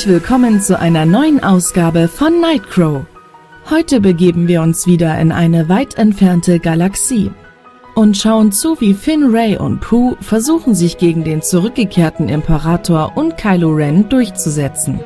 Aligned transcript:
Herzlich 0.00 0.14
willkommen 0.14 0.62
zu 0.62 0.78
einer 0.78 1.04
neuen 1.04 1.44
Ausgabe 1.44 2.08
von 2.08 2.40
Nightcrow. 2.40 3.04
Heute 3.68 4.00
begeben 4.00 4.48
wir 4.48 4.62
uns 4.62 4.86
wieder 4.86 5.18
in 5.18 5.30
eine 5.30 5.68
weit 5.68 5.98
entfernte 5.98 6.58
Galaxie 6.58 7.30
und 7.94 8.16
schauen 8.16 8.50
zu, 8.50 8.80
wie 8.80 8.94
Finn, 8.94 9.24
Ray 9.30 9.58
und 9.58 9.82
Pooh 9.82 10.16
versuchen, 10.22 10.74
sich 10.74 10.96
gegen 10.96 11.22
den 11.22 11.42
zurückgekehrten 11.42 12.30
Imperator 12.30 13.12
und 13.14 13.36
Kylo 13.36 13.72
Ren 13.72 14.08
durchzusetzen. 14.08 15.00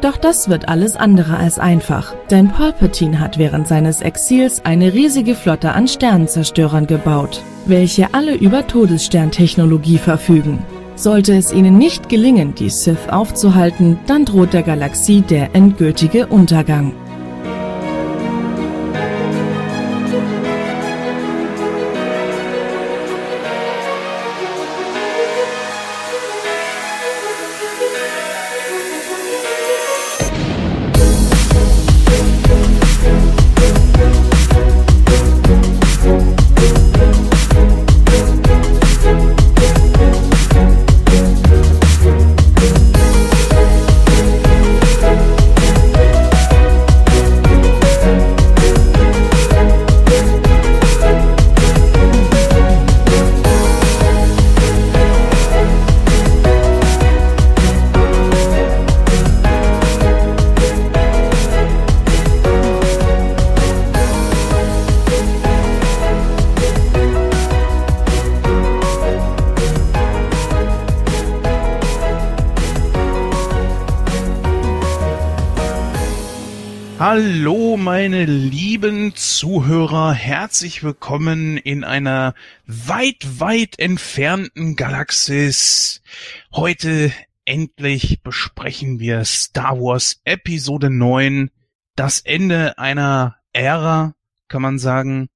Doch 0.00 0.16
das 0.16 0.48
wird 0.48 0.68
alles 0.68 0.96
andere 0.96 1.36
als 1.36 1.60
einfach, 1.60 2.12
denn 2.28 2.48
Palpatine 2.48 3.20
hat 3.20 3.38
während 3.38 3.68
seines 3.68 4.00
Exils 4.00 4.64
eine 4.64 4.92
riesige 4.92 5.36
Flotte 5.36 5.74
an 5.74 5.86
Sternenzerstörern 5.86 6.88
gebaut, 6.88 7.40
welche 7.66 8.14
alle 8.14 8.34
über 8.34 8.66
Todessterntechnologie 8.66 9.98
verfügen. 9.98 10.58
Sollte 11.00 11.34
es 11.34 11.50
ihnen 11.50 11.78
nicht 11.78 12.10
gelingen, 12.10 12.54
die 12.54 12.68
Sith 12.68 13.08
aufzuhalten, 13.08 13.98
dann 14.06 14.26
droht 14.26 14.52
der 14.52 14.62
Galaxie 14.62 15.22
der 15.22 15.54
endgültige 15.54 16.26
Untergang. 16.26 16.92
Herzlich 80.20 80.82
willkommen 80.82 81.56
in 81.56 81.82
einer 81.82 82.34
weit, 82.66 83.40
weit 83.40 83.78
entfernten 83.78 84.76
Galaxis. 84.76 86.02
Heute 86.52 87.10
endlich 87.46 88.22
besprechen 88.22 89.00
wir 89.00 89.24
Star 89.24 89.80
Wars 89.80 90.20
Episode 90.24 90.90
9, 90.90 91.50
das 91.96 92.20
Ende 92.20 92.76
einer 92.76 93.36
Ära, 93.54 94.14
kann 94.48 94.60
man 94.60 94.78
sagen. 94.78 95.30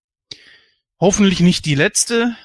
Hoffentlich 1.01 1.41
nicht 1.41 1.65
die 1.65 1.77
letzte, 1.77 2.37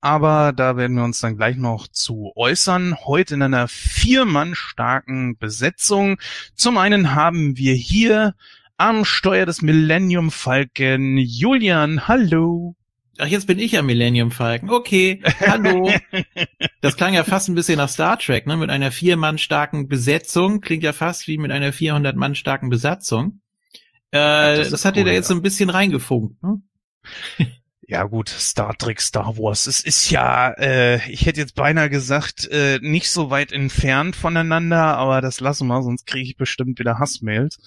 aber 0.00 0.52
da 0.52 0.76
werden 0.76 0.96
wir 0.96 1.02
uns 1.02 1.18
dann 1.18 1.36
gleich 1.36 1.56
noch 1.56 1.88
zu 1.88 2.30
äußern. 2.36 2.96
Heute 3.06 3.34
in 3.34 3.42
einer 3.42 3.66
viermann 3.66 4.54
starken 4.54 5.36
Besetzung. 5.36 6.20
Zum 6.54 6.78
einen 6.78 7.16
haben 7.16 7.56
wir 7.56 7.74
hier 7.74 8.36
am 8.78 9.04
Steuer 9.04 9.44
des 9.44 9.60
Millennium 9.60 10.30
Falcon 10.30 11.18
Julian. 11.18 12.06
Hallo. 12.08 12.76
Ach, 13.18 13.26
jetzt 13.26 13.48
bin 13.48 13.58
ich 13.58 13.72
ja 13.72 13.82
Millennium 13.82 14.30
Falcon. 14.30 14.70
Okay, 14.70 15.20
hallo. 15.40 15.90
das 16.80 16.96
klang 16.96 17.12
ja 17.12 17.24
fast 17.24 17.48
ein 17.48 17.56
bisschen 17.56 17.78
nach 17.78 17.88
Star 17.88 18.16
Trek, 18.18 18.46
ne? 18.46 18.56
Mit 18.56 18.70
einer 18.70 18.92
vier 18.92 19.16
Mann 19.16 19.38
starken 19.38 19.88
Besetzung. 19.88 20.60
Klingt 20.60 20.84
ja 20.84 20.92
fast 20.92 21.26
wie 21.26 21.38
mit 21.38 21.50
einer 21.50 21.72
400 21.72 22.14
Mann 22.14 22.36
starken 22.36 22.70
Besatzung. 22.70 23.40
Äh, 24.12 24.18
ja, 24.18 24.56
das, 24.56 24.70
das 24.70 24.84
hat 24.84 24.94
cool, 24.94 25.00
ihr 25.00 25.04
da 25.06 25.10
jetzt 25.10 25.28
ja. 25.28 25.34
so 25.34 25.40
ein 25.40 25.42
bisschen 25.42 25.68
reingefunkt, 25.68 26.42
ne? 26.42 26.62
Ja 27.90 28.04
gut, 28.04 28.28
Star 28.28 28.76
Trek, 28.76 29.00
Star 29.00 29.38
Wars. 29.38 29.66
Es 29.66 29.80
ist 29.80 30.10
ja, 30.10 30.50
äh, 30.58 31.10
ich 31.10 31.24
hätte 31.24 31.40
jetzt 31.40 31.54
beinahe 31.54 31.88
gesagt, 31.88 32.46
äh, 32.50 32.78
nicht 32.82 33.10
so 33.10 33.30
weit 33.30 33.50
entfernt 33.50 34.14
voneinander, 34.14 34.98
aber 34.98 35.22
das 35.22 35.40
lassen 35.40 35.68
wir, 35.68 35.82
sonst 35.82 36.06
kriege 36.06 36.28
ich 36.28 36.36
bestimmt 36.36 36.78
wieder 36.78 36.98
Hassmails. 36.98 37.58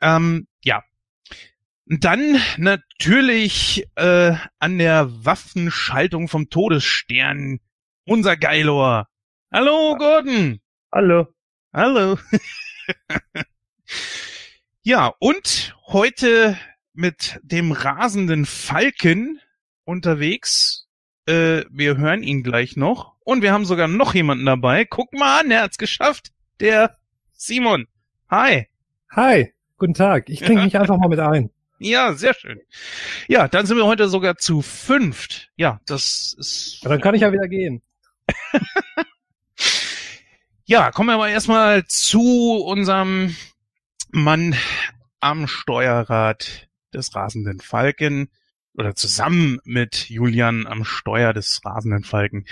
Ähm, 0.00 0.46
ja. 0.62 0.82
Dann 1.86 2.38
natürlich 2.58 3.86
äh, 3.94 4.34
an 4.58 4.78
der 4.78 5.24
Waffenschaltung 5.24 6.28
vom 6.28 6.50
Todesstern 6.50 7.60
unser 8.04 8.36
Geilor. 8.36 9.08
Hallo, 9.50 9.96
Gordon. 9.96 10.60
Hallo. 10.92 11.28
Hallo. 11.72 12.18
ja, 14.82 15.14
und 15.18 15.74
heute 15.86 16.58
mit 16.92 17.40
dem 17.42 17.72
rasenden 17.72 18.44
Falken 18.44 19.40
unterwegs. 19.84 20.88
Äh, 21.26 21.64
wir 21.70 21.96
hören 21.96 22.22
ihn 22.22 22.42
gleich 22.42 22.76
noch. 22.76 23.14
Und 23.20 23.42
wir 23.42 23.52
haben 23.52 23.64
sogar 23.64 23.88
noch 23.88 24.14
jemanden 24.14 24.46
dabei. 24.46 24.84
Guck 24.84 25.12
mal 25.12 25.40
an, 25.40 25.50
er 25.50 25.62
hat's 25.62 25.78
geschafft. 25.78 26.32
Der 26.60 26.98
Simon. 27.32 27.86
Hi. 28.30 28.66
Hi. 29.10 29.52
Guten 29.78 29.94
Tag. 29.94 30.28
Ich 30.28 30.40
klinge 30.40 30.64
mich 30.64 30.76
einfach 30.76 30.98
mal 30.98 31.08
mit 31.08 31.20
ein. 31.20 31.50
Ja, 31.80 32.12
sehr 32.12 32.34
schön. 32.34 32.60
Ja, 33.28 33.46
dann 33.46 33.64
sind 33.64 33.76
wir 33.76 33.86
heute 33.86 34.08
sogar 34.08 34.36
zu 34.36 34.62
fünft. 34.62 35.52
Ja, 35.54 35.80
das 35.86 36.34
ist. 36.36 36.80
Ja, 36.82 36.88
dann 36.88 37.00
kann 37.00 37.14
ich 37.14 37.20
ja 37.20 37.32
wieder 37.32 37.46
gehen. 37.46 37.82
ja, 40.64 40.90
kommen 40.90 41.10
wir 41.10 41.14
aber 41.14 41.28
erstmal 41.28 41.86
zu 41.86 42.64
unserem 42.66 43.36
Mann 44.10 44.56
am 45.20 45.46
Steuerrad 45.46 46.68
des 46.92 47.14
rasenden 47.14 47.60
Falken 47.60 48.28
oder 48.74 48.96
zusammen 48.96 49.60
mit 49.62 50.10
Julian 50.10 50.66
am 50.66 50.84
Steuer 50.84 51.32
des 51.32 51.60
rasenden 51.64 52.02
Falken. 52.02 52.44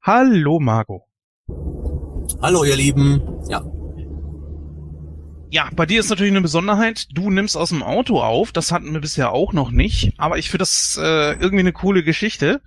Hallo 0.00 0.60
Marco. 0.60 1.06
Hallo 2.40 2.64
ihr 2.64 2.76
Lieben. 2.76 3.20
Ja, 3.50 3.62
ja, 5.52 5.68
bei 5.76 5.84
dir 5.84 6.00
ist 6.00 6.08
natürlich 6.08 6.32
eine 6.32 6.40
Besonderheit. 6.40 7.08
Du 7.12 7.28
nimmst 7.30 7.58
aus 7.58 7.68
dem 7.68 7.82
Auto 7.82 8.22
auf. 8.22 8.52
Das 8.52 8.72
hatten 8.72 8.90
wir 8.94 9.02
bisher 9.02 9.32
auch 9.32 9.52
noch 9.52 9.70
nicht. 9.70 10.14
Aber 10.16 10.38
ich 10.38 10.48
finde 10.48 10.62
das 10.62 10.98
äh, 10.98 11.32
irgendwie 11.32 11.60
eine 11.60 11.74
coole 11.74 12.02
Geschichte. 12.02 12.62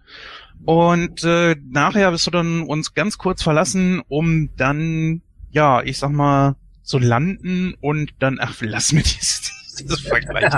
Und 0.65 1.23
äh, 1.23 1.55
nachher 1.67 2.11
wirst 2.11 2.27
du 2.27 2.31
dann 2.31 2.61
uns 2.61 2.93
ganz 2.93 3.17
kurz 3.17 3.41
verlassen, 3.41 4.03
um 4.07 4.55
dann, 4.55 5.23
ja, 5.49 5.81
ich 5.81 5.97
sag 5.97 6.11
mal, 6.11 6.57
zu 6.83 6.99
landen 6.99 7.73
und 7.81 8.13
dann, 8.19 8.37
ach, 8.39 8.53
lass 8.59 8.93
mir 8.93 9.01
dieses, 9.03 9.51
dieses 9.79 10.01
Vergleich. 10.01 10.53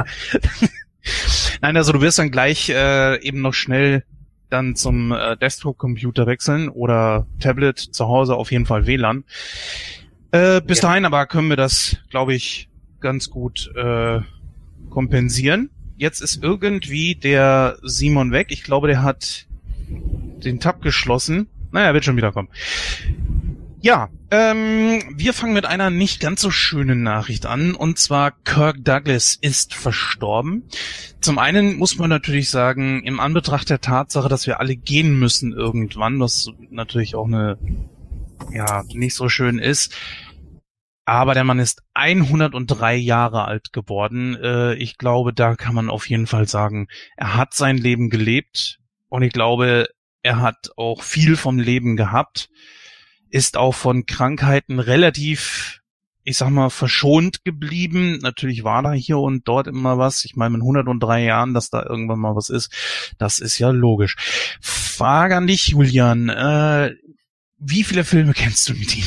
Nein, 1.62 1.77
also 1.77 1.94
du 1.94 2.01
wirst 2.01 2.19
dann 2.19 2.29
gleich 2.29 2.68
äh, 2.68 3.21
eben 3.21 3.39
noch 3.39 3.53
schnell 3.53 4.03
dann 4.50 4.75
zum 4.75 5.13
äh, 5.13 5.38
Desktop-Computer 5.38 6.27
wechseln 6.27 6.68
oder 6.68 7.25
Tablet 7.39 7.79
zu 7.79 8.09
Hause 8.09 8.35
auf 8.35 8.51
jeden 8.51 8.65
Fall 8.65 8.85
WLAN. 8.85 9.24
Äh, 10.31 10.62
bis 10.62 10.81
ja. 10.81 10.89
dahin 10.89 11.06
aber 11.06 11.25
können 11.25 11.50
wir 11.50 11.56
das, 11.56 11.97
glaube 12.09 12.33
ich, 12.33 12.69
ganz 13.00 13.29
gut 13.29 13.71
äh, 13.75 14.19
kompensieren. 14.89 15.69
Jetzt 15.97 16.21
ist 16.21 16.44
irgendwie 16.44 17.15
der 17.15 17.77
Simon 17.81 18.31
weg. 18.31 18.47
Ich 18.50 18.63
glaube, 18.63 18.88
der 18.88 19.03
hat 19.03 19.47
den 19.89 20.59
Tab 20.59 20.81
geschlossen. 20.81 21.47
Naja, 21.71 21.94
wird 21.94 22.06
schon 22.06 22.18
wieder 22.18 22.31
kommen. 22.31 22.50
Ja, 23.81 24.09
ähm, 24.31 25.01
wir 25.15 25.33
fangen 25.33 25.53
mit 25.53 25.65
einer 25.65 25.89
nicht 25.89 26.19
ganz 26.19 26.41
so 26.41 26.51
schönen 26.51 27.03
Nachricht 27.03 27.45
an. 27.45 27.74
Und 27.74 28.00
zwar 28.00 28.31
Kirk 28.31 28.83
Douglas 28.83 29.38
ist 29.39 29.74
verstorben. 29.74 30.63
Zum 31.21 31.39
einen 31.39 31.77
muss 31.77 31.97
man 31.97 32.09
natürlich 32.09 32.50
sagen, 32.50 33.03
im 33.03 33.19
Anbetracht 33.19 33.69
der 33.69 33.81
Tatsache, 33.81 34.29
dass 34.29 34.47
wir 34.47 34.59
alle 34.59 34.75
gehen 34.75 35.18
müssen 35.18 35.53
irgendwann, 35.53 36.19
was 36.19 36.51
natürlich 36.69 37.15
auch 37.15 37.27
eine 37.27 37.57
ja, 38.51 38.84
nicht 38.89 39.16
so 39.16 39.30
schön 39.30 39.60
ist. 39.60 39.95
Aber 41.07 41.34
der 41.34 41.45
Mann 41.45 41.60
ist 41.60 41.84
103 41.94 42.95
Jahre 42.98 43.45
alt 43.45 43.72
geworden. 43.72 44.36
Äh, 44.36 44.74
ich 44.74 44.98
glaube, 44.98 45.34
da 45.34 45.56
kann 45.56 45.74
man 45.74 45.89
auf 45.89 46.10
jeden 46.10 46.28
Fall 46.28 46.50
sagen, 46.50 46.89
er 47.16 47.36
hat 47.36 47.54
sein 47.54 47.78
Leben 47.78 48.10
gelebt 48.10 48.80
und 49.07 49.24
ich 49.24 49.31
glaube, 49.31 49.88
er 50.22 50.42
hat 50.42 50.72
auch 50.75 51.04
viel 51.04 51.38
vom 51.38 51.60
Leben 51.60 51.95
gehabt, 51.95 52.50
ist 53.30 53.56
auch 53.56 53.74
von 53.74 54.06
Krankheiten 54.06 54.80
relativ, 54.80 55.80
ich 56.25 56.36
sag 56.36 56.50
mal, 56.50 56.69
verschont 56.69 57.45
geblieben. 57.45 58.19
Natürlich 58.22 58.66
war 58.66 58.84
da 58.84 58.92
hier 58.92 59.19
und 59.19 59.48
dort 59.48 59.68
immer 59.68 59.98
was. 59.98 60.25
Ich 60.25 60.36
meine, 60.36 60.57
mit 60.57 60.62
103 60.62 61.24
Jahren, 61.24 61.54
dass 61.54 61.69
da 61.69 61.84
irgendwann 61.84 62.19
mal 62.19 62.36
was 62.36 62.50
ist, 62.50 62.69
das 63.18 63.39
ist 63.39 63.60
ja 63.60 63.69
logisch. 63.69 64.18
Frage 64.60 65.38
an 65.38 65.48
dich, 65.48 65.69
Julian. 65.69 66.28
Äh, 66.28 66.95
wie 67.59 67.83
viele 67.83 68.04
Filme 68.04 68.33
kennst 68.36 68.69
du 68.69 68.74
mit 68.74 68.98
ihm? 68.98 69.06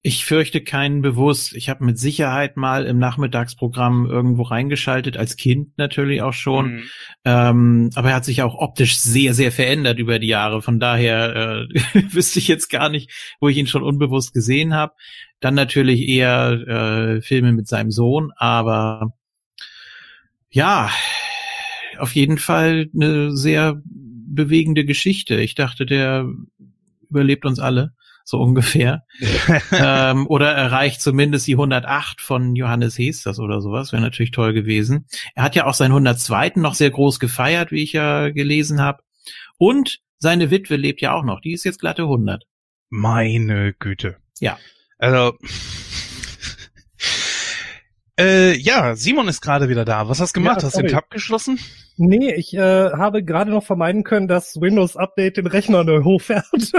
Ich 0.00 0.24
fürchte 0.24 0.60
keinen 0.60 1.02
bewusst. 1.02 1.54
Ich 1.54 1.68
habe 1.68 1.84
mit 1.84 1.98
Sicherheit 1.98 2.56
mal 2.56 2.86
im 2.86 2.98
Nachmittagsprogramm 2.98 4.06
irgendwo 4.06 4.42
reingeschaltet, 4.44 5.16
als 5.16 5.36
Kind 5.36 5.76
natürlich 5.76 6.22
auch 6.22 6.32
schon. 6.32 6.72
Mhm. 6.72 6.82
Ähm, 7.24 7.90
aber 7.96 8.10
er 8.10 8.14
hat 8.14 8.24
sich 8.24 8.42
auch 8.42 8.54
optisch 8.54 8.96
sehr, 8.98 9.34
sehr 9.34 9.50
verändert 9.50 9.98
über 9.98 10.20
die 10.20 10.28
Jahre. 10.28 10.62
Von 10.62 10.78
daher 10.78 11.66
äh, 11.68 12.02
wüsste 12.12 12.38
ich 12.38 12.46
jetzt 12.46 12.68
gar 12.68 12.90
nicht, 12.90 13.10
wo 13.40 13.48
ich 13.48 13.56
ihn 13.56 13.66
schon 13.66 13.82
unbewusst 13.82 14.32
gesehen 14.32 14.72
habe. 14.72 14.94
Dann 15.40 15.54
natürlich 15.54 16.08
eher 16.08 16.52
äh, 17.16 17.20
Filme 17.20 17.52
mit 17.52 17.66
seinem 17.66 17.90
Sohn, 17.90 18.30
aber 18.36 19.12
ja, 20.50 20.90
auf 21.98 22.14
jeden 22.14 22.38
Fall 22.38 22.88
eine 22.94 23.36
sehr 23.36 23.82
bewegende 23.84 24.84
Geschichte. 24.84 25.40
Ich 25.40 25.54
dachte, 25.54 25.86
der 25.86 26.28
überlebt 27.10 27.44
uns 27.44 27.58
alle 27.58 27.92
so 28.28 28.38
ungefähr. 28.42 29.04
ähm, 29.72 30.26
oder 30.26 30.52
erreicht 30.52 31.00
zumindest 31.00 31.46
die 31.46 31.54
108 31.54 32.20
von 32.20 32.54
Johannes 32.54 32.98
Hesters 32.98 33.38
oder 33.38 33.62
sowas, 33.62 33.92
wäre 33.92 34.02
natürlich 34.02 34.32
toll 34.32 34.52
gewesen. 34.52 35.06
Er 35.34 35.44
hat 35.44 35.54
ja 35.54 35.64
auch 35.64 35.72
seinen 35.72 35.92
102. 35.92 36.52
noch 36.56 36.74
sehr 36.74 36.90
groß 36.90 37.20
gefeiert, 37.20 37.72
wie 37.72 37.82
ich 37.82 37.94
ja 37.94 38.28
gelesen 38.28 38.82
habe. 38.82 39.02
Und 39.56 40.00
seine 40.18 40.50
Witwe 40.50 40.76
lebt 40.76 41.00
ja 41.00 41.14
auch 41.14 41.24
noch, 41.24 41.40
die 41.40 41.52
ist 41.52 41.64
jetzt 41.64 41.80
glatte 41.80 42.02
100. 42.02 42.44
Meine 42.90 43.72
Güte. 43.72 44.16
Ja. 44.40 44.58
Also, 44.98 45.38
äh, 48.18 48.56
ja, 48.56 48.96
Simon 48.96 49.28
ist 49.28 49.40
gerade 49.40 49.68
wieder 49.68 49.84
da. 49.84 50.08
Was 50.08 50.20
hast 50.20 50.34
du 50.34 50.40
gemacht? 50.40 50.62
Ja, 50.62 50.66
hast 50.66 50.76
du 50.76 50.82
den 50.82 50.90
Tab 50.90 51.10
geschlossen? 51.10 51.58
Nee, 51.96 52.34
ich 52.34 52.54
äh, 52.54 52.90
habe 52.90 53.22
gerade 53.22 53.50
noch 53.50 53.64
vermeiden 53.64 54.04
können, 54.04 54.28
dass 54.28 54.60
Windows 54.60 54.96
Update 54.96 55.36
den 55.36 55.46
Rechner 55.46 55.84
neu 55.84 56.02
hochfährt. 56.02 56.44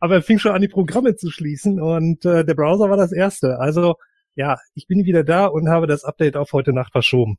Aber 0.00 0.14
er 0.16 0.22
fing 0.22 0.38
schon 0.38 0.52
an, 0.52 0.62
die 0.62 0.68
Programme 0.68 1.16
zu 1.16 1.30
schließen 1.30 1.80
und 1.80 2.24
äh, 2.24 2.44
der 2.44 2.54
Browser 2.54 2.90
war 2.90 2.96
das 2.96 3.12
erste. 3.12 3.58
Also 3.58 3.96
ja, 4.34 4.58
ich 4.74 4.86
bin 4.86 5.04
wieder 5.04 5.24
da 5.24 5.46
und 5.46 5.68
habe 5.68 5.86
das 5.86 6.04
Update 6.04 6.36
auf 6.36 6.52
heute 6.52 6.72
Nacht 6.72 6.92
verschoben. 6.92 7.38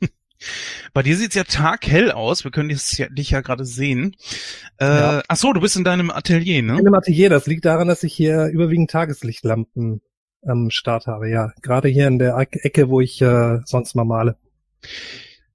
Bei 0.92 1.02
dir 1.02 1.16
sieht's 1.16 1.34
ja 1.34 1.44
taghell 1.44 2.12
aus. 2.12 2.44
Wir 2.44 2.50
können 2.50 2.68
dich 2.68 2.98
ja, 2.98 3.08
dich 3.08 3.30
ja 3.30 3.40
gerade 3.40 3.64
sehen. 3.64 4.16
Äh, 4.78 4.86
ja. 4.86 5.22
Ach 5.26 5.36
so, 5.36 5.52
du 5.52 5.60
bist 5.60 5.76
in 5.76 5.84
deinem 5.84 6.10
Atelier, 6.10 6.62
ne? 6.62 6.78
In 6.78 6.84
dem 6.84 6.94
Atelier. 6.94 7.28
Das 7.28 7.46
liegt 7.46 7.64
daran, 7.64 7.88
dass 7.88 8.02
ich 8.02 8.14
hier 8.14 8.46
überwiegend 8.46 8.90
Tageslichtlampen 8.90 10.00
am 10.46 10.70
Start 10.70 11.06
habe. 11.06 11.28
Ja, 11.28 11.52
gerade 11.62 11.88
hier 11.88 12.06
in 12.06 12.18
der 12.18 12.36
Ecke, 12.38 12.88
wo 12.88 13.00
ich 13.00 13.20
äh, 13.20 13.58
sonst 13.64 13.94
mal 13.94 14.04
male. 14.04 14.36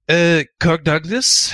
Äh, 0.06 0.44
Kirk 0.58 0.84
Douglas 0.84 1.52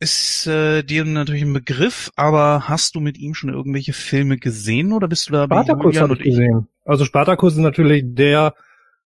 ist 0.00 0.46
äh, 0.46 0.82
dir 0.82 1.04
natürlich 1.04 1.42
ein 1.42 1.52
Begriff, 1.52 2.10
aber 2.16 2.68
hast 2.68 2.94
du 2.94 3.00
mit 3.00 3.18
ihm 3.18 3.34
schon 3.34 3.52
irgendwelche 3.52 3.92
Filme 3.92 4.38
gesehen 4.38 4.92
oder 4.92 5.08
bist 5.08 5.28
du 5.28 5.32
da 5.32 5.44
Spartacus 5.44 6.00
habe 6.00 6.14
ich 6.14 6.22
gesehen. 6.22 6.68
Also 6.84 7.04
Spartacus 7.04 7.54
ist 7.54 7.58
natürlich 7.58 8.04
der 8.06 8.54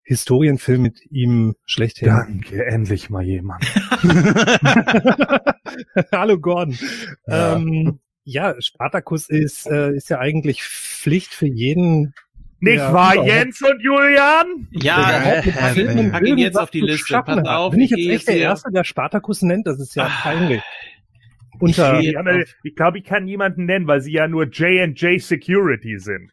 Historienfilm 0.04 0.82
mit 0.82 1.00
ihm 1.10 1.54
schlechthin. 1.64 2.08
Danke, 2.08 2.66
endlich 2.66 3.08
mal 3.08 3.22
jemand. 3.22 3.64
Hallo 6.12 6.38
Gordon. 6.38 6.76
Ja. 7.26 7.56
Ähm, 7.56 8.00
ja, 8.24 8.54
Spartacus 8.60 9.28
ist, 9.28 9.66
äh, 9.66 9.94
ist 9.94 10.10
ja 10.10 10.18
eigentlich 10.18 10.62
Pflicht 10.62 11.34
für 11.34 11.46
jeden, 11.46 12.14
nicht 12.62 12.76
ja, 12.76 12.92
wahr. 12.92 13.26
Jens 13.26 13.60
und 13.60 13.82
Julian? 13.82 14.68
Ja, 14.70 15.40
äh, 15.40 16.10
pack 16.10 16.22
ihn 16.24 16.38
jetzt 16.38 16.56
auf 16.56 16.70
die 16.70 16.80
Liste. 16.80 17.20
Pass 17.24 17.44
auf. 17.44 17.72
Bin 17.72 17.80
ich 17.80 17.90
jetzt 17.90 18.08
echt 18.08 18.28
der 18.28 18.36
Erste, 18.36 18.70
der 18.70 18.84
Spartakus 18.84 19.42
nennt? 19.42 19.66
Das 19.66 19.80
ist 19.80 19.96
ja 19.96 20.04
ah. 20.04 20.20
peinlich. 20.22 20.62
Unter, 21.58 21.98
ich, 21.98 22.16
ich 22.62 22.76
glaube, 22.76 22.98
ich 22.98 23.04
kann 23.04 23.24
niemanden 23.24 23.64
nennen, 23.64 23.88
weil 23.88 24.00
sie 24.00 24.12
ja 24.12 24.28
nur 24.28 24.44
J&J 24.44 25.20
Security 25.20 25.98
sind. 25.98 26.30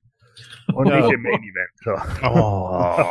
Und 0.73 0.87
ja. 0.87 1.01
nicht 1.01 1.11
im 1.11 1.23
Main 1.23 1.41
Event. 1.41 2.03
Oh. 2.23 3.05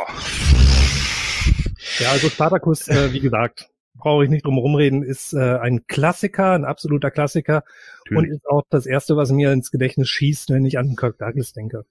ja, 1.99 2.11
also 2.11 2.29
Spartacus, 2.29 2.87
äh, 2.87 3.11
wie 3.11 3.19
gesagt, 3.19 3.67
brauche 3.95 4.23
ich 4.23 4.29
nicht 4.29 4.45
drum 4.45 4.57
rumreden, 4.57 5.03
ist 5.03 5.33
äh, 5.33 5.57
ein 5.57 5.85
Klassiker, 5.87 6.53
ein 6.53 6.63
absoluter 6.63 7.11
Klassiker 7.11 7.63
Natürlich. 8.05 8.17
und 8.17 8.35
ist 8.35 8.45
auch 8.47 8.63
das 8.69 8.85
erste, 8.85 9.17
was 9.17 9.31
mir 9.31 9.51
ins 9.51 9.71
Gedächtnis 9.71 10.09
schießt, 10.09 10.51
wenn 10.51 10.63
ich 10.65 10.77
an 10.77 10.95
Kirk 10.95 11.17
Douglas 11.17 11.51
denke. 11.51 11.83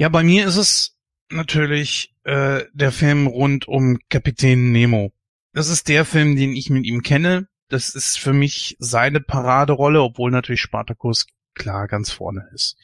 Ja, 0.00 0.08
bei 0.08 0.22
mir 0.22 0.46
ist 0.46 0.56
es 0.56 0.96
natürlich 1.28 2.14
äh, 2.24 2.62
der 2.72 2.90
Film 2.90 3.26
rund 3.26 3.68
um 3.68 3.98
Kapitän 4.08 4.72
Nemo. 4.72 5.12
Das 5.52 5.68
ist 5.68 5.88
der 5.88 6.06
Film, 6.06 6.36
den 6.36 6.56
ich 6.56 6.70
mit 6.70 6.86
ihm 6.86 7.02
kenne. 7.02 7.48
Das 7.68 7.90
ist 7.90 8.18
für 8.18 8.32
mich 8.32 8.76
seine 8.78 9.20
Paraderolle, 9.20 10.00
obwohl 10.00 10.30
natürlich 10.30 10.62
Spartacus 10.62 11.26
klar 11.52 11.86
ganz 11.86 12.10
vorne 12.10 12.48
ist. 12.54 12.78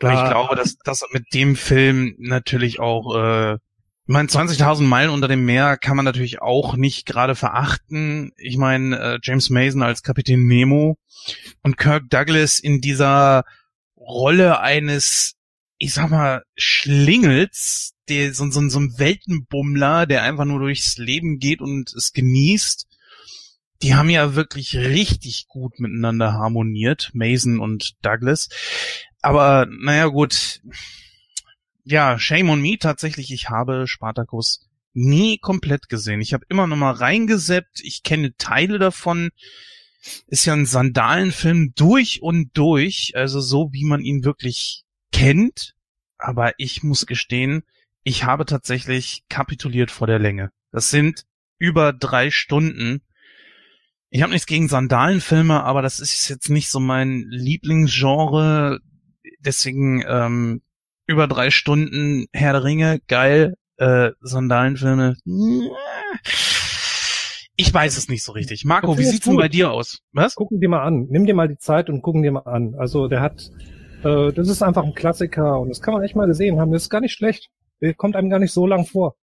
Aber 0.00 0.14
ich 0.14 0.30
glaube, 0.30 0.56
dass 0.56 0.78
das 0.78 1.04
mit 1.12 1.26
dem 1.34 1.56
Film 1.56 2.14
natürlich 2.16 2.80
auch, 2.80 3.14
äh, 3.16 3.54
ich 3.56 3.60
meine, 4.06 4.28
20.000 4.28 4.80
Meilen 4.80 5.10
unter 5.10 5.28
dem 5.28 5.44
Meer 5.44 5.76
kann 5.76 5.94
man 5.94 6.06
natürlich 6.06 6.40
auch 6.40 6.74
nicht 6.74 7.04
gerade 7.04 7.34
verachten. 7.34 8.32
Ich 8.38 8.56
meine, 8.56 8.98
äh, 8.98 9.18
James 9.22 9.50
Mason 9.50 9.82
als 9.82 10.02
Kapitän 10.02 10.46
Nemo 10.46 10.96
und 11.62 11.76
Kirk 11.76 12.08
Douglas 12.08 12.60
in 12.60 12.80
dieser 12.80 13.44
Rolle 13.98 14.60
eines 14.60 15.36
ich 15.78 15.94
sag 15.94 16.10
mal, 16.10 16.42
Schlingels, 16.56 17.94
der 18.08 18.34
so, 18.34 18.50
so, 18.50 18.68
so 18.68 18.80
ein 18.80 18.98
Weltenbummler, 18.98 20.06
der 20.06 20.22
einfach 20.22 20.44
nur 20.44 20.60
durchs 20.60 20.98
Leben 20.98 21.38
geht 21.38 21.60
und 21.60 21.92
es 21.94 22.12
genießt. 22.12 22.86
Die 23.82 23.94
haben 23.94 24.10
ja 24.10 24.34
wirklich 24.34 24.76
richtig 24.76 25.46
gut 25.48 25.80
miteinander 25.80 26.32
harmoniert, 26.32 27.10
Mason 27.12 27.58
und 27.58 27.94
Douglas. 28.02 28.48
Aber 29.20 29.66
naja 29.68 30.06
gut, 30.06 30.60
ja, 31.84 32.18
shame 32.18 32.50
on 32.50 32.62
me 32.62 32.78
tatsächlich, 32.78 33.32
ich 33.32 33.50
habe 33.50 33.86
Spartacus 33.86 34.68
nie 34.94 35.38
komplett 35.38 35.88
gesehen. 35.88 36.20
Ich 36.20 36.32
habe 36.32 36.46
immer 36.48 36.66
noch 36.66 36.76
mal 36.76 36.92
reingeseppt, 36.92 37.80
ich 37.82 38.02
kenne 38.02 38.36
Teile 38.36 38.78
davon. 38.78 39.30
Ist 40.26 40.44
ja 40.44 40.52
ein 40.52 40.66
Sandalenfilm 40.66 41.72
durch 41.74 42.22
und 42.22 42.50
durch, 42.54 43.12
also 43.14 43.40
so 43.40 43.70
wie 43.72 43.84
man 43.84 44.00
ihn 44.02 44.24
wirklich 44.24 44.83
kennt, 45.14 45.74
aber 46.18 46.52
ich 46.58 46.82
muss 46.82 47.06
gestehen, 47.06 47.62
ich 48.02 48.24
habe 48.24 48.44
tatsächlich 48.44 49.22
kapituliert 49.28 49.90
vor 49.90 50.06
der 50.06 50.18
Länge. 50.18 50.50
Das 50.72 50.90
sind 50.90 51.24
über 51.56 51.92
drei 51.92 52.30
Stunden. 52.30 53.00
Ich 54.10 54.22
habe 54.22 54.32
nichts 54.32 54.46
gegen 54.46 54.68
Sandalenfilme, 54.68 55.62
aber 55.62 55.82
das 55.82 56.00
ist 56.00 56.28
jetzt 56.28 56.50
nicht 56.50 56.68
so 56.68 56.80
mein 56.80 57.24
Lieblingsgenre. 57.30 58.80
Deswegen 59.38 60.04
ähm, 60.06 60.62
über 61.06 61.28
drei 61.28 61.50
Stunden 61.50 62.26
Herr 62.32 62.52
der 62.52 62.64
Ringe, 62.64 63.00
geil. 63.06 63.54
Äh, 63.76 64.10
Sandalenfilme. 64.20 65.16
Ich 67.56 67.72
weiß 67.72 67.96
es 67.96 68.08
nicht 68.08 68.24
so 68.24 68.32
richtig. 68.32 68.64
Marco, 68.64 68.98
wie 68.98 69.04
sieht's 69.04 69.26
denn 69.26 69.36
bei 69.36 69.48
dir 69.48 69.70
aus? 69.70 70.00
Was? 70.12 70.34
Gucken 70.34 70.60
dir 70.60 70.68
mal 70.68 70.82
an. 70.82 71.06
Nimm 71.08 71.24
dir 71.24 71.34
mal 71.34 71.48
die 71.48 71.58
Zeit 71.58 71.88
und 71.88 72.02
gucken 72.02 72.22
dir 72.22 72.32
mal 72.32 72.40
an. 72.40 72.74
Also 72.76 73.06
der 73.06 73.20
hat 73.20 73.50
äh, 74.04 74.32
das 74.32 74.48
ist 74.48 74.62
einfach 74.62 74.84
ein 74.84 74.94
Klassiker 74.94 75.58
und 75.60 75.68
das 75.68 75.80
kann 75.80 75.94
man 75.94 76.02
echt 76.02 76.16
mal 76.16 76.26
gesehen 76.26 76.60
haben. 76.60 76.72
Das 76.72 76.82
ist 76.82 76.90
gar 76.90 77.00
nicht 77.00 77.12
schlecht. 77.12 77.50
Der 77.80 77.94
kommt 77.94 78.16
einem 78.16 78.30
gar 78.30 78.38
nicht 78.38 78.52
so 78.52 78.66
lang 78.66 78.86
vor. 78.86 79.16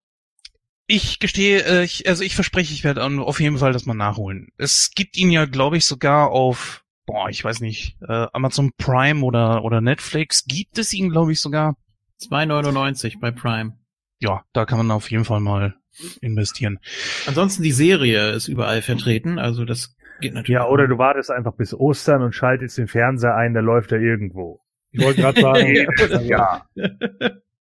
Ich 0.86 1.20
gestehe, 1.20 1.64
äh, 1.64 1.84
ich, 1.84 2.08
also 2.08 2.22
ich 2.22 2.34
verspreche, 2.34 2.74
ich 2.74 2.84
werde 2.84 3.02
auf 3.02 3.40
jeden 3.40 3.58
Fall 3.58 3.72
das 3.72 3.86
mal 3.86 3.94
nachholen. 3.94 4.48
Es 4.58 4.90
gibt 4.94 5.16
ihn 5.16 5.30
ja, 5.30 5.46
glaube 5.46 5.76
ich, 5.76 5.86
sogar 5.86 6.30
auf, 6.30 6.84
boah, 7.06 7.28
ich 7.28 7.44
weiß 7.44 7.60
nicht, 7.60 7.96
äh, 8.06 8.26
Amazon 8.32 8.72
Prime 8.76 9.24
oder 9.24 9.64
oder 9.64 9.80
Netflix. 9.80 10.44
Gibt 10.44 10.78
es 10.78 10.92
ihn, 10.92 11.10
glaube 11.10 11.32
ich, 11.32 11.40
sogar? 11.40 11.76
2,99 12.20 13.20
bei 13.20 13.30
Prime. 13.30 13.78
Ja, 14.18 14.42
da 14.52 14.64
kann 14.64 14.78
man 14.78 14.90
auf 14.90 15.10
jeden 15.10 15.24
Fall 15.24 15.40
mal 15.40 15.74
investieren. 16.20 16.78
Ansonsten 17.26 17.62
die 17.62 17.72
Serie 17.72 18.30
ist 18.30 18.48
überall 18.48 18.82
vertreten, 18.82 19.38
also 19.38 19.64
das 19.64 19.96
geht 20.20 20.32
natürlich. 20.34 20.54
Ja, 20.54 20.66
oder 20.68 20.86
du 20.86 20.98
wartest 20.98 21.30
einfach 21.30 21.52
bis 21.54 21.74
Ostern 21.74 22.22
und 22.22 22.34
schaltest 22.34 22.78
den 22.78 22.88
Fernseher 22.88 23.34
ein, 23.34 23.54
da 23.54 23.60
läuft 23.60 23.92
er 23.92 24.00
irgendwo. 24.00 24.61
Ich 24.92 25.02
wollte 25.02 25.20
gerade 25.20 25.40
sagen, 25.40 26.24
ja. 26.26 26.66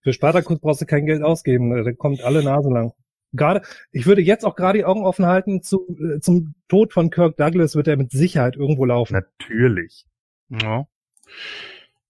Für 0.00 0.12
Spartakus 0.12 0.60
brauchst 0.60 0.80
du 0.80 0.86
kein 0.86 1.06
Geld 1.06 1.22
ausgeben, 1.22 1.84
der 1.84 1.94
kommt 1.94 2.22
alle 2.22 2.42
Nase 2.42 2.70
lang. 2.70 2.92
Gerade, 3.32 3.62
ich 3.92 4.06
würde 4.06 4.22
jetzt 4.22 4.44
auch 4.44 4.54
gerade 4.54 4.78
die 4.78 4.84
Augen 4.84 5.04
offen 5.04 5.26
halten, 5.26 5.62
zu, 5.62 5.86
äh, 6.00 6.20
zum 6.20 6.54
Tod 6.68 6.92
von 6.92 7.10
Kirk 7.10 7.36
Douglas 7.36 7.74
wird 7.74 7.88
er 7.88 7.96
mit 7.96 8.12
Sicherheit 8.12 8.56
irgendwo 8.56 8.84
laufen. 8.84 9.14
Natürlich. 9.14 10.06
Ja. 10.48 10.86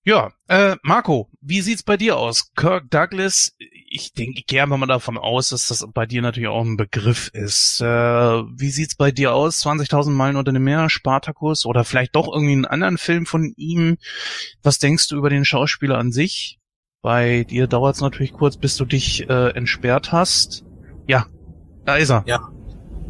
Ja, 0.04 0.32
äh, 0.46 0.76
Marco, 0.82 1.28
wie 1.40 1.62
sieht's 1.62 1.82
bei 1.82 1.96
dir 1.96 2.16
aus? 2.16 2.52
Kirk 2.54 2.90
Douglas, 2.90 3.56
ich 3.88 4.12
denke, 4.12 4.38
ich 4.38 4.47
gehe 4.47 4.62
einfach 4.62 4.76
mal 4.76 4.87
davon 4.87 5.19
aus, 5.19 5.50
dass 5.50 5.69
das 5.69 5.87
bei 5.93 6.07
dir 6.07 6.23
natürlich 6.23 6.49
auch 6.49 6.62
ein 6.62 6.76
Begriff 6.76 7.28
ist. 7.33 7.81
Äh, 7.81 7.85
wie 7.85 8.71
sieht's 8.71 8.97
bei 8.97 9.11
dir 9.11 9.35
aus? 9.35 9.64
20.000 9.64 10.11
Meilen 10.11 10.37
unter 10.37 10.52
dem 10.52 10.64
Meer, 10.64 10.90
Spartacus 10.90 11.66
oder 11.66 11.85
vielleicht 11.85 12.16
doch 12.16 12.33
irgendwie 12.33 12.52
einen 12.52 12.64
anderen 12.64 12.99
Film 12.99 13.26
von 13.26 13.52
ihm? 13.57 13.99
Was 14.62 14.78
denkst 14.78 15.09
du 15.09 15.16
über 15.16 15.31
den 15.31 15.45
Schauspieler 15.45 15.99
an 15.99 16.12
sich? 16.12 16.59
Bei 17.02 17.45
dir 17.45 17.66
dauert's 17.66 18.00
natürlich 18.00 18.33
kurz, 18.33 18.57
bis 18.57 18.76
du 18.76 18.85
dich 18.85 19.28
äh, 19.28 19.50
entsperrt 19.50 20.12
hast. 20.12 20.64
Ja, 21.07 21.26
da 21.85 21.97
ist 21.97 22.11
er. 22.11 22.25
Ja, 22.26 22.49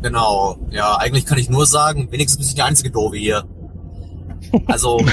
genau. 0.02 0.58
Ja, 0.70 0.96
eigentlich 0.96 1.24
kann 1.24 1.38
ich 1.38 1.48
nur 1.48 1.66
sagen, 1.66 2.10
wenigstens 2.12 2.38
bist 2.38 2.52
du 2.52 2.56
die 2.56 2.62
einzige 2.62 2.90
Doofe 2.90 3.16
hier. 3.16 3.44
Also, 4.66 4.98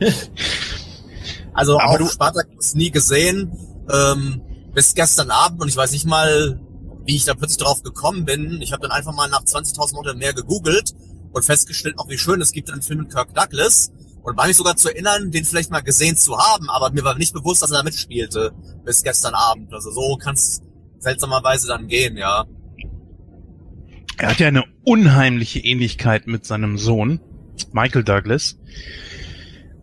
also 1.54 1.78
Aber 1.78 1.90
auch 1.90 1.98
du- 1.98 2.08
Spartacus 2.08 2.74
nie 2.74 2.90
gesehen, 2.90 3.52
ähm, 3.92 4.42
bis 4.74 4.94
gestern 4.94 5.30
Abend 5.30 5.60
und 5.60 5.68
ich 5.68 5.76
weiß 5.76 5.92
nicht 5.92 6.06
mal, 6.06 6.60
wie 7.04 7.16
ich 7.16 7.24
da 7.24 7.34
plötzlich 7.34 7.58
drauf 7.58 7.82
gekommen 7.82 8.24
bin. 8.24 8.60
Ich 8.62 8.72
habe 8.72 8.82
dann 8.82 8.90
einfach 8.92 9.14
mal 9.14 9.28
nach 9.28 9.42
20.000 9.44 9.98
oder 9.98 10.14
mehr 10.14 10.32
gegoogelt 10.32 10.92
und 11.32 11.44
festgestellt, 11.44 11.98
auch 11.98 12.08
wie 12.08 12.18
schön 12.18 12.40
es 12.40 12.52
gibt 12.52 12.70
einen 12.70 12.82
Film 12.82 13.00
mit 13.00 13.10
Kirk 13.12 13.34
Douglas 13.34 13.90
und 14.22 14.36
war 14.36 14.46
mich 14.46 14.56
sogar 14.56 14.76
zu 14.76 14.88
erinnern, 14.88 15.30
den 15.30 15.44
vielleicht 15.44 15.70
mal 15.70 15.80
gesehen 15.80 16.16
zu 16.16 16.38
haben, 16.38 16.70
aber 16.70 16.90
mir 16.90 17.02
war 17.02 17.16
nicht 17.18 17.32
bewusst, 17.34 17.62
dass 17.62 17.70
er 17.72 17.78
da 17.78 17.82
mitspielte 17.82 18.52
bis 18.84 19.02
gestern 19.02 19.34
Abend. 19.34 19.72
Also 19.74 19.90
so 19.90 20.16
kann 20.16 20.34
es 20.34 20.62
seltsamerweise 21.00 21.66
dann 21.68 21.88
gehen, 21.88 22.16
ja. 22.16 22.44
Er 24.18 24.30
hat 24.30 24.38
ja 24.40 24.46
eine 24.48 24.64
unheimliche 24.84 25.58
Ähnlichkeit 25.58 26.26
mit 26.28 26.46
seinem 26.46 26.78
Sohn, 26.78 27.20
Michael 27.72 28.04
Douglas. 28.04 28.58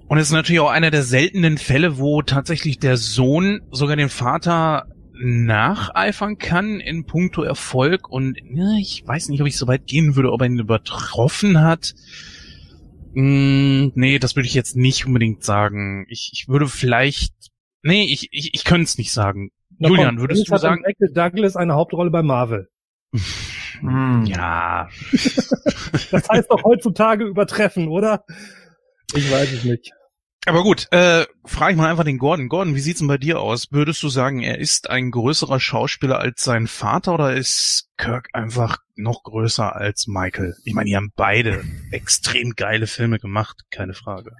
Und 0.10 0.18
es 0.18 0.28
ist 0.28 0.34
natürlich 0.34 0.60
auch 0.60 0.72
einer 0.72 0.90
der 0.90 1.04
seltenen 1.04 1.60
Fälle, 1.60 2.00
wo 2.00 2.24
tatsächlich 2.24 2.80
der 2.80 2.98
Sohn 2.98 3.62
sogar 3.70 3.96
den 3.96 4.10
Vater 4.10 4.88
nacheifern 5.14 6.40
kann 6.40 6.80
in 6.80 7.06
puncto 7.06 7.44
Erfolg 7.44 8.10
und 8.10 8.36
ja, 8.44 8.76
ich 8.80 9.04
weiß 9.06 9.30
nicht, 9.30 9.40
ob 9.42 9.48
ich 9.48 9.56
so 9.56 9.68
weit 9.68 9.86
gehen 9.86 10.16
würde, 10.16 10.32
ob 10.32 10.42
er 10.42 10.48
ihn 10.48 10.58
übertroffen 10.58 11.62
hat. 11.62 11.94
Hm, 13.14 13.92
nee, 13.94 14.18
das 14.18 14.36
würde 14.36 14.48
ich 14.48 14.56
jetzt 14.56 14.76
nicht 14.76 15.06
unbedingt 15.06 15.44
sagen. 15.44 16.08
Ich, 16.10 16.32
ich 16.34 16.48
würde 16.48 16.68
vielleicht, 16.68 17.34
nee, 17.84 18.04
ich, 18.06 18.30
ich, 18.32 18.56
ich 18.56 18.64
könnte 18.64 18.86
es 18.86 18.98
nicht 18.98 19.14
sagen. 19.14 19.52
Na 19.78 19.90
Julian, 19.90 20.16
komm, 20.16 20.22
würdest 20.22 20.48
du 20.48 20.54
hat 20.54 20.62
sagen? 20.62 20.82
Michael 20.88 21.14
Douglas 21.14 21.56
eine 21.56 21.76
Hauptrolle 21.76 22.10
bei 22.10 22.24
Marvel. 22.24 22.68
Hm. 23.82 24.26
Ja, 24.26 24.90
Das 26.12 26.28
heißt 26.28 26.52
doch 26.52 26.64
heutzutage 26.66 27.24
übertreffen, 27.24 27.88
oder? 27.88 28.26
Ich 29.16 29.32
weiß 29.32 29.54
es 29.54 29.64
nicht. 29.64 29.94
Aber 30.46 30.64
gut, 30.64 30.88
äh, 30.92 31.26
frage 31.46 31.74
ich 31.74 31.78
mal 31.78 31.90
einfach 31.90 32.06
den 32.06 32.18
Gordon. 32.18 32.48
Gordon, 32.48 32.74
wie 32.74 32.80
sieht's 32.80 33.00
denn 33.00 33.08
bei 33.08 33.18
dir 33.18 33.40
aus? 33.42 33.68
Würdest 33.72 34.02
du 34.02 34.10
sagen, 34.10 34.42
er 34.42 34.58
ist 34.58 34.90
ein 34.90 35.12
größerer 35.12 35.60
Schauspieler 35.60 36.20
als 36.20 36.44
sein 36.44 36.68
Vater 36.68 37.14
oder 37.16 37.34
ist 37.34 37.90
Kirk 37.98 38.30
einfach 38.32 38.78
noch 38.96 39.24
größer 39.24 39.76
als 39.76 40.08
Michael? 40.08 40.56
Ich 40.64 40.74
meine, 40.74 40.90
die 40.90 40.96
haben 40.96 41.12
beide 41.16 41.64
extrem 41.92 42.52
geile 42.52 42.88
Filme 42.88 43.20
gemacht, 43.20 43.64
keine 43.70 43.94
Frage. 43.94 44.32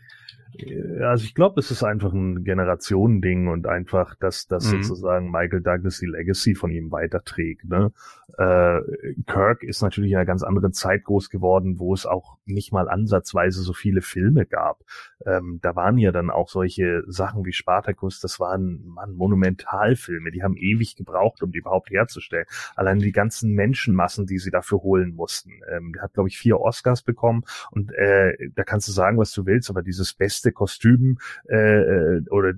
Äh, 0.58 1.04
Also 1.04 1.24
ich 1.26 1.34
glaube, 1.36 1.60
es 1.60 1.72
ist 1.72 1.84
einfach 1.84 2.12
ein 2.14 2.44
Generationending 2.44 3.48
und 3.48 3.68
einfach, 3.68 4.16
dass 4.16 4.48
dass 4.48 4.66
Mhm. 4.66 4.84
sozusagen 4.84 5.32
Michael 5.32 5.62
Douglas 5.62 6.00
die 6.00 6.06
Legacy 6.08 6.56
von 6.56 6.72
ihm 6.72 6.92
weiterträgt. 6.92 7.66
Ne? 7.66 7.92
Äh, 8.38 8.82
Kirk 9.26 9.64
ist 9.64 9.82
natürlich 9.82 10.12
in 10.12 10.18
einer 10.18 10.26
ganz 10.26 10.44
anderen 10.44 10.74
Zeit 10.74 11.04
groß 11.04 11.30
geworden, 11.30 11.80
wo 11.80 11.94
es 11.94 12.06
auch 12.06 12.38
nicht 12.46 12.72
mal 12.72 12.88
ansatzweise 12.90 13.62
so 13.62 13.74
viele 13.74 14.02
Filme 14.02 14.46
gab. 14.46 14.82
Ähm, 15.26 15.60
da 15.62 15.76
waren 15.76 15.98
ja 15.98 16.12
dann 16.12 16.30
auch 16.30 16.50
solche 16.50 17.04
Sachen 17.08 17.46
wie 17.46 17.54
Spartacus, 17.54 18.20
das 18.20 18.40
waren 18.40 18.86
Mann, 18.86 19.14
Monumentalfilme, 19.14 20.32
die 20.32 20.44
haben 20.44 20.56
ewig 20.56 20.96
gebraucht, 20.96 21.42
um 21.44 21.52
die 21.52 21.60
überhaupt 21.60 21.90
herzustellen. 21.90 22.46
Allein 22.76 23.00
die 23.00 23.12
ganzen 23.12 23.54
Menschenmassen, 23.54 24.26
die 24.26 24.38
sie 24.38 24.52
dafür 24.52 24.80
holen 24.82 25.16
mussten. 25.16 25.52
Ähm, 25.70 25.94
der 25.94 26.04
hat, 26.04 26.14
glaube 26.14 26.30
ich, 26.30 26.38
vier 26.38 26.60
Oscars 26.60 27.02
bekommen 27.02 27.44
und 27.72 27.92
äh, 27.94 28.34
da 28.56 28.64
kannst 28.64 28.88
du 28.88 28.92
sagen, 28.92 29.18
was 29.18 29.32
du 29.34 29.46
willst, 29.46 29.70
aber 29.70 29.82
dieses 29.82 30.14
beste 30.14 30.39
Kostüm 30.52 31.18
äh, 31.48 31.56
äh, 31.56 32.22
oder 32.30 32.54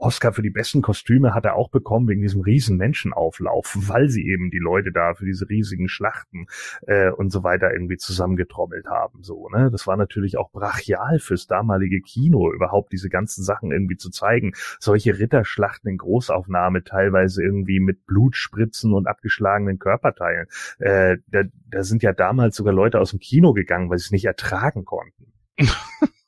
Oscar 0.00 0.32
für 0.32 0.42
die 0.42 0.50
besten 0.50 0.80
Kostüme 0.80 1.34
hat 1.34 1.44
er 1.44 1.54
auch 1.54 1.68
bekommen 1.68 2.08
wegen 2.08 2.22
diesem 2.22 2.40
riesen 2.40 2.78
Menschenauflauf, 2.78 3.76
weil 3.88 4.08
sie 4.08 4.26
eben 4.26 4.50
die 4.50 4.58
Leute 4.58 4.92
da 4.92 5.14
für 5.14 5.26
diese 5.26 5.48
riesigen 5.48 5.88
Schlachten 5.88 6.46
äh, 6.86 7.10
und 7.10 7.30
so 7.30 7.44
weiter 7.44 7.72
irgendwie 7.72 7.98
zusammengetrommelt 7.98 8.86
haben. 8.86 9.22
So, 9.22 9.48
ne? 9.50 9.70
Das 9.70 9.86
war 9.86 9.96
natürlich 9.96 10.38
auch 10.38 10.50
brachial 10.50 11.18
fürs 11.18 11.46
damalige 11.46 12.00
Kino, 12.00 12.50
überhaupt 12.52 12.92
diese 12.92 13.10
ganzen 13.10 13.44
Sachen 13.44 13.72
irgendwie 13.72 13.96
zu 13.96 14.10
zeigen. 14.10 14.52
Solche 14.78 15.18
Ritterschlachten 15.18 15.90
in 15.90 15.98
Großaufnahme, 15.98 16.82
teilweise 16.82 17.42
irgendwie 17.42 17.80
mit 17.80 18.06
Blutspritzen 18.06 18.94
und 18.94 19.06
abgeschlagenen 19.06 19.78
Körperteilen. 19.78 20.46
Äh, 20.78 21.18
da, 21.28 21.42
da 21.68 21.82
sind 21.82 22.02
ja 22.02 22.12
damals 22.12 22.56
sogar 22.56 22.72
Leute 22.72 23.00
aus 23.00 23.10
dem 23.10 23.20
Kino 23.20 23.52
gegangen, 23.52 23.90
weil 23.90 23.98
sie 23.98 24.06
es 24.06 24.12
nicht 24.12 24.24
ertragen 24.24 24.84
konnten. 24.86 25.32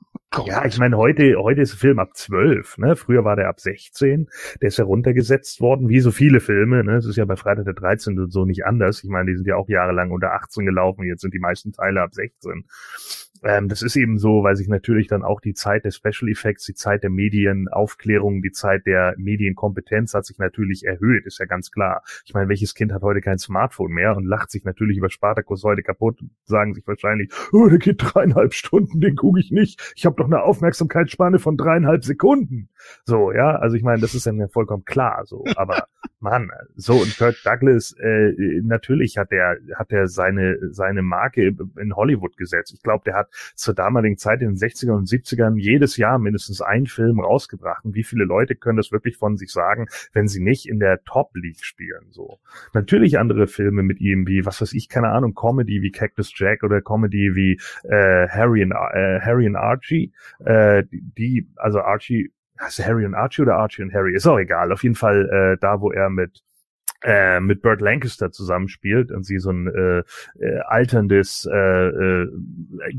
Ja, 0.46 0.64
ich 0.64 0.78
meine, 0.78 0.96
heute, 0.96 1.36
heute 1.36 1.60
ist 1.60 1.72
der 1.72 1.78
Film 1.78 1.98
ab 1.98 2.16
12, 2.16 2.78
ne? 2.78 2.96
Früher 2.96 3.24
war 3.24 3.36
der 3.36 3.48
ab 3.48 3.60
16. 3.60 4.28
Der 4.60 4.68
ist 4.68 4.78
ja 4.78 4.84
runtergesetzt 4.84 5.60
worden, 5.60 5.88
wie 5.88 6.00
so 6.00 6.10
viele 6.10 6.40
Filme, 6.40 6.82
ne? 6.84 6.96
Es 6.96 7.04
ist 7.04 7.16
ja 7.16 7.24
bei 7.26 7.36
Freitag 7.36 7.66
der 7.66 7.74
13. 7.74 8.18
und 8.18 8.32
so 8.32 8.46
nicht 8.46 8.64
anders. 8.64 9.04
Ich 9.04 9.10
meine, 9.10 9.30
die 9.30 9.36
sind 9.36 9.46
ja 9.46 9.56
auch 9.56 9.68
jahrelang 9.68 10.10
unter 10.10 10.32
18 10.32 10.64
gelaufen, 10.64 11.04
jetzt 11.04 11.20
sind 11.20 11.34
die 11.34 11.38
meisten 11.38 11.72
Teile 11.72 12.00
ab 12.00 12.14
16. 12.14 12.64
Ähm, 13.42 13.68
das 13.68 13.82
ist 13.82 13.96
eben 13.96 14.18
so, 14.18 14.42
weil 14.42 14.56
sich 14.56 14.68
natürlich 14.68 15.08
dann 15.08 15.22
auch 15.22 15.40
die 15.40 15.54
Zeit 15.54 15.84
der 15.84 15.90
Special 15.90 16.30
Effects, 16.30 16.64
die 16.64 16.74
Zeit 16.74 17.02
der 17.02 17.10
Medienaufklärung, 17.10 18.42
die 18.42 18.52
Zeit 18.52 18.86
der 18.86 19.14
Medienkompetenz 19.16 20.14
hat 20.14 20.26
sich 20.26 20.38
natürlich 20.38 20.84
erhöht, 20.86 21.26
ist 21.26 21.38
ja 21.38 21.46
ganz 21.46 21.70
klar. 21.70 22.02
Ich 22.24 22.34
meine, 22.34 22.48
welches 22.48 22.74
Kind 22.74 22.92
hat 22.92 23.02
heute 23.02 23.20
kein 23.20 23.38
Smartphone 23.38 23.92
mehr 23.92 24.16
und 24.16 24.24
lacht 24.24 24.50
sich 24.50 24.64
natürlich 24.64 24.96
über 24.98 25.10
Spartacus 25.10 25.64
heute 25.64 25.82
kaputt 25.82 26.20
und 26.20 26.30
sagen 26.44 26.74
sich 26.74 26.86
wahrscheinlich, 26.86 27.32
oh, 27.52 27.68
der 27.68 27.78
geht 27.78 27.96
dreieinhalb 27.98 28.54
Stunden, 28.54 29.00
den 29.00 29.16
gucke 29.16 29.40
ich 29.40 29.50
nicht. 29.50 29.92
Ich 29.96 30.06
habe 30.06 30.16
doch 30.16 30.26
eine 30.26 30.42
Aufmerksamkeitsspanne 30.42 31.38
von 31.38 31.56
dreieinhalb 31.56 32.04
Sekunden. 32.04 32.68
So, 33.04 33.32
ja, 33.32 33.56
also 33.56 33.76
ich 33.76 33.82
meine, 33.82 34.00
das 34.00 34.14
ist 34.14 34.26
dann 34.26 34.38
ja 34.38 34.48
vollkommen 34.48 34.84
klar 34.84 35.22
so, 35.24 35.44
aber 35.56 35.86
Mann, 36.20 36.50
so 36.76 36.94
und 36.94 37.16
Kirk 37.16 37.36
Douglas, 37.44 37.92
äh, 37.98 38.60
natürlich 38.62 39.18
hat 39.18 39.32
der 39.32 39.58
hat 39.74 39.90
der 39.90 40.06
seine 40.06 40.56
seine 40.70 41.02
Marke 41.02 41.56
in 41.76 41.96
Hollywood 41.96 42.36
gesetzt. 42.36 42.72
Ich 42.72 42.82
glaube, 42.82 43.02
der 43.04 43.14
hat 43.14 43.31
zur 43.54 43.74
damaligen 43.74 44.16
Zeit 44.16 44.42
in 44.42 44.48
den 44.48 44.56
60ern 44.56 44.96
und 44.96 45.08
70ern 45.08 45.56
jedes 45.56 45.96
Jahr 45.96 46.18
mindestens 46.18 46.60
einen 46.60 46.86
Film 46.86 47.20
rausgebracht. 47.20 47.84
Und 47.84 47.94
wie 47.94 48.04
viele 48.04 48.24
Leute 48.24 48.54
können 48.54 48.76
das 48.76 48.92
wirklich 48.92 49.16
von 49.16 49.36
sich 49.36 49.50
sagen, 49.50 49.86
wenn 50.12 50.28
sie 50.28 50.40
nicht 50.40 50.68
in 50.68 50.78
der 50.78 51.02
Top 51.04 51.30
League 51.34 51.64
spielen? 51.64 52.06
So 52.10 52.38
natürlich 52.72 53.18
andere 53.18 53.46
Filme 53.46 53.82
mit 53.82 54.00
ihm 54.00 54.26
wie 54.26 54.44
was 54.44 54.60
weiß 54.60 54.72
ich, 54.72 54.88
keine 54.88 55.10
Ahnung, 55.10 55.34
Comedy 55.34 55.82
wie 55.82 55.90
Cactus 55.90 56.32
Jack 56.34 56.62
oder 56.62 56.80
Comedy 56.80 57.34
wie 57.34 57.60
äh, 57.84 58.28
Harry 58.28 58.62
und 58.62 58.72
äh, 58.72 59.20
Harry 59.20 59.46
und 59.46 59.56
Archie, 59.56 60.12
äh, 60.44 60.84
die 60.90 61.48
also 61.56 61.80
Archie 61.80 62.32
Heißt 62.60 62.86
Harry 62.86 63.04
und 63.04 63.14
Archie 63.14 63.42
oder 63.42 63.56
Archie 63.56 63.82
und 63.82 63.92
Harry? 63.92 64.14
Ist 64.14 64.26
auch 64.26 64.38
egal. 64.38 64.72
Auf 64.72 64.82
jeden 64.84 64.94
Fall 64.94 65.28
äh, 65.28 65.58
da, 65.60 65.80
wo 65.80 65.90
er 65.90 66.10
mit 66.10 66.42
äh, 67.04 67.40
mit 67.40 67.62
Burt 67.62 67.80
Lancaster 67.80 68.30
zusammenspielt 68.30 69.10
und 69.10 69.24
sie 69.24 69.38
so 69.38 69.50
ein 69.50 69.66
äh, 69.66 70.02
äh, 70.38 70.58
alterndes 70.66 71.48
äh, 71.50 71.56
äh, 71.56 72.28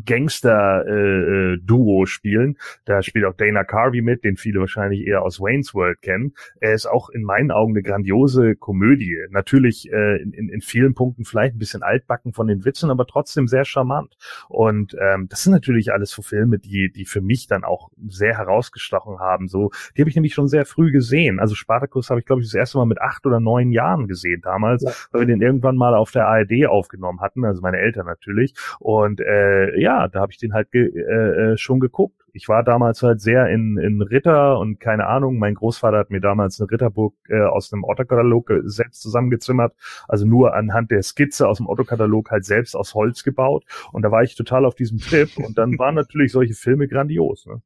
Gangster-Duo 0.06 2.06
spielen. 2.06 2.58
Da 2.86 3.02
spielt 3.02 3.26
auch 3.26 3.36
Dana 3.36 3.64
Carvey 3.64 4.02
mit, 4.02 4.24
den 4.24 4.38
viele 4.38 4.60
wahrscheinlich 4.60 5.08
eher 5.08 5.22
aus 5.22 5.40
Wayne's 5.40 5.74
World 5.74 6.02
kennen. 6.02 6.34
Er 6.60 6.74
ist 6.74 6.86
auch 6.86 7.10
in 7.10 7.24
meinen 7.24 7.52
Augen 7.52 7.74
eine 7.74 7.84
grandiose 7.84 8.56
Komödie. 8.56 9.18
Natürlich 9.30 9.92
äh, 9.92 10.22
in, 10.22 10.34
in, 10.34 10.50
in 10.50 10.62
vielen 10.62 10.94
Punkten 10.94 11.26
vielleicht 11.26 11.56
ein 11.56 11.60
bisschen 11.60 11.84
altbacken 11.84 12.34
von 12.34 12.48
den 12.48 12.66
Witzen, 12.66 12.90
aber 12.90 13.06
trotzdem 13.06 13.48
sehr 13.48 13.66
charmant. 13.66 14.16
Und 14.50 14.96
ähm, 15.00 15.28
das 15.30 15.44
sind 15.44 15.54
natürlich 15.54 15.94
alles 15.94 16.12
so 16.12 16.22
Filme, 16.22 16.60
die, 16.60 16.92
die 16.92 17.06
für 17.06 17.22
mich 17.22 17.48
dann 17.48 17.64
auch 17.64 17.90
sehr 18.08 18.38
herausgestochen 18.38 19.20
haben. 19.20 19.48
So, 19.48 19.72
die 19.96 20.02
habe 20.02 20.10
ich 20.10 20.16
nämlich 20.16 20.34
schon 20.34 20.48
sehr 20.48 20.66
früh 20.66 20.92
gesehen. 20.92 21.40
Also 21.40 21.56
Spartacus 21.56 22.10
habe 22.10 22.20
ich, 22.20 22.26
glaube 22.26 22.42
ich, 22.42 22.48
das 22.48 22.56
erste 22.56 22.78
Mal 22.78 22.86
mit 22.86 23.02
acht 23.02 23.26
oder 23.26 23.40
neun 23.40 23.72
Jahren 23.72 23.93
gesehen 24.08 24.42
damals, 24.44 24.84
Ja. 24.84 24.92
weil 25.12 25.22
wir 25.22 25.28
den 25.28 25.42
irgendwann 25.42 25.76
mal 25.78 25.94
auf 25.96 26.12
der 26.12 26.28
ARD 26.28 26.66
aufgenommen 26.68 27.22
hatten, 27.22 27.46
also 27.46 27.62
meine 27.62 27.78
Eltern 27.78 28.06
natürlich. 28.06 28.54
Und 28.80 29.22
äh, 29.22 29.80
ja, 29.80 30.08
da 30.08 30.20
habe 30.22 30.32
ich 30.32 30.38
den 30.38 30.54
halt 30.54 30.72
ge 30.72 30.88
äh, 30.94 31.54
äh, 31.54 31.58
schon 31.58 31.80
geguckt. 31.80 32.20
Ich 32.36 32.50
war 32.50 32.64
damals 32.64 33.04
halt 33.04 33.22
sehr 33.22 33.48
in, 33.50 33.78
in 33.78 34.02
Ritter 34.02 34.58
und 34.58 34.80
keine 34.80 35.06
Ahnung, 35.06 35.38
mein 35.38 35.54
Großvater 35.54 35.98
hat 36.00 36.10
mir 36.10 36.20
damals 36.20 36.60
eine 36.60 36.70
Ritterburg 36.72 37.14
äh, 37.30 37.42
aus 37.42 37.72
einem 37.72 37.84
Otto-Katalog 37.84 38.52
selbst 38.64 39.02
zusammengezimmert, 39.04 39.74
also 40.08 40.26
nur 40.26 40.56
anhand 40.56 40.90
der 40.90 41.04
Skizze 41.04 41.48
aus 41.48 41.58
dem 41.58 41.68
Otto-Katalog 41.68 42.32
halt 42.32 42.46
selbst 42.46 42.76
aus 42.76 42.96
Holz 42.96 43.24
gebaut. 43.24 43.66
Und 43.92 44.02
da 44.02 44.10
war 44.12 44.24
ich 44.24 44.36
total 44.36 44.66
auf 44.66 44.74
diesem 44.76 44.98
Trip 44.98 45.30
und 45.38 45.58
dann 45.60 45.78
waren 45.78 45.94
natürlich 45.96 46.32
solche 46.32 46.56
Filme 46.56 46.88
grandios. 46.88 47.46
Ne? 47.46 47.62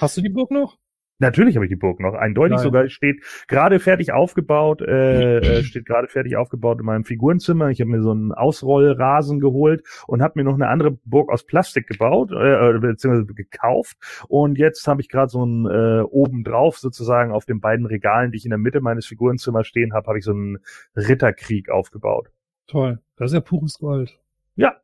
Hast 0.00 0.16
du 0.16 0.20
die 0.20 0.28
Burg 0.30 0.50
noch? 0.50 0.78
Natürlich 1.20 1.56
habe 1.56 1.66
ich 1.66 1.70
die 1.70 1.76
Burg 1.76 1.98
noch. 1.98 2.14
Eindeutig 2.14 2.56
Nein. 2.56 2.62
sogar 2.62 2.88
steht 2.88 3.22
gerade 3.48 3.80
fertig 3.80 4.12
aufgebaut, 4.12 4.82
äh, 4.82 5.38
äh, 5.38 5.62
steht 5.64 5.86
gerade 5.86 6.06
fertig 6.06 6.36
aufgebaut 6.36 6.78
in 6.78 6.86
meinem 6.86 7.04
Figurenzimmer. 7.04 7.70
Ich 7.70 7.80
habe 7.80 7.90
mir 7.90 8.02
so 8.02 8.12
einen 8.12 8.32
Ausrollrasen 8.32 9.40
geholt 9.40 9.82
und 10.06 10.22
habe 10.22 10.34
mir 10.36 10.44
noch 10.44 10.54
eine 10.54 10.68
andere 10.68 10.92
Burg 11.04 11.30
aus 11.30 11.44
Plastik 11.44 11.88
gebaut, 11.88 12.30
äh, 12.30 12.76
äh, 12.76 12.78
beziehungsweise 12.78 13.26
gekauft. 13.34 13.96
Und 14.28 14.58
jetzt 14.58 14.86
habe 14.86 15.00
ich 15.00 15.08
gerade 15.08 15.28
so 15.28 15.42
einen 15.42 15.66
äh, 15.66 16.02
oben 16.02 16.44
drauf 16.44 16.78
sozusagen 16.78 17.32
auf 17.32 17.44
den 17.44 17.60
beiden 17.60 17.86
Regalen, 17.86 18.30
die 18.30 18.38
ich 18.38 18.44
in 18.44 18.50
der 18.50 18.58
Mitte 18.58 18.80
meines 18.80 19.06
Figurenzimmers 19.06 19.66
stehen 19.66 19.94
habe, 19.94 20.06
habe 20.06 20.18
ich 20.18 20.24
so 20.24 20.32
einen 20.32 20.58
Ritterkrieg 20.96 21.68
aufgebaut. 21.68 22.30
Toll. 22.68 23.00
Das 23.16 23.32
ist 23.32 23.34
ja 23.34 23.40
pures 23.40 23.78
Gold. 23.78 24.18
Ja. 24.54 24.76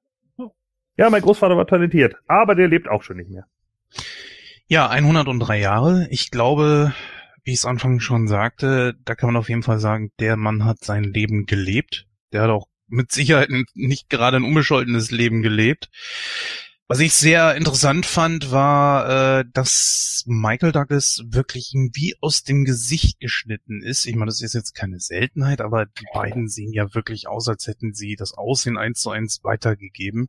Ja, 0.97 1.11
mein 1.11 1.23
Großvater 1.23 1.57
war 1.57 1.67
talentiert, 1.67 2.17
aber 2.29 2.55
der 2.55 2.69
lebt 2.69 2.88
auch 2.88 3.03
schon 3.03 3.17
nicht 3.17 3.31
mehr. 3.31 3.47
Ja, 4.66 4.88
103 4.88 5.61
Jahre. 5.61 6.09
Ich 6.11 6.30
glaube, 6.30 6.94
wie 7.44 7.52
ich 7.52 7.59
es 7.59 7.66
anfangs 7.66 8.02
schon 8.02 8.28
sagte, 8.28 8.94
da 9.04 9.14
kann 9.14 9.28
man 9.28 9.37
auf 9.37 9.50
jeden 9.50 9.62
Fall 9.62 9.78
sagen, 9.78 10.11
der 10.18 10.37
Mann 10.37 10.64
hat 10.64 10.83
sein 10.83 11.04
Leben 11.04 11.44
gelebt. 11.44 12.06
Der 12.33 12.42
hat 12.42 12.50
auch 12.50 12.68
mit 12.87 13.12
Sicherheit 13.12 13.50
nicht 13.75 14.09
gerade 14.09 14.38
ein 14.38 14.44
unbescholtenes 14.44 15.11
Leben 15.11 15.42
gelebt. 15.42 15.90
Was 16.87 17.00
ich 17.00 17.12
sehr 17.12 17.54
interessant 17.56 18.06
fand, 18.06 18.52
war, 18.52 19.40
äh, 19.40 19.44
dass 19.52 20.25
Michael 20.26 20.73
Douglas 20.73 21.23
wirklich 21.26 21.73
wie 21.92 22.14
aus 22.21 22.42
dem 22.42 22.64
Gesicht 22.64 23.21
geschnitten 23.21 23.83
ist. 23.83 24.06
Ich 24.06 24.14
meine, 24.16 24.30
das 24.30 24.40
ist 24.42 24.54
jetzt 24.54 24.75
keine 24.75 24.99
Seltenheit, 24.99 25.61
aber 25.61 25.87
die 25.87 26.06
beiden 26.14 26.49
sehen 26.49 26.73
ja 26.73 26.94
wirklich 26.94 27.26
aus, 27.26 27.49
als 27.49 27.66
hätten 27.66 27.94
sie 27.94 28.16
das 28.16 28.33
Aussehen 28.33 28.78
eins 28.78 29.00
zu 29.00 29.11
eins 29.11 29.40
weitergegeben. 29.42 30.28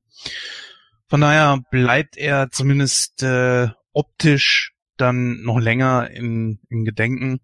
Von 1.07 1.21
daher 1.21 1.61
bleibt 1.71 2.17
er 2.17 2.49
zumindest 2.51 3.21
äh, 3.21 3.69
optisch 3.95 4.73
dann 4.97 5.41
noch 5.41 5.59
länger 5.59 6.09
in, 6.11 6.59
in 6.69 6.85
Gedenken. 6.85 7.39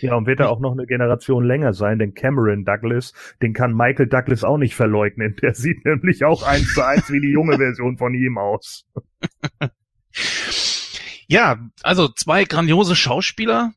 Ja, 0.00 0.16
und 0.16 0.26
wird 0.26 0.40
er 0.40 0.50
auch 0.50 0.58
noch 0.58 0.72
eine 0.72 0.86
Generation 0.86 1.44
länger 1.44 1.72
sein, 1.72 2.00
denn 2.00 2.14
Cameron 2.14 2.64
Douglas, 2.64 3.12
den 3.40 3.52
kann 3.52 3.72
Michael 3.72 4.08
Douglas 4.08 4.42
auch 4.42 4.58
nicht 4.58 4.74
verleugnen. 4.74 5.36
Der 5.40 5.54
sieht 5.54 5.84
nämlich 5.84 6.24
auch 6.24 6.42
eins 6.42 6.74
zu 6.74 6.84
eins 6.84 7.10
wie 7.10 7.20
die 7.20 7.30
junge 7.30 7.58
Version 7.58 7.96
von 7.96 8.14
ihm 8.14 8.38
aus. 8.38 8.86
ja, 11.28 11.58
also 11.82 12.08
zwei 12.08 12.44
grandiose 12.44 12.96
Schauspieler, 12.96 13.72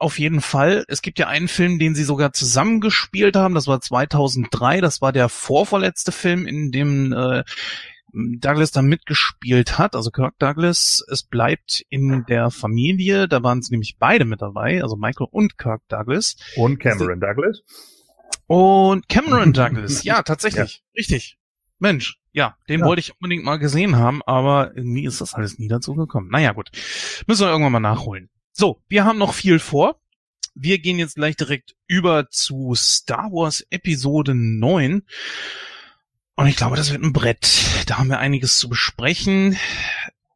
auf 0.00 0.18
jeden 0.18 0.40
Fall. 0.40 0.84
Es 0.88 1.02
gibt 1.02 1.18
ja 1.18 1.28
einen 1.28 1.48
Film, 1.48 1.78
den 1.78 1.94
sie 1.94 2.04
sogar 2.04 2.32
zusammengespielt 2.32 3.36
haben. 3.36 3.54
Das 3.54 3.66
war 3.66 3.80
2003. 3.80 4.80
Das 4.80 5.00
war 5.00 5.12
der 5.12 5.28
vorvorletzte 5.28 6.12
Film, 6.12 6.46
in 6.46 6.70
dem 6.70 7.12
äh, 7.12 7.42
Douglas 8.12 8.70
da 8.70 8.82
mitgespielt 8.82 9.78
hat, 9.78 9.94
also 9.94 10.10
Kirk 10.10 10.38
Douglas, 10.38 11.04
es 11.10 11.22
bleibt 11.22 11.84
in 11.90 12.24
der 12.26 12.50
Familie, 12.50 13.28
da 13.28 13.42
waren 13.42 13.58
es 13.58 13.70
nämlich 13.70 13.96
beide 13.98 14.24
mit 14.24 14.40
dabei, 14.40 14.82
also 14.82 14.96
Michael 14.96 15.28
und 15.30 15.58
Kirk 15.58 15.82
Douglas. 15.88 16.36
Und 16.56 16.78
Cameron 16.78 17.20
Douglas. 17.20 17.62
Und 18.46 19.08
Cameron 19.08 19.52
Douglas, 19.54 20.04
ja, 20.04 20.22
tatsächlich, 20.22 20.82
ja. 20.82 20.98
richtig. 20.98 21.38
Mensch, 21.78 22.18
ja, 22.32 22.56
den 22.68 22.80
ja. 22.80 22.86
wollte 22.86 23.00
ich 23.00 23.12
unbedingt 23.12 23.44
mal 23.44 23.58
gesehen 23.58 23.96
haben, 23.96 24.22
aber 24.22 24.76
irgendwie 24.76 25.04
ist 25.04 25.20
das 25.20 25.34
alles 25.34 25.58
nie 25.58 25.68
dazu 25.68 25.94
gekommen. 25.94 26.28
Naja, 26.30 26.52
gut. 26.52 26.70
Müssen 27.26 27.46
wir 27.46 27.50
irgendwann 27.50 27.72
mal 27.72 27.80
nachholen. 27.80 28.30
So, 28.52 28.82
wir 28.88 29.04
haben 29.04 29.18
noch 29.18 29.34
viel 29.34 29.58
vor. 29.58 30.00
Wir 30.54 30.80
gehen 30.80 30.98
jetzt 30.98 31.14
gleich 31.14 31.36
direkt 31.36 31.76
über 31.86 32.30
zu 32.30 32.74
Star 32.74 33.30
Wars 33.30 33.64
Episode 33.70 34.34
9. 34.34 35.02
Und 36.38 36.46
ich 36.46 36.54
glaube, 36.54 36.76
das 36.76 36.92
wird 36.92 37.02
ein 37.02 37.12
Brett. 37.12 37.84
Da 37.86 37.98
haben 37.98 38.10
wir 38.10 38.20
einiges 38.20 38.58
zu 38.60 38.68
besprechen. 38.68 39.58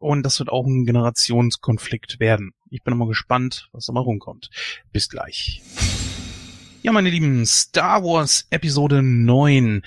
Und 0.01 0.25
das 0.25 0.41
wird 0.41 0.49
auch 0.49 0.67
ein 0.67 0.85
Generationskonflikt 0.85 2.19
werden. 2.19 2.55
Ich 2.71 2.83
bin 2.83 2.97
mal 2.97 3.07
gespannt, 3.07 3.69
was 3.71 3.87
da 3.87 3.93
mal 3.93 4.01
rumkommt. 4.01 4.51
Bis 4.91 5.09
gleich. 5.09 5.63
Ja, 6.83 6.91
meine 6.91 7.09
Lieben, 7.09 7.47
Star 7.47 8.03
Wars 8.03 8.49
Episode 8.51 9.01
9. 9.01 9.83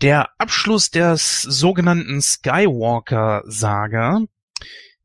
Der 0.00 0.28
Abschluss 0.38 0.92
der 0.92 1.16
sogenannten 1.16 2.22
Skywalker-Saga. 2.22 4.20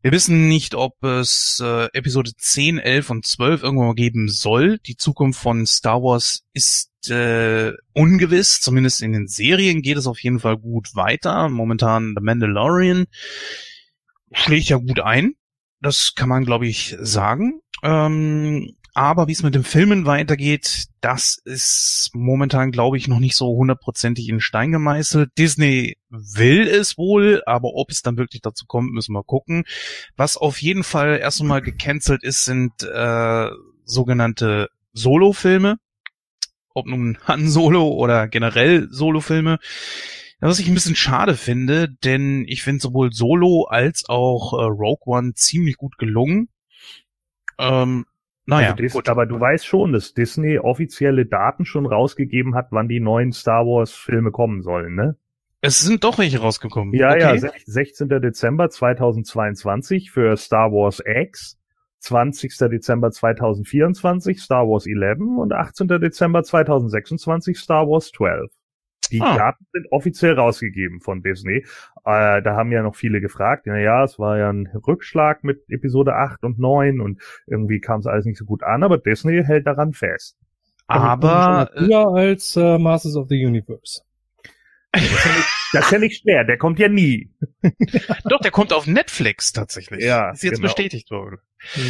Wir 0.07 0.13
wissen 0.13 0.47
nicht, 0.47 0.73
ob 0.73 1.03
es 1.03 1.61
äh, 1.61 1.89
Episode 1.91 2.31
10, 2.33 2.79
11 2.79 3.09
und 3.09 3.25
12 3.25 3.61
irgendwann 3.61 3.87
mal 3.87 3.93
geben 3.93 4.29
soll. 4.29 4.77
Die 4.79 4.95
Zukunft 4.95 5.37
von 5.37 5.65
Star 5.67 6.01
Wars 6.01 6.45
ist 6.53 7.09
äh, 7.09 7.73
ungewiss. 7.91 8.61
Zumindest 8.61 9.01
in 9.01 9.11
den 9.11 9.27
Serien 9.27 9.81
geht 9.81 9.97
es 9.97 10.07
auf 10.07 10.23
jeden 10.23 10.39
Fall 10.39 10.55
gut 10.55 10.95
weiter. 10.95 11.49
Momentan 11.49 12.13
The 12.15 12.23
Mandalorian 12.23 13.07
schlägt 14.31 14.69
ja 14.69 14.77
gut 14.77 15.01
ein. 15.01 15.33
Das 15.81 16.15
kann 16.15 16.29
man, 16.29 16.45
glaube 16.45 16.67
ich, 16.67 16.95
sagen. 17.01 17.59
Ähm, 17.83 18.76
aber 18.97 19.27
wie 19.27 19.33
es 19.33 19.43
mit 19.43 19.53
den 19.53 19.63
Filmen 19.63 20.07
weitergeht, 20.07 20.87
das 21.01 21.37
ist 21.45 22.09
momentan, 22.13 22.71
glaube 22.71 22.97
ich, 22.97 23.07
noch 23.07 23.19
nicht 23.19 23.35
so 23.35 23.55
hundertprozentig 23.55 24.27
in 24.27 24.39
Stein 24.39 24.71
gemeißelt. 24.71 25.29
Disney 25.37 25.97
will 26.09 26.67
es 26.67 26.97
wohl, 26.97 27.43
aber 27.45 27.75
ob 27.75 27.91
es 27.91 28.01
dann 28.01 28.17
wirklich 28.17 28.41
dazu 28.41 28.65
kommt, 28.65 28.91
müssen 28.93 29.13
wir 29.13 29.23
gucken. 29.23 29.65
Was 30.15 30.35
auf 30.35 30.59
jeden 30.61 30.83
Fall 30.83 31.19
erst 31.21 31.41
einmal 31.41 31.61
gecancelt 31.61 32.23
ist, 32.23 32.45
sind 32.45 32.71
äh, 32.81 33.49
sogenannte 33.85 34.69
Solo-Filme 34.93 35.77
ob 36.73 36.85
nun 36.85 37.17
Han 37.25 37.49
Solo 37.49 37.89
oder 37.89 38.27
generell 38.27 38.87
Solo-Filme. 38.91 39.57
Was 40.39 40.59
ich 40.59 40.67
ein 40.67 40.75
bisschen 40.75 40.95
schade 40.95 41.35
finde, 41.35 41.89
denn 41.89 42.45
ich 42.47 42.61
finde 42.61 42.81
sowohl 42.81 43.11
Solo 43.11 43.63
als 43.63 44.07
auch 44.07 44.53
äh, 44.53 44.65
Rogue 44.65 45.01
One 45.05 45.33
ziemlich 45.33 45.77
gut 45.77 45.97
gelungen. 45.97 46.49
Ähm, 47.57 48.05
naja, 48.47 48.71
also 48.71 48.81
Dis, 48.81 49.07
aber 49.07 49.25
du 49.25 49.39
weißt 49.39 49.65
schon, 49.65 49.91
dass 49.91 50.13
Disney 50.13 50.57
offizielle 50.57 51.25
Daten 51.25 51.65
schon 51.65 51.85
rausgegeben 51.85 52.55
hat, 52.55 52.67
wann 52.71 52.87
die 52.87 53.01
neuen 53.01 53.33
Star 53.33 53.65
Wars 53.65 53.91
Filme 53.91 54.31
kommen 54.31 54.61
sollen, 54.61 54.95
ne? 54.95 55.17
Es 55.59 55.81
sind 55.81 56.03
doch 56.03 56.17
welche 56.17 56.39
rausgekommen. 56.39 56.93
Ja, 56.93 57.09
okay. 57.11 57.39
ja, 57.39 57.51
16. 57.65 58.07
Dezember 58.07 58.69
2022 58.69 60.11
für 60.11 60.37
Star 60.37 60.71
Wars 60.71 61.01
X, 61.05 61.57
20. 61.99 62.55
Dezember 62.57 63.11
2024 63.11 64.39
Star 64.39 64.65
Wars 64.65 64.85
11 64.85 65.19
und 65.37 65.51
18. 65.51 65.87
Dezember 65.87 66.43
2026 66.43 67.59
Star 67.59 67.87
Wars 67.87 68.11
12. 68.11 68.49
Die 69.11 69.21
ah. 69.21 69.35
Daten 69.35 69.65
sind 69.71 69.87
offiziell 69.91 70.33
rausgegeben 70.33 71.01
von 71.01 71.21
Disney. 71.21 71.65
Äh, 72.05 72.41
da 72.41 72.55
haben 72.55 72.71
ja 72.71 72.83
noch 72.83 72.95
viele 72.95 73.21
gefragt. 73.21 73.65
Ja, 73.65 73.77
ja, 73.77 74.03
es 74.03 74.19
war 74.19 74.37
ja 74.37 74.49
ein 74.49 74.67
Rückschlag 74.87 75.43
mit 75.43 75.63
Episode 75.69 76.15
8 76.15 76.43
und 76.43 76.59
9 76.59 76.99
und 76.99 77.21
irgendwie 77.45 77.79
kam 77.79 77.99
es 77.99 78.07
alles 78.07 78.25
nicht 78.25 78.37
so 78.37 78.45
gut 78.45 78.63
an, 78.63 78.83
aber 78.83 78.97
Disney 78.97 79.43
hält 79.43 79.67
daran 79.67 79.93
fest. 79.93 80.37
Aber 80.87 81.69
früher 81.75 82.07
als 82.07 82.55
äh, 82.55 82.77
Masters 82.77 83.15
of 83.15 83.27
the 83.27 83.45
Universe. 83.45 84.01
Das 84.99 85.11
ist, 85.11 85.25
ja 85.25 85.31
nicht, 85.33 85.47
das 85.73 85.85
ist 85.85 85.91
ja 85.91 85.99
nicht 85.99 86.21
schwer, 86.21 86.43
der 86.43 86.57
kommt 86.57 86.79
ja 86.79 86.87
nie. 86.87 87.29
Doch, 88.25 88.39
der 88.41 88.51
kommt 88.51 88.73
auf 88.73 88.87
Netflix 88.87 89.53
tatsächlich. 89.53 90.03
Ja. 90.03 90.31
Ist 90.31 90.43
jetzt 90.43 90.55
genau. 90.55 90.67
bestätigt 90.67 91.11
worden. 91.11 91.37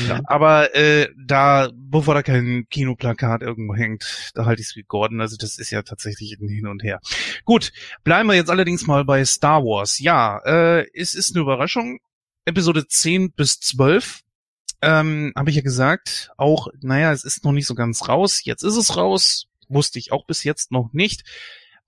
Ja. 0.07 0.21
Aber 0.25 0.75
äh, 0.75 1.09
da, 1.17 1.69
bevor 1.73 2.13
da 2.13 2.23
kein 2.23 2.67
Kinoplakat 2.69 3.41
irgendwo 3.41 3.75
hängt, 3.75 4.31
da 4.33 4.45
halte 4.45 4.61
ich 4.61 4.69
es 4.69 4.75
wie 4.75 4.83
Gordon. 4.83 5.21
Also 5.21 5.37
das 5.37 5.57
ist 5.57 5.71
ja 5.71 5.81
tatsächlich 5.81 6.37
ein 6.39 6.49
Hin 6.49 6.67
und 6.67 6.83
Her. 6.83 6.99
Gut, 7.45 7.71
bleiben 8.03 8.27
wir 8.27 8.35
jetzt 8.35 8.49
allerdings 8.49 8.87
mal 8.87 9.05
bei 9.05 9.23
Star 9.25 9.63
Wars. 9.63 9.99
Ja, 9.99 10.39
äh, 10.45 10.87
es 10.93 11.13
ist 11.13 11.35
eine 11.35 11.41
Überraschung. 11.41 11.99
Episode 12.45 12.87
10 12.87 13.33
bis 13.33 13.59
12 13.59 14.21
ähm, 14.81 15.33
habe 15.35 15.49
ich 15.49 15.55
ja 15.55 15.61
gesagt. 15.61 16.31
Auch, 16.37 16.67
naja, 16.81 17.11
es 17.11 17.23
ist 17.23 17.43
noch 17.43 17.51
nicht 17.51 17.67
so 17.67 17.75
ganz 17.75 18.07
raus. 18.07 18.43
Jetzt 18.43 18.63
ist 18.63 18.77
es 18.77 18.95
raus. 18.95 19.47
Wusste 19.69 19.99
ich 19.99 20.11
auch 20.11 20.25
bis 20.25 20.43
jetzt 20.43 20.71
noch 20.71 20.93
nicht. 20.93 21.23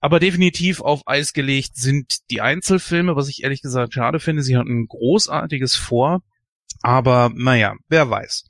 Aber 0.00 0.18
definitiv 0.18 0.80
auf 0.80 1.02
Eis 1.06 1.32
gelegt 1.32 1.76
sind 1.76 2.30
die 2.30 2.40
Einzelfilme, 2.40 3.16
was 3.16 3.28
ich 3.28 3.42
ehrlich 3.42 3.62
gesagt 3.62 3.92
schade 3.92 4.18
finde. 4.18 4.42
Sie 4.42 4.56
hatten 4.56 4.80
ein 4.80 4.88
großartiges 4.88 5.76
vor. 5.76 6.22
Aber 6.82 7.30
naja, 7.34 7.74
wer 7.88 8.08
weiß. 8.08 8.44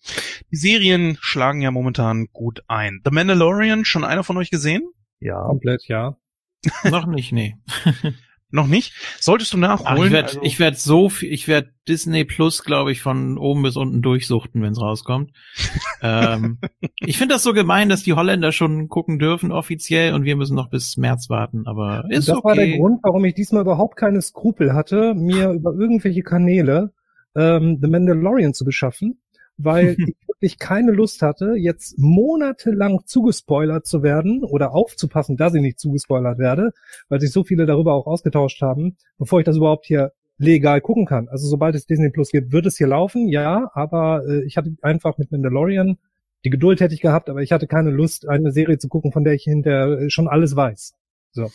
Die 0.53 0.57
Serien 0.57 1.19
schlagen 1.21 1.63
ja 1.63 1.71
momentan 1.71 2.27
gut 2.33 2.63
ein. 2.69 3.01
The 3.05 3.11
Mandalorian, 3.11 3.85
schon 3.85 4.05
einer 4.05 4.23
von 4.23 4.37
euch 4.37 4.51
gesehen? 4.51 4.89
Ja. 5.19 5.43
Komplett, 5.43 5.89
ja. 5.89 6.17
Noch 6.85 7.07
nicht, 7.07 7.33
nee. 7.33 7.57
Noch 8.53 8.67
nicht? 8.67 8.95
Solltest 9.21 9.53
du 9.53 9.59
nachholen? 9.59 9.99
Ach, 10.01 10.05
ich 10.05 10.11
werde 10.11 10.29
also, 10.29 10.43
ich 10.43 10.59
werd 10.59 10.79
so 10.79 11.09
viel, 11.09 11.33
ich 11.33 11.47
werde 11.47 11.71
Disney 11.87 12.25
Plus, 12.25 12.65
glaube 12.65 12.91
ich, 12.93 13.01
von 13.01 13.39
oben 13.39 13.63
bis 13.63 13.77
unten 13.77 14.03
durchsuchten, 14.03 14.63
wenn 14.63 14.73
es 14.73 14.81
rauskommt. 14.81 15.33
ähm, 16.03 16.59
ich 16.97 17.17
finde 17.19 17.35
das 17.35 17.43
so 17.43 17.53
gemein, 17.53 17.89
dass 17.89 18.03
die 18.03 18.13
Holländer 18.13 18.53
schon 18.53 18.89
gucken 18.89 19.19
dürfen 19.19 19.53
offiziell 19.53 20.15
und 20.15 20.25
wir 20.25 20.37
müssen 20.37 20.57
noch 20.57 20.69
bis 20.69 20.97
März 20.97 21.31
warten, 21.31 21.67
aber 21.67 22.05
ist 22.09 22.29
das 22.29 22.37
okay. 22.37 22.43
Das 22.43 22.45
war 22.45 22.55
der 22.55 22.77
Grund, 22.77 23.01
warum 23.03 23.25
ich 23.25 23.35
diesmal 23.35 23.63
überhaupt 23.63 23.97
keine 23.97 24.21
Skrupel 24.21 24.73
hatte, 24.73 25.15
mir 25.15 25.51
über 25.51 25.73
irgendwelche 25.73 26.23
Kanäle 26.23 26.93
ähm, 27.37 27.79
The 27.81 27.89
Mandalorian 27.89 28.55
zu 28.55 28.65
beschaffen, 28.65 29.21
weil 29.57 29.97
ich 29.99 30.15
wirklich 30.41 30.59
keine 30.59 30.93
Lust 30.93 31.23
hatte, 31.23 31.55
jetzt 31.57 31.99
monatelang 31.99 33.01
zugespoilert 33.05 33.87
zu 33.87 34.03
werden 34.03 34.43
oder 34.43 34.73
aufzupassen, 34.73 35.37
dass 35.37 35.55
ich 35.55 35.61
nicht 35.61 35.79
zugespoilert 35.79 36.39
werde, 36.39 36.73
weil 37.09 37.21
sich 37.21 37.31
so 37.31 37.45
viele 37.45 37.67
darüber 37.67 37.95
auch 37.95 38.07
ausgetauscht 38.07 38.63
haben, 38.63 38.97
bevor 39.19 39.41
ich 39.41 39.45
das 39.45 39.57
überhaupt 39.57 39.87
hier 39.87 40.13
legal 40.39 40.81
gucken 40.81 41.05
kann. 41.05 41.29
Also 41.29 41.47
sobald 41.47 41.75
es 41.75 41.87
Disney 41.87 42.09
Plus 42.09 42.31
gibt, 42.31 42.53
wird 42.53 42.65
es 42.65 42.79
hier 42.79 42.87
laufen, 42.87 43.29
ja, 43.29 43.71
aber 43.75 44.25
äh, 44.27 44.45
ich 44.45 44.57
hatte 44.57 44.75
einfach 44.81 45.19
mit 45.19 45.31
Mandalorian 45.31 45.99
die 46.45 46.51
Geduld 46.51 46.81
hätte 46.81 46.95
ich 46.95 47.01
gehabt, 47.01 47.29
aber 47.29 47.43
ich 47.43 47.53
hatte 47.53 47.67
keine 47.67 47.91
Lust, 47.91 48.27
eine 48.29 48.51
Serie 48.51 48.79
zu 48.79 48.89
gucken, 48.89 49.13
von 49.13 49.25
der 49.25 49.35
ich 49.35 49.45
hinterher 49.45 50.09
schon 50.09 50.29
alles 50.29 50.57
weiß. 50.57 50.95
So. 51.33 51.51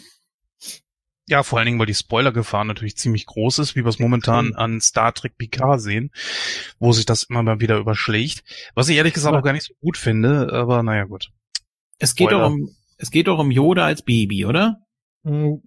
Ja, 1.27 1.41
vor 1.41 1.57
allen 1.57 1.65
Dingen, 1.65 1.79
weil 1.79 1.87
die 1.87 1.95
Spoilergefahr 1.95 2.65
natürlich 2.65 2.97
ziemlich 2.97 3.25
groß 3.25 3.59
ist, 3.59 3.75
wie 3.75 3.83
wir 3.83 3.89
es 3.89 3.97
momentan 3.97 4.53
an 4.53 4.79
Star 4.79 5.11
Trek 5.11 5.37
Picard 5.37 5.81
sehen, 5.81 6.11
wo 6.79 6.91
sich 6.91 7.05
das 7.05 7.23
immer 7.23 7.41
mal 7.41 7.59
wieder 7.59 7.77
überschlägt. 7.77 8.43
Was 8.75 8.89
ich 8.89 8.97
ehrlich 8.97 9.15
gesagt 9.15 9.35
auch 9.35 9.41
gar 9.41 9.53
nicht 9.53 9.65
so 9.65 9.73
gut 9.81 9.97
finde, 9.97 10.53
aber 10.53 10.83
naja, 10.83 11.05
gut. 11.05 11.31
Es 11.97 12.13
geht 12.13 12.31
doch 12.31 12.45
um, 12.45 12.69
es 12.97 13.09
geht 13.09 13.27
doch 13.27 13.39
um 13.39 13.49
Yoda 13.49 13.85
als 13.85 14.03
Baby, 14.03 14.45
oder? 14.45 14.81
Nein. 15.23 15.61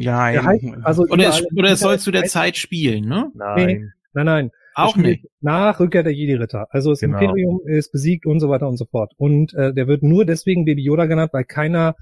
Ja, 0.00 0.30
ja 0.30 0.44
heißt, 0.44 0.64
also 0.82 1.02
oder, 1.02 1.28
es, 1.28 1.44
oder 1.54 1.72
es 1.72 1.80
soll 1.80 1.98
zu 1.98 2.10
der 2.10 2.24
Zeit 2.24 2.56
spielen, 2.56 3.04
ne? 3.04 3.30
Nein. 3.34 3.92
Nein, 4.14 4.26
nein. 4.26 4.50
Auch 4.74 4.96
nicht. 4.96 5.26
Nach 5.40 5.78
Rückkehr 5.78 6.02
der 6.02 6.14
Jedi-Ritter. 6.14 6.68
Also 6.70 6.90
das 6.90 7.00
genau. 7.00 7.18
Imperium 7.18 7.60
ist 7.66 7.92
besiegt 7.92 8.26
und 8.26 8.40
so 8.40 8.48
weiter 8.48 8.68
und 8.68 8.78
so 8.78 8.86
fort. 8.86 9.12
Und 9.18 9.52
äh, 9.54 9.74
der 9.74 9.86
wird 9.86 10.02
nur 10.02 10.24
deswegen 10.24 10.64
Baby 10.64 10.82
Yoda 10.82 11.06
genannt, 11.06 11.32
weil 11.32 11.44
keiner 11.44 11.94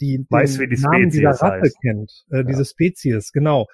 die 0.00 0.24
Weiß, 0.28 0.58
den 0.58 0.70
wie 0.70 0.76
die 0.76 0.82
Namen 0.82 1.10
dieser 1.10 1.30
Spezies 1.34 1.42
Rasse 1.42 1.60
heißt. 1.62 1.80
kennt, 1.80 2.24
äh, 2.30 2.44
diese 2.44 2.64
Spezies, 2.64 3.32
genau. 3.32 3.66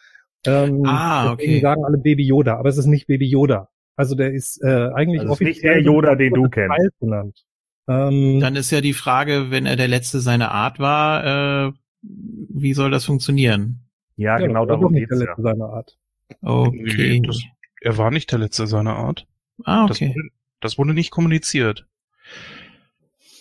Ähm, 0.47 0.83
Ah, 0.85 1.33
okay. 1.33 1.61
sagen 1.61 1.85
alle 1.85 1.99
Baby 1.99 2.25
Yoda, 2.27 2.57
aber 2.57 2.69
es 2.69 2.77
ist 2.79 2.87
nicht 2.87 3.07
Baby 3.07 3.27
Yoda. 3.29 3.69
Also 3.97 4.15
der 4.15 4.33
ist 4.33 4.61
äh, 4.63 4.89
eigentlich 4.95 5.21
Also 5.21 5.35
ist 5.35 5.41
nicht 5.41 5.51
offiziell 5.57 5.75
der 5.75 5.83
Yoda, 5.85 6.15
den 6.15 6.35
du 6.35 6.49
kennst. 6.49 6.99
Genannt. 7.01 7.45
Ähm, 7.89 8.41
Dann 8.41 8.57
ist 8.57 8.71
ja 8.71 8.81
die 8.81 8.93
Frage, 8.95 9.51
wenn 9.51 9.67
er 9.67 9.77
der 9.77 9.89
Letzte 9.89 10.21
seiner 10.21 10.51
Art 10.51 10.79
war, 10.79 11.69
äh, 11.69 11.73
wie 12.03 12.75
soll 12.75 12.91
das 12.91 13.05
funktionieren? 13.05 13.81
Ja, 14.17 14.39
ja, 14.39 14.47
genau 14.47 14.67
das 14.67 14.79
darum 14.79 14.95
geht's 14.95 15.09
der 15.11 15.19
ja. 15.19 15.25
letzte 15.27 15.43
seiner 15.43 15.67
Art. 15.67 15.97
Okay. 16.41 17.21
Nee, 17.21 17.27
das, 17.27 17.43
er 17.81 17.99
war 17.99 18.11
nicht 18.11 18.31
der 18.33 18.39
Letzte 18.39 18.67
seiner 18.67 18.97
Art. 18.97 19.27
ah, 19.65 19.87
Das, 19.87 19.99
okay. 19.99 20.09
wurde, 20.15 20.29
das 20.61 20.79
wurde 20.79 20.95
nicht 20.95 21.11
kommuniziert. 21.11 21.87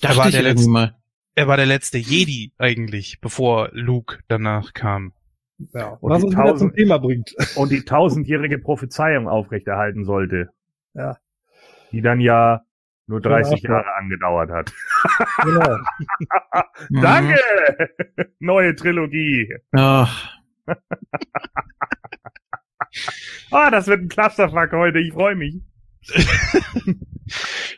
Dachte 0.02 0.17
war 0.17 0.32
der 0.32 0.44
Letzte. 0.44 0.70
mal. 0.70 0.96
Er 1.41 1.47
war 1.47 1.58
der 1.58 1.65
letzte 1.65 1.97
Jedi 1.97 2.54
eigentlich, 2.60 3.19
bevor 3.19 3.69
Luke 3.71 4.19
danach 4.27 4.73
kam. 4.75 5.12
Ja, 5.73 5.88
Und 5.99 6.12
was 6.12 6.19
die 6.21 6.27
uns 6.27 6.38
wieder 6.38 6.56
zum 6.56 6.71
Thema 6.75 6.99
bringt. 6.99 7.34
Und 7.56 7.71
die 7.71 7.84
tausendjährige 7.84 8.60
Prophezeiung 8.60 9.27
aufrechterhalten 9.27 10.06
sollte. 10.06 10.49
Ja. 10.93 11.17
Die 11.91 12.01
dann 12.04 12.19
ja 12.19 12.62
nur 13.08 13.21
30 13.21 13.60
Genau. 13.63 13.73
Jahre 13.73 13.91
angedauert 13.95 14.51
hat. 14.51 14.71
genau. 15.41 15.77
Danke! 17.01 17.39
Neue 18.38 18.75
Trilogie. 18.75 19.51
Ach, 19.71 20.36
Ah, 23.49 23.71
das 23.71 23.88
wird 23.88 24.01
ein 24.01 24.10
Clusterfuck 24.10 24.71
heute. 24.73 24.99
Ich 24.99 25.12
freue 25.13 25.34
mich. 25.36 25.56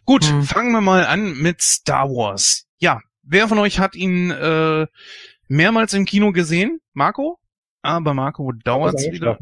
Gut, 0.03 0.25
Hm. 0.25 0.43
fangen 0.43 0.73
wir 0.73 0.81
mal 0.81 1.05
an 1.05 1.37
mit 1.37 1.61
Star 1.61 2.09
Wars. 2.09 2.67
Ja, 2.79 2.99
wer 3.33 3.47
von 3.49 3.57
euch 3.59 3.79
hat 3.79 3.95
ihn 3.95 4.31
äh, 4.31 4.87
mehrmals 5.49 5.93
im 5.93 6.05
Kino 6.05 6.31
gesehen? 6.31 6.79
Marco? 6.93 7.39
Aber 7.81 8.13
Marco 8.13 8.51
dauert's 8.63 9.05
Ist 9.05 9.11
wieder. 9.11 9.39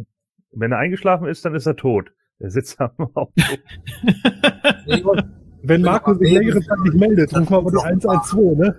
Wenn 0.52 0.72
er 0.72 0.80
eingeschlafen 0.80 1.28
ist, 1.28 1.46
dann 1.46 1.54
ist 1.56 1.66
er 1.68 1.76
tot. 1.76 2.12
Er 2.40 2.50
sitzt 2.50 2.82
am 2.82 2.92
Auto. 3.14 3.32
Wenn 5.64 5.84
Marco 5.84 6.16
sich 6.16 6.32
längere 6.32 6.60
Zeit 6.62 6.80
nicht 6.80 6.96
meldet, 6.96 7.38
ruf 7.38 7.50
mal 7.52 7.64
die 7.64 7.78
112, 7.78 8.58
ne? 8.58 8.76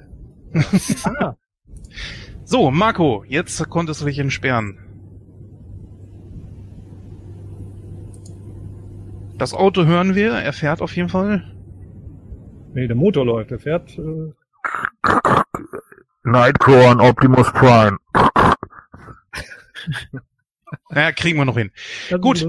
ah, 1.04 1.36
So, 2.44 2.72
Marco, 2.72 3.24
jetzt 3.28 3.68
konntest 3.70 4.00
du 4.00 4.06
dich 4.06 4.18
entsperren. 4.18 4.78
Das 9.38 9.54
Auto 9.54 9.84
hören 9.84 10.14
wir, 10.14 10.32
er 10.32 10.52
fährt 10.52 10.82
auf 10.82 10.94
jeden 10.96 11.08
Fall. 11.08 11.44
nee, 12.74 12.86
der 12.86 12.96
Motor 12.96 13.24
läuft, 13.26 13.50
der 13.52 13.58
fährt. 13.60 13.96
Äh, 13.98 14.32
Nightcrawler 16.24 16.90
an 16.90 17.00
Optimus 17.00 17.52
Prime. 17.52 17.98
Naja, 20.88 21.12
kriegen 21.12 21.36
wir 21.38 21.44
noch 21.44 21.58
hin. 21.58 21.70
das 22.08 22.20
Gut. 22.20 22.48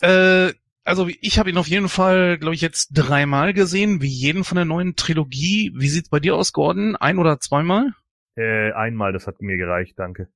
Äh, 0.00 0.52
also 0.84 1.08
ich 1.20 1.38
habe 1.38 1.50
ihn 1.50 1.58
auf 1.58 1.68
jeden 1.68 1.88
Fall, 1.88 2.38
glaube 2.38 2.54
ich, 2.54 2.60
jetzt 2.60 2.90
dreimal 2.92 3.52
gesehen, 3.52 4.02
wie 4.02 4.08
jeden 4.08 4.42
von 4.42 4.56
der 4.56 4.64
neuen 4.64 4.96
Trilogie. 4.96 5.72
Wie 5.76 5.88
sieht's 5.88 6.08
bei 6.08 6.18
dir 6.18 6.34
aus, 6.34 6.52
Gordon? 6.52 6.96
Ein 6.96 7.18
oder 7.18 7.38
zweimal? 7.38 7.92
Äh, 8.36 8.72
einmal, 8.72 9.12
das 9.12 9.26
hat 9.26 9.40
mir 9.42 9.56
gereicht, 9.56 9.94
danke. 9.96 10.28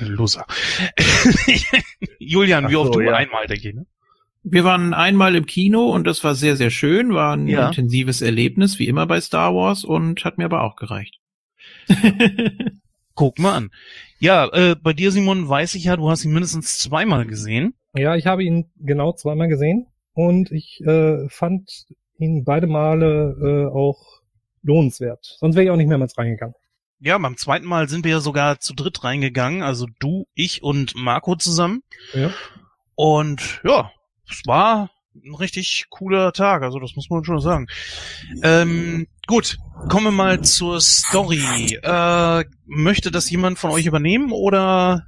Loser. 0.00 0.44
Julian, 2.18 2.66
Ach 2.66 2.70
wie 2.70 2.76
oft 2.76 2.92
so, 2.92 3.00
du 3.00 3.06
ja. 3.06 3.14
einmal, 3.14 3.46
denke 3.46 3.68
ich, 3.68 3.74
ne? 3.74 3.86
Wir 4.42 4.64
waren 4.64 4.94
einmal 4.94 5.34
im 5.34 5.46
Kino 5.46 5.86
und 5.90 6.06
das 6.06 6.22
war 6.24 6.34
sehr, 6.34 6.56
sehr 6.56 6.70
schön, 6.70 7.12
war 7.12 7.36
ein 7.36 7.48
Ja. 7.48 7.66
intensives 7.68 8.22
Erlebnis, 8.22 8.78
wie 8.78 8.86
immer 8.86 9.06
bei 9.06 9.20
Star 9.20 9.54
Wars 9.54 9.84
und 9.84 10.24
hat 10.24 10.38
mir 10.38 10.44
aber 10.46 10.62
auch 10.62 10.76
gereicht. 10.76 11.18
Guck 13.14 13.38
mal 13.38 13.54
an. 13.54 13.70
Ja, 14.20 14.46
äh, 14.52 14.76
bei 14.80 14.92
dir, 14.92 15.10
Simon, 15.10 15.48
weiß 15.48 15.74
ich 15.74 15.84
ja, 15.84 15.96
du 15.96 16.08
hast 16.08 16.24
ihn 16.24 16.32
mindestens 16.32 16.78
zweimal 16.78 17.26
gesehen. 17.26 17.74
Ja, 17.94 18.14
ich 18.16 18.26
habe 18.26 18.44
ihn 18.44 18.70
genau 18.76 19.12
zweimal 19.12 19.48
gesehen 19.48 19.86
und 20.14 20.52
ich 20.52 20.80
äh, 20.86 21.28
fand 21.28 21.86
ihn 22.18 22.44
beide 22.44 22.66
Male 22.66 23.36
äh, 23.70 23.74
auch 23.74 23.98
lohnenswert. 24.62 25.36
Sonst 25.38 25.56
wäre 25.56 25.64
ich 25.64 25.70
auch 25.70 25.76
nicht 25.76 25.88
mehrmals 25.88 26.16
reingegangen. 26.16 26.54
Ja, 27.00 27.16
beim 27.18 27.36
zweiten 27.36 27.66
Mal 27.66 27.88
sind 27.88 28.04
wir 28.04 28.12
ja 28.12 28.20
sogar 28.20 28.58
zu 28.60 28.74
dritt 28.74 29.04
reingegangen, 29.04 29.62
also 29.62 29.86
du, 30.00 30.26
ich 30.34 30.62
und 30.62 30.94
Marco 30.96 31.36
zusammen. 31.36 31.82
Ja. 32.12 32.32
Und 32.96 33.60
ja, 33.64 33.92
es 34.30 34.42
war 34.46 34.90
ein 35.14 35.34
richtig 35.34 35.86
cooler 35.90 36.32
Tag, 36.32 36.62
also 36.62 36.78
das 36.78 36.94
muss 36.94 37.10
man 37.10 37.24
schon 37.24 37.40
sagen. 37.40 37.66
Ähm, 38.42 39.06
gut, 39.26 39.58
kommen 39.88 40.06
wir 40.06 40.10
mal 40.12 40.42
zur 40.42 40.80
Story. 40.80 41.78
Äh, 41.82 42.44
möchte 42.66 43.10
das 43.10 43.30
jemand 43.30 43.58
von 43.58 43.70
euch 43.70 43.86
übernehmen 43.86 44.32
oder 44.32 45.06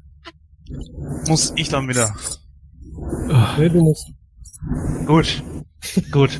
muss 1.28 1.52
ich 1.56 1.68
dann 1.68 1.88
wieder? 1.88 2.14
Nee, 3.58 3.68
du 3.68 3.82
musst. 3.82 4.06
Gut. 5.06 5.42
Gut. 6.10 6.38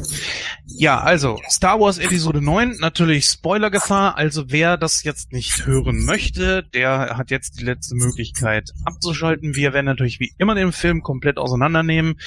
Ja, 0.66 1.00
also 1.00 1.38
Star 1.48 1.80
Wars 1.80 1.98
Episode 1.98 2.42
9, 2.42 2.76
natürlich 2.78 3.24
Spoilergefahr, 3.24 4.16
also 4.16 4.44
wer 4.50 4.76
das 4.76 5.02
jetzt 5.02 5.33
nicht 5.33 5.64
hören 5.66 6.04
möchte, 6.04 6.62
der 6.62 7.16
hat 7.16 7.30
jetzt 7.30 7.59
die 7.59 7.64
letzte 7.64 7.94
Möglichkeit 7.94 8.70
abzuschalten. 8.85 9.56
Wir 9.56 9.72
werden 9.72 9.87
natürlich 9.87 10.20
wie 10.20 10.33
immer 10.37 10.54
den 10.54 10.72
Film 10.72 11.02
komplett 11.02 11.38
auseinandernehmen 11.38 12.20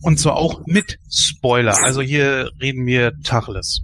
und 0.00 0.18
zwar 0.18 0.36
auch 0.36 0.62
mit 0.66 0.98
Spoiler. 1.10 1.76
Also 1.84 2.00
hier 2.00 2.50
reden 2.60 2.86
wir 2.86 3.12
Tacheles. 3.22 3.82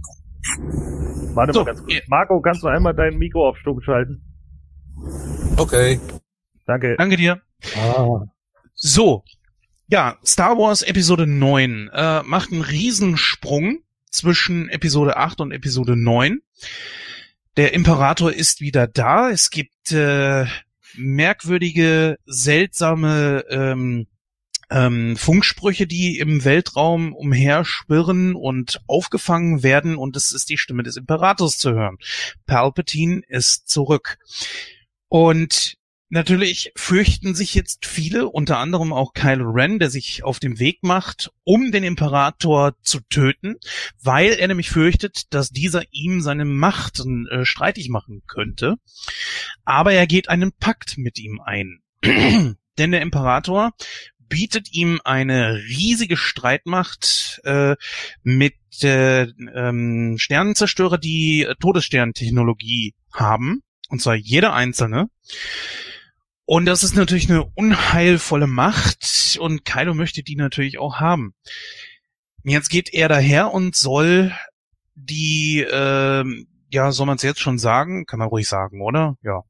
Warte 1.35 1.53
So, 1.53 1.59
mal 1.59 1.65
ganz 1.65 1.81
kurz. 1.81 1.93
ja. 1.93 2.01
Marco, 2.07 2.41
kannst 2.41 2.63
du 2.63 2.67
einmal 2.67 2.95
dein 2.95 3.17
Mikro 3.19 3.47
auf 3.47 3.57
Stumm 3.59 3.79
schalten? 3.81 4.23
Okay. 5.57 5.99
Danke. 6.65 6.95
Danke 6.97 7.15
dir. 7.17 7.41
Ah, 7.77 8.21
So, 8.73 9.23
ja, 9.91 10.17
Star 10.25 10.57
Wars 10.57 10.83
Episode 10.83 11.27
9 11.27 11.89
äh, 11.93 12.23
macht 12.23 12.51
einen 12.51 12.61
Riesensprung 12.61 13.83
zwischen 14.09 14.69
Episode 14.69 15.17
8 15.17 15.41
und 15.41 15.51
Episode 15.51 15.97
9. 15.97 16.39
Der 17.57 17.73
Imperator 17.73 18.31
ist 18.31 18.61
wieder 18.61 18.87
da. 18.87 19.29
Es 19.29 19.49
gibt 19.49 19.91
äh, 19.91 20.45
merkwürdige, 20.95 22.17
seltsame 22.25 23.43
ähm, 23.49 24.07
ähm, 24.69 25.17
Funksprüche, 25.17 25.87
die 25.87 26.19
im 26.19 26.45
Weltraum 26.45 27.13
umherschwirren 27.13 28.35
und 28.35 28.79
aufgefangen 28.87 29.61
werden 29.61 29.97
und 29.97 30.15
es 30.15 30.31
ist 30.31 30.49
die 30.49 30.57
Stimme 30.57 30.83
des 30.83 30.95
Imperators 30.95 31.57
zu 31.57 31.73
hören. 31.73 31.97
Palpatine 32.45 33.23
ist 33.27 33.67
zurück. 33.67 34.17
Und 35.09 35.75
Natürlich 36.13 36.73
fürchten 36.75 37.35
sich 37.35 37.55
jetzt 37.55 37.85
viele, 37.85 38.27
unter 38.27 38.57
anderem 38.57 38.91
auch 38.91 39.13
Kylo 39.13 39.49
Ren, 39.49 39.79
der 39.79 39.89
sich 39.89 40.25
auf 40.25 40.39
den 40.39 40.59
Weg 40.59 40.83
macht, 40.83 41.31
um 41.45 41.71
den 41.71 41.85
Imperator 41.85 42.73
zu 42.81 42.99
töten, 43.09 43.55
weil 44.03 44.33
er 44.33 44.49
nämlich 44.49 44.69
fürchtet, 44.69 45.33
dass 45.33 45.51
dieser 45.51 45.83
ihm 45.91 46.19
seine 46.19 46.43
Macht 46.43 46.99
äh, 46.99 47.45
streitig 47.45 47.87
machen 47.87 48.23
könnte. 48.27 48.75
Aber 49.63 49.93
er 49.93 50.05
geht 50.05 50.27
einen 50.27 50.51
Pakt 50.51 50.97
mit 50.97 51.17
ihm 51.17 51.39
ein. 51.39 51.79
Denn 52.03 52.91
der 52.91 53.01
Imperator 53.01 53.71
bietet 54.19 54.73
ihm 54.73 54.99
eine 55.05 55.63
riesige 55.63 56.17
Streitmacht 56.17 57.39
äh, 57.45 57.77
mit 58.21 58.55
äh, 58.83 59.21
ähm, 59.21 60.17
Sternenzerstörer, 60.17 60.97
die 60.97 61.43
äh, 61.43 61.55
Todessterntechnologie 61.57 62.95
haben. 63.13 63.61
Und 63.87 64.01
zwar 64.01 64.15
jeder 64.15 64.53
einzelne. 64.53 65.07
Und 66.51 66.65
das 66.65 66.83
ist 66.83 66.97
natürlich 66.97 67.29
eine 67.29 67.45
unheilvolle 67.45 68.45
Macht 68.45 69.37
und 69.39 69.63
Kylo 69.63 69.93
möchte 69.93 70.21
die 70.21 70.35
natürlich 70.35 70.79
auch 70.79 70.99
haben. 70.99 71.33
Jetzt 72.43 72.67
geht 72.67 72.93
er 72.93 73.07
daher 73.07 73.53
und 73.53 73.73
soll 73.73 74.33
die, 74.93 75.65
ähm, 75.71 76.47
ja, 76.69 76.91
soll 76.91 77.05
man 77.05 77.15
es 77.15 77.21
jetzt 77.21 77.39
schon 77.39 77.57
sagen? 77.57 78.05
Kann 78.05 78.19
man 78.19 78.27
ruhig 78.27 78.49
sagen, 78.49 78.81
oder? 78.81 79.15
Ja. 79.23 79.43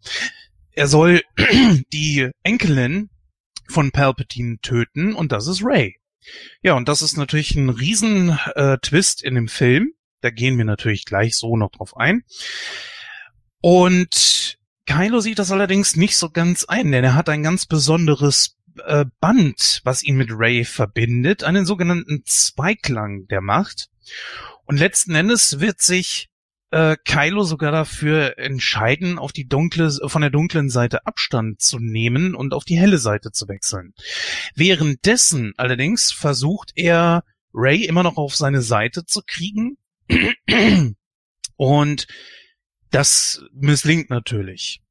Er 0.74 0.86
soll 0.86 1.24
die 1.92 2.30
Enkelin 2.44 3.10
von 3.68 3.90
Palpatine 3.90 4.60
töten 4.62 5.16
und 5.16 5.32
das 5.32 5.48
ist 5.48 5.64
Ray. 5.64 5.96
Ja, 6.62 6.76
und 6.76 6.88
das 6.88 7.02
ist 7.02 7.18
natürlich 7.18 7.56
ein 7.56 7.70
riesen 7.70 8.38
äh, 8.54 8.78
in 9.24 9.34
dem 9.34 9.48
Film. 9.48 9.94
Da 10.22 10.30
gehen 10.30 10.56
wir 10.56 10.66
natürlich 10.66 11.06
gleich 11.06 11.36
so 11.36 11.58
noch 11.58 11.72
drauf 11.72 11.98
ein. 11.98 12.26
Und 13.60 14.60
Kylo 14.92 15.22
sieht 15.22 15.40
das 15.40 15.54
allerdings 15.54 15.96
nicht 15.96 16.18
so 16.18 16.30
ganz 16.30 16.66
ein, 16.66 16.92
denn 16.92 17.06
er 17.06 17.16
hat 17.16 17.30
ein 17.30 17.44
ganz 17.44 17.66
besonderes 17.66 18.58
äh, 18.86 19.06
Band, 19.22 19.80
was 19.86 20.04
ihn 20.04 20.18
mit 20.18 20.32
Ray 20.32 20.66
verbindet, 20.66 21.46
einen 21.46 21.66
sogenannten 21.66 22.24
Zweiklang 22.26 23.26
der 23.28 23.40
Macht. 23.40 23.88
Und 24.66 24.78
letzten 24.78 25.16
Endes 25.16 25.62
wird 25.62 25.82
sich 25.82 26.28
äh, 26.72 26.98
Kylo 27.06 27.44
sogar 27.44 27.72
dafür 27.72 28.38
entscheiden, 28.38 29.18
auf 29.18 29.32
die 29.32 29.48
dunkle, 29.48 29.92
von 30.08 30.22
der 30.22 30.30
dunklen 30.30 30.70
Seite 30.70 31.06
Abstand 31.06 31.62
zu 31.62 31.80
nehmen 31.80 32.36
und 32.36 32.54
auf 32.54 32.66
die 32.66 32.78
helle 32.78 32.98
Seite 32.98 33.32
zu 33.32 33.48
wechseln. 33.48 33.94
Währenddessen 34.56 35.54
allerdings 35.56 36.12
versucht 36.12 36.74
er, 36.76 37.24
Ray 37.54 37.86
immer 37.86 38.04
noch 38.04 38.18
auf 38.18 38.36
seine 38.36 38.62
Seite 38.62 39.06
zu 39.06 39.22
kriegen. 39.26 39.78
und 41.56 42.08
Das 42.92 43.44
misslingt 43.54 44.10
natürlich. 44.10 44.82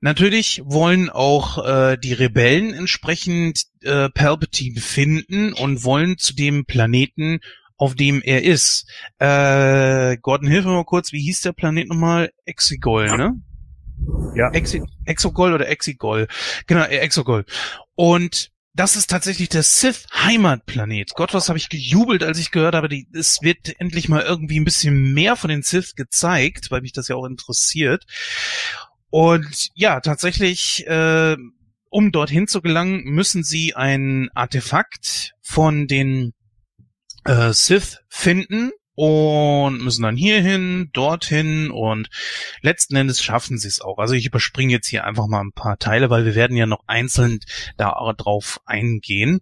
Natürlich 0.00 0.62
wollen 0.64 1.08
auch 1.08 1.64
äh, 1.64 1.96
die 1.96 2.12
Rebellen 2.12 2.74
entsprechend 2.74 3.64
äh, 3.82 4.10
Palpatine 4.10 4.80
finden 4.80 5.54
und 5.54 5.82
wollen 5.82 6.18
zu 6.18 6.34
dem 6.34 6.66
Planeten, 6.66 7.40
auf 7.76 7.94
dem 7.94 8.20
er 8.22 8.42
ist. 8.42 8.86
Äh, 9.18 10.18
Gordon, 10.18 10.48
hilf 10.48 10.66
mir 10.66 10.72
mal 10.72 10.84
kurz, 10.84 11.12
wie 11.12 11.22
hieß 11.22 11.40
der 11.40 11.52
Planet 11.52 11.88
nochmal? 11.88 12.30
Exegol, 12.44 13.16
ne? 13.16 13.40
Ja. 14.36 14.50
Exi 14.50 14.82
Exogol 15.06 15.54
oder 15.54 15.68
Exigol. 15.68 16.28
Genau, 16.66 16.82
äh, 16.82 16.98
Exogol. 16.98 17.44
Und 17.94 18.50
das 18.74 18.96
ist 18.96 19.08
tatsächlich 19.08 19.48
der 19.48 19.62
Sith 19.62 20.06
Heimatplanet. 20.12 21.14
Gott, 21.14 21.32
was 21.32 21.48
habe 21.48 21.58
ich 21.58 21.68
gejubelt, 21.68 22.24
als 22.24 22.38
ich 22.38 22.50
gehört 22.50 22.74
habe, 22.74 22.88
die, 22.88 23.06
es 23.14 23.40
wird 23.40 23.78
endlich 23.80 24.08
mal 24.08 24.22
irgendwie 24.22 24.58
ein 24.58 24.64
bisschen 24.64 25.14
mehr 25.14 25.36
von 25.36 25.48
den 25.48 25.62
Sith 25.62 25.94
gezeigt, 25.94 26.70
weil 26.70 26.80
mich 26.80 26.92
das 26.92 27.06
ja 27.06 27.14
auch 27.14 27.24
interessiert. 27.24 28.04
Und 29.10 29.68
ja, 29.74 30.00
tatsächlich, 30.00 30.84
äh, 30.88 31.36
um 31.88 32.10
dorthin 32.10 32.48
zu 32.48 32.60
gelangen, 32.62 33.04
müssen 33.04 33.44
sie 33.44 33.76
ein 33.76 34.28
Artefakt 34.34 35.34
von 35.40 35.86
den 35.86 36.32
äh, 37.24 37.52
Sith 37.52 38.00
finden 38.08 38.72
und 38.94 39.82
müssen 39.82 40.02
dann 40.02 40.16
hierhin, 40.16 40.90
dorthin 40.92 41.70
und 41.70 42.08
letzten 42.62 42.96
Endes 42.96 43.22
schaffen 43.22 43.58
sie 43.58 43.68
es 43.68 43.80
auch. 43.80 43.98
Also 43.98 44.14
ich 44.14 44.26
überspringe 44.26 44.72
jetzt 44.72 44.88
hier 44.88 45.04
einfach 45.04 45.26
mal 45.26 45.40
ein 45.40 45.52
paar 45.52 45.78
Teile, 45.78 46.10
weil 46.10 46.24
wir 46.24 46.34
werden 46.34 46.56
ja 46.56 46.66
noch 46.66 46.84
einzeln 46.86 47.40
darauf 47.76 48.60
eingehen. 48.64 49.40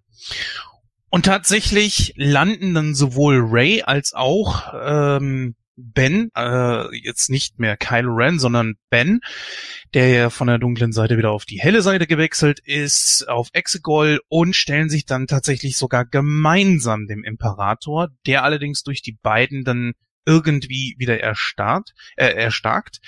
Und 1.10 1.26
tatsächlich 1.26 2.14
landen 2.16 2.72
dann 2.72 2.94
sowohl 2.94 3.42
Ray 3.44 3.82
als 3.82 4.14
auch 4.14 4.72
ähm, 4.82 5.54
Ben, 5.76 6.30
äh, 6.36 6.94
jetzt 6.96 7.30
nicht 7.30 7.58
mehr 7.58 7.76
Kylo 7.76 8.14
Ren, 8.14 8.38
sondern 8.38 8.74
Ben, 8.90 9.20
der 9.94 10.08
ja 10.08 10.30
von 10.30 10.46
der 10.46 10.58
dunklen 10.58 10.92
Seite 10.92 11.16
wieder 11.16 11.30
auf 11.30 11.44
die 11.44 11.60
helle 11.60 11.82
Seite 11.82 12.06
gewechselt 12.06 12.60
ist, 12.60 13.28
auf 13.28 13.48
Exegol 13.52 14.20
und 14.28 14.54
stellen 14.54 14.90
sich 14.90 15.06
dann 15.06 15.26
tatsächlich 15.26 15.76
sogar 15.76 16.04
gemeinsam 16.04 17.06
dem 17.06 17.24
Imperator, 17.24 18.08
der 18.26 18.44
allerdings 18.44 18.82
durch 18.82 19.02
die 19.02 19.18
beiden 19.22 19.64
dann 19.64 19.92
irgendwie 20.26 20.94
wieder 20.98 21.20
erstarrt, 21.20 21.94
äh, 22.16 22.26
erstarkt. 22.26 23.00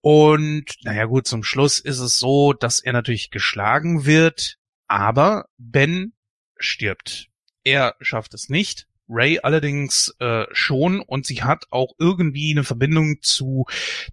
Und 0.00 0.64
naja 0.82 1.06
gut, 1.06 1.26
zum 1.26 1.42
Schluss 1.42 1.78
ist 1.78 1.98
es 1.98 2.18
so, 2.18 2.52
dass 2.52 2.80
er 2.80 2.92
natürlich 2.92 3.30
geschlagen 3.30 4.04
wird, 4.04 4.58
aber 4.86 5.46
Ben 5.56 6.12
stirbt. 6.58 7.28
Er 7.62 7.94
schafft 8.00 8.34
es 8.34 8.48
nicht. 8.48 8.86
Ray 9.08 9.40
allerdings 9.42 10.14
äh, 10.18 10.44
schon 10.52 11.00
und 11.00 11.26
sie 11.26 11.42
hat 11.42 11.66
auch 11.70 11.92
irgendwie 11.98 12.52
eine 12.52 12.64
Verbindung 12.64 13.16
zu 13.20 13.66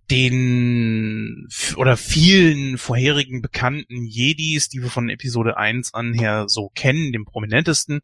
den 0.10 1.48
oder 1.78 1.98
vielen 1.98 2.78
vorherigen 2.78 3.42
bekannten 3.42 4.06
Jedis, 4.06 4.70
die 4.70 4.82
wir 4.82 4.90
von 4.90 5.10
Episode 5.10 5.58
1 5.58 5.94
an 5.94 6.14
her 6.14 6.46
so 6.48 6.70
kennen, 6.76 7.12
dem 7.12 7.26
prominentesten. 7.26 8.02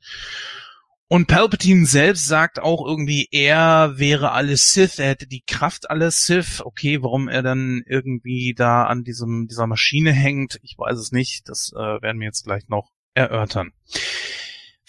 Und 1.10 1.28
Palpatine 1.28 1.86
selbst 1.86 2.28
sagt 2.28 2.60
auch 2.60 2.86
irgendwie, 2.86 3.30
er 3.32 3.93
wäre 3.97 4.34
alles 4.34 4.73
Sith, 4.73 5.00
er 5.00 5.08
hätte 5.08 5.26
die 5.26 5.43
Kraft 5.47 5.89
alles 5.89 6.26
Sith. 6.26 6.62
Okay, 6.65 7.02
warum 7.02 7.30
er 7.30 7.41
dann 7.43 7.82
irgendwie 7.86 8.54
da 8.54 8.84
an 8.84 9.06
diesem 9.06 9.47
dieser 9.47 9.67
Maschine 9.67 10.12
hängt, 10.12 10.60
ich 10.63 10.78
weiß 10.78 10.97
es 11.00 11.13
nicht. 11.13 11.47
Das 11.47 11.71
äh, 11.73 11.78
werden 11.78 12.19
wir 12.19 12.28
jetzt 12.28 12.43
gleich 12.43 12.67
noch 12.67 12.91
erörtern. 13.13 13.71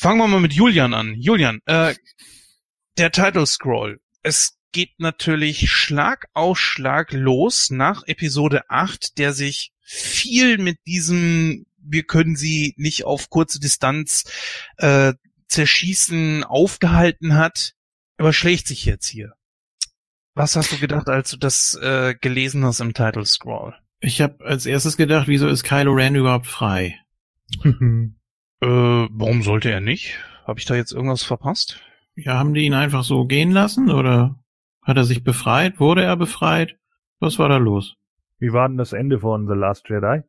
Fangen 0.01 0.19
wir 0.19 0.29
mal 0.29 0.41
mit 0.41 0.53
Julian 0.53 0.95
an. 0.95 1.17
Julian, 1.17 1.61
äh, 1.67 1.93
der 2.99 3.11
Title 3.11 3.47
Scroll. 3.47 4.01
Es 4.23 4.57
geht 4.71 4.93
natürlich 4.99 5.69
Schlag 5.73 6.29
auf 6.35 6.57
Schlag 6.57 7.13
los 7.13 7.71
nach 7.71 8.05
Episode 8.07 8.71
8, 8.71 9.19
der 9.19 9.33
sich 9.33 9.73
viel 9.81 10.59
mit 10.59 10.79
diesem, 10.87 11.67
wir 11.79 12.05
können 12.05 12.37
sie 12.37 12.75
nicht 12.77 13.07
auf 13.07 13.29
kurze 13.29 13.59
Distanz 13.59 14.31
äh, 14.77 15.15
zerschießen, 15.49 16.45
aufgehalten 16.45 17.35
hat, 17.35 17.75
überschlägt 18.19 18.69
sich 18.69 18.85
jetzt 18.85 19.09
hier. 19.09 19.33
Was 20.35 20.55
hast 20.55 20.71
du 20.71 20.79
gedacht, 20.79 21.09
als 21.09 21.31
du 21.31 21.39
das 21.39 21.75
äh, 21.75 22.15
gelesen 22.21 22.65
hast 22.65 22.79
im 22.79 22.95
Title 22.95 23.27
Scroll? 23.27 23.75
Ich 23.99 24.21
habe 24.21 24.45
als 24.45 24.65
erstes 24.65 24.97
gedacht, 24.97 25.27
wieso 25.27 25.49
ist 25.49 25.65
Kylo 25.65 25.93
Ren 25.93 26.15
überhaupt 26.15 26.47
frei? 26.47 27.01
Äh, 28.61 28.67
warum 28.67 29.43
sollte 29.43 29.71
er 29.71 29.81
nicht? 29.81 30.19
Habe 30.47 30.59
ich 30.59 30.67
da 30.67 30.75
jetzt 30.75 30.93
irgendwas 30.93 31.23
verpasst? 31.23 31.81
Ja, 32.15 32.39
haben 32.39 32.55
die 32.55 32.65
ihn 32.65 32.75
einfach 32.75 33.05
so 33.05 33.27
gehen 33.27 33.53
lassen 33.53 33.91
oder 33.91 34.43
hat 34.83 34.97
er 34.97 35.05
sich 35.05 35.23
befreit? 35.23 35.79
Wurde 35.79 36.03
er 36.03 36.17
befreit? 36.17 36.77
Was 37.21 37.39
war 37.39 37.49
da 37.49 37.59
los? 37.59 37.97
Wie 38.39 38.53
war 38.53 38.69
denn 38.69 38.79
das 38.79 38.93
Ende 38.93 39.21
von 39.21 39.47
The 39.47 39.55
Last 39.55 39.89
Jedi? 39.89 40.23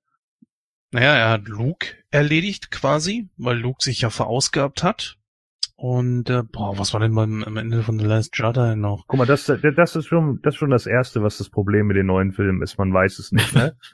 Naja, 0.91 1.13
er 1.15 1.29
hat 1.29 1.47
Luke 1.47 1.87
erledigt 2.09 2.71
quasi, 2.71 3.29
weil 3.37 3.57
Luke 3.57 3.83
sich 3.83 4.01
ja 4.01 4.09
verausgabt 4.09 4.83
hat. 4.83 5.17
Und 5.75 6.29
äh, 6.29 6.43
boah, 6.43 6.77
was 6.77 6.93
war 6.93 6.99
denn 6.99 7.15
beim 7.15 7.43
am 7.43 7.55
Ende 7.55 7.83
von 7.83 7.97
The 7.97 8.05
Last 8.05 8.37
Jedi 8.37 8.75
noch? 8.75 9.05
Guck 9.07 9.17
mal, 9.17 9.25
das, 9.25 9.45
das 9.45 9.95
ist 9.95 10.07
schon, 10.07 10.41
das 10.43 10.55
ist 10.55 10.59
schon 10.59 10.71
das 10.71 10.85
erste, 10.85 11.23
was 11.23 11.37
das 11.37 11.49
Problem 11.49 11.87
mit 11.87 11.95
den 11.95 12.07
neuen 12.07 12.33
Filmen 12.33 12.61
ist. 12.61 12.77
Man 12.77 12.93
weiß 12.93 13.17
es 13.19 13.31
nicht, 13.31 13.55
ne? 13.55 13.77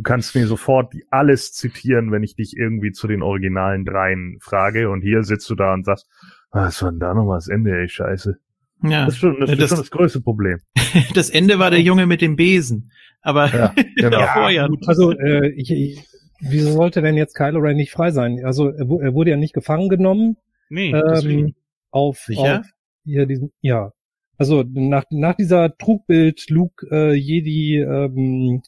Du 0.00 0.04
kannst 0.04 0.34
mir 0.34 0.46
sofort 0.46 0.94
alles 1.10 1.52
zitieren, 1.52 2.10
wenn 2.10 2.22
ich 2.22 2.34
dich 2.34 2.56
irgendwie 2.56 2.90
zu 2.90 3.06
den 3.06 3.20
originalen 3.22 3.84
dreien 3.84 4.38
frage. 4.40 4.88
Und 4.88 5.02
hier 5.02 5.24
sitzt 5.24 5.50
du 5.50 5.54
da 5.54 5.74
und 5.74 5.84
sagst, 5.84 6.08
ah, 6.52 6.64
was 6.64 6.82
war 6.82 6.90
denn 6.90 7.00
da 7.00 7.12
nochmal 7.12 7.36
das 7.36 7.48
Ende, 7.48 7.70
ey, 7.78 7.86
scheiße. 7.86 8.38
Ja, 8.82 9.04
Das 9.04 9.12
ist 9.14 9.20
schon 9.20 9.38
das, 9.38 9.50
das- 9.50 9.58
ist 9.58 9.68
schon 9.68 9.78
das 9.78 9.90
größte 9.90 10.20
Problem. 10.22 10.58
das 11.14 11.28
Ende 11.28 11.58
war 11.58 11.70
der 11.70 11.82
Junge 11.82 12.06
mit 12.06 12.22
dem 12.22 12.36
Besen. 12.36 12.92
Aber 13.20 13.48
Ja, 13.54 13.74
genau. 13.96 14.10
davor 14.20 14.48
ja. 14.48 14.68
Gut, 14.68 14.88
also 14.88 15.10
äh, 15.12 15.50
ich, 15.50 15.70
ich, 15.70 16.02
wieso 16.40 16.72
sollte 16.72 17.02
denn 17.02 17.18
jetzt 17.18 17.34
Kylo 17.34 17.58
Ren 17.60 17.76
nicht 17.76 17.92
frei 17.92 18.10
sein? 18.10 18.40
Also 18.42 18.68
er, 18.70 18.86
er 19.02 19.12
wurde 19.12 19.32
ja 19.32 19.36
nicht 19.36 19.52
gefangen 19.52 19.90
genommen 19.90 20.38
Nee, 20.70 20.92
deswegen. 21.10 21.48
ähm, 21.48 21.54
auf, 21.90 22.20
Sicher? 22.20 22.60
auf 22.60 22.66
hier 23.04 23.26
diesen, 23.26 23.52
ja. 23.60 23.92
Also 24.38 24.64
nach, 24.66 25.04
nach 25.10 25.34
dieser 25.34 25.76
Trugbild 25.76 26.48
Luke 26.48 26.86
äh, 26.90 27.12
Jedi 27.12 27.76
ähm, 27.80 28.62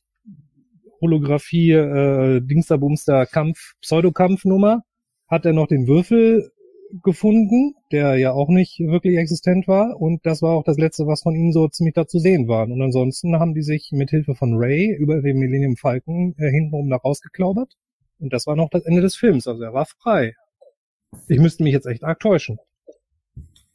Holographie 1.02 1.72
äh, 1.72 2.40
Dingsterbumster 2.40 3.26
Kampf 3.26 3.74
Pseudokampfnummer 3.82 4.82
hat 5.28 5.44
er 5.44 5.52
noch 5.52 5.66
den 5.66 5.86
Würfel 5.86 6.50
gefunden, 7.02 7.74
der 7.90 8.16
ja 8.16 8.32
auch 8.32 8.48
nicht 8.48 8.78
wirklich 8.80 9.16
existent 9.16 9.66
war 9.66 10.00
und 10.00 10.24
das 10.24 10.42
war 10.42 10.52
auch 10.52 10.64
das 10.64 10.78
letzte, 10.78 11.06
was 11.06 11.22
von 11.22 11.34
ihm 11.34 11.52
so 11.52 11.68
ziemlich 11.68 11.94
da 11.94 12.06
zu 12.06 12.18
sehen 12.18 12.48
war. 12.48 12.68
Und 12.68 12.80
ansonsten 12.82 13.38
haben 13.38 13.54
die 13.54 13.62
sich 13.62 13.90
mit 13.92 14.10
Hilfe 14.10 14.34
von 14.34 14.54
Ray 14.56 14.94
über 14.94 15.22
den 15.22 15.38
Millennium 15.38 15.76
Falcon 15.76 16.34
äh, 16.38 16.50
hintenrum 16.50 16.88
da 16.88 16.96
rausgeklaubert 16.96 17.76
und 18.18 18.32
das 18.32 18.46
war 18.46 18.56
noch 18.56 18.70
das 18.70 18.84
Ende 18.84 19.00
des 19.00 19.16
Films, 19.16 19.48
also 19.48 19.62
er 19.62 19.74
war 19.74 19.86
frei. 19.86 20.34
Ich 21.28 21.38
müsste 21.38 21.62
mich 21.62 21.72
jetzt 21.72 21.86
echt 21.86 22.04
arg 22.04 22.20
täuschen. 22.20 22.58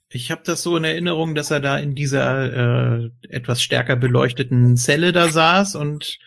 Ich 0.09 0.31
habe 0.31 0.41
das 0.45 0.63
so 0.63 0.77
in 0.77 0.83
Erinnerung, 0.85 1.35
dass 1.35 1.51
er 1.51 1.59
da 1.59 1.77
in 1.77 1.93
dieser 1.93 3.03
äh, 3.03 3.09
etwas 3.29 3.61
stärker 3.61 3.95
beleuchteten 3.97 4.77
Zelle 4.77 5.11
da 5.11 5.27
saß 5.27 5.75
und 5.75 6.17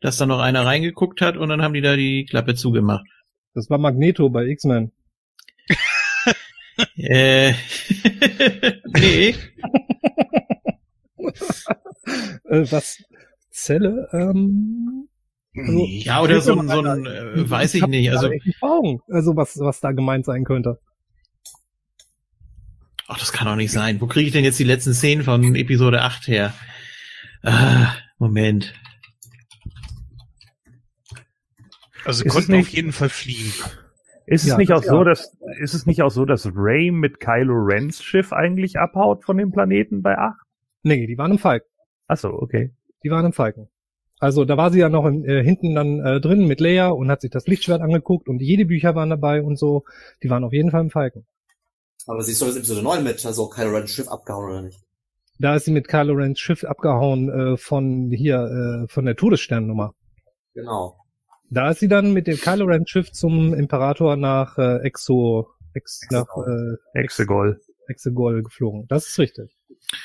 dass 0.00 0.18
da 0.18 0.26
noch 0.26 0.40
einer 0.40 0.66
reingeguckt 0.66 1.20
hat 1.22 1.36
und 1.36 1.48
dann 1.48 1.62
haben 1.62 1.74
die 1.74 1.80
da 1.80 1.96
die 1.96 2.26
Klappe 2.26 2.54
zugemacht. 2.54 3.06
Das 3.54 3.70
war 3.70 3.78
Magneto 3.78 4.28
bei 4.30 4.46
X-Men. 4.46 4.92
Äh, 6.96 7.52
nee, 8.96 9.34
Äh, 12.50 12.70
was? 12.70 13.02
Zelle? 13.50 14.08
Ähm, 14.12 15.08
also, 15.56 15.86
ja 15.86 16.22
oder 16.22 16.40
so 16.40 16.58
ein, 16.58 16.68
so 16.68 16.80
ein 16.80 17.06
äh, 17.06 17.50
weiß 17.50 17.74
ich 17.74 17.86
nicht. 17.86 18.10
Also 18.10 18.28
nicht. 18.28 18.44
Also 19.08 19.36
was, 19.36 19.58
was 19.58 19.80
da 19.80 19.92
gemeint 19.92 20.24
sein 20.24 20.44
könnte. 20.44 20.78
Ach, 23.12 23.18
das 23.18 23.32
kann 23.32 23.48
doch 23.48 23.56
nicht 23.56 23.72
sein. 23.72 24.00
Wo 24.00 24.06
kriege 24.06 24.26
ich 24.28 24.32
denn 24.32 24.44
jetzt 24.44 24.60
die 24.60 24.64
letzten 24.64 24.94
Szenen 24.94 25.24
von 25.24 25.56
Episode 25.56 26.02
8 26.02 26.28
her? 26.28 26.54
Ah, 27.42 27.92
Moment. 28.18 28.72
Also 32.04 32.20
sie 32.20 32.26
Ist 32.26 32.26
es 32.26 32.32
konnten 32.34 32.52
nicht- 32.52 32.68
auf 32.68 32.72
jeden 32.72 32.92
Fall 32.92 33.08
fliehen. 33.08 33.52
Ist 34.26 34.42
es 34.44 34.50
Ja, 34.50 34.56
nicht 34.58 34.70
das 34.70 34.82
auch 34.84 34.84
so, 34.88 34.98
ja. 34.98 35.04
dass, 35.04 35.36
ist 35.58 35.74
es 35.74 35.86
nicht 35.86 36.02
auch 36.02 36.10
so, 36.10 36.24
dass 36.24 36.48
Ray 36.54 36.92
mit 36.92 37.18
Kylo 37.18 37.54
Rens 37.54 38.00
Schiff 38.02 38.32
eigentlich 38.32 38.78
abhaut 38.78 39.24
von 39.24 39.36
dem 39.36 39.50
Planeten 39.50 40.02
bei 40.02 40.16
8? 40.16 40.36
Nee, 40.84 41.08
die 41.08 41.18
waren 41.18 41.32
im 41.32 41.38
Falken. 41.38 41.66
Ach 42.06 42.16
so, 42.16 42.28
okay. 42.30 42.72
Die 43.02 43.10
waren 43.10 43.26
im 43.26 43.32
Falken. 43.32 43.68
Also 44.20 44.44
da 44.44 44.56
war 44.56 44.70
sie 44.70 44.78
ja 44.78 44.88
noch 44.88 45.04
in, 45.06 45.24
äh, 45.24 45.42
hinten 45.42 45.74
dann 45.74 45.98
äh, 46.04 46.20
drin 46.20 46.46
mit 46.46 46.60
Leia 46.60 46.88
und 46.90 47.10
hat 47.10 47.22
sich 47.22 47.30
das 47.30 47.46
Lichtschwert 47.48 47.80
angeguckt 47.80 48.28
und 48.28 48.40
jede 48.40 48.66
Bücher 48.66 48.94
waren 48.94 49.10
dabei 49.10 49.42
und 49.42 49.58
so. 49.58 49.84
Die 50.22 50.30
waren 50.30 50.44
auf 50.44 50.52
jeden 50.52 50.70
Fall 50.70 50.82
im 50.82 50.90
Falken. 50.90 51.26
Aber 52.10 52.24
sie 52.24 52.32
ist 52.32 52.42
doch 52.42 52.48
jetzt 52.48 52.56
Episode 52.56 52.82
9 52.82 53.04
mit, 53.04 53.24
also 53.24 53.48
Kylo 53.48 53.70
Ren 53.70 53.86
Schiff 53.86 54.08
abgehauen 54.08 54.50
oder 54.50 54.62
nicht? 54.62 54.80
Da 55.38 55.54
ist 55.54 55.66
sie 55.66 55.70
mit 55.70 55.86
Kylo 55.86 56.14
Rens 56.14 56.40
Schiff 56.40 56.64
abgehauen 56.64 57.28
äh, 57.30 57.56
von 57.56 58.10
hier, 58.10 58.82
äh, 58.84 58.92
von 58.92 59.04
der 59.04 59.14
Todessternnummer. 59.14 59.94
Genau. 60.52 60.96
Da 61.50 61.70
ist 61.70 61.78
sie 61.78 61.86
dann 61.86 62.12
mit 62.12 62.26
dem 62.26 62.36
Kylo 62.36 62.64
Ren 62.64 62.84
Schiff 62.84 63.12
zum 63.12 63.54
Imperator 63.54 64.16
nach 64.16 64.58
äh, 64.58 64.78
Exo, 64.78 65.50
Ex, 65.72 66.00
nach 66.10 66.26
äh, 66.36 66.98
Exegol. 66.98 67.60
Exegol 67.86 68.42
geflogen. 68.42 68.86
Das 68.88 69.06
ist 69.06 69.20
richtig. 69.20 69.56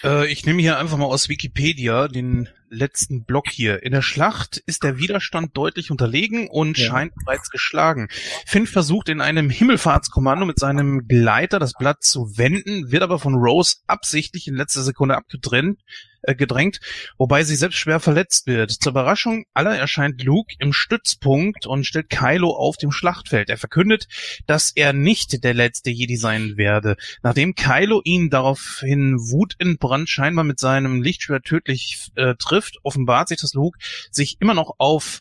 Äh, 0.04 0.32
ich 0.32 0.46
nehme 0.46 0.62
hier 0.62 0.78
einfach 0.78 0.98
mal 0.98 1.06
aus 1.06 1.28
Wikipedia 1.28 2.08
den 2.08 2.50
letzten 2.76 3.24
Block 3.24 3.50
hier. 3.50 3.84
In 3.84 3.92
der 3.92 4.02
Schlacht 4.02 4.58
ist 4.66 4.84
der 4.84 4.98
Widerstand 4.98 5.56
deutlich 5.58 5.92
unterlegen 5.92 6.48
und 6.48 6.78
Ja. 6.78 6.88
scheint 6.90 7.14
bereits 7.16 7.50
geschlagen. 7.50 8.08
Finn 8.46 8.68
versucht 8.68 9.10
in 9.10 9.22
einem 9.22 9.50
Himmelfahrtskommando 9.50 10.46
mit 10.46 10.60
seinem 10.60 11.08
Gleiter 11.08 11.60
das 11.60 11.74
Blatt 11.74 12.04
zu 12.04 12.38
wenden, 12.38 12.92
wird 12.92 13.04
aber 13.04 13.20
von 13.20 13.36
Rose 13.36 13.78
absichtlich 13.88 14.48
in 14.48 14.56
letzter 14.56 14.84
Sekunde 14.84 15.16
abgetrennt, 15.18 15.80
äh, 16.28 16.36
gedrängt, 16.36 16.80
wobei 17.18 17.44
sie 17.44 17.56
selbst 17.56 17.78
schwer 17.78 18.00
verletzt 18.00 18.48
wird. 18.48 18.72
Zur 18.72 18.92
Überraschung 18.92 19.46
aller 19.54 19.78
erscheint 19.78 20.24
Luke 20.24 20.54
im 20.60 20.74
Stützpunkt 20.74 21.66
und 21.66 21.86
stellt 21.86 22.10
Kylo 22.10 22.52
auf 22.52 22.78
dem 22.78 22.92
Schlachtfeld. 22.92 23.50
Er 23.50 23.58
verkündet, 23.58 24.08
dass 24.48 24.72
er 24.72 24.94
nicht 24.94 25.44
der 25.44 25.54
letzte 25.54 25.90
Jedi 25.90 26.16
sein 26.16 26.58
werde. 26.58 26.98
Nachdem 27.24 27.56
Kylo 27.56 28.02
ihn 28.04 28.30
daraufhin 28.30 29.16
wutentbrannt 29.18 30.10
scheinbar 30.10 30.44
mit 30.44 30.60
seinem 30.60 31.02
Lichtschwert 31.02 31.46
tödlich 31.46 32.12
äh, 32.16 32.36
trifft, 32.36 32.78
offenbart 32.84 33.30
sich, 33.30 33.40
dass 33.40 33.54
Luke 33.54 33.78
sich 34.12 34.38
immer 34.40 34.54
noch 34.54 34.76
auf 34.78 35.20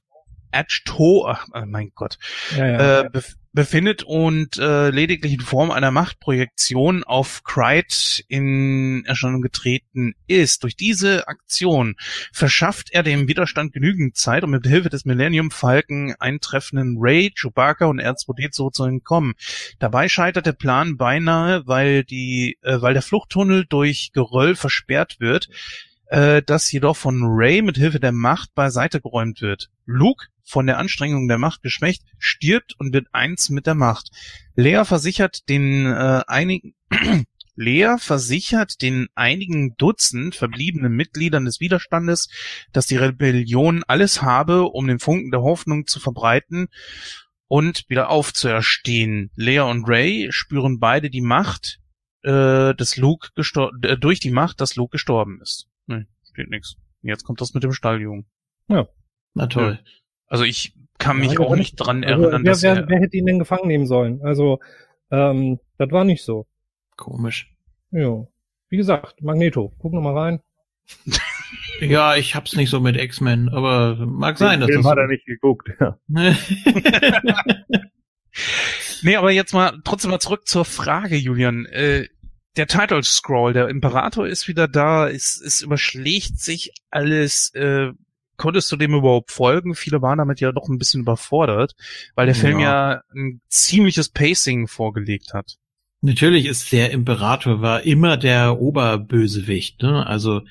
Achto, 0.52 1.26
ach 1.28 1.46
äh, 1.52 1.66
mein 1.66 1.90
Gott, 1.94 2.18
Ja, 2.56 2.66
ja. 2.66 3.00
äh, 3.02 3.10
befindet 3.54 4.02
und 4.02 4.58
äh, 4.58 4.90
lediglich 4.90 5.32
in 5.32 5.40
Form 5.40 5.70
einer 5.70 5.92
Machtprojektion 5.92 7.04
auf 7.04 7.44
Kryt 7.44 8.24
in 8.28 9.04
Erscheinung 9.06 9.42
getreten 9.42 10.14
ist. 10.26 10.64
Durch 10.64 10.76
diese 10.76 11.28
Aktion 11.28 11.94
verschafft 12.32 12.88
er 12.90 13.04
dem 13.04 13.28
Widerstand 13.28 13.72
genügend 13.72 14.16
Zeit, 14.16 14.42
um 14.42 14.50
mit 14.50 14.66
Hilfe 14.66 14.90
des 14.90 15.04
Millennium 15.04 15.52
Falken 15.52 16.14
eintreffenden 16.18 16.96
Ray, 16.98 17.32
Chewbacca 17.34 17.86
und 17.86 18.00
R2D2 18.00 18.72
zu 18.72 18.84
entkommen. 18.84 19.34
Dabei 19.78 20.08
scheitert 20.08 20.46
der 20.46 20.52
Plan 20.52 20.96
beinahe, 20.96 21.66
weil 21.66 22.02
die, 22.02 22.58
äh, 22.62 22.82
weil 22.82 22.92
der 22.92 23.02
Fluchttunnel 23.02 23.66
durch 23.66 24.10
Geröll 24.12 24.56
versperrt 24.56 25.20
wird, 25.20 25.48
äh, 26.06 26.42
das 26.44 26.70
jedoch 26.72 26.96
von 26.96 27.22
Ray 27.22 27.62
mit 27.62 27.76
Hilfe 27.76 28.00
der 28.00 28.12
Macht 28.12 28.54
beiseite 28.54 29.00
geräumt 29.00 29.40
wird. 29.40 29.70
Luke, 29.86 30.26
von 30.44 30.66
der 30.66 30.78
Anstrengung 30.78 31.26
der 31.28 31.38
Macht 31.38 31.62
geschwächt, 31.62 32.02
stirbt 32.18 32.74
und 32.78 32.92
wird 32.92 33.08
eins 33.12 33.48
mit 33.48 33.66
der 33.66 33.74
Macht. 33.74 34.10
Lea 34.54 34.84
versichert 34.84 35.48
den 35.48 35.86
äh, 35.86 36.22
einigen 36.26 36.74
Lea 37.56 37.96
versichert 37.98 38.82
den 38.82 39.06
einigen 39.14 39.76
Dutzend 39.76 40.34
verbliebenen 40.34 40.92
Mitgliedern 40.92 41.44
des 41.44 41.60
Widerstandes, 41.60 42.28
dass 42.72 42.86
die 42.86 42.96
Rebellion 42.96 43.84
alles 43.86 44.22
habe, 44.22 44.64
um 44.64 44.88
den 44.88 44.98
Funken 44.98 45.30
der 45.30 45.42
Hoffnung 45.42 45.86
zu 45.86 46.00
verbreiten 46.00 46.66
und 47.46 47.84
wieder 47.88 48.10
aufzuerstehen. 48.10 49.30
Lea 49.36 49.60
und 49.60 49.84
Ray 49.88 50.28
spüren 50.32 50.80
beide 50.80 51.10
die 51.10 51.20
Macht 51.20 51.78
äh, 52.22 52.74
des 52.74 52.96
Luke 52.96 53.28
äh, 53.36 53.96
durch 53.96 54.18
die 54.18 54.30
Macht, 54.30 54.60
dass 54.60 54.74
Luke 54.74 54.92
gestorben 54.92 55.40
ist. 55.40 55.68
Nee, 55.86 56.06
steht 56.32 56.50
nix. 56.50 56.76
Jetzt 57.02 57.24
kommt 57.24 57.40
das 57.40 57.54
mit 57.54 57.62
dem 57.62 57.72
Stalljungen. 57.72 58.26
Na 59.34 59.46
toll. 59.46 59.78
Also 60.26 60.44
ich 60.44 60.74
kann 60.98 61.18
mich 61.18 61.32
Ja, 61.32 61.40
auch 61.40 61.56
nicht 61.56 61.76
dran 61.76 62.04
Also, 62.04 62.22
erinnern, 62.24 62.44
wer, 62.44 62.52
dass 62.52 62.62
wer, 62.62 62.76
er 62.76 62.88
wer 62.88 63.00
hätte 63.00 63.16
ihn 63.16 63.26
denn 63.26 63.38
gefangen 63.38 63.66
nehmen 63.68 63.86
sollen? 63.86 64.20
Also, 64.22 64.60
ähm, 65.10 65.58
das 65.76 65.90
war 65.90 66.04
nicht 66.04 66.24
so. 66.24 66.46
Komisch. 66.96 67.52
Ja. 67.90 68.24
Wie 68.68 68.76
gesagt, 68.76 69.22
Magneto, 69.22 69.72
guck 69.78 69.92
noch 69.92 70.02
mal 70.02 70.16
rein. 70.16 70.40
Ja, 71.80 72.14
ich 72.14 72.36
hab's 72.36 72.54
nicht 72.54 72.70
so 72.70 72.78
mit 72.78 72.96
X-Men, 72.96 73.48
aber 73.48 73.96
mag 74.06 74.38
sein, 74.38 74.60
dass 74.60 74.68
Den 74.68 74.82
das 74.82 74.86
hat 74.92 74.96
er 74.96 75.08
nicht 75.08 75.26
geguckt, 75.26 75.68
ja. 75.80 75.98
Nee, 79.02 79.16
aber 79.16 79.30
jetzt 79.32 79.52
mal 79.52 79.80
trotzdem 79.84 80.10
mal 80.12 80.20
zurück 80.20 80.46
zur 80.46 80.64
Frage, 80.64 81.16
Julian. 81.16 81.66
Äh, 81.66 82.08
der 82.56 82.68
Title 82.68 83.02
Scroll, 83.02 83.52
der 83.52 83.68
Imperator 83.68 84.26
ist 84.26 84.46
wieder 84.48 84.68
da, 84.68 85.08
es, 85.08 85.40
es 85.40 85.62
überschlägt 85.62 86.38
sich 86.40 86.72
alles. 86.90 87.52
Äh, 87.54 87.90
konntest 88.36 88.70
du 88.72 88.76
dem 88.76 88.94
überhaupt 88.94 89.30
folgen? 89.30 89.74
Viele 89.74 90.02
waren 90.02 90.18
damit 90.18 90.40
ja 90.40 90.52
doch 90.52 90.68
ein 90.68 90.78
bisschen 90.78 91.02
überfordert, 91.02 91.74
weil 92.14 92.26
der 92.26 92.34
Film 92.34 92.58
ja 92.58 93.02
ein 93.14 93.40
ziemliches 93.48 94.08
Pacing 94.08 94.68
vorgelegt 94.68 95.34
hat. 95.34 95.56
Natürlich 96.00 96.44
ist 96.44 96.70
der 96.72 96.90
Imperator 96.90 97.62
war 97.62 97.82
immer 97.84 98.18
der 98.18 98.60
Oberbösewicht, 98.60 99.82
ne? 99.82 100.06
Also 100.06 100.42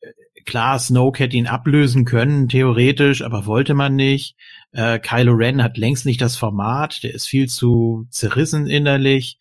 äh, 0.00 0.40
klar, 0.46 0.78
Snoke 0.78 1.22
hätte 1.22 1.36
ihn 1.36 1.46
ablösen 1.46 2.06
können, 2.06 2.48
theoretisch, 2.48 3.20
aber 3.20 3.44
wollte 3.44 3.74
man 3.74 3.96
nicht. 3.96 4.34
Äh, 4.72 4.98
Kylo 4.98 5.34
Ren 5.34 5.62
hat 5.62 5.76
längst 5.76 6.06
nicht 6.06 6.22
das 6.22 6.36
Format, 6.36 7.02
der 7.02 7.12
ist 7.12 7.26
viel 7.26 7.48
zu 7.48 8.06
zerrissen 8.08 8.66
innerlich. 8.66 9.38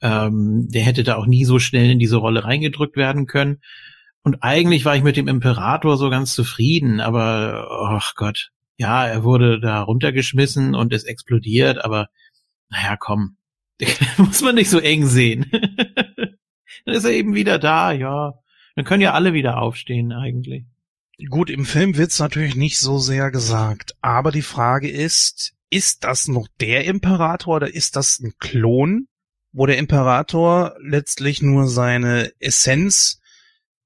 Ähm, 0.00 0.66
der 0.68 0.82
hätte 0.82 1.04
da 1.04 1.14
auch 1.14 1.26
nie 1.26 1.44
so 1.44 1.60
schnell 1.60 1.88
in 1.88 2.00
diese 2.00 2.16
Rolle 2.16 2.44
reingedrückt 2.44 2.96
werden 2.96 3.26
können. 3.26 3.60
Und 4.22 4.42
eigentlich 4.42 4.84
war 4.84 4.94
ich 4.96 5.02
mit 5.02 5.16
dem 5.16 5.28
Imperator 5.28 5.96
so 5.96 6.08
ganz 6.10 6.34
zufrieden, 6.34 7.00
aber 7.00 7.68
ach 7.70 8.14
Gott, 8.14 8.50
ja, 8.76 9.06
er 9.06 9.24
wurde 9.24 9.60
da 9.60 9.82
runtergeschmissen 9.82 10.74
und 10.74 10.92
ist 10.92 11.04
explodiert, 11.04 11.84
aber 11.84 12.08
naja, 12.68 12.96
komm, 12.96 13.36
muss 14.16 14.42
man 14.42 14.54
nicht 14.54 14.70
so 14.70 14.78
eng 14.78 15.06
sehen. 15.06 15.50
Dann 16.84 16.94
ist 16.94 17.04
er 17.04 17.12
eben 17.12 17.34
wieder 17.34 17.58
da, 17.58 17.92
ja. 17.92 18.34
Dann 18.74 18.84
können 18.84 19.02
ja 19.02 19.12
alle 19.12 19.34
wieder 19.34 19.58
aufstehen 19.58 20.12
eigentlich. 20.12 20.64
Gut, 21.28 21.50
im 21.50 21.64
Film 21.64 21.96
wird's 21.96 22.18
natürlich 22.18 22.56
nicht 22.56 22.78
so 22.78 22.98
sehr 22.98 23.30
gesagt, 23.30 23.94
aber 24.00 24.32
die 24.32 24.42
Frage 24.42 24.90
ist, 24.90 25.54
ist 25.70 26.04
das 26.04 26.26
noch 26.26 26.48
der 26.60 26.84
Imperator 26.84 27.56
oder 27.56 27.74
ist 27.74 27.96
das 27.96 28.18
ein 28.18 28.32
Klon, 28.38 29.08
wo 29.52 29.66
der 29.66 29.78
Imperator 29.78 30.74
letztlich 30.80 31.42
nur 31.42 31.68
seine 31.68 32.32
Essenz, 32.40 33.20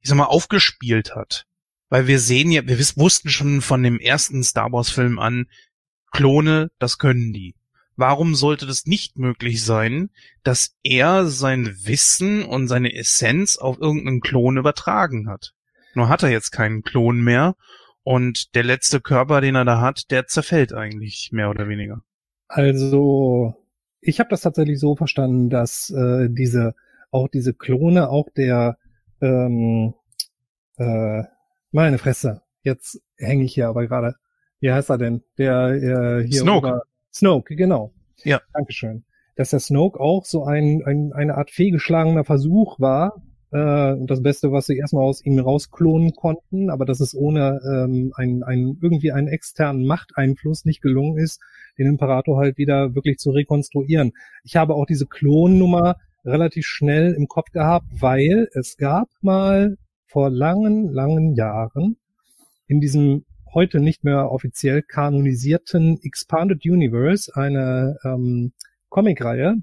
ich 0.07 0.11
sag 0.11 0.19
mal, 0.19 0.27
aufgespielt 0.27 1.17
hat? 1.17 1.47
Weil 1.89 2.07
wir 2.07 2.21
sehen 2.21 2.53
ja, 2.53 2.65
wir 2.65 2.79
wussten 2.79 3.29
schon 3.29 3.61
von 3.61 3.83
dem 3.83 3.99
ersten 3.99 4.45
Star 4.45 4.71
Wars 4.71 4.89
Film 4.89 5.19
an, 5.19 5.47
Klone, 6.13 6.71
das 6.79 6.99
können 6.99 7.33
die. 7.33 7.57
Warum 7.97 8.37
sollte 8.37 8.67
das 8.67 8.87
nicht 8.87 9.19
möglich 9.19 9.65
sein, 9.65 10.11
dass 10.45 10.77
er 10.85 11.27
sein 11.27 11.75
Wissen 11.83 12.45
und 12.45 12.69
seine 12.69 12.95
Essenz 12.95 13.57
auf 13.57 13.81
irgendeinen 13.81 14.21
Klon 14.21 14.59
übertragen 14.59 15.29
hat? 15.29 15.55
Nur 15.95 16.09
hat 16.09 16.23
er 16.23 16.31
jetzt 16.31 16.53
keinen 16.53 16.85
Klon 16.85 17.21
mehr 17.21 17.57
und 18.05 18.55
der 18.55 18.63
letzte 18.63 19.01
Körper, 19.01 19.41
den 19.41 19.57
er 19.57 19.65
da 19.65 19.81
hat, 19.81 20.13
der 20.13 20.29
zerfällt 20.29 20.73
eigentlich 20.73 21.31
mehr 21.33 21.51
oder 21.51 21.67
weniger. 21.67 22.05
Also, 22.47 23.57
ich 24.01 24.21
habe 24.21 24.31
das 24.31 24.43
tatsächlich 24.43 24.79
so 24.79 24.95
verstanden, 24.95 25.51
dass 25.51 25.91
äh, 25.91 26.29
diese 26.31 26.77
auch 27.11 27.27
diese 27.27 27.55
Klone, 27.55 28.09
auch 28.09 28.29
der 28.31 28.79
ähm, 29.21 29.95
äh, 30.77 31.23
meine 31.71 31.99
Fresse, 31.99 32.43
jetzt 32.63 33.01
hänge 33.17 33.45
ich 33.45 33.55
hier 33.55 33.69
aber 33.69 33.87
gerade. 33.87 34.15
Wie 34.61 34.73
heißt 34.73 34.91
er 34.91 34.99
denn? 34.99 35.23
Der 35.39 35.69
äh, 35.69 36.27
hier 36.27 36.41
Snoke. 36.41 36.69
Über, 36.69 36.83
Snoke, 37.13 37.57
genau. 37.57 37.93
Ja. 38.25 38.41
Dankeschön. 38.53 39.05
Dass 39.37 39.51
der 39.51 39.61
Snoke 39.61 40.01
auch 40.01 40.25
so 40.25 40.45
ein, 40.45 40.83
ein 40.85 41.13
eine 41.13 41.37
Art 41.37 41.51
fehlgeschlagener 41.51 42.25
Versuch 42.25 42.81
war, 42.81 43.23
äh, 43.53 43.93
und 43.93 44.11
das 44.11 44.23
Beste, 44.23 44.53
was 44.53 44.67
sie 44.67 44.77
erstmal 44.77 45.05
aus 45.05 45.25
ihm 45.25 45.39
rausklonen 45.39 46.13
konnten, 46.15 46.71
aber 46.71 46.85
dass 46.85 47.01
es 47.01 47.15
ohne 47.15 47.61
ähm, 47.65 48.13
einen, 48.15 48.43
einen, 48.43 48.79
irgendwie 48.83 49.13
einen 49.13 49.29
externen 49.29 49.87
Machteinfluss 49.87 50.65
nicht 50.65 50.83
gelungen 50.83 51.19
ist, 51.19 51.41
den 51.79 51.87
Imperator 51.87 52.39
halt 52.39 52.59
wieder 52.59 52.95
wirklich 52.95 53.19
zu 53.19 53.31
rekonstruieren. 53.31 54.13
Ich 54.45 54.57
habe 54.57 54.75
auch 54.75 54.87
diese 54.87 55.07
Klonnummer 55.07 55.97
relativ 56.27 56.67
schnell 56.67 57.15
im 57.15 57.29
Kopf 57.29 57.51
gehabt, 57.53 57.87
weil 58.01 58.49
es 58.53 58.77
gab 58.77 59.09
mal 59.21 59.77
vor 60.07 60.31
langen, 60.31 60.93
langen 60.93 61.35
Jahren 61.35 61.97
in 62.67 62.81
diesem 62.81 63.25
heute 63.55 63.81
nicht 63.81 64.05
mehr 64.05 64.31
offiziell 64.31 64.83
kanonisierten 64.83 65.99
Expanded 66.03 66.65
Universe 66.65 67.35
eine 67.35 67.97
ähm, 68.05 68.53
Comicreihe, 68.91 69.57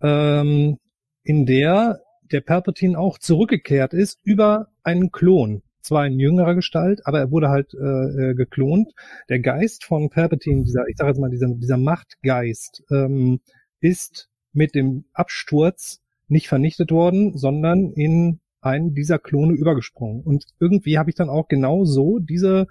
ähm, 0.00 0.78
in 1.24 1.46
der 1.46 2.00
der 2.32 2.40
Palpatine 2.40 2.98
auch 2.98 3.18
zurückgekehrt 3.18 3.94
ist 3.94 4.18
über 4.24 4.68
einen 4.82 5.10
Klon. 5.10 5.62
Zwar 5.80 6.06
in 6.06 6.18
jüngerer 6.18 6.56
Gestalt, 6.56 7.00
aber 7.04 7.20
er 7.20 7.30
wurde 7.30 7.48
halt 7.48 7.72
äh, 7.74 8.30
äh, 8.30 8.34
geklont. 8.34 8.92
Der 9.28 9.38
Geist 9.38 9.84
von 9.84 10.10
Palpatine, 10.10 10.64
dieser, 10.64 10.84
ich 10.88 10.96
sage 10.96 11.10
jetzt 11.10 11.20
mal, 11.20 11.30
dieser, 11.30 11.48
dieser 11.54 11.76
Machtgeist, 11.76 12.82
ähm, 12.90 13.40
ist 13.80 14.28
mit 14.56 14.74
dem 14.74 15.04
Absturz 15.12 16.00
nicht 16.28 16.48
vernichtet 16.48 16.90
worden, 16.90 17.36
sondern 17.36 17.92
in 17.92 18.40
einen 18.60 18.94
dieser 18.94 19.18
Klone 19.18 19.52
übergesprungen. 19.52 20.22
Und 20.22 20.44
irgendwie 20.58 20.98
habe 20.98 21.10
ich 21.10 21.16
dann 21.16 21.28
auch 21.28 21.46
genau 21.46 21.84
so 21.84 22.18
diese 22.18 22.66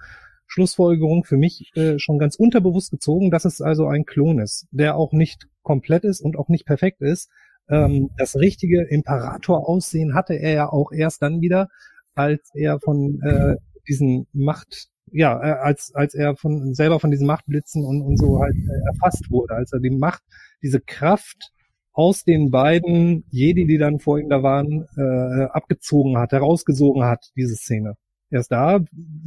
Schlussfolgerung 0.46 1.24
für 1.24 1.36
mich 1.36 1.72
äh, 1.74 1.98
schon 1.98 2.18
ganz 2.18 2.36
unterbewusst 2.36 2.90
gezogen, 2.90 3.30
dass 3.30 3.44
es 3.44 3.60
also 3.60 3.86
ein 3.86 4.04
Klon 4.04 4.38
ist, 4.38 4.66
der 4.70 4.96
auch 4.96 5.12
nicht 5.12 5.48
komplett 5.62 6.04
ist 6.04 6.20
und 6.20 6.36
auch 6.36 6.48
nicht 6.48 6.66
perfekt 6.66 7.00
ist. 7.00 7.30
Ähm, 7.68 8.10
das 8.18 8.36
richtige 8.36 8.82
Imperator-Aussehen 8.82 10.14
hatte 10.14 10.34
er 10.34 10.52
ja 10.52 10.68
auch 10.68 10.92
erst 10.92 11.22
dann 11.22 11.40
wieder, 11.40 11.68
als 12.14 12.50
er 12.54 12.78
von 12.78 13.20
äh, 13.22 13.56
diesen 13.88 14.26
Macht, 14.32 14.88
ja, 15.10 15.40
äh, 15.40 15.58
als 15.58 15.92
als 15.94 16.14
er 16.14 16.36
von 16.36 16.74
selber 16.74 17.00
von 17.00 17.10
diesen 17.10 17.26
Machtblitzen 17.26 17.84
und, 17.84 18.02
und 18.02 18.16
so 18.18 18.40
halt 18.40 18.54
äh, 18.54 18.86
erfasst 18.86 19.30
wurde, 19.30 19.54
als 19.54 19.72
er 19.72 19.80
die 19.80 19.90
Macht, 19.90 20.22
diese 20.62 20.80
Kraft 20.80 21.52
aus 21.96 22.24
den 22.24 22.50
beiden 22.50 23.24
Jedi, 23.30 23.66
die 23.66 23.78
dann 23.78 24.00
vor 24.00 24.18
ihm 24.18 24.28
da 24.28 24.42
waren, 24.42 24.86
äh, 24.98 25.44
abgezogen 25.44 26.18
hat, 26.18 26.32
herausgesogen 26.32 27.04
hat, 27.04 27.32
diese 27.36 27.56
Szene. 27.56 27.94
Erst 28.30 28.52
da 28.52 28.80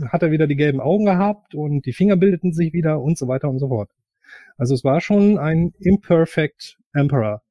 hat 0.10 0.22
er 0.22 0.30
wieder 0.30 0.46
die 0.46 0.56
gelben 0.56 0.80
Augen 0.80 1.06
gehabt 1.06 1.56
und 1.56 1.88
die 1.88 1.94
Finger 1.94 2.16
bildeten 2.16 2.54
sich 2.54 2.72
wieder 2.72 3.02
und 3.02 3.18
so 3.18 3.28
weiter 3.28 3.50
und 3.50 3.58
so 3.58 3.70
fort. 3.70 3.90
Also 4.56 4.76
es 4.76 4.84
war 4.84 5.02
schon 5.02 5.40
ein 5.40 5.74
imperfect 5.80 6.78
Emperor. 6.94 7.42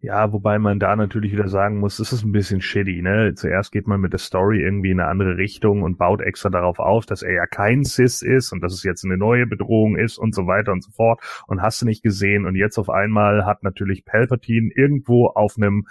Ja, 0.00 0.32
wobei 0.32 0.58
man 0.58 0.78
da 0.78 0.94
natürlich 0.94 1.32
wieder 1.32 1.48
sagen 1.48 1.78
muss, 1.78 1.96
das 1.96 2.12
ist 2.12 2.22
ein 2.22 2.32
bisschen 2.32 2.60
shitty, 2.60 3.00
ne? 3.00 3.32
Zuerst 3.34 3.72
geht 3.72 3.86
man 3.86 4.00
mit 4.00 4.12
der 4.12 4.18
Story 4.18 4.60
irgendwie 4.60 4.90
in 4.90 5.00
eine 5.00 5.08
andere 5.08 5.38
Richtung 5.38 5.82
und 5.82 5.96
baut 5.96 6.20
extra 6.20 6.50
darauf 6.50 6.78
auf, 6.78 7.06
dass 7.06 7.22
er 7.22 7.32
ja 7.32 7.46
kein 7.46 7.84
Cis 7.84 8.20
ist 8.20 8.52
und 8.52 8.60
dass 8.60 8.74
es 8.74 8.82
jetzt 8.82 9.04
eine 9.04 9.16
neue 9.16 9.46
Bedrohung 9.46 9.96
ist 9.96 10.18
und 10.18 10.34
so 10.34 10.46
weiter 10.46 10.72
und 10.72 10.84
so 10.84 10.90
fort 10.90 11.20
und 11.46 11.62
hast 11.62 11.80
du 11.80 11.86
nicht 11.86 12.02
gesehen 12.02 12.44
und 12.44 12.56
jetzt 12.56 12.78
auf 12.78 12.90
einmal 12.90 13.46
hat 13.46 13.62
natürlich 13.62 14.04
Palpatine 14.04 14.70
irgendwo 14.74 15.28
auf 15.28 15.56
einem 15.56 15.86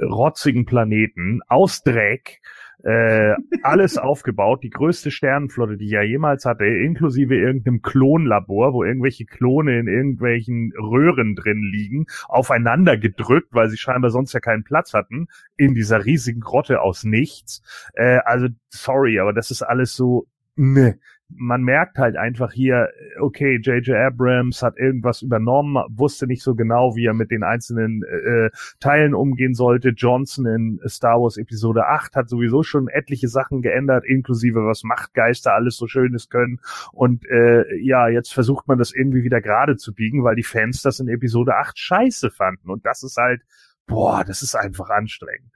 rotzigen 0.00 0.66
Planeten 0.66 1.40
aus 1.46 1.82
Dreck 1.82 2.40
äh, 2.84 3.34
alles 3.62 3.96
aufgebaut, 3.96 4.62
die 4.62 4.70
größte 4.70 5.10
Sternenflotte, 5.10 5.78
die 5.78 5.88
ja 5.88 6.02
jemals 6.02 6.44
hatte, 6.44 6.66
inklusive 6.66 7.34
irgendeinem 7.34 7.80
Klonlabor, 7.80 8.74
wo 8.74 8.84
irgendwelche 8.84 9.24
Klone 9.24 9.78
in 9.78 9.88
irgendwelchen 9.88 10.72
Röhren 10.78 11.34
drin 11.34 11.62
liegen, 11.62 12.06
aufeinander 12.28 12.98
gedrückt, 12.98 13.48
weil 13.52 13.70
sie 13.70 13.78
scheinbar 13.78 14.10
sonst 14.10 14.34
ja 14.34 14.40
keinen 14.40 14.64
Platz 14.64 14.92
hatten, 14.92 15.28
in 15.56 15.74
dieser 15.74 16.04
riesigen 16.04 16.40
Grotte 16.40 16.82
aus 16.82 17.04
nichts. 17.04 17.62
Äh, 17.94 18.18
also 18.24 18.48
sorry, 18.68 19.18
aber 19.18 19.32
das 19.32 19.50
ist 19.50 19.62
alles 19.62 19.94
so, 19.94 20.26
ne 20.56 20.98
man 21.28 21.62
merkt 21.62 21.98
halt 21.98 22.16
einfach 22.16 22.52
hier, 22.52 22.90
okay, 23.18 23.56
J.J. 23.56 23.96
Abrams 23.96 24.62
hat 24.62 24.76
irgendwas 24.76 25.22
übernommen, 25.22 25.82
wusste 25.88 26.26
nicht 26.26 26.42
so 26.42 26.54
genau, 26.54 26.96
wie 26.96 27.06
er 27.06 27.14
mit 27.14 27.30
den 27.30 27.42
einzelnen 27.42 28.02
äh, 28.02 28.50
Teilen 28.80 29.14
umgehen 29.14 29.54
sollte. 29.54 29.90
Johnson 29.90 30.46
in 30.46 30.80
Star 30.86 31.20
Wars 31.20 31.36
Episode 31.36 31.86
8 31.86 32.14
hat 32.14 32.28
sowieso 32.28 32.62
schon 32.62 32.88
etliche 32.88 33.28
Sachen 33.28 33.62
geändert, 33.62 34.04
inklusive 34.04 34.64
was 34.66 34.84
Machtgeister 34.84 35.54
alles 35.54 35.76
so 35.76 35.86
Schönes 35.86 36.28
können. 36.28 36.60
Und 36.92 37.24
äh, 37.26 37.74
ja, 37.80 38.08
jetzt 38.08 38.32
versucht 38.32 38.68
man 38.68 38.78
das 38.78 38.92
irgendwie 38.92 39.24
wieder 39.24 39.40
gerade 39.40 39.76
zu 39.76 39.94
biegen, 39.94 40.24
weil 40.24 40.36
die 40.36 40.42
Fans 40.42 40.82
das 40.82 41.00
in 41.00 41.08
Episode 41.08 41.56
8 41.56 41.78
scheiße 41.78 42.30
fanden. 42.30 42.70
Und 42.70 42.86
das 42.86 43.02
ist 43.02 43.16
halt, 43.16 43.42
boah, 43.86 44.24
das 44.24 44.42
ist 44.42 44.54
einfach 44.54 44.90
anstrengend. 44.90 45.52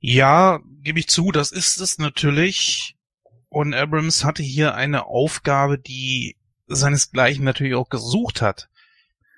Ja, 0.00 0.60
gebe 0.82 0.98
ich 0.98 1.08
zu, 1.08 1.32
das 1.32 1.50
ist 1.50 1.80
es 1.80 1.98
natürlich. 1.98 2.94
Und 3.54 3.72
Abrams 3.72 4.24
hatte 4.24 4.42
hier 4.42 4.74
eine 4.74 5.06
Aufgabe, 5.06 5.78
die 5.78 6.36
seinesgleichen 6.66 7.44
natürlich 7.44 7.76
auch 7.76 7.88
gesucht 7.88 8.42
hat. 8.42 8.68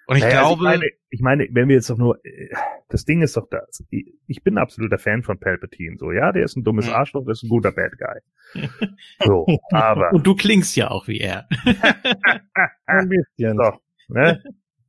Und 0.06 0.16
ich 0.16 0.22
naja, 0.22 0.40
glaube. 0.40 0.66
Also 0.66 0.80
ich, 0.80 0.80
meine, 0.80 0.90
ich 1.10 1.20
meine, 1.20 1.48
wenn 1.50 1.68
wir 1.68 1.76
jetzt 1.76 1.90
doch 1.90 1.98
nur, 1.98 2.18
das 2.88 3.04
Ding 3.04 3.20
ist 3.20 3.36
doch 3.36 3.46
das. 3.50 3.84
Ich 3.90 4.42
bin 4.42 4.54
ein 4.54 4.62
absoluter 4.62 4.96
Fan 4.96 5.22
von 5.22 5.38
Palpatine, 5.38 5.96
so, 5.98 6.12
ja, 6.12 6.32
der 6.32 6.44
ist 6.44 6.56
ein 6.56 6.64
dummes 6.64 6.86
hm. 6.86 6.94
Arschloch, 6.94 7.24
der 7.24 7.32
ist 7.32 7.42
ein 7.42 7.50
guter 7.50 7.72
Bad 7.72 7.92
Guy. 7.98 8.68
So, 9.22 9.46
aber. 9.70 10.12
Und 10.14 10.26
du 10.26 10.34
klingst 10.34 10.76
ja 10.76 10.90
auch 10.90 11.08
wie 11.08 11.20
er. 11.20 11.46
ein 12.86 13.10
bisschen. 13.10 13.58
So, 13.58 13.72
ne? 14.08 14.42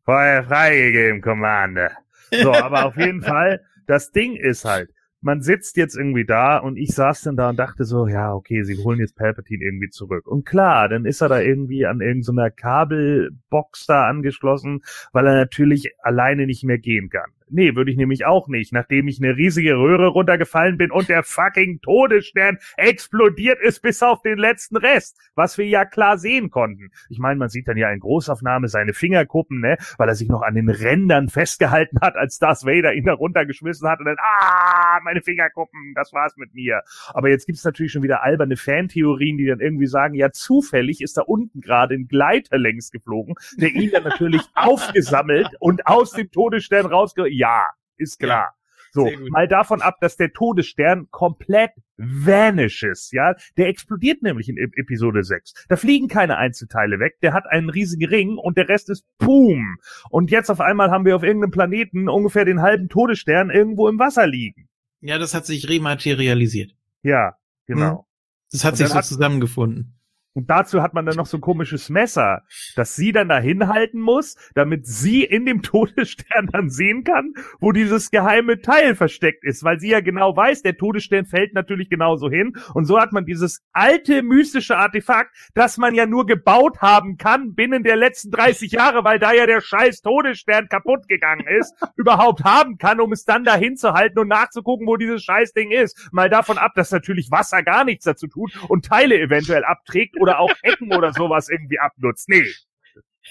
Vorher 0.06 0.46
freigegeben, 0.46 1.22
Commander. 1.22 1.92
So, 2.32 2.54
aber 2.54 2.86
auf 2.86 2.96
jeden 2.96 3.22
Fall, 3.24 3.62
das 3.88 4.12
Ding 4.12 4.38
ist 4.38 4.64
halt, 4.64 4.90
man 5.22 5.42
sitzt 5.42 5.78
jetzt 5.78 5.98
irgendwie 5.98 6.26
da 6.26 6.58
und 6.58 6.78
ich 6.78 6.94
saß 6.94 7.22
dann 7.22 7.38
da 7.38 7.50
und 7.50 7.58
dachte 7.58 7.86
so, 7.86 8.08
ja, 8.08 8.34
okay, 8.34 8.64
sie 8.64 8.78
holen 8.84 9.00
jetzt 9.00 9.16
Palpatine 9.16 9.64
irgendwie 9.64 9.90
zurück. 9.90 10.28
Und 10.28 10.46
klar, 10.46 10.90
dann 10.90 11.06
ist 11.06 11.22
er 11.22 11.30
da 11.30 11.40
irgendwie 11.40 11.86
an 11.86 12.02
irgendeiner 12.02 12.52
Kabelbox 12.52 13.88
da 13.88 14.08
angeschlossen, 14.08 14.82
weil 15.14 15.26
er 15.28 15.36
natürlich 15.36 15.94
alleine 16.02 16.46
nicht 16.46 16.64
mehr 16.64 16.78
gehen 16.78 17.10
kann. 17.10 17.32
Nee, 17.50 17.76
würde 17.76 17.92
ich 17.92 17.98
nämlich 17.98 18.26
auch 18.26 18.48
nicht, 18.48 18.74
nachdem 18.74 19.08
ich 19.08 19.22
eine 19.22 19.36
riesige 19.36 19.76
Röhre 19.76 20.08
runtergefallen 20.08 20.78
bin 20.78 20.92
und 20.92 21.08
der 21.08 21.24
fucking 21.24 21.80
Todesstern 21.82 22.58
explodiert 22.76 23.60
ist 23.62 23.82
bis 23.82 24.04
auf 24.04 24.22
den 24.22 24.38
letzten 24.38 24.76
Rest, 24.76 25.18
was 25.36 25.58
wir 25.58 25.66
ja 25.66 25.86
klar 25.86 26.18
sehen 26.18 26.50
konnten. 26.50 26.92
Ich 27.10 27.20
meine, 27.20 27.38
man 27.38 27.50
sieht 27.50 27.68
dann 27.68 27.78
ja 27.78 27.92
in 27.92 28.00
Großaufnahme 28.00 28.68
seine 28.68 28.94
Fingerkuppen, 28.94 29.62
ne, 29.62 29.78
weil 29.98 30.10
er 30.10 30.16
sich 30.16 30.28
noch 30.28 30.42
an 30.42 30.56
den 30.56 30.70
Rändern 30.70 31.30
festgehalten 31.30 32.00
hat, 32.02 32.16
als 32.16 32.40
Darth 32.40 32.66
Vader 32.66 32.94
ihn 32.94 33.06
da 33.06 33.14
runtergeschmissen 33.14 33.88
hat 33.88 34.00
und 34.00 34.06
dann, 34.06 34.18
ah, 34.20 35.00
meine 35.04 35.22
Fingerkuppen, 35.22 35.94
das 35.96 36.12
war's 36.14 36.36
mit 36.38 36.54
mir. 36.54 36.82
Aber 37.14 37.30
jetzt 37.30 37.46
gibt's 37.46 37.64
natürlich 37.64 37.92
schon 37.92 38.04
wieder 38.04 38.24
alberne 38.24 38.58
Fantheorien, 38.58 39.38
die 39.38 39.46
dann 39.46 39.60
irgendwie 39.60 39.88
sagen, 39.88 40.16
ja, 40.16 40.32
zufällig 40.32 41.02
ist 41.02 41.18
da 41.18 41.22
unten 41.22 41.62
gerade 41.62 41.96
ein 41.96 42.08
Gleiter 42.08 42.58
längs 42.58 42.92
geflogen, 42.92 43.36
der 43.58 43.70
ihn 43.70 43.92
dann 43.92 44.04
natürlich 44.04 44.42
aufgesammelt 44.56 45.50
und 45.60 45.88
aus 45.88 46.12
dem 46.12 46.32
Todesstern 46.32 46.86
rausge 46.86 47.28
ja, 47.38 47.66
ist 47.98 48.20
klar. 48.20 48.50
Ja. 48.52 48.58
So, 48.92 49.12
mal 49.30 49.48
davon 49.48 49.82
ab, 49.82 49.98
dass 50.02 50.16
der 50.18 50.34
Todesstern 50.34 51.08
komplett 51.12 51.72
vanishes, 51.98 53.12
ja. 53.12 53.36
Der 53.58 53.68
explodiert 53.68 54.22
nämlich 54.24 54.50
in 54.50 54.58
Episode 54.58 55.24
6. 55.24 55.66
Da 55.68 55.76
fliegen 55.76 56.08
keine 56.08 56.38
Einzelteile 56.38 57.00
weg, 57.00 57.20
der 57.22 57.34
hat 57.34 57.46
einen 57.48 57.70
riesigen 57.70 58.10
Ring 58.10 58.38
und 58.38 58.58
der 58.58 58.70
Rest 58.70 58.90
ist 58.90 59.06
Boom. 59.18 59.78
Und 60.10 60.32
jetzt 60.32 60.50
auf 60.50 60.62
einmal 60.62 60.90
haben 60.90 61.06
wir 61.06 61.16
auf 61.16 61.24
irgendeinem 61.24 61.52
Planeten 61.52 62.10
ungefähr 62.10 62.46
den 62.46 62.62
halben 62.62 62.90
Todesstern 62.90 63.50
irgendwo 63.50 63.88
im 63.88 64.00
Wasser 64.00 64.26
liegen. 64.26 64.68
Ja, 65.02 65.20
das 65.20 65.34
hat 65.34 65.46
sich 65.46 65.70
rematerialisiert. 65.70 66.74
Ja, 67.04 67.36
genau. 67.66 68.00
Hm. 68.00 68.06
Das 68.52 68.64
hat 68.64 68.78
sich 68.78 68.88
so 68.88 68.96
hat, 68.96 69.06
zusammengefunden. 69.06 69.97
Und 70.38 70.52
dazu 70.52 70.84
hat 70.84 70.94
man 70.94 71.08
dann 71.08 71.16
noch 71.16 71.26
so 71.26 71.38
ein 71.38 71.42
komisches 71.42 71.90
Messer, 71.90 72.44
das 72.76 72.96
sie 72.96 73.12
dann 73.12 73.28
da 73.28 73.40
hinhalten 73.40 74.00
muss, 74.00 74.36
damit 74.54 74.86
sie 74.86 75.24
in 75.24 75.48
dem 75.48 75.62
Todesstern 75.64 76.50
dann 76.52 76.70
sehen 76.70 77.04
kann, 77.04 77.34
wo 77.60 77.72
dieses 77.72 78.12
geheime 78.12 78.62
Teil 78.62 78.94
versteckt 78.94 79.44
ist, 79.44 79.64
weil 79.64 79.80
sie 79.80 79.90
ja 79.90 80.00
genau 80.00 80.38
weiß, 80.38 80.62
der 80.62 80.78
Todesstern 80.78 81.26
fällt 81.26 81.56
natürlich 81.56 81.90
genauso 81.90 82.30
hin. 82.30 82.56
Und 82.76 82.86
so 82.86 83.00
hat 83.02 83.14
man 83.14 83.26
dieses 83.26 83.64
alte 83.72 84.22
mystische 84.22 84.78
Artefakt, 84.78 85.36
das 85.56 85.80
man 85.80 85.96
ja 85.96 86.06
nur 86.06 86.28
gebaut 86.28 86.82
haben 86.82 87.18
kann 87.18 87.56
binnen 87.56 87.82
der 87.82 87.96
letzten 87.96 88.30
30 88.30 88.74
Jahre, 88.74 89.04
weil 89.04 89.18
da 89.18 89.34
ja 89.34 89.48
der 89.48 89.62
scheiß 89.62 90.02
Todesstern 90.02 90.70
kaputt 90.70 91.08
gegangen 91.08 91.48
ist, 91.48 91.74
überhaupt 91.96 92.44
haben 92.44 92.78
kann, 92.78 93.02
um 93.02 93.12
es 93.12 93.26
dann 93.26 93.44
da 93.44 93.56
hinzuhalten 93.56 94.20
und 94.20 94.28
nachzugucken, 94.28 94.86
wo 94.86 94.98
dieses 94.98 95.24
Scheißding 95.24 95.72
ist. 95.72 96.10
Mal 96.12 96.30
davon 96.30 96.60
ab, 96.60 96.74
dass 96.76 96.92
natürlich 96.92 97.32
Wasser 97.32 97.64
gar 97.64 97.84
nichts 97.86 98.06
dazu 98.06 98.28
tut 98.28 98.52
und 98.70 98.86
Teile 98.86 99.20
eventuell 99.20 99.66
abträgt 99.66 100.16
oder 100.28 100.40
auch 100.40 100.54
Ecken 100.62 100.94
oder 100.94 101.14
sowas 101.14 101.50
irgendwie 101.50 101.80
abnutzt. 101.80 102.28
Nee. 102.28 102.44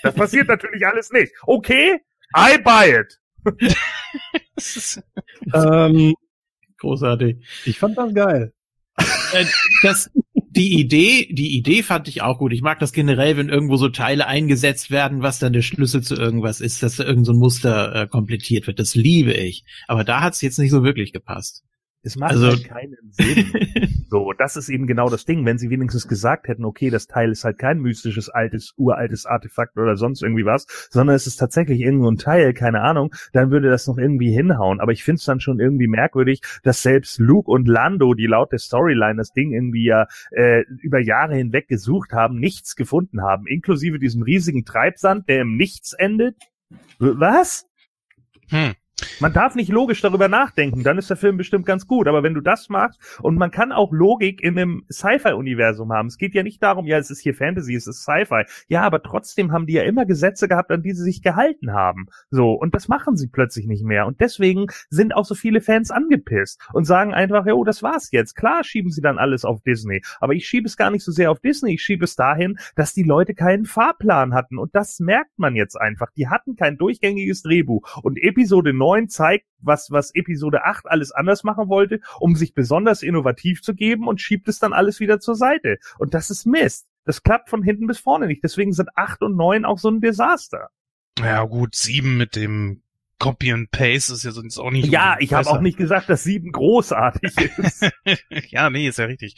Das 0.03 0.15
passiert 0.15 0.49
natürlich 0.49 0.87
alles 0.87 1.11
nicht. 1.11 1.33
Okay, 1.43 2.01
I 2.37 2.59
buy 2.59 3.01
it. 3.01 3.19
ähm, 5.55 6.15
Großartig. 6.79 7.37
Ich 7.65 7.79
fand 7.79 7.97
das 7.97 8.15
geil. 8.15 8.53
Äh, 9.33 9.45
das, 9.83 10.11
die 10.35 10.79
Idee, 10.79 11.29
die 11.31 11.57
Idee 11.57 11.83
fand 11.83 12.09
ich 12.09 12.23
auch 12.23 12.39
gut. 12.39 12.53
Ich 12.53 12.63
mag 12.63 12.79
das 12.79 12.93
generell, 12.93 13.37
wenn 13.37 13.49
irgendwo 13.49 13.77
so 13.77 13.89
Teile 13.89 14.27
eingesetzt 14.27 14.91
werden, 14.91 15.23
was 15.23 15.39
dann 15.39 15.53
der 15.53 15.63
Schlüssel 15.63 16.03
zu 16.03 16.15
irgendwas 16.15 16.61
ist, 16.61 16.83
dass 16.83 16.97
da 16.97 17.05
irgend 17.05 17.27
so 17.27 17.33
ein 17.33 17.39
Muster 17.39 17.95
äh, 17.95 18.07
komplettiert 18.07 18.67
wird. 18.67 18.79
Das 18.79 18.95
liebe 18.95 19.33
ich. 19.33 19.65
Aber 19.87 20.05
da 20.05 20.23
hat 20.23 20.35
es 20.35 20.41
jetzt 20.41 20.59
nicht 20.59 20.71
so 20.71 20.83
wirklich 20.83 21.13
gepasst. 21.13 21.63
Es 22.07 22.15
macht 22.15 22.35
also, 22.35 22.47
halt 22.47 22.65
keinen 22.65 22.97
Sinn. 23.11 24.05
so, 24.11 24.33
das 24.33 24.57
ist 24.57 24.69
eben 24.69 24.87
genau 24.87 25.09
das 25.09 25.25
Ding. 25.25 25.45
Wenn 25.45 25.59
sie 25.59 25.71
wenigstens 25.71 26.07
gesagt 26.07 26.47
hätten, 26.47 26.65
okay, 26.65 26.89
das 26.89 27.09
Teil 27.09 27.33
ist 27.33 27.43
halt 27.43 27.59
kein 27.59 27.81
mystisches, 27.81 28.29
altes, 28.29 28.75
uraltes 28.77 29.27
Artefakt 29.27 29.77
oder 29.77 29.97
sonst 29.97 30.23
irgendwie 30.23 30.45
was, 30.45 30.67
sondern 30.89 31.17
es 31.17 31.27
ist 31.27 31.39
tatsächlich 31.39 31.81
irgendwo 31.81 32.09
ein 32.09 32.17
Teil, 32.17 32.55
keine 32.55 32.83
Ahnung, 32.83 33.13
dann 33.33 33.51
würde 33.51 33.71
das 33.71 33.89
noch 33.89 33.99
irgendwie 33.99 34.31
hinhauen. 34.31 34.79
Aber 34.79 34.93
ich 34.93 35.03
finde 35.03 35.19
es 35.19 35.25
dann 35.25 35.41
schon 35.41 35.59
irgendwie 35.59 35.89
merkwürdig, 35.89 36.43
dass 36.63 36.81
selbst 36.81 37.19
Luke 37.19 37.51
und 37.51 37.67
Lando, 37.67 38.15
die 38.15 38.27
laut 38.27 38.53
der 38.53 38.61
Storyline 38.61 39.17
das 39.17 39.33
Ding 39.33 39.53
irgendwie 39.53 39.87
ja 39.87 40.07
äh, 40.31 40.63
über 40.83 41.01
Jahre 41.01 41.35
hinweg 41.35 41.67
gesucht 41.67 42.13
haben, 42.13 42.39
nichts 42.39 42.77
gefunden 42.77 43.23
haben, 43.23 43.49
inklusive 43.49 43.99
diesem 43.99 44.23
riesigen 44.23 44.65
Treibsand, 44.65 45.29
der 45.29 45.41
im 45.41 45.57
Nichts 45.57 45.93
endet. 45.93 46.37
Was? 47.01 47.67
Hm. 48.51 48.75
Man 49.21 49.33
darf 49.33 49.55
nicht 49.55 49.71
logisch 49.71 50.01
darüber 50.01 50.29
nachdenken, 50.29 50.83
dann 50.83 50.97
ist 50.97 51.11
der 51.11 51.19
Film 51.19 51.37
bestimmt 51.37 51.67
ganz 51.67 51.87
gut. 51.87 52.09
Aber 52.09 52.23
wenn 52.23 52.33
du 52.33 52.41
das 52.41 52.71
machst 52.71 52.99
und 53.21 53.37
man 53.37 53.51
kann 53.51 53.73
auch 53.73 53.93
Logik 53.93 54.43
in 54.43 54.59
einem 54.59 54.85
Sci-Fi-Universum 54.91 55.93
haben. 55.93 56.07
Es 56.07 56.17
geht 56.17 56.35
ja 56.35 56.43
nicht 56.43 56.63
darum, 56.63 56.87
ja, 56.87 56.97
es 56.97 57.11
ist 57.11 57.21
hier 57.21 57.35
Fantasy, 57.35 57.75
es 57.75 57.87
ist 57.87 58.03
Sci-Fi. 58.03 58.45
Ja, 58.69 58.83
aber 58.83 59.03
trotzdem 59.03 59.53
haben 59.53 59.67
die 59.67 59.75
ja 59.75 59.83
immer 59.83 60.07
Gesetze 60.07 60.49
gehabt, 60.49 60.71
an 60.71 60.83
die 60.83 60.93
sie 60.93 61.03
sich 61.03 61.23
gehalten 61.23 61.73
haben. 61.73 62.07
So, 62.31 62.53
und 62.53 62.75
das 62.75 62.89
machen 62.89 63.17
sie 63.17 63.29
plötzlich 63.29 63.67
nicht 63.67 63.85
mehr. 63.85 64.07
Und 64.07 64.21
deswegen 64.21 64.67
sind 64.89 65.15
auch 65.15 65.27
so 65.27 65.35
viele 65.35 65.61
Fans 65.61 65.91
angepisst 65.91 66.61
und 66.73 66.87
sagen 66.87 67.13
einfach, 67.13 67.45
ja, 67.47 67.53
oh, 67.53 67.65
das 67.65 67.83
war's 67.83 68.11
jetzt. 68.13 68.35
Klar 68.35 68.65
schieben 68.65 68.91
sie 68.91 69.03
dann 69.03 69.19
alles 69.19 69.45
auf 69.45 69.63
Disney. 69.63 70.03
Aber 70.21 70.33
ich 70.33 70.47
schiebe 70.47 70.67
es 70.67 70.77
gar 70.77 70.91
nicht 70.91 71.05
so 71.05 71.13
sehr 71.13 71.31
auf 71.31 71.41
Disney. 71.41 71.75
Ich 71.75 71.83
schiebe 71.83 72.05
es 72.05 72.17
dahin, 72.17 72.59
dass 72.77 72.95
die 72.95 73.03
Leute 73.03 73.35
keinen 73.35 73.67
Fahrplan 73.67 74.33
hatten. 74.33 74.57
Und 74.59 74.75
das 74.75 75.01
merkt 75.01 75.39
man 75.39 75.55
jetzt 75.55 75.79
einfach. 75.79 76.11
Die 76.17 76.29
hatten 76.29 76.57
kein 76.57 76.79
durchgängiges 76.79 77.43
Drehbuch. 77.43 78.03
Und 78.03 78.19
Episode 78.19 78.73
9 78.73 78.86
9 78.87 79.09
zeigt, 79.09 79.47
was, 79.59 79.91
was 79.91 80.15
Episode 80.15 80.65
8 80.65 80.87
alles 80.87 81.13
anders 81.13 81.43
machen 81.45 81.69
wollte, 81.69 82.01
um 82.21 82.37
sich 82.37 82.55
besonders 82.55 83.03
innovativ 83.03 83.63
zu 83.63 83.75
geben 83.75 84.07
und 84.07 84.21
schiebt 84.21 84.49
es 84.49 84.59
dann 84.59 84.73
alles 84.73 85.01
wieder 85.01 85.19
zur 85.19 85.35
Seite. 85.35 85.79
Und 85.99 86.15
das 86.15 86.31
ist 86.31 86.47
Mist. 86.47 86.87
Das 87.05 87.23
klappt 87.23 87.51
von 87.51 87.63
hinten 87.63 87.87
bis 87.87 87.99
vorne 87.99 88.27
nicht. 88.27 88.43
Deswegen 88.45 88.73
sind 88.73 88.91
8 88.97 89.23
und 89.23 89.37
9 89.37 89.65
auch 89.65 89.79
so 89.79 89.89
ein 89.89 90.01
Desaster. 90.01 90.69
Ja, 91.19 91.45
gut, 91.45 91.75
7 91.75 92.17
mit 92.17 92.37
dem 92.37 92.83
Copy 93.19 93.53
and 93.53 93.71
Paste 93.71 94.13
ist 94.13 94.25
ja 94.25 94.31
sonst 94.31 94.59
auch 94.59 94.71
nicht. 94.71 94.89
Ja, 94.93 95.17
ich 95.19 95.33
habe 95.33 95.49
auch 95.49 95.61
nicht 95.61 95.79
gesagt, 95.79 96.09
dass 96.11 96.23
sieben 96.23 96.53
großartig 96.53 97.33
ist. 97.59 97.91
ja, 98.51 98.69
nee, 98.71 98.89
ist 98.89 98.99
ja 98.99 99.07
richtig. 99.07 99.37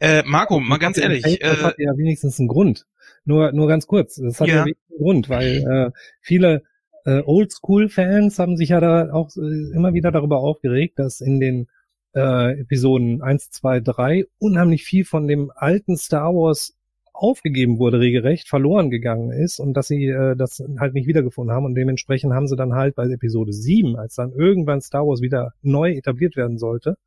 Äh, 0.00 0.22
Marco, 0.26 0.60
mal 0.60 0.78
ganz 0.78 0.98
ehrlich. 0.98 1.22
Das 1.22 1.60
äh, 1.60 1.62
hat 1.62 1.76
ja 1.78 1.96
wenigstens 1.96 2.38
einen 2.38 2.48
Grund. 2.48 2.86
Nur, 3.24 3.52
nur 3.52 3.68
ganz 3.68 3.86
kurz. 3.86 4.16
Das 4.16 4.40
hat 4.40 4.48
ja, 4.48 4.54
Ja. 4.54 4.60
ja 4.60 4.64
wenigstens 4.66 4.90
einen 4.90 4.98
Grund, 4.98 5.28
weil 5.28 5.64
äh, 5.64 5.90
viele 6.20 6.62
äh, 7.08 7.22
Oldschool-Fans 7.24 8.38
haben 8.38 8.58
sich 8.58 8.68
ja 8.70 8.80
da 8.80 9.10
auch 9.12 9.34
äh, 9.36 9.74
immer 9.74 9.94
wieder 9.94 10.12
darüber 10.12 10.40
aufgeregt, 10.40 10.98
dass 10.98 11.22
in 11.22 11.40
den 11.40 11.68
äh, 12.14 12.60
Episoden 12.60 13.22
1, 13.22 13.50
2, 13.50 13.80
3 13.80 14.24
unheimlich 14.38 14.84
viel 14.84 15.06
von 15.06 15.26
dem 15.26 15.50
alten 15.54 15.96
Star 15.96 16.34
Wars 16.34 16.74
aufgegeben 17.14 17.78
wurde, 17.78 17.98
regelrecht 17.98 18.48
verloren 18.48 18.90
gegangen 18.90 19.32
ist 19.32 19.58
und 19.58 19.72
dass 19.74 19.88
sie 19.88 20.06
äh, 20.06 20.36
das 20.36 20.62
halt 20.78 20.92
nicht 20.92 21.06
wiedergefunden 21.06 21.54
haben. 21.54 21.64
Und 21.64 21.74
dementsprechend 21.76 22.34
haben 22.34 22.46
sie 22.46 22.56
dann 22.56 22.74
halt 22.74 22.94
bei 22.94 23.04
Episode 23.04 23.54
7, 23.54 23.96
als 23.96 24.14
dann 24.14 24.32
irgendwann 24.32 24.82
Star 24.82 25.06
Wars 25.06 25.22
wieder 25.22 25.54
neu 25.62 25.92
etabliert 25.92 26.36
werden 26.36 26.58
sollte, 26.58 26.98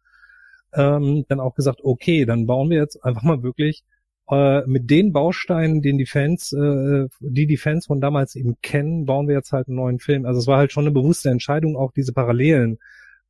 ähm, 0.74 1.26
dann 1.28 1.40
auch 1.40 1.54
gesagt, 1.54 1.82
okay, 1.84 2.26
dann 2.26 2.48
bauen 2.48 2.72
wir 2.72 2.78
jetzt 2.78 3.04
einfach 3.06 3.24
mal 3.24 3.44
wirklich 3.44 3.84
äh, 4.30 4.62
mit 4.66 4.90
den 4.90 5.12
Bausteinen, 5.14 5.82
den 5.82 5.98
die 5.98 6.06
Fans, 6.06 6.54
äh, 6.54 7.08
die 7.20 7.48
die 7.48 7.58
Fans 7.58 7.88
von 7.88 8.02
damals 8.02 8.36
eben 8.36 8.58
kennen, 8.62 9.06
bauen 9.06 9.28
wir 9.28 9.36
jetzt 9.36 9.52
halt 9.52 9.68
einen 9.68 9.78
neuen 9.78 10.00
Film. 10.00 10.26
Also 10.26 10.40
es 10.40 10.48
war 10.48 10.58
halt 10.58 10.72
schon 10.72 10.86
eine 10.86 10.92
bewusste 10.92 11.30
Entscheidung, 11.30 11.76
auch 11.76 11.92
diese 11.92 12.14
Parallelen 12.14 12.80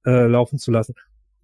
äh, 0.05 0.25
laufen 0.27 0.59
zu 0.59 0.71
lassen. 0.71 0.95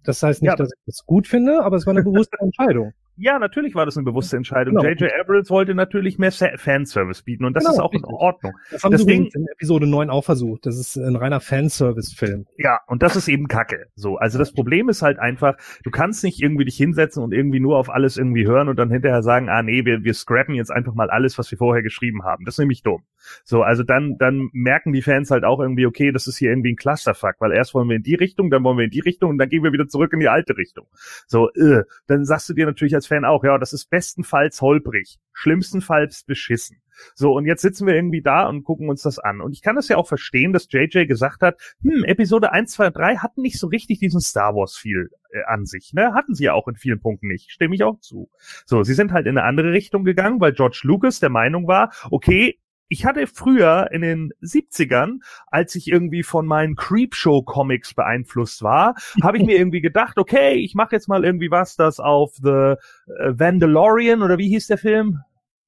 Das 0.04 0.22
heißt 0.22 0.42
nicht, 0.42 0.50
Ja, 0.50 0.56
dass 0.56 0.70
ich 0.72 0.80
das 0.86 1.04
gut 1.06 1.26
finde, 1.26 1.62
aber 1.62 1.76
es 1.76 1.86
war 1.86 1.92
eine 1.92 2.02
bewusste 2.04 2.36
Entscheidung. 2.40 2.92
Ja, 3.20 3.38
natürlich 3.38 3.74
war 3.74 3.84
das 3.84 3.96
eine 3.96 4.04
bewusste 4.04 4.36
Entscheidung. 4.36 4.76
Genau. 4.76 4.88
J.J. 4.88 5.10
Abrams 5.20 5.50
wollte 5.50 5.74
natürlich 5.74 6.18
mehr 6.18 6.30
Fanservice 6.32 7.22
bieten 7.24 7.44
und 7.44 7.54
das 7.54 7.64
Genau, 7.64 7.74
ist 7.74 7.80
auch 7.80 7.92
richtig. 7.92 8.08
in 8.08 8.14
Ordnung. 8.14 8.52
Das 8.70 8.84
haben 8.84 8.92
Das 8.92 9.00
sie 9.02 9.06
Ding- 9.08 9.28
in 9.34 9.46
Episode 9.52 9.86
9 9.86 10.08
auch 10.10 10.24
versucht. 10.24 10.66
Das 10.66 10.78
ist 10.78 10.96
ein 10.96 11.16
reiner 11.16 11.40
Fanservice-Film. 11.40 12.46
Ja, 12.56 12.80
und 12.86 13.02
das 13.02 13.16
ist 13.16 13.28
eben 13.28 13.48
Kacke. 13.48 13.86
So, 13.94 14.16
also 14.16 14.38
das 14.38 14.52
Problem 14.52 14.88
ist 14.88 15.02
halt 15.02 15.18
einfach, 15.18 15.56
du 15.82 15.90
kannst 15.90 16.22
nicht 16.24 16.40
irgendwie 16.42 16.64
dich 16.64 16.76
hinsetzen 16.76 17.22
und 17.22 17.32
irgendwie 17.32 17.60
nur 17.60 17.76
auf 17.76 17.90
alles 17.90 18.16
irgendwie 18.16 18.46
hören 18.46 18.68
und 18.68 18.78
dann 18.78 18.90
hinterher 18.90 19.22
sagen, 19.22 19.48
ah 19.48 19.62
nee, 19.62 19.84
wir, 19.84 20.04
wir 20.04 20.14
scrappen 20.14 20.54
jetzt 20.54 20.70
einfach 20.70 20.94
mal 20.94 21.10
alles, 21.10 21.38
was 21.38 21.50
wir 21.50 21.58
vorher 21.58 21.82
geschrieben 21.82 22.24
haben. 22.24 22.44
Das 22.44 22.54
ist 22.54 22.58
nämlich 22.60 22.82
dumm. 22.82 23.02
So, 23.44 23.62
also 23.62 23.82
dann, 23.82 24.16
dann 24.18 24.48
merken 24.52 24.92
die 24.92 25.02
Fans 25.02 25.30
halt 25.30 25.44
auch 25.44 25.60
irgendwie, 25.60 25.86
okay, 25.86 26.12
das 26.12 26.26
ist 26.26 26.38
hier 26.38 26.50
irgendwie 26.50 26.72
ein 26.72 26.76
Clusterfuck, 26.76 27.36
weil 27.38 27.52
erst 27.52 27.74
wollen 27.74 27.88
wir 27.88 27.96
in 27.96 28.02
die 28.02 28.14
Richtung, 28.14 28.50
dann 28.50 28.64
wollen 28.64 28.78
wir 28.78 28.84
in 28.84 28.90
die 28.90 29.00
Richtung 29.00 29.30
und 29.30 29.38
dann 29.38 29.48
gehen 29.48 29.64
wir 29.64 29.72
wieder 29.72 29.88
zurück 29.88 30.12
in 30.12 30.20
die 30.20 30.28
alte 30.28 30.56
Richtung. 30.56 30.86
So, 31.26 31.50
äh, 31.52 31.84
dann 32.06 32.24
sagst 32.24 32.48
du 32.48 32.54
dir 32.54 32.66
natürlich 32.66 32.94
als 32.94 33.06
Fan 33.06 33.24
auch, 33.24 33.44
ja, 33.44 33.58
das 33.58 33.72
ist 33.72 33.90
bestenfalls 33.90 34.60
holprig, 34.60 35.18
schlimmstenfalls 35.32 36.24
beschissen. 36.24 36.80
So, 37.14 37.32
und 37.32 37.46
jetzt 37.46 37.62
sitzen 37.62 37.86
wir 37.86 37.94
irgendwie 37.94 38.22
da 38.22 38.48
und 38.48 38.64
gucken 38.64 38.88
uns 38.88 39.02
das 39.02 39.18
an. 39.18 39.40
Und 39.40 39.52
ich 39.52 39.62
kann 39.62 39.76
das 39.76 39.88
ja 39.88 39.96
auch 39.96 40.08
verstehen, 40.08 40.52
dass 40.52 40.68
JJ 40.70 41.06
gesagt 41.06 41.42
hat, 41.42 41.60
hm, 41.82 42.04
Episode 42.04 42.52
1, 42.52 42.72
2, 42.72 42.90
3 42.90 43.16
hatten 43.16 43.42
nicht 43.42 43.58
so 43.58 43.68
richtig 43.68 43.98
diesen 43.98 44.20
Star 44.20 44.54
Wars-Feel 44.54 45.10
äh, 45.30 45.42
an 45.46 45.64
sich, 45.64 45.92
ne? 45.92 46.14
Hatten 46.14 46.34
sie 46.34 46.44
ja 46.44 46.54
auch 46.54 46.68
in 46.68 46.76
vielen 46.76 47.00
Punkten 47.00 47.28
nicht. 47.28 47.50
Stimme 47.50 47.74
ich 47.74 47.84
auch 47.84 48.00
zu. 48.00 48.30
So, 48.66 48.82
sie 48.82 48.94
sind 48.94 49.12
halt 49.12 49.26
in 49.26 49.38
eine 49.38 49.46
andere 49.46 49.72
Richtung 49.72 50.04
gegangen, 50.04 50.40
weil 50.40 50.52
George 50.52 50.80
Lucas 50.84 51.20
der 51.20 51.30
Meinung 51.30 51.66
war, 51.66 51.92
okay, 52.10 52.58
ich 52.88 53.04
hatte 53.04 53.26
früher 53.26 53.88
in 53.92 54.00
den 54.02 54.32
70ern, 54.42 55.18
als 55.46 55.74
ich 55.74 55.88
irgendwie 55.88 56.22
von 56.22 56.46
meinen 56.46 56.74
Creepshow-Comics 56.76 57.94
beeinflusst 57.94 58.62
war, 58.62 58.94
habe 59.22 59.38
ich 59.38 59.44
mir 59.44 59.56
irgendwie 59.56 59.80
gedacht, 59.80 60.18
okay, 60.18 60.54
ich 60.54 60.74
mache 60.74 60.94
jetzt 60.96 61.08
mal 61.08 61.24
irgendwie 61.24 61.50
was, 61.50 61.76
das 61.76 62.00
auf 62.00 62.32
The 62.42 62.50
äh, 62.50 62.76
Vandalorian 63.38 64.22
oder 64.22 64.38
wie 64.38 64.48
hieß 64.48 64.66
der 64.68 64.78
Film, 64.78 65.20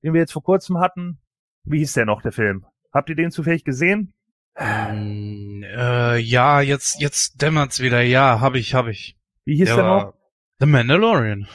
den 0.03 0.15
wir 0.15 0.21
jetzt 0.21 0.33
vor 0.33 0.43
kurzem 0.43 0.79
hatten? 0.79 1.19
Wie 1.65 1.79
hieß 1.79 1.93
der 1.93 2.07
noch, 2.07 2.23
der 2.23 2.33
Film? 2.33 2.65
Habt 2.93 3.09
ihr 3.11 3.17
den 3.17 3.31
zufällig 3.31 3.65
gesehen? 3.65 4.13
ähm, 4.57 5.65
äh, 5.65 6.19
ja, 6.19 6.61
jetzt, 6.61 7.01
jetzt 7.01 7.41
dämmert's 7.41 7.81
wieder. 7.81 8.01
Ja, 8.03 8.41
hab 8.41 8.55
ich, 8.57 8.75
hab 8.75 8.89
ich. 8.89 9.17
Wie 9.45 9.57
hieß 9.57 9.75
der, 9.75 9.77
noch? 9.77 9.83
war 9.85 10.15
The 10.59 10.67
Mandalorian. 10.67 11.47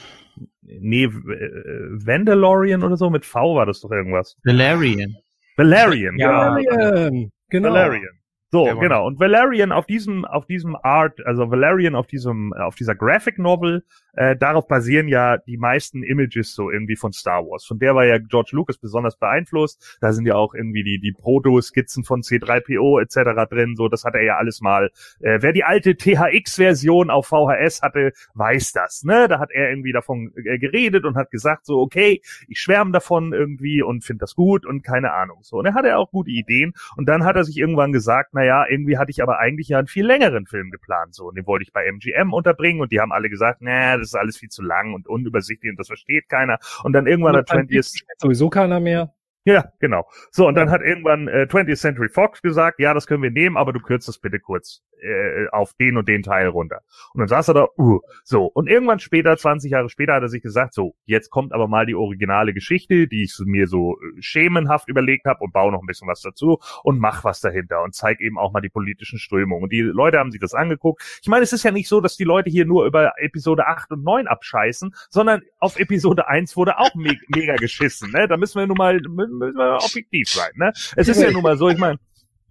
Nee, 0.62 1.08
w- 1.10 1.34
äh, 1.34 2.06
Vandalorian 2.06 2.84
oder 2.84 2.98
so, 2.98 3.10
mit 3.10 3.26
V 3.26 3.56
war 3.56 3.66
das 3.66 3.82
doch 3.82 3.92
irgendwas. 3.92 4.38
Valerian. 4.44 5.16
Valerian, 5.58 6.16
Ja. 6.18 6.32
Valerian, 6.32 7.32
genau. 7.50 7.70
Valerian. 7.72 8.25
So, 8.52 8.66
war- 8.66 8.80
genau. 8.80 9.06
Und 9.08 9.20
Valerian 9.20 9.72
auf 9.72 9.86
diesem, 9.86 10.24
auf 10.26 10.46
diesem 10.46 10.76
Art, 10.76 11.26
also 11.26 11.50
Valerian 11.52 11.96
auf 11.96 12.08
diesem, 12.08 12.54
auf 12.54 12.76
dieser 12.76 12.96
Graphic 12.96 13.38
Novel, 13.40 13.84
äh, 14.14 14.36
darauf 14.38 14.68
basieren 14.68 15.10
ja 15.10 15.38
die 15.38 15.58
meisten 15.58 16.02
Images 16.04 16.54
so 16.54 16.72
irgendwie 16.72 16.96
von 16.96 17.12
Star 17.12 17.44
Wars. 17.46 17.66
Von 17.66 17.80
der 17.80 17.96
war 17.96 18.06
ja 18.06 18.18
George 18.18 18.52
Lucas 18.54 18.78
besonders 18.78 19.18
beeinflusst. 19.18 19.98
Da 20.00 20.14
sind 20.14 20.26
ja 20.26 20.36
auch 20.36 20.54
irgendwie 20.54 20.84
die, 20.84 21.00
die 21.00 21.12
Proto-Skizzen 21.12 22.06
von 22.06 22.22
C3PO 22.22 23.02
etc. 23.02 23.50
drin. 23.50 23.76
So, 23.76 23.90
das 23.90 24.06
hat 24.06 24.14
er 24.16 24.24
ja 24.24 24.38
alles 24.38 24.62
mal. 24.62 24.90
Äh, 25.20 25.40
wer 25.42 25.52
die 25.52 25.66
alte 25.66 25.96
THX-Version 25.98 27.10
auf 27.10 27.28
VHS 27.28 27.82
hatte, 27.82 28.14
weiß 28.36 28.72
das, 28.74 29.04
ne? 29.04 29.28
Da 29.28 29.40
hat 29.40 29.50
er 29.52 29.70
irgendwie 29.70 29.92
davon 29.92 30.32
äh, 30.36 30.58
geredet 30.60 31.06
und 31.06 31.16
hat 31.16 31.32
gesagt 31.32 31.66
so, 31.66 31.80
okay, 31.80 32.22
ich 32.48 32.60
schwärme 32.60 32.92
davon 32.92 33.34
irgendwie 33.34 33.82
und 33.82 34.04
finde 34.04 34.22
das 34.22 34.36
gut 34.36 34.66
und 34.66 34.84
keine 34.84 35.12
Ahnung. 35.14 35.40
So, 35.42 35.58
und 35.58 35.66
er 35.66 35.74
hatte 35.74 35.98
auch 35.98 36.12
gute 36.12 36.32
Ideen. 36.32 36.74
Und 36.96 37.08
dann 37.10 37.24
hat 37.26 37.36
er 37.36 37.44
sich 37.44 37.58
irgendwann 37.58 37.92
gesagt, 37.92 38.34
na 38.36 38.44
ja, 38.44 38.66
irgendwie 38.68 38.98
hatte 38.98 39.10
ich 39.12 39.24
aber 39.24 39.40
eigentlich 39.40 39.70
ja 39.70 39.80
einen 39.80 39.88
viel 39.88 40.06
längeren 40.06 40.46
Film 40.46 40.70
geplant, 40.70 41.16
so. 41.16 41.28
Und 41.30 41.36
den 41.36 41.48
wollte 41.48 41.64
ich 41.64 41.74
bei 41.74 41.86
MGM 41.86 42.34
unterbringen 42.34 42.82
und 42.82 42.92
die 42.92 43.00
haben 43.00 43.12
alle 43.12 43.30
gesagt, 43.30 43.60
na, 43.62 43.98
das 43.98 44.08
ist 44.08 44.16
alles 44.16 44.38
viel 44.38 44.50
zu 44.50 44.62
lang 44.62 44.94
und 44.94 45.08
unübersichtlich 45.08 45.72
und 45.72 45.80
das 45.80 45.88
versteht 45.88 46.30
keiner. 46.30 46.60
Und 46.84 46.94
dann 46.94 47.08
irgendwann 47.08 47.38
hat 47.38 47.50
20th, 47.50 48.04
Sowieso 48.18 48.50
keiner 48.50 48.80
mehr. 48.80 49.16
ja, 49.46 49.72
genau. 49.80 50.08
So, 50.32 50.48
und 50.48 50.56
dann 50.56 50.70
hat 50.70 50.82
irgendwann 50.82 51.28
äh, 51.28 51.48
20th 51.50 51.78
Century 51.78 52.10
Fox 52.10 52.42
gesagt, 52.42 52.80
ja, 52.80 52.94
das 52.94 53.08
können 53.08 53.24
wir 53.24 53.32
nehmen, 53.32 53.58
aber 53.58 53.74
du 53.74 53.80
kürzt 53.80 54.08
das 54.08 54.20
bitte 54.20 54.40
kurz 54.40 54.84
äh, 55.02 55.48
auf 55.52 55.74
den 55.74 55.98
und 55.98 56.08
den 56.08 56.24
Teil 56.24 56.48
runter. 56.48 56.82
Und 57.14 57.20
dann 57.20 57.28
saß 57.28 57.50
er 57.50 57.54
da, 57.54 57.68
uh, 57.78 58.00
so. 58.24 58.46
Und 58.46 58.68
irgendwann 58.68 59.00
später, 59.00 59.36
20 59.36 59.72
Jahre 59.72 59.90
später, 59.90 60.14
hat 60.14 60.24
er 60.24 60.30
sich 60.30 60.42
gesagt, 60.42 60.74
so, 60.74 60.96
jetzt 61.06 61.30
kommt 61.30 61.54
aber 61.54 61.68
mal 61.68 61.86
die 61.86 61.96
originale 61.96 62.54
Geschichte, 62.54 63.08
die 63.08 63.24
ich 63.24 63.38
mir 63.46 63.68
so 63.68 63.94
äh, 63.94 64.22
schemenhaft 64.22 64.90
überlegt 64.90 65.26
habe 65.26 65.44
und 65.44 65.54
baue 65.54 65.72
noch 65.72 65.82
ein 65.82 65.88
bisschen 65.88 66.08
was 66.08 66.22
dazu 66.22 66.60
und 66.84 67.00
mach 67.00 67.24
was 67.24 67.40
dahinter 67.40 67.84
und 67.84 67.94
zeig 67.94 68.22
eben 68.22 68.38
auch 68.38 68.52
mal 68.52 68.62
die 68.62 68.70
politischen 68.70 69.20
Strömungen. 69.20 69.64
Und 69.64 69.72
die 69.72 69.82
Leute 69.82 70.20
haben 70.20 70.32
sich 70.32 70.42
das 70.42 70.54
angeguckt. 70.54 71.02
Ich 71.22 71.28
meine, 71.28 71.44
es 71.44 71.54
ist 71.54 71.64
ja 71.64 71.72
nicht 71.72 71.88
so, 71.88 72.02
dass 72.02 72.18
die 72.18 72.24
Leute 72.24 72.50
hier 72.50 72.66
nur 72.66 72.86
über 72.86 73.14
Episode 73.18 73.68
8 73.68 73.92
und 73.92 74.04
9 74.04 74.28
abscheißen, 74.28 74.94
sondern 75.10 75.42
auf 75.60 75.80
Episode 75.80 76.28
1 76.28 76.56
wurde 76.56 76.78
auch 76.78 76.94
me 76.96 77.18
mega 77.28 77.56
geschissen. 77.56 78.12
Ne? 78.12 78.28
Da 78.28 78.38
müssen 78.38 78.60
wir 78.60 78.68
nun 78.68 78.78
mal 78.78 79.00
müssen 79.00 79.40
wir 79.40 79.80
objektiv 79.84 80.30
sein. 80.30 80.52
Ne? 80.56 80.72
Es 80.96 81.08
ist 81.08 81.22
ja 81.22 81.32
nun 81.32 81.44
mal 81.44 81.58
so, 81.58 81.70
ich 81.70 81.78
meine, 81.78 82.00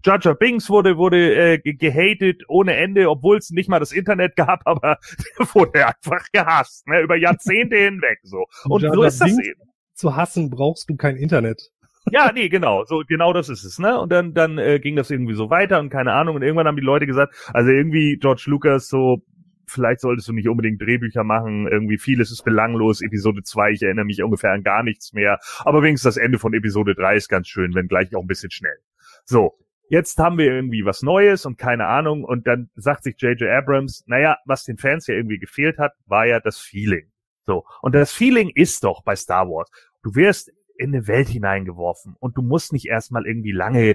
Jar 0.04 0.34
Binks 0.34 0.68
wurde 0.68 0.96
wurde 0.96 1.34
äh, 1.34 1.58
ge- 1.58 1.74
gehatet 1.74 2.42
ohne 2.48 2.74
Ende, 2.76 3.08
obwohl 3.10 3.38
es 3.38 3.50
nicht 3.50 3.68
mal 3.68 3.80
das 3.80 3.92
Internet 3.92 4.36
gab, 4.36 4.60
aber 4.66 4.98
der 5.38 5.46
wurde 5.54 5.86
einfach 5.86 6.26
gehasst, 6.32 6.86
ne? 6.88 7.00
über 7.02 7.16
Jahrzehnte 7.16 7.76
hinweg 7.76 8.18
so. 8.22 8.44
Und 8.68 8.82
Jar 8.82 8.94
so 8.94 9.02
ist 9.02 9.20
das 9.20 9.28
Binks? 9.34 9.48
eben. 9.48 9.60
Zu 9.94 10.16
hassen 10.16 10.50
brauchst 10.50 10.90
du 10.90 10.96
kein 10.96 11.16
Internet. 11.16 11.70
Ja, 12.10 12.32
nee, 12.34 12.48
genau, 12.50 12.84
so 12.84 13.02
genau 13.08 13.32
das 13.32 13.48
ist 13.48 13.64
es, 13.64 13.78
ne? 13.78 13.98
Und 13.98 14.10
dann 14.12 14.34
dann 14.34 14.58
äh, 14.58 14.78
ging 14.78 14.94
das 14.96 15.10
irgendwie 15.10 15.34
so 15.34 15.48
weiter 15.48 15.80
und 15.80 15.88
keine 15.88 16.12
Ahnung 16.12 16.36
und 16.36 16.42
irgendwann 16.42 16.66
haben 16.66 16.76
die 16.76 16.82
Leute 16.82 17.06
gesagt, 17.06 17.34
also 17.54 17.70
irgendwie 17.70 18.18
George 18.20 18.44
Lucas 18.46 18.88
so 18.88 19.22
vielleicht 19.66 20.00
solltest 20.00 20.28
du 20.28 20.34
nicht 20.34 20.46
unbedingt 20.48 20.82
Drehbücher 20.82 21.24
machen, 21.24 21.66
irgendwie 21.66 21.96
vieles 21.96 22.30
ist 22.30 22.44
belanglos, 22.44 23.00
Episode 23.00 23.42
2, 23.42 23.70
ich 23.70 23.82
erinnere 23.82 24.04
mich 24.04 24.22
ungefähr 24.22 24.52
an 24.52 24.62
gar 24.62 24.82
nichts 24.82 25.14
mehr, 25.14 25.38
aber 25.60 25.82
wenigstens 25.82 26.14
das 26.14 26.22
Ende 26.22 26.38
von 26.38 26.52
Episode 26.52 26.94
3 26.94 27.16
ist 27.16 27.28
ganz 27.30 27.48
schön, 27.48 27.74
wenn 27.74 27.88
gleich 27.88 28.14
auch 28.14 28.20
ein 28.20 28.26
bisschen 28.26 28.50
schnell. 28.50 28.76
So, 29.24 29.54
jetzt 29.88 30.18
haben 30.18 30.38
wir 30.38 30.46
irgendwie 30.46 30.84
was 30.84 31.02
Neues 31.02 31.46
und 31.46 31.58
keine 31.58 31.86
Ahnung 31.86 32.24
und 32.24 32.46
dann 32.46 32.70
sagt 32.74 33.04
sich 33.04 33.16
J.J. 33.18 33.48
Abrams, 33.48 34.04
naja, 34.06 34.38
was 34.44 34.64
den 34.64 34.78
Fans 34.78 35.06
ja 35.06 35.14
irgendwie 35.14 35.38
gefehlt 35.38 35.78
hat, 35.78 35.94
war 36.06 36.26
ja 36.26 36.40
das 36.40 36.58
Feeling. 36.58 37.10
So, 37.46 37.64
und 37.82 37.94
das 37.94 38.12
Feeling 38.12 38.50
ist 38.54 38.84
doch 38.84 39.02
bei 39.02 39.16
Star 39.16 39.48
Wars. 39.48 39.70
Du 40.02 40.14
wirst 40.14 40.50
in 40.76 40.94
eine 40.94 41.06
Welt 41.06 41.28
hineingeworfen 41.28 42.16
und 42.18 42.36
du 42.36 42.42
musst 42.42 42.72
nicht 42.72 42.86
erstmal 42.86 43.26
irgendwie 43.26 43.52
lange 43.52 43.94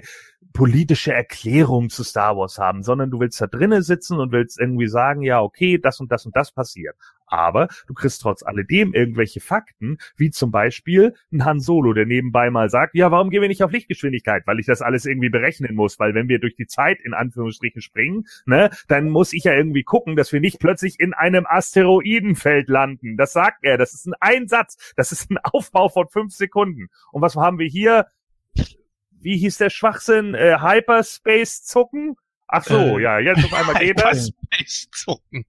politische 0.52 1.12
Erklärungen 1.12 1.90
zu 1.90 2.04
Star 2.04 2.36
Wars 2.36 2.58
haben, 2.58 2.82
sondern 2.82 3.10
du 3.10 3.20
willst 3.20 3.40
da 3.40 3.46
drinnen 3.46 3.82
sitzen 3.82 4.18
und 4.18 4.32
willst 4.32 4.58
irgendwie 4.58 4.88
sagen, 4.88 5.22
ja, 5.22 5.42
okay, 5.42 5.78
das 5.78 6.00
und 6.00 6.10
das 6.10 6.26
und 6.26 6.34
das 6.34 6.52
passiert. 6.52 6.96
Aber 7.30 7.68
du 7.86 7.94
kriegst 7.94 8.20
trotz 8.22 8.42
alledem 8.42 8.92
irgendwelche 8.92 9.40
Fakten, 9.40 9.98
wie 10.16 10.30
zum 10.30 10.50
Beispiel 10.50 11.14
ein 11.32 11.44
Han 11.44 11.60
Solo, 11.60 11.92
der 11.92 12.06
nebenbei 12.06 12.50
mal 12.50 12.68
sagt, 12.68 12.94
ja, 12.96 13.10
warum 13.10 13.30
gehen 13.30 13.40
wir 13.40 13.48
nicht 13.48 13.62
auf 13.62 13.70
Lichtgeschwindigkeit? 13.70 14.46
Weil 14.46 14.58
ich 14.58 14.66
das 14.66 14.82
alles 14.82 15.06
irgendwie 15.06 15.28
berechnen 15.28 15.74
muss, 15.74 15.98
weil 15.98 16.14
wenn 16.14 16.28
wir 16.28 16.40
durch 16.40 16.56
die 16.56 16.66
Zeit 16.66 17.00
in 17.00 17.14
Anführungsstrichen 17.14 17.82
springen, 17.82 18.26
ne, 18.46 18.70
dann 18.88 19.08
muss 19.08 19.32
ich 19.32 19.44
ja 19.44 19.54
irgendwie 19.54 19.84
gucken, 19.84 20.16
dass 20.16 20.32
wir 20.32 20.40
nicht 20.40 20.58
plötzlich 20.58 20.98
in 20.98 21.14
einem 21.14 21.46
Asteroidenfeld 21.46 22.68
landen. 22.68 23.16
Das 23.16 23.32
sagt 23.32 23.58
er, 23.62 23.78
das 23.78 23.94
ist 23.94 24.06
ein 24.06 24.14
Einsatz, 24.20 24.92
das 24.96 25.12
ist 25.12 25.30
ein 25.30 25.38
Aufbau 25.38 25.88
von 25.88 26.08
fünf 26.08 26.34
Sekunden. 26.34 26.88
Und 27.12 27.22
was 27.22 27.36
haben 27.36 27.58
wir 27.58 27.68
hier? 27.68 28.06
Wie 29.22 29.36
hieß 29.36 29.58
der 29.58 29.70
Schwachsinn? 29.70 30.34
Äh, 30.34 30.58
Hyperspace 30.60 31.62
zucken? 31.62 32.16
Ach 32.48 32.64
so, 32.64 32.98
Äh, 32.98 33.02
ja, 33.02 33.18
jetzt 33.20 33.44
auf 33.44 33.52
einmal 33.52 33.76
geht 33.76 34.00
das. 34.00 34.32
Hyperspace-Zucken. 34.50 35.44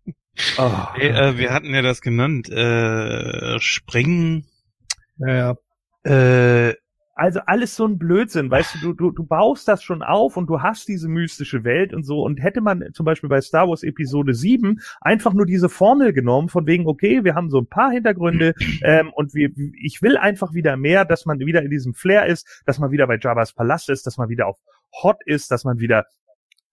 Oh. 0.57 0.71
Hey, 0.93 1.09
äh, 1.09 1.37
wir 1.37 1.53
hatten 1.53 1.73
ja 1.73 1.81
das 1.81 2.01
genannt. 2.01 2.49
Äh, 2.49 3.59
Springen. 3.59 4.45
Ja, 5.17 5.55
ja. 6.05 6.69
Äh, 6.69 6.75
Also 7.13 7.41
alles 7.45 7.75
so 7.75 7.85
ein 7.85 7.99
Blödsinn, 7.99 8.49
weißt 8.49 8.75
du, 8.75 8.79
du, 8.79 8.93
du, 8.93 9.11
du 9.11 9.23
baust 9.23 9.67
das 9.67 9.83
schon 9.83 10.01
auf 10.01 10.37
und 10.37 10.47
du 10.47 10.61
hast 10.61 10.87
diese 10.87 11.07
mystische 11.07 11.63
Welt 11.63 11.93
und 11.93 12.03
so. 12.03 12.23
Und 12.23 12.41
hätte 12.41 12.61
man 12.61 12.83
zum 12.93 13.05
Beispiel 13.05 13.29
bei 13.29 13.41
Star 13.41 13.67
Wars 13.67 13.83
Episode 13.83 14.33
7 14.33 14.79
einfach 15.01 15.33
nur 15.33 15.45
diese 15.45 15.69
Formel 15.69 16.13
genommen, 16.13 16.49
von 16.49 16.65
wegen, 16.65 16.87
okay, 16.87 17.23
wir 17.23 17.35
haben 17.35 17.51
so 17.51 17.59
ein 17.59 17.67
paar 17.67 17.91
Hintergründe 17.91 18.55
ähm, 18.83 19.11
und 19.13 19.35
wir, 19.35 19.49
ich 19.79 20.01
will 20.01 20.17
einfach 20.17 20.53
wieder 20.53 20.77
mehr, 20.77 21.05
dass 21.05 21.27
man 21.27 21.39
wieder 21.39 21.61
in 21.61 21.69
diesem 21.69 21.93
Flair 21.93 22.25
ist, 22.25 22.63
dass 22.65 22.79
man 22.79 22.89
wieder 22.89 23.05
bei 23.05 23.17
Jabba's 23.21 23.53
Palast 23.53 23.89
ist, 23.89 24.07
dass 24.07 24.17
man 24.17 24.29
wieder 24.29 24.47
auf 24.47 24.57
Hot 25.03 25.17
ist, 25.25 25.51
dass 25.51 25.63
man 25.63 25.79
wieder 25.79 26.05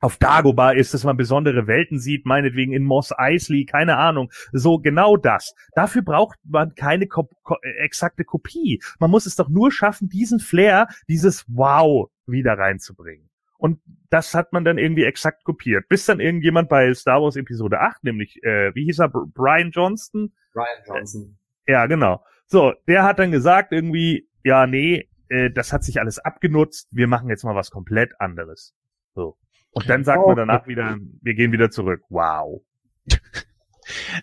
auf 0.01 0.17
Dagobah 0.17 0.73
ist, 0.73 0.95
dass 0.95 1.05
man 1.05 1.17
besondere 1.17 1.67
Welten 1.67 1.99
sieht, 1.99 2.25
meinetwegen 2.25 2.73
in 2.73 2.85
Moss 2.85 3.13
Eisley, 3.17 3.65
keine 3.65 3.97
Ahnung. 3.97 4.31
So 4.53 4.79
genau 4.79 5.17
das. 5.17 5.55
Dafür 5.75 6.03
braucht 6.03 6.39
man 6.45 6.75
keine 6.75 7.07
ko 7.07 7.29
ko 7.43 7.57
exakte 7.63 8.25
Kopie. 8.25 8.81
Man 8.99 9.11
muss 9.11 9.27
es 9.27 9.37
doch 9.37 9.49
nur 9.49 9.73
schaffen, 9.73 10.09
diesen 10.09 10.41
Flair, 10.41 10.89
dieses 11.09 11.45
Wow 11.49 12.11
wieder 12.27 12.57
reinzubringen. 12.59 13.29
Und 13.59 13.81
das 14.09 14.35
hat 14.35 14.53
man 14.53 14.65
dann 14.65 14.79
irgendwie 14.79 15.03
exakt 15.03 15.43
kopiert. 15.43 15.89
Bis 15.89 16.07
dann 16.07 16.21
irgendjemand 16.21 16.69
bei 16.69 16.95
Star 16.95 17.21
Wars 17.21 17.35
Episode 17.35 17.81
8, 17.81 18.05
nämlich, 18.05 18.41
äh, 18.45 18.73
wie 18.75 18.85
hieß 18.85 19.01
er, 19.01 19.09
Brian 19.09 19.73
Johnston? 19.73 20.33
Brian 20.53 20.85
Johnson. 20.87 21.39
Äh, 21.67 21.73
ja, 21.73 21.87
genau. 21.87 22.25
So, 22.47 22.73
der 22.87 23.03
hat 23.03 23.19
dann 23.19 23.33
gesagt 23.33 23.73
irgendwie, 23.73 24.29
ja, 24.45 24.69
nee, 24.69 25.09
äh, 25.29 25.51
das 25.51 25.73
hat 25.73 25.83
sich 25.83 26.01
alles 26.01 26.21
abgenutzt, 26.21 26.89
wir 26.93 27.09
machen 27.09 27.29
jetzt 27.29 27.45
mal 27.45 27.57
was 27.57 27.71
komplett 27.71 28.13
anderes. 28.21 28.75
So. 29.15 29.37
Und 29.79 29.89
dann 29.89 30.05
sagt 30.05 30.27
man 30.27 30.37
danach 30.37 30.67
wieder, 30.67 30.97
wir 31.23 31.35
gehen 31.35 31.53
wieder 31.53 31.71
zurück. 31.71 32.03
Wow. 32.09 32.63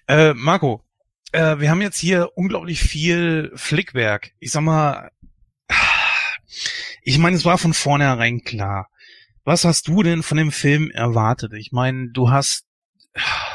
Äh, 0.07 0.35
Marco, 0.35 0.83
äh, 1.31 1.59
wir 1.59 1.71
haben 1.71 1.81
jetzt 1.81 1.97
hier 1.97 2.29
unglaublich 2.35 2.81
viel 2.81 3.51
Flickwerk. 3.55 4.31
Ich 4.39 4.51
sag 4.51 4.61
mal, 4.61 5.09
ich 7.01 7.17
meine, 7.17 7.35
es 7.35 7.45
war 7.45 7.57
von 7.57 7.73
vornherein 7.73 8.43
klar. 8.43 8.89
Was 9.43 9.65
hast 9.65 9.87
du 9.87 10.03
denn 10.03 10.23
von 10.23 10.37
dem 10.37 10.51
Film 10.51 10.91
erwartet? 10.91 11.53
Ich 11.53 11.71
meine, 11.71 12.09
du 12.09 12.29
hast, 12.29 12.67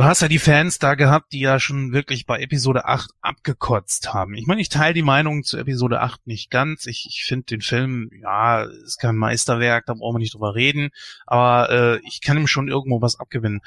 du 0.00 0.06
hast 0.06 0.22
ja 0.22 0.28
die 0.28 0.38
Fans 0.38 0.78
da 0.78 0.94
gehabt, 0.94 1.30
die 1.34 1.40
ja 1.40 1.60
schon 1.60 1.92
wirklich 1.92 2.24
bei 2.24 2.40
Episode 2.40 2.86
8 2.86 3.10
abgekotzt 3.20 4.14
haben. 4.14 4.32
Ich 4.32 4.46
meine, 4.46 4.62
ich 4.62 4.70
teile 4.70 4.94
die 4.94 5.02
Meinung 5.02 5.42
zu 5.42 5.58
Episode 5.58 6.00
8 6.00 6.26
nicht 6.26 6.50
ganz. 6.50 6.86
Ich, 6.86 7.06
ich 7.10 7.24
finde 7.24 7.44
den 7.44 7.60
Film, 7.60 8.08
ja, 8.22 8.62
ist 8.62 8.98
kein 8.98 9.16
Meisterwerk, 9.16 9.84
da 9.84 9.92
brauchen 9.92 10.14
wir 10.14 10.20
nicht 10.20 10.32
drüber 10.32 10.54
reden, 10.54 10.88
aber 11.26 11.68
äh, 11.70 12.00
ich 12.08 12.22
kann 12.22 12.38
ihm 12.38 12.46
schon 12.46 12.68
irgendwo 12.68 13.02
was 13.02 13.20
abgewinnen. 13.20 13.60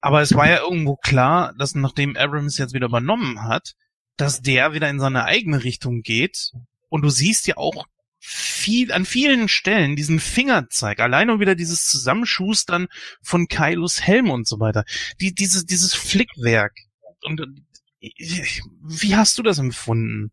Aber 0.00 0.22
es 0.22 0.34
war 0.34 0.48
ja 0.48 0.58
irgendwo 0.58 0.96
klar, 0.96 1.54
dass 1.56 1.76
nachdem 1.76 2.16
Abrams 2.16 2.58
jetzt 2.58 2.74
wieder 2.74 2.86
übernommen 2.86 3.44
hat, 3.44 3.74
dass 4.16 4.42
der 4.42 4.72
wieder 4.72 4.90
in 4.90 4.98
seine 4.98 5.24
eigene 5.24 5.62
Richtung 5.62 6.02
geht. 6.02 6.50
Und 6.88 7.02
du 7.02 7.10
siehst 7.10 7.46
ja 7.46 7.58
auch 7.58 7.86
viel, 8.30 8.92
an 8.92 9.06
vielen 9.06 9.48
Stellen 9.48 9.96
diesen 9.96 10.20
Fingerzeig, 10.20 11.00
allein 11.00 11.30
und 11.30 11.40
wieder 11.40 11.54
dieses 11.54 11.86
Zusammenschustern 11.86 12.88
von 13.22 13.48
Kylos 13.48 14.02
Helm 14.02 14.30
und 14.30 14.46
so 14.46 14.60
weiter. 14.60 14.84
Die, 15.20 15.34
diese, 15.34 15.64
dieses 15.64 15.94
Flickwerk. 15.94 16.74
Und 17.24 17.40
äh, 18.00 18.10
wie 18.82 19.16
hast 19.16 19.38
du 19.38 19.42
das 19.42 19.58
empfunden? 19.58 20.30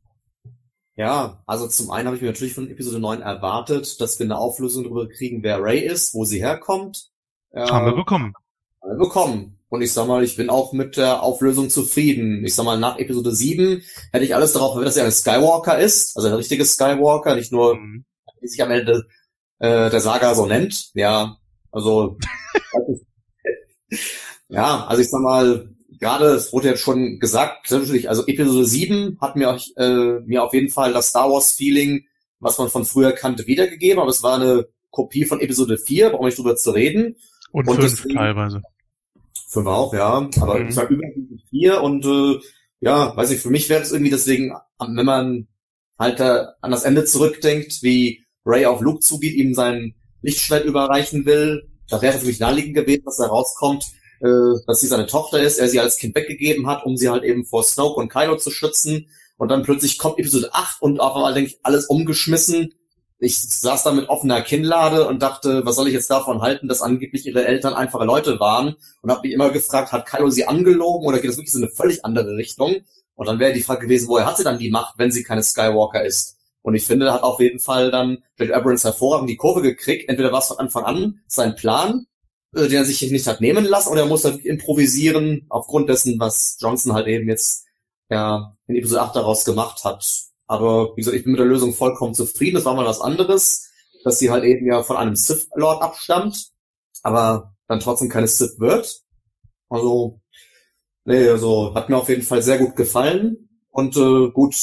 Ja, 0.98 1.41
also 1.46 1.68
zum 1.68 1.91
einen 1.91 2.08
habe 2.08 2.18
ich 2.18 2.22
mir 2.22 2.30
natürlich 2.30 2.54
von 2.54 2.70
Episode 2.70 3.00
9 3.00 3.22
erwartet, 3.22 4.00
dass 4.02 4.20
wir 4.20 4.26
eine 4.26 4.38
Auflösung 4.38 4.84
darüber 4.84 5.08
kriegen, 5.08 5.41
wer 5.43 5.62
Ray 5.62 5.80
ist, 5.80 6.14
wo 6.14 6.26
sie 6.26 6.39
herkommt. 6.39 7.12
Haben 7.54 7.86
wir 7.86 7.96
bekommen. 7.96 8.34
Haben 8.82 8.91
wir 8.91 8.98
bekommen. 8.98 9.60
Und 9.76 9.82
ich 9.82 9.91
sag 9.93 10.07
mal, 10.07 10.23
ich 10.23 10.38
bin 10.38 10.49
auch 10.49 10.71
mit 10.73 10.95
der 10.97 11.21
Auflösung 11.21 11.69
zufrieden. 11.69 12.45
Ich 12.45 12.55
sag 12.55 12.63
mal, 12.65 12.80
nach 12.80 12.97
Episode 12.97 13.32
7 13.34 13.82
hätte 14.11 14.23
ich 14.26 14.34
alles 14.34 14.53
darauf 14.53 14.71
verwendet, 14.71 14.95
dass 14.95 14.97
er 14.97 15.05
ein 15.05 15.11
Skywalker 15.11 15.78
ist, 15.78 16.15
also 16.15 16.30
ein 16.30 16.34
richtiges 16.34 16.73
Skywalker, 16.73 17.36
nicht 17.36 17.51
nur, 17.51 17.76
Mhm. 17.76 18.05
wie 18.39 18.47
sich 18.47 18.63
am 18.63 18.71
Ende 18.71 19.05
äh, 19.59 19.89
der 19.89 19.99
Saga 20.01 20.34
so 20.34 20.45
nennt. 20.45 20.91
Ja, 20.93 21.38
also 21.71 22.17
ja, 24.49 24.86
also 24.86 25.01
ich 25.01 25.09
sag 25.09 25.21
mal, 25.21 25.69
gerade, 25.99 26.28
es 26.28 26.53
wurde 26.53 26.69
jetzt 26.69 26.82
schon 26.82 27.19
gesagt, 27.19 27.69
natürlich, 27.71 28.09
also 28.09 28.26
Episode 28.28 28.65
7 28.65 29.17
hat 29.21 29.36
mir, 29.36 29.57
äh, 29.78 30.19
mir 30.26 30.43
auf 30.43 30.53
jeden 30.53 30.69
Fall 30.69 30.93
das 30.93 31.09
Star 31.09 31.30
Wars 31.32 31.51
Feeling, 31.53 32.05
was 32.39 32.57
man 32.57 32.69
von 32.69 32.86
früher 32.86 33.11
kannte, 33.11 33.47
wiedergegeben, 33.47 33.99
aber 33.99 34.09
es 34.09 34.23
war 34.23 34.36
eine 34.39 34.67
Kopie 34.91 35.26
von 35.26 35.41
Episode 35.41 35.78
4, 35.78 36.09
brauchen 36.11 36.21
wir 36.23 36.28
nicht 36.28 36.38
drüber 36.38 36.55
zu 36.55 36.71
reden. 36.71 37.15
Und, 37.51 37.67
Und 37.67 37.76
fünf 37.82 37.91
deswegen- 37.91 38.15
teilweise. 38.15 38.61
Fünf 39.49 39.67
auch, 39.67 39.93
ja. 39.93 40.29
Aber 40.41 40.59
Mhm. 40.59 40.67
es 40.67 40.75
war 40.75 40.89
überwiegend 40.89 41.41
vier 41.49 41.81
und 41.81 42.05
äh, 42.05 42.39
ja, 42.81 43.15
weiß 43.15 43.31
ich, 43.31 43.39
für 43.39 43.49
mich 43.49 43.69
wäre 43.69 43.81
es 43.81 43.91
irgendwie 43.91 44.11
deswegen, 44.11 44.53
wenn 44.79 45.05
man 45.05 45.47
halt 45.97 46.19
äh, 46.19 46.45
an 46.61 46.71
das 46.71 46.83
Ende 46.83 47.05
zurückdenkt, 47.05 47.81
wie 47.83 48.25
Ray 48.45 48.65
auf 48.65 48.81
Luke 48.81 48.99
zugeht, 48.99 49.33
ihm 49.36 49.53
sein 49.53 49.95
Lichtschwert 50.21 50.65
überreichen 50.65 51.25
will, 51.25 51.69
da 51.89 52.01
wäre 52.01 52.15
es 52.15 52.21
für 52.21 52.27
mich 52.27 52.39
naheliegend 52.39 52.75
gewesen, 52.75 53.03
dass 53.05 53.17
da 53.17 53.27
rauskommt, 53.27 53.86
äh, 54.21 54.27
dass 54.67 54.81
sie 54.81 54.88
seine 54.88 55.05
Tochter 55.07 55.39
ist, 55.41 55.57
er 55.57 55.69
sie 55.69 55.79
als 55.79 55.97
Kind 55.97 56.15
weggegeben 56.15 56.67
hat, 56.67 56.86
um 56.86 56.97
sie 56.97 57.09
halt 57.09 57.23
eben 57.23 57.45
vor 57.45 57.63
Snoke 57.63 57.99
und 57.99 58.09
Kylo 58.09 58.38
zu 58.38 58.51
schützen. 58.51 59.07
Und 59.38 59.49
dann 59.49 59.63
plötzlich 59.63 59.97
kommt 59.97 60.17
Episode 60.19 60.49
8 60.53 60.81
und 60.81 60.99
auf 60.99 61.15
einmal 61.15 61.33
denke 61.33 61.51
ich, 61.51 61.59
alles 61.63 61.88
umgeschmissen. 61.88 62.73
Ich 63.18 63.39
saß 63.39 63.84
da 63.84 63.91
mit 63.91 64.09
offener 64.09 64.41
Kinnlade 64.41 65.07
und 65.07 65.22
dachte, 65.22 65.66
was 65.66 65.76
soll 65.76 65.88
ich 65.88 65.93
jetzt 65.93 66.09
davon 66.09 66.41
halten, 66.41 66.68
dass 66.68 66.82
angeblich 66.82 67.26
ihre 67.26 67.45
Eltern 67.45 67.74
einfache 67.74 68.05
Leute 68.05 68.39
waren 68.39 68.76
und 69.01 69.09
habe 69.11 69.22
mich 69.22 69.32
immer 69.32 69.51
gefragt, 69.51 69.93
hat 69.93 70.05
Kylo 70.05 70.30
sie 70.30 70.45
angelogen 70.47 71.07
oder 71.07 71.20
geht 71.20 71.30
das 71.30 71.38
wirklich 71.38 71.53
so 71.53 71.59
eine 71.59 71.70
völlig 71.70 72.03
andere 72.03 72.36
Richtung? 72.36 72.76
Und 73.16 73.28
dann 73.28 73.39
wäre 73.39 73.53
die 73.53 73.63
Frage 73.63 73.82
gewesen, 73.82 74.09
woher 74.09 74.26
hat 74.26 74.38
sie 74.38 74.43
dann 74.43 74.59
die 74.59 74.70
Macht, 74.70 74.95
wenn 74.97 75.11
sie 75.11 75.24
keine 75.24 75.43
Skywalker 75.43 76.03
ist? 76.03 76.36
Und 76.61 76.76
ich 76.76 76.86
finde, 76.86 77.05
da 77.05 77.13
hat 77.13 77.24
auf 77.24 77.39
jeden 77.39 77.59
Fall 77.59 77.91
dann 77.91 78.24
J.J. 78.38 78.55
Abrams 78.55 78.84
hervorragend 78.84 79.30
die 79.30 79.38
Kurve 79.38 79.61
gekriegt. 79.61 80.09
Entweder 80.09 80.32
war 80.32 80.39
es 80.39 80.47
von 80.47 80.57
Anfang 80.57 80.84
an 80.84 81.22
sein 81.28 81.55
Plan, 81.55 82.07
äh, 82.55 82.68
den 82.68 82.78
er 82.78 82.86
sich 82.86 83.01
nicht 83.11 83.28
hat 83.28 83.39
nehmen 83.39 83.66
lassen, 83.66 83.89
oder 83.89 84.01
er 84.01 84.07
muss 84.07 84.26
halt 84.26 84.43
improvisieren 84.43 85.45
aufgrund 85.49 85.89
dessen, 85.89 86.20
was 86.20 86.57
Johnson 86.59 86.93
halt 86.93 87.07
eben 87.07 87.30
jetzt 87.30 87.66
ja 88.09 88.57
in 88.68 88.76
Episode 88.76 89.01
8 89.03 89.16
daraus 89.16 89.45
gemacht 89.45 89.84
hat. 89.84 90.26
Aber 90.48 90.96
wie 90.96 91.02
gesagt, 91.02 91.18
ich 91.18 91.24
bin 91.24 91.32
mit 91.32 91.39
der 91.39 91.48
Lösung 91.48 91.74
vollkommen 91.74 92.14
zufrieden. 92.14 92.56
Das 92.56 92.66
war 92.66 92.76
mal 92.76 92.86
was 92.86 93.02
anderes, 93.02 93.72
dass 94.04 94.20
sie 94.20 94.30
halt 94.30 94.43
eben 94.43 94.66
ja 94.66 94.84
von 94.84 94.98
einem 94.98 95.16
Sith 95.16 95.48
Lord 95.56 95.82
abstammt, 95.82 96.50
aber 97.02 97.56
dann 97.68 97.80
trotzdem 97.80 98.10
keine 98.10 98.28
Sith 98.28 98.60
wird. 98.60 99.02
Also, 99.70 100.22
nee, 101.06 101.28
also 101.28 101.74
hat 101.74 101.89
mir 101.89 101.98
auf 101.98 102.10
jeden 102.10 102.22
Fall 102.22 102.41
sehr 102.41 102.60
gut 102.60 102.76
gefallen. 102.76 103.50
Und 103.70 103.98
äh, 103.98 104.30
gut, 104.32 104.56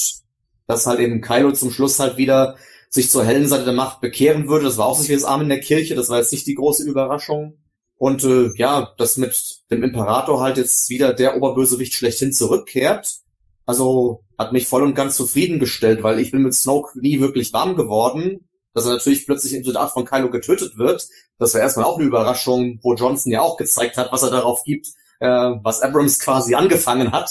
dass 0.67 0.87
halt 0.87 1.01
eben 1.01 1.21
Kylo 1.21 1.53
zum 1.53 1.71
Schluss 1.71 1.99
halt 1.99 2.17
wieder 2.17 2.57
sich 2.89 3.11
zur 3.11 3.25
hellen 3.25 3.49
Seite 3.49 3.65
der 3.65 3.73
Macht 3.73 4.01
bekehren 4.01 4.49
würde. 4.49 4.67
Das 4.67 4.79
war 4.79 4.87
auch 4.87 4.99
so 4.99 5.09
wie 5.09 5.15
das 5.15 5.25
Arm 5.25 5.43
in 5.43 5.49
der 5.49 5.61
Kirche, 5.61 5.95
das 5.95 6.09
war 6.09 6.19
jetzt 6.19 6.33
nicht 6.33 6.47
die 6.47 6.55
große 6.55 6.85
Überraschung. 6.85 7.59
Und 7.97 8.25
äh, 8.25 8.51
ja, 8.57 8.93
dass 8.99 9.17
mit 9.17 9.63
dem 9.71 9.83
Imperator 9.83 10.41
halt 10.41 10.57
jetzt 10.57 10.89
wieder 10.89 11.15
der 11.15 11.37
Oberbösewicht 11.37 11.95
schlechthin 11.95 12.33
zurückkehrt. 12.33 13.22
Also 13.67 14.25
hat 14.39 14.53
mich 14.53 14.67
voll 14.67 14.83
und 14.83 14.95
ganz 14.95 15.17
zufriedengestellt, 15.17 16.03
weil 16.03 16.19
ich 16.19 16.31
bin 16.31 16.43
mit 16.43 16.55
Snoke 16.55 16.99
nie 17.01 17.21
wirklich 17.21 17.53
warm 17.53 17.77
geworden. 17.77 18.49
Dass 18.75 18.87
er 18.87 18.93
natürlich 18.93 19.27
plötzlich 19.27 19.53
in 19.53 19.77
8 19.77 19.93
von 19.93 20.07
Kylo 20.07 20.31
getötet 20.31 20.79
wird. 20.79 21.07
Das 21.39 21.53
war 21.53 21.61
erstmal 21.61 21.85
auch 21.85 21.99
eine 21.99 22.07
Überraschung, 22.07 22.79
wo 22.83 22.95
Johnson 22.95 23.31
ja 23.31 23.43
auch 23.43 23.59
gezeigt 23.59 23.99
hat, 23.99 24.13
was 24.13 24.23
er 24.23 24.31
darauf 24.31 24.65
gibt, 24.65 24.87
äh, 25.21 25.27
was 25.27 25.83
Abrams 25.83 26.19
quasi 26.19 26.55
angefangen 26.55 27.13
hat. 27.13 27.31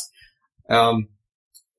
Ähm, 0.69 1.09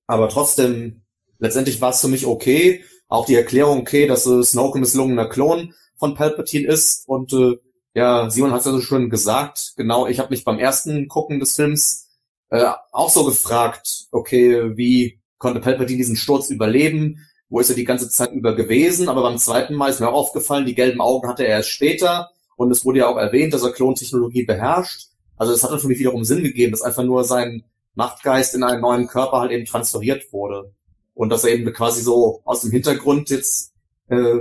aber 0.07 0.28
trotzdem, 0.28 1.03
letztendlich 1.38 1.80
war 1.80 1.90
es 1.90 2.00
für 2.00 2.09
mich 2.09 2.26
okay. 2.26 2.84
Auch 3.07 3.26
die 3.26 3.36
Erklärung 3.36 3.80
okay, 3.80 4.07
dass 4.07 4.26
äh, 4.26 4.42
Snoke 4.42 4.78
ein 4.78 4.80
misslungener 4.80 5.28
Klon 5.28 5.74
von 5.96 6.14
Palpatine 6.14 6.66
ist. 6.66 7.07
Und 7.07 7.32
äh, 7.32 7.59
ja, 7.94 8.30
Simon 8.30 8.53
hat 8.53 8.61
es 8.61 8.66
ja 8.66 8.72
so 8.72 8.80
schön 8.80 9.11
gesagt. 9.11 9.74
Genau, 9.76 10.07
ich 10.07 10.18
habe 10.18 10.30
mich 10.30 10.44
beim 10.44 10.59
ersten 10.59 11.09
Gucken 11.09 11.38
des 11.38 11.55
Films 11.55 12.09
äh, 12.53 12.70
auch 12.92 13.09
so 13.09 13.24
gefragt, 13.24 14.09
okay, 14.11 14.76
wie 14.76 15.18
konnte 15.38 15.61
Palpatine 15.61 15.96
diesen 15.96 16.16
Sturz 16.16 16.50
überleben? 16.50 17.26
Wo 17.48 17.61
ist 17.61 17.70
er 17.70 17.76
die 17.76 17.84
ganze 17.84 18.11
Zeit 18.11 18.32
über 18.32 18.55
gewesen? 18.55 19.09
Aber 19.09 19.22
beim 19.22 19.38
zweiten 19.38 19.74
Mal 19.74 19.88
ist 19.88 20.00
mir 20.00 20.09
auch 20.09 20.28
aufgefallen, 20.28 20.66
die 20.66 20.74
gelben 20.74 21.00
Augen 21.00 21.28
hatte 21.28 21.44
er 21.44 21.57
erst 21.57 21.70
später. 21.70 22.30
Und 22.57 22.70
es 22.70 22.84
wurde 22.84 23.00
ja 23.00 23.09
auch 23.09 23.16
erwähnt, 23.16 23.55
dass 23.55 23.62
er 23.62 23.72
Klontechnologie 23.72 24.44
beherrscht. 24.44 25.09
Also 25.36 25.55
es 25.55 25.64
hat 25.64 25.70
dann 25.70 25.80
für 25.80 25.88
mich 25.88 25.98
wiederum 25.98 26.24
Sinn 26.24 26.42
gegeben, 26.42 26.72
dass 26.72 26.82
einfach 26.82 27.03
nur 27.05 27.24
sein 27.24 27.64
Machtgeist 27.94 28.55
in 28.55 28.64
einen 28.64 28.82
neuen 28.82 29.07
Körper 29.07 29.40
halt 29.40 29.50
eben 29.50 29.64
transferiert 29.64 30.30
wurde. 30.30 30.74
Und 31.14 31.30
dass 31.30 31.44
er 31.44 31.55
eben 31.55 31.72
quasi 31.72 32.03
so 32.03 32.42
aus 32.44 32.61
dem 32.61 32.70
Hintergrund 32.70 33.30
jetzt 33.30 33.72
äh, 34.09 34.40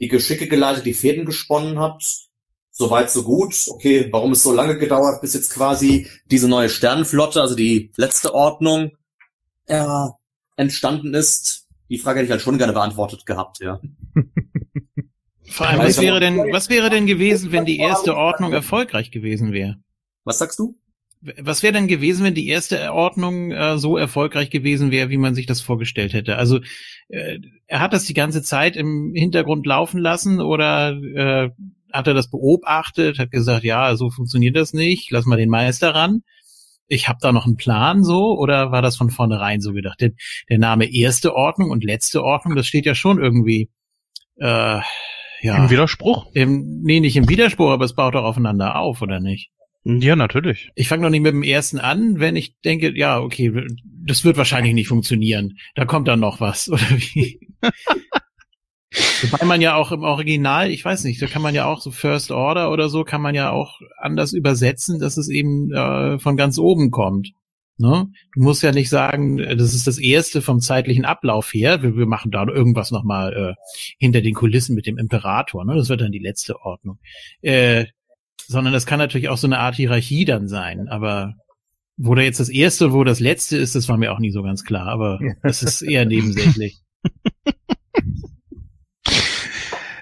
die 0.00 0.08
Geschicke 0.08 0.46
geleitet, 0.46 0.86
die 0.86 0.94
Fäden 0.94 1.26
gesponnen 1.26 1.80
hat. 1.80 2.04
Soweit 2.78 3.10
so 3.10 3.24
gut. 3.24 3.66
Okay, 3.70 4.06
warum 4.12 4.30
es 4.30 4.44
so 4.44 4.52
lange 4.52 4.78
gedauert, 4.78 5.20
bis 5.20 5.34
jetzt 5.34 5.52
quasi 5.52 6.06
diese 6.30 6.48
neue 6.48 6.68
Sternenflotte, 6.68 7.40
also 7.40 7.56
die 7.56 7.90
letzte 7.96 8.32
Ordnung, 8.32 8.92
ja, 9.68 10.14
entstanden 10.54 11.12
ist. 11.12 11.66
Die 11.90 11.98
Frage 11.98 12.20
hätte 12.20 12.26
ich 12.26 12.30
halt 12.30 12.40
schon 12.40 12.56
gerne 12.56 12.72
beantwortet 12.72 13.26
gehabt, 13.26 13.58
ja. 13.58 13.80
Vor 15.50 15.66
allem, 15.66 15.80
was 15.80 16.00
wäre 16.00 16.20
denn, 16.20 16.38
was 16.52 16.70
wäre 16.70 16.88
denn 16.88 17.06
gewesen, 17.06 17.50
wenn 17.50 17.64
die 17.64 17.78
erste 17.78 18.14
Ordnung 18.14 18.52
erfolgreich 18.52 19.10
gewesen 19.10 19.52
wäre? 19.52 19.78
Was 20.22 20.38
sagst 20.38 20.60
du? 20.60 20.78
was 21.20 21.62
wäre 21.62 21.72
denn 21.72 21.88
gewesen, 21.88 22.24
wenn 22.24 22.34
die 22.34 22.48
erste 22.48 22.92
Ordnung 22.92 23.50
äh, 23.50 23.78
so 23.78 23.96
erfolgreich 23.96 24.50
gewesen 24.50 24.90
wäre, 24.90 25.10
wie 25.10 25.16
man 25.16 25.34
sich 25.34 25.46
das 25.46 25.60
vorgestellt 25.60 26.12
hätte? 26.12 26.36
Also 26.36 26.60
äh, 27.08 27.40
er 27.66 27.80
hat 27.80 27.92
das 27.92 28.04
die 28.04 28.14
ganze 28.14 28.42
Zeit 28.42 28.76
im 28.76 29.12
Hintergrund 29.14 29.66
laufen 29.66 29.98
lassen 29.98 30.40
oder 30.40 30.90
äh, 30.90 31.50
hat 31.92 32.06
er 32.06 32.14
das 32.14 32.30
beobachtet, 32.30 33.18
hat 33.18 33.30
gesagt, 33.30 33.64
ja, 33.64 33.94
so 33.96 34.10
funktioniert 34.10 34.56
das 34.56 34.72
nicht, 34.72 35.10
lass 35.10 35.26
mal 35.26 35.36
den 35.36 35.50
Meister 35.50 35.94
ran. 35.94 36.22
Ich 36.86 37.08
habe 37.08 37.18
da 37.20 37.32
noch 37.32 37.46
einen 37.46 37.56
Plan 37.56 38.02
so 38.02 38.38
oder 38.38 38.72
war 38.72 38.80
das 38.82 38.96
von 38.96 39.10
vornherein 39.10 39.60
so 39.60 39.72
gedacht? 39.72 40.00
Denn 40.00 40.16
der 40.48 40.58
Name 40.58 40.90
erste 40.90 41.34
Ordnung 41.34 41.70
und 41.70 41.84
letzte 41.84 42.22
Ordnung, 42.22 42.56
das 42.56 42.66
steht 42.66 42.86
ja 42.86 42.94
schon 42.94 43.18
irgendwie 43.22 43.70
äh, 44.36 44.80
ja. 45.40 45.56
Im 45.56 45.70
Widerspruch? 45.70 46.26
Im, 46.34 46.80
nee, 46.82 47.00
nicht 47.00 47.16
im 47.16 47.28
Widerspruch, 47.28 47.70
aber 47.70 47.84
es 47.84 47.94
baut 47.94 48.14
doch 48.14 48.24
aufeinander 48.24 48.76
auf, 48.76 49.02
oder 49.02 49.20
nicht? 49.20 49.50
Ja, 49.84 50.16
natürlich. 50.16 50.70
Ich 50.74 50.88
fange 50.88 51.04
doch 51.04 51.10
nicht 51.10 51.22
mit 51.22 51.32
dem 51.32 51.42
ersten 51.42 51.78
an, 51.78 52.18
wenn 52.18 52.36
ich 52.36 52.58
denke, 52.60 52.96
ja, 52.96 53.20
okay, 53.20 53.52
das 54.04 54.24
wird 54.24 54.36
wahrscheinlich 54.36 54.74
nicht 54.74 54.88
funktionieren. 54.88 55.58
Da 55.76 55.84
kommt 55.84 56.08
dann 56.08 56.20
noch 56.20 56.40
was, 56.40 56.68
oder 56.70 56.82
wie? 56.90 57.40
Wobei 58.90 59.44
man 59.44 59.60
ja 59.60 59.74
auch 59.74 59.92
im 59.92 60.02
Original, 60.02 60.70
ich 60.70 60.84
weiß 60.84 61.04
nicht, 61.04 61.20
da 61.20 61.26
kann 61.26 61.42
man 61.42 61.54
ja 61.54 61.66
auch 61.66 61.80
so 61.80 61.90
First 61.90 62.30
Order 62.30 62.70
oder 62.70 62.88
so, 62.88 63.04
kann 63.04 63.20
man 63.20 63.34
ja 63.34 63.50
auch 63.50 63.80
anders 63.98 64.32
übersetzen, 64.32 64.98
dass 64.98 65.16
es 65.16 65.28
eben 65.28 65.72
äh, 65.72 66.18
von 66.18 66.36
ganz 66.36 66.58
oben 66.58 66.90
kommt. 66.90 67.32
Ne? 67.76 68.08
Du 68.34 68.42
musst 68.42 68.62
ja 68.62 68.72
nicht 68.72 68.88
sagen, 68.88 69.36
das 69.38 69.74
ist 69.74 69.86
das 69.86 69.98
erste 69.98 70.42
vom 70.42 70.60
zeitlichen 70.60 71.04
Ablauf 71.04 71.52
her. 71.52 71.82
Wir, 71.82 71.96
wir 71.96 72.06
machen 72.06 72.30
da 72.32 72.44
irgendwas 72.46 72.90
nochmal 72.90 73.32
äh, 73.34 73.54
hinter 73.98 74.20
den 74.20 74.34
Kulissen 74.34 74.74
mit 74.74 74.86
dem 74.86 74.98
Imperator. 74.98 75.64
Ne? 75.64 75.76
Das 75.76 75.88
wird 75.88 76.00
dann 76.00 76.10
die 76.10 76.18
letzte 76.18 76.60
Ordnung. 76.60 76.98
Äh, 77.40 77.86
sondern 78.46 78.72
das 78.72 78.86
kann 78.86 78.98
natürlich 78.98 79.28
auch 79.28 79.36
so 79.36 79.46
eine 79.46 79.58
Art 79.58 79.76
Hierarchie 79.76 80.24
dann 80.24 80.48
sein. 80.48 80.88
Aber 80.88 81.34
wo 81.96 82.14
da 82.14 82.22
jetzt 82.22 82.40
das 82.40 82.48
erste, 82.48 82.92
wo 82.92 83.04
das 83.04 83.20
letzte 83.20 83.56
ist, 83.56 83.76
das 83.76 83.88
war 83.88 83.96
mir 83.96 84.12
auch 84.12 84.18
nie 84.18 84.30
so 84.30 84.42
ganz 84.42 84.64
klar. 84.64 84.88
Aber 84.88 85.20
das 85.42 85.62
ist 85.62 85.82
eher 85.82 86.04
nebensächlich. 86.04 86.78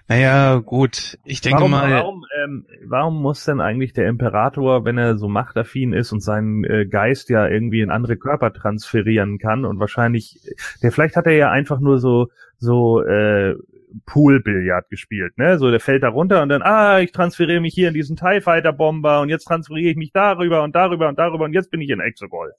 Naja, 0.08 0.58
gut. 0.58 1.18
Ich 1.24 1.40
denke 1.40 1.58
warum, 1.58 1.70
mal. 1.72 1.90
Warum, 1.90 2.24
ähm, 2.42 2.66
warum 2.84 3.20
muss 3.20 3.44
denn 3.44 3.60
eigentlich 3.60 3.92
der 3.92 4.06
Imperator, 4.06 4.84
wenn 4.84 4.98
er 4.98 5.18
so 5.18 5.28
machtaffin 5.28 5.92
ist 5.92 6.12
und 6.12 6.20
seinen 6.20 6.62
äh, 6.64 6.86
Geist 6.86 7.28
ja 7.28 7.48
irgendwie 7.48 7.80
in 7.80 7.90
andere 7.90 8.16
Körper 8.16 8.52
transferieren 8.52 9.38
kann 9.38 9.64
und 9.64 9.80
wahrscheinlich, 9.80 10.38
der 10.82 10.92
vielleicht 10.92 11.16
hat 11.16 11.26
er 11.26 11.32
ja 11.32 11.50
einfach 11.50 11.80
nur 11.80 11.98
so 11.98 12.28
so 12.58 13.02
äh, 13.02 13.56
Poolbillard 14.04 14.88
gespielt, 14.90 15.38
ne? 15.38 15.58
So 15.58 15.70
der 15.70 15.80
fällt 15.80 16.04
da 16.04 16.08
runter 16.08 16.42
und 16.42 16.50
dann, 16.50 16.62
ah, 16.62 17.00
ich 17.00 17.10
transferiere 17.10 17.60
mich 17.60 17.74
hier 17.74 17.88
in 17.88 17.94
diesen 17.94 18.16
TIE 18.16 18.40
Fighter 18.40 18.72
Bomber 18.72 19.20
und 19.20 19.28
jetzt 19.28 19.44
transferiere 19.44 19.90
ich 19.90 19.96
mich 19.96 20.12
darüber 20.12 20.62
und 20.62 20.76
darüber 20.76 21.08
und 21.08 21.18
darüber 21.18 21.44
und 21.44 21.52
jetzt 21.52 21.70
bin 21.70 21.80
ich 21.80 21.90
in 21.90 22.00
Exegol. 22.00 22.52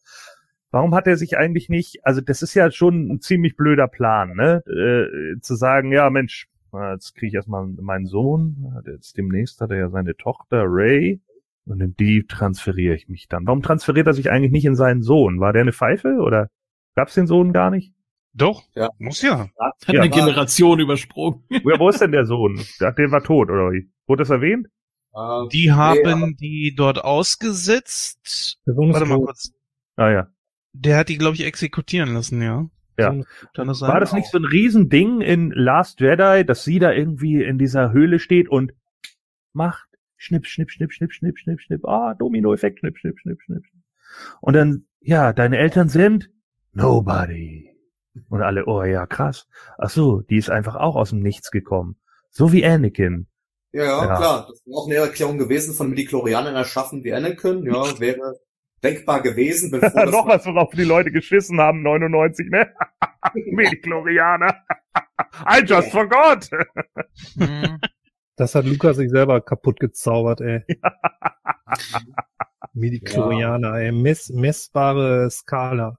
Warum 0.72 0.94
hat 0.94 1.08
er 1.08 1.16
sich 1.16 1.38
eigentlich 1.38 1.70
nicht, 1.70 2.00
also 2.04 2.20
das 2.20 2.42
ist 2.42 2.54
ja 2.54 2.70
schon 2.72 3.10
ein 3.10 3.22
ziemlich 3.22 3.56
blöder 3.56 3.88
Plan, 3.88 4.36
ne? 4.36 4.64
Äh, 4.68 5.40
zu 5.40 5.56
sagen, 5.56 5.94
ja 5.94 6.10
Mensch, 6.10 6.48
Jetzt 6.74 7.16
kriege 7.16 7.28
ich 7.28 7.34
erstmal 7.34 7.66
meinen 7.68 8.06
Sohn. 8.06 8.74
Jetzt 8.86 9.18
demnächst 9.18 9.62
hat 9.62 9.72
er 9.72 9.78
ja 9.78 9.90
seine 9.90 10.16
Tochter 10.16 10.64
Ray. 10.66 11.22
Und 11.66 11.82
in 11.82 11.96
die 11.96 12.26
transferiere 12.26 12.96
ich 12.96 13.10
mich 13.10 13.28
dann. 13.28 13.46
Warum 13.46 13.62
transferiert 13.62 14.08
er 14.08 14.14
sich 14.14 14.32
eigentlich 14.32 14.52
nicht 14.52 14.66
in 14.66 14.76
seinen 14.76 15.02
Sohn? 15.02 15.40
War 15.40 15.52
der 15.52 15.64
eine 15.64 15.74
Pfeife 15.74 16.20
oder 16.20 16.50
gab's 16.96 17.14
den 17.14 17.28
Sohn 17.28 17.52
gar 17.52 17.70
nicht? 17.72 17.94
Doch, 18.34 18.64
ja. 18.76 18.90
muss 19.00 19.22
ja. 19.22 19.50
Hat 19.60 19.76
ja, 19.88 20.02
eine 20.02 20.10
Generation 20.10 20.80
übersprungen. 20.80 21.44
Ja, 21.50 21.80
wo 21.80 21.90
ist 21.90 22.00
denn 22.00 22.12
der 22.12 22.26
Sohn? 22.28 22.62
Der, 22.80 22.92
der 22.94 23.12
war 23.12 23.24
tot, 23.24 23.50
oder 23.50 23.72
wie? 23.72 23.90
Wurde 24.06 24.22
das 24.22 24.30
erwähnt? 24.30 24.68
Uh, 25.14 25.48
die 25.50 25.72
haben 25.72 26.22
nee, 26.22 26.36
die 26.40 26.76
dort 26.76 27.04
ausgesetzt. 27.04 28.60
Warte 28.66 29.06
mal 29.06 29.18
kurz. 29.18 29.52
Ah 29.96 30.12
ja. 30.12 30.28
Der 30.74 30.98
hat 30.98 31.10
die, 31.10 31.18
glaube 31.18 31.36
ich, 31.36 31.44
exekutieren 31.44 32.14
lassen, 32.14 32.42
ja. 32.42 32.70
Ja. 32.98 33.16
Das 33.54 33.82
War 33.82 34.00
das 34.00 34.14
nicht 34.14 34.30
so 34.30 34.38
ein 34.38 34.46
Riesending 34.46 35.22
in 35.22 35.52
Last 35.52 36.00
Jedi, 36.00 36.44
dass 36.46 36.64
sie 36.64 36.80
da 36.80 36.92
irgendwie 36.92 37.44
in 37.44 37.58
dieser 37.58 37.92
Höhle 37.92 38.20
steht 38.20 38.50
und 38.50 38.74
macht 39.54 39.88
schnipp, 40.16 40.46
schnipp, 40.46 40.72
schnipp, 40.72 40.92
schnipp, 40.92 41.14
schnipp, 41.14 41.38
schnipp, 41.38 41.62
schnipp, 41.62 41.86
ah, 41.86 42.16
Domino-Effekt, 42.16 42.80
schnipp, 42.80 42.98
schnipp, 42.98 43.20
schnipp, 43.20 43.40
schnipp. 43.44 43.64
Und 44.42 44.56
dann, 44.56 44.86
ja, 45.00 45.34
deine 45.34 45.58
Eltern 45.58 45.90
sind 45.90 46.30
Nobody. 46.74 47.76
Und 48.30 48.42
alle, 48.42 48.66
oh 48.66 48.84
ja, 48.84 49.06
krass. 49.06 49.48
Ach 49.78 49.90
so, 49.90 50.22
die 50.22 50.38
ist 50.38 50.50
einfach 50.50 50.76
auch 50.76 50.96
aus 50.96 51.12
dem 51.12 51.20
Nichts 51.20 51.52
gekommen. 51.52 51.98
So 52.30 52.52
wie 52.52 52.66
Anakin. 52.66 53.28
Ja, 53.72 53.84
ja, 53.84 54.06
ja. 54.06 54.16
klar. 54.18 54.48
Das 54.50 54.66
wäre 54.66 54.78
auch 54.78 54.88
eine 54.88 54.96
Erklärung 54.96 55.38
gewesen 55.38 55.74
von 55.74 55.90
Midichlorianern 55.90 56.56
erschaffen 56.56 57.04
wie 57.04 57.14
Anakin. 57.14 57.64
Ja, 57.64 58.00
wäre 58.00 58.40
denkbar 58.84 59.22
gewesen, 59.22 59.72
bevor 59.72 60.06
das 60.06 60.12
Noch 60.12 60.28
was, 60.28 60.46
worauf 60.46 60.72
die 60.72 60.84
Leute 60.84 61.12
geschissen 61.12 61.60
haben, 61.60 61.82
99, 61.84 62.50
ne? 62.50 62.74
Mediklorianer. 63.52 64.56
I 65.46 65.62
just 65.66 65.92
forgot. 65.92 66.50
das 68.36 68.56
hat 68.56 68.66
Lukas 68.66 68.98
sich 68.98 69.10
selber 69.10 69.42
kaputt 69.42 69.80
gezaubert, 69.80 70.42
ey. 70.42 70.64
Mediklorianer, 72.74 73.74
ey. 73.76 73.92
Mess, 73.92 74.30
messbare 74.30 75.30
Skala. 75.30 75.98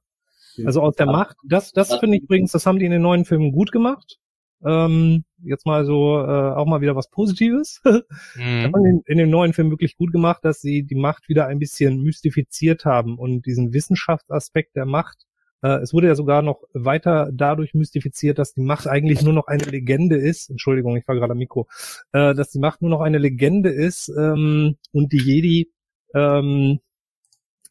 Also 0.64 0.83
aus 0.83 0.97
der 0.97 1.07
Macht, 1.07 1.37
das, 1.45 1.72
das 1.72 1.97
finde 1.99 2.16
ich 2.16 2.24
übrigens, 2.24 2.53
das 2.53 2.66
haben 2.66 2.79
die 2.79 2.87
in 2.87 2.91
den 2.91 3.03
neuen 3.03 3.24
Filmen 3.24 3.53
gut 3.53 3.70
gemacht. 3.70 4.18
Ähm, 4.64 5.24
jetzt 5.42 5.66
mal 5.66 5.84
so 5.84 6.18
äh, 6.18 6.52
auch 6.52 6.66
mal 6.66 6.80
wieder 6.80 6.96
was 6.96 7.11
Positives. 7.11 7.80
mhm. 8.34 8.72
In, 8.84 9.02
in 9.06 9.18
dem 9.18 9.30
neuen 9.30 9.52
Film 9.52 9.70
wirklich 9.70 9.96
gut 9.96 10.12
gemacht, 10.12 10.44
dass 10.44 10.61
sie 10.61 10.82
die 10.82 10.96
Macht 10.96 11.28
wieder 11.28 11.46
ein 11.46 11.59
bisschen 11.59 12.02
mystifiziert 12.02 12.84
haben 12.84 13.18
und 13.18 13.46
diesen 13.46 13.72
Wissenschaftsaspekt 13.72 14.76
der 14.76 14.86
Macht. 14.86 15.26
Äh, 15.62 15.78
es 15.78 15.92
wurde 15.92 16.09
ja 16.09 16.14
sogar 16.14 16.42
noch 16.42 16.62
weiter 16.72 17.30
dadurch 17.32 17.74
mystifiziert, 17.74 18.38
dass 18.38 18.54
die 18.54 18.62
Macht 18.62 18.86
eigentlich 18.86 19.22
nur 19.22 19.32
noch 19.32 19.46
eine 19.46 19.64
Legende 19.64 20.16
ist. 20.16 20.50
Entschuldigung, 20.50 20.96
ich 20.96 21.06
war 21.06 21.14
gerade 21.14 21.32
am 21.32 21.38
Mikro. 21.38 21.68
Äh, 22.12 22.34
dass 22.34 22.50
die 22.50 22.59
Macht 22.59 22.82
nur 22.82 22.90
noch 22.90 23.00
eine 23.00 23.18
Legende 23.18 23.70
ist 23.70 24.09
ähm, 24.09 24.76
und 24.92 25.12
die 25.12 25.18
Jedi 25.18 25.70
ähm, 26.14 26.80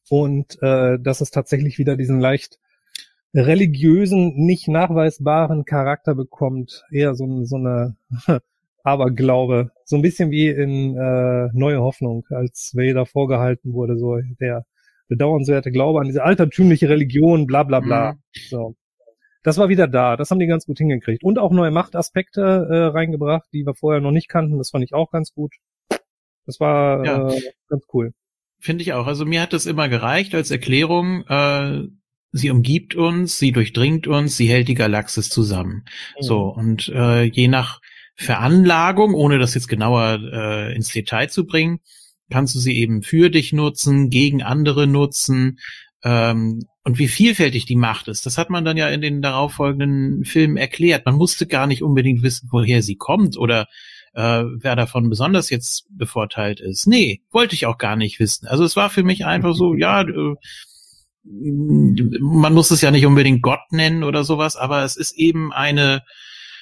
und 0.10 0.62
äh, 0.62 0.98
dass 1.00 1.22
es 1.22 1.32
tatsächlich 1.32 1.78
wieder 1.80 1.98
diesen 1.98 2.20
leicht 2.20 2.60
religiösen, 3.46 4.36
nicht 4.36 4.68
nachweisbaren 4.68 5.66
Charakter 5.66 6.16
bekommt. 6.16 6.84
Eher 6.92 7.16
so, 7.16 7.44
so 7.46 7.58
eine 7.58 7.96
Aberglaube. 8.84 9.72
So 9.86 9.96
ein 9.96 10.02
bisschen 10.02 10.32
wie 10.32 10.50
in 10.50 10.98
äh, 10.98 11.50
Neue 11.54 11.82
Hoffnung, 11.82 12.26
als 12.30 12.74
Vader 12.76 13.06
vorgehalten 13.06 13.74
wurde, 13.74 13.98
so 13.98 14.18
der 14.40 14.66
bedauernswerte 15.08 15.72
Glaube 15.72 16.00
an 16.02 16.08
diese 16.08 16.24
altertümliche 16.24 16.90
Religion, 16.90 17.48
bla 17.48 17.64
bla 17.64 17.80
bla. 17.80 18.14
Mhm. 18.14 18.18
So. 18.50 18.76
Das 19.44 19.58
war 19.58 19.70
wieder 19.70 19.88
da. 19.88 20.18
Das 20.18 20.30
haben 20.30 20.40
die 20.40 20.48
ganz 20.48 20.66
gut 20.66 20.78
hingekriegt. 20.78 21.24
Und 21.24 21.40
auch 21.40 21.52
neue 21.52 21.72
Machtaspekte 21.72 22.42
äh, 22.42 22.76
reingebracht, 22.88 23.48
die 23.54 23.66
wir 23.66 23.76
vorher 23.76 24.02
noch 24.02 24.12
nicht 24.12 24.28
kannten. 24.28 24.58
Das 24.58 24.72
fand 24.72 24.84
ich 24.84 24.94
auch 24.94 25.10
ganz 25.12 25.32
gut. 25.34 25.54
Das 26.46 26.60
war 26.60 27.06
ja. 27.06 27.30
äh, 27.30 27.42
ganz 27.70 27.86
cool. 27.94 28.14
Finde 28.60 28.82
ich 28.82 28.94
auch. 28.94 29.08
Also 29.08 29.26
mir 29.26 29.42
hat 29.42 29.54
das 29.54 29.66
immer 29.66 29.88
gereicht 29.88 30.34
als 30.36 30.52
Erklärung. 30.52 31.24
Äh, 31.28 31.88
sie 32.32 32.52
umgibt 32.52 32.96
uns, 32.96 33.40
sie 33.40 33.52
durchdringt 33.52 34.08
uns, 34.08 34.38
sie 34.38 34.50
hält 34.50 34.68
die 34.68 34.74
Galaxis 34.74 35.30
zusammen. 35.30 35.86
Mhm. 36.18 36.24
So, 36.24 36.42
und 36.44 36.90
äh, 36.90 37.24
je 37.24 37.48
nach 37.48 37.80
Veranlagung, 38.16 39.14
ohne 39.14 39.38
das 39.38 39.54
jetzt 39.54 39.68
genauer 39.68 40.20
äh, 40.32 40.76
ins 40.76 40.92
Detail 40.92 41.30
zu 41.30 41.46
bringen, 41.46 41.80
kannst 42.30 42.56
du 42.56 42.60
sie 42.60 42.76
eben 42.78 43.04
für 43.04 43.30
dich 43.30 43.54
nutzen, 43.54 44.10
gegen 44.10 44.42
andere 44.42 44.88
nutzen. 44.88 45.60
Ähm, 46.04 46.64
und 46.84 47.00
wie 47.00 47.08
vielfältig 47.08 47.66
die 47.66 47.76
Macht 47.76 48.08
ist, 48.08 48.26
das 48.26 48.38
hat 48.38 48.50
man 48.50 48.66
dann 48.66 48.78
ja 48.78 48.90
in 48.90 49.02
den 49.02 49.22
darauffolgenden 49.22 50.26
Filmen 50.26 50.58
erklärt. 50.58 51.06
Man 51.06 51.16
musste 51.16 51.48
gar 51.48 51.68
nicht 51.68 51.84
unbedingt 51.84 52.24
wissen, 52.24 52.50
woher 52.52 52.82
sie 52.82 52.96
kommt 52.96 53.38
oder 53.38 53.68
äh, 54.14 54.44
wer 54.58 54.76
davon 54.76 55.10
besonders 55.10 55.50
jetzt 55.50 55.86
bevorteilt 55.90 56.60
ist. 56.60 56.88
Nee, 56.88 57.22
wollte 57.30 57.56
ich 57.56 57.66
auch 57.66 57.78
gar 57.78 57.96
nicht 57.96 58.20
wissen. 58.20 58.48
Also 58.48 58.64
es 58.64 58.76
war 58.76 58.90
für 58.90 59.04
mich 59.04 59.26
einfach 59.26 59.54
so, 59.54 59.76
ja, 59.76 60.02
äh, 60.02 60.36
man 61.30 62.54
muss 62.54 62.72
es 62.72 62.82
ja 62.82 62.92
nicht 62.92 63.06
unbedingt 63.06 63.42
Gott 63.42 63.72
nennen 63.72 64.04
oder 64.04 64.24
sowas, 64.24 64.56
aber 64.56 64.84
es 64.84 64.96
ist 64.96 65.14
eben 65.18 65.52
eine 65.52 66.04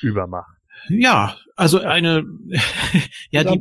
Übermacht. 0.02 0.56
Ja, 0.90 1.36
also 1.56 1.80
eine, 1.80 2.26
ja, 3.32 3.44
die, 3.44 3.60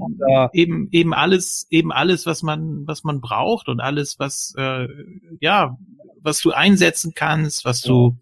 eben, 0.53 0.89
eben 0.91 1.15
alles, 1.15 1.67
eben 1.71 1.93
alles, 1.93 2.27
was 2.27 2.43
man, 2.43 2.87
was 2.87 3.05
man 3.05 3.21
braucht 3.21 3.69
und 3.69 3.81
alles, 3.81 4.19
was, 4.19 4.55
äh, 4.57 4.89
ja, 5.41 5.77
was 6.21 6.41
du 6.41 6.53
einsetzen 6.53 7.13
kannst, 7.15 7.65
was 7.65 7.81
du, 7.81 8.19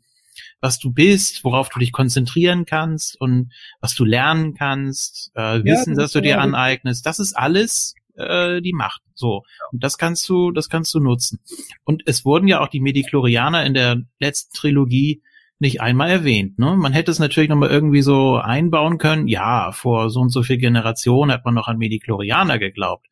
was 0.60 0.78
du 0.78 0.92
bist, 0.92 1.44
worauf 1.44 1.68
du 1.68 1.78
dich 1.78 1.92
konzentrieren 1.92 2.64
kannst 2.64 3.20
und 3.20 3.52
was 3.80 3.94
du 3.94 4.04
lernen 4.04 4.54
kannst, 4.54 5.32
äh, 5.34 5.64
Wissen, 5.64 5.94
ja, 5.94 6.02
das, 6.02 6.04
das 6.04 6.12
du 6.12 6.20
dir 6.20 6.40
aneignest, 6.40 7.06
das 7.06 7.18
ist 7.18 7.36
alles 7.36 7.94
äh, 8.14 8.60
die 8.60 8.72
Macht. 8.72 9.02
So. 9.14 9.42
Und 9.70 9.82
das 9.82 9.98
kannst 9.98 10.28
du, 10.28 10.50
das 10.50 10.68
kannst 10.68 10.94
du 10.94 11.00
nutzen. 11.00 11.40
Und 11.84 12.02
es 12.06 12.24
wurden 12.24 12.48
ja 12.48 12.60
auch 12.60 12.68
die 12.68 12.80
Mediklorianer 12.80 13.64
in 13.64 13.74
der 13.74 14.02
letzten 14.18 14.56
Trilogie 14.56 15.22
nicht 15.58 15.80
einmal 15.80 16.10
erwähnt. 16.10 16.58
Ne? 16.58 16.76
Man 16.76 16.92
hätte 16.92 17.10
es 17.10 17.18
natürlich 17.18 17.50
nochmal 17.50 17.70
irgendwie 17.70 18.02
so 18.02 18.36
einbauen 18.36 18.98
können. 18.98 19.28
Ja, 19.28 19.72
vor 19.72 20.10
so 20.10 20.20
und 20.20 20.30
so 20.30 20.42
viel 20.42 20.58
Generationen 20.58 21.30
hat 21.30 21.44
man 21.44 21.54
noch 21.54 21.68
an 21.68 21.78
Mediklorianer 21.78 22.58
geglaubt. 22.58 23.06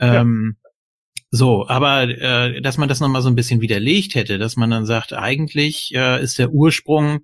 Ja. 0.00 0.20
Ähm, 0.20 0.56
So, 1.30 1.68
aber 1.68 2.04
äh, 2.08 2.62
dass 2.62 2.78
man 2.78 2.88
das 2.88 3.00
nochmal 3.00 3.20
so 3.20 3.28
ein 3.28 3.34
bisschen 3.34 3.60
widerlegt 3.60 4.14
hätte, 4.14 4.38
dass 4.38 4.56
man 4.56 4.70
dann 4.70 4.86
sagt, 4.86 5.12
eigentlich 5.12 5.92
äh, 5.94 6.22
ist 6.22 6.38
der 6.38 6.52
Ursprung, 6.52 7.20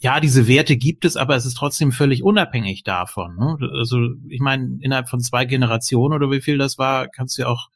ja, 0.00 0.20
diese 0.20 0.48
Werte 0.48 0.76
gibt 0.76 1.04
es, 1.04 1.16
aber 1.16 1.36
es 1.36 1.44
ist 1.44 1.54
trotzdem 1.54 1.92
völlig 1.92 2.22
unabhängig 2.22 2.84
davon. 2.84 3.36
Ne? 3.36 3.58
Also 3.72 3.98
ich 4.28 4.40
meine, 4.40 4.78
innerhalb 4.80 5.08
von 5.08 5.20
zwei 5.20 5.44
Generationen 5.44 6.14
oder 6.14 6.30
wie 6.30 6.40
viel 6.40 6.58
das 6.58 6.78
war, 6.78 7.08
kannst 7.08 7.36
du 7.36 7.42
ja 7.42 7.48
auch, 7.48 7.68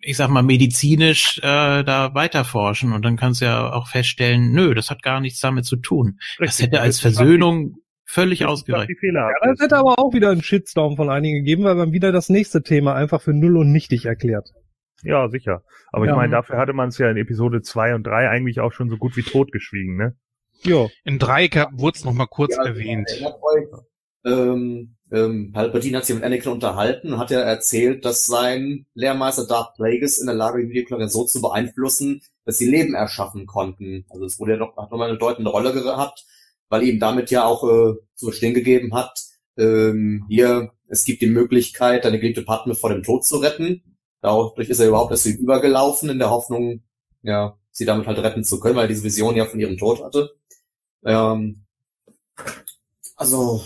ich 0.00 0.16
sag 0.16 0.30
mal, 0.30 0.42
medizinisch 0.42 1.38
äh, 1.38 1.82
da 1.82 2.14
weiterforschen 2.14 2.92
und 2.92 3.04
dann 3.04 3.16
kannst 3.16 3.40
du 3.40 3.46
ja 3.46 3.72
auch 3.72 3.88
feststellen, 3.88 4.52
nö, 4.52 4.74
das 4.74 4.90
hat 4.90 5.02
gar 5.02 5.20
nichts 5.20 5.40
damit 5.40 5.64
zu 5.64 5.76
tun. 5.76 6.18
Richtig, 6.38 6.46
das 6.46 6.62
hätte 6.62 6.80
als 6.80 7.00
Versöhnung 7.00 7.76
völlig 8.04 8.44
ausgereicht. 8.44 8.90
Ja, 9.02 9.30
das 9.42 9.60
hätte 9.60 9.76
aber 9.76 9.98
auch 9.98 10.12
wieder 10.14 10.30
einen 10.30 10.42
Shitstorm 10.42 10.96
von 10.96 11.10
einigen 11.10 11.38
gegeben, 11.38 11.64
weil 11.64 11.74
man 11.74 11.92
wieder 11.92 12.12
das 12.12 12.28
nächste 12.28 12.62
Thema 12.62 12.94
einfach 12.94 13.20
für 13.20 13.32
null 13.32 13.56
und 13.56 13.72
nichtig 13.72 14.04
erklärt. 14.04 14.52
Ja, 15.02 15.28
sicher. 15.28 15.62
Aber 15.92 16.06
Ja. 16.06 16.12
ich 16.12 16.16
meine, 16.16 16.32
dafür 16.32 16.58
hatte 16.58 16.72
man 16.72 16.88
es 16.88 16.98
ja 16.98 17.10
in 17.10 17.16
Episode 17.16 17.62
2 17.62 17.94
und 17.94 18.04
3 18.06 18.28
eigentlich 18.28 18.60
auch 18.60 18.72
schon 18.72 18.88
so 18.90 18.96
gut 18.96 19.16
wie 19.16 19.22
totgeschwiegen, 19.22 19.96
ne? 19.96 20.16
Jo. 20.62 20.90
In 21.04 21.18
drei 21.18 21.48
wurde 21.72 21.96
es 21.96 22.04
nochmal 22.04 22.28
kurz 22.28 22.54
Ja, 22.56 22.64
erwähnt. 22.64 23.08
Euch, 23.20 23.66
ähm, 24.24 24.94
ähm, 25.10 25.50
Palpatine 25.52 25.98
hat 25.98 26.04
sich 26.06 26.14
mit 26.14 26.24
Anakin 26.24 26.52
unterhalten 26.52 27.12
und 27.12 27.18
hat 27.18 27.30
ja 27.32 27.40
erzählt, 27.40 28.04
dass 28.04 28.26
sein 28.26 28.86
Lehrmeister 28.94 29.46
Darth 29.46 29.74
Plagueis 29.74 30.18
in 30.18 30.26
der 30.26 30.36
Lage, 30.36 30.62
die 30.62 30.70
Videoklone 30.70 31.08
so 31.08 31.24
zu 31.24 31.42
beeinflussen, 31.42 32.22
dass 32.44 32.58
sie 32.58 32.70
Leben 32.70 32.94
erschaffen 32.94 33.46
konnten. 33.46 34.06
Also 34.10 34.24
es 34.24 34.38
wurde 34.38 34.52
ja 34.52 34.58
noch, 34.58 34.76
hat 34.76 34.90
nochmal 34.92 35.08
eine 35.08 35.18
deutende 35.18 35.50
Rolle 35.50 35.72
gehabt, 35.72 36.24
weil 36.68 36.84
ihm 36.84 37.00
damit 37.00 37.30
ja 37.30 37.44
auch 37.44 37.64
äh, 37.64 37.94
zu 38.14 38.26
verstehen 38.26 38.54
gegeben 38.54 38.94
hat, 38.94 39.18
ähm, 39.58 40.24
hier, 40.28 40.70
es 40.88 41.04
gibt 41.04 41.20
die 41.22 41.26
Möglichkeit, 41.26 42.04
deine 42.04 42.18
geliebte 42.20 42.42
Partner 42.42 42.74
vor 42.74 42.90
dem 42.90 43.02
Tod 43.02 43.24
zu 43.24 43.36
retten. 43.38 43.82
Dadurch 44.22 44.70
ist 44.70 44.78
er 44.78 44.88
überhaupt 44.88 45.10
erst 45.10 45.26
übergelaufen, 45.26 46.08
in 46.08 46.18
der 46.18 46.30
Hoffnung, 46.30 46.82
ja, 47.22 47.58
sie 47.72 47.84
damit 47.84 48.06
halt 48.06 48.18
retten 48.18 48.44
zu 48.44 48.60
können, 48.60 48.76
weil 48.76 48.84
er 48.84 48.88
diese 48.88 49.02
Vision 49.02 49.36
ja 49.36 49.46
von 49.46 49.60
ihrem 49.60 49.76
Tod 49.76 50.02
hatte. 50.02 50.30
Ähm, 51.04 51.64
also 53.16 53.62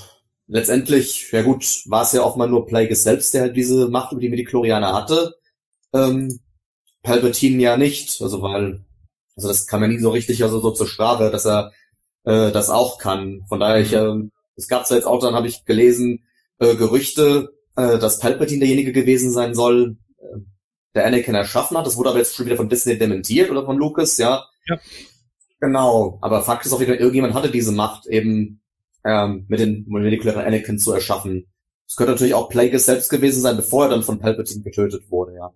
letztendlich, 0.47 1.31
ja 1.31 1.43
gut, 1.43 1.83
war 1.87 2.03
es 2.03 2.13
ja 2.13 2.23
auch 2.23 2.37
mal 2.37 2.49
nur 2.49 2.67
Plagueis 2.67 3.03
selbst, 3.03 3.35
der 3.35 3.43
halt 3.43 3.57
diese 3.57 3.89
Macht 3.89 4.13
über 4.13 4.21
die 4.21 4.31
Midichlorianer 4.31 4.95
hatte. 4.95 5.37
Ähm, 5.93 6.41
Palpatine 7.03 7.63
ja 7.63 7.77
nicht, 7.77 8.21
also 8.23 8.41
weil, 8.43 8.85
also 9.37 9.49
das 9.49 9.67
kam 9.67 9.83
ja 9.83 9.89
nie 9.89 9.99
so 9.99 10.11
richtig 10.11 10.43
also 10.43 10.61
so 10.61 10.71
zur 10.71 10.89
Sprache, 10.89 11.31
dass 11.31 11.47
er 11.47 11.73
äh, 12.25 12.51
das 12.51 12.71
auch 12.71 12.99
kann. 12.99 13.45
Von 13.49 13.61
daher, 13.61 13.81
ich, 13.81 13.93
ähm, 13.93 14.33
es 14.57 14.69
gab 14.69 14.87
zwar 14.87 14.97
jetzt 14.97 15.07
auch, 15.07 15.21
dann 15.21 15.35
habe 15.35 15.49
ich 15.49 15.67
gelesen, 15.67 16.25
äh, 16.61 16.75
Gerüchte, 16.77 17.53
äh, 17.77 17.99
dass 17.99 18.21
Palpatine 18.21 18.61
derjenige 18.61 18.93
gewesen 18.93 19.31
sein 19.31 19.55
soll, 19.55 19.99
äh, 19.99 20.06
der 20.97 21.07
Anakin 21.07 21.35
erschaffen 21.35 21.77
hat. 21.77 21.87
Das 21.87 21.97
wurde 21.97 22.11
aber 22.11 22.19
jetzt 22.19 22.35
schon 22.35 22.47
wieder 22.47 22.57
von 22.57 22.69
Disney 22.69 22.99
dementiert 22.99 23.51
oder 23.51 23.65
von 23.65 23.77
Lucas, 23.77 24.17
ja. 24.19 24.45
Ja. 24.67 24.79
Genau. 25.61 26.19
Aber 26.23 26.43
Fakt 26.43 26.67
ist 26.67 26.73
auch 26.73 26.81
wieder, 26.81 26.99
irgendjemand 26.99 27.35
hatte 27.35 27.51
diese 27.51 27.73
Macht 27.73 28.07
eben 28.07 28.63
ähm, 29.05 29.45
mit 29.49 29.61
den 29.61 29.85
molekulären 29.89 30.45
Anakin 30.45 30.79
zu 30.79 30.93
erschaffen. 30.93 31.47
Es 31.87 31.95
könnte 31.95 32.13
natürlich 32.13 32.35
auch 32.35 32.49
Plagueis 32.49 32.87
selbst 32.87 33.11
gewesen 33.11 33.41
sein, 33.41 33.57
bevor 33.57 33.85
er 33.85 33.91
dann 33.91 34.03
von 34.03 34.19
Palpatine 34.19 34.65
getötet 34.65 35.11
wurde, 35.11 35.35
ja. 35.35 35.53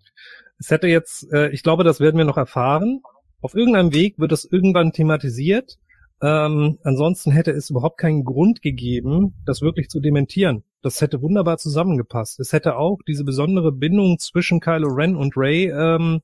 Es 0.60 0.70
hätte 0.70 0.86
jetzt, 0.86 1.26
äh, 1.32 1.50
ich 1.50 1.62
glaube, 1.62 1.84
das 1.84 2.00
werden 2.00 2.18
wir 2.18 2.24
noch 2.26 2.36
erfahren. 2.36 3.00
Auf 3.40 3.54
irgendeinem 3.54 3.92
Weg 3.92 4.18
wird 4.18 4.30
es 4.32 4.44
irgendwann 4.44 4.92
thematisiert. 4.92 5.78
Ähm, 6.22 6.78
ansonsten 6.82 7.30
hätte 7.32 7.50
es 7.52 7.70
überhaupt 7.70 7.98
keinen 7.98 8.24
Grund 8.24 8.60
gegeben, 8.60 9.34
das 9.46 9.62
wirklich 9.62 9.88
zu 9.88 10.00
dementieren. 10.00 10.64
Das 10.82 11.00
hätte 11.00 11.22
wunderbar 11.22 11.58
zusammengepasst. 11.58 12.40
Es 12.40 12.52
hätte 12.52 12.76
auch 12.76 12.98
diese 13.06 13.24
besondere 13.24 13.72
Bindung 13.72 14.18
zwischen 14.18 14.60
Kylo 14.60 14.88
Ren 14.88 15.16
und 15.16 15.36
Rey 15.36 15.70
ähm, 15.70 16.20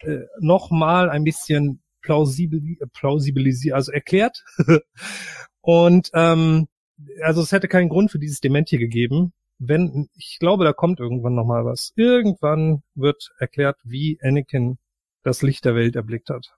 äh, 0.00 0.18
nochmal 0.40 1.10
ein 1.10 1.24
bisschen 1.24 1.82
plausibel, 2.02 2.60
plausibilisiert, 2.92 3.74
also 3.74 3.92
erklärt. 3.92 4.44
und 5.60 6.10
ähm, 6.14 6.66
also 7.22 7.42
es 7.42 7.52
hätte 7.52 7.68
keinen 7.68 7.88
Grund 7.88 8.10
für 8.10 8.18
dieses 8.18 8.40
Dementi 8.40 8.78
gegeben. 8.78 9.32
Wenn, 9.58 10.08
ich 10.14 10.38
glaube, 10.40 10.64
da 10.64 10.72
kommt 10.72 11.00
irgendwann 11.00 11.34
nochmal 11.34 11.64
was. 11.64 11.92
Irgendwann 11.94 12.82
wird 12.94 13.30
erklärt, 13.38 13.76
wie 13.84 14.18
Anakin 14.22 14.78
das 15.22 15.42
Licht 15.42 15.64
der 15.66 15.74
Welt 15.74 15.96
erblickt 15.96 16.30
hat. 16.30 16.56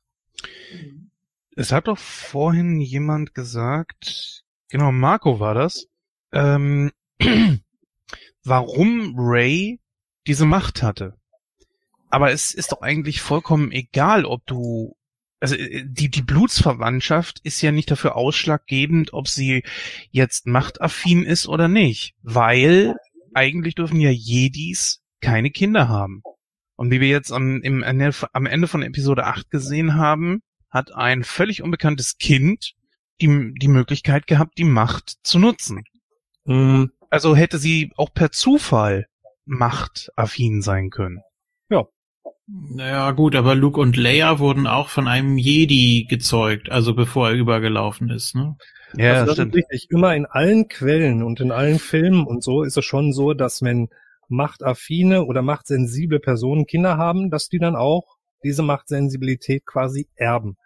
Es 1.55 1.71
hat 1.71 1.89
doch 1.89 1.99
vorhin 1.99 2.81
jemand 2.81 3.35
gesagt, 3.35 4.45
genau, 4.71 4.91
Marco 4.91 5.39
war 5.39 5.55
das, 5.55 5.87
ähm, 6.33 6.91
warum 8.45 9.15
Ray 9.17 9.81
diese 10.27 10.47
Macht 10.47 10.83
hatte. 10.83 11.19
Aber 12.09 12.31
es 12.31 12.55
ist 12.55 12.73
doch 12.73 12.81
eigentlich 12.81 13.21
vollkommen 13.21 13.71
egal, 13.71 14.25
ob 14.25 14.47
du, 14.47 14.97
also 15.41 15.55
äh, 15.57 15.85
die, 15.85 16.11
die 16.11 16.23
Blutsverwandtschaft 16.23 17.41
ist 17.43 17.61
ja 17.61 17.71
nicht 17.71 17.91
dafür 17.91 18.17
ausschlaggebend, 18.17 19.13
ob 19.13 19.29
sie 19.29 19.63
jetzt 20.11 20.47
machtaffin 20.47 21.23
ist 21.23 21.49
oder 21.49 21.69
nicht, 21.69 22.15
weil 22.23 22.97
eigentlich 23.35 23.75
dürfen 23.75 24.01
ja 24.01 24.11
Jedis 24.11 25.03
keine 25.21 25.51
Kinder 25.51 25.89
haben. 25.89 26.23
Und 26.77 26.91
wie 26.91 27.01
wir 27.01 27.09
jetzt 27.09 27.31
am, 27.31 27.61
im, 27.61 27.85
am 27.85 28.47
Ende 28.47 28.69
von 28.69 28.83
Episode 28.83 29.27
8 29.27 29.51
gesehen 29.51 29.95
haben, 29.95 30.43
hat 30.73 30.93
ein 30.95 31.23
völlig 31.23 31.63
unbekanntes 31.63 32.19
Kind 32.19 32.73
die, 33.21 33.53
die 33.57 33.69
Möglichkeit 33.69 34.27
gehabt, 34.27 34.59
die 34.59 34.65
Macht 34.65 35.19
zu 35.23 35.39
nutzen. 35.39 35.85
Mm, 36.45 36.87
Also 37.11 37.37
hätte 37.37 37.59
sie 37.59 37.93
auch 37.97 38.13
per 38.13 38.33
Zufall 38.33 39.07
machtaffin 39.45 40.63
sein 40.63 40.91
können. 40.91 41.23
Naja, 42.47 43.13
gut, 43.13 43.37
aber 43.37 43.55
Luke 43.55 43.81
und 43.81 43.97
Leia 43.97 44.39
wurden 44.39 44.67
auch 44.67 44.89
von 44.89 45.07
einem 45.07 45.39
Jedi 45.39 46.07
gezeugt, 46.09 46.71
also 46.71 46.95
bevor 46.95 47.31
er 47.31 47.35
übergelaufen 47.35 48.11
ist, 48.11 48.35
ne? 48.35 48.57
Ja, 48.95 49.21
also 49.21 49.35
das 49.35 49.47
ist 49.47 49.55
richtig. 49.55 49.87
Immer 49.91 50.15
in 50.17 50.27
allen 50.27 50.69
Quellen 50.69 51.23
und 51.23 51.41
in 51.41 51.51
allen 51.51 51.79
Filmen 51.79 52.27
und 52.27 52.43
so 52.43 52.63
ist 52.63 52.77
es 52.77 52.85
schon 52.85 53.13
so, 53.13 53.33
dass 53.33 53.63
wenn 53.63 53.89
machtaffine 54.29 55.25
oder 55.25 55.41
machtsensible 55.41 56.21
Personen 56.21 56.67
Kinder 56.67 56.99
haben, 56.99 57.31
dass 57.31 57.49
die 57.49 57.59
dann 57.59 57.77
auch 57.77 58.17
diese 58.45 58.63
Machtsensibilität 58.63 59.65
quasi 59.65 60.09
erben. 60.15 60.57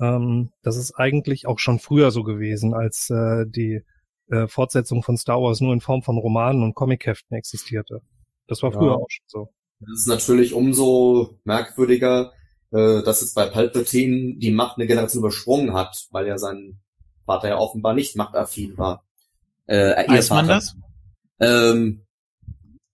Ähm, 0.00 0.50
das 0.62 0.76
ist 0.76 0.92
eigentlich 0.94 1.46
auch 1.46 1.58
schon 1.58 1.78
früher 1.78 2.10
so 2.10 2.22
gewesen, 2.22 2.74
als 2.74 3.10
äh, 3.10 3.46
die 3.46 3.82
äh, 4.28 4.46
Fortsetzung 4.48 5.02
von 5.02 5.16
Star 5.16 5.40
Wars 5.40 5.60
nur 5.60 5.72
in 5.72 5.80
Form 5.80 6.02
von 6.02 6.18
Romanen 6.18 6.62
und 6.62 6.74
Comicheften 6.74 7.36
existierte. 7.36 8.00
Das 8.46 8.62
war 8.62 8.72
früher 8.72 8.92
Ja. 8.92 8.96
auch 8.96 9.08
schon 9.08 9.24
so. 9.26 9.48
Das 9.80 10.00
ist 10.00 10.06
natürlich 10.08 10.54
umso 10.54 11.38
merkwürdiger, 11.44 12.32
äh, 12.72 13.02
dass 13.02 13.20
jetzt 13.20 13.34
bei 13.34 13.46
Palpatine 13.46 14.36
die 14.36 14.50
Macht 14.50 14.78
eine 14.78 14.86
Generation 14.86 15.20
übersprungen 15.20 15.74
hat, 15.74 16.06
weil 16.10 16.26
ja 16.26 16.38
sein 16.38 16.80
Vater 17.26 17.48
ja 17.48 17.58
offenbar 17.58 17.94
nicht 17.94 18.16
machtaffin 18.16 18.76
war. 18.78 19.04
Äh, 19.66 20.08
Weiß 20.08 20.30
man 20.30 20.48
das? 20.48 20.76
Ähm, 21.40 22.02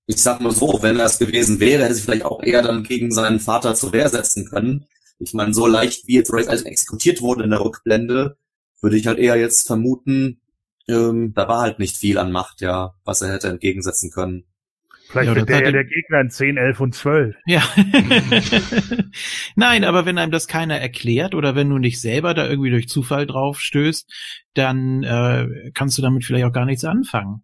ich 0.06 0.20
sag 0.20 0.40
mal 0.40 0.52
so, 0.52 0.78
wenn 0.82 0.98
er 0.98 1.06
es 1.06 1.18
gewesen 1.18 1.60
wäre, 1.60 1.84
hätte 1.84 1.94
sie 1.94 2.02
vielleicht 2.02 2.24
auch 2.24 2.42
eher 2.42 2.62
dann 2.62 2.82
gegen 2.82 3.12
seinen 3.12 3.40
Vater 3.40 3.74
zur 3.74 3.92
Wehr 3.92 4.08
setzen 4.08 4.46
können. 4.48 4.86
Ich 5.20 5.34
meine, 5.34 5.54
so 5.54 5.66
leicht 5.66 6.06
wie 6.06 6.14
jetzt 6.16 6.32
Ray 6.32 6.46
also 6.46 6.64
exekutiert 6.64 7.20
wurde 7.20 7.44
in 7.44 7.50
der 7.50 7.60
Rückblende, 7.60 8.36
würde 8.80 8.96
ich 8.96 9.06
halt 9.06 9.18
eher 9.18 9.36
jetzt 9.36 9.66
vermuten, 9.66 10.40
ähm, 10.88 11.32
da 11.34 11.46
war 11.46 11.60
halt 11.60 11.78
nicht 11.78 11.96
viel 11.96 12.18
an 12.18 12.32
Macht, 12.32 12.60
ja, 12.62 12.94
was 13.04 13.22
er 13.22 13.32
hätte 13.32 13.48
entgegensetzen 13.48 14.10
können. 14.10 14.44
Vielleicht 15.08 15.28
Ja, 15.28 15.34
wird 15.34 15.50
das 15.50 15.56
der 15.56 15.56
ja 15.60 15.66
hatte- 15.66 15.72
der 15.72 15.84
Gegner 15.84 16.20
in 16.20 16.30
10, 16.30 16.56
11 16.56 16.80
und 16.80 16.94
12. 16.94 17.36
Ja. 17.46 17.62
Nein, 19.56 19.84
aber 19.84 20.06
wenn 20.06 20.18
einem 20.18 20.32
das 20.32 20.46
keiner 20.46 20.78
erklärt 20.78 21.34
oder 21.34 21.54
wenn 21.54 21.68
du 21.68 21.78
nicht 21.78 22.00
selber 22.00 22.32
da 22.34 22.48
irgendwie 22.48 22.70
durch 22.70 22.88
Zufall 22.88 23.26
drauf 23.26 23.60
stößt, 23.60 24.10
dann 24.54 25.02
äh, 25.02 25.70
kannst 25.74 25.98
du 25.98 26.02
damit 26.02 26.24
vielleicht 26.24 26.44
auch 26.46 26.52
gar 26.52 26.64
nichts 26.64 26.84
anfangen. 26.84 27.42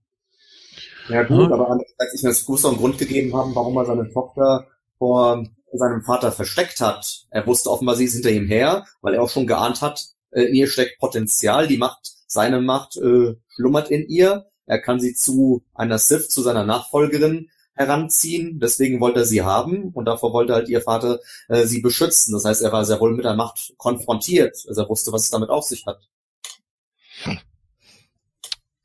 Ja 1.08 1.22
gut, 1.22 1.52
aber 1.52 1.70
andererseits, 1.70 2.14
ich 2.14 2.24
es 2.24 2.48
muss 2.48 2.62
doch 2.62 2.70
einen 2.70 2.78
Grund 2.78 2.98
gegeben 2.98 3.34
haben, 3.36 3.54
warum 3.54 3.76
er 3.76 3.84
seine 3.84 4.10
Tochter 4.12 4.66
vor 4.98 5.46
seinem 5.72 6.02
Vater 6.02 6.32
versteckt 6.32 6.80
hat. 6.80 7.26
Er 7.30 7.46
wusste 7.46 7.70
offenbar, 7.70 7.96
sie 7.96 8.04
ist 8.04 8.14
hinter 8.14 8.30
ihm 8.30 8.46
her, 8.46 8.84
weil 9.00 9.14
er 9.14 9.22
auch 9.22 9.30
schon 9.30 9.46
geahnt 9.46 9.82
hat, 9.82 10.06
äh, 10.30 10.42
in 10.42 10.54
ihr 10.54 10.68
steckt 10.68 10.98
Potenzial, 10.98 11.66
die 11.66 11.78
Macht, 11.78 12.12
seine 12.26 12.60
Macht 12.60 12.96
äh, 12.96 13.34
schlummert 13.48 13.90
in 13.90 14.08
ihr. 14.08 14.46
Er 14.66 14.80
kann 14.80 15.00
sie 15.00 15.14
zu 15.14 15.64
einer 15.74 15.98
Sith, 15.98 16.28
zu 16.28 16.42
seiner 16.42 16.64
Nachfolgerin 16.64 17.50
heranziehen. 17.74 18.58
Deswegen 18.58 19.00
wollte 19.00 19.20
er 19.20 19.26
sie 19.26 19.42
haben 19.42 19.90
und 19.92 20.06
davor 20.06 20.32
wollte 20.32 20.54
halt 20.54 20.68
ihr 20.68 20.80
Vater 20.80 21.20
äh, 21.48 21.64
sie 21.66 21.80
beschützen. 21.80 22.32
Das 22.32 22.44
heißt, 22.44 22.62
er 22.62 22.72
war 22.72 22.84
sehr 22.84 23.00
wohl 23.00 23.14
mit 23.14 23.24
der 23.24 23.36
Macht 23.36 23.74
konfrontiert. 23.76 24.56
Also 24.68 24.82
er 24.82 24.88
wusste, 24.88 25.12
was 25.12 25.24
es 25.24 25.30
damit 25.30 25.50
auf 25.50 25.64
sich 25.64 25.86
hat. 25.86 26.00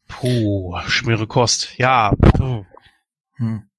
Puh, 0.08 0.78
schwere 0.88 1.26
Kost. 1.26 1.78
Ja. 1.78 2.14
Puh. 2.36 2.66
Hm. 3.38 3.71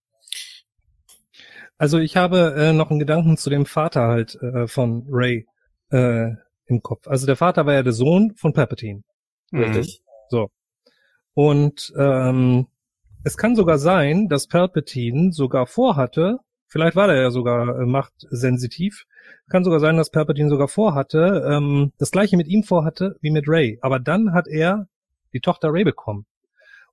Also 1.83 1.99
ich 1.99 2.17
habe 2.17 2.55
äh, 2.57 2.73
noch 2.73 2.91
einen 2.91 3.01
Gedanken 3.01 3.37
zu 3.37 3.51
dem 3.51 3.67
Vater 3.67 4.03
halt 4.03 4.37
äh, 4.37 4.69
von 4.69 5.05
Ray 5.11 5.49
äh, 5.91 6.31
im 6.67 6.81
Kopf. 6.81 7.09
Also 7.09 7.27
der 7.27 7.35
Vater 7.35 7.67
war 7.67 7.75
ja 7.75 7.83
der 7.83 7.93
Sohn 7.93 8.37
von 8.37 8.53
Palpatine. 8.53 9.03
Mhm. 9.51 9.65
Richtig. 9.65 10.01
Und 11.35 11.93
ähm, 11.99 12.69
es 13.25 13.37
kann 13.37 13.57
sogar 13.57 13.79
sein, 13.79 14.29
dass 14.29 14.47
Palpatine 14.47 15.33
sogar 15.33 15.67
vorhatte, 15.67 16.39
vielleicht 16.69 16.95
war 16.95 17.09
er 17.09 17.21
ja 17.21 17.31
sogar 17.33 17.81
äh, 17.81 17.85
machtsensitiv, 17.85 19.07
kann 19.49 19.65
sogar 19.65 19.81
sein, 19.81 19.97
dass 19.97 20.11
Palpatine 20.11 20.51
sogar 20.51 20.69
vorhatte, 20.69 21.45
ähm, 21.51 21.91
das 21.99 22.13
gleiche 22.13 22.37
mit 22.37 22.47
ihm 22.47 22.63
vorhatte 22.63 23.17
wie 23.23 23.33
mit 23.33 23.49
Ray. 23.49 23.81
Aber 23.83 23.99
dann 23.99 24.33
hat 24.33 24.47
er 24.47 24.87
die 25.33 25.41
Tochter 25.41 25.73
Ray 25.73 25.83
bekommen. 25.83 26.27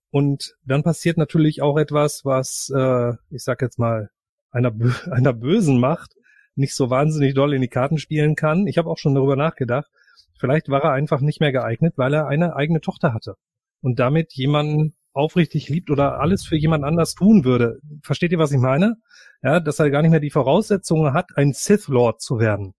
Und 0.10 0.56
dann 0.66 0.82
passiert 0.82 1.18
natürlich 1.18 1.62
auch 1.62 1.78
etwas, 1.78 2.26
was, 2.26 2.74
äh, 2.76 3.14
ich 3.30 3.44
sag 3.44 3.62
jetzt 3.62 3.78
mal, 3.78 4.10
einer, 4.52 4.72
bö 4.72 4.91
einer 5.12 5.34
bösen 5.34 5.80
Macht 5.80 6.14
nicht 6.56 6.76
so 6.76 6.89
wahnsinnig 6.89 7.34
doll 7.34 7.54
in 7.54 7.62
die 7.62 7.70
Karten 7.70 7.97
spielen 7.97 8.36
kann. 8.36 8.68
Ich 8.68 8.78
habe 8.78 8.89
auch 8.89 8.97
schon 8.97 9.16
darüber 9.16 9.36
nachgedacht. 9.36 9.89
Vielleicht 10.38 10.70
war 10.70 10.84
er 10.84 10.91
einfach 10.91 11.22
nicht 11.22 11.39
mehr 11.39 11.52
geeignet, 11.52 11.93
weil 11.97 12.14
er 12.14 12.28
eine 12.28 12.56
eigene 12.56 12.82
Tochter 12.82 13.14
hatte 13.14 13.36
und 13.82 14.00
damit 14.00 14.34
jemanden 14.34 14.93
aufrichtig 15.14 15.70
liebt 15.70 15.89
oder 15.89 16.20
alles 16.20 16.45
für 16.45 16.56
jemand 16.56 16.84
anders 16.84 17.14
tun 17.14 17.43
würde. 17.43 17.80
Versteht 18.04 18.32
ihr, 18.32 18.39
was 18.39 18.52
ich 18.52 18.60
meine? 18.60 18.95
Ja, 19.41 19.60
dass 19.60 19.80
er 19.80 19.89
gar 19.89 20.02
nicht 20.02 20.12
mehr 20.12 20.20
die 20.20 20.30
Voraussetzungen 20.30 21.14
hat, 21.14 21.30
ein 21.36 21.54
Sith 21.54 21.88
Lord 21.88 22.22
zu 22.22 22.39
werden. 22.39 22.74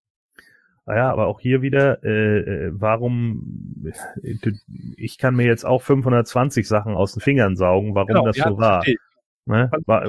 Naja, 0.86 1.10
aber 1.10 1.26
auch 1.26 1.40
hier 1.40 1.62
wieder, 1.62 2.02
äh, 2.02 2.38
äh 2.38 2.70
warum, 2.72 3.84
äh, 4.22 4.32
ich 4.96 5.18
kann 5.18 5.36
mir 5.36 5.46
jetzt 5.46 5.64
auch 5.64 5.82
520 5.82 6.66
Sachen 6.66 6.94
aus 6.94 7.12
den 7.12 7.20
Fingern 7.20 7.56
saugen, 7.56 7.94
warum 7.94 8.08
genau, 8.08 8.24
das 8.24 8.36
so 8.36 8.58
war. 8.58 8.82
Ne? 9.46 9.70
war. 9.86 10.04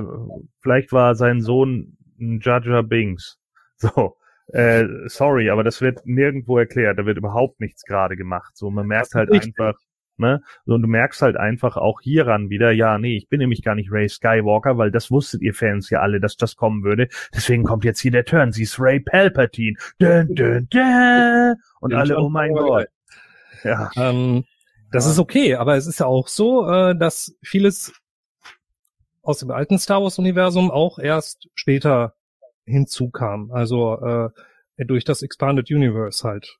Vielleicht 0.61 0.91
war 0.91 1.15
sein 1.15 1.41
Sohn 1.41 1.97
ein 2.19 2.39
Jaja 2.41 2.81
Bings. 2.81 3.37
So, 3.83 4.15
äh, 4.53 4.85
sorry, 5.07 5.49
aber 5.49 5.63
das 5.63 5.81
wird 5.81 6.05
nirgendwo 6.05 6.59
erklärt, 6.59 6.99
da 6.99 7.05
wird 7.07 7.17
überhaupt 7.17 7.59
nichts 7.59 7.81
gerade 7.81 8.15
gemacht. 8.15 8.55
So, 8.55 8.69
man 8.69 8.85
merkt 8.85 9.15
halt 9.15 9.31
einfach, 9.31 9.73
Ne? 10.21 10.41
So, 10.65 10.75
und 10.75 10.83
du 10.83 10.87
merkst 10.87 11.21
halt 11.23 11.35
einfach 11.35 11.77
auch 11.77 11.99
hieran 11.99 12.49
wieder, 12.49 12.71
ja, 12.71 12.99
nee, 12.99 13.17
ich 13.17 13.27
bin 13.27 13.39
nämlich 13.39 13.63
gar 13.63 13.73
nicht 13.73 13.91
Ray 13.91 14.07
Skywalker, 14.07 14.77
weil 14.77 14.91
das 14.91 15.09
wusstet 15.09 15.41
ihr 15.41 15.53
Fans 15.53 15.89
ja 15.89 15.99
alle, 15.99 16.19
dass 16.19 16.37
das 16.37 16.55
kommen 16.55 16.83
würde. 16.83 17.07
Deswegen 17.33 17.63
kommt 17.63 17.83
jetzt 17.83 17.99
hier 17.99 18.11
der 18.11 18.23
Turn. 18.23 18.51
Sie 18.51 18.63
ist 18.63 18.79
Ray 18.79 18.99
Palpatine. 18.99 19.77
Dun, 19.97 20.27
dun, 20.35 20.67
dun. 20.69 21.55
Und 21.79 21.93
alle, 21.93 22.17
oh 22.19 22.29
mein 22.29 22.53
Gott. 22.53 22.87
Ja. 23.63 23.89
Ähm, 23.95 24.43
das 24.91 25.05
ja. 25.05 25.11
ist 25.11 25.19
okay, 25.19 25.55
aber 25.55 25.75
es 25.75 25.87
ist 25.87 25.99
ja 25.99 26.05
auch 26.05 26.27
so, 26.27 26.69
äh, 26.69 26.95
dass 26.95 27.35
vieles 27.41 27.93
aus 29.21 29.39
dem 29.39 29.51
alten 29.51 29.77
Star 29.77 30.01
Wars 30.01 30.19
Universum 30.19 30.71
auch 30.71 30.99
erst 30.99 31.49
später 31.53 32.15
hinzukam. 32.65 33.51
Also 33.51 33.99
äh, 34.01 34.29
durch 34.85 35.03
das 35.03 35.21
Expanded 35.21 35.69
Universe 35.69 36.27
halt. 36.27 36.57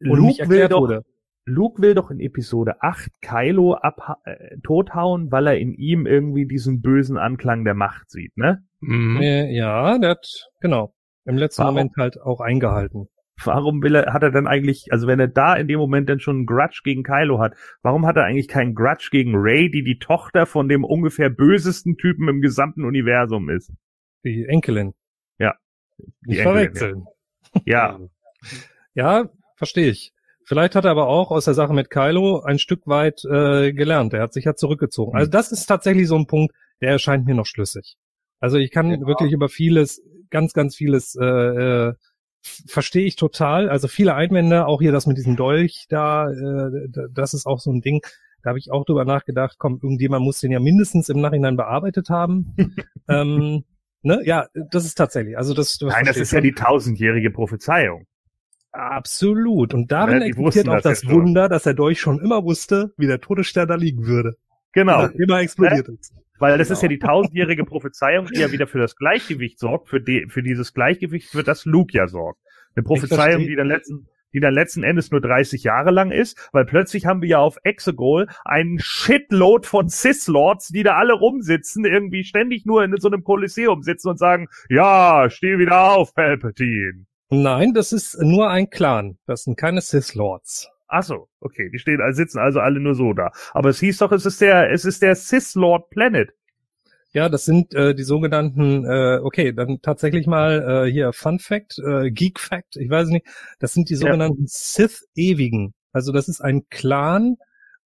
Und 0.00 0.18
Luke 0.18 0.48
will 0.48 0.68
doch, 0.68 0.80
wurde. 0.80 1.04
Luke 1.44 1.80
will 1.80 1.94
doch 1.94 2.10
in 2.10 2.20
Episode 2.20 2.82
8 2.82 3.10
Kylo 3.22 3.74
ab, 3.74 4.18
äh, 4.24 4.56
tothauen, 4.64 5.30
weil 5.30 5.46
er 5.46 5.58
in 5.58 5.74
ihm 5.74 6.06
irgendwie 6.06 6.46
diesen 6.46 6.80
bösen 6.80 7.18
Anklang 7.18 7.64
der 7.64 7.74
Macht 7.74 8.10
sieht, 8.10 8.36
ne? 8.36 8.64
Mhm. 8.80 9.20
Äh, 9.20 9.54
ja, 9.54 9.98
der 9.98 10.10
hat, 10.10 10.26
genau, 10.60 10.94
im 11.24 11.36
letzten 11.36 11.62
warum, 11.62 11.74
Moment 11.74 11.96
halt 11.96 12.20
auch 12.20 12.40
eingehalten. 12.40 13.08
Warum 13.44 13.82
will 13.82 13.94
er, 13.94 14.12
hat 14.12 14.22
er 14.22 14.30
dann 14.30 14.46
eigentlich, 14.46 14.86
also 14.90 15.06
wenn 15.06 15.20
er 15.20 15.28
da 15.28 15.54
in 15.54 15.68
dem 15.68 15.78
Moment 15.78 16.08
dann 16.08 16.20
schon 16.20 16.36
einen 16.36 16.46
Grudge 16.46 16.80
gegen 16.84 17.02
Kylo 17.02 17.38
hat, 17.38 17.54
warum 17.82 18.06
hat 18.06 18.16
er 18.16 18.24
eigentlich 18.24 18.48
keinen 18.48 18.74
Grudge 18.74 19.08
gegen 19.10 19.32
Ray, 19.34 19.70
die 19.70 19.82
die 19.82 19.98
Tochter 19.98 20.46
von 20.46 20.68
dem 20.68 20.84
ungefähr 20.84 21.28
bösesten 21.28 21.96
Typen 21.96 22.28
im 22.28 22.40
gesamten 22.40 22.84
Universum 22.84 23.50
ist? 23.50 23.72
Die 24.24 24.46
Enkelin. 24.46 24.94
Ja. 25.38 25.54
Die 25.98 26.30
Nicht 26.30 26.38
Enkelin, 26.38 26.54
verwechseln. 26.54 27.04
Ja. 27.64 28.00
ja, 28.94 29.28
verstehe 29.56 29.90
ich. 29.90 30.12
Vielleicht 30.44 30.76
hat 30.76 30.84
er 30.84 30.92
aber 30.92 31.08
auch 31.08 31.32
aus 31.32 31.44
der 31.44 31.54
Sache 31.54 31.74
mit 31.74 31.90
Kylo 31.90 32.40
ein 32.40 32.60
Stück 32.60 32.86
weit 32.86 33.24
äh, 33.24 33.72
gelernt. 33.72 34.14
Er 34.14 34.22
hat 34.22 34.32
sich 34.32 34.44
ja 34.44 34.54
zurückgezogen. 34.54 35.10
Mhm. 35.10 35.16
Also 35.16 35.30
das 35.30 35.52
ist 35.52 35.66
tatsächlich 35.66 36.06
so 36.06 36.16
ein 36.16 36.26
Punkt, 36.26 36.54
der 36.80 36.90
erscheint 36.90 37.26
mir 37.26 37.34
noch 37.34 37.46
schlüssig. 37.46 37.96
Also 38.38 38.56
ich 38.56 38.70
kann 38.70 38.90
ja. 38.90 39.00
wirklich 39.00 39.32
über 39.32 39.48
vieles, 39.48 40.02
ganz, 40.30 40.52
ganz 40.52 40.76
vieles 40.76 41.16
äh, 41.20 41.24
äh, 41.24 41.94
verstehe 42.66 43.04
ich 43.04 43.16
total. 43.16 43.68
Also 43.68 43.88
viele 43.88 44.14
Einwände, 44.14 44.66
auch 44.66 44.80
hier 44.80 44.92
das 44.92 45.06
mit 45.06 45.16
diesem 45.16 45.36
Dolch 45.36 45.86
da, 45.88 46.30
äh, 46.30 46.88
das 47.12 47.34
ist 47.34 47.46
auch 47.46 47.60
so 47.60 47.70
ein 47.70 47.80
Ding. 47.80 48.00
Da 48.42 48.50
habe 48.50 48.58
ich 48.58 48.70
auch 48.70 48.84
drüber 48.84 49.04
nachgedacht, 49.04 49.56
komm, 49.58 49.80
irgendjemand 49.82 50.24
muss 50.24 50.40
den 50.40 50.52
ja 50.52 50.60
mindestens 50.60 51.08
im 51.08 51.20
Nachhinein 51.20 51.56
bearbeitet 51.56 52.10
haben. 52.10 52.54
ähm, 53.08 53.64
ne? 54.02 54.20
Ja, 54.24 54.46
das 54.70 54.84
ist 54.84 54.94
tatsächlich. 54.94 55.36
Also 55.36 55.52
das. 55.52 55.78
Nein, 55.80 56.04
das 56.04 56.16
ist 56.16 56.32
ja 56.32 56.40
die 56.40 56.52
tausendjährige 56.52 57.30
Prophezeiung. 57.30 58.06
Absolut. 58.72 59.74
Und 59.74 59.90
darin 59.90 60.20
ja, 60.20 60.26
existiert 60.26 60.68
auch 60.68 60.80
das, 60.80 61.00
das 61.00 61.10
Wunder, 61.10 61.48
dass 61.48 61.66
er 61.66 61.74
Dolch 61.74 61.98
schon 61.98 62.20
immer 62.20 62.44
wusste, 62.44 62.92
wie 62.96 63.06
der 63.06 63.20
Todesstern 63.20 63.66
da 63.66 63.74
liegen 63.74 64.06
würde. 64.06 64.36
Genau. 64.72 65.06
Immer 65.06 65.40
explodiert 65.40 65.88
ist. 65.88 66.12
Weil 66.38 66.58
das 66.58 66.68
genau. 66.68 66.76
ist 66.76 66.82
ja 66.82 66.88
die 66.88 66.98
tausendjährige 66.98 67.64
Prophezeiung, 67.64 68.26
die 68.26 68.40
ja 68.40 68.52
wieder 68.52 68.66
für 68.66 68.78
das 68.78 68.96
Gleichgewicht 68.96 69.58
sorgt, 69.58 69.88
für, 69.88 70.00
die, 70.00 70.26
für 70.28 70.42
dieses 70.42 70.74
Gleichgewicht, 70.74 71.30
für 71.30 71.42
das 71.42 71.64
Luke 71.64 71.96
ja 71.96 72.06
sorgt. 72.06 72.40
Eine 72.74 72.82
Prophezeiung, 72.82 73.46
die 73.46 73.56
dann 73.56 73.68
letzten, 73.68 74.08
die 74.34 74.40
dann 74.40 74.52
letzten 74.52 74.82
Endes 74.82 75.10
nur 75.10 75.22
30 75.22 75.64
Jahre 75.64 75.90
lang 75.90 76.10
ist, 76.10 76.50
weil 76.52 76.66
plötzlich 76.66 77.06
haben 77.06 77.22
wir 77.22 77.28
ja 77.28 77.38
auf 77.38 77.56
Exegol 77.64 78.28
einen 78.44 78.78
Shitload 78.78 79.66
von 79.66 79.88
Cis-Lords, 79.88 80.68
die 80.68 80.82
da 80.82 80.96
alle 80.96 81.14
rumsitzen, 81.14 81.86
irgendwie 81.86 82.22
ständig 82.22 82.66
nur 82.66 82.84
in 82.84 82.94
so 82.98 83.08
einem 83.08 83.24
Kolosseum 83.24 83.82
sitzen 83.82 84.08
und 84.08 84.18
sagen, 84.18 84.48
ja, 84.68 85.28
steh 85.30 85.58
wieder 85.58 85.92
auf, 85.92 86.14
Palpatine. 86.14 87.06
Nein, 87.30 87.72
das 87.72 87.92
ist 87.92 88.20
nur 88.20 88.50
ein 88.50 88.68
Clan. 88.68 89.18
Das 89.26 89.44
sind 89.44 89.56
keine 89.56 89.80
Sith 89.80 90.14
Lords. 90.14 90.70
Ach 90.88 91.02
so, 91.02 91.28
okay, 91.40 91.70
die 91.70 91.78
stehen, 91.78 92.00
sitzen 92.12 92.38
also 92.38 92.60
alle 92.60 92.80
nur 92.80 92.94
so 92.94 93.12
da. 93.12 93.30
Aber 93.52 93.70
es 93.70 93.80
hieß 93.80 93.98
doch, 93.98 94.12
es 94.12 94.26
ist 94.26 94.40
der, 94.40 94.70
es 94.70 94.84
ist 94.84 95.02
der 95.02 95.14
Sith 95.16 95.54
Lord 95.54 95.90
Planet. 95.90 96.30
Ja, 97.12 97.28
das 97.28 97.44
sind 97.44 97.74
äh, 97.74 97.94
die 97.94 98.02
sogenannten, 98.02 98.84
äh, 98.84 99.18
okay, 99.22 99.52
dann 99.52 99.80
tatsächlich 99.80 100.26
mal 100.26 100.86
äh, 100.86 100.90
hier 100.90 101.12
Fun 101.12 101.38
Fact, 101.38 101.78
äh, 101.78 102.10
Geek 102.10 102.38
Fact, 102.38 102.76
ich 102.76 102.90
weiß 102.90 103.08
nicht, 103.08 103.26
das 103.58 103.72
sind 103.72 103.88
die 103.88 103.94
sogenannten 103.94 104.42
ja. 104.42 104.48
Sith-Ewigen. 104.48 105.72
Also 105.92 106.12
das 106.12 106.28
ist 106.28 106.42
ein 106.42 106.68
Clan, 106.68 107.36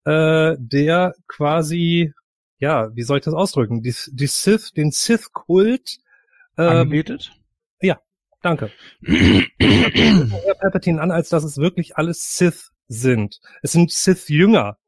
äh, 0.05 0.57
der 0.59 1.15
quasi, 1.27 2.15
ja, 2.59 2.89
wie 2.95 3.03
soll 3.03 3.19
ich 3.19 3.25
das 3.25 3.35
ausdrücken, 3.35 3.83
die, 3.83 3.95
die 4.13 4.27
Sith, 4.27 4.73
den 4.73 4.93
Sith-Kult 4.93 5.99
ähm, 6.57 6.69
anbetet? 6.69 7.39
Danke. 8.43 8.71
Palpatine 10.61 11.01
an, 11.01 11.11
als 11.11 11.29
dass 11.29 11.45
es 11.45 11.59
wirklich 11.59 11.97
alles 11.97 12.37
Sith 12.37 12.71
sind. 12.89 13.41
Es 13.63 13.73
sind 13.73 13.91
Sith-Jünger. 13.91 14.79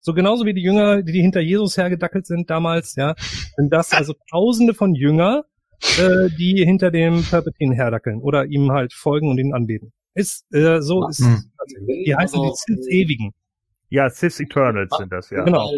So 0.00 0.14
genauso 0.14 0.46
wie 0.46 0.54
die 0.54 0.62
Jünger, 0.62 1.02
die 1.02 1.20
hinter 1.20 1.40
Jesus 1.40 1.76
hergedackelt 1.76 2.26
sind 2.26 2.48
damals, 2.48 2.94
ja, 2.96 3.14
sind 3.56 3.72
das 3.72 3.92
also 3.92 4.14
Tausende 4.30 4.74
von 4.74 4.94
Jünger, 4.94 5.44
äh, 5.98 6.30
die 6.38 6.64
hinter 6.64 6.90
dem 6.90 7.22
Palpatine 7.22 7.74
herdackeln 7.74 8.20
oder 8.20 8.46
ihm 8.46 8.70
halt 8.72 8.92
folgen 8.92 9.28
und 9.30 9.38
ihn 9.38 9.52
anbeten. 9.52 9.92
Ist 10.14 10.52
äh, 10.52 10.80
so 10.80 11.06
ist 11.08 11.20
hm. 11.20 11.50
die 12.06 12.14
heißen 12.16 12.42
die 12.42 12.50
Sith-Ewigen. 12.54 13.32
Ja, 13.88 14.08
Sith 14.08 14.40
Eternals 14.40 14.90
sind 14.96 15.12
das, 15.12 15.30
ja. 15.30 15.44
Genau. 15.44 15.70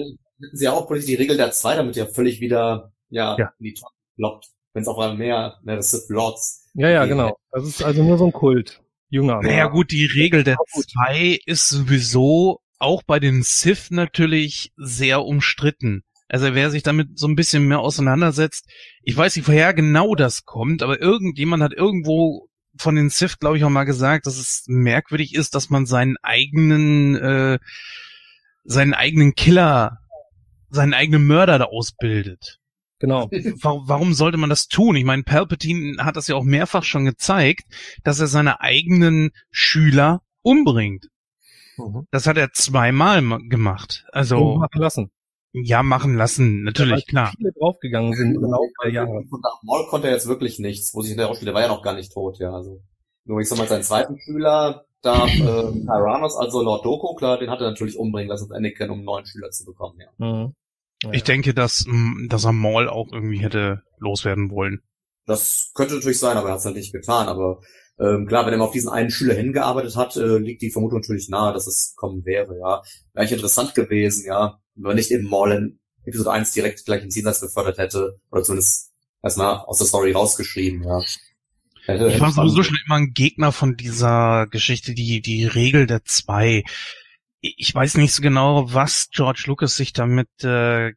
Sie 0.53 0.65
ja 0.65 0.73
auch 0.73 0.87
politisch 0.87 1.07
die 1.07 1.15
Regel 1.15 1.37
der 1.37 1.51
zwei 1.53 1.77
damit 1.77 1.97
ja 1.97 2.07
völlig 2.07 2.41
wieder 2.41 2.93
ja, 3.11 3.37
ja. 3.39 3.53
in 3.59 3.65
die 3.65 3.75
Tonne 3.75 3.93
blockt, 4.17 4.47
wenn 4.73 4.83
es 4.83 4.89
auf 4.89 4.99
einmal 4.99 5.17
mehr, 5.17 5.59
mehr 5.63 5.83
Sith 5.83 6.09
Lords 6.09 6.63
ja, 6.75 6.89
ja, 6.89 7.05
genau. 7.05 7.37
Das 7.51 7.65
ist 7.65 7.83
also 7.83 8.03
nur 8.03 8.19
so 8.19 8.27
ein 8.27 8.33
Kult. 8.33 8.81
Junger. 9.13 9.41
Naja 9.43 9.67
gut, 9.67 9.91
die 9.91 10.07
Regel 10.07 10.43
der 10.43 10.57
zwei 10.67 11.39
ist 11.45 11.69
sowieso 11.69 12.61
auch 12.79 13.03
bei 13.03 13.21
den 13.21 13.43
Sith 13.43 13.91
natürlich 13.91 14.73
sehr 14.77 15.23
umstritten. 15.23 16.03
Also 16.29 16.55
wer 16.55 16.71
sich 16.71 16.83
damit 16.83 17.19
so 17.19 17.29
ein 17.29 17.37
bisschen 17.37 17.69
mehr 17.69 17.81
auseinandersetzt, 17.81 18.67
ich 19.03 19.15
weiß 19.15 19.37
nicht, 19.37 19.47
woher 19.47 19.75
genau 19.75 20.15
das 20.15 20.47
kommt, 20.47 20.83
aber 20.83 20.99
irgendjemand 21.03 21.63
hat 21.63 21.75
irgendwo 21.75 22.49
von 22.79 22.95
den 22.95 23.11
Sith, 23.11 23.39
glaube 23.39 23.59
ich, 23.59 23.65
auch 23.65 23.69
mal 23.69 23.85
gesagt, 23.85 24.27
dass 24.27 24.39
es 24.39 24.65
merkwürdig 24.67 25.35
ist, 25.35 25.55
dass 25.55 25.69
man 25.69 25.85
seinen 25.85 26.17
eigenen, 26.23 27.15
äh, 27.17 27.59
seinen 28.65 28.95
eigenen 28.95 29.35
Killer, 29.35 29.99
seinen 30.71 30.95
eigenen 30.95 31.27
Mörder 31.27 31.59
da 31.59 31.67
ausbildet. 31.67 32.62
Genau. 33.03 33.29
Warum 33.63 34.15
sollte 34.15 34.39
man 34.39 34.49
das 34.49 34.69
tun? 34.69 34.95
Ich 34.95 35.05
meine, 35.05 35.25
Palpatine 35.25 36.05
hat 36.05 36.15
das 36.15 36.29
ja 36.29 36.37
auch 36.37 36.45
mehrfach 36.45 36.85
schon 36.85 37.05
gezeigt, 37.05 37.65
dass 38.05 38.21
er 38.21 38.29
seine 38.29 38.61
eigenen 38.61 39.33
Schüler 39.51 40.23
umbringt. 40.43 41.09
Mhm. 41.77 42.07
Das 42.13 42.29
hat 42.29 42.37
er 42.37 42.53
zweimal 42.53 43.21
gemacht. 43.49 44.05
Also 44.13 44.37
Und 44.37 44.61
machen 44.61 44.81
lassen. 44.81 45.11
Ja, 45.53 45.83
machen 45.83 46.15
lassen, 46.15 46.63
natürlich, 46.63 47.01
ja, 47.01 47.11
klar. 47.11 47.33
Viele 47.37 47.53
draufgegangen 47.59 48.15
sind 48.15 48.37
im 48.37 48.43
Laufe 48.43 48.71
der 48.85 48.93
Jahre. 48.93 49.25
Von 49.29 49.41
Maul 49.65 49.87
konnte 49.89 50.07
er 50.07 50.15
jetzt 50.15 50.29
wirklich 50.29 50.61
nichts, 50.61 50.95
wo 50.95 51.03
sich 51.03 51.11
hinterher 51.11 51.31
ausspielt, 51.31 51.49
der 51.49 51.55
war 51.55 51.63
ja 51.63 51.69
noch 51.69 51.83
gar 51.83 51.95
nicht 51.95 52.13
tot, 52.13 52.39
ja. 52.39 52.53
Also 52.53 52.81
nur 53.25 53.41
ich 53.41 53.49
sag 53.49 53.59
mal, 53.59 53.67
seinen 53.67 53.83
zweiten 53.83 54.19
Schüler 54.21 54.87
da 55.03 55.27
äh, 55.27 55.41
Tyrannos, 55.41 56.37
also 56.37 56.63
Lord 56.63 56.85
Doku, 56.85 57.17
klar, 57.17 57.37
den 57.37 57.51
hat 57.51 57.61
er 57.61 57.69
natürlich 57.69 57.99
umbringen 57.99 58.31
lassen, 58.31 58.53
Anakin, 58.53 58.91
um 58.91 58.99
einen 58.99 59.05
neuen 59.05 59.27
Schüler 59.27 59.51
zu 59.51 59.65
bekommen, 59.65 59.99
ja. 59.99 60.25
Mhm. 60.25 60.55
Ich 61.11 61.25
denke, 61.25 61.55
dass, 61.55 61.85
mm, 61.87 62.29
dass 62.29 62.45
er 62.45 62.53
Maul 62.53 62.89
auch 62.89 63.13
irgendwie 63.13 63.39
hätte 63.39 63.83
loswerden 63.99 64.51
wollen. 64.51 64.81
Das 65.27 65.73
könnte 65.75 65.95
natürlich 65.95 66.19
sein, 66.19 66.37
aber 66.37 66.49
er 66.49 66.53
hat 66.53 66.61
es 66.61 66.65
halt 66.65 66.77
nicht 66.77 66.93
getan. 66.93 67.29
Aber 67.29 67.61
ähm, 67.99 68.27
klar, 68.27 68.47
wenn 68.47 68.53
er 68.53 68.59
mal 68.59 68.65
auf 68.65 68.73
diesen 68.73 68.91
einen 68.91 69.11
Schüler 69.11 69.35
hingearbeitet 69.35 69.97
hat, 69.97 70.17
äh, 70.17 70.39
liegt 70.39 70.63
die 70.63 70.71
Vermutung 70.71 71.01
natürlich 71.01 71.29
nahe, 71.29 71.53
dass 71.53 71.67
es 71.67 71.95
kommen 71.97 72.25
wäre, 72.25 72.59
ja. 72.59 72.83
Wäre 72.83 72.83
eigentlich 73.15 73.33
interessant 73.33 73.75
gewesen, 73.75 74.25
ja. 74.27 74.59
Wenn 74.75 74.97
nicht 74.97 75.11
eben 75.11 75.29
Maul 75.29 75.77
Episode 76.05 76.33
1 76.33 76.53
direkt 76.53 76.85
gleich 76.85 77.03
ins 77.03 77.15
Jenseits 77.15 77.41
befördert 77.41 77.79
hätte, 77.79 78.19
oder 78.31 78.43
zumindest 78.43 78.91
erstmal 79.23 79.59
aus 79.59 79.79
der 79.79 79.87
Story 79.87 80.13
rausgeschrieben, 80.13 80.83
ja. 80.83 81.01
Hätte, 81.85 82.09
ich 82.09 82.21
war 82.21 82.31
sowieso 82.31 82.63
schon 82.63 82.79
immer 82.87 82.97
ein 82.97 83.13
Gegner 83.13 83.51
von 83.51 83.77
dieser 83.77 84.47
Geschichte, 84.47 84.95
die, 84.95 85.21
die 85.21 85.45
Regel 85.47 85.87
der 85.87 86.05
zwei. 86.05 86.63
Ich 87.43 87.75
weiß 87.75 87.97
nicht 87.97 88.13
so 88.13 88.23
genau, 88.23 88.73
was 88.73 89.11
George 89.11 89.45
Lucas 89.47 89.77
sich 89.77 89.93
damit 89.93 90.29
äh, 90.45 90.93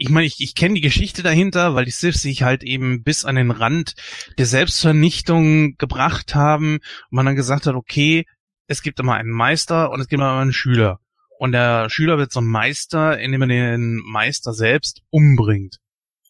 ich 0.00 0.08
meine, 0.08 0.26
ich, 0.26 0.40
ich 0.40 0.54
kenne 0.54 0.76
die 0.76 0.80
Geschichte 0.80 1.22
dahinter, 1.22 1.74
weil 1.74 1.84
die 1.84 1.90
Siths 1.90 2.22
sich 2.22 2.42
halt 2.42 2.62
eben 2.62 3.02
bis 3.02 3.26
an 3.26 3.34
den 3.36 3.50
Rand 3.50 3.96
der 4.38 4.46
Selbstvernichtung 4.46 5.76
gebracht 5.76 6.34
haben 6.34 6.76
und 6.76 6.82
man 7.10 7.26
dann 7.26 7.36
gesagt 7.36 7.66
hat, 7.66 7.74
okay, 7.74 8.24
es 8.66 8.80
gibt 8.80 8.98
immer 8.98 9.16
einen 9.16 9.30
Meister 9.30 9.90
und 9.90 10.00
es 10.00 10.08
gibt 10.08 10.20
immer 10.20 10.40
einen 10.40 10.54
Schüler. 10.54 11.00
Und 11.38 11.52
der 11.52 11.90
Schüler 11.90 12.16
wird 12.16 12.32
zum 12.32 12.46
Meister, 12.46 13.18
indem 13.20 13.42
er 13.42 13.48
den 13.48 13.96
Meister 13.96 14.54
selbst 14.54 15.02
umbringt. 15.10 15.80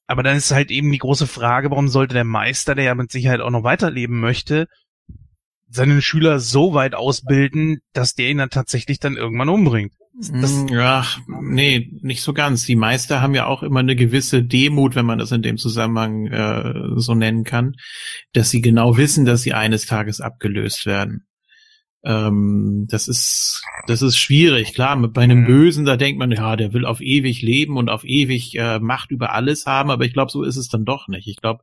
Aber 0.09 0.25
dann 0.25 0.37
ist 0.37 0.51
halt 0.51 0.73
eben 0.73 0.91
die 0.91 0.99
große 0.99 1.29
Frage, 1.29 1.71
warum 1.71 1.87
sollte 1.87 2.14
der 2.14 2.25
Meister, 2.25 2.75
der 2.75 2.85
ja 2.87 2.95
mit 2.97 3.12
Sicherheit 3.12 3.41
auch 3.41 3.51
noch 3.51 3.62
weiterleben 3.62 4.18
möchte, 4.18 4.66
seinen 5.71 6.03
Schüler 6.03 6.41
so 6.41 6.75
weit 6.75 6.95
ausbilden, 6.95 7.81
dass 7.93 8.14
der 8.14 8.31
ihn 8.31 8.39
dann 8.39 8.51
tatsächlich 8.51 8.99
dann 8.99 9.16
irgendwann 9.16 9.49
umbringt. 9.49 9.93
Das 10.18 10.53
mm, 10.53 10.68
ja, 10.68 11.07
nee, 11.41 11.91
nicht 12.03 12.23
so 12.23 12.33
ganz. 12.33 12.66
Die 12.66 12.77
Meister 12.77 13.23
haben 13.23 13.35
ja 13.35 13.47
auch 13.47 13.62
immer 13.62 13.81
eine 13.81 13.97
gewisse 13.97 14.43
Demut, 14.43 14.95
wenn 14.95 15.07
man 15.07 15.18
das 15.18 15.33
in 15.33 15.43
dem 15.43 15.57
Zusammenhang 15.57 16.27
äh, 16.27 16.75
so 16.97 17.14
nennen 17.14 17.45
kann, 17.45 17.77
dass 18.33 18.51
sie 18.51 18.61
genau 18.61 18.97
wissen, 18.97 19.25
dass 19.25 19.43
sie 19.43 19.55
eines 19.55 19.87
Tages 19.87 20.21
abgelöst 20.21 20.85
werden. 20.85 21.27
Ähm, 22.03 22.87
das 22.91 23.09
ist, 23.09 23.62
das 23.87 24.03
ist 24.03 24.18
schwierig. 24.18 24.75
Klar, 24.75 24.97
bei 25.09 25.23
einem. 25.23 25.47
Bösen, 25.47 25.85
da 25.85 25.97
denkt 25.97 26.18
man, 26.18 26.33
ja, 26.33 26.57
der 26.57 26.73
will 26.73 26.87
auf 26.87 27.01
ewig 27.01 27.43
leben 27.43 27.77
und 27.77 27.89
auf 27.89 28.05
ewig 28.05 28.57
äh, 28.59 28.79
Macht 28.79 29.11
über 29.11 29.33
alles 29.33 29.66
haben, 29.66 29.91
aber 29.91 30.05
ich 30.05 30.12
glaube, 30.12 30.31
so 30.31 30.43
ist 30.43 30.57
es 30.57 30.68
dann 30.68 30.85
doch 30.85 31.09
nicht. 31.09 31.29
Ich 31.29 31.37
glaube, 31.37 31.62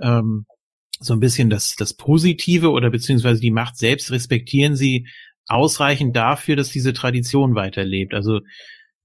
ähm, 0.00 0.46
so 1.00 1.14
ein 1.14 1.20
bisschen 1.20 1.50
das, 1.50 1.76
das 1.76 1.94
Positive 1.94 2.70
oder 2.70 2.90
beziehungsweise 2.90 3.40
die 3.40 3.50
Macht 3.50 3.76
selbst 3.76 4.12
respektieren 4.12 4.76
sie 4.76 5.06
ausreichend 5.46 6.14
dafür, 6.14 6.56
dass 6.56 6.68
diese 6.68 6.92
Tradition 6.92 7.54
weiterlebt. 7.54 8.14
Also 8.14 8.40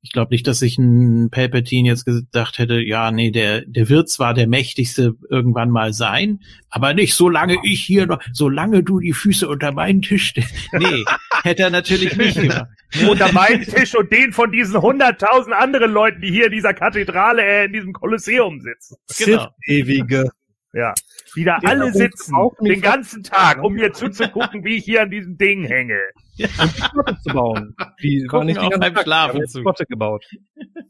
ich 0.06 0.12
glaube 0.12 0.36
nicht, 0.36 0.46
dass 0.46 0.60
sich 0.60 0.78
ein 0.78 1.32
Palpatine 1.32 1.90
jetzt 1.90 2.06
gedacht 2.06 2.60
hätte, 2.60 2.80
ja, 2.80 3.10
nee, 3.10 3.32
der, 3.32 3.62
der 3.62 3.90
wird 3.90 4.08
zwar 4.08 4.36
der 4.36 4.48
mächtigste 4.48 5.16
irgendwann 5.32 5.72
mal 5.72 5.94
sein, 5.94 6.42
aber 6.70 6.94
nicht 6.94 7.16
solange 7.16 7.58
ich 7.64 7.82
hier 7.82 8.06
noch, 8.06 8.20
solange 8.32 8.84
du 8.84 9.00
die 9.00 9.14
Füße 9.14 9.48
unter 9.48 9.72
meinen 9.72 10.04
Tisch 10.04 10.36
Nee, 10.74 11.04
hätte 11.42 11.64
er 11.64 11.72
natürlich 11.72 12.16
nicht 12.16 12.40
gemacht. 12.40 12.68
unter 13.10 13.32
meinen 13.32 13.64
Tisch 13.64 13.96
und 13.96 14.12
den 14.12 14.32
von 14.32 14.52
diesen 14.52 14.80
hunderttausend 14.80 15.56
anderen 15.56 15.92
Leuten, 15.92 16.22
die 16.22 16.30
hier 16.30 16.46
in 16.46 16.52
dieser 16.52 16.76
Kathedrale, 16.76 17.42
äh, 17.44 17.66
in 17.66 17.74
diesem 17.74 17.92
Kolosseum 17.92 18.62
sitzen. 18.62 18.98
Genau. 19.18 19.48
Ewige. 19.66 20.30
Ja. 20.76 20.94
Die 21.38 21.46
da 21.46 21.58
ja, 21.64 21.70
alle 21.70 21.94
sitzen, 21.94 22.36
den 22.62 22.82
ganzen 22.82 23.24
Tag, 23.24 23.64
um 23.64 23.74
mir 23.74 23.94
zuzugucken, 23.94 24.66
wie 24.66 24.76
ich 24.76 24.84
hier 24.84 25.04
an 25.04 25.10
diesem 25.10 25.38
Ding 25.38 25.64
hänge. 25.64 26.00
Ja. 26.38 26.50
Und 26.62 26.70
Spotte 26.72 27.18
zu 27.24 27.34
bauen. 27.34 27.78
Die 28.04 28.28
war 28.30 28.44
nicht 28.44 28.62
die 28.62 28.68
ganze 28.68 28.92
beim 28.92 28.98
Schlafen 28.98 29.48
zu. 29.48 29.62
Spotte 29.62 29.86
gebaut. 29.86 30.26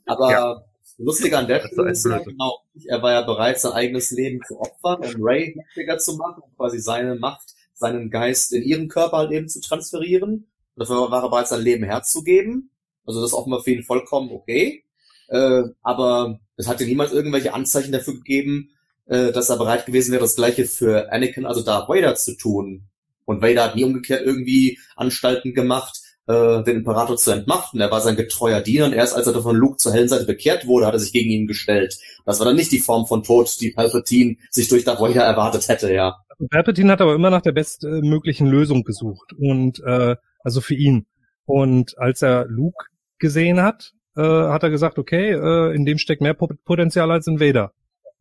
Aber 0.07 0.31
ja. 0.31 0.63
lustig 0.97 1.35
an 1.35 1.45
der 1.45 1.59
Stelle 1.59 1.91
ist 1.91 2.03
ja 2.03 2.17
genau, 2.17 2.63
er 2.87 3.03
war 3.03 3.11
ja 3.11 3.21
bereit, 3.21 3.59
sein 3.59 3.73
eigenes 3.73 4.09
Leben 4.09 4.39
zu 4.47 4.59
opfern, 4.59 5.03
um 5.03 5.23
Ray 5.23 5.53
mächtiger 5.55 5.99
zu 5.99 6.15
machen, 6.15 6.41
um 6.41 6.55
quasi 6.55 6.79
seine 6.79 7.13
Macht, 7.13 7.43
seinen 7.75 8.09
Geist 8.09 8.53
in 8.53 8.63
ihren 8.63 8.87
Körper 8.87 9.17
halt 9.17 9.31
eben 9.33 9.47
zu 9.47 9.61
transferieren. 9.61 10.31
Und 10.33 10.47
dafür 10.75 11.11
war 11.11 11.21
er 11.21 11.29
bereit, 11.29 11.47
sein 11.47 11.61
Leben 11.61 11.83
herzugeben. 11.83 12.71
Also 13.05 13.21
das 13.21 13.29
ist 13.29 13.35
offenbar 13.35 13.61
für 13.61 13.69
ihn 13.69 13.83
vollkommen 13.83 14.31
okay. 14.31 14.83
Äh, 15.27 15.61
aber 15.83 16.39
es 16.57 16.67
hat 16.67 16.81
ja 16.81 16.87
niemals 16.87 17.11
irgendwelche 17.13 17.53
Anzeichen 17.53 17.91
dafür 17.91 18.15
gegeben, 18.15 18.71
äh, 19.07 19.31
dass 19.31 19.49
er 19.49 19.57
bereit 19.57 19.85
gewesen 19.85 20.11
wäre, 20.11 20.21
das 20.21 20.35
gleiche 20.35 20.65
für 20.65 21.11
Anakin, 21.11 21.45
also 21.45 21.61
Darth 21.61 21.89
Vader 21.89 22.15
zu 22.15 22.37
tun. 22.37 22.87
Und 23.25 23.41
Vader 23.41 23.63
hat 23.63 23.75
nie 23.75 23.83
umgekehrt 23.83 24.23
irgendwie 24.25 24.79
Anstalten 24.95 25.53
gemacht, 25.53 25.99
äh, 26.27 26.63
den 26.63 26.77
Imperator 26.77 27.17
zu 27.17 27.31
entmachten. 27.31 27.79
Er 27.79 27.91
war 27.91 28.01
sein 28.01 28.15
getreuer 28.15 28.61
Diener 28.61 28.85
und 28.85 28.93
erst 28.93 29.15
als 29.15 29.27
er 29.27 29.41
von 29.41 29.55
Luke 29.55 29.77
zur 29.77 29.93
hellen 29.93 30.07
Seite 30.07 30.25
bekehrt 30.25 30.67
wurde, 30.67 30.85
hat 30.85 30.93
er 30.93 30.99
sich 30.99 31.13
gegen 31.13 31.29
ihn 31.29 31.47
gestellt. 31.47 31.97
Das 32.25 32.39
war 32.39 32.45
dann 32.45 32.55
nicht 32.55 32.71
die 32.71 32.79
Form 32.79 33.05
von 33.05 33.23
Tod, 33.23 33.59
die 33.61 33.71
Palpatine 33.71 34.37
sich 34.49 34.67
durch 34.67 34.83
Darth 34.83 35.01
Vader 35.01 35.23
erwartet 35.23 35.67
hätte, 35.67 35.93
ja. 35.93 36.17
Palpatine 36.49 36.91
hat 36.91 37.01
aber 37.01 37.15
immer 37.15 37.29
nach 37.29 37.41
der 37.41 37.53
bestmöglichen 37.53 38.47
Lösung 38.47 38.83
gesucht 38.83 39.33
und 39.33 39.81
äh, 39.85 40.15
also 40.43 40.61
für 40.61 40.75
ihn. 40.75 41.05
Und 41.45 41.97
als 41.97 42.21
er 42.21 42.45
Luke 42.47 42.85
gesehen 43.19 43.61
hat, 43.61 43.93
äh, 44.17 44.21
hat 44.21 44.63
er 44.63 44.69
gesagt, 44.69 44.97
okay, 44.97 45.31
äh, 45.31 45.75
in 45.75 45.85
dem 45.85 45.97
steckt 45.97 46.21
mehr 46.21 46.33
Potenzial 46.33 47.11
als 47.11 47.27
in 47.27 47.39
Vader. 47.39 47.71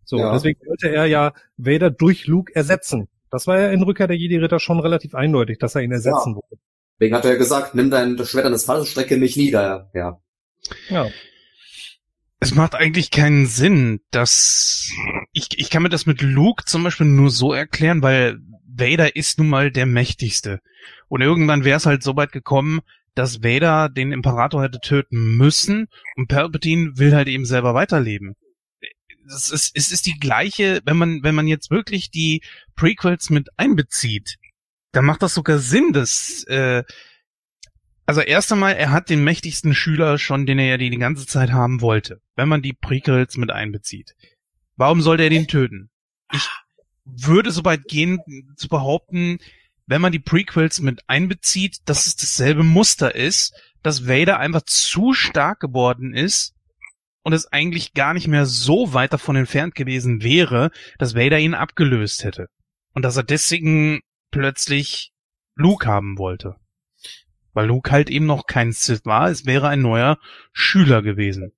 So, 0.05 0.19
ja. 0.19 0.33
deswegen 0.33 0.61
wollte 0.67 0.89
er 0.91 1.07
ja 1.07 1.33
Vader 1.57 1.91
durch 1.91 2.27
Luke 2.27 2.55
ersetzen. 2.55 3.09
Das 3.31 3.47
war 3.47 3.59
ja 3.59 3.71
in 3.71 3.83
Rückkehr 3.83 4.07
der 4.07 4.17
Jedi-Ritter 4.17 4.61
schon 4.61 4.79
relativ 4.81 5.15
eindeutig, 5.15 5.59
dass 5.59 5.75
er 5.75 5.83
ihn 5.83 5.93
ersetzen 5.93 6.31
ja. 6.31 6.37
wollte. 6.37 6.63
Deswegen 6.99 7.17
hat 7.17 7.25
er 7.25 7.37
gesagt, 7.37 7.75
nimm 7.75 7.91
dein 7.91 8.17
Schwert 8.25 8.47
an 8.47 8.53
das 8.53 8.65
Fall, 8.65 8.85
strecke 8.87 9.17
mich 9.17 9.37
nieder. 9.37 9.91
Ja. 9.93 10.21
Ja. 10.89 11.09
Es 12.39 12.55
macht 12.55 12.75
eigentlich 12.75 13.11
keinen 13.11 13.47
Sinn, 13.47 14.01
dass 14.11 14.91
ich, 15.33 15.49
ich 15.57 15.71
kann 15.71 15.83
mir 15.83 15.89
das 15.89 16.07
mit 16.07 16.23
Luke 16.23 16.65
zum 16.65 16.85
Beispiel 16.85 17.07
nur 17.07 17.31
so 17.31 17.53
erklären, 17.53 18.03
weil 18.03 18.39
Vader 18.67 19.17
ist 19.17 19.39
nun 19.39 19.49
mal 19.49 19.71
der 19.71 19.87
mächtigste. 19.87 20.61
Und 21.09 21.21
irgendwann 21.21 21.65
wäre 21.65 21.79
es 21.79 21.87
halt 21.87 22.03
so 22.03 22.17
weit 22.17 22.33
gekommen, 22.33 22.81
dass 23.15 23.43
Vader 23.43 23.89
den 23.89 24.13
Imperator 24.13 24.63
hätte 24.63 24.81
töten 24.81 25.37
müssen 25.37 25.89
und 26.17 26.29
Palpatine 26.29 26.93
will 26.97 27.15
halt 27.15 27.29
eben 27.29 27.47
selber 27.47 27.75
weiterleben 27.75 28.37
es 29.27 29.51
ist, 29.51 29.73
es 29.75 29.93
ist 29.93 30.07
die 30.07 30.19
gleiche, 30.19 30.81
wenn 30.85 30.97
man, 30.97 31.23
wenn 31.23 31.35
man 31.35 31.47
jetzt 31.47 31.71
wirklich 31.71 32.11
die 32.11 32.43
Prequels 32.77 33.31
mit 33.31 33.49
einbezieht, 33.57 34.37
dann 34.93 35.05
macht 35.05 35.23
das 35.23 35.35
sogar 35.35 35.59
Sinn, 35.59 35.93
dass, 35.93 36.45
äh, 36.45 36.85
also 38.07 38.21
erst 38.21 38.53
einmal, 38.53 38.75
er 38.75 38.91
hat 38.91 39.11
den 39.11 39.25
mächtigsten 39.25 39.75
Schüler 39.75 40.19
schon, 40.19 40.47
den 40.47 40.59
er 40.59 40.67
ja 40.67 40.77
die, 40.77 40.91
die 40.91 40.99
ganze 40.99 41.27
Zeit 41.27 41.53
haben 41.53 41.81
wollte, 41.81 42.21
wenn 42.37 42.49
man 42.49 42.63
die 42.63 42.75
Prequels 42.75 43.37
mit 43.37 43.51
einbezieht. 43.51 44.15
Warum 44.77 45.01
sollte 45.01 45.23
er 45.25 45.31
den 45.31 45.49
töten? 45.49 45.91
Ich 46.33 46.49
würde 47.05 47.51
so 47.51 47.65
weit 47.65 47.85
gehen, 47.85 48.21
zu 48.57 48.69
behaupten, 48.69 49.39
wenn 49.87 50.01
man 50.01 50.13
die 50.13 50.19
Prequels 50.19 50.81
mit 50.81 51.03
einbezieht, 51.09 51.79
dass 51.85 52.07
es 52.07 52.17
dasselbe 52.17 52.63
Muster 52.63 53.15
ist, 53.15 53.55
dass 53.83 54.09
Vader 54.09 54.39
einfach 54.39 54.63
zu 54.63 55.13
stark 55.13 55.61
geworden 55.61 56.15
ist, 56.15 56.54
und 57.25 57.33
es 57.33 57.51
eigentlich 57.51 57.95
gar 57.95 58.15
nicht 58.15 58.29
mehr 58.29 58.47
so 58.47 58.93
weit 58.93 59.13
davon 59.13 59.35
entfernt 59.35 59.75
gewesen 59.75 60.23
wäre, 60.23 60.71
dass 60.99 61.17
Vader 61.17 61.41
ihn 61.41 61.55
abgelöst 61.55 62.23
hätte. 62.23 62.49
Und 62.93 63.03
dass 63.03 63.17
er 63.17 63.25
deswegen 63.25 64.01
plötzlich 64.31 65.11
Luke 65.57 65.87
haben 65.87 66.19
wollte. 66.19 66.57
Weil 67.55 67.67
Luke 67.67 67.91
halt 67.91 68.11
eben 68.11 68.27
noch 68.27 68.47
kein 68.47 68.73
Sith 68.73 69.05
war, 69.05 69.31
es 69.31 69.47
wäre 69.47 69.69
ein 69.69 69.81
neuer 69.81 70.19
Schüler 70.53 71.03
gewesen. 71.03 71.53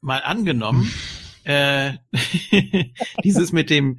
Mal 0.00 0.22
angenommen, 0.22 0.92
äh, 1.44 1.94
dieses 3.24 3.52
mit 3.52 3.70
dem 3.70 3.98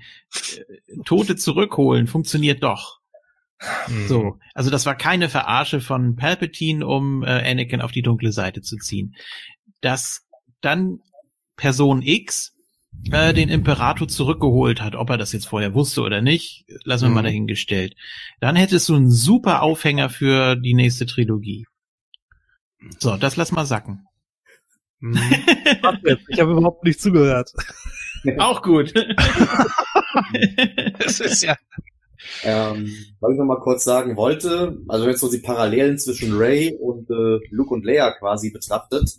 äh, 0.56 1.02
Tote 1.06 1.38
zurückholen 1.38 2.08
funktioniert 2.08 2.62
doch. 2.62 3.00
Mhm. 3.88 4.08
So, 4.08 4.40
also 4.54 4.70
das 4.70 4.86
war 4.86 4.96
keine 4.96 5.28
Verarsche 5.28 5.82
von 5.82 6.16
Palpatine, 6.16 6.86
um 6.86 7.24
äh, 7.24 7.50
Anakin 7.50 7.82
auf 7.82 7.92
die 7.92 8.04
dunkle 8.04 8.32
Seite 8.32 8.62
zu 8.62 8.78
ziehen 8.78 9.16
dass 9.82 10.28
dann 10.62 11.00
Person 11.56 12.02
X 12.02 12.54
äh, 13.12 13.34
den 13.34 13.50
Imperator 13.50 14.08
zurückgeholt 14.08 14.82
hat, 14.82 14.96
ob 14.96 15.10
er 15.10 15.18
das 15.18 15.32
jetzt 15.32 15.48
vorher 15.48 15.74
wusste 15.74 16.02
oder 16.02 16.22
nicht, 16.22 16.66
lassen 16.84 17.06
wir 17.06 17.10
mhm. 17.10 17.16
mal 17.16 17.24
dahingestellt. 17.24 17.96
Dann 18.40 18.56
hättest 18.56 18.90
du 18.90 18.96
einen 18.96 19.12
super 19.12 19.62
Aufhänger 19.62 20.10
für 20.10 20.56
die 20.56 20.74
nächste 20.74 21.06
Trilogie. 21.06 21.66
So, 23.00 23.18
das 23.18 23.36
lass 23.36 23.52
mal 23.52 23.66
sacken. 23.66 24.06
Mhm. 25.00 25.18
ich 26.30 26.40
habe 26.40 26.52
überhaupt 26.52 26.84
nicht 26.84 27.02
zugehört. 27.02 27.52
Auch 28.38 28.62
gut. 28.62 28.94
das 31.00 31.20
ist 31.20 31.44
ja. 31.44 31.56
Ähm, 32.44 32.92
was 33.22 33.32
ich 33.32 33.38
noch 33.38 33.46
mal 33.46 33.62
kurz 33.62 33.86
sagen 33.86 34.18
wollte, 34.18 34.78
also 34.90 35.06
wenn 35.06 35.12
jetzt 35.12 35.22
so 35.22 35.32
die 35.32 35.40
Parallelen 35.40 35.98
zwischen 35.98 36.38
Ray 36.38 36.76
und 36.76 37.10
äh, 37.10 37.40
Luke 37.50 37.74
und 37.74 37.86
Leia 37.86 38.12
quasi 38.12 38.52
betrachtet, 38.52 39.10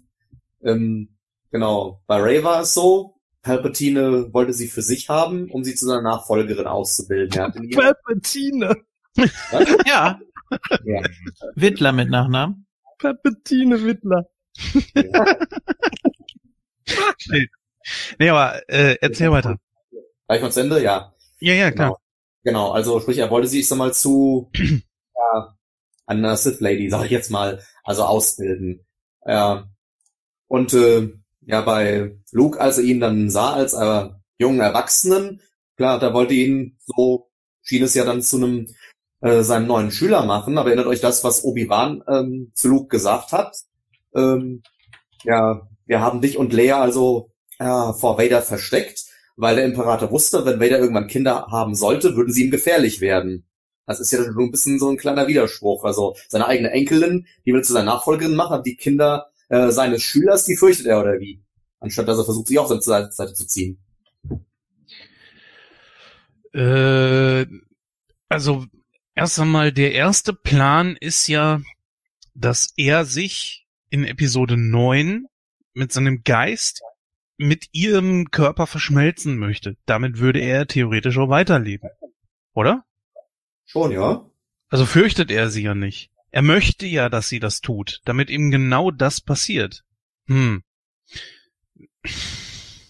ähm, 0.62 1.16
genau, 1.50 2.02
bei 2.06 2.20
Ray 2.20 2.44
war 2.44 2.62
es 2.62 2.74
so, 2.74 3.20
Palpatine 3.42 4.32
wollte 4.32 4.52
sie 4.52 4.68
für 4.68 4.82
sich 4.82 5.08
haben, 5.08 5.50
um 5.50 5.64
sie 5.64 5.74
zu 5.74 5.86
seiner 5.86 6.02
Nachfolgerin 6.02 6.66
auszubilden. 6.66 7.70
Palpatine! 7.72 8.76
ja. 9.86 10.20
ja. 10.84 11.02
Wittler 11.54 11.92
mit 11.92 12.10
Nachnamen. 12.10 12.66
Palpatine 12.98 13.82
Wittler. 13.82 14.28
Ja. 14.94 15.36
nee, 18.18 18.28
aber 18.28 18.68
äh, 18.68 18.96
erzähl 19.00 19.30
weiter. 19.30 19.56
Gleich 20.26 20.42
mal 20.42 20.52
zu 20.52 20.60
Ende? 20.60 20.82
Ja. 20.82 21.14
Ja, 21.38 21.54
ja, 21.54 21.70
klar. 21.70 21.98
Genau, 22.44 22.66
genau 22.66 22.72
also 22.72 23.00
sprich, 23.00 23.18
er 23.18 23.30
wollte 23.30 23.48
sie, 23.48 23.60
ich 23.60 23.68
sag 23.68 23.78
mal, 23.78 23.94
zu 23.94 24.50
ja, 24.54 25.56
einer 26.06 26.36
Sith 26.36 26.60
Lady, 26.60 26.90
sag 26.90 27.04
ich 27.04 27.10
jetzt 27.10 27.30
mal, 27.30 27.62
also 27.84 28.04
ausbilden. 28.04 28.86
Ja, 29.24 29.68
und 30.50 30.74
äh, 30.74 31.08
ja 31.46 31.60
bei 31.60 32.16
Luke, 32.32 32.60
als 32.60 32.78
er 32.78 32.84
ihn 32.84 32.98
dann 32.98 33.30
sah 33.30 33.52
als 33.52 33.72
äh, 33.72 34.08
jungen 34.36 34.58
Erwachsenen, 34.58 35.40
klar, 35.76 36.00
da 36.00 36.12
wollte 36.12 36.34
ihn 36.34 36.76
so 36.80 37.30
schien 37.62 37.84
es 37.84 37.94
ja 37.94 38.04
dann 38.04 38.20
zu 38.20 38.38
einem 38.38 38.66
äh, 39.20 39.44
seinem 39.44 39.68
neuen 39.68 39.92
Schüler 39.92 40.24
machen. 40.24 40.58
Aber 40.58 40.70
erinnert 40.70 40.88
euch 40.88 41.00
das, 41.00 41.22
was 41.22 41.44
Obi-Wan 41.44 42.02
ähm, 42.08 42.50
zu 42.54 42.68
Luke 42.68 42.88
gesagt 42.88 43.30
hat? 43.30 43.56
Ähm, 44.12 44.64
ja, 45.22 45.68
wir 45.86 46.00
haben 46.00 46.20
dich 46.20 46.36
und 46.36 46.52
Leia 46.52 46.80
also 46.80 47.30
äh, 47.60 47.92
vor 47.92 48.18
Vader 48.18 48.42
versteckt, 48.42 49.04
weil 49.36 49.54
der 49.54 49.66
Imperator 49.66 50.10
wusste, 50.10 50.44
wenn 50.44 50.58
Vader 50.58 50.80
irgendwann 50.80 51.06
Kinder 51.06 51.46
haben 51.48 51.76
sollte, 51.76 52.16
würden 52.16 52.32
sie 52.32 52.46
ihm 52.46 52.50
gefährlich 52.50 53.00
werden. 53.00 53.46
Das 53.86 54.00
ist 54.00 54.10
ja 54.10 54.24
schon 54.24 54.36
ein 54.36 54.50
bisschen 54.50 54.80
so 54.80 54.88
ein 54.88 54.96
kleiner 54.96 55.28
Widerspruch. 55.28 55.84
Also 55.84 56.16
seine 56.28 56.48
eigene 56.48 56.72
Enkelin, 56.72 57.28
die 57.46 57.52
will 57.52 57.62
zu 57.62 57.72
seiner 57.72 57.92
Nachfolgerin 57.92 58.34
machen, 58.34 58.64
die 58.64 58.74
Kinder 58.74 59.30
äh, 59.50 59.70
seines 59.70 60.02
Schülers, 60.02 60.44
die 60.44 60.56
fürchtet 60.56 60.86
er 60.86 61.00
oder 61.00 61.20
wie? 61.20 61.42
Anstatt 61.80 62.08
dass 62.08 62.18
er 62.18 62.24
versucht, 62.24 62.48
sich 62.48 62.58
auch 62.58 62.68
seine 62.68 63.12
Seite 63.12 63.34
zu 63.34 63.46
ziehen. 63.46 63.78
Äh, 66.52 67.46
also 68.28 68.66
erst 69.14 69.38
einmal 69.38 69.72
der 69.72 69.92
erste 69.92 70.32
Plan 70.32 70.96
ist 70.96 71.28
ja, 71.28 71.60
dass 72.34 72.72
er 72.76 73.04
sich 73.04 73.66
in 73.90 74.04
Episode 74.04 74.56
9 74.56 75.26
mit 75.74 75.92
seinem 75.92 76.22
Geist 76.24 76.82
mit 77.36 77.68
ihrem 77.72 78.30
Körper 78.30 78.66
verschmelzen 78.66 79.38
möchte. 79.38 79.76
Damit 79.86 80.18
würde 80.18 80.40
er 80.40 80.66
theoretisch 80.66 81.16
auch 81.18 81.30
weiterleben. 81.30 81.88
Oder? 82.52 82.84
Schon, 83.64 83.92
ja. 83.92 84.30
Also 84.68 84.84
fürchtet 84.84 85.30
er 85.30 85.50
sie 85.50 85.62
ja 85.62 85.74
nicht. 85.74 86.09
Er 86.30 86.42
möchte 86.42 86.86
ja, 86.86 87.08
dass 87.08 87.28
sie 87.28 87.40
das 87.40 87.60
tut, 87.60 88.00
damit 88.04 88.30
ihm 88.30 88.50
genau 88.50 88.90
das 88.90 89.20
passiert. 89.20 89.84
Hm. 90.26 90.62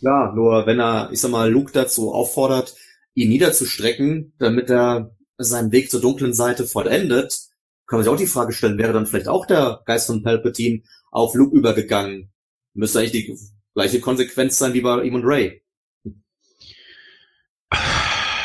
Ja, 0.01 0.33
nur 0.35 0.67
wenn 0.67 0.79
er, 0.79 1.11
ich 1.13 1.21
sag 1.21 1.31
mal, 1.31 1.51
Luke 1.51 1.73
dazu 1.73 2.13
auffordert, 2.13 2.75
ihn 3.15 3.31
niederzustrecken, 3.31 4.35
damit 4.39 4.71
er 4.71 5.17
seinen 5.39 5.73
Weg 5.73 5.91
zur 5.91 6.01
dunklen 6.01 6.35
Seite 6.35 6.65
vollendet, 6.65 7.39
kann 7.87 7.99
man 7.99 8.05
sich 8.05 8.13
auch 8.13 8.19
die 8.19 8.27
Frage 8.27 8.53
stellen, 8.53 8.79
wäre 8.79 8.93
dann 8.93 9.07
vielleicht 9.07 9.29
auch 9.29 9.47
der 9.47 9.83
Geist 9.85 10.07
von 10.07 10.23
Palpatine 10.23 10.83
auf 11.11 11.35
Luke 11.35 11.57
übergegangen? 11.57 12.31
Müsste 12.73 13.01
eigentlich 13.01 13.27
die 13.27 13.37
gleiche 13.75 14.01
Konsequenz 14.01 14.59
sein 14.59 14.75
wie 14.75 14.81
bei 14.81 15.03
ihm 15.03 15.15
und 15.15 15.25
Ray. 15.25 15.63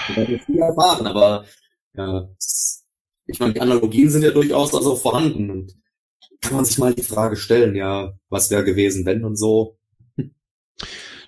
Wir 0.08 0.16
werden 0.16 0.40
viel 0.40 0.60
erfahren, 0.60 1.06
aber 1.06 1.46
ja, 1.94 2.28
ich 3.28 3.40
meine, 3.40 3.54
die 3.54 3.62
Analogien 3.62 4.10
sind 4.10 4.24
ja 4.24 4.32
durchaus 4.32 4.74
also 4.74 4.96
vorhanden 4.96 5.50
und 5.50 5.76
kann 6.42 6.56
man 6.56 6.66
sich 6.66 6.78
mal 6.78 6.94
die 6.94 7.04
Frage 7.04 7.36
stellen, 7.36 7.76
ja, 7.76 8.14
was 8.30 8.52
wäre 8.52 8.64
gewesen, 8.64 9.06
wenn 9.06 9.24
und 9.24 9.36
so. 9.36 9.78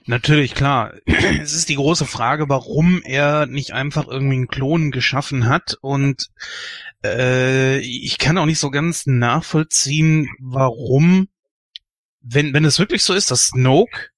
Natürlich, 0.06 0.56
klar. 0.56 0.94
Es 1.06 1.54
ist 1.54 1.70
die 1.70 1.76
große 1.76 2.06
Frage, 2.06 2.50
warum 2.50 3.02
er 3.04 3.46
nicht 3.46 3.72
einfach 3.74 4.08
irgendwie 4.08 4.36
einen 4.36 4.48
Klon 4.48 4.92
geschaffen 4.92 5.48
hat. 5.48 5.78
Und 5.82 6.30
äh, 7.04 7.80
ich 7.80 8.18
kann 8.18 8.38
auch 8.38 8.46
nicht 8.46 8.60
so 8.60 8.72
ganz 8.72 9.06
nachvollziehen, 9.06 10.30
warum, 10.40 11.28
wenn, 12.22 12.54
wenn 12.54 12.66
es 12.66 12.80
wirklich 12.80 13.04
so 13.04 13.14
ist, 13.14 13.32
dass 13.32 13.48
Snoke 13.48 14.10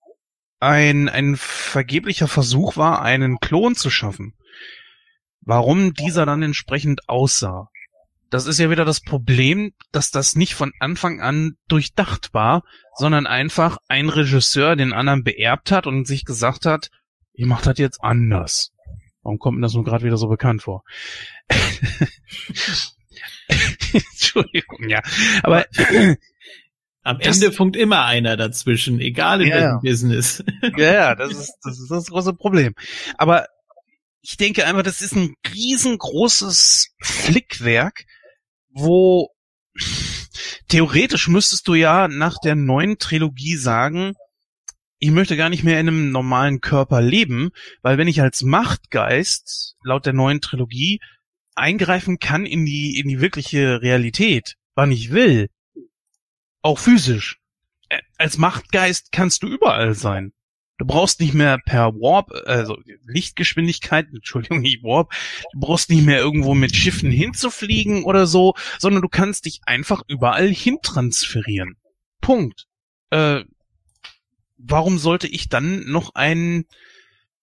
ein, 0.59 1.09
ein 1.09 1.35
vergeblicher 1.37 2.27
Versuch 2.27 2.77
war, 2.77 3.01
einen 3.01 3.39
Klon 3.39 3.75
zu 3.75 3.89
schaffen, 3.89 4.33
warum 5.41 5.93
dieser 5.93 6.25
dann 6.25 6.43
entsprechend 6.43 7.07
aussah. 7.09 7.69
Das 8.29 8.45
ist 8.45 8.59
ja 8.59 8.69
wieder 8.69 8.85
das 8.85 9.01
Problem, 9.01 9.73
dass 9.91 10.11
das 10.11 10.35
nicht 10.35 10.53
von 10.53 10.71
Anfang 10.79 11.19
an 11.19 11.57
durchdacht 11.67 12.33
war, 12.33 12.63
sondern 12.95 13.25
einfach 13.25 13.77
ein 13.87 14.09
Regisseur 14.09 14.75
den 14.75 14.93
anderen 14.93 15.23
beerbt 15.23 15.71
hat 15.71 15.87
und 15.87 16.05
sich 16.05 16.25
gesagt 16.25 16.65
hat, 16.65 16.91
ich 17.33 17.45
mach 17.45 17.61
das 17.61 17.79
jetzt 17.79 18.03
anders. 18.03 18.71
Warum 19.23 19.39
kommt 19.39 19.57
mir 19.57 19.63
das 19.63 19.73
nun 19.73 19.83
gerade 19.83 20.05
wieder 20.05 20.17
so 20.17 20.27
bekannt 20.27 20.61
vor? 20.61 20.83
Entschuldigung, 23.91 24.87
ja. 24.87 25.01
Aber 25.41 25.65
am 27.03 27.19
Ende 27.19 27.51
funkt 27.51 27.75
immer 27.75 28.05
einer 28.05 28.37
dazwischen, 28.37 28.99
egal 28.99 29.41
in 29.41 29.49
ja, 29.49 29.55
welchem 29.55 29.79
Business. 29.81 30.43
ja, 30.77 31.15
das 31.15 31.31
ist, 31.31 31.57
das 31.63 31.79
ist 31.79 31.89
das 31.89 32.07
große 32.07 32.33
Problem. 32.33 32.75
Aber 33.17 33.47
ich 34.21 34.37
denke 34.37 34.65
einfach, 34.65 34.83
das 34.83 35.01
ist 35.01 35.15
ein 35.15 35.35
riesengroßes 35.53 36.93
Flickwerk, 37.01 38.05
wo 38.69 39.29
theoretisch 40.67 41.27
müsstest 41.27 41.67
du 41.67 41.73
ja 41.73 42.07
nach 42.07 42.37
der 42.43 42.55
neuen 42.55 42.97
Trilogie 42.97 43.55
sagen, 43.55 44.13
ich 44.99 45.11
möchte 45.11 45.37
gar 45.37 45.49
nicht 45.49 45.63
mehr 45.63 45.79
in 45.79 45.87
einem 45.87 46.11
normalen 46.11 46.59
Körper 46.59 47.01
leben, 47.01 47.51
weil 47.81 47.97
wenn 47.97 48.09
ich 48.09 48.21
als 48.21 48.41
Machtgeist 48.41 49.77
laut 49.83 50.05
der 50.05 50.13
neuen 50.13 50.41
Trilogie 50.41 50.99
eingreifen 51.55 52.19
kann 52.19 52.45
in 52.45 52.65
die 52.65 52.99
in 52.99 53.07
die 53.07 53.21
wirkliche 53.21 53.81
Realität, 53.81 54.55
wann 54.75 54.91
ich 54.91 55.11
will, 55.11 55.49
auch 56.61 56.79
physisch. 56.79 57.39
Äh, 57.87 57.99
als 58.17 58.37
Machtgeist 58.37 59.11
kannst 59.11 59.43
du 59.43 59.47
überall 59.47 59.95
sein. 59.95 60.33
Du 60.79 60.85
brauchst 60.85 61.19
nicht 61.19 61.33
mehr 61.33 61.59
per 61.63 61.93
Warp, 61.93 62.31
also 62.45 62.77
Lichtgeschwindigkeit, 63.05 64.07
Entschuldigung, 64.13 64.61
nicht 64.61 64.81
Warp, 64.81 65.11
du 65.53 65.59
brauchst 65.59 65.89
nicht 65.89 66.05
mehr 66.05 66.19
irgendwo 66.19 66.55
mit 66.55 66.75
Schiffen 66.75 67.11
hinzufliegen 67.11 68.05
oder 68.05 68.25
so, 68.25 68.55
sondern 68.79 69.01
du 69.01 69.09
kannst 69.09 69.45
dich 69.45 69.59
einfach 69.65 70.01
überall 70.07 70.47
hintransferieren. 70.47 71.75
Punkt. 72.21 72.65
Äh, 73.11 73.43
warum 74.57 74.99
sollte 74.99 75.27
ich 75.27 75.49
dann 75.49 75.85
noch 75.85 76.15
einen, 76.15 76.65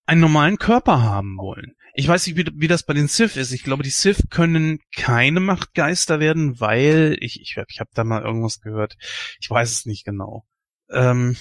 einen 0.07 0.21
normalen 0.23 0.57
Körper 0.57 1.03
haben 1.03 1.37
wollen? 1.37 1.75
Ich 1.95 2.09
weiß 2.09 2.27
nicht, 2.27 2.37
wie, 2.37 2.47
wie 2.55 2.69
das 2.69 2.85
bei 2.85 2.95
den 2.95 3.09
Sith 3.09 3.37
ist. 3.37 3.53
Ich 3.53 3.65
glaube, 3.65 3.83
die 3.83 3.91
Sith 3.91 4.29
können 4.31 4.79
keine 4.95 5.41
Machtgeister 5.41 6.21
werden, 6.21 6.59
weil 6.61 7.17
ich, 7.21 7.41
ich, 7.41 7.57
ich 7.69 7.81
habe 7.81 7.91
da 7.95 8.05
mal 8.05 8.23
irgendwas 8.23 8.61
gehört. 8.61 8.97
Ich 9.41 9.51
weiß 9.51 9.73
es 9.73 9.87
nicht 9.87 10.05
genau. 10.05 10.47
Ähm, 10.91 11.37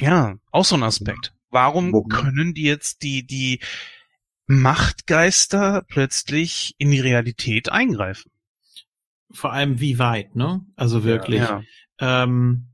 ja, 0.00 0.36
auch 0.50 0.64
so 0.64 0.76
ein 0.76 0.82
Aspekt. 0.82 1.32
Warum 1.50 1.92
Wo, 1.92 2.02
können 2.02 2.54
die 2.54 2.62
jetzt 2.62 3.02
die, 3.02 3.26
die 3.26 3.60
Machtgeister 4.46 5.84
plötzlich 5.88 6.74
in 6.78 6.90
die 6.90 7.00
Realität 7.00 7.70
eingreifen? 7.70 8.30
Vor 9.32 9.52
allem 9.52 9.80
wie 9.80 9.98
weit, 9.98 10.34
ne? 10.34 10.64
Also 10.76 11.04
wirklich. 11.04 11.40
Ja. 11.40 11.62
Ähm, 11.98 12.68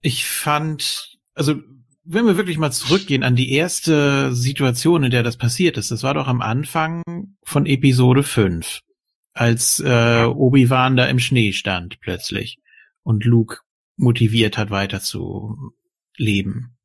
ich 0.00 0.26
fand, 0.26 1.18
also 1.34 1.54
wenn 2.04 2.26
wir 2.26 2.36
wirklich 2.36 2.58
mal 2.58 2.70
zurückgehen 2.70 3.22
an 3.22 3.34
die 3.34 3.52
erste 3.52 4.34
Situation, 4.34 5.04
in 5.04 5.10
der 5.10 5.22
das 5.22 5.36
passiert 5.36 5.76
ist, 5.76 5.90
das 5.90 6.02
war 6.02 6.14
doch 6.14 6.28
am 6.28 6.40
Anfang 6.40 7.02
von 7.42 7.66
Episode 7.66 8.22
5, 8.22 8.80
als 9.32 9.80
äh, 9.80 10.24
Obi-Wan 10.24 10.96
da 10.96 11.06
im 11.06 11.18
Schnee 11.18 11.52
stand 11.52 11.98
plötzlich 12.00 12.58
und 13.02 13.24
Luke 13.24 13.58
motiviert 13.96 14.58
hat, 14.58 14.70
weiter 14.70 15.00
zu 15.00 15.72
leben. 16.16 16.76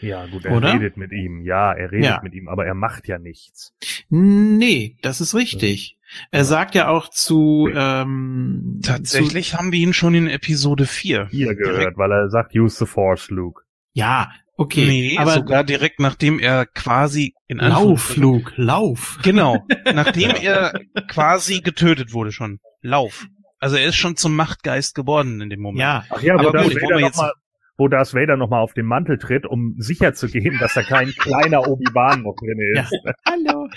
Ja, 0.00 0.26
gut, 0.26 0.44
er 0.44 0.56
Oder? 0.56 0.74
redet 0.74 0.96
mit 0.96 1.12
ihm. 1.12 1.42
Ja, 1.44 1.72
er 1.72 1.92
redet 1.92 2.06
ja. 2.06 2.20
mit 2.22 2.32
ihm, 2.32 2.48
aber 2.48 2.66
er 2.66 2.74
macht 2.74 3.06
ja 3.06 3.18
nichts. 3.18 3.74
Nee, 4.08 4.96
das 5.02 5.20
ist 5.20 5.34
richtig. 5.34 5.98
Er 6.30 6.44
sagt 6.44 6.74
ja 6.74 6.88
auch 6.88 7.08
zu 7.08 7.68
ähm, 7.72 8.80
Tatsächlich 8.82 9.50
zu, 9.50 9.58
haben 9.58 9.72
wir 9.72 9.78
ihn 9.78 9.92
schon 9.92 10.14
in 10.14 10.26
Episode 10.26 10.86
4 10.86 11.28
hier 11.30 11.54
gehört, 11.54 11.80
direkt. 11.80 11.98
weil 11.98 12.12
er 12.12 12.30
sagt 12.30 12.54
Use 12.54 12.78
the 12.78 12.86
Force, 12.86 13.30
Luke. 13.30 13.62
Ja, 13.92 14.30
okay. 14.56 14.86
Nee, 14.86 15.18
aber 15.18 15.34
sogar 15.34 15.64
direkt 15.64 16.00
nachdem 16.00 16.38
er 16.38 16.66
quasi 16.66 17.34
in 17.46 17.58
Lauf, 17.58 18.16
Luke, 18.16 18.52
lauf. 18.56 19.18
Genau, 19.22 19.66
nachdem 19.84 20.30
er 20.30 20.80
quasi 21.08 21.60
getötet 21.60 22.12
wurde 22.12 22.32
schon. 22.32 22.58
Lauf. 22.80 23.26
Also 23.60 23.76
er 23.76 23.86
ist 23.86 23.96
schon 23.96 24.16
zum 24.16 24.34
Machtgeist 24.34 24.94
geworden 24.94 25.40
in 25.40 25.50
dem 25.50 25.60
Moment. 25.60 25.80
Ja, 25.80 26.04
Ach 26.08 26.22
ja, 26.22 26.34
aber 26.34 26.50
gut, 26.64 26.74
wir 26.74 27.00
jetzt 27.00 27.18
mal, 27.18 27.32
wo 27.76 27.88
Darth 27.88 28.14
Vader 28.14 28.36
nochmal 28.36 28.62
auf 28.62 28.72
den 28.72 28.86
Mantel 28.86 29.18
tritt, 29.18 29.46
um 29.46 29.74
sicher 29.78 30.14
zu 30.14 30.28
gehen, 30.28 30.58
dass 30.58 30.74
da 30.74 30.82
kein 30.82 31.08
kleiner 31.18 31.68
Obi-Wan 31.68 32.22
noch 32.22 32.36
drin 32.36 32.58
ist. 32.58 32.92
Ja. 32.92 33.12
Hallo. 33.26 33.68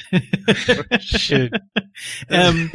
Schön. 0.99 1.51
ähm, 2.30 2.72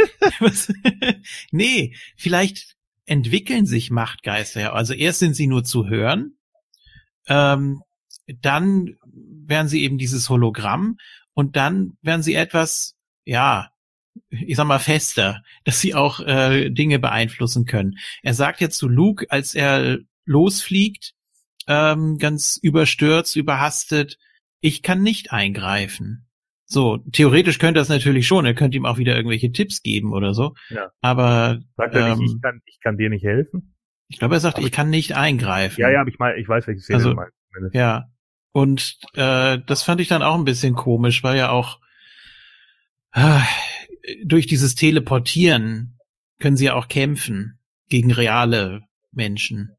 nee, 1.51 1.94
vielleicht 2.16 2.76
entwickeln 3.06 3.64
sich 3.64 3.90
Machtgeister 3.90 4.60
ja. 4.60 4.72
Also 4.72 4.93
erst 4.93 5.20
sind 5.20 5.35
sie 5.35 5.47
nur 5.47 5.64
zu 5.64 5.86
hören, 5.86 6.36
ähm, 7.26 7.82
dann 8.26 8.97
werden 9.02 9.68
sie 9.68 9.82
eben 9.82 9.97
dieses 9.97 10.28
Hologramm 10.28 10.98
und 11.32 11.56
dann 11.56 11.97
werden 12.02 12.22
sie 12.22 12.35
etwas, 12.35 12.97
ja, 13.24 13.70
ich 14.31 14.57
sag 14.57 14.66
mal, 14.66 14.78
fester, 14.78 15.43
dass 15.65 15.81
sie 15.81 15.95
auch 15.95 16.20
äh, 16.20 16.70
Dinge 16.70 16.99
beeinflussen 16.99 17.65
können. 17.65 17.99
Er 18.23 18.35
sagt 18.35 18.61
jetzt 18.61 18.78
zu 18.78 18.89
Luke, 18.89 19.27
als 19.31 19.55
er 19.55 19.99
losfliegt, 20.24 21.15
ähm, 21.66 22.19
ganz 22.19 22.59
überstürzt, 22.61 23.36
überhastet, 23.36 24.19
ich 24.61 24.82
kann 24.82 25.03
nicht 25.03 25.32
eingreifen. 25.32 26.27
So, 26.65 26.99
theoretisch 27.12 27.59
könnte 27.59 27.81
das 27.81 27.89
natürlich 27.89 28.27
schon, 28.27 28.45
er 28.45 28.55
könnte 28.55 28.77
ihm 28.77 28.85
auch 28.85 28.99
wieder 28.99 29.16
irgendwelche 29.16 29.53
Tipps 29.53 29.82
geben 29.82 30.12
oder 30.12 30.35
so. 30.35 30.55
Ja. 30.69 30.90
Aber 31.01 31.61
sagt 31.77 31.95
er 31.95 32.16
nicht, 32.16 32.31
ähm, 32.31 32.36
ich 32.36 32.43
kann, 32.43 32.61
ich 32.66 32.81
kann 32.82 32.97
dir 32.99 33.09
nicht 33.09 33.24
helfen? 33.24 33.74
Ich 34.09 34.19
glaube, 34.19 34.36
er 34.36 34.40
sagt, 34.40 34.59
ich 34.59 34.73
kann 34.73 34.90
nicht 34.90 35.16
eingreifen. 35.16 35.81
Ja, 35.81 35.90
ja, 35.90 36.01
aber 36.01 36.11
ich 36.11 36.19
meine, 36.19 36.39
ich 36.39 36.49
weiß, 36.49 36.66
welche 36.66 36.81
Szene 36.81 36.97
Also, 36.97 37.11
du 37.11 37.16
meinst. 37.16 37.74
Ja. 37.74 38.09
Und 38.53 38.99
äh, 39.15 39.59
das 39.66 39.82
fand 39.82 40.01
ich 40.01 40.09
dann 40.09 40.23
auch 40.23 40.35
ein 40.35 40.45
bisschen 40.45 40.74
komisch, 40.74 41.23
weil 41.23 41.36
ja 41.36 41.51
auch 41.51 41.78
äh, 43.12 43.40
durch 44.24 44.47
dieses 44.47 44.74
Teleportieren 44.74 45.98
können 46.39 46.56
sie 46.56 46.66
ja 46.66 46.74
auch 46.74 46.89
kämpfen 46.89 47.59
gegen 47.89 48.12
reale 48.12 48.82
Menschen. 49.12 49.72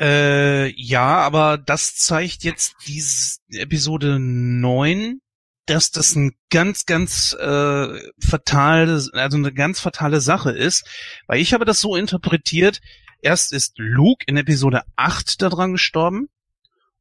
Äh, 0.00 0.68
ja, 0.80 1.16
aber 1.18 1.58
das 1.58 1.94
zeigt 1.96 2.42
jetzt 2.42 2.74
diese 2.86 3.38
Episode 3.52 4.18
9, 4.18 5.20
dass 5.66 5.90
das 5.90 6.16
ein 6.16 6.32
ganz, 6.48 6.86
ganz 6.86 7.36
äh, 7.38 8.00
fatale, 8.18 9.08
also 9.12 9.36
eine 9.36 9.52
ganz 9.52 9.78
fatale 9.78 10.20
Sache 10.20 10.52
ist, 10.52 10.88
weil 11.26 11.40
ich 11.40 11.52
habe 11.52 11.66
das 11.66 11.80
so 11.80 11.96
interpretiert, 11.96 12.80
erst 13.20 13.52
ist 13.52 13.74
Luke 13.76 14.24
in 14.26 14.38
Episode 14.38 14.82
8 14.96 15.42
daran 15.42 15.72
gestorben 15.72 16.28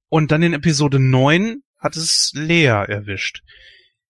und 0.10 0.32
dann 0.32 0.44
in 0.44 0.54
Episode 0.54 1.00
9 1.00 1.64
hat 1.78 1.96
es 1.96 2.34
Lea 2.36 2.66
erwischt, 2.66 3.44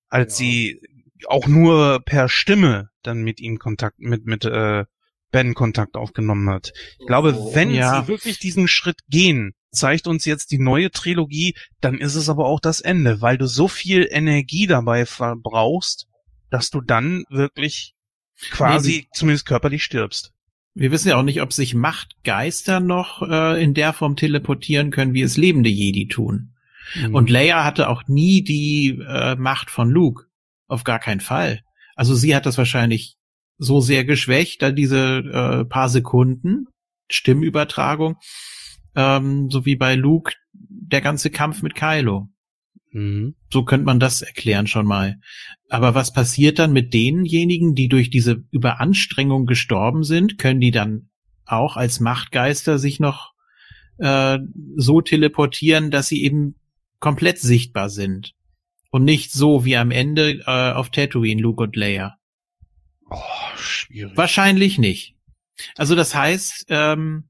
als 0.09 0.33
Ja. 0.33 0.37
sie 0.45 0.81
auch 1.27 1.47
nur 1.47 2.01
per 2.05 2.29
Stimme 2.29 2.89
dann 3.03 3.21
mit 3.23 3.39
ihm 3.39 3.59
Kontakt, 3.59 3.99
mit, 3.99 4.25
mit 4.25 4.45
äh, 4.45 4.85
Ben 5.31 5.53
Kontakt 5.53 5.95
aufgenommen 5.95 6.49
hat. 6.49 6.71
Ich 6.99 7.07
glaube, 7.07 7.33
wenn 7.53 7.71
Ja. 7.71 8.01
sie 8.01 8.07
wirklich 8.07 8.39
diesen 8.39 8.67
Schritt 8.67 8.99
gehen, 9.09 9.53
zeigt 9.71 10.07
uns 10.07 10.25
jetzt 10.25 10.51
die 10.51 10.57
neue 10.57 10.89
Trilogie, 10.91 11.55
dann 11.81 11.99
ist 11.99 12.15
es 12.15 12.29
aber 12.29 12.45
auch 12.45 12.59
das 12.59 12.81
Ende, 12.81 13.21
weil 13.21 13.37
du 13.37 13.45
so 13.45 13.67
viel 13.67 14.07
Energie 14.09 14.65
dabei 14.65 15.05
verbrauchst, 15.05 16.07
dass 16.49 16.71
du 16.71 16.81
dann 16.81 17.25
wirklich 17.29 17.93
quasi 18.51 19.07
zumindest 19.13 19.45
körperlich 19.45 19.83
stirbst. 19.83 20.33
Wir 20.73 20.91
wissen 20.91 21.09
ja 21.09 21.17
auch 21.17 21.23
nicht, 21.23 21.41
ob 21.41 21.51
sich 21.51 21.75
Machtgeister 21.75 22.79
noch 22.79 23.21
äh, 23.21 23.61
in 23.61 23.73
der 23.73 23.93
Form 23.93 24.15
teleportieren 24.15 24.91
können, 24.91 25.13
wie 25.13 25.21
es 25.21 25.37
lebende 25.37 25.69
Jedi 25.69 26.07
tun. 26.07 26.53
Mhm. 26.95 27.13
Und 27.13 27.29
Leia 27.29 27.65
hatte 27.65 27.89
auch 27.89 28.03
nie 28.07 28.43
die 28.43 28.99
äh, 29.07 29.35
Macht 29.35 29.69
von 29.69 29.89
Luke. 29.89 30.25
Auf 30.69 30.85
gar 30.85 30.99
keinen 30.99 31.19
Fall. 31.19 31.61
Also 31.95 32.15
sie 32.15 32.33
hat 32.33 32.45
das 32.45 32.57
wahrscheinlich 32.57 33.17
so 33.57 33.81
sehr 33.81 34.05
geschwächt, 34.05 34.61
da 34.61 34.71
diese 34.71 35.17
äh, 35.17 35.65
paar 35.65 35.89
Sekunden 35.89 36.67
Stimmübertragung, 37.11 38.15
ähm, 38.95 39.49
so 39.49 39.65
wie 39.65 39.75
bei 39.75 39.95
Luke 39.95 40.33
der 40.53 41.01
ganze 41.01 41.29
Kampf 41.29 41.61
mit 41.61 41.75
Kylo. 41.75 42.29
Mhm. 42.91 43.35
So 43.51 43.65
könnte 43.65 43.85
man 43.85 43.99
das 43.99 44.21
erklären 44.21 44.67
schon 44.67 44.85
mal. 44.85 45.17
Aber 45.69 45.95
was 45.95 46.13
passiert 46.13 46.59
dann 46.59 46.71
mit 46.71 46.93
denjenigen, 46.93 47.75
die 47.75 47.89
durch 47.89 48.09
diese 48.09 48.43
Überanstrengung 48.51 49.45
gestorben 49.45 50.03
sind? 50.03 50.37
Können 50.37 50.61
die 50.61 50.71
dann 50.71 51.09
auch 51.45 51.77
als 51.77 51.99
Machtgeister 51.99 52.79
sich 52.79 52.99
noch 52.99 53.33
äh, 53.97 54.39
so 54.75 55.01
teleportieren, 55.01 55.91
dass 55.91 56.07
sie 56.07 56.23
eben 56.23 56.55
komplett 56.99 57.39
sichtbar 57.39 57.89
sind? 57.89 58.33
Und 58.91 59.03
nicht 59.03 59.31
so 59.31 59.65
wie 59.65 59.77
am 59.77 59.91
Ende 59.91 60.39
äh, 60.45 60.71
auf 60.73 60.89
Tatooine, 60.89 61.41
Luke 61.41 61.61
und 61.61 61.75
Leia. 61.75 62.17
Oh, 63.09 63.17
schwierig. 63.57 64.17
Wahrscheinlich 64.17 64.77
nicht. 64.77 65.15
Also 65.75 65.95
das 65.95 66.15
heißt, 66.15 66.67
ähm, 66.69 67.25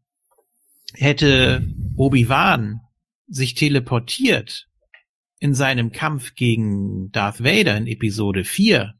hätte 0.94 1.68
Obi-Wan 1.98 2.81
sich 3.27 3.56
teleportiert 3.56 4.68
in 5.40 5.53
seinem 5.53 5.91
Kampf 5.91 6.36
gegen 6.36 7.11
Darth 7.11 7.44
Vader 7.44 7.77
in 7.77 7.88
Episode 7.88 8.44
4, 8.44 8.94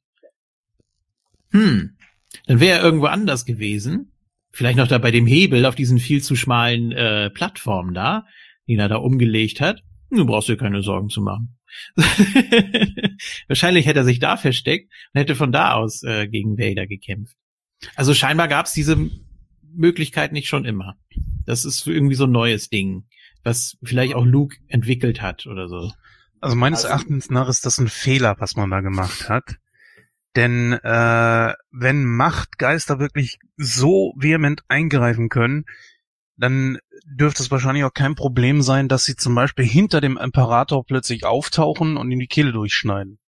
hm, 1.52 1.98
dann 2.45 2.60
wäre 2.60 2.80
er 2.80 2.84
irgendwo 2.84 3.07
anders 3.07 3.45
gewesen. 3.45 4.11
Vielleicht 4.52 4.77
noch 4.77 4.88
da 4.88 4.98
bei 4.98 5.11
dem 5.11 5.27
Hebel 5.27 5.65
auf 5.65 5.76
diesen 5.76 5.99
viel 5.99 6.23
zu 6.23 6.36
schmalen 6.36 6.91
äh, 6.91 7.30
Plattformen 7.30 7.94
da, 7.94 8.26
den 8.68 8.80
er 8.80 8.90
da 8.90 8.98
umgelegt 8.98 9.61
hat. 9.61 9.84
Du 10.10 10.26
brauchst 10.26 10.49
dir 10.49 10.57
keine 10.57 10.81
Sorgen 10.81 11.10
zu 11.10 11.22
machen. 11.22 11.59
Wahrscheinlich 13.47 13.85
hätte 13.85 13.99
er 13.99 14.05
sich 14.05 14.19
da 14.19 14.37
versteckt 14.37 14.91
und 15.13 15.19
hätte 15.19 15.35
von 15.35 15.51
da 15.51 15.73
aus 15.73 16.03
äh, 16.03 16.27
gegen 16.27 16.57
Vader 16.57 16.87
gekämpft. 16.87 17.35
Also 17.95 18.13
scheinbar 18.13 18.47
gab 18.47 18.65
es 18.65 18.73
diese 18.73 18.97
Möglichkeit 19.73 20.31
nicht 20.31 20.47
schon 20.47 20.65
immer. 20.65 20.97
Das 21.45 21.65
ist 21.65 21.85
irgendwie 21.87 22.15
so 22.15 22.25
ein 22.25 22.31
neues 22.31 22.69
Ding, 22.69 23.05
was 23.43 23.77
vielleicht 23.83 24.15
auch 24.15 24.25
Luke 24.25 24.57
entwickelt 24.67 25.21
hat 25.21 25.45
oder 25.47 25.67
so. 25.67 25.91
Also 26.41 26.55
meines 26.55 26.79
Also- 26.79 26.89
Erachtens 26.89 27.29
nach 27.29 27.49
ist 27.49 27.65
das 27.65 27.77
ein 27.79 27.87
Fehler, 27.87 28.35
was 28.39 28.55
man 28.55 28.69
da 28.69 28.81
gemacht 28.81 29.29
hat. 29.29 29.55
Denn 30.35 30.73
äh, 30.73 31.53
wenn 31.71 32.05
Machtgeister 32.05 32.99
wirklich 32.99 33.39
so 33.57 34.13
vehement 34.15 34.61
eingreifen 34.67 35.29
können, 35.29 35.65
dann 36.37 36.77
dürfte 37.10 37.44
es 37.44 37.52
wahrscheinlich 37.52 37.84
auch 37.84 37.94
kein 37.94 38.15
Problem 38.15 38.61
sein, 38.61 38.88
dass 38.88 39.06
sie 39.06 39.15
zum 39.15 39.36
Beispiel 39.36 39.65
hinter 39.65 40.02
dem 40.02 40.18
Imperator 40.18 40.86
plötzlich 40.86 41.26
auftauchen 41.26 41.98
und 41.98 42.11
ihm 42.11 42.19
die 42.19 42.27
Kehle 42.27 42.52
durchschneiden. 42.52 43.19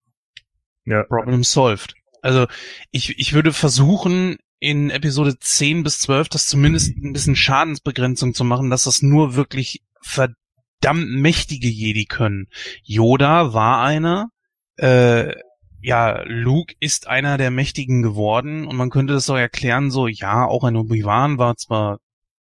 Ja. 0.85 1.03
Problem 1.03 1.43
solved. 1.43 1.95
Also 2.21 2.47
ich, 2.91 3.17
ich 3.19 3.33
würde 3.33 3.53
versuchen, 3.53 4.37
in 4.59 4.91
Episode 4.91 5.37
10 5.39 5.83
bis 5.83 5.99
12 5.99 6.29
das 6.29 6.45
zumindest 6.45 6.95
ein 6.95 7.13
bisschen 7.13 7.35
Schadensbegrenzung 7.35 8.35
zu 8.35 8.43
machen, 8.43 8.69
dass 8.69 8.83
das 8.83 9.01
nur 9.01 9.35
wirklich 9.35 9.81
verdammt 10.01 11.09
mächtige 11.09 11.67
Jedi 11.67 12.05
können. 12.05 12.47
Yoda 12.83 13.53
war 13.53 13.83
einer, 13.83 14.29
äh, 14.77 15.33
ja, 15.81 16.21
Luke 16.25 16.75
ist 16.79 17.07
einer 17.07 17.39
der 17.39 17.49
Mächtigen 17.49 18.03
geworden 18.03 18.67
und 18.67 18.75
man 18.75 18.91
könnte 18.91 19.13
das 19.13 19.25
so 19.25 19.35
erklären, 19.35 19.89
so, 19.89 20.07
ja, 20.07 20.45
auch 20.45 20.63
ein 20.63 20.75
Obi-Wan 20.75 21.39
war 21.39 21.57
zwar 21.57 21.97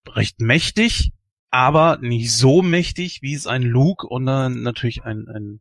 recht 0.07 0.41
mächtig, 0.41 1.13
aber 1.51 1.99
nicht 2.01 2.33
so 2.33 2.63
mächtig, 2.63 3.23
wie 3.23 3.35
es 3.35 3.47
ein 3.47 3.63
Luke 3.63 4.07
und 4.07 4.27
dann 4.27 4.63
natürlich 4.63 5.05
ein, 5.05 5.27
ein 5.29 5.61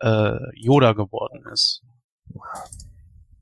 äh, 0.00 0.38
Yoda 0.54 0.92
geworden 0.92 1.44
ist. 1.52 1.82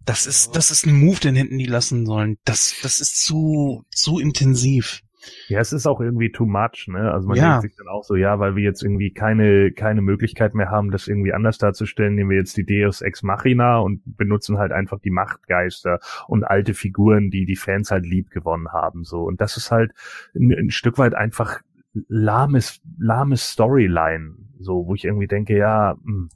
Das 0.05 0.27
ist, 0.27 0.55
das 0.55 0.71
ist 0.71 0.87
ein 0.87 0.95
Move, 0.95 1.19
den 1.19 1.35
hätten 1.35 1.59
die 1.59 1.67
lassen 1.67 2.07
sollen. 2.07 2.39
Das, 2.45 2.75
das 2.83 3.01
ist 3.01 3.25
zu, 3.25 3.85
zu 3.91 4.19
intensiv. 4.21 5.03
Ja, 5.49 5.59
es 5.59 5.73
ist 5.73 5.87
auch 5.87 6.01
irgendwie 6.01 6.31
too 6.31 6.47
much, 6.47 6.87
ne? 6.87 7.11
Also 7.13 7.27
man 7.27 7.37
Ja. 7.37 7.49
denkt 7.51 7.63
sich 7.63 7.77
dann 7.77 7.89
auch 7.89 8.05
so, 8.05 8.15
ja, 8.15 8.39
weil 8.39 8.55
wir 8.55 8.63
jetzt 8.63 8.85
irgendwie 8.85 9.13
keine, 9.13 9.73
keine 9.73 10.01
Möglichkeit 10.01 10.55
mehr 10.55 10.71
haben, 10.71 10.93
das 10.93 11.09
irgendwie 11.09 11.33
anders 11.33 11.59
darzustellen, 11.59 12.15
nehmen 12.15 12.31
wir 12.31 12.37
jetzt 12.37 12.57
die 12.57 12.65
Deus 12.65 13.01
Ex 13.03 13.25
Machina 13.25 13.79
und 13.79 14.03
benutzen 14.17 14.59
halt 14.59 14.71
einfach 14.71 15.01
die 15.01 15.11
Machtgeister 15.11 15.99
und 16.29 16.45
alte 16.45 16.75
Figuren, 16.75 17.31
die 17.31 17.45
die 17.45 17.57
Fans 17.57 17.91
halt 17.91 18.07
lieb 18.07 18.31
gewonnen 18.31 18.69
haben, 18.73 19.03
so. 19.03 19.23
Und 19.25 19.41
das 19.41 19.57
ist 19.57 19.73
halt 19.73 19.93
ein, 20.37 20.53
ein 20.53 20.71
Stück 20.71 20.99
weit 20.99 21.15
einfach 21.17 21.61
lahmes, 22.09 22.81
lahmes 22.99 23.53
Storyline, 23.53 24.37
so, 24.61 24.87
wo 24.87 24.95
ich 24.95 25.05
irgendwie 25.05 25.27
denke, 25.27 25.57
ja, 25.57 25.97
hm, 26.05 26.29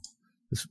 es, 0.49 0.67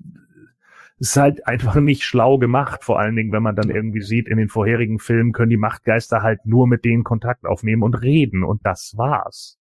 ist 1.01 1.17
halt 1.17 1.47
einfach 1.47 1.75
nicht 1.81 2.05
schlau 2.05 2.39
gemacht, 2.39 2.85
vor 2.85 3.01
allen 3.01 3.17
Dingen, 3.17 3.33
wenn 3.33 3.43
man 3.43 3.57
dann 3.57 3.71
irgendwie 3.71 4.03
sieht, 4.03 4.29
in 4.29 4.37
den 4.37 4.49
vorherigen 4.49 4.99
Filmen 4.99 5.33
können 5.33 5.51
die 5.51 5.57
Machtgeister 5.57 6.23
halt 6.23 6.45
nur 6.45 6.67
mit 6.67 6.85
denen 6.85 7.05
Kontakt 7.05 7.47
aufnehmen 7.47 7.83
und 7.83 7.95
reden 7.95 8.45
und 8.45 8.65
das 8.65 8.95
war's. 8.97 9.59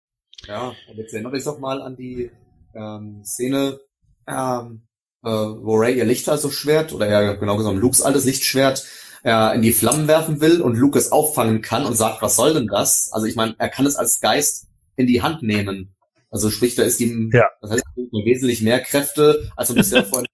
Ja, 0.48 0.74
und 0.90 0.98
jetzt 0.98 1.14
erinnert 1.14 1.34
euch 1.34 1.44
doch 1.44 1.60
mal 1.60 1.82
an 1.82 1.96
die 1.96 2.30
ähm, 2.76 3.24
Szene, 3.24 3.80
ähm, 4.28 4.84
äh, 5.24 5.30
wo 5.30 5.76
Ray 5.76 5.98
ihr 5.98 6.06
Lichtschwert 6.06 6.94
oder 6.94 7.10
ja 7.10 7.34
genau 7.34 7.58
gesagt 7.58 7.78
Lukes 7.78 8.02
altes 8.02 8.26
Lichtschwert 8.26 8.86
äh, 9.24 9.56
in 9.56 9.62
die 9.62 9.72
Flammen 9.72 10.08
werfen 10.08 10.42
will 10.42 10.62
und 10.62 10.76
Luke 10.76 11.00
es 11.00 11.12
auffangen 11.12 11.62
kann 11.62 11.86
und 11.86 11.96
sagt, 11.96 12.22
was 12.22 12.36
soll 12.36 12.54
denn 12.54 12.68
das? 12.68 13.10
Also 13.14 13.26
ich 13.26 13.36
meine, 13.36 13.56
er 13.58 13.70
kann 13.70 13.86
es 13.86 13.96
als 13.96 14.20
Geist 14.20 14.68
in 14.96 15.08
die 15.08 15.22
Hand 15.22 15.44
nehmen. 15.44 15.96
Also 16.30 16.50
sprich, 16.50 16.76
da 16.76 16.84
ist 16.84 17.00
ihm, 17.00 17.30
Ja. 17.34 17.46
das 17.62 17.72
heißt, 17.72 17.84
wesentlich 17.96 18.62
mehr 18.62 18.80
Kräfte, 18.80 19.50
als 19.56 19.70
er 19.70 19.76
bisher 19.76 20.04
von 20.06 20.26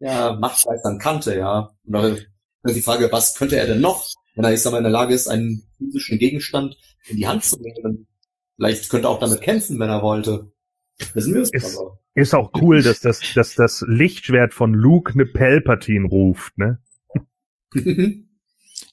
ja, 0.00 0.34
Machtgeistern 0.34 0.98
kannte, 0.98 1.36
ja. 1.36 1.70
Und 1.84 1.92
da 1.92 2.06
ist 2.08 2.76
die 2.76 2.82
Frage, 2.82 3.08
was 3.10 3.34
könnte 3.34 3.56
er 3.56 3.66
denn 3.66 3.80
noch, 3.80 4.06
wenn 4.36 4.44
er, 4.44 4.52
ich 4.52 4.60
sag 4.62 4.70
mal, 4.70 4.78
in 4.78 4.84
der 4.84 4.92
Lage 4.92 5.14
ist, 5.14 5.26
einen 5.28 5.64
physischen 5.76 6.18
Gegenstand 6.18 6.76
in 7.08 7.16
die 7.16 7.26
Hand 7.26 7.42
zu 7.44 7.60
nehmen? 7.60 8.06
Vielleicht 8.56 8.88
könnte 8.90 9.08
er 9.08 9.10
auch 9.10 9.18
damit 9.20 9.40
kämpfen, 9.40 9.78
wenn 9.80 9.88
er 9.88 10.02
wollte. 10.02 10.52
Wissen 11.14 11.34
wir 11.34 11.42
es 11.42 11.52
Ist- 11.52 11.76
aber. 11.78 11.98
Ist 12.14 12.34
auch 12.34 12.50
cool, 12.60 12.82
dass 12.82 12.98
das, 12.98 13.20
dass 13.34 13.54
das 13.54 13.84
Lichtschwert 13.86 14.52
von 14.52 14.74
Luke 14.74 15.12
eine 15.12 15.24
Palpatine 15.26 16.08
ruft, 16.08 16.58
ne? 16.58 16.80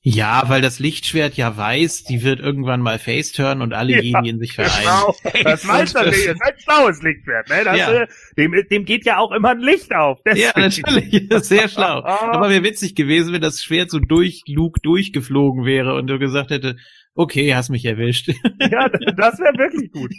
Ja, 0.02 0.44
weil 0.48 0.62
das 0.62 0.80
Lichtschwert 0.80 1.36
ja 1.36 1.57
weiß, 1.57 2.03
die 2.03 2.24
wird 2.24 2.40
irgendwann 2.40 2.82
mal 2.82 2.99
faceturn 2.99 3.62
und 3.62 3.74
alle 3.74 4.02
Ja, 4.03 4.20
in 4.24 4.40
sich 4.40 4.53
vereinen. 4.53 4.74
Genau. 4.82 5.16
Das 5.44 5.68
weiß 5.68 5.95
er 5.95 6.06
nicht. 6.06 6.28
Das 6.28 6.36
ist 6.36 6.41
ein 6.41 6.53
schlaues 6.60 7.02
Lichtschwert, 7.02 7.49
ne? 7.49 7.64
Das, 7.64 7.78
Ja. 7.78 7.91
äh, 8.03 8.07
dem, 8.38 8.53
dem 8.70 8.86
geht 8.86 9.06
ja 9.06 9.18
auch 9.18 9.32
immer 9.32 9.49
ein 9.52 9.60
Licht 9.60 9.94
auf. 9.94 10.20
Ja, 10.26 10.52
Deswegen. 10.56 10.88
natürlich. 10.88 11.45
Sehr 11.48 11.70
schlau. 11.70 12.03
Aber 12.03 12.49
wäre 12.49 12.64
witzig 12.64 12.95
gewesen, 12.95 13.34
wenn 13.34 13.41
das 13.41 13.64
Schwert 13.64 13.90
so 13.90 13.99
durch 13.99 14.41
Luke 14.48 14.80
durchgeflogen 14.82 15.66
wäre 15.66 15.95
und 15.95 16.07
du 16.07 16.20
gesagt 16.20 16.52
hätte, 16.52 16.78
okay, 17.16 17.56
hast 17.56 17.70
mich 17.70 17.86
erwischt. 17.86 18.30
Ja, 18.60 18.90
das 18.90 19.40
wäre 19.40 19.57
wirklich 19.57 19.91
gut. 19.91 20.12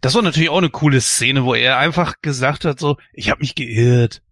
Das 0.00 0.14
war 0.14 0.22
natürlich 0.22 0.48
auch 0.48 0.58
eine 0.58 0.70
coole 0.70 1.00
Szene, 1.00 1.44
wo 1.44 1.54
er 1.54 1.76
einfach 1.78 2.14
gesagt 2.22 2.64
hat, 2.64 2.80
so, 2.80 2.96
ich 3.12 3.30
habe 3.30 3.40
mich 3.40 3.54
geirrt. 3.54 4.22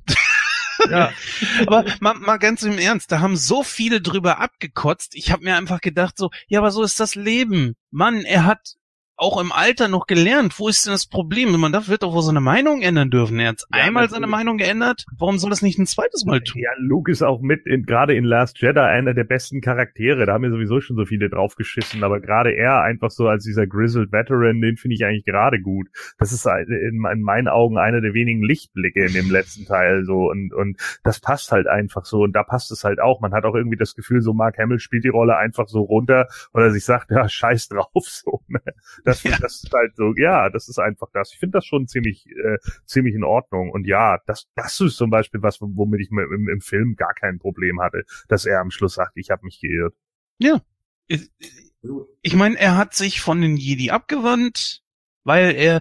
Ja. 0.90 1.12
Aber 1.66 1.84
mal, 2.00 2.14
mal 2.14 2.38
ganz 2.38 2.62
im 2.62 2.78
Ernst, 2.78 3.12
da 3.12 3.20
haben 3.20 3.36
so 3.36 3.62
viele 3.62 4.00
drüber 4.00 4.38
abgekotzt. 4.40 5.14
Ich 5.14 5.32
habe 5.32 5.44
mir 5.44 5.56
einfach 5.56 5.80
gedacht 5.80 6.16
so, 6.16 6.30
ja, 6.46 6.60
aber 6.60 6.70
so 6.70 6.82
ist 6.82 7.00
das 7.00 7.14
Leben. 7.14 7.74
Mann, 7.90 8.22
er 8.22 8.44
hat 8.44 8.77
auch 9.18 9.40
im 9.40 9.52
Alter 9.52 9.88
noch 9.88 10.06
gelernt. 10.06 10.58
Wo 10.58 10.68
ist 10.68 10.86
denn 10.86 10.92
das 10.92 11.06
Problem? 11.06 11.58
Man 11.58 11.72
darf 11.72 11.88
wird 11.88 12.02
doch 12.02 12.12
wohl 12.12 12.22
seine 12.22 12.40
Meinung 12.40 12.82
ändern 12.82 13.10
dürfen. 13.10 13.38
Er 13.40 13.48
hat 13.48 13.64
ja, 13.72 13.82
einmal 13.82 14.04
natürlich. 14.04 14.10
seine 14.12 14.26
Meinung 14.28 14.58
geändert. 14.58 15.06
Warum 15.18 15.38
soll 15.38 15.50
das 15.50 15.60
nicht 15.60 15.78
ein 15.78 15.86
zweites 15.86 16.24
Mal 16.24 16.40
tun? 16.40 16.62
Ja, 16.62 16.70
Luke 16.78 17.10
ist 17.10 17.22
auch 17.22 17.40
mit, 17.40 17.66
in, 17.66 17.84
gerade 17.84 18.14
in 18.14 18.24
Last 18.24 18.60
Jedi, 18.60 18.78
einer 18.78 19.14
der 19.14 19.24
besten 19.24 19.60
Charaktere. 19.60 20.24
Da 20.24 20.34
haben 20.34 20.44
wir 20.44 20.50
sowieso 20.50 20.80
schon 20.80 20.96
so 20.96 21.04
viele 21.04 21.28
draufgeschissen. 21.28 22.04
Aber 22.04 22.20
gerade 22.20 22.54
er 22.54 22.82
einfach 22.82 23.10
so 23.10 23.26
als 23.26 23.44
dieser 23.44 23.66
Grizzled 23.66 24.12
Veteran, 24.12 24.60
den 24.60 24.76
finde 24.76 24.94
ich 24.94 25.04
eigentlich 25.04 25.24
gerade 25.24 25.60
gut. 25.60 25.88
Das 26.18 26.32
ist 26.32 26.46
in, 26.46 27.04
in, 27.04 27.22
meinen 27.22 27.48
Augen 27.48 27.76
einer 27.76 28.00
der 28.00 28.14
wenigen 28.14 28.44
Lichtblicke 28.44 29.04
in 29.04 29.12
dem 29.14 29.30
letzten 29.30 29.66
Teil. 29.66 30.04
So 30.04 30.30
und, 30.30 30.54
und 30.54 30.78
das 31.02 31.18
passt 31.20 31.50
halt 31.50 31.66
einfach 31.66 32.04
so. 32.04 32.22
Und 32.22 32.34
da 32.34 32.44
passt 32.44 32.70
es 32.70 32.84
halt 32.84 33.00
auch. 33.00 33.20
Man 33.20 33.32
hat 33.32 33.44
auch 33.44 33.56
irgendwie 33.56 33.76
das 33.76 33.96
Gefühl, 33.96 34.20
so 34.20 34.32
Mark 34.32 34.58
Hamill 34.58 34.78
spielt 34.78 35.02
die 35.02 35.08
Rolle 35.08 35.36
einfach 35.36 35.66
so 35.66 35.80
runter, 35.80 36.28
weil 36.52 36.64
er 36.64 36.70
sich 36.70 36.84
sagt, 36.84 37.10
ja, 37.10 37.28
scheiß 37.28 37.68
drauf. 37.68 37.88
So, 38.18 38.42
ne? 38.48 38.60
Das, 39.08 39.22
ja. 39.22 39.38
das 39.38 39.64
ist 39.64 39.72
halt 39.72 39.96
so, 39.96 40.12
ja, 40.16 40.50
das 40.50 40.68
ist 40.68 40.78
einfach 40.78 41.08
das. 41.14 41.32
Ich 41.32 41.38
finde 41.38 41.58
das 41.58 41.64
schon 41.64 41.88
ziemlich, 41.88 42.26
äh, 42.26 42.58
ziemlich 42.84 43.14
in 43.14 43.24
Ordnung. 43.24 43.70
Und 43.70 43.86
ja, 43.86 44.18
das, 44.26 44.48
das 44.54 44.78
ist 44.80 44.96
zum 44.96 45.08
Beispiel 45.08 45.42
was, 45.42 45.60
womit 45.62 46.02
ich 46.02 46.10
im, 46.10 46.48
im 46.48 46.60
Film 46.60 46.94
gar 46.94 47.14
kein 47.14 47.38
Problem 47.38 47.80
hatte, 47.80 48.04
dass 48.28 48.44
er 48.44 48.60
am 48.60 48.70
Schluss 48.70 48.94
sagt, 48.94 49.12
ich 49.16 49.30
habe 49.30 49.46
mich 49.46 49.60
geirrt. 49.60 49.94
Ja. 50.38 50.60
Ich, 51.06 52.34
meine, 52.34 52.58
er 52.58 52.76
hat 52.76 52.92
sich 52.92 53.22
von 53.22 53.40
den 53.40 53.56
Jedi 53.56 53.90
abgewandt, 53.90 54.82
weil 55.24 55.54
er, 55.54 55.80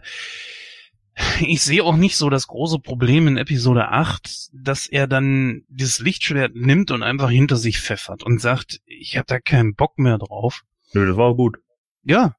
ich 1.42 1.62
sehe 1.62 1.84
auch 1.84 1.98
nicht 1.98 2.16
so 2.16 2.30
das 2.30 2.48
große 2.48 2.80
Problem 2.80 3.28
in 3.28 3.36
Episode 3.36 3.90
8, 3.90 4.52
dass 4.54 4.88
er 4.88 5.06
dann 5.08 5.66
dieses 5.68 6.00
Lichtschwert 6.00 6.56
nimmt 6.56 6.92
und 6.92 7.04
einfach 7.04 7.30
hinter 7.30 7.58
sich 7.58 7.82
pfeffert 7.82 8.24
und 8.24 8.40
sagt, 8.40 8.80
ich 8.86 9.18
habe 9.18 9.26
da 9.28 9.42
keinen 9.42 9.76
Bock 9.76 10.00
mehr 10.00 10.18
drauf. 10.18 10.62
Nö, 10.94 11.06
das 11.06 11.18
war 11.18 11.36
gut. 11.36 11.58
Ja, 12.04 12.38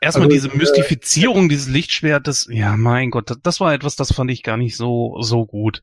erstmal 0.00 0.26
also, 0.26 0.28
diese 0.28 0.48
äh, 0.50 0.56
Mystifizierung 0.56 1.46
äh, 1.46 1.48
dieses 1.48 1.68
Lichtschwertes, 1.68 2.48
ja, 2.50 2.76
mein 2.76 3.10
Gott, 3.10 3.30
das, 3.30 3.38
das, 3.42 3.60
war 3.60 3.72
etwas, 3.72 3.96
das 3.96 4.12
fand 4.12 4.30
ich 4.30 4.42
gar 4.42 4.56
nicht 4.56 4.76
so, 4.76 5.16
so 5.20 5.46
gut. 5.46 5.82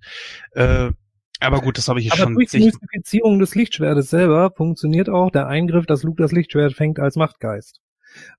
Äh, 0.52 0.92
aber 1.40 1.62
gut, 1.62 1.78
das 1.78 1.88
habe 1.88 2.00
ich 2.00 2.06
jetzt 2.06 2.16
aber 2.16 2.24
schon. 2.24 2.36
Durch 2.36 2.50
die 2.50 2.66
Mystifizierung 2.66 3.40
des 3.40 3.56
Lichtschwertes 3.56 4.10
selber 4.10 4.52
funktioniert 4.56 5.10
auch 5.10 5.32
der 5.32 5.48
Eingriff, 5.48 5.86
dass 5.86 6.04
Luke 6.04 6.22
das 6.22 6.32
Lichtschwert 6.32 6.74
fängt 6.74 7.00
als 7.00 7.16
Machtgeist. 7.16 7.80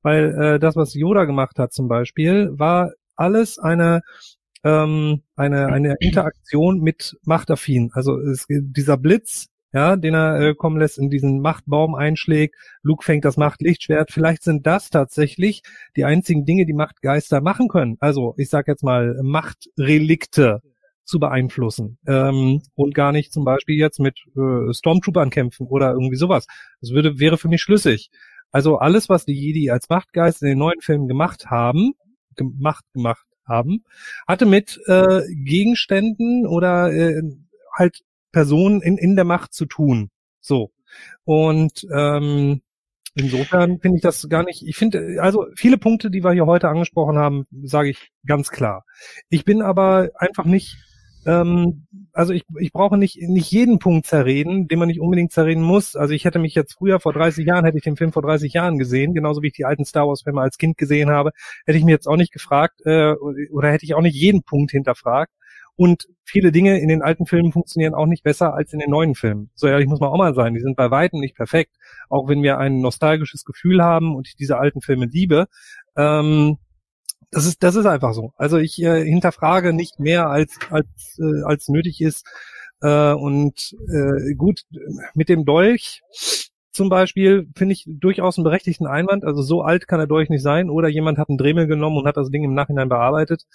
Weil 0.03 0.35
äh, 0.35 0.59
das, 0.59 0.77
was 0.77 0.95
Yoda 0.95 1.24
gemacht 1.24 1.59
hat 1.59 1.73
zum 1.73 1.89
Beispiel, 1.89 2.51
war 2.53 2.93
alles 3.16 3.59
eine 3.59 4.03
ähm, 4.62 5.23
eine 5.37 5.66
eine 5.69 5.97
Interaktion 6.01 6.81
mit 6.81 7.16
Machtaffin. 7.23 7.91
Also 7.95 8.19
es, 8.19 8.47
dieser 8.49 8.99
Blitz 8.99 9.47
ja, 9.73 9.97
den 9.97 10.15
er 10.15 10.41
äh, 10.41 10.55
kommen 10.55 10.79
lässt, 10.79 10.99
in 10.99 11.11
diesen 11.11 11.41
Machtbaum 11.41 11.95
einschlägt. 11.95 12.57
Luke 12.83 13.05
fängt 13.05 13.25
das 13.25 13.37
Machtlichtschwert. 13.37 14.11
Vielleicht 14.11 14.43
sind 14.43 14.67
das 14.67 14.91
tatsächlich 14.91 15.63
die 15.97 16.05
einzigen 16.05 16.45
Dinge, 16.45 16.67
die 16.67 16.73
Machtgeister 16.73 17.41
machen 17.41 17.69
können. 17.69 17.97
Also, 18.01 18.35
ich 18.37 18.51
sag 18.51 18.69
jetzt 18.69 18.83
mal, 18.83 19.19
Machtrelikte 19.23 20.61
zu 21.05 21.19
beeinflussen 21.19 21.99
ähm, 22.07 22.63
und 22.75 22.95
gar 22.95 23.11
nicht 23.11 23.33
zum 23.33 23.45
Beispiel 23.45 23.77
jetzt 23.77 23.99
mit 23.99 24.19
äh, 24.37 24.73
Stormtroopern 24.73 25.31
kämpfen 25.31 25.67
oder 25.67 25.91
irgendwie 25.91 26.17
sowas. 26.17 26.47
Das 26.81 26.91
würde 26.91 27.19
wäre 27.19 27.37
für 27.37 27.49
mich 27.49 27.63
schlüssig. 27.63 28.11
Also 28.53 28.79
alles, 28.79 29.09
was 29.09 29.25
die 29.25 29.35
Jedi 29.35 29.71
als 29.71 29.89
Machtgeist 29.89 30.43
in 30.43 30.49
den 30.49 30.59
neuen 30.59 30.81
Filmen 30.81 31.09
gemacht 31.09 31.47
haben, 31.47 31.95
gemacht 32.37 32.85
gemacht 32.95 33.27
haben, 33.45 33.85
hatte 34.27 34.47
mit 34.47 34.81
äh, 34.87 35.23
Gegenständen 35.35 36.47
oder 36.47 36.93
äh, 36.93 37.23
halt 37.77 38.01
Personen 38.32 38.82
in, 38.82 38.97
in 38.98 39.16
der 39.16 39.24
Macht 39.24 39.52
zu 39.52 39.66
tun. 39.66 40.11
So. 40.40 40.73
Und 41.24 41.86
ähm, 41.94 42.62
insofern 43.15 43.78
finde 43.81 43.97
ich 43.97 44.02
das 44.02 44.28
gar 44.28 44.43
nicht, 44.43 44.66
ich 44.66 44.77
finde, 44.77 45.19
also 45.20 45.47
viele 45.55 45.78
Punkte, 45.78 46.11
die 46.11 46.24
wir 46.24 46.32
hier 46.32 46.47
heute 46.47 46.69
angesprochen 46.69 47.19
haben, 47.19 47.47
sage 47.62 47.90
ich 47.90 48.11
ganz 48.27 48.51
klar. 48.51 48.85
Ich 49.28 49.44
bin 49.44 49.62
aber 49.62 50.11
einfach 50.16 50.44
nicht, 50.44 50.77
ähm, 51.27 51.86
also 52.12 52.32
ich, 52.32 52.44
ich 52.59 52.73
brauche 52.73 52.97
nicht, 52.97 53.20
nicht 53.20 53.51
jeden 53.51 53.78
Punkt 53.78 54.07
zerreden, 54.07 54.69
den 54.69 54.78
man 54.78 54.89
nicht 54.89 55.01
unbedingt 55.01 55.32
zerreden 55.32 55.62
muss. 55.62 55.97
Also 55.97 56.15
ich 56.15 56.24
hätte 56.24 56.39
mich 56.39 56.55
jetzt 56.55 56.74
früher, 56.74 57.01
vor 57.01 57.12
30 57.12 57.47
Jahren, 57.47 57.65
hätte 57.65 57.78
ich 57.78 57.85
den 57.85 57.97
Film 57.97 58.12
vor 58.12 58.23
30 58.23 58.52
Jahren 58.52 58.78
gesehen, 58.78 59.15
genauso 59.15 59.43
wie 59.43 59.48
ich 59.48 59.52
die 59.52 59.65
alten 59.65 59.85
Star 59.85 60.07
Wars-Filme 60.09 60.40
als 60.40 60.59
Kind 60.59 60.78
gesehen 60.78 61.11
habe, 61.11 61.32
hätte 61.66 61.78
ich 61.78 61.85
mir 61.85 61.93
jetzt 61.93 62.09
auch 62.09 62.16
nicht 62.16 62.32
gefragt, 62.32 62.81
äh, 62.85 63.12
oder 63.12 63.70
hätte 63.70 63.85
ich 63.85 63.94
auch 63.94 64.02
nicht 64.02 64.16
jeden 64.16 64.43
Punkt 64.43 64.70
hinterfragt. 64.70 65.32
Und 65.81 66.09
viele 66.27 66.52
Dinge 66.52 66.78
in 66.78 66.89
den 66.89 67.01
alten 67.01 67.24
Filmen 67.24 67.52
funktionieren 67.52 67.94
auch 67.94 68.05
nicht 68.05 68.23
besser 68.23 68.52
als 68.52 68.74
in 68.74 68.81
den 68.81 68.90
neuen 68.90 69.15
Filmen. 69.15 69.48
So 69.55 69.66
ehrlich 69.66 69.89
muss 69.89 69.98
man 69.98 70.11
auch 70.11 70.19
mal 70.19 70.35
sein. 70.35 70.52
Die 70.52 70.61
sind 70.61 70.77
bei 70.77 70.90
weitem 70.90 71.20
nicht 71.20 71.35
perfekt. 71.35 71.74
Auch 72.11 72.28
wenn 72.28 72.43
wir 72.43 72.59
ein 72.59 72.82
nostalgisches 72.82 73.47
Gefühl 73.47 73.82
haben 73.82 74.15
und 74.15 74.28
ich 74.28 74.36
diese 74.36 74.59
alten 74.59 74.82
Filme 74.82 75.07
liebe. 75.07 75.47
Ähm, 75.97 76.59
das 77.31 77.47
ist, 77.47 77.62
das 77.62 77.77
ist 77.77 77.86
einfach 77.86 78.12
so. 78.12 78.35
Also 78.36 78.59
ich 78.59 78.82
äh, 78.82 79.02
hinterfrage 79.02 79.73
nicht 79.73 79.98
mehr 79.98 80.28
als, 80.28 80.59
als, 80.69 81.19
äh, 81.19 81.44
als 81.44 81.69
nötig 81.69 82.02
ist. 82.02 82.27
Äh, 82.82 83.15
und 83.15 83.74
äh, 83.89 84.35
gut, 84.35 84.65
mit 85.15 85.31
dem 85.31 85.47
Dolch 85.47 86.02
zum 86.73 86.90
Beispiel 86.90 87.48
finde 87.57 87.73
ich 87.73 87.86
durchaus 87.86 88.36
einen 88.36 88.44
berechtigten 88.44 88.86
Einwand. 88.86 89.24
Also 89.24 89.40
so 89.40 89.62
alt 89.62 89.89
kann 89.89 89.98
er 89.98 90.07
Dolch 90.07 90.28
nicht 90.28 90.43
sein. 90.43 90.69
Oder 90.69 90.89
jemand 90.89 91.16
hat 91.16 91.31
einen 91.31 91.39
Dremel 91.39 91.66
genommen 91.66 91.97
und 91.97 92.07
hat 92.07 92.19
das 92.19 92.28
Ding 92.28 92.44
im 92.44 92.52
Nachhinein 92.52 92.90
bearbeitet. 92.90 93.47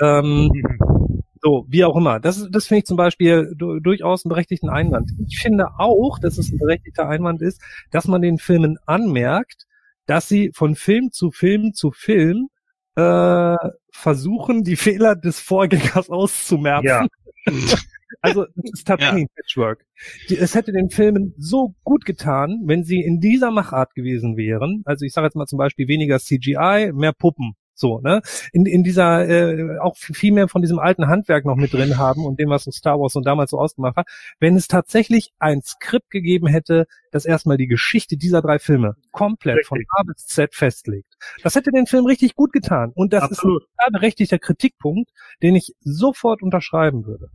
Ähm, 0.00 0.50
So, 1.46 1.64
wie 1.68 1.84
auch 1.84 1.94
immer. 1.94 2.18
Das, 2.18 2.44
das 2.50 2.66
finde 2.66 2.80
ich 2.80 2.86
zum 2.86 2.96
Beispiel 2.96 3.54
du, 3.56 3.78
durchaus 3.78 4.24
einen 4.24 4.30
berechtigten 4.30 4.68
Einwand. 4.68 5.12
Ich 5.28 5.38
finde 5.38 5.78
auch, 5.78 6.18
dass 6.18 6.38
es 6.38 6.50
ein 6.50 6.58
berechtigter 6.58 7.08
Einwand 7.08 7.40
ist, 7.40 7.62
dass 7.92 8.08
man 8.08 8.20
den 8.20 8.38
Filmen 8.38 8.78
anmerkt, 8.84 9.68
dass 10.06 10.26
sie 10.26 10.50
von 10.52 10.74
Film 10.74 11.12
zu 11.12 11.30
Film 11.30 11.72
zu 11.72 11.92
Film 11.92 12.48
äh, 12.96 13.54
versuchen, 13.92 14.64
die 14.64 14.74
Fehler 14.74 15.14
des 15.14 15.38
Vorgängers 15.38 16.10
auszumerzen. 16.10 16.86
Ja. 16.88 17.06
Also 18.22 18.46
das 18.54 18.70
ist 18.72 18.86
tatsächlich 18.86 19.24
ja. 19.24 19.34
Patchwork. 19.34 19.84
es 20.28 20.54
hätte 20.54 20.72
den 20.72 20.90
Filmen 20.90 21.34
so 21.38 21.74
gut 21.82 22.04
getan, 22.04 22.62
wenn 22.64 22.84
sie 22.84 23.00
in 23.00 23.20
dieser 23.20 23.50
Machart 23.50 23.94
gewesen 23.94 24.36
wären. 24.36 24.82
Also 24.84 25.04
ich 25.04 25.12
sage 25.12 25.26
jetzt 25.26 25.34
mal 25.34 25.46
zum 25.46 25.58
Beispiel 25.58 25.88
weniger 25.88 26.20
CGI, 26.20 26.92
mehr 26.94 27.12
Puppen. 27.12 27.56
So, 27.78 28.00
ne? 28.00 28.22
In, 28.52 28.64
in 28.64 28.82
dieser, 28.82 29.28
äh, 29.28 29.78
auch 29.78 29.96
viel 29.96 30.32
mehr 30.32 30.48
von 30.48 30.62
diesem 30.62 30.78
alten 30.78 31.08
Handwerk 31.08 31.44
noch 31.44 31.56
mit 31.56 31.74
drin 31.74 31.98
haben 31.98 32.24
und 32.24 32.40
dem, 32.40 32.48
was 32.48 32.64
so 32.64 32.70
Star 32.70 32.98
Wars 32.98 33.14
und 33.16 33.26
damals 33.26 33.50
so 33.50 33.58
ausgemacht 33.58 33.96
hat, 33.96 34.08
wenn 34.40 34.56
es 34.56 34.66
tatsächlich 34.66 35.32
ein 35.38 35.60
Skript 35.60 36.10
gegeben 36.10 36.46
hätte, 36.46 36.86
das 37.12 37.26
erstmal 37.26 37.58
die 37.58 37.66
Geschichte 37.66 38.16
dieser 38.16 38.40
drei 38.40 38.58
Filme 38.58 38.96
komplett 39.12 39.58
richtig. 39.58 39.68
von 39.68 39.84
A 39.90 40.02
bis 40.04 40.26
Z 40.26 40.54
festlegt. 40.54 41.18
Das 41.42 41.54
hätte 41.54 41.70
den 41.70 41.86
Film 41.86 42.06
richtig 42.06 42.34
gut 42.34 42.52
getan. 42.52 42.92
Und 42.94 43.12
das 43.12 43.24
Absolut. 43.24 43.64
ist 43.64 43.68
ein 43.76 43.92
berechtigter 43.92 44.38
Kritikpunkt, 44.38 45.10
den 45.42 45.54
ich 45.54 45.74
sofort 45.80 46.42
unterschreiben 46.42 47.04
würde. 47.04 47.28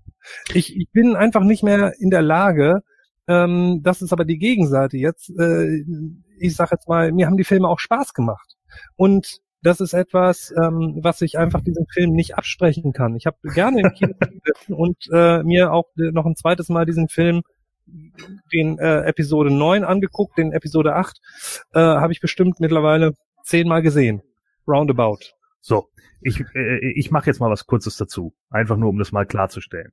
Ich, 0.56 0.76
ich 0.76 0.90
bin 0.92 1.16
einfach 1.16 1.44
nicht 1.44 1.62
mehr 1.62 1.94
in 2.00 2.10
der 2.10 2.24
Lage, 2.24 2.82
ähm, 3.28 3.82
das 3.84 4.02
ist 4.02 4.12
aber 4.12 4.26
die 4.26 4.40
Gegenseite 4.40 4.98
jetzt, 4.98 5.30
äh, 5.38 5.84
ich 6.40 6.56
sag 6.56 6.72
jetzt 6.72 6.88
mal, 6.88 7.12
mir 7.12 7.28
haben 7.28 7.38
die 7.38 7.44
Filme 7.44 7.68
auch 7.68 7.80
Spaß 7.80 8.14
gemacht. 8.16 8.58
Und 8.96 9.42
das 9.62 9.80
ist 9.80 9.94
etwas, 9.94 10.54
ähm, 10.62 11.00
was 11.02 11.22
ich 11.22 11.38
einfach 11.38 11.62
diesem 11.62 11.86
Film 11.88 12.12
nicht 12.12 12.36
absprechen 12.36 12.94
kann. 12.94 13.16
Ich 13.16 13.26
habe 13.26 13.38
gerne 13.54 13.82
im 13.82 13.94
Kino 13.94 14.14
und 14.70 14.98
äh, 15.12 15.44
mir 15.44 15.72
auch 15.72 15.86
noch 15.96 16.26
ein 16.26 16.36
zweites 16.36 16.70
Mal 16.70 16.86
diesen 16.86 17.08
Film 17.08 17.42
den 18.54 18.80
äh, 18.80 19.02
Episode 19.02 19.52
9 19.52 19.84
angeguckt, 19.84 20.38
den 20.38 20.54
Episode 20.54 20.96
8 20.96 21.20
äh, 21.74 21.80
habe 21.80 22.14
ich 22.14 22.22
bestimmt 22.22 22.60
mittlerweile 22.60 23.14
zehnmal 23.44 23.82
gesehen. 23.82 24.22
Roundabout. 24.68 25.20
So, 25.60 25.90
ich, 26.22 26.44
äh, 26.56 26.94
ich 26.96 27.12
mache 27.12 27.28
jetzt 27.28 27.40
mal 27.40 27.50
was 27.50 27.66
Kurzes 27.66 27.98
dazu. 27.98 28.34
Einfach 28.50 28.78
nur, 28.78 28.90
um 28.90 28.98
das 28.98 29.12
mal 29.12 29.26
klarzustellen. 29.26 29.92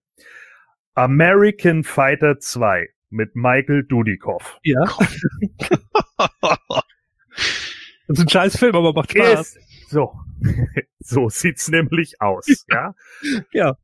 American 0.94 1.84
Fighter 1.84 2.38
2 2.38 2.88
mit 3.10 3.34
Michael 3.34 3.84
Dudikoff. 3.84 4.58
Ja. 4.62 4.80
Das 8.08 8.18
ist 8.18 8.24
ein 8.24 8.28
scheiß 8.28 8.56
Film, 8.56 8.74
aber 8.74 8.92
macht 8.94 9.12
Spaß. 9.12 9.56
Ist, 9.56 9.90
so. 9.90 10.14
so 11.00 11.28
sieht's 11.28 11.68
nämlich 11.68 12.20
aus, 12.20 12.64
ja? 12.70 12.94
ja. 13.52 13.76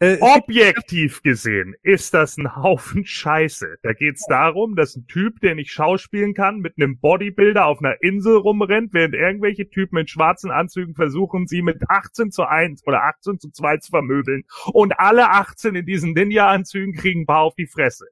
Äh, 0.00 0.18
Objektiv 0.20 1.22
gesehen 1.22 1.74
ist 1.82 2.14
das 2.14 2.36
ein 2.36 2.56
Haufen 2.56 3.06
Scheiße. 3.06 3.76
Da 3.82 3.92
geht's 3.92 4.26
darum, 4.26 4.76
dass 4.76 4.96
ein 4.96 5.06
Typ, 5.06 5.40
der 5.40 5.54
nicht 5.54 5.70
schauspielen 5.70 6.34
kann, 6.34 6.58
mit 6.58 6.74
einem 6.76 6.98
Bodybuilder 6.98 7.66
auf 7.66 7.78
einer 7.78 8.02
Insel 8.02 8.36
rumrennt, 8.36 8.92
während 8.92 9.14
irgendwelche 9.14 9.68
Typen 9.68 9.98
in 9.98 10.08
schwarzen 10.08 10.50
Anzügen 10.50 10.94
versuchen, 10.94 11.46
sie 11.46 11.62
mit 11.62 11.88
18 11.88 12.32
zu 12.32 12.44
1 12.44 12.86
oder 12.86 13.04
18 13.04 13.38
zu 13.38 13.50
2 13.50 13.76
zu 13.78 13.90
vermöbeln. 13.90 14.44
Und 14.72 14.98
alle 14.98 15.30
18 15.30 15.76
in 15.76 15.86
diesen 15.86 16.12
Ninja-Anzügen 16.12 16.94
kriegen 16.94 17.22
ein 17.22 17.26
paar 17.26 17.42
auf 17.42 17.54
die 17.54 17.66
Fresse. 17.66 18.06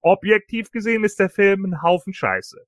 Objektiv 0.00 0.70
gesehen 0.70 1.04
ist 1.04 1.20
der 1.20 1.30
Film 1.30 1.64
ein 1.64 1.82
Haufen 1.82 2.12
Scheiße. 2.14 2.58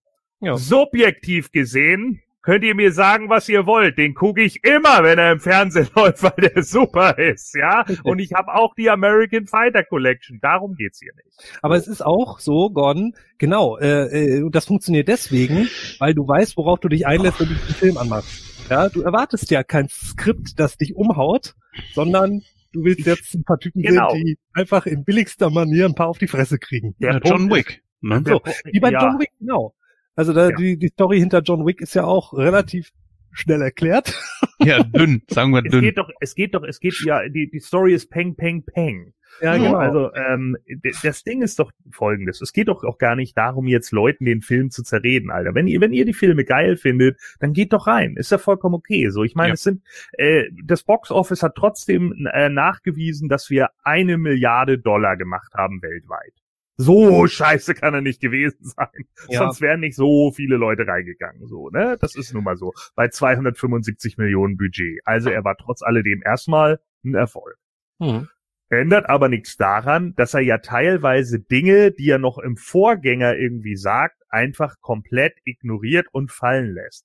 Ja. 0.41 0.57
Subjektiv 0.57 1.53
gesehen 1.53 2.23
könnt 2.43 2.65
ihr 2.65 2.75
mir 2.75 2.93
sagen, 2.93 3.29
was 3.29 3.49
ihr 3.49 3.67
wollt. 3.67 3.99
Den 3.99 4.15
gucke 4.15 4.43
ich 4.43 4.65
immer, 4.65 5.03
wenn 5.03 5.19
er 5.19 5.33
im 5.33 5.41
Fernsehen 5.41 5.89
läuft, 5.95 6.23
weil 6.23 6.51
der 6.51 6.62
super 6.62 7.19
ist, 7.19 7.55
ja. 7.55 7.85
Und 8.03 8.19
ich 8.19 8.33
habe 8.33 8.55
auch 8.55 8.75
die 8.75 8.89
American 8.89 9.47
Fighter 9.47 9.85
Collection. 9.85 10.39
Darum 10.41 10.75
geht's 10.75 11.01
hier 11.01 11.12
nicht. 11.15 11.59
Aber 11.62 11.77
es 11.77 11.87
ist 11.87 12.03
auch 12.05 12.39
so, 12.39 12.71
Gordon, 12.71 13.15
genau, 13.39 13.79
äh, 13.79 14.39
äh, 14.39 14.51
das 14.51 14.67
funktioniert 14.67 15.09
deswegen, 15.09 15.69
weil 15.99 16.15
du 16.15 16.27
weißt, 16.27 16.57
worauf 16.57 16.81
du 16.81 16.89
dich 16.89 17.07
einlässt, 17.07 17.41
wenn 17.41 17.49
du 17.49 17.55
den 17.55 17.75
Film 17.75 17.97
anmachst. 17.97 18.69
Ja, 18.71 18.89
du 18.89 19.03
erwartest 19.03 19.51
ja 19.51 19.62
kein 19.62 19.89
Skript, 19.89 20.59
das 20.59 20.77
dich 20.79 20.95
umhaut, 20.95 21.55
sondern 21.93 22.43
du 22.73 22.85
willst 22.85 23.05
jetzt 23.05 23.35
ein 23.35 23.43
paar 23.45 23.59
Typen 23.59 23.83
Genau. 23.83 24.11
sehen, 24.11 24.25
die 24.25 24.39
einfach 24.55 24.87
in 24.87 25.05
billigster 25.05 25.51
Manier 25.51 25.87
ein 25.87 25.95
paar 25.95 26.09
auf 26.09 26.19
die 26.19 26.29
Fresse 26.29 26.59
kriegen. 26.59 26.95
Der 27.01 27.15
Ja, 27.15 27.21
John 27.23 27.51
Wick. 27.51 27.83
Ne? 28.01 28.23
So, 28.25 28.41
wie 28.65 28.81
bei 28.81 28.93
ja. 28.93 29.03
John 29.03 29.19
Wick, 29.19 29.31
genau. 29.39 29.75
Also 30.16 30.32
da, 30.32 30.51
Ja. 30.51 30.57
die, 30.57 30.77
die 30.78 30.89
Story 30.89 31.19
hinter 31.19 31.41
John 31.41 31.66
Wick 31.66 31.81
ist 31.81 31.95
ja 31.95 32.05
auch 32.05 32.32
relativ 32.35 32.91
schnell 33.32 33.62
erklärt. 33.62 34.15
Ja, 34.62 34.82
dünn, 34.82 35.23
sagen 35.31 35.53
wir 35.53 35.65
Es 35.65 35.70
dünn. 35.73 35.81
geht 35.81 35.97
doch, 35.97 36.11
es 36.20 36.35
geht 36.35 36.55
doch, 36.55 36.62
es 36.65 36.81
geht 36.81 37.01
ja, 37.07 37.27
die, 37.31 37.49
die 37.51 37.61
Story 37.61 37.95
ist 37.95 38.11
Peng, 38.11 38.37
Peng, 38.37 38.62
Peng. 38.62 39.15
Ja, 39.41 39.57
genau. 39.57 39.77
Also 39.77 40.12
ähm, 40.12 40.55
das 41.03 41.24
Ding 41.24 41.41
ist 41.41 41.59
doch 41.59 41.73
folgendes. 41.91 42.43
Es 42.43 42.53
geht 42.53 42.69
doch 42.69 42.85
auch 42.85 42.99
gar 42.99 43.16
nicht 43.16 43.39
darum, 43.39 43.66
jetzt 43.69 43.91
Leuten 43.91 44.27
den 44.27 44.43
Film 44.43 44.70
zu 44.70 44.82
zerreden, 44.82 45.31
Alter. 45.31 45.55
Wenn 45.55 45.66
ihr, 45.66 45.81
wenn 45.81 45.95
ihr 45.95 46.05
die 46.05 46.12
Filme 46.12 46.45
geil 46.45 46.77
findet, 46.77 47.19
dann 47.39 47.55
geht 47.55 47.73
doch 47.73 47.87
rein. 47.87 48.16
Ist 48.19 48.31
ja 48.32 48.37
vollkommen 48.37 48.74
okay. 48.74 49.09
So, 49.09 49.24
ich 49.24 49.35
meine, 49.35 49.49
Ja. 49.49 49.55
es 49.55 49.62
sind 49.62 49.82
äh, 50.19 50.45
das 50.62 50.82
Box 50.82 51.11
Office 51.11 51.43
hat 51.43 51.55
trotzdem 51.55 52.28
äh, 52.31 52.51
nachgewiesen, 52.51 53.31
dass 53.31 53.49
wir 53.49 53.70
eine 53.82 54.19
Milliarde 54.19 54.78
Dollar 54.78 55.16
gemacht 55.16 55.55
haben 55.55 55.81
weltweit. 55.81 56.35
So 56.82 57.27
scheiße 57.27 57.74
kann 57.74 57.93
er 57.93 58.01
nicht 58.01 58.20
gewesen 58.20 58.59
sein. 58.62 59.07
Ja. 59.28 59.40
Sonst 59.40 59.61
wären 59.61 59.81
nicht 59.81 59.97
so 59.97 60.32
viele 60.32 60.57
Leute 60.57 60.86
reingegangen. 60.86 61.47
So, 61.47 61.69
ne? 61.69 61.98
Das 62.01 62.16
ist 62.16 62.32
nun 62.32 62.43
mal 62.43 62.57
so. 62.57 62.73
Bei 62.94 63.09
275 63.09 64.16
Millionen 64.16 64.57
Budget. 64.57 65.01
Also 65.05 65.28
er 65.28 65.44
war 65.44 65.57
trotz 65.57 65.82
alledem 65.82 66.23
erstmal 66.24 66.81
ein 67.05 67.15
Erfolg. 67.15 67.57
Hm. 68.01 68.28
Ändert 68.70 69.09
aber 69.11 69.28
nichts 69.28 69.57
daran, 69.57 70.15
dass 70.15 70.32
er 70.32 70.40
ja 70.40 70.59
teilweise 70.59 71.40
Dinge, 71.40 71.90
die 71.90 72.09
er 72.09 72.19
noch 72.19 72.39
im 72.39 72.57
Vorgänger 72.57 73.36
irgendwie 73.36 73.77
sagt, 73.77 74.23
einfach 74.28 74.81
komplett 74.81 75.35
ignoriert 75.44 76.07
und 76.12 76.31
fallen 76.31 76.73
lässt. 76.73 77.05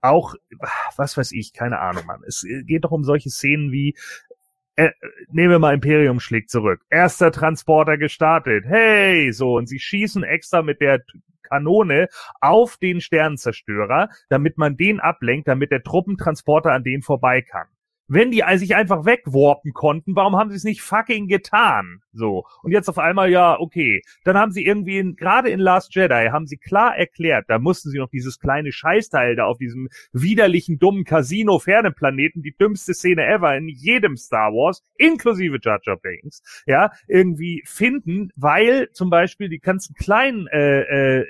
Auch, 0.00 0.34
was 0.96 1.16
weiß 1.18 1.32
ich, 1.32 1.52
keine 1.52 1.80
Ahnung, 1.80 2.06
Mann. 2.06 2.22
Es 2.26 2.46
geht 2.64 2.84
doch 2.84 2.92
um 2.92 3.04
solche 3.04 3.28
Szenen 3.28 3.70
wie, 3.70 3.96
äh, 4.76 4.90
nehmen 5.30 5.50
wir 5.50 5.58
mal 5.58 5.74
Imperium 5.74 6.20
schlägt 6.20 6.50
zurück. 6.50 6.80
Erster 6.90 7.32
Transporter 7.32 7.98
gestartet. 7.98 8.64
Hey, 8.66 9.32
so, 9.32 9.56
und 9.56 9.68
sie 9.68 9.78
schießen 9.78 10.22
extra 10.22 10.62
mit 10.62 10.80
der 10.80 11.02
Kanone 11.42 12.08
auf 12.40 12.76
den 12.76 13.00
Sternenzerstörer, 13.00 14.08
damit 14.28 14.56
man 14.56 14.76
den 14.76 15.00
ablenkt, 15.00 15.48
damit 15.48 15.70
der 15.70 15.82
Truppentransporter 15.82 16.72
an 16.72 16.84
den 16.84 17.02
vorbei 17.02 17.42
kann. 17.42 17.66
Wenn 18.12 18.32
die 18.32 18.42
sich 18.56 18.74
einfach 18.74 19.04
wegwarpen 19.04 19.72
konnten, 19.72 20.16
warum 20.16 20.34
haben 20.34 20.50
sie 20.50 20.56
es 20.56 20.64
nicht 20.64 20.82
fucking 20.82 21.28
getan? 21.28 22.02
So. 22.12 22.44
Und 22.64 22.72
jetzt 22.72 22.88
auf 22.88 22.98
einmal, 22.98 23.30
ja, 23.30 23.56
okay. 23.60 24.02
Dann 24.24 24.36
haben 24.36 24.50
sie 24.50 24.66
irgendwie, 24.66 24.98
in, 24.98 25.14
gerade 25.14 25.48
in 25.48 25.60
Last 25.60 25.94
Jedi, 25.94 26.30
haben 26.32 26.48
sie 26.48 26.56
klar 26.56 26.96
erklärt, 26.96 27.44
da 27.46 27.60
mussten 27.60 27.88
sie 27.90 27.98
noch 27.98 28.10
dieses 28.10 28.40
kleine 28.40 28.72
Scheißteil 28.72 29.36
da 29.36 29.44
auf 29.44 29.58
diesem 29.58 29.88
widerlichen, 30.12 30.80
dummen 30.80 31.04
Casino-Ferne-Planeten, 31.04 32.42
die 32.42 32.56
dümmste 32.56 32.94
Szene 32.94 33.24
ever 33.26 33.56
in 33.56 33.68
jedem 33.68 34.16
Star 34.16 34.50
Wars, 34.50 34.82
inklusive 34.96 35.60
Jar 35.62 35.78
Jar 35.84 35.96
Binks, 35.96 36.42
ja, 36.66 36.90
irgendwie 37.06 37.62
finden, 37.64 38.32
weil 38.34 38.90
zum 38.90 39.08
Beispiel 39.08 39.48
die 39.48 39.60
ganzen 39.60 39.94
kleinen, 39.94 40.48
äh, 40.48 41.20
äh, 41.20 41.26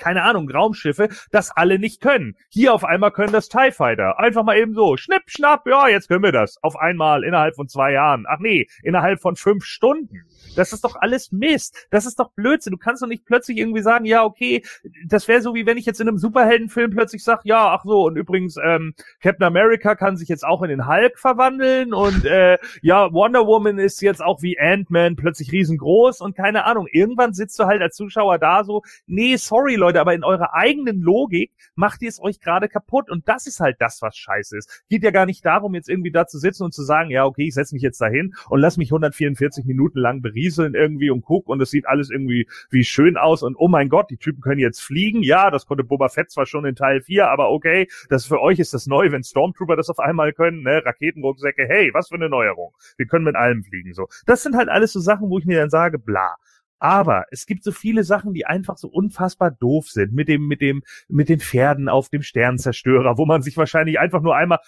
keine 0.00 0.22
Ahnung, 0.22 0.50
Raumschiffe, 0.50 1.08
das 1.30 1.50
alle 1.50 1.78
nicht 1.78 2.00
können. 2.00 2.36
Hier 2.48 2.74
auf 2.74 2.84
einmal 2.84 3.12
können 3.12 3.32
das 3.32 3.48
TIE 3.48 3.70
Fighter. 3.70 4.18
Einfach 4.18 4.42
mal 4.42 4.58
eben 4.58 4.74
so. 4.74 4.96
Schnipp, 4.96 5.22
schnapp, 5.26 5.66
ja, 5.66 5.88
jetzt 5.88 6.08
können 6.08 6.24
wir 6.24 6.32
das. 6.32 6.58
Auf 6.62 6.76
einmal 6.76 7.22
innerhalb 7.22 7.54
von 7.54 7.68
zwei 7.68 7.92
Jahren. 7.92 8.26
Ach 8.28 8.38
nee, 8.40 8.66
innerhalb 8.82 9.20
von 9.20 9.36
fünf 9.36 9.64
Stunden. 9.64 10.24
Das 10.56 10.72
ist 10.72 10.84
doch 10.84 10.96
alles 10.96 11.32
Mist. 11.32 11.86
Das 11.90 12.06
ist 12.06 12.18
doch 12.18 12.30
Blödsinn. 12.32 12.72
Du 12.72 12.78
kannst 12.78 13.02
doch 13.02 13.06
nicht 13.06 13.24
plötzlich 13.24 13.58
irgendwie 13.58 13.82
sagen, 13.82 14.04
ja, 14.04 14.24
okay, 14.24 14.62
das 15.06 15.28
wäre 15.28 15.42
so 15.42 15.54
wie 15.54 15.66
wenn 15.66 15.76
ich 15.76 15.86
jetzt 15.86 16.00
in 16.00 16.08
einem 16.08 16.18
Superheldenfilm 16.18 16.90
plötzlich 16.90 17.22
sage, 17.22 17.42
ja, 17.44 17.72
ach 17.72 17.84
so, 17.84 18.06
und 18.06 18.16
übrigens, 18.16 18.56
ähm, 18.62 18.94
Captain 19.22 19.46
America 19.46 19.94
kann 19.94 20.16
sich 20.16 20.28
jetzt 20.28 20.44
auch 20.44 20.62
in 20.62 20.70
den 20.70 20.86
Hulk 20.86 21.18
verwandeln 21.18 21.92
und 21.92 22.24
äh, 22.24 22.58
ja, 22.82 23.12
Wonder 23.12 23.46
Woman 23.46 23.78
ist 23.78 24.00
jetzt 24.02 24.22
auch 24.22 24.42
wie 24.42 24.58
Ant-Man 24.58 25.16
plötzlich 25.16 25.52
riesengroß 25.52 26.20
und 26.20 26.36
keine 26.36 26.64
Ahnung. 26.64 26.86
Irgendwann 26.90 27.32
sitzt 27.32 27.58
du 27.58 27.64
halt 27.64 27.82
als 27.82 27.96
Zuschauer 27.96 28.38
da 28.38 28.64
so, 28.64 28.82
nee, 29.06 29.36
sorry 29.36 29.76
Leute, 29.76 29.89
aber 29.96 30.14
in 30.14 30.24
eurer 30.24 30.54
eigenen 30.54 31.00
Logik 31.00 31.52
macht 31.74 32.02
ihr 32.02 32.08
es 32.08 32.20
euch 32.20 32.40
gerade 32.40 32.68
kaputt 32.68 33.10
und 33.10 33.28
das 33.28 33.46
ist 33.46 33.60
halt 33.60 33.76
das, 33.80 34.02
was 34.02 34.16
scheiße 34.16 34.56
ist. 34.56 34.84
Geht 34.88 35.02
ja 35.02 35.10
gar 35.10 35.26
nicht 35.26 35.44
darum, 35.44 35.74
jetzt 35.74 35.88
irgendwie 35.88 36.10
da 36.10 36.26
zu 36.26 36.38
sitzen 36.38 36.64
und 36.64 36.74
zu 36.74 36.82
sagen, 36.82 37.10
ja, 37.10 37.24
okay, 37.24 37.46
ich 37.46 37.54
setze 37.54 37.74
mich 37.74 37.82
jetzt 37.82 38.00
dahin 38.00 38.34
und 38.48 38.60
lass 38.60 38.76
mich 38.76 38.90
144 38.90 39.64
Minuten 39.64 39.98
lang 39.98 40.22
berieseln 40.22 40.74
irgendwie 40.74 41.10
und 41.10 41.22
guck 41.22 41.48
und 41.48 41.60
es 41.60 41.70
sieht 41.70 41.86
alles 41.86 42.10
irgendwie 42.10 42.48
wie 42.70 42.84
schön 42.84 43.16
aus 43.16 43.42
und 43.42 43.56
oh 43.58 43.68
mein 43.68 43.88
Gott, 43.88 44.10
die 44.10 44.16
Typen 44.16 44.40
können 44.40 44.60
jetzt 44.60 44.80
fliegen. 44.80 45.22
Ja, 45.22 45.50
das 45.50 45.66
konnte 45.66 45.84
Boba 45.84 46.08
Fett 46.08 46.30
zwar 46.30 46.46
schon 46.46 46.64
in 46.64 46.74
Teil 46.74 47.00
4, 47.00 47.28
aber 47.28 47.50
okay, 47.50 47.88
das 48.08 48.26
für 48.26 48.40
euch 48.40 48.58
ist 48.58 48.74
das 48.74 48.86
neu, 48.86 49.10
wenn 49.12 49.22
Stormtrooper 49.22 49.76
das 49.76 49.88
auf 49.88 49.98
einmal 49.98 50.32
können, 50.32 50.62
ne? 50.62 50.82
Raketenrucksäcke, 50.84 51.66
hey, 51.66 51.90
was 51.92 52.08
für 52.08 52.16
eine 52.16 52.28
Neuerung. 52.28 52.72
Wir 52.96 53.06
können 53.06 53.24
mit 53.24 53.36
allem 53.36 53.64
fliegen, 53.64 53.94
so. 53.94 54.08
Das 54.26 54.42
sind 54.42 54.56
halt 54.56 54.68
alles 54.68 54.92
so 54.92 55.00
Sachen, 55.00 55.30
wo 55.30 55.38
ich 55.38 55.46
mir 55.46 55.58
dann 55.58 55.70
sage, 55.70 55.98
bla. 55.98 56.36
Aber 56.80 57.26
es 57.30 57.46
gibt 57.46 57.62
so 57.62 57.72
viele 57.72 58.04
Sachen, 58.04 58.32
die 58.32 58.46
einfach 58.46 58.78
so 58.78 58.88
unfassbar 58.88 59.50
doof 59.50 59.88
sind. 59.88 60.12
Mit 60.12 60.28
dem, 60.28 60.48
mit 60.48 60.60
dem, 60.60 60.82
mit 61.08 61.28
den 61.28 61.38
Pferden 61.38 61.88
auf 61.88 62.08
dem 62.08 62.22
Sternzerstörer, 62.22 63.18
wo 63.18 63.26
man 63.26 63.42
sich 63.42 63.56
wahrscheinlich 63.56 64.00
einfach 64.00 64.22
nur 64.22 64.34
einmal, 64.34 64.58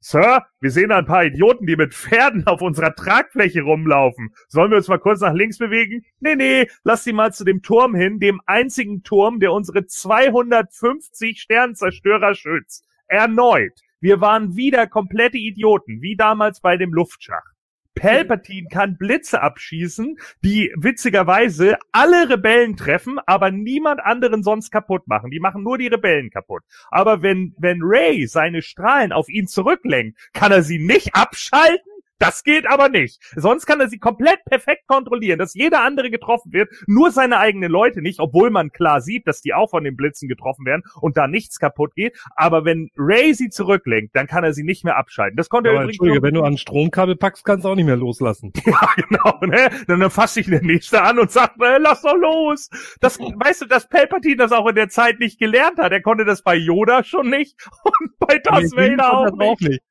Sir, 0.00 0.44
wir 0.60 0.70
sehen 0.70 0.90
da 0.90 0.98
ein 0.98 1.06
paar 1.06 1.24
Idioten, 1.24 1.64
die 1.66 1.76
mit 1.76 1.94
Pferden 1.94 2.46
auf 2.46 2.60
unserer 2.60 2.94
Tragfläche 2.94 3.62
rumlaufen. 3.62 4.34
Sollen 4.48 4.70
wir 4.70 4.76
uns 4.76 4.88
mal 4.88 4.98
kurz 4.98 5.20
nach 5.20 5.32
links 5.32 5.56
bewegen? 5.56 6.04
Nee, 6.20 6.36
nee, 6.36 6.68
lass 6.84 7.04
sie 7.04 7.14
mal 7.14 7.32
zu 7.32 7.44
dem 7.44 7.62
Turm 7.62 7.94
hin, 7.94 8.20
dem 8.20 8.42
einzigen 8.44 9.02
Turm, 9.02 9.40
der 9.40 9.54
unsere 9.54 9.86
250 9.86 11.40
Sternzerstörer 11.40 12.34
schützt. 12.34 12.86
Erneut. 13.06 13.72
Wir 14.00 14.20
waren 14.20 14.54
wieder 14.54 14.86
komplette 14.86 15.38
Idioten, 15.38 16.02
wie 16.02 16.16
damals 16.16 16.60
bei 16.60 16.76
dem 16.76 16.92
Luftschacht. 16.92 17.54
Palpatine 17.94 18.68
kann 18.68 18.96
Blitze 18.96 19.42
abschießen, 19.42 20.18
die 20.42 20.72
witzigerweise 20.76 21.76
alle 21.92 22.30
Rebellen 22.30 22.76
treffen, 22.76 23.18
aber 23.26 23.50
niemand 23.50 24.00
anderen 24.00 24.42
sonst 24.42 24.70
kaputt 24.70 25.06
machen. 25.06 25.30
Die 25.30 25.40
machen 25.40 25.62
nur 25.62 25.78
die 25.78 25.88
Rebellen 25.88 26.30
kaputt. 26.30 26.62
Aber 26.90 27.22
wenn, 27.22 27.54
wenn 27.58 27.80
Ray 27.82 28.26
seine 28.26 28.62
Strahlen 28.62 29.12
auf 29.12 29.28
ihn 29.28 29.46
zurücklenkt, 29.46 30.18
kann 30.32 30.52
er 30.52 30.62
sie 30.62 30.78
nicht 30.78 31.14
abschalten? 31.14 31.89
Das 32.20 32.44
geht 32.44 32.68
aber 32.68 32.90
nicht. 32.90 33.18
Sonst 33.34 33.64
kann 33.64 33.80
er 33.80 33.88
sie 33.88 33.98
komplett 33.98 34.44
perfekt 34.44 34.86
kontrollieren, 34.86 35.38
dass 35.38 35.54
jeder 35.54 35.82
andere 35.82 36.10
getroffen 36.10 36.52
wird, 36.52 36.68
nur 36.86 37.10
seine 37.10 37.38
eigenen 37.38 37.72
Leute 37.72 38.02
nicht, 38.02 38.20
obwohl 38.20 38.50
man 38.50 38.70
klar 38.70 39.00
sieht, 39.00 39.26
dass 39.26 39.40
die 39.40 39.54
auch 39.54 39.70
von 39.70 39.84
den 39.84 39.96
Blitzen 39.96 40.28
getroffen 40.28 40.66
werden 40.66 40.82
und 41.00 41.16
da 41.16 41.26
nichts 41.26 41.58
kaputt 41.58 41.94
geht. 41.94 42.18
Aber 42.36 42.66
wenn 42.66 42.90
Ray 42.96 43.32
sie 43.32 43.48
zurücklenkt, 43.48 44.14
dann 44.14 44.26
kann 44.26 44.44
er 44.44 44.52
sie 44.52 44.64
nicht 44.64 44.84
mehr 44.84 44.98
abschalten. 44.98 45.38
Das 45.38 45.48
konnte 45.48 45.70
er 45.70 45.76
Aber 45.76 45.84
übrigens 45.84 45.98
Entschuldige, 45.98 46.22
wenn 46.22 46.34
du 46.34 46.42
an 46.42 46.58
Stromkabel 46.58 47.16
packst, 47.16 47.42
kannst 47.42 47.64
du 47.64 47.70
auch 47.70 47.74
nicht 47.74 47.86
mehr 47.86 47.96
loslassen. 47.96 48.52
ja, 48.66 48.88
genau, 48.96 49.40
ne? 49.40 49.70
Dann, 49.86 50.10
fasst 50.10 50.34
sich 50.34 50.46
der 50.46 50.62
Nächste 50.62 51.02
an 51.02 51.18
und 51.18 51.30
sagt, 51.30 51.54
äh, 51.62 51.78
lass 51.78 52.02
doch 52.02 52.16
los. 52.16 52.68
Das, 53.00 53.18
weißt 53.18 53.62
du, 53.62 53.66
dass 53.66 53.88
Palpatine 53.88 54.36
das 54.36 54.52
auch 54.52 54.66
in 54.66 54.74
der 54.74 54.90
Zeit 54.90 55.20
nicht 55.20 55.38
gelernt 55.38 55.78
hat. 55.78 55.90
Er 55.90 56.02
konnte 56.02 56.26
das 56.26 56.42
bei 56.42 56.54
Yoda 56.54 57.02
schon 57.02 57.30
nicht 57.30 57.56
und 57.84 58.18
bei 58.18 58.38
Darth 58.38 58.76
Vader 58.76 59.12
auch 59.12 59.24
das 59.24 59.32
auch 59.32 59.58
nicht. 59.60 59.70
nicht. 59.70 59.82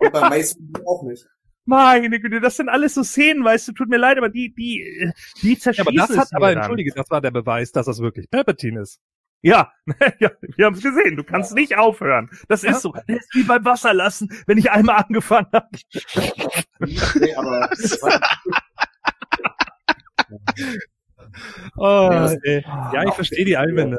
Und 0.00 0.12
bei 0.12 0.28
Mace 0.28 0.58
auch 0.84 1.02
nicht. 1.04 1.26
Meine 1.68 2.18
Güte, 2.18 2.40
das 2.40 2.56
sind 2.56 2.70
alles 2.70 2.94
so 2.94 3.02
Szenen, 3.02 3.44
weißt 3.44 3.68
du, 3.68 3.72
tut 3.72 3.90
mir 3.90 3.98
leid, 3.98 4.16
aber 4.16 4.30
die, 4.30 4.54
die, 4.54 4.80
äh, 4.80 5.12
die 5.42 5.52
Ja, 5.52 5.58
zerschießen 5.58 5.86
aber 6.00 6.06
das 6.08 6.16
hat, 6.16 6.28
aber 6.32 6.48
dann. 6.48 6.58
entschuldige, 6.58 6.92
das 6.94 7.10
war 7.10 7.20
der 7.20 7.30
Beweis, 7.30 7.72
dass 7.72 7.84
das 7.84 8.00
wirklich 8.00 8.30
Palpatine 8.30 8.80
ist. 8.80 9.00
Ja, 9.42 9.70
ja 10.18 10.30
wir 10.56 10.64
haben 10.64 10.74
es 10.74 10.82
gesehen. 10.82 11.16
Du 11.16 11.24
kannst 11.24 11.54
nicht 11.54 11.76
aufhören. 11.76 12.30
Das 12.48 12.64
ist 12.64 12.80
so. 12.80 12.92
Das 13.06 13.18
ist 13.18 13.34
wie 13.34 13.42
beim 13.42 13.64
Wasser 13.66 13.92
lassen, 13.92 14.30
wenn 14.46 14.56
ich 14.56 14.70
einmal 14.70 14.96
angefangen 14.96 15.48
habe. 15.52 15.68
Nee, 17.20 17.34
aber 17.34 17.68
Oh, 21.76 22.08
Ja, 22.10 22.20
das- 22.22 22.36
ey. 22.44 22.64
ja, 22.92 23.04
ich 23.06 23.14
verstehe 23.14 23.44
die 23.44 23.56
Einwände. 23.56 23.98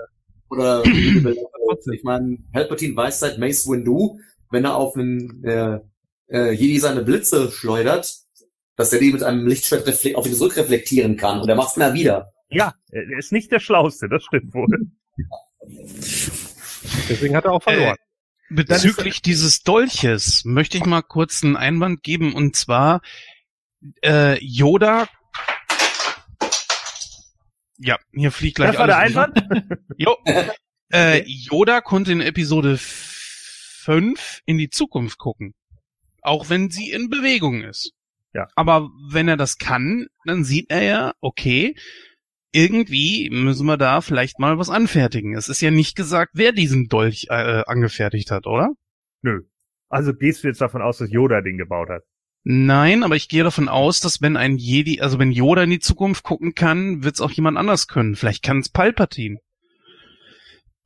oder 0.49 0.83
ich 0.85 2.03
meine, 2.03 2.37
Palpatine 2.51 2.95
weiß 2.95 3.19
seit 3.19 3.37
Mace 3.37 3.67
Windu, 3.67 4.19
wenn 4.49 4.65
er 4.65 4.75
auf 4.75 4.95
einen 4.95 5.43
äh, 5.43 5.79
äh, 6.29 6.51
Jedi 6.51 6.79
seine 6.79 7.03
Blitze 7.03 7.51
schleudert, 7.51 8.13
dass 8.75 8.93
er 8.93 8.99
die 8.99 9.11
mit 9.11 9.23
einem 9.23 9.47
Lichtschwert 9.47 9.87
auf 10.15 10.25
ihn 10.25 10.33
zurückreflektieren 10.33 11.17
kann. 11.17 11.41
Und 11.41 11.49
er 11.49 11.55
macht's 11.55 11.75
immer 11.77 11.93
wieder. 11.93 12.31
Ja, 12.49 12.73
er 12.91 13.17
ist 13.17 13.31
nicht 13.31 13.51
der 13.51 13.59
Schlauste, 13.59 14.09
das 14.09 14.23
stimmt 14.23 14.53
wohl. 14.53 14.89
Deswegen 17.09 17.35
hat 17.35 17.45
er 17.45 17.51
auch 17.51 17.63
verloren. 17.63 17.97
Bezüglich 18.49 19.21
dieses 19.21 19.61
Dolches 19.61 20.43
möchte 20.43 20.77
ich 20.77 20.85
mal 20.85 21.03
kurz 21.03 21.43
einen 21.43 21.55
Einwand 21.55 22.01
geben 22.01 22.33
und 22.33 22.55
zwar 22.55 23.01
äh, 24.03 24.43
Yoda. 24.43 25.07
Ja, 27.77 27.97
hier 28.11 28.31
fliegt 28.31 28.55
gleich 28.55 28.71
Das 28.71 28.79
war 28.79 28.87
der. 28.87 28.97
Einwand? 28.97 29.43
Jo. 29.97 30.15
Äh, 30.91 31.21
Yoda 31.27 31.81
konnte 31.81 32.11
in 32.11 32.19
Episode 32.19 32.79
5 32.79 34.41
in 34.47 34.57
die 34.57 34.71
Zukunft 34.71 35.19
gucken. 35.19 35.53
Auch 36.21 36.49
wenn 36.49 36.69
sie 36.69 36.91
in 36.91 37.09
Bewegung 37.09 37.61
ist. 37.61 37.93
Ja. 38.33 38.47
Aber 38.55 38.89
wenn 39.11 39.27
er 39.27 39.37
das 39.37 39.57
kann, 39.57 40.07
dann 40.25 40.43
sieht 40.43 40.69
er 40.69 40.83
ja, 40.83 41.13
okay, 41.19 41.75
irgendwie 42.51 43.29
müssen 43.31 43.65
wir 43.65 43.77
da 43.77 44.01
vielleicht 44.01 44.39
mal 44.39 44.57
was 44.57 44.69
anfertigen. 44.69 45.35
Es 45.35 45.49
ist 45.49 45.61
ja 45.61 45.71
nicht 45.71 45.95
gesagt, 45.95 46.31
wer 46.33 46.51
diesen 46.51 46.87
Dolch 46.87 47.27
äh, 47.29 47.63
angefertigt 47.65 48.31
hat, 48.31 48.47
oder? 48.47 48.69
Nö. 49.21 49.41
Also 49.89 50.13
gehst 50.13 50.43
du 50.43 50.47
jetzt 50.47 50.61
davon 50.61 50.81
aus, 50.81 50.99
dass 50.99 51.11
Yoda 51.11 51.41
den 51.41 51.57
gebaut 51.57 51.89
hat? 51.89 52.03
Nein, 52.43 53.03
aber 53.03 53.15
ich 53.15 53.27
gehe 53.27 53.43
davon 53.43 53.67
aus, 53.67 53.99
dass 53.99 54.21
wenn 54.21 54.37
ein 54.37 54.57
Jedi, 54.57 55.01
also 55.01 55.19
wenn 55.19 55.31
Yoda 55.31 55.63
in 55.63 55.71
die 55.71 55.79
Zukunft 55.79 56.23
gucken 56.23 56.55
kann, 56.55 57.03
wird 57.03 57.15
es 57.15 57.21
auch 57.21 57.31
jemand 57.31 57.57
anders 57.57 57.87
können. 57.87 58.15
Vielleicht 58.15 58.43
kann 58.43 58.59
es 58.59 58.69
Palpatine. 58.69 59.39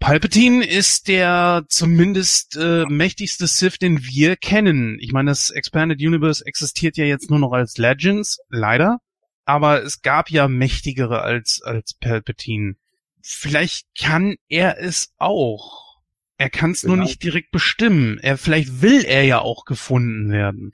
Palpatine 0.03 0.65
ist 0.67 1.07
der 1.07 1.63
zumindest 1.69 2.57
äh, 2.57 2.83
mächtigste 2.89 3.47
Sith, 3.47 3.77
den 3.79 4.03
wir 4.03 4.35
kennen. 4.35 4.97
Ich 4.99 5.13
meine, 5.13 5.31
das 5.31 5.49
Expanded 5.49 6.01
Universe 6.01 6.45
existiert 6.45 6.97
ja 6.97 7.05
jetzt 7.05 7.29
nur 7.29 7.39
noch 7.39 7.53
als 7.53 7.77
Legends, 7.77 8.39
leider. 8.49 8.97
Aber 9.45 9.81
es 9.81 10.01
gab 10.01 10.29
ja 10.29 10.49
mächtigere 10.49 11.21
als, 11.21 11.61
als 11.63 11.93
Palpatine. 11.93 12.75
Vielleicht 13.21 13.85
kann 13.97 14.35
er 14.49 14.77
es 14.77 15.13
auch. 15.19 16.01
Er 16.37 16.49
kann 16.49 16.71
es 16.71 16.83
nur 16.83 16.97
Genau. 16.97 17.05
nicht 17.07 17.23
direkt 17.23 17.51
bestimmen. 17.51 18.19
Er, 18.19 18.37
vielleicht 18.37 18.81
will 18.81 19.05
er 19.05 19.23
ja 19.23 19.39
auch 19.39 19.63
gefunden 19.63 20.29
werden. 20.33 20.73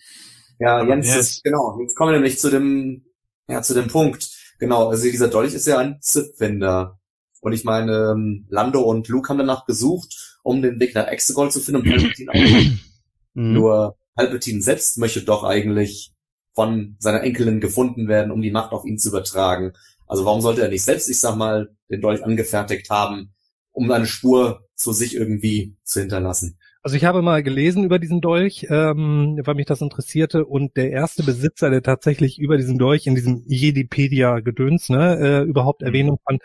Ja, 0.58 0.84
Jens, 0.84 1.08
Ja. 1.08 1.18
das, 1.18 1.42
genau. 1.44 1.78
Jetzt 1.80 1.96
kommen 1.96 2.14
wir 2.14 2.18
nämlich 2.18 2.40
zu 2.40 2.50
dem, 2.50 3.06
ja, 3.48 3.62
zu 3.62 3.76
dem 3.76 3.90
Punkt. 3.90 4.28
Genau, 4.58 4.90
also 4.90 5.04
dieser 5.04 5.28
Dolch 5.28 5.54
ist 5.54 5.68
ja 5.68 5.78
ein 5.78 5.98
Sith-Wender. 6.02 6.99
Und 7.42 7.54
ich 7.54 7.64
meine, 7.64 8.12
ähm, 8.12 8.46
Lando 8.50 8.82
und 8.82 9.08
Luke 9.08 9.30
haben 9.30 9.38
danach 9.38 9.66
gesucht, 9.66 10.40
um 10.44 10.62
den 10.62 10.80
Weg 10.80 10.96
nach 10.96 11.08
Exegol 11.08 11.52
zu 11.52 11.60
finden 11.60 11.82
und 11.82 11.90
Palpatine 11.90 12.32
auch. 12.32 12.72
Mhm. 13.36 13.54
Nur 13.54 13.96
Palpatine 14.16 14.60
selbst 14.60 14.98
möchte 14.98 15.22
doch 15.22 15.44
eigentlich 15.44 16.14
von 16.54 16.96
seiner 17.00 17.22
Enkelin 17.22 17.62
gefunden 17.62 18.08
werden, 18.08 18.32
um 18.32 18.42
die 18.42 18.52
Macht 18.52 18.72
auf 18.72 18.84
ihn 18.84 18.98
zu 18.98 19.10
übertragen. 19.10 19.74
Also 20.08 20.26
warum 20.26 20.42
sollte 20.42 20.62
er 20.62 20.70
nicht 20.70 20.84
selbst, 20.84 21.10
ich 21.10 21.20
sag 21.20 21.36
mal, 21.36 21.70
den 21.90 22.02
Dolch 22.02 22.26
angefertigt 22.26 22.90
haben, 22.90 23.34
um 23.72 23.90
eine 23.92 24.08
Spur 24.08 24.68
zu 24.76 24.92
sich 24.92 25.16
irgendwie 25.16 25.78
zu 25.84 26.00
hinterlassen? 26.00 26.59
Also 26.82 26.96
ich 26.96 27.04
habe 27.04 27.22
mal 27.22 27.44
gelesen 27.44 27.84
über 27.84 28.00
diesen 28.00 28.22
Dolch, 28.22 28.66
ähm, 28.70 29.38
weil 29.44 29.56
mich 29.56 29.66
das 29.66 29.82
interessierte 29.82 30.46
und 30.46 30.78
der 30.78 30.92
erste 30.92 31.24
Besitzer, 31.24 31.70
der 31.70 31.84
tatsächlich 31.84 32.40
über 32.40 32.56
diesen 32.56 32.78
Dolch 32.78 33.06
in 33.06 33.16
diesem 33.16 33.44
Jedipedia-Gedöns 33.48 34.88
ne, 34.90 35.18
äh, 35.20 35.42
überhaupt 35.44 35.82
Mhm. 35.82 35.88
Erwähnung 35.88 36.20
fand, 36.26 36.42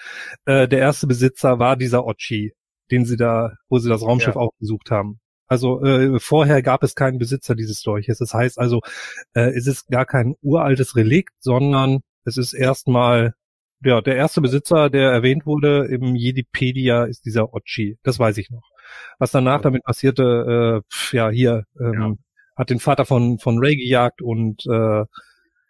äh, 0.46 0.66
der 0.66 0.80
erste 0.80 1.06
Besitzer 1.06 1.60
war 1.60 1.76
dieser 1.76 2.04
Ochi, 2.04 2.52
den 2.90 3.04
sie 3.04 3.16
da, 3.16 3.52
wo 3.68 3.78
sie 3.78 3.88
das 3.88 4.02
Raumschiff 4.02 4.34
Ja. 4.34 4.40
aufgesucht 4.40 4.90
haben. 4.90 5.20
Also 5.46 5.82
äh, 5.84 6.18
vorher 6.18 6.62
gab 6.62 6.82
es 6.82 6.96
keinen 6.96 7.18
Besitzer 7.18 7.54
dieses 7.54 7.82
Dolches. 7.82 8.18
Das 8.18 8.34
heißt 8.34 8.58
also, 8.58 8.80
äh, 9.34 9.50
es 9.56 9.66
ist 9.68 9.86
gar 9.88 10.04
kein 10.06 10.34
uraltes 10.42 10.96
Relikt, 10.96 11.30
sondern 11.38 12.00
es 12.24 12.38
ist 12.38 12.54
erstmal 12.54 13.34
ja, 13.84 14.00
der 14.00 14.16
erste 14.16 14.40
Besitzer, 14.40 14.88
der 14.90 15.10
erwähnt 15.10 15.44
wurde 15.46 15.86
im 15.90 16.16
Jedipedia, 16.16 17.04
ist 17.04 17.24
dieser 17.26 17.52
Ochi. 17.52 17.98
Das 18.02 18.18
weiß 18.18 18.38
ich 18.38 18.50
noch. 18.50 18.62
Was 19.18 19.30
danach 19.30 19.60
damit 19.60 19.82
passierte, 19.84 20.82
äh, 20.84 20.92
pf, 20.92 21.12
ja, 21.14 21.28
hier, 21.30 21.64
ähm, 21.80 21.92
Ja. 21.94 22.12
hat 22.56 22.70
den 22.70 22.80
Vater 22.80 23.04
von, 23.04 23.38
von 23.38 23.58
Ray 23.58 23.76
gejagt 23.76 24.22
und 24.22 24.64
äh, 24.66 25.04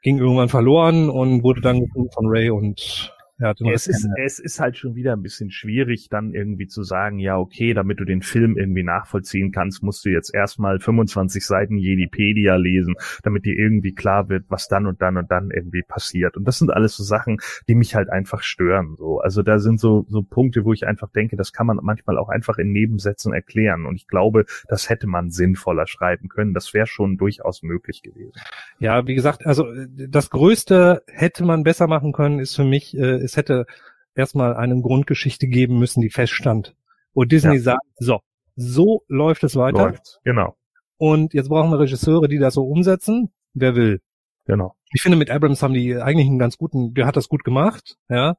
ging 0.02 0.18
irgendwann 0.18 0.48
verloren 0.50 1.08
und 1.10 1.42
wurde 1.42 1.60
dann 1.62 1.80
gefunden 1.80 2.10
von 2.12 2.26
Ray 2.28 2.50
und 2.50 3.12
ja, 3.38 3.52
Es 3.72 3.86
ist, 3.86 4.08
es 4.22 4.38
ist 4.38 4.60
halt 4.60 4.76
schon 4.76 4.94
wieder 4.94 5.12
ein 5.12 5.22
bisschen 5.22 5.50
schwierig, 5.50 6.08
dann 6.08 6.34
irgendwie 6.34 6.66
zu 6.66 6.82
sagen, 6.82 7.18
ja, 7.18 7.36
okay, 7.36 7.74
damit 7.74 8.00
du 8.00 8.04
den 8.04 8.22
Film 8.22 8.56
irgendwie 8.56 8.84
nachvollziehen 8.84 9.50
kannst, 9.50 9.82
musst 9.82 10.04
du 10.04 10.10
jetzt 10.10 10.32
erstmal 10.32 10.78
25 10.78 11.44
Seiten 11.44 11.76
Jedipedia 11.76 12.56
lesen, 12.56 12.94
damit 13.22 13.44
dir 13.44 13.56
irgendwie 13.56 13.92
klar 13.92 14.28
wird, 14.28 14.44
was 14.48 14.68
dann 14.68 14.86
und 14.86 15.02
dann 15.02 15.16
und 15.16 15.30
dann 15.30 15.50
irgendwie 15.50 15.82
passiert. 15.82 16.36
Und 16.36 16.46
das 16.46 16.58
sind 16.58 16.70
alles 16.70 16.96
so 16.96 17.02
Sachen, 17.02 17.38
die 17.68 17.74
mich 17.74 17.94
halt 17.94 18.08
einfach 18.08 18.42
stören. 18.42 18.94
So, 18.96 19.18
also 19.18 19.42
da 19.42 19.58
sind 19.58 19.80
so 19.80 20.06
so 20.08 20.22
Punkte, 20.22 20.64
wo 20.64 20.72
ich 20.72 20.86
einfach 20.86 21.10
denke, 21.10 21.36
das 21.36 21.52
kann 21.52 21.66
man 21.66 21.78
manchmal 21.82 22.18
auch 22.18 22.28
einfach 22.28 22.58
in 22.58 22.72
Nebensätzen 22.72 23.32
erklären. 23.32 23.86
Und 23.86 23.96
ich 23.96 24.06
glaube, 24.06 24.44
das 24.68 24.88
hätte 24.88 25.06
man 25.06 25.30
sinnvoller 25.30 25.86
schreiben 25.86 26.28
können. 26.28 26.54
Das 26.54 26.72
wäre 26.74 26.86
schon 26.86 27.16
durchaus 27.16 27.62
möglich 27.62 28.02
gewesen. 28.02 28.32
Ja, 28.78 29.06
wie 29.06 29.14
gesagt, 29.14 29.46
also 29.46 29.70
äh, 29.70 29.86
das 30.08 30.30
Größte 30.30 31.02
hätte 31.08 31.44
man 31.44 31.64
besser 31.64 31.86
machen 31.86 32.12
können, 32.12 32.38
ist 32.38 32.54
für 32.54 32.64
mich, 32.64 32.96
äh, 32.96 33.22
es 33.34 33.36
hätte 33.36 33.66
erstmal 34.14 34.54
eine 34.54 34.80
Grundgeschichte 34.80 35.48
geben 35.48 35.78
müssen, 35.78 36.00
die 36.00 36.10
feststand. 36.10 36.74
Wo 37.14 37.24
Disney 37.24 37.56
Ja. 37.56 37.60
sagt, 37.62 37.86
so, 37.96 38.20
so 38.56 39.02
läuft 39.08 39.44
es 39.44 39.56
weiter. 39.56 39.88
Läuft. 39.88 40.20
Genau, 40.24 40.56
Und 40.96 41.34
jetzt 41.34 41.48
brauchen 41.48 41.70
wir 41.70 41.80
Regisseure, 41.80 42.28
die 42.28 42.38
das 42.38 42.54
so 42.54 42.64
umsetzen. 42.64 43.30
Wer 43.52 43.74
will? 43.76 44.00
genau. 44.46 44.74
ich 44.92 45.00
finde, 45.02 45.16
mit 45.16 45.30
Abrams 45.30 45.62
haben 45.62 45.74
die 45.74 45.96
eigentlich 45.96 46.26
einen 46.28 46.38
ganz 46.38 46.58
guten, 46.58 46.92
der 46.94 47.06
hat 47.06 47.16
das 47.16 47.28
gut 47.28 47.44
gemacht, 47.44 47.96
ja. 48.08 48.36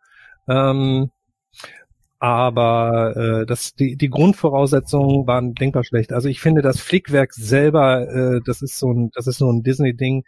Ähm, 0.48 1.10
aber 2.20 3.16
äh, 3.42 3.46
das, 3.46 3.74
die, 3.74 3.98
die 3.98 4.10
Grundvoraussetzungen 4.10 5.28
waren 5.28 5.54
denkbar 5.54 5.84
schlecht. 5.84 6.14
Also 6.14 6.30
ich 6.30 6.40
finde, 6.40 6.62
das 6.62 6.80
Flickwerk 6.80 7.34
selber, 7.34 8.08
äh, 8.08 8.42
das 8.46 8.62
ist 8.62 8.80
so 8.80 8.92
ein, 8.92 9.10
das 9.14 9.28
ist 9.28 9.38
so 9.40 9.52
ein 9.52 9.64
Disney-Ding. 9.64 10.24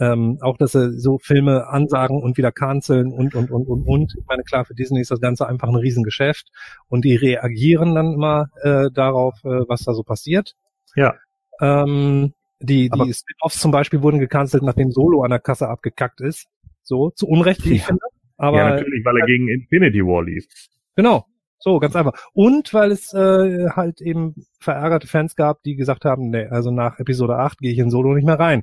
Ähm, 0.00 0.38
auch, 0.42 0.56
dass 0.56 0.72
sie 0.72 0.98
so 0.98 1.18
Filme 1.18 1.66
ansagen 1.68 2.22
und 2.22 2.36
wieder 2.36 2.52
canceln 2.52 3.12
und, 3.12 3.34
und, 3.34 3.50
und, 3.50 3.66
und, 3.66 3.82
und. 3.84 4.14
Ich 4.16 4.24
meine, 4.26 4.44
klar, 4.44 4.64
für 4.64 4.74
Disney 4.74 5.00
ist 5.00 5.10
das 5.10 5.20
Ganze 5.20 5.48
einfach 5.48 5.68
ein 5.68 5.74
Riesengeschäft 5.74 6.48
und 6.88 7.04
die 7.04 7.16
reagieren 7.16 7.94
dann 7.96 8.12
immer 8.14 8.50
äh, 8.62 8.90
darauf, 8.92 9.34
äh, 9.44 9.68
was 9.68 9.82
da 9.82 9.94
so 9.94 10.04
passiert. 10.04 10.54
Ja. 10.94 11.14
Ähm, 11.60 12.32
die, 12.60 12.88
die 12.90 13.12
Spin-offs 13.14 13.58
zum 13.60 13.70
Beispiel 13.72 14.02
wurden 14.02 14.18
gecancelt, 14.20 14.62
nachdem 14.62 14.90
Solo 14.92 15.22
an 15.22 15.30
der 15.30 15.40
Kasse 15.40 15.68
abgekackt 15.68 16.20
ist. 16.20 16.46
So, 16.82 17.10
zu 17.10 17.26
Unrecht, 17.26 17.64
wie 17.64 17.74
ich 17.74 17.80
Ja. 17.80 17.86
finde. 17.86 18.02
Aber 18.36 18.56
ja, 18.58 18.70
natürlich, 18.70 19.04
weil 19.04 19.16
er 19.18 19.26
gegen 19.26 19.48
Infinity 19.48 20.00
War 20.00 20.22
lief. 20.24 20.46
genau. 20.94 21.26
So, 21.60 21.80
ganz 21.80 21.96
einfach. 21.96 22.12
Und 22.34 22.72
weil 22.72 22.92
es 22.92 23.12
äh, 23.12 23.68
halt 23.70 24.00
eben 24.00 24.34
verärgerte 24.60 25.06
Fans 25.08 25.34
gab, 25.34 25.62
die 25.64 25.74
gesagt 25.74 26.04
haben, 26.04 26.30
nee, 26.30 26.46
also 26.46 26.70
nach 26.70 26.98
Episode 27.00 27.36
8 27.36 27.58
gehe 27.58 27.72
ich 27.72 27.78
in 27.78 27.90
Solo 27.90 28.14
nicht 28.14 28.24
mehr 28.26 28.38
rein. 28.38 28.62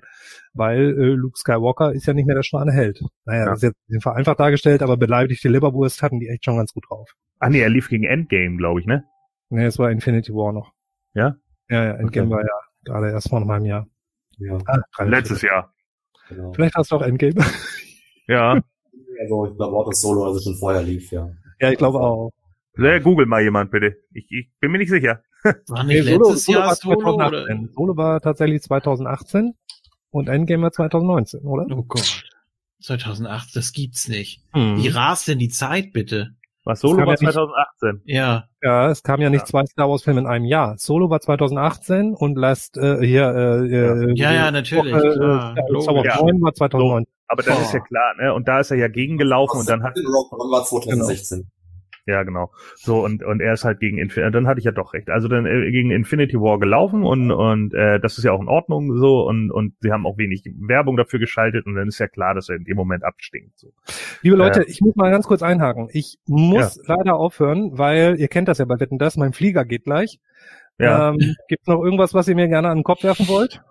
Weil 0.53 0.91
äh, 0.97 1.13
Luke 1.13 1.38
Skywalker 1.38 1.91
ist 1.91 2.05
ja 2.05 2.13
nicht 2.13 2.26
mehr 2.26 2.35
der 2.35 2.43
strahlende 2.43 2.73
Held. 2.73 3.01
Naja, 3.26 3.39
Ja. 3.41 3.45
das 3.47 3.57
ist 3.57 3.63
jetzt 3.63 3.76
ein 3.76 3.84
bisschen 3.88 4.01
vereinfacht 4.01 4.39
dargestellt, 4.39 4.81
aber 4.81 4.95
beleidigte 4.95 5.49
Leberwurst 5.49 6.01
hatten 6.01 6.19
die 6.22 6.30
echt 6.30 6.45
schon 6.45 6.55
ganz 6.57 6.72
gut 6.73 6.85
drauf. 6.89 7.11
Ah 7.39 7.49
nee, 7.49 7.59
er 7.59 7.69
lief 7.69 7.89
gegen 7.89 8.05
Endgame, 8.05 8.55
glaube 8.55 8.80
ich, 8.80 8.85
ne? 8.85 9.03
Nee, 9.49 9.65
es 9.65 9.77
war 9.77 9.91
Infinity 9.91 10.34
War 10.34 10.53
noch. 10.53 10.72
Ja? 11.13 11.35
Ja, 11.69 11.84
ja, 11.84 11.91
Endgame 11.95 12.27
Okay. 12.27 12.35
war 12.35 12.41
ja 12.43 12.59
gerade 12.85 13.11
erst 13.11 13.30
vor 13.30 13.41
einem 13.41 13.65
Jahr. 13.65 13.88
Ja, 14.38 14.57
Ah, 14.67 15.03
Letztes 15.03 15.41
Jahr. 15.41 15.73
genau. 16.30 16.53
Vielleicht 16.53 16.76
hast 16.76 16.91
du 16.91 16.95
auch 16.95 17.01
Endgame. 17.01 17.35
Ja. 18.27 18.59
Also 19.22 19.45
ich 19.47 19.55
glaube 19.55 19.76
auch, 19.77 19.88
dass 19.88 20.01
Solo 20.01 20.26
also 20.26 20.39
schon 20.39 20.57
vorher 20.57 20.81
lief, 20.81 21.11
ja. 21.11 21.30
ja, 21.59 21.69
ich 21.72 21.77
glaube 21.77 21.99
auch. 21.99 22.31
Äh, 22.77 22.99
Google 23.02 23.26
mal 23.26 23.41
jemand 23.41 23.72
bitte. 23.72 23.95
Ich, 24.14 24.26
ich 24.31 24.49
bin 24.60 24.72
mir 24.72 24.77
nicht 24.80 24.89
sicher. 24.89 25.22
War 25.68 25.84
Nee, 25.84 26.02
nicht 26.02 26.10
letztes 26.10 26.47
Jahr 26.47 26.68
war 26.68 26.76
Solo? 26.76 26.97
Oder? 27.15 27.30
2018. 27.30 27.69
Solo 27.76 27.97
war 27.97 28.19
tatsächlich 28.22 28.61
2018 28.64 29.53
und 30.10 30.27
Endgame 30.30 30.64
war 30.64 30.72
2019, 30.72 31.41
oder? 31.41 31.65
Oh 31.76 31.84
Gott. 31.84 32.23
2008, 32.81 33.56
das 33.56 33.72
gibt's 33.72 34.07
nicht. 34.07 34.41
Hm. 34.53 34.77
Wie 34.77 34.88
rast 34.89 35.27
denn 35.27 35.39
die 35.39 35.49
Zeit, 35.49 35.93
bitte? 35.93 36.31
Was 36.64 36.80
Solo 36.81 36.97
war 36.97 37.06
ja 37.06 37.11
nicht- 37.11 37.19
2018. 37.19 38.02
Ja. 38.06 38.45
Ja, 38.64 38.89
es 38.89 39.03
kam 39.03 39.22
ja 39.22 39.30
nicht 39.30 39.41
Ja. 39.41 39.45
zwei 39.45 39.65
Star 39.68 39.88
Wars 39.89 40.03
Filme 40.03 40.22
in 40.22 40.26
einem 40.27 40.45
Jahr. 40.45 40.76
Solo 40.77 41.10
war 41.11 41.22
2018 41.22 42.15
und 42.15 42.35
Last 42.38 42.77
äh, 42.77 43.06
hier 43.06 43.27
äh, 43.27 43.68
äh, 43.68 44.14
Ja, 44.15 44.34
ja, 44.34 44.49
natürlich, 44.52 44.93
Äh, 44.93 44.97
äh. 44.97 45.14
Star 45.14 45.95
Wars 45.95 46.06
Ja. 46.06 46.22
9 46.23 46.41
war 46.41 46.53
2009. 46.56 47.06
Aber 47.27 47.43
das 47.43 47.56
Boah. 47.56 47.61
ist 47.61 47.73
ja 47.73 47.80
klar, 47.81 48.14
ne? 48.19 48.34
Und 48.34 48.47
da 48.47 48.60
ist 48.60 48.72
er 48.72 48.77
ja 48.77 48.88
gegengelaufen 48.88 49.60
und 49.60 49.69
dann 49.69 49.84
hat 49.84 49.95
One 49.97 50.52
war 50.52 50.64
2016. 50.64 51.49
ja 52.06 52.23
genau. 52.23 52.52
So 52.76 53.03
und 53.03 53.23
und 53.23 53.41
er 53.41 53.53
ist 53.53 53.65
halt 53.65 53.80
gegen 53.80 53.98
Infinity. 53.98 54.32
Dann 54.32 54.48
hatte 54.48 54.60
ich 54.60 54.65
ja 54.65 54.72
doch 54.72 54.94
recht. 54.94 55.10
Also 55.10 55.27
dann 55.27 55.45
äh, 55.45 55.72
gegen 55.72 55.91
Infinity 55.91 56.40
War 56.40 56.60
gelaufen 56.60 57.03
und 57.03 57.32
und 57.32 57.73
äh, 57.73 57.99
das 57.99 58.18
ist 58.18 58.23
ja 58.23 58.32
auch 58.32 58.41
in 58.41 58.48
Ordnung 58.48 58.98
so 58.98 59.27
und 59.27 59.52
und 59.52 59.73
sie 59.80 59.91
haben 59.91 60.06
auch 60.06 60.18
wenig 60.18 60.44
Werbung 60.57 60.98
dafür 60.98 61.19
geschaltet 61.19 61.65
und 61.65 61.76
dann 61.76 61.88
ist 61.88 61.99
ja 61.99 62.07
klar, 62.07 62.34
dass 62.34 62.49
er 62.49 62.56
in 62.56 62.64
dem 62.64 62.77
Moment 62.77 63.03
abstinkt. 63.03 63.57
So. 63.57 63.73
Liebe 64.22 64.36
Leute, 64.36 64.64
ich 64.64 64.82
muss 64.82 64.95
mal 64.95 65.11
ganz 65.11 65.27
kurz 65.27 65.41
einhaken. 65.41 65.90
Ich 65.91 66.19
muss 66.27 66.80
leider 66.86 67.15
aufhören, 67.15 67.77
weil 67.77 68.19
ihr 68.19 68.27
kennt 68.27 68.48
das 68.48 68.57
ja 68.57 68.65
bei 68.65 68.80
Wetten 68.80 68.98
das, 68.98 69.18
mein 69.18 69.34
Flieger 69.34 69.65
geht 69.65 69.86
gleich. 69.86 70.19
Ja. 70.77 71.10
Ähm, 71.10 71.36
Gibt 71.48 71.68
noch 71.68 71.82
irgendwas, 71.82 72.14
was 72.14 72.27
ihr 72.27 72.36
mir 72.36 72.48
gerne 72.48 72.69
an 72.69 72.80
den 72.80 72.84
Kopf 72.84 73.03
werfen 73.03 73.27
wollt? 73.27 73.64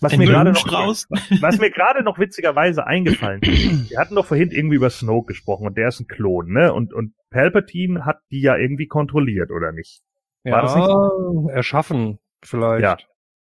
Was 0.00 0.12
Ein 0.12 0.18
mir 0.20 0.26
gerade 0.26 0.52
noch? 0.52 0.66
Was 1.40 1.58
mir 1.58 1.70
gerade 1.70 2.02
noch 2.02 2.18
witzigerweise 2.18 2.86
eingefallen 2.86 3.40
ist, 3.42 3.90
wir 3.90 3.98
hatten 3.98 4.14
doch 4.14 4.26
vorhin 4.26 4.50
irgendwie 4.50 4.76
über 4.76 4.90
Snoke 4.90 5.28
gesprochen 5.28 5.66
und 5.66 5.76
der 5.76 5.88
ist 5.88 6.00
ein 6.00 6.06
Klon, 6.06 6.52
ne? 6.52 6.72
Und, 6.72 6.92
und 6.92 7.14
Palpatine 7.30 8.04
hat 8.04 8.20
die 8.30 8.42
ja 8.42 8.56
irgendwie 8.56 8.86
kontrolliert, 8.86 9.50
oder 9.50 9.72
nicht? 9.72 10.02
War 10.44 10.62
das 10.62 10.74
nicht 10.76 11.54
erschaffen 11.54 12.18
vielleicht. 12.42 12.82
Ja. 12.82 12.96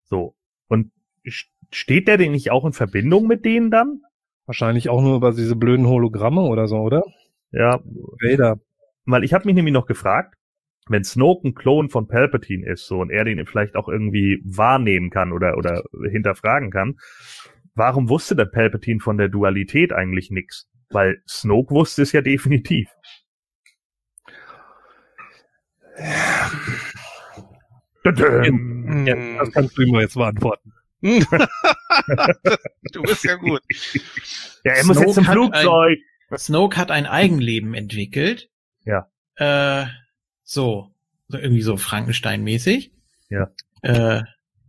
So. 0.06 0.36
Und 0.68 0.91
st- 1.26 1.49
steht 1.72 2.08
der 2.08 2.18
denn 2.18 2.32
nicht 2.32 2.52
auch 2.52 2.66
in 2.66 2.74
Verbindung 2.74 3.28
mit 3.28 3.44
denen 3.45 3.72
dann? 3.72 4.02
Wahrscheinlich 4.45 4.90
auch 4.90 5.02
nur 5.02 5.18
über 5.18 5.32
diese 5.32 5.56
blöden 5.56 5.88
Hologramme 5.88 6.41
oder 6.41 6.68
so, 6.68 6.78
oder? 6.78 7.03
Ja, 7.52 7.80
Vader. 8.22 8.60
weil 9.06 9.24
ich 9.24 9.34
habe 9.34 9.45
mich 9.45 9.56
nämlich 9.56 9.74
noch 9.74 9.86
gefragt, 9.86 10.36
wenn 10.91 11.03
Snoke 11.03 11.47
ein 11.47 11.55
Klon 11.55 11.89
von 11.89 12.07
Palpatine 12.07 12.68
ist, 12.68 12.85
so, 12.85 12.99
und 12.99 13.09
er 13.09 13.23
den 13.23 13.45
vielleicht 13.45 13.76
auch 13.76 13.88
irgendwie 13.88 14.41
wahrnehmen 14.45 15.09
kann 15.09 15.31
oder, 15.31 15.57
oder 15.57 15.84
hinterfragen 16.09 16.72
kann, 16.72 16.97
warum 17.76 18.09
wusste 18.09 18.35
der 18.35 18.45
Palpatine 18.45 18.99
von 18.99 19.18
der 19.18 19.30
Dualität 19.30 19.93
eigentlich 19.93 20.31
nix? 20.31 20.68
Weil 20.89 21.22
Snoke 21.27 21.73
wusste 21.73 22.01
es 22.01 22.11
ja 22.11 22.22
definitiv. 22.22 22.89
Ja, 25.97 26.51
das 28.03 28.15
kannst 29.51 29.77
du 29.77 29.84
ihm 29.84 29.99
jetzt 29.99 30.15
beantworten. 30.15 30.73
du 31.01 31.19
bist 33.03 33.23
ja 33.23 33.35
gut. 33.35 33.61
Ja, 34.63 34.73
er 34.73 34.85
muss 34.85 34.99
jetzt 34.99 35.15
zum 35.15 35.26
hat 35.26 35.34
Flugzeug. 35.34 35.97
Snoke 36.38 36.77
hat 36.77 36.91
ein 36.91 37.07
Eigenleben 37.07 37.73
entwickelt. 37.73 38.51
Ja. 38.85 39.09
Äh, 39.38 39.88
so. 40.53 40.91
so 41.28 41.38
irgendwie 41.38 41.61
so 41.61 41.78
Frankenstein-mäßig. 41.78 42.91
Ja. 43.30 43.49
Äh, 43.82 44.23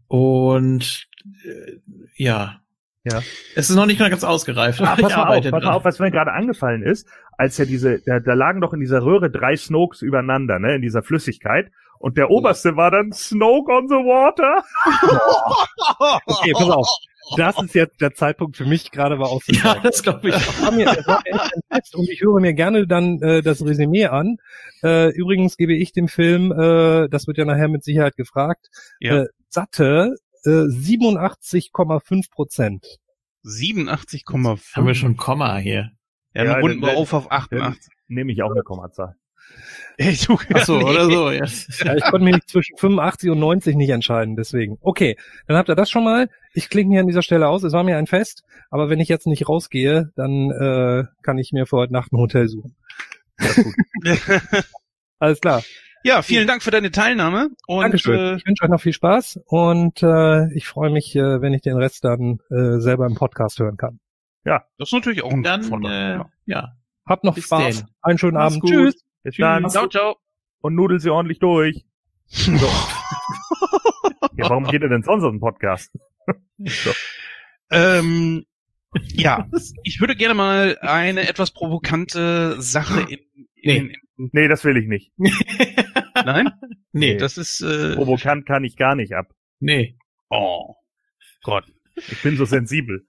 und 0.09 1.09
äh, 1.45 1.79
ja. 2.17 2.59
Ja. 3.05 3.21
Es 3.57 3.69
ist 3.69 3.75
noch 3.75 3.87
nicht 3.87 3.99
mal 3.99 4.11
ganz 4.11 4.23
ausgereift. 4.23 4.81
Ah, 4.81 4.93
aber 4.93 5.03
pass 5.03 5.11
ich 5.11 5.17
mal 5.17 5.23
auf, 5.23 5.29
arbeite 5.29 5.51
pass 5.51 5.65
mal 5.65 5.73
auf, 5.73 5.85
was 5.85 5.99
mir 5.99 6.11
gerade 6.11 6.33
angefallen 6.33 6.83
ist, 6.83 7.09
als 7.37 7.59
ja 7.59 7.65
diese, 7.65 8.01
da, 8.01 8.21
da 8.21 8.35
lagen 8.35 8.61
doch 8.61 8.73
in 8.73 8.81
dieser 8.81 9.03
Röhre 9.03 9.31
drei 9.31 9.57
Snokes 9.57 10.03
übereinander, 10.03 10.59
ne, 10.59 10.77
in 10.77 10.83
dieser 10.83 11.03
Flüssigkeit. 11.03 11.73
Und 11.99 12.17
der 12.17 12.31
oberste 12.31 12.77
war 12.77 12.91
dann 12.91 13.13
Snoke 13.13 13.73
on 13.73 13.89
the 13.89 13.95
Water. 13.95 14.65
Okay, 16.27 16.53
pass 16.53 16.71
auf. 16.71 16.87
Das 17.37 17.61
ist 17.63 17.75
jetzt 17.75 18.01
der 18.01 18.15
Zeitpunkt 18.15 18.57
für 18.57 18.65
mich 18.67 18.91
gerade 18.91 19.17
mal 19.17 19.27
Ja, 19.27 19.31
auszusteigen. 19.33 19.83
das 19.83 20.03
glaube 20.03 20.29
ich 20.29 20.35
auch. 20.35 20.41
Das 20.41 20.63
war 20.63 20.73
mir, 20.73 20.85
das 20.87 21.07
war 21.07 21.23
mir 21.25 21.33
echt 21.41 21.53
ein 21.55 21.61
Fest 21.77 21.95
und 21.95 22.09
ich 22.11 22.21
höre 22.21 22.41
mir 22.41 22.53
gerne 22.55 22.87
dann 22.87 23.21
äh, 23.23 23.43
das 23.43 23.65
Resümee 23.65 24.07
an. 24.07 24.37
Äh, 24.83 25.11
übrigens 25.11 25.57
gebe 25.57 25.75
ich 25.75 25.93
dem 25.93 26.09
Film, 26.09 26.53
äh, 26.53 27.09
das 27.09 27.27
wird 27.27 27.39
ja 27.39 27.45
nachher 27.45 27.69
mit 27.69 27.85
Sicherheit 27.85 28.17
gefragt, 28.17 28.69
Ja. 29.01 29.23
äh, 29.23 29.27
satte 29.49 30.17
äh, 30.45 30.49
87,5 30.51 32.31
Prozent. 32.31 32.85
87,5. 33.45 34.75
Haben 34.75 34.87
wir 34.87 34.95
schon 34.95 35.13
ein 35.13 35.17
Komma 35.17 35.57
hier. 35.59 35.91
Ja, 36.35 36.45
dann 36.45 36.47
Ja, 36.47 36.59
runden 36.61 36.81
wir 36.81 36.89
dann- 36.89 36.97
auf 36.97 37.13
auf 37.13 37.31
88. 37.31 37.93
Nehme 38.09 38.33
ich 38.33 38.43
auch 38.43 38.51
eine 38.51 38.63
Kommazahl. 38.63 39.15
Ey, 39.99 40.17
du, 40.27 40.39
Ach 40.55 40.65
so, 40.65 40.79
nee. 40.79 40.85
oder 40.85 41.05
so. 41.07 41.31
Ja. 41.31 41.45
Ja, 41.85 41.97
ich 41.97 42.05
konnte 42.05 42.25
mich 42.25 42.39
zwischen 42.47 42.77
85 42.79 43.31
und 43.31 43.39
90 43.41 43.77
nicht 43.77 43.91
entscheiden, 43.91 44.37
deswegen. 44.37 44.79
Okay, 44.81 45.17
dann 45.47 45.57
habt 45.57 45.69
ihr 45.69 45.75
das 45.75 45.91
schon 45.91 46.05
mal. 46.05 46.29
Ich 46.55 46.69
klinge 46.69 46.91
hier 46.93 47.01
an 47.01 47.07
dieser 47.07 47.23
Stelle 47.23 47.49
aus. 47.49 47.63
Es 47.63 47.73
war 47.73 47.83
mir 47.85 47.97
ein 47.97 48.07
Fest, 48.07 48.43
aber 48.71 48.91
wenn 48.91 49.01
ich 49.01 49.09
jetzt 49.09 49.27
nicht 49.27 49.49
rausgehe, 49.49 50.11
dann 50.17 50.51
äh, 50.51 51.05
kann 51.23 51.39
ich 51.39 51.53
mir 51.53 51.67
für 51.67 51.77
heute 51.79 51.93
Nacht 51.93 52.13
ein 52.13 52.19
Hotel 52.19 52.49
suchen. 52.49 52.77
Alles 55.19 55.41
klar. 55.41 55.63
ja, 56.05 56.23
vielen 56.23 56.47
Dank 56.47 56.63
für 56.63 56.71
deine 56.71 56.91
Teilnahme. 56.91 57.51
Und 57.67 57.83
Dankeschön. 57.83 58.19
Äh, 58.19 58.37
ich 58.37 58.47
wünsche 58.47 58.65
euch 58.65 58.71
noch 58.71 58.81
viel 58.81 58.93
Spaß 58.93 59.41
und 59.47 60.03
äh, 60.03 60.53
ich 60.55 60.67
freue 60.67 60.91
mich, 60.91 61.15
äh, 61.17 61.41
wenn 61.41 61.55
ich 61.55 61.63
den 61.63 61.77
Rest 61.77 62.05
dann 62.05 62.41
äh, 62.51 62.79
selber 62.81 63.07
im 63.07 63.15
Podcast 63.15 63.59
hören 63.59 63.77
kann. 63.77 64.01
das 64.45 64.61
ist 64.81 64.93
natürlich 64.93 65.23
auch 65.23 65.33
ein 65.33 65.43
Dann, 65.43 65.63
Vorteil, 65.63 65.91
äh, 65.93 66.17
ja. 66.17 66.31
ja. 66.47 66.73
Habt 67.07 67.25
noch 67.25 67.35
Bis 67.35 67.45
Spaß. 67.45 67.79
denn. 67.81 67.89
Einen 68.03 68.19
schönen 68.19 68.35
Mach's 68.35 68.53
Abend. 68.55 68.61
gut. 68.63 68.71
Tschüss. 68.71 69.05
Bis 69.23 69.37
dann. 69.37 69.69
Ciao, 69.71 69.89
ciao. 69.89 70.17
Und 70.61 70.75
nudel 70.75 71.01
sie 71.01 71.11
ordentlich 71.11 71.39
durch. 71.39 71.85
Ja, 74.35 74.49
warum 74.49 74.65
geht 74.65 74.81
er 74.83 74.89
denn 74.89 75.03
sonst 75.03 75.25
auf 75.25 75.31
den 75.31 75.41
Podcast? 75.41 75.91
Ähm, 77.71 78.45
ja, 79.15 79.49
ich 79.85 80.01
würde 80.01 80.15
gerne 80.17 80.35
mal 80.35 80.77
eine 80.81 81.27
etwas 81.29 81.53
provokante 81.53 82.61
Sache 82.61 83.07
in, 83.09 83.21
in, 83.55 83.91
in 83.91 83.97
Nee, 84.33 84.49
das 84.49 84.65
will 84.65 84.77
ich 84.77 84.87
nicht. 84.87 85.13
Nein? 86.15 86.51
nee, 86.93 87.17
Das 87.17 87.39
ist 87.39 87.61
äh, 87.63 87.95
Provokant 87.95 88.47
kann 88.47 88.65
ich 88.65 88.77
gar 88.77 88.95
nicht 88.95 89.13
ab. 89.15 89.33
nee. 89.59 89.97
oh 90.29 90.77
Gott. 91.43 91.65
Ich 91.97 92.23
bin 92.23 92.37
so 92.37 92.45
sensibel. 92.45 93.07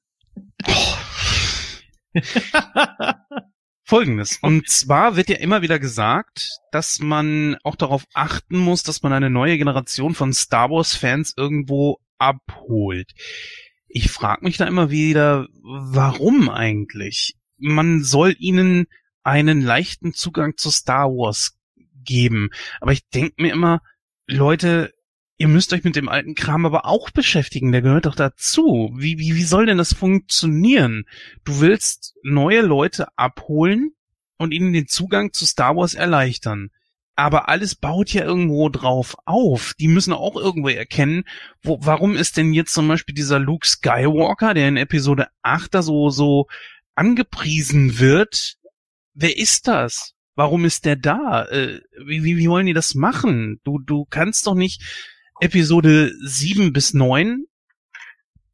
Folgendes. 3.85 4.39
Und 4.41 4.67
zwar 4.69 5.15
wird 5.15 5.29
ja 5.29 5.37
immer 5.37 5.61
wieder 5.61 5.77
gesagt, 5.77 6.49
dass 6.71 6.99
man 6.99 7.57
auch 7.63 7.75
darauf 7.75 8.05
achten 8.13 8.57
muss, 8.57 8.81
dass 8.83 9.03
man 9.03 9.13
eine 9.13 9.29
neue 9.29 9.57
Generation 9.57 10.15
von 10.15 10.33
Star 10.33 10.69
Wars 10.71 10.95
Fans 10.95 11.33
irgendwo 11.37 11.99
abholt. 12.23 13.11
Ich 13.87 14.09
frage 14.09 14.43
mich 14.43 14.57
da 14.57 14.65
immer 14.65 14.89
wieder, 14.89 15.47
warum 15.61 16.49
eigentlich? 16.49 17.35
Man 17.57 18.03
soll 18.03 18.35
ihnen 18.39 18.87
einen 19.23 19.61
leichten 19.61 20.13
Zugang 20.13 20.57
zu 20.57 20.71
Star 20.71 21.09
Wars 21.09 21.57
geben. 22.03 22.49
Aber 22.81 22.91
ich 22.91 23.07
denke 23.09 23.41
mir 23.41 23.53
immer, 23.53 23.81
Leute, 24.25 24.93
ihr 25.37 25.47
müsst 25.47 25.73
euch 25.73 25.83
mit 25.83 25.95
dem 25.95 26.09
alten 26.09 26.35
Kram 26.35 26.65
aber 26.65 26.85
auch 26.85 27.09
beschäftigen. 27.11 27.71
Der 27.71 27.81
gehört 27.81 28.05
doch 28.05 28.15
dazu. 28.15 28.93
Wie, 28.97 29.19
wie, 29.19 29.35
wie 29.35 29.43
soll 29.43 29.65
denn 29.65 29.77
das 29.77 29.93
funktionieren? 29.93 31.05
Du 31.43 31.61
willst 31.61 32.15
neue 32.23 32.61
Leute 32.61 33.07
abholen 33.17 33.91
und 34.37 34.51
ihnen 34.51 34.73
den 34.73 34.87
Zugang 34.87 35.33
zu 35.33 35.45
Star 35.45 35.75
Wars 35.75 35.93
erleichtern. 35.93 36.71
Aber 37.15 37.47
alles 37.47 37.75
baut 37.75 38.11
ja 38.11 38.23
irgendwo 38.23 38.69
drauf 38.69 39.15
auf. 39.25 39.73
Die 39.79 39.87
müssen 39.87 40.13
auch 40.13 40.35
irgendwo 40.35 40.69
erkennen, 40.69 41.25
wo, 41.61 41.77
warum 41.81 42.15
ist 42.15 42.37
denn 42.37 42.53
jetzt 42.53 42.73
zum 42.73 42.87
Beispiel 42.87 43.13
dieser 43.13 43.39
Luke 43.39 43.67
Skywalker, 43.67 44.53
der 44.53 44.67
in 44.67 44.77
Episode 44.77 45.27
8 45.43 45.75
da 45.75 45.81
so, 45.83 46.09
so 46.09 46.47
angepriesen 46.95 47.99
wird, 47.99 48.55
wer 49.13 49.37
ist 49.37 49.67
das? 49.67 50.13
Warum 50.35 50.65
ist 50.65 50.85
der 50.85 50.95
da? 50.95 51.45
Äh, 51.45 51.81
wie, 52.05 52.23
wie, 52.23 52.37
wie 52.37 52.49
wollen 52.49 52.65
die 52.65 52.73
das 52.73 52.95
machen? 52.95 53.59
Du, 53.63 53.77
du 53.77 54.05
kannst 54.09 54.47
doch 54.47 54.55
nicht 54.55 54.81
Episode 55.39 56.11
7 56.23 56.73
bis 56.73 56.93
9 56.93 57.45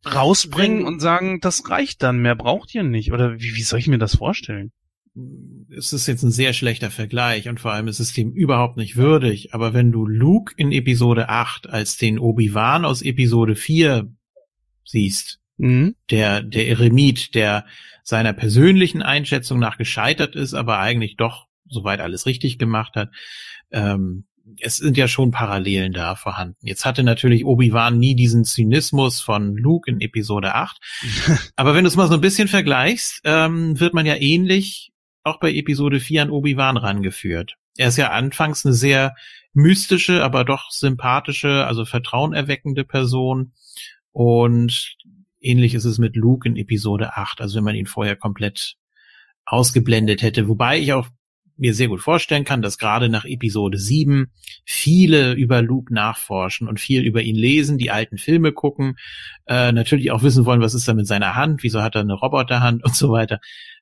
rausbringen 0.06 0.86
und 0.86 0.99
sagen, 0.99 1.40
das 1.41 1.69
reicht 1.69 2.03
dann, 2.03 2.19
mehr 2.19 2.36
braucht 2.36 2.73
ihr 2.76 2.84
nicht. 2.84 3.11
Oder 3.11 3.40
wie, 3.40 3.56
wie 3.56 3.64
soll 3.64 3.80
ich 3.80 3.88
mir 3.88 3.98
das 3.98 4.15
vorstellen? 4.15 4.72
Es 5.76 5.94
ist 5.94 6.07
jetzt 6.07 6.23
ein 6.23 6.31
sehr 6.31 6.53
schlechter 6.53 6.91
Vergleich 6.91 7.49
und 7.49 7.60
vor 7.60 7.72
allem 7.73 7.88
ist 7.88 7.99
es 7.99 8.14
dem 8.14 8.31
überhaupt 8.31 8.77
nicht 8.77 8.95
würdig. 8.95 9.53
Aber 9.53 9.73
wenn 9.73 9.91
du 9.91 10.06
Luke 10.06 10.53
in 10.57 10.72
Episode 10.72 11.30
8 11.30 11.69
als 11.69 11.98
den 11.98 12.19
Obi-Wan 12.19 12.86
aus 12.86 13.02
Episode 13.02 13.56
4 13.56 14.11
siehst, 14.84 15.40
Mhm. 15.61 15.95
der, 16.10 16.41
der 16.41 16.69
Eremit, 16.69 17.36
der 17.36 17.65
seiner 18.02 18.31
persönlichen 18.31 19.02
Einschätzung 19.02 19.60
nach 19.60 19.77
gescheitert 19.77 20.34
ist, 20.36 20.53
aber 20.53 20.80
eigentlich 20.80 21.18
doch 21.18 21.48
soweit 21.68 21.99
alles 21.99 22.26
richtig 22.26 22.57
gemacht 22.57 22.95
hat, 22.95 23.10
ähm, 23.72 24.23
es 24.61 24.77
sind 24.77 24.98
ja 24.98 25.07
schon 25.07 25.31
Parallelen 25.31 25.91
da 25.91 26.15
vorhanden. 26.15 26.65
Jetzt 26.65 26.86
hatte 26.86 27.03
natürlich 27.03 27.45
Obi-Wan 27.45 27.99
nie 27.99 28.15
diesen 28.15 28.45
Zynismus 28.45 29.19
von 29.19 29.56
Luke 29.56 29.91
in 29.91 29.99
Episode 30.02 30.56
8. 30.56 30.77
Aber 31.56 31.76
wenn 31.76 31.84
du 31.84 31.90
es 31.90 31.95
mal 31.98 32.07
so 32.07 32.14
ein 32.15 32.22
bisschen 32.22 32.48
vergleichst, 32.48 33.22
ähm, 33.26 33.80
wird 33.80 33.94
man 33.94 34.06
ja 34.06 34.15
ähnlich 34.15 34.91
auch 35.30 35.39
bei 35.39 35.53
Episode 35.53 35.99
4 35.99 36.23
an 36.23 36.30
Obi-Wan 36.30 36.77
rangeführt. 36.77 37.56
Er 37.77 37.89
ist 37.89 37.97
ja 37.97 38.11
anfangs 38.11 38.65
eine 38.65 38.73
sehr 38.73 39.15
mystische, 39.53 40.23
aber 40.23 40.43
doch 40.43 40.69
sympathische, 40.72 41.65
also 41.65 41.85
vertrauenerweckende 41.85 42.84
Person. 42.84 43.53
Und 44.11 44.97
ähnlich 45.39 45.73
ist 45.73 45.85
es 45.85 45.97
mit 45.97 46.15
Luke 46.15 46.47
in 46.47 46.56
Episode 46.56 47.15
8, 47.15 47.41
also 47.41 47.57
wenn 47.57 47.64
man 47.64 47.76
ihn 47.76 47.85
vorher 47.85 48.15
komplett 48.15 48.76
ausgeblendet 49.45 50.22
hätte. 50.22 50.47
Wobei 50.47 50.80
ich 50.80 50.93
auch 50.93 51.07
mir 51.60 51.73
sehr 51.73 51.89
gut 51.89 52.01
vorstellen 52.01 52.45
kann, 52.45 52.61
dass 52.61 52.77
gerade 52.77 53.10
nach 53.10 53.26
Episode 53.26 53.77
7 53.77 54.31
viele 54.65 55.34
über 55.34 55.61
Luke 55.61 55.93
nachforschen 55.93 56.68
und 56.68 56.80
viel 56.80 57.03
über 57.03 57.22
ihn 57.22 57.35
lesen, 57.35 57.77
die 57.77 57.91
alten 57.91 58.18
Filme 58.18 58.53
gucken, 58.53 58.97
äh, 59.45 59.72
natürlich 59.72 60.11
auch 60.11 60.23
wissen 60.23 60.45
wollen, 60.45 60.61
was 60.61 60.73
ist 60.73 60.88
da 60.88 60.93
mit 60.93 61.07
seiner 61.07 61.35
Hand, 61.35 61.64
wieso 61.64 61.81
hat 61.81 61.95
er 61.95 62.01
eine 62.01 62.14
Roboterhand 62.14 62.84
und 62.85 62.95
so 62.95 63.11
weiter. 63.11 63.39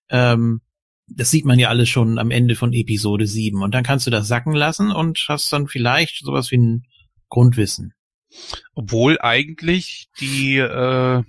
Ähm, 0.09 0.61
das 1.07 1.31
sieht 1.31 1.45
man 1.45 1.59
ja 1.59 1.69
alles 1.69 1.89
schon 1.89 2.19
am 2.19 2.31
Ende 2.31 2.55
von 2.55 2.73
Episode 2.73 3.27
7. 3.27 3.61
Und 3.61 3.73
dann 3.73 3.84
kannst 3.84 4.05
du 4.07 4.11
das 4.11 4.27
sacken 4.27 4.53
lassen 4.53 4.91
und 4.91 5.25
hast 5.27 5.51
dann 5.51 5.67
vielleicht 5.67 6.23
sowas 6.23 6.51
wie 6.51 6.57
ein 6.57 6.88
Grundwissen. 7.29 7.93
Obwohl 8.73 9.19
eigentlich 9.21 10.09
die 10.19 10.57
äh, 10.57 11.23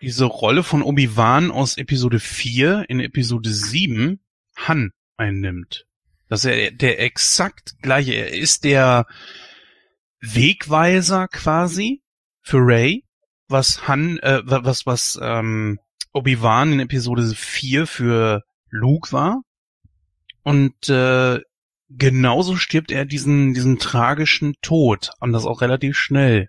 diese 0.00 0.26
Rolle 0.26 0.62
von 0.62 0.82
Obi-Wan 0.82 1.50
aus 1.50 1.76
Episode 1.76 2.20
4 2.20 2.84
in 2.88 3.00
Episode 3.00 3.50
7 3.50 4.20
Han 4.56 4.92
einnimmt. 5.16 5.86
Dass 6.28 6.44
er 6.44 6.70
der 6.70 7.00
exakt 7.00 7.76
gleiche, 7.80 8.12
er 8.12 8.32
ist 8.32 8.64
der 8.64 9.06
Wegweiser 10.20 11.26
quasi 11.28 12.02
für 12.42 12.58
Ray, 12.58 13.04
was 13.48 13.88
Han, 13.88 14.18
äh, 14.18 14.42
was, 14.44 14.86
was 14.86 15.18
ähm, 15.20 15.78
Obi-Wan 16.12 16.74
in 16.74 16.80
Episode 16.80 17.26
4 17.34 17.86
für 17.86 18.44
Luke 18.70 19.12
war. 19.12 19.42
Und 20.42 20.88
äh, 20.88 21.40
genauso 21.90 22.56
stirbt 22.56 22.90
er 22.90 23.04
diesen, 23.04 23.54
diesen 23.54 23.78
tragischen 23.78 24.54
Tod. 24.62 25.10
Und 25.20 25.32
das 25.32 25.44
auch 25.46 25.60
relativ 25.60 25.96
schnell. 25.96 26.48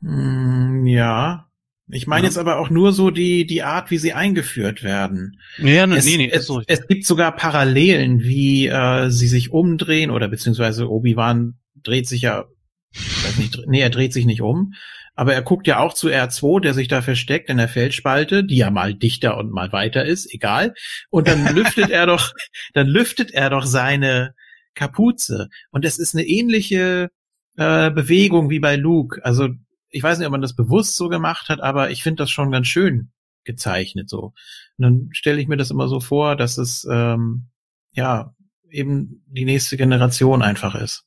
Mm, 0.00 0.86
ja. 0.86 1.46
Ich 1.88 2.06
meine 2.08 2.22
Ja. 2.22 2.28
jetzt 2.28 2.38
aber 2.38 2.58
auch 2.58 2.68
nur 2.68 2.92
so 2.92 3.10
die, 3.10 3.46
die 3.46 3.62
Art, 3.62 3.90
wie 3.90 3.98
sie 3.98 4.12
eingeführt 4.12 4.82
werden. 4.82 5.40
Ja, 5.58 5.86
ne, 5.86 5.96
es, 5.96 6.04
nee, 6.04 6.16
nee, 6.16 6.30
es, 6.30 6.46
so. 6.46 6.60
es 6.66 6.86
gibt 6.88 7.04
sogar 7.04 7.34
Parallelen, 7.36 8.20
wie 8.20 8.66
äh, 8.66 9.08
sie 9.08 9.28
sich 9.28 9.52
umdrehen 9.52 10.10
oder 10.10 10.28
beziehungsweise 10.28 10.90
Obi-Wan 10.90 11.58
dreht 11.82 12.08
sich 12.08 12.22
ja, 12.22 12.44
weiß 12.92 13.38
nicht, 13.38 13.60
nee, 13.66 13.80
er 13.80 13.90
dreht 13.90 14.12
sich 14.12 14.26
nicht 14.26 14.42
um, 14.42 14.74
aber 15.16 15.34
er 15.34 15.42
guckt 15.42 15.66
ja 15.66 15.80
auch 15.80 15.94
zu 15.94 16.08
R2, 16.08 16.60
der 16.60 16.74
sich 16.74 16.88
da 16.88 17.02
versteckt 17.02 17.48
in 17.48 17.56
der 17.56 17.68
Felsspalte, 17.68 18.44
die 18.44 18.58
ja 18.58 18.70
mal 18.70 18.94
dichter 18.94 19.38
und 19.38 19.50
mal 19.50 19.72
weiter 19.72 20.04
ist, 20.04 20.32
egal. 20.32 20.74
Und 21.10 21.26
dann 21.26 21.46
lüftet 21.54 21.90
er 21.90 22.06
doch, 22.06 22.32
dann 22.74 22.86
lüftet 22.86 23.32
er 23.32 23.50
doch 23.50 23.64
seine 23.64 24.34
Kapuze. 24.74 25.48
Und 25.70 25.84
es 25.86 25.98
ist 25.98 26.14
eine 26.14 26.26
ähnliche 26.26 27.10
äh, 27.56 27.90
Bewegung 27.90 28.50
wie 28.50 28.60
bei 28.60 28.76
Luke. 28.76 29.24
Also 29.24 29.48
ich 29.88 30.02
weiß 30.02 30.18
nicht, 30.18 30.26
ob 30.26 30.32
man 30.32 30.42
das 30.42 30.54
bewusst 30.54 30.96
so 30.96 31.08
gemacht 31.08 31.48
hat, 31.48 31.60
aber 31.60 31.90
ich 31.90 32.02
finde 32.02 32.22
das 32.22 32.30
schon 32.30 32.50
ganz 32.50 32.66
schön 32.66 33.10
gezeichnet 33.44 34.10
so. 34.10 34.34
Und 34.76 34.82
dann 34.82 35.08
stelle 35.12 35.40
ich 35.40 35.48
mir 35.48 35.56
das 35.56 35.70
immer 35.70 35.88
so 35.88 36.00
vor, 36.00 36.36
dass 36.36 36.58
es 36.58 36.86
ähm, 36.90 37.48
ja 37.92 38.34
eben 38.70 39.24
die 39.26 39.46
nächste 39.46 39.78
Generation 39.78 40.42
einfach 40.42 40.74
ist. 40.74 41.04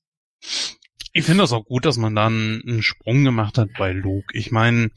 Ich 1.14 1.26
finde 1.26 1.44
das 1.44 1.53
auch 1.53 1.65
gut, 1.65 1.86
dass 1.86 1.98
man 1.98 2.15
dann 2.15 2.61
einen 2.65 2.84
Sprung 2.84 3.23
gemacht 3.23 3.57
hat 3.57 3.69
bei 3.77 3.91
Luke. 3.91 4.27
Ich 4.38 4.52
meine, 4.52 4.91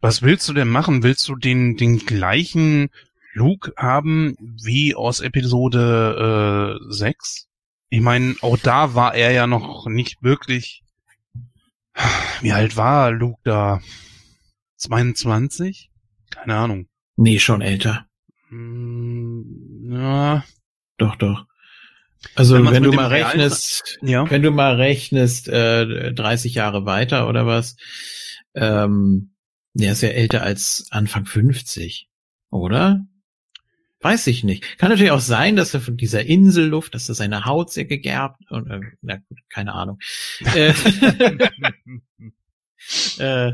was 0.00 0.22
willst 0.22 0.48
du 0.48 0.52
denn 0.52 0.68
machen? 0.68 1.02
Willst 1.02 1.28
du 1.28 1.36
den, 1.36 1.76
den 1.76 1.98
gleichen 1.98 2.90
Luke 3.34 3.72
haben 3.76 4.36
wie 4.38 4.94
aus 4.94 5.20
Episode 5.20 6.78
äh, 6.80 6.92
6? 6.92 7.48
Ich 7.90 8.00
meine, 8.00 8.34
auch 8.40 8.56
da 8.56 8.94
war 8.94 9.14
er 9.14 9.32
ja 9.32 9.46
noch 9.46 9.86
nicht 9.86 10.22
wirklich. 10.22 10.82
Wie 12.40 12.52
alt 12.52 12.76
war 12.76 13.12
Luke 13.12 13.40
da? 13.44 13.80
22? 14.76 15.90
Keine 16.30 16.56
Ahnung. 16.56 16.88
Nee, 17.16 17.38
schon 17.38 17.60
älter. 17.60 18.06
Hm, 18.48 19.88
ja, 19.90 20.44
Doch, 20.98 21.16
doch. 21.16 21.46
Also 22.34 22.56
Wenn 22.56 22.70
wenn, 22.70 22.82
du 22.82 22.92
mal 22.92 23.06
Realen- 23.08 23.40
rechnest, 23.40 23.98
ja. 24.02 24.28
wenn 24.30 24.42
du 24.42 24.50
mal 24.50 24.74
rechnest, 24.76 25.48
äh, 25.48 26.12
30 26.12 26.54
Jahre 26.54 26.84
weiter 26.86 27.28
oder 27.28 27.46
was, 27.46 27.76
ähm, 28.54 29.34
der 29.74 29.92
ist 29.92 30.02
ja 30.02 30.08
älter 30.10 30.42
als 30.42 30.86
Anfang 30.90 31.26
50, 31.26 32.08
oder? 32.50 33.04
Weiß 34.00 34.26
ich 34.26 34.44
nicht. 34.44 34.78
Kann 34.78 34.90
natürlich 34.90 35.12
auch 35.12 35.20
sein, 35.20 35.56
dass 35.56 35.72
er 35.74 35.80
von 35.80 35.96
dieser 35.96 36.24
Inselluft, 36.26 36.94
dass 36.94 37.08
er 37.08 37.14
seine 37.14 37.44
Haut 37.46 37.72
sehr 37.72 37.86
gegerbt 37.86 38.40
und 38.50 38.70
äh, 38.70 38.80
na 39.00 39.16
gut, 39.16 39.38
keine 39.48 39.72
Ahnung. 39.72 39.98
Äh, 40.54 40.72
äh, 43.18 43.52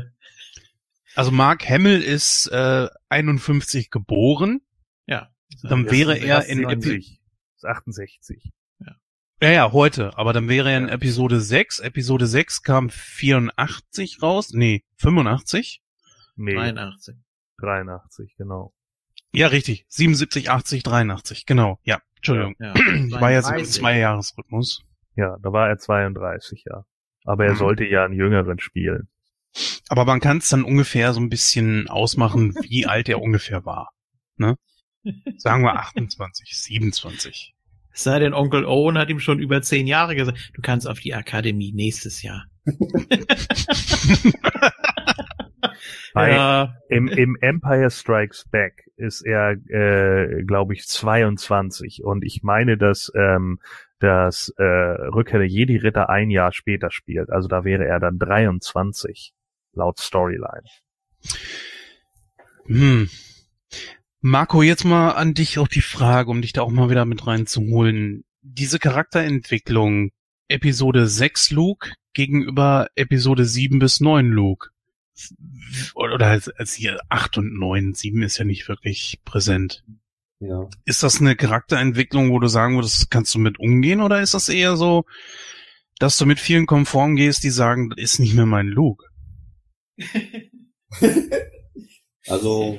Also 1.15 1.31
Mark 1.31 1.67
Hamill 1.69 2.01
ist 2.01 2.47
äh, 2.47 2.87
51 3.09 3.89
geboren. 3.89 4.61
ja. 5.07 5.29
Dann 5.63 5.91
wäre 5.91 6.17
er 6.17 6.45
in 6.45 6.65
68. 6.65 7.19
Ist 7.57 7.65
68. 7.65 8.51
Ja, 9.41 9.49
ja, 9.49 9.71
heute. 9.71 10.17
Aber 10.17 10.33
dann 10.33 10.47
wäre 10.49 10.71
er 10.71 10.77
in 10.77 10.87
Ja. 10.87 10.93
Episode 10.93 11.41
6. 11.41 11.79
Episode 11.79 12.27
6 12.27 12.61
kam 12.63 12.89
84 12.89 14.21
raus. 14.21 14.51
Nee, 14.53 14.83
85. 14.97 15.81
Nee, 16.35 16.53
83. 16.53 17.15
83, 17.59 18.35
genau. 18.37 18.73
Ja, 19.33 19.47
richtig. 19.47 19.85
77, 19.89 20.49
80, 20.51 20.83
83. 20.83 21.45
Genau. 21.45 21.79
Ja, 21.83 21.99
Entschuldigung. 22.17 22.55
Ja, 22.59 22.73
Ich 22.75 23.11
war 23.13 23.31
jetzt 23.31 23.47
im 23.47 23.55
32. 23.57 23.71
Zweijahresrhythmus. 23.81 24.83
Ja, 25.15 25.37
da 25.41 25.51
war 25.51 25.69
er 25.69 25.77
32, 25.77 26.63
ja. 26.65 26.85
Aber 27.25 27.45
er 27.45 27.53
Mhm. 27.53 27.57
sollte 27.57 27.85
ja 27.85 28.05
einen 28.05 28.13
Jüngeren 28.13 28.59
spielen. 28.59 29.07
Aber 29.89 30.05
man 30.05 30.19
kann 30.19 30.37
es 30.37 30.49
dann 30.49 30.63
ungefähr 30.63 31.13
so 31.13 31.19
ein 31.19 31.29
bisschen 31.29 31.87
ausmachen, 31.89 32.55
wie 32.61 32.85
alt 32.85 33.09
er 33.09 33.21
ungefähr 33.21 33.65
war. 33.65 33.91
Ne? 34.37 34.57
Sagen 35.37 35.63
wir 35.63 35.75
28, 35.75 36.49
27. 36.57 37.53
Es 37.93 38.03
sei 38.03 38.19
denn, 38.19 38.33
Onkel 38.33 38.65
Owen 38.65 38.97
hat 38.97 39.09
ihm 39.09 39.19
schon 39.19 39.39
über 39.39 39.61
zehn 39.61 39.87
Jahre 39.87 40.15
gesagt, 40.15 40.51
du 40.53 40.61
kannst 40.61 40.87
auf 40.87 40.99
die 40.99 41.13
Akademie 41.13 41.73
nächstes 41.73 42.21
Jahr. 42.21 42.45
Bei, 46.13 46.31
ja, 46.31 46.75
im, 46.89 47.07
Im 47.07 47.37
Empire 47.39 47.89
Strikes 47.89 48.45
Back 48.49 48.89
ist 48.97 49.21
er, 49.21 49.51
äh, 49.69 50.43
glaube 50.43 50.73
ich, 50.73 50.85
22. 50.85 52.03
Und 52.03 52.25
ich 52.25 52.41
meine, 52.43 52.77
dass 52.77 53.11
ähm, 53.15 53.59
das 53.99 54.53
äh, 54.57 54.63
Rückkehr 54.63 55.39
der 55.39 55.47
Jedi-Ritter 55.47 56.09
ein 56.09 56.29
Jahr 56.29 56.51
später 56.51 56.91
spielt. 56.91 57.29
Also 57.29 57.47
da 57.47 57.63
wäre 57.63 57.85
er 57.85 57.99
dann 57.99 58.19
23, 58.19 59.33
laut 59.73 59.99
Storyline. 59.99 60.63
Hm. 62.65 63.09
Marco, 64.23 64.61
jetzt 64.61 64.85
mal 64.85 65.11
an 65.11 65.33
dich 65.33 65.57
auch 65.57 65.67
die 65.67 65.81
Frage, 65.81 66.29
um 66.29 66.43
dich 66.43 66.53
da 66.53 66.61
auch 66.61 66.69
mal 66.69 66.91
wieder 66.91 67.05
mit 67.05 67.25
reinzuholen. 67.25 68.23
Diese 68.41 68.77
Charakterentwicklung, 68.77 70.11
Episode 70.47 71.07
6 71.07 71.49
Luke 71.49 71.93
gegenüber 72.13 72.87
Episode 72.93 73.45
7 73.45 73.79
bis 73.79 73.99
9 73.99 74.27
Luke. 74.27 74.69
Oder 75.95 76.27
als, 76.27 76.49
als 76.49 76.73
hier 76.73 76.99
8 77.09 77.39
und 77.39 77.57
9, 77.57 77.95
7 77.95 78.21
ist 78.21 78.37
ja 78.37 78.45
nicht 78.45 78.67
wirklich 78.67 79.21
präsent. 79.25 79.83
Ja. 80.39 80.69
Ist 80.85 81.01
das 81.01 81.19
eine 81.19 81.35
Charakterentwicklung, 81.35 82.31
wo 82.31 82.37
du 82.37 82.47
sagen 82.47 82.75
würdest, 82.75 83.09
kannst 83.09 83.33
du 83.33 83.39
mit 83.39 83.59
umgehen, 83.59 84.01
oder 84.01 84.21
ist 84.21 84.35
das 84.35 84.49
eher 84.49 84.75
so, 84.75 85.05
dass 85.97 86.17
du 86.19 86.27
mit 86.27 86.39
vielen 86.39 86.67
konform 86.67 87.15
gehst, 87.15 87.43
die 87.43 87.49
sagen, 87.49 87.89
das 87.89 87.99
ist 87.99 88.19
nicht 88.19 88.35
mehr 88.35 88.45
mein 88.45 88.67
Luke? 88.67 89.05
Also, 92.27 92.77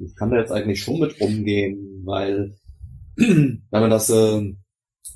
ich 0.00 0.16
kann 0.16 0.30
da 0.30 0.38
jetzt 0.38 0.52
eigentlich 0.52 0.82
schon 0.82 1.00
mit 1.00 1.20
umgehen, 1.20 2.02
weil, 2.04 2.56
wenn 3.16 3.60
man 3.70 3.90
das 3.90 4.10
äh, 4.10 4.54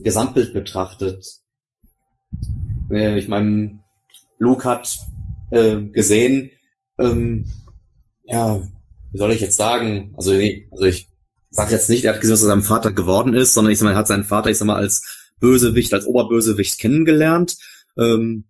Gesamtbild 0.00 0.52
betrachtet, 0.52 1.24
äh, 2.90 3.18
ich 3.18 3.28
meine, 3.28 3.80
Luke 4.38 4.64
hat 4.68 4.98
äh, 5.50 5.80
gesehen, 5.80 6.50
ähm, 6.98 7.46
ja, 8.24 8.62
wie 9.12 9.18
soll 9.18 9.32
ich 9.32 9.40
jetzt 9.40 9.56
sagen? 9.56 10.12
Also, 10.16 10.32
nee, 10.32 10.68
also 10.70 10.84
ich 10.84 11.08
sag 11.50 11.70
jetzt 11.70 11.88
nicht, 11.88 12.04
er 12.04 12.14
hat 12.14 12.20
gesehen, 12.20 12.34
was 12.34 12.42
aus 12.42 12.48
seinem 12.48 12.62
Vater 12.62 12.92
geworden 12.92 13.34
ist, 13.34 13.54
sondern 13.54 13.72
ich 13.72 13.78
sag 13.78 13.86
mal, 13.86 13.92
er 13.92 13.98
hat 13.98 14.08
seinen 14.08 14.24
Vater, 14.24 14.50
ich 14.50 14.58
sag 14.58 14.66
mal, 14.66 14.76
als 14.76 15.30
Bösewicht, 15.40 15.92
als 15.94 16.06
Oberbösewicht 16.06 16.78
kennengelernt, 16.78 17.56
ähm, 17.96 18.44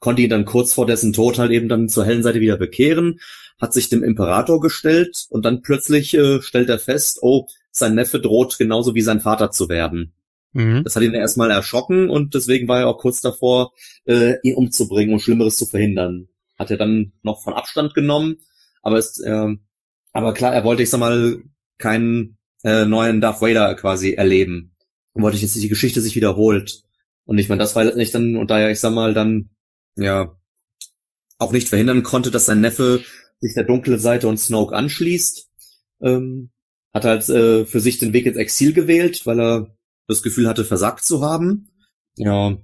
konnte 0.00 0.22
ihn 0.22 0.30
dann 0.30 0.44
kurz 0.44 0.72
vor 0.72 0.86
dessen 0.86 1.12
Tod 1.12 1.38
halt 1.38 1.50
eben 1.50 1.68
dann 1.68 1.88
zur 1.88 2.04
hellen 2.04 2.22
Seite 2.22 2.40
wieder 2.40 2.56
bekehren, 2.56 3.20
hat 3.60 3.72
sich 3.72 3.88
dem 3.88 4.02
Imperator 4.02 4.60
gestellt 4.60 5.26
und 5.30 5.44
dann 5.44 5.62
plötzlich 5.62 6.14
äh, 6.14 6.42
stellt 6.42 6.68
er 6.68 6.78
fest, 6.78 7.18
oh, 7.22 7.46
sein 7.70 7.94
Neffe 7.94 8.20
droht 8.20 8.58
genauso 8.58 8.94
wie 8.94 9.02
sein 9.02 9.20
Vater 9.20 9.50
zu 9.50 9.68
werden. 9.68 10.14
Mhm. 10.52 10.84
Das 10.84 10.96
hat 10.96 11.02
ihn 11.02 11.14
erstmal 11.14 11.50
erschrocken 11.50 12.08
und 12.08 12.34
deswegen 12.34 12.68
war 12.68 12.80
er 12.80 12.88
auch 12.88 12.98
kurz 12.98 13.20
davor, 13.20 13.72
äh, 14.06 14.34
ihn 14.42 14.54
umzubringen 14.54 15.12
und 15.12 15.20
Schlimmeres 15.20 15.56
zu 15.56 15.66
verhindern. 15.66 16.28
Hat 16.58 16.70
er 16.70 16.76
dann 16.76 17.12
noch 17.22 17.42
von 17.42 17.54
Abstand 17.54 17.94
genommen, 17.94 18.36
aber 18.82 18.98
ist, 18.98 19.22
ähm, 19.26 19.64
aber 20.12 20.32
klar, 20.32 20.54
er 20.54 20.64
wollte, 20.64 20.84
ich 20.84 20.90
sag 20.90 21.00
mal, 21.00 21.42
keinen 21.78 22.38
äh, 22.62 22.84
neuen 22.84 23.20
Darth 23.20 23.42
Vader 23.42 23.74
quasi 23.74 24.12
erleben. 24.12 24.76
Und 25.12 25.22
wollte 25.22 25.36
ich 25.36 25.42
jetzt 25.42 25.54
nicht 25.56 25.64
die 25.64 25.68
Geschichte 25.68 26.00
sich 26.00 26.14
wiederholt. 26.14 26.82
Und 27.24 27.38
ich 27.38 27.48
meine, 27.48 27.58
das 27.58 27.74
war 27.74 27.84
nicht 27.84 28.14
dann, 28.14 28.36
und 28.36 28.50
da 28.50 28.60
ja, 28.60 28.68
ich 28.68 28.80
sag 28.80 28.92
mal, 28.92 29.14
dann, 29.14 29.50
ja, 29.96 30.36
auch 31.38 31.52
nicht 31.52 31.68
verhindern 31.68 32.04
konnte, 32.04 32.30
dass 32.30 32.46
sein 32.46 32.60
Neffe 32.60 33.02
sich 33.44 33.54
der 33.54 33.64
dunklen 33.64 33.98
Seite 33.98 34.28
und 34.28 34.38
Snoke 34.38 34.74
anschließt, 34.74 35.48
ähm, 36.02 36.50
hat 36.92 37.04
halt 37.04 37.28
äh, 37.28 37.64
für 37.64 37.80
sich 37.80 37.98
den 37.98 38.12
Weg 38.12 38.26
ins 38.26 38.36
Exil 38.36 38.72
gewählt, 38.72 39.26
weil 39.26 39.40
er 39.40 39.76
das 40.06 40.22
Gefühl 40.22 40.48
hatte, 40.48 40.64
versagt 40.64 41.04
zu 41.04 41.22
haben. 41.22 41.70
Ja, 42.16 42.56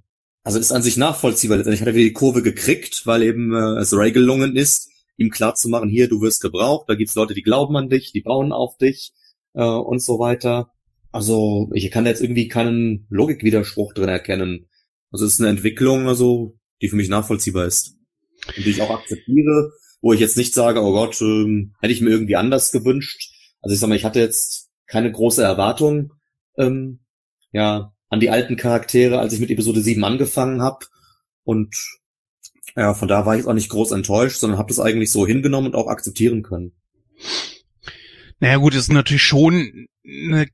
also 0.42 0.58
ist 0.58 0.72
an 0.72 0.82
sich 0.82 0.96
nachvollziehbar. 0.96 1.58
Letztendlich 1.58 1.80
hat 1.80 1.88
er 1.88 1.94
wieder 1.94 2.08
die 2.08 2.12
Kurve 2.12 2.42
gekriegt, 2.42 3.06
weil 3.06 3.22
eben 3.22 3.52
äh, 3.52 3.80
es 3.80 3.92
Ray 3.92 4.12
gelungen 4.12 4.56
ist, 4.56 4.90
ihm 5.16 5.30
klar 5.30 5.54
hier, 5.88 6.08
du 6.08 6.22
wirst 6.22 6.40
gebraucht, 6.40 6.88
da 6.88 6.94
gibt's 6.94 7.14
Leute, 7.14 7.34
die 7.34 7.42
glauben 7.42 7.76
an 7.76 7.90
dich, 7.90 8.12
die 8.12 8.22
bauen 8.22 8.52
auf 8.52 8.78
dich 8.78 9.12
äh, 9.54 9.62
und 9.62 10.02
so 10.02 10.18
weiter. 10.18 10.72
Also 11.12 11.70
ich 11.74 11.90
kann 11.90 12.06
jetzt 12.06 12.22
irgendwie 12.22 12.48
keinen 12.48 13.06
Logikwiderspruch 13.10 13.92
drin 13.92 14.08
erkennen. 14.08 14.68
Also 15.10 15.26
es 15.26 15.34
ist 15.34 15.40
eine 15.40 15.50
Entwicklung, 15.50 16.08
also 16.08 16.56
die 16.80 16.88
für 16.88 16.96
mich 16.96 17.08
nachvollziehbar 17.08 17.66
ist 17.66 17.96
und 18.56 18.64
die 18.64 18.70
ich 18.70 18.80
auch 18.80 18.90
akzeptiere, 18.90 19.72
wo 20.00 20.12
ich 20.12 20.20
jetzt 20.20 20.36
nicht 20.36 20.54
sage, 20.54 20.82
oh 20.82 20.92
Gott, 20.92 21.20
ähm, 21.20 21.74
hätte 21.80 21.92
ich 21.92 22.00
mir 22.00 22.10
irgendwie 22.10 22.36
anders 22.36 22.72
gewünscht. 22.72 23.32
Also 23.60 23.74
ich 23.74 23.80
sag 23.80 23.88
mal, 23.88 23.96
ich 23.96 24.04
hatte 24.04 24.20
jetzt 24.20 24.70
keine 24.86 25.12
große 25.12 25.42
Erwartung, 25.42 26.14
ähm, 26.56 27.00
ja, 27.52 27.92
an 28.08 28.20
die 28.20 28.30
alten 28.30 28.56
Charaktere, 28.56 29.18
als 29.18 29.32
ich 29.32 29.40
mit 29.40 29.50
Episode 29.50 29.80
7 29.80 30.02
angefangen 30.04 30.62
habe. 30.62 30.86
Und 31.44 31.76
ja, 32.76 32.94
von 32.94 33.08
da 33.08 33.26
war 33.26 33.36
ich 33.36 33.46
auch 33.46 33.52
nicht 33.52 33.70
groß 33.70 33.92
enttäuscht, 33.92 34.38
sondern 34.38 34.58
habe 34.58 34.68
das 34.68 34.80
eigentlich 34.80 35.12
so 35.12 35.26
hingenommen 35.26 35.68
und 35.68 35.74
auch 35.76 35.88
akzeptieren 35.88 36.42
können. 36.42 36.72
Naja 38.40 38.56
gut, 38.56 38.74
ist 38.74 38.90
natürlich 38.90 39.22
schon 39.22 39.86
eine 40.04 40.46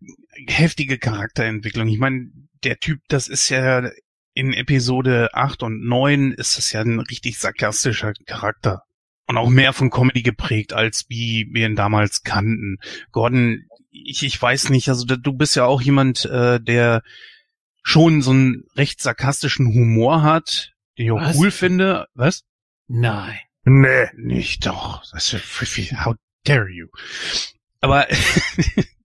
heftige 0.49 0.99
Charakterentwicklung. 0.99 1.89
Ich 1.89 1.99
meine, 1.99 2.31
der 2.65 2.79
Typ, 2.79 3.01
das 3.09 3.29
ist 3.29 3.49
ja 3.49 3.91
in 4.35 4.53
Episode 4.53 5.31
8 5.33 5.63
und 5.63 5.87
9 5.87 6.33
ist 6.33 6.59
das 6.59 6.73
ja 6.73 6.81
ein 6.81 7.01
richtig 7.01 7.39
sarkastischer 7.39 8.13
Charakter. 8.27 8.83
Und 9.27 9.37
auch 9.37 9.49
mehr 9.49 9.73
von 9.73 9.91
Comedy 9.91 10.23
geprägt, 10.23 10.73
als 10.73 11.07
wie 11.09 11.49
wir 11.51 11.67
ihn 11.67 11.77
damals 11.77 12.23
kannten. 12.23 12.79
Gordon, 13.13 13.65
ich, 13.91 14.23
ich 14.23 14.41
weiß 14.41 14.71
nicht, 14.71 14.89
also 14.89 15.05
du 15.05 15.33
bist 15.33 15.57
ja 15.57 15.65
auch 15.65 15.81
jemand, 15.81 16.25
äh, 16.27 16.61
der 16.61 17.03
schon 17.83 18.23
so 18.23 18.33
einen 18.33 18.65
recht 18.77 19.01
sarkastischen 19.01 19.67
Humor 19.67 20.23
hat, 20.23 20.75
den 20.99 21.07
ich 21.07 21.13
auch 21.13 21.21
Was? 21.21 21.37
cool 21.37 21.51
finde. 21.51 22.07
Was? 22.15 22.45
Nein. 22.89 23.39
Nee. 23.65 24.09
Nicht 24.17 24.67
doch. 24.67 25.03
Das 25.13 25.33
ist 25.33 26.05
how 26.05 26.15
dare 26.45 26.69
you. 26.69 26.87
Aber 27.81 28.07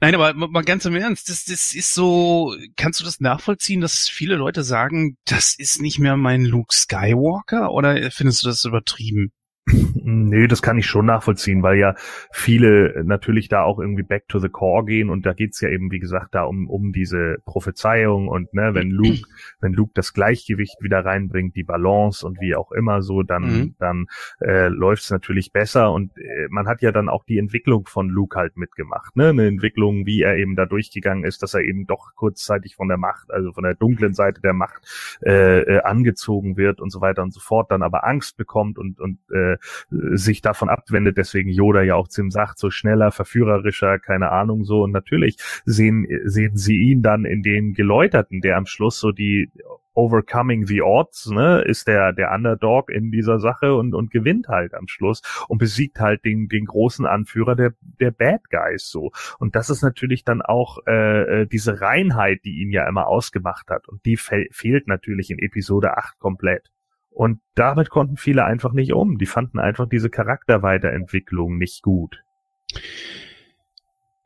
Nein, 0.00 0.14
aber 0.14 0.34
mal 0.34 0.62
ganz 0.62 0.84
im 0.84 0.94
Ernst, 0.94 1.28
das, 1.28 1.44
das 1.44 1.74
ist 1.74 1.94
so, 1.94 2.54
kannst 2.76 3.00
du 3.00 3.04
das 3.04 3.20
nachvollziehen, 3.20 3.80
dass 3.80 4.08
viele 4.08 4.36
Leute 4.36 4.62
sagen, 4.62 5.16
das 5.26 5.54
ist 5.54 5.80
nicht 5.80 5.98
mehr 5.98 6.16
mein 6.16 6.44
Luke 6.44 6.74
Skywalker 6.74 7.72
oder 7.72 8.10
findest 8.10 8.42
du 8.42 8.48
das 8.48 8.64
übertrieben? 8.64 9.32
Nee, 9.66 10.46
das 10.48 10.62
kann 10.62 10.78
ich 10.78 10.86
schon 10.86 11.06
nachvollziehen, 11.06 11.62
weil 11.62 11.78
ja 11.78 11.94
viele 12.32 13.04
natürlich 13.04 13.48
da 13.48 13.62
auch 13.62 13.78
irgendwie 13.78 14.02
back 14.02 14.26
to 14.26 14.38
the 14.38 14.48
core 14.48 14.84
gehen 14.84 15.10
und 15.10 15.26
da 15.26 15.32
geht's 15.32 15.60
ja 15.60 15.68
eben, 15.68 15.90
wie 15.92 16.00
gesagt, 16.00 16.34
da 16.34 16.44
um, 16.44 16.68
um 16.68 16.92
diese 16.92 17.36
Prophezeiung 17.44 18.26
und 18.28 18.52
ne, 18.52 18.74
wenn 18.74 18.90
Luke, 18.90 19.22
wenn 19.60 19.72
Luke 19.72 19.92
das 19.94 20.12
Gleichgewicht 20.12 20.76
wieder 20.80 21.04
reinbringt, 21.04 21.54
die 21.54 21.62
Balance 21.62 22.26
und 22.26 22.40
wie 22.40 22.56
auch 22.56 22.72
immer 22.72 23.02
so, 23.02 23.22
dann, 23.22 23.40
Mhm. 23.40 23.74
dann 23.78 24.06
äh, 24.40 24.68
läuft's 24.68 25.10
natürlich 25.10 25.52
besser 25.52 25.92
und 25.92 26.16
äh, 26.16 26.48
man 26.50 26.66
hat 26.66 26.82
ja 26.82 26.90
dann 26.90 27.08
auch 27.08 27.24
die 27.24 27.38
Entwicklung 27.38 27.86
von 27.86 28.08
Luke 28.08 28.38
halt 28.38 28.56
mitgemacht, 28.56 29.16
ne? 29.16 29.28
Eine 29.28 29.46
Entwicklung, 29.46 30.04
wie 30.06 30.22
er 30.22 30.36
eben 30.36 30.56
da 30.56 30.66
durchgegangen 30.66 31.24
ist, 31.24 31.42
dass 31.42 31.54
er 31.54 31.62
eben 31.62 31.86
doch 31.86 32.14
kurzzeitig 32.16 32.74
von 32.76 32.88
der 32.88 32.96
Macht, 32.96 33.30
also 33.30 33.52
von 33.52 33.64
der 33.64 33.74
dunklen 33.74 34.14
Seite 34.14 34.40
der 34.40 34.52
Macht 34.52 35.18
äh, 35.24 35.60
äh, 35.60 35.80
angezogen 35.82 36.56
wird 36.56 36.80
und 36.80 36.90
so 36.90 37.00
weiter 37.00 37.22
und 37.22 37.32
so 37.32 37.40
fort, 37.40 37.70
dann 37.70 37.82
aber 37.82 38.04
Angst 38.04 38.36
bekommt 38.36 38.78
und, 38.78 38.98
und 39.00 39.18
äh, 39.32 39.49
sich 39.90 40.42
davon 40.42 40.68
abwendet, 40.68 41.16
deswegen 41.16 41.50
Yoda 41.50 41.82
ja 41.82 41.94
auch 41.94 42.08
zu 42.08 42.22
ihm 42.22 42.30
sagt, 42.30 42.58
so 42.58 42.70
schneller, 42.70 43.10
verführerischer, 43.10 43.98
keine 43.98 44.30
Ahnung 44.30 44.64
so. 44.64 44.82
Und 44.82 44.92
natürlich 44.92 45.36
sehen, 45.64 46.06
sehen 46.24 46.56
sie 46.56 46.76
ihn 46.76 47.02
dann 47.02 47.24
in 47.24 47.42
den 47.42 47.74
Geläuterten, 47.74 48.40
der 48.40 48.56
am 48.56 48.66
Schluss 48.66 49.00
so 49.00 49.12
die 49.12 49.50
Overcoming 49.94 50.66
the 50.66 50.82
Odds, 50.82 51.30
ne, 51.30 51.62
ist 51.62 51.88
der, 51.88 52.12
der 52.12 52.32
Underdog 52.32 52.90
in 52.90 53.10
dieser 53.10 53.38
Sache 53.38 53.74
und, 53.74 53.94
und 53.94 54.10
gewinnt 54.10 54.48
halt 54.48 54.74
am 54.74 54.86
Schluss 54.88 55.20
und 55.48 55.58
besiegt 55.58 55.98
halt 55.98 56.24
den, 56.24 56.48
den 56.48 56.64
großen 56.64 57.06
Anführer 57.06 57.56
der, 57.56 57.74
der 57.80 58.10
Bad 58.10 58.50
Guys 58.50 58.88
so. 58.88 59.10
Und 59.38 59.56
das 59.56 59.68
ist 59.68 59.82
natürlich 59.82 60.24
dann 60.24 60.42
auch 60.42 60.78
äh, 60.86 61.42
äh, 61.42 61.46
diese 61.46 61.80
Reinheit, 61.80 62.40
die 62.44 62.62
ihn 62.62 62.70
ja 62.70 62.88
immer 62.88 63.08
ausgemacht 63.08 63.68
hat. 63.68 63.88
Und 63.88 64.04
die 64.06 64.16
fe 64.16 64.46
fehlt 64.52 64.86
natürlich 64.86 65.30
in 65.30 65.38
Episode 65.38 65.96
8 65.96 66.18
komplett. 66.18 66.70
Und 67.10 67.40
damit 67.54 67.90
konnten 67.90 68.16
viele 68.16 68.44
einfach 68.44 68.72
nicht 68.72 68.92
um. 68.92 69.18
Die 69.18 69.26
fanden 69.26 69.58
einfach 69.58 69.88
diese 69.88 70.10
Charakterweiterentwicklung 70.10 71.58
nicht 71.58 71.82
gut. 71.82 72.22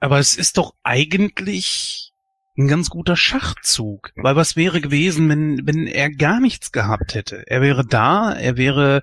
Aber 0.00 0.18
es 0.18 0.36
ist 0.36 0.58
doch 0.58 0.74
eigentlich 0.82 2.12
ein 2.56 2.68
ganz 2.68 2.90
guter 2.90 3.16
Schachzug. 3.16 4.12
Weil 4.16 4.36
was 4.36 4.54
wäre 4.54 4.80
gewesen, 4.80 5.28
wenn, 5.28 5.66
wenn 5.66 5.86
er 5.86 6.10
gar 6.10 6.40
nichts 6.40 6.72
gehabt 6.72 7.14
hätte? 7.14 7.42
Er 7.46 7.62
wäre 7.62 7.84
da, 7.86 8.32
er 8.32 8.56
wäre 8.56 9.02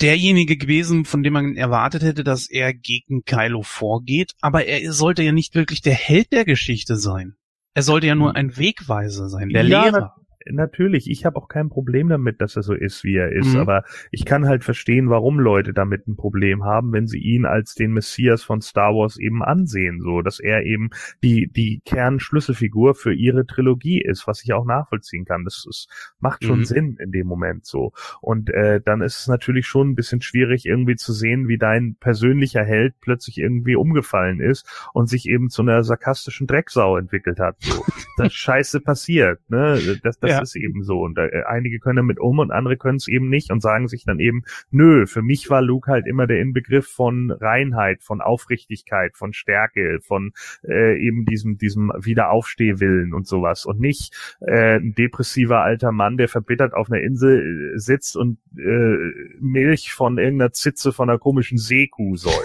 derjenige 0.00 0.56
gewesen, 0.56 1.04
von 1.04 1.22
dem 1.22 1.32
man 1.32 1.56
erwartet 1.56 2.02
hätte, 2.02 2.24
dass 2.24 2.48
er 2.48 2.72
gegen 2.72 3.24
Kylo 3.24 3.62
vorgeht, 3.62 4.34
aber 4.40 4.64
er 4.66 4.92
sollte 4.92 5.22
ja 5.22 5.32
nicht 5.32 5.54
wirklich 5.54 5.82
der 5.82 5.94
Held 5.94 6.32
der 6.32 6.44
Geschichte 6.44 6.96
sein. 6.96 7.34
Er 7.74 7.82
sollte 7.82 8.06
ja 8.06 8.14
nur 8.14 8.34
ein 8.34 8.56
Wegweiser 8.56 9.28
sein, 9.28 9.48
der 9.50 9.64
Ja, 9.64 9.84
Lehrer. 9.84 10.14
Natürlich, 10.50 11.10
ich 11.10 11.24
habe 11.24 11.36
auch 11.36 11.48
kein 11.48 11.68
Problem 11.68 12.08
damit, 12.08 12.40
dass 12.40 12.56
er 12.56 12.62
so 12.62 12.74
ist, 12.74 13.04
wie 13.04 13.16
er 13.16 13.32
ist, 13.32 13.54
Mhm. 13.54 13.60
aber 13.60 13.84
ich 14.10 14.24
kann 14.24 14.46
halt 14.46 14.64
verstehen, 14.64 15.10
warum 15.10 15.38
Leute 15.38 15.72
damit 15.72 16.06
ein 16.08 16.16
Problem 16.16 16.64
haben, 16.64 16.92
wenn 16.92 17.06
sie 17.06 17.18
ihn 17.18 17.44
als 17.46 17.74
den 17.74 17.92
Messias 17.92 18.42
von 18.42 18.60
Star 18.60 18.94
Wars 18.94 19.18
eben 19.18 19.42
ansehen, 19.42 20.00
so, 20.00 20.22
dass 20.22 20.40
er 20.40 20.64
eben 20.64 20.90
die, 21.22 21.48
die 21.50 21.80
Kernschlüsselfigur 21.84 22.94
für 22.94 23.12
ihre 23.14 23.46
Trilogie 23.46 24.00
ist, 24.02 24.26
was 24.26 24.42
ich 24.42 24.52
auch 24.52 24.64
nachvollziehen 24.64 25.24
kann. 25.24 25.44
Das 25.44 25.64
ist, 25.68 25.88
macht 26.20 26.44
schon 26.44 26.60
Mhm. 26.60 26.64
Sinn 26.64 26.96
in 27.00 27.12
dem 27.12 27.26
Moment 27.26 27.66
so. 27.66 27.92
Und 28.20 28.50
äh, 28.50 28.80
dann 28.84 29.00
ist 29.00 29.20
es 29.20 29.28
natürlich 29.28 29.66
schon 29.66 29.90
ein 29.90 29.94
bisschen 29.94 30.20
schwierig, 30.20 30.66
irgendwie 30.66 30.96
zu 30.96 31.12
sehen, 31.12 31.48
wie 31.48 31.58
dein 31.58 31.96
persönlicher 32.00 32.64
Held 32.64 32.94
plötzlich 33.00 33.38
irgendwie 33.38 33.76
umgefallen 33.76 34.40
ist 34.40 34.66
und 34.92 35.08
sich 35.08 35.28
eben 35.28 35.48
zu 35.50 35.62
einer 35.62 35.82
sarkastischen 35.84 36.46
Drecksau 36.46 36.96
entwickelt 36.96 37.38
hat. 37.38 37.56
So. 37.60 37.84
Das 38.18 38.32
Scheiße 38.32 38.80
passiert, 38.80 39.38
ne? 39.48 39.78
Das, 40.02 40.18
das 40.18 40.30
Ja. 40.30 40.37
Ist 40.42 40.56
eben 40.56 40.82
so. 40.82 41.00
Und 41.00 41.18
äh, 41.18 41.42
einige 41.46 41.78
können 41.78 41.96
damit 41.96 42.18
um 42.18 42.38
und 42.38 42.50
andere 42.50 42.76
können 42.76 42.96
es 42.96 43.08
eben 43.08 43.28
nicht 43.28 43.50
und 43.50 43.60
sagen 43.60 43.88
sich 43.88 44.04
dann 44.04 44.20
eben, 44.20 44.44
nö, 44.70 45.06
für 45.06 45.22
mich 45.22 45.50
war 45.50 45.62
Luke 45.62 45.90
halt 45.90 46.06
immer 46.06 46.26
der 46.26 46.40
Inbegriff 46.40 46.86
von 46.86 47.30
Reinheit, 47.30 48.02
von 48.02 48.20
Aufrichtigkeit, 48.20 49.16
von 49.16 49.32
Stärke, 49.32 50.00
von 50.00 50.32
äh, 50.66 50.98
eben 50.98 51.24
diesem, 51.24 51.58
diesem 51.58 51.92
Wiederaufstehwillen 51.96 53.14
und 53.14 53.26
sowas. 53.26 53.64
Und 53.64 53.80
nicht 53.80 54.14
äh, 54.40 54.76
ein 54.76 54.94
depressiver 54.94 55.62
alter 55.62 55.92
Mann, 55.92 56.16
der 56.16 56.28
verbittert 56.28 56.74
auf 56.74 56.90
einer 56.90 57.02
Insel 57.02 57.74
äh, 57.74 57.78
sitzt 57.78 58.16
und 58.16 58.38
äh, 58.56 58.96
Milch 59.40 59.92
von 59.92 60.18
irgendeiner 60.18 60.52
Zitze 60.52 60.92
von 60.92 61.08
einer 61.08 61.18
komischen 61.18 61.58
Seekuh 61.58 62.16
säuft. 62.16 62.36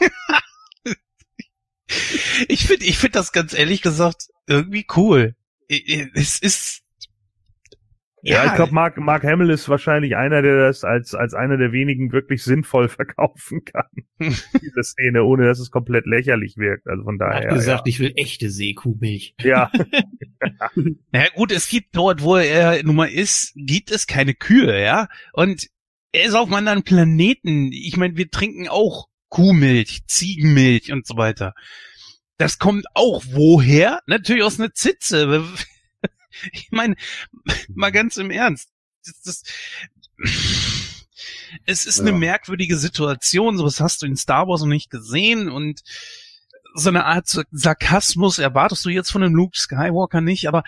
Ich 2.48 2.66
finde, 2.66 2.84
ich 2.86 2.98
finde 2.98 3.18
das 3.18 3.32
ganz 3.32 3.52
ehrlich 3.52 3.82
gesagt 3.82 4.28
irgendwie 4.46 4.86
cool. 4.96 5.36
Es 5.68 6.38
ist 6.38 6.81
Ja, 8.24 8.46
ich 8.46 8.54
glaube, 8.54 8.72
Mark, 8.72 8.98
Mark 8.98 9.24
Hamill 9.24 9.50
ist 9.50 9.68
wahrscheinlich 9.68 10.14
einer, 10.16 10.42
der 10.42 10.66
das 10.68 10.84
als, 10.84 11.12
als 11.14 11.34
einer 11.34 11.56
der 11.56 11.72
wenigen 11.72 12.12
wirklich 12.12 12.42
sinnvoll 12.44 12.88
verkaufen 12.88 13.64
kann. 13.64 13.86
Diese 14.20 14.82
Szene, 14.84 15.24
ohne 15.24 15.46
dass 15.46 15.58
es 15.58 15.70
komplett 15.72 16.06
lächerlich 16.06 16.56
wirkt. 16.56 16.86
Also 16.86 17.02
von 17.02 17.18
Er 17.20 17.28
daher. 17.28 17.48
hat 17.50 17.54
gesagt, 17.56 17.88
ich 17.88 17.98
will 17.98 18.12
echte 18.16 18.48
Seekuhmilch. 18.50 19.34
ja. 19.42 19.70
Na 21.10 21.24
gut, 21.34 21.50
es 21.52 21.68
gibt 21.68 21.96
dort, 21.96 22.22
wo 22.22 22.36
er 22.36 22.82
nun 22.84 22.96
mal 22.96 23.06
ist, 23.10 23.52
gibt 23.56 23.90
es 23.90 24.06
keine 24.06 24.34
Kühe, 24.34 24.80
ja. 24.80 25.08
Und 25.32 25.66
er 26.12 26.24
ist 26.26 26.34
auf 26.34 26.46
einem 26.46 26.54
anderen 26.54 26.82
Planeten. 26.84 27.70
Ich 27.72 27.96
meine, 27.96 28.16
wir 28.16 28.30
trinken 28.30 28.68
auch 28.68 29.08
Kuhmilch, 29.30 30.02
Ziegenmilch 30.06 30.92
und 30.92 31.06
so 31.06 31.16
weiter. 31.16 31.54
Das 32.38 32.58
kommt 32.58 32.84
auch 32.94 33.24
woher? 33.30 34.00
Natürlich 34.06 34.42
aus 34.42 34.60
einer 34.60 34.72
Zitze. 34.74 35.44
Ich 36.52 36.68
meine, 36.70 36.96
mal 37.74 37.92
ganz 37.92 38.16
im 38.16 38.30
Ernst. 38.30 38.70
Das, 39.04 39.20
das, 39.22 39.42
es 41.66 41.86
ist 41.86 42.00
eine 42.00 42.10
Ja. 42.10 42.16
merkwürdige 42.16 42.76
Situation. 42.76 43.56
Sowas 43.58 43.80
hast 43.80 44.02
du 44.02 44.06
in 44.06 44.16
Star 44.16 44.48
Wars 44.48 44.60
noch 44.60 44.68
nicht 44.68 44.90
gesehen 44.90 45.48
und 45.48 45.82
so 46.74 46.88
eine 46.88 47.04
Art 47.04 47.26
Sarkasmus 47.50 48.38
erwartest 48.38 48.84
du 48.84 48.88
jetzt 48.88 49.10
von 49.10 49.22
einem 49.22 49.34
Luke 49.34 49.58
Skywalker 49.58 50.20
nicht, 50.22 50.48
aber 50.48 50.62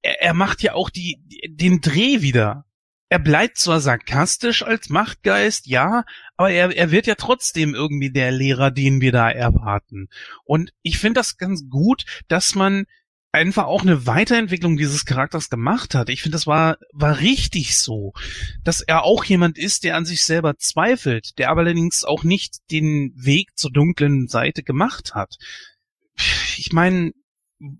er, 0.00 0.22
er 0.22 0.34
macht 0.34 0.62
ja 0.62 0.74
auch 0.74 0.90
die, 0.90 1.18
den 1.48 1.80
Dreh 1.80 2.22
wieder. 2.22 2.64
Er 3.10 3.18
bleibt 3.18 3.56
zwar 3.58 3.80
sarkastisch 3.80 4.62
als 4.62 4.90
Machtgeist, 4.90 5.66
ja, 5.66 6.04
aber 6.36 6.50
er, 6.50 6.76
er 6.76 6.90
wird 6.90 7.06
ja 7.06 7.14
trotzdem 7.14 7.74
irgendwie 7.74 8.10
der 8.10 8.30
Lehrer, 8.30 8.70
den 8.70 9.00
wir 9.00 9.12
da 9.12 9.30
erwarten. 9.30 10.08
Und 10.44 10.72
ich 10.82 10.98
finde 10.98 11.18
das 11.20 11.38
ganz 11.38 11.68
gut, 11.70 12.04
dass 12.28 12.54
man 12.54 12.84
einfach 13.38 13.64
auch 13.64 13.82
eine 13.82 14.06
Weiterentwicklung 14.06 14.76
dieses 14.76 15.04
Charakters 15.04 15.50
gemacht 15.50 15.94
hat. 15.94 16.08
Ich 16.08 16.22
finde, 16.22 16.36
das 16.36 16.46
war, 16.46 16.78
war 16.92 17.20
richtig 17.20 17.78
so, 17.78 18.12
dass 18.64 18.80
er 18.80 19.04
auch 19.04 19.24
jemand 19.24 19.58
ist, 19.58 19.84
der 19.84 19.96
an 19.96 20.04
sich 20.04 20.24
selber 20.24 20.56
zweifelt, 20.56 21.38
der 21.38 21.50
aber 21.50 21.60
allerdings 21.62 22.04
auch 22.04 22.24
nicht 22.24 22.58
den 22.70 23.12
Weg 23.16 23.56
zur 23.56 23.70
dunklen 23.70 24.28
Seite 24.28 24.62
gemacht 24.62 25.14
hat. 25.14 25.36
Ich 26.56 26.72
meine, 26.72 27.12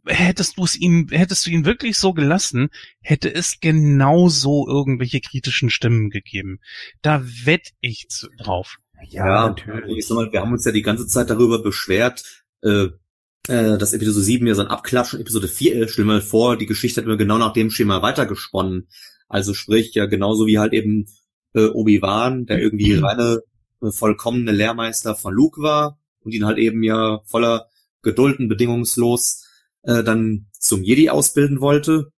hättest 0.07 0.59
du 0.59 0.65
es 0.65 0.77
ihm, 0.77 1.09
hättest 1.11 1.47
du 1.47 1.51
ihn 1.51 1.65
wirklich 1.65 1.99
so 1.99 2.13
gelassen, 2.13 2.69
hätte 3.01 3.33
es 3.33 3.61
genauso 3.61 4.67
irgendwelche 4.69 5.21
kritischen 5.21 5.71
Stimmen 5.71 6.11
gegeben. 6.11 6.61
Da 7.03 7.23
wett 7.45 7.73
ich 7.81 8.07
drauf. 8.39 8.77
Ja, 9.09 9.55
ich 9.87 10.07
sag 10.07 10.15
mal, 10.17 10.33
wir 10.33 10.41
haben 10.41 10.53
uns 10.53 10.65
ja 10.65 10.73
die 10.73 10.83
ganze 10.83 11.07
Zeit 11.07 11.31
darüber 11.31 11.63
beschwert, 11.63 12.45
äh, 12.63 12.89
äh, 13.49 13.79
dass 13.79 13.93
Episode 13.93 14.21
7 14.21 14.47
ja 14.47 14.55
so 14.55 14.63
ein 14.63 14.69
Abklatsch 14.69 15.15
und 15.15 15.21
Episode 15.21 15.49
4 15.49 15.83
ist. 15.83 15.93
Stell 15.93 16.05
mal 16.05 16.21
vor, 16.21 16.57
die 16.57 16.67
Geschichte 16.67 17.01
hat 17.01 17.07
immer 17.07 17.17
genau 17.17 17.39
nach 17.39 17.53
dem 17.53 17.71
Schema 17.71 18.03
weitergesponnen. 18.03 18.89
Also 19.29 19.55
sprich, 19.55 19.95
ja 19.95 20.07
genauso 20.07 20.47
wie 20.47 20.59
halt 20.59 20.73
eben 20.73 21.07
äh, 21.55 21.67
Obi-Wan, 21.67 22.47
der 22.47 22.61
irgendwie 22.61 22.95
reine, 22.95 23.43
äh, 23.83 23.91
vollkommene 23.91 24.53
Lehrmeister 24.53 25.15
von 25.15 25.35
Luke 25.35 25.61
war 25.63 25.99
und 26.21 26.33
ihn 26.33 26.45
halt 26.45 26.59
eben 26.59 26.83
ja 26.83 27.21
voller 27.25 27.69
Geduld 28.03 28.39
und 28.39 28.49
bedingungslos 28.49 29.45
äh, 29.83 30.03
dann 30.05 30.47
zum 30.53 30.83
Jedi 30.83 31.11
ausbilden 31.11 31.61
wollte. 31.61 32.13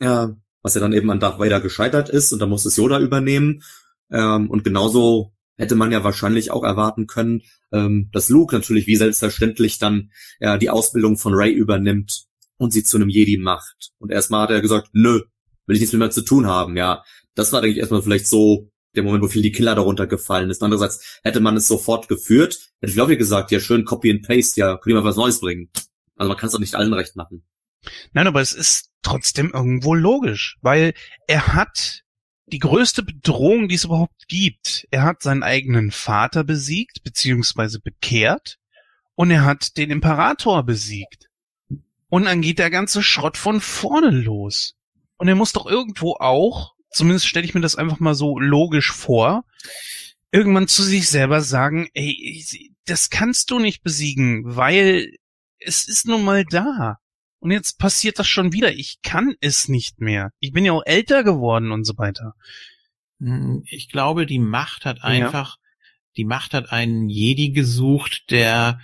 Ja, 0.00 0.36
was 0.62 0.74
ja 0.74 0.80
dann 0.80 0.92
eben 0.92 1.10
an 1.10 1.20
Darth 1.20 1.38
Vader 1.38 1.60
gescheitert 1.60 2.08
ist 2.08 2.32
und 2.32 2.40
da 2.40 2.46
musste 2.46 2.68
es 2.68 2.76
Yoda 2.76 3.00
übernehmen. 3.00 3.62
Ähm, 4.10 4.50
und 4.50 4.64
genauso 4.64 5.32
hätte 5.56 5.74
man 5.74 5.92
ja 5.92 6.04
wahrscheinlich 6.04 6.50
auch 6.50 6.64
erwarten 6.64 7.06
können, 7.06 7.42
ähm, 7.72 8.10
dass 8.12 8.28
Luke 8.28 8.54
natürlich 8.54 8.86
wie 8.86 8.96
selbstverständlich 8.96 9.78
dann 9.78 10.10
ja 10.40 10.58
die 10.58 10.70
Ausbildung 10.70 11.16
von 11.16 11.34
Ray 11.34 11.52
übernimmt 11.52 12.26
und 12.58 12.72
sie 12.72 12.84
zu 12.84 12.96
einem 12.96 13.08
Jedi 13.08 13.38
macht. 13.38 13.90
Und 13.98 14.10
erstmal 14.10 14.42
hat 14.42 14.50
er 14.50 14.60
gesagt, 14.60 14.90
nö, 14.92 15.22
will 15.66 15.76
ich 15.76 15.80
nichts 15.80 15.94
mehr 15.94 16.10
zu 16.10 16.22
tun 16.22 16.46
haben. 16.46 16.76
Ja, 16.76 17.02
das 17.34 17.52
war, 17.52 17.60
denke 17.60 17.74
ich, 17.74 17.80
erstmal 17.80 18.02
vielleicht 18.02 18.26
so 18.26 18.70
der 18.94 19.02
Moment, 19.02 19.22
wo 19.22 19.28
viel 19.28 19.42
die 19.42 19.52
Killer 19.52 19.74
darunter 19.74 20.06
gefallen 20.06 20.50
ist. 20.50 20.62
Andererseits 20.62 21.20
hätte 21.22 21.40
man 21.40 21.56
es 21.56 21.68
sofort 21.68 22.08
geführt, 22.08 22.72
hätte 22.80 22.90
ich 22.90 22.94
glaube 22.94 23.12
ich 23.12 23.18
gesagt, 23.18 23.50
ja 23.50 23.60
schön 23.60 23.84
Copy 23.84 24.10
and 24.10 24.26
Paste, 24.26 24.60
ja, 24.60 24.76
könnt 24.78 24.94
ihr 24.94 25.00
mal 25.00 25.04
was 25.04 25.16
Neues 25.16 25.40
bringen. 25.40 25.70
Also 26.16 26.28
man 26.28 26.38
kann 26.38 26.46
es 26.46 26.52
doch 26.52 26.60
nicht 26.60 26.74
allen 26.74 26.94
recht 26.94 27.14
machen. 27.14 27.44
Nein, 28.12 28.26
aber 28.26 28.40
es 28.40 28.52
ist 28.52 28.90
trotzdem 29.02 29.52
irgendwo 29.52 29.94
logisch, 29.94 30.56
weil 30.62 30.94
er 31.28 31.54
hat 31.54 32.02
die 32.46 32.58
größte 32.58 33.02
Bedrohung, 33.02 33.68
die 33.68 33.74
es 33.74 33.84
überhaupt 33.84 34.28
gibt. 34.28 34.86
Er 34.90 35.02
hat 35.02 35.22
seinen 35.22 35.42
eigenen 35.42 35.90
Vater 35.90 36.44
besiegt, 36.44 37.02
beziehungsweise 37.02 37.80
bekehrt, 37.80 38.58
und 39.14 39.30
er 39.30 39.44
hat 39.44 39.76
den 39.76 39.90
Imperator 39.90 40.62
besiegt. 40.62 41.28
Und 42.08 42.26
dann 42.26 42.42
geht 42.42 42.58
der 42.58 42.70
ganze 42.70 43.02
Schrott 43.02 43.36
von 43.36 43.60
vorne 43.60 44.10
los. 44.10 44.74
Und 45.16 45.28
er 45.28 45.34
muss 45.34 45.52
doch 45.52 45.66
irgendwo 45.66 46.14
auch, 46.14 46.74
zumindest 46.90 47.26
stelle 47.26 47.46
ich 47.46 47.54
mir 47.54 47.60
das 47.60 47.76
einfach 47.76 47.98
mal 47.98 48.14
so 48.14 48.38
logisch 48.38 48.92
vor, 48.92 49.44
irgendwann 50.30 50.68
zu 50.68 50.82
sich 50.82 51.08
selber 51.08 51.40
sagen, 51.40 51.88
ey, 51.94 52.70
das 52.84 53.10
kannst 53.10 53.50
du 53.50 53.58
nicht 53.58 53.82
besiegen, 53.82 54.42
weil 54.44 55.16
es 55.58 55.88
ist 55.88 56.06
nun 56.06 56.24
mal 56.24 56.44
da. 56.44 56.98
Und 57.46 57.52
jetzt 57.52 57.78
passiert 57.78 58.18
das 58.18 58.26
schon 58.26 58.52
wieder. 58.52 58.72
Ich 58.72 58.98
kann 59.04 59.36
es 59.40 59.68
nicht 59.68 60.00
mehr. 60.00 60.32
Ich 60.40 60.50
bin 60.50 60.64
ja 60.64 60.72
auch 60.72 60.82
älter 60.84 61.22
geworden 61.22 61.70
und 61.70 61.84
so 61.84 61.96
weiter. 61.96 62.34
Hm, 63.20 63.62
ich 63.70 63.88
glaube, 63.88 64.26
die 64.26 64.40
Macht 64.40 64.84
hat 64.84 65.04
einfach, 65.04 65.54
ja. 65.54 65.62
die 66.16 66.24
Macht 66.24 66.54
hat 66.54 66.72
einen 66.72 67.08
Jedi 67.08 67.50
gesucht, 67.50 68.32
der 68.32 68.80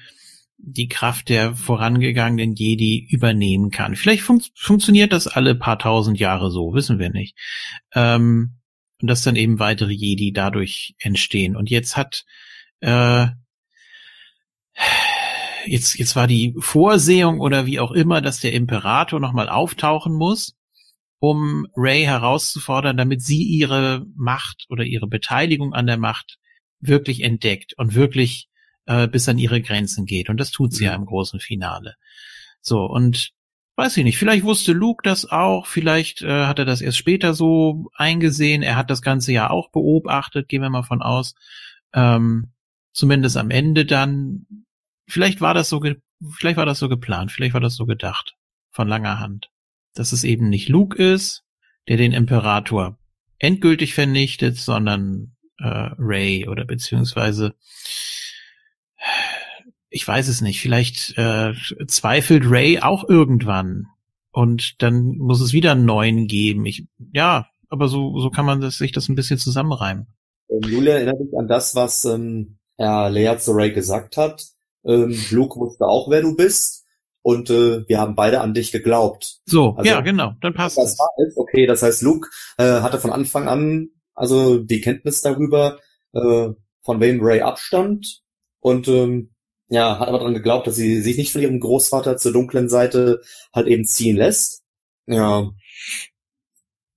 die 0.59 0.87
Kraft 0.87 1.29
der 1.29 1.57
vorangegangenen 1.57 2.55
Jedi 2.55 3.05
übernehmen 3.11 3.73
kann. 3.73 3.97
Vielleicht 3.97 4.23
fun 4.23 4.41
funktioniert 4.55 5.13
das 5.13 5.27
alle 5.27 5.57
paar 5.57 5.81
tausend 5.81 6.21
Jahre 6.21 6.53
so, 6.53 6.73
wissen 6.73 7.01
wir 7.01 7.11
nicht. 7.11 7.37
Ähm, 7.97 8.59
und 9.01 9.09
dass 9.09 9.23
dann 9.23 9.35
eben 9.35 9.59
weitere 9.59 9.93
Jedi 9.93 10.33
dadurch 10.33 10.95
entstehen. 11.01 11.57
Und 11.57 11.69
jetzt 11.69 11.97
hat 11.97 12.25
äh, 12.79 13.27
jetzt 15.67 15.99
jetzt 15.99 16.17
war 16.17 16.27
die 16.27 16.55
Vorsehung 16.59 17.41
oder 17.41 17.67
wie 17.67 17.81
auch 17.81 17.93
immer, 17.93 18.21
dass 18.21 18.41
der 18.41 18.53
Imperator 18.53 19.21
nochmal 19.21 19.49
auftauchen 19.49 20.13
muss, 20.15 20.57
um 21.19 21.67
Ray 21.77 22.05
herauszufordern, 22.05 22.97
damit 22.97 23.23
sie 23.23 23.43
ihre 23.43 24.05
Macht 24.17 24.67
oder 24.69 24.85
ihre 24.85 25.07
Beteiligung 25.07 25.73
an 25.73 25.87
der 25.87 25.99
Macht 25.99 26.39
wirklich 26.81 27.23
entdeckt 27.23 27.75
und 27.79 27.95
wirklich 27.95 28.49
äh, 28.87 29.09
bis 29.09 29.29
an 29.29 29.39
ihre 29.39 29.63
Grenzen 29.63 30.07
geht. 30.07 30.29
Und 30.29 30.39
das 30.39 30.51
tut 30.51 30.73
sie 30.73 30.85
mhm. 30.85 30.91
ja 30.91 30.95
im 30.95 31.07
großen 31.07 31.41
Finale. 31.41 31.95
So, 32.61 32.85
und 32.85 33.33
weiß 33.77 33.97
ich 33.97 34.05
nicht, 34.05 34.19
vielleicht 34.19 34.45
wusste 34.45 34.73
Luke 34.73 35.03
das 35.03 35.25
auch, 35.25 35.67
vielleicht 35.67 36.23
äh, 36.23 36.47
hat 36.47 36.59
er 36.59 36.65
das 36.65 36.81
erst 36.81 36.99
später 36.99 37.35
so 37.35 37.87
eingesehen, 37.95 38.63
er 38.63 38.77
hat 38.77 38.91
das 38.91 39.03
Ganze 39.03 39.33
ja 39.33 39.51
auch 39.51 39.71
beobachtet, 39.71 40.49
gehen 40.49 40.63
wir 40.63 40.71
mal 40.71 40.83
von 40.83 41.03
aus. 41.03 41.35
Ähm, 41.95 42.53
zumindest 42.93 43.37
am 43.37 43.51
Ende 43.51 43.87
dann, 43.87 44.47
vielleicht 45.07 45.41
war 45.41 45.55
das 45.55 45.69
so, 45.69 45.81
vielleicht 46.31 46.57
war 46.57 46.67
das 46.67 46.79
so 46.79 46.89
geplant, 46.89 47.33
vielleicht 47.33 47.55
war 47.55 47.61
das 47.61 47.75
so 47.75 47.87
gedacht, 47.87 48.35
von 48.71 48.89
langer 48.89 49.19
Hand. 49.19 49.51
Dass 49.95 50.13
es 50.13 50.25
eben 50.25 50.49
nicht 50.49 50.69
Luke 50.69 50.97
ist, 51.03 51.45
der 51.89 51.97
den 51.97 52.13
Imperator 52.13 52.99
endgültig 53.39 53.95
vernichtet, 53.95 54.57
sondern 54.57 55.37
äh, 55.59 55.91
Ray 55.99 56.49
oder 56.49 56.65
beziehungsweise 56.65 57.55
ich 59.93 60.09
weiß 60.09 60.29
es 60.29 60.41
nicht, 60.41 60.61
vielleicht 60.61 61.17
äh, 61.19 61.53
zweifelt 61.87 62.45
Ray 62.47 62.81
auch 62.81 63.09
irgendwann 63.09 63.87
und 64.33 64.83
dann 64.83 65.19
muss 65.19 65.41
es 65.41 65.53
wieder 65.53 65.73
einen 65.73 65.85
neuen 65.85 66.27
geben. 66.27 66.65
Ich, 66.65 66.87
ja, 67.13 67.47
aber 67.69 67.89
so, 67.89 68.19
so 68.19 68.31
kann 68.31 68.47
man 68.47 68.61
das, 68.61 68.79
sich 68.79 68.93
das 68.93 69.09
ein 69.09 69.15
bisschen 69.15 69.39
zusammenreimen. 69.39 70.07
Ähm, 70.49 70.71
Julia 70.71 70.95
erinnert 70.95 71.21
mich 71.21 71.39
an 71.39 71.47
das, 71.47 71.75
was 71.75 72.05
ähm, 72.07 72.59
Herr 72.79 73.11
Leia 73.11 73.39
zu 73.39 73.53
Ray 73.53 73.73
gesagt 73.73 74.17
hat. 74.17 74.43
Ähm, 74.85 75.17
Luke 75.31 75.59
wusste 75.59 75.87
auch, 75.87 76.11
wer 76.11 76.23
du 76.23 76.35
bist 76.35 76.85
und 77.23 77.51
äh, 77.51 77.87
wir 77.89 78.01
haben 78.01 78.15
beide 78.15 78.41
an 78.41 78.55
dich 78.55 78.73
geglaubt. 78.73 79.41
So, 79.47 79.75
also, 79.77 79.89
ja, 79.91 80.01
genau, 80.01 80.33
dann 80.41 80.55
passt 80.55 80.79
das. 80.79 80.97
Ist, 81.17 81.37
okay, 81.37 81.67
das 81.67 81.83
heißt, 81.83 82.03
Luke 82.03 82.29
äh, 82.59 82.81
hatte 82.81 82.99
von 82.99 83.13
Anfang 83.13 83.49
an 83.49 83.91
also 84.15 84.59
die 84.59 84.81
Kenntnis 84.81 85.23
darüber, 85.23 85.79
äh, 86.13 86.49
von 86.83 87.01
wem 87.01 87.21
Ray 87.23 87.41
abstammt 87.41 88.23
und 88.61 88.89
ähm, 88.89 89.35
ja, 89.69 89.99
hat 89.99 90.09
aber 90.09 90.19
daran 90.19 90.35
geglaubt, 90.35 90.67
dass 90.67 90.77
sie 90.77 91.01
sich 91.01 91.17
nicht 91.17 91.33
von 91.33 91.41
ihrem 91.41 91.61
Großvater 91.61 92.19
zur 92.19 92.33
dunklen 92.33 92.69
Seite 92.69 93.23
halt 93.55 93.69
eben 93.69 93.87
ziehen 93.87 94.17
lässt. 94.17 94.63
Ja. 95.07 95.51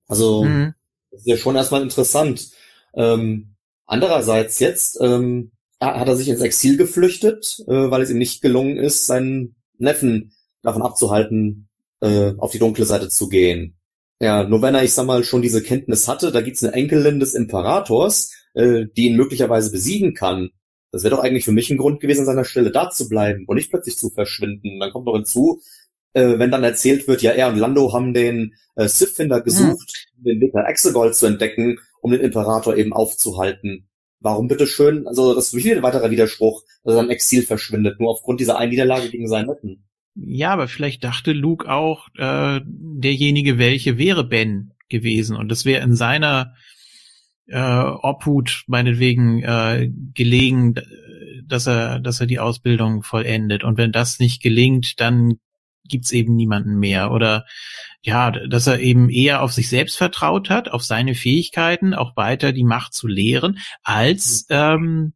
Also, 0.07 0.43
mhm. 0.43 0.73
das 1.11 1.21
ist 1.21 1.27
ja 1.27 1.37
schon 1.37 1.55
erstmal 1.55 1.81
interessant. 1.81 2.49
Ähm, 2.93 3.55
andererseits 3.85 4.59
jetzt 4.59 4.99
ähm, 5.01 5.51
hat 5.79 6.07
er 6.07 6.15
sich 6.15 6.29
ins 6.29 6.41
Exil 6.41 6.77
geflüchtet, 6.77 7.63
äh, 7.67 7.91
weil 7.91 8.01
es 8.01 8.09
ihm 8.09 8.17
nicht 8.17 8.41
gelungen 8.41 8.77
ist, 8.77 9.05
seinen 9.05 9.55
Neffen 9.77 10.33
davon 10.61 10.81
abzuhalten, 10.81 11.67
äh, 12.01 12.33
auf 12.37 12.51
die 12.51 12.59
dunkle 12.59 12.85
Seite 12.85 13.09
zu 13.09 13.29
gehen. 13.29 13.77
Ja, 14.21 14.47
nur 14.47 14.61
wenn 14.61 14.75
er, 14.75 14.83
ich 14.83 14.93
sag 14.93 15.05
mal, 15.05 15.23
schon 15.23 15.41
diese 15.41 15.61
Kenntnis 15.61 16.07
hatte, 16.07 16.31
da 16.31 16.41
gibt's 16.41 16.63
eine 16.63 16.73
Enkelin 16.73 17.19
des 17.19 17.33
Imperators, 17.33 18.31
äh, 18.53 18.85
die 18.95 19.07
ihn 19.07 19.17
möglicherweise 19.17 19.71
besiegen 19.71 20.13
kann. 20.13 20.49
Das 20.91 21.03
wäre 21.03 21.15
doch 21.15 21.23
eigentlich 21.23 21.43
für 21.43 21.51
mich 21.51 21.69
ein 21.69 21.77
Grund 21.77 21.99
gewesen, 21.99 22.21
an 22.21 22.27
seiner 22.27 22.45
Stelle 22.45 22.71
da 22.71 22.89
zu 22.89 23.09
bleiben 23.09 23.43
und 23.47 23.57
nicht 23.57 23.69
plötzlich 23.69 23.97
zu 23.97 24.09
verschwinden. 24.09 24.79
Dann 24.79 24.91
kommt 24.91 25.05
noch 25.05 25.15
hinzu, 25.15 25.61
äh, 26.13 26.39
wenn 26.39 26.51
dann 26.51 26.63
erzählt 26.63 27.07
wird, 27.07 27.21
ja, 27.21 27.31
er 27.31 27.49
und 27.49 27.57
Lando 27.57 27.91
haben 27.91 28.13
den 28.13 28.53
äh, 28.75 28.87
Sith-Finder 28.87 29.41
gesucht, 29.41 30.07
mhm. 30.17 30.23
den 30.23 30.41
Weg 30.41 30.53
nach 30.53 30.67
Exegol 30.67 31.13
zu 31.13 31.25
entdecken, 31.25 31.79
um 31.99 32.11
den 32.11 32.21
Imperator 32.21 32.77
eben 32.77 32.93
aufzuhalten. 32.93 33.89
Warum 34.25 34.47
bitteschön? 34.47 35.05
Also 35.05 35.35
das 35.35 35.49
ist 35.49 35.53
mich 35.53 35.71
ein 35.71 35.83
weiterer 35.83 36.09
Widerspruch, 36.09 36.63
dass 36.83 36.95
er 36.95 37.03
im 37.03 37.11
Exil 37.11 37.43
verschwindet, 37.43 37.99
nur 37.99 38.09
aufgrund 38.09 38.39
dieser 38.39 38.57
einen 38.57 38.71
Niederlage 38.71 39.11
gegen 39.11 39.27
seinen 39.27 39.45
Netten. 39.45 39.85
Ja, 40.15 40.51
aber 40.51 40.67
vielleicht 40.67 41.03
dachte 41.03 41.31
Luke 41.31 41.71
auch, 41.71 42.07
äh, 42.17 42.59
derjenige 42.65 43.59
welche 43.59 43.99
wäre 43.99 44.23
Ben 44.23 44.73
gewesen 44.89 45.35
und 45.35 45.49
das 45.49 45.63
wäre 45.63 45.83
in 45.83 45.93
seiner 45.93 46.55
äh, 47.45 47.59
Obhut 47.59 48.63
meinetwegen 48.65 49.43
äh, 49.43 49.91
gelegen, 50.15 50.73
dass 51.45 51.67
er, 51.67 51.99
dass 51.99 52.19
er 52.19 52.25
die 52.25 52.39
Ausbildung 52.39 53.03
vollendet. 53.03 53.63
Und 53.63 53.77
wenn 53.77 53.91
das 53.91 54.17
nicht 54.17 54.41
gelingt, 54.41 54.99
dann 54.99 55.35
gibt's 55.87 56.11
eben 56.11 56.35
niemanden 56.35 56.77
mehr. 56.77 57.11
Oder 57.11 57.45
ja, 58.01 58.31
dass 58.31 58.67
er 58.67 58.79
eben 58.79 59.09
eher 59.09 59.41
auf 59.41 59.51
sich 59.51 59.69
selbst 59.69 59.97
vertraut 59.97 60.49
hat, 60.49 60.69
auf 60.69 60.83
seine 60.83 61.15
Fähigkeiten, 61.15 61.93
auch 61.93 62.15
weiter 62.15 62.51
die 62.51 62.63
Macht 62.63 62.93
zu 62.93 63.07
lehren, 63.07 63.59
als 63.83 64.45
mhm. 64.49 64.55
ähm, 64.55 65.13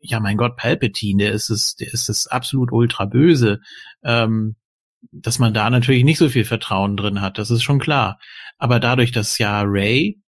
ja, 0.00 0.20
mein 0.20 0.36
Gott, 0.36 0.56
Palpatine, 0.56 1.24
der 1.24 1.32
ist 1.32 1.50
es, 1.50 1.74
der 1.74 1.92
ist 1.92 2.08
es 2.08 2.26
absolut 2.26 2.72
ultra 2.72 3.06
böse. 3.06 3.60
Ähm, 4.04 4.56
dass 5.12 5.38
man 5.38 5.54
da 5.54 5.70
natürlich 5.70 6.04
nicht 6.04 6.18
so 6.18 6.28
viel 6.28 6.44
Vertrauen 6.44 6.96
drin 6.96 7.20
hat, 7.20 7.38
das 7.38 7.50
ist 7.50 7.62
schon 7.62 7.78
klar. 7.78 8.18
Aber 8.58 8.80
dadurch, 8.80 9.12
dass 9.12 9.38
ja 9.38 9.62
Ray 9.64 10.20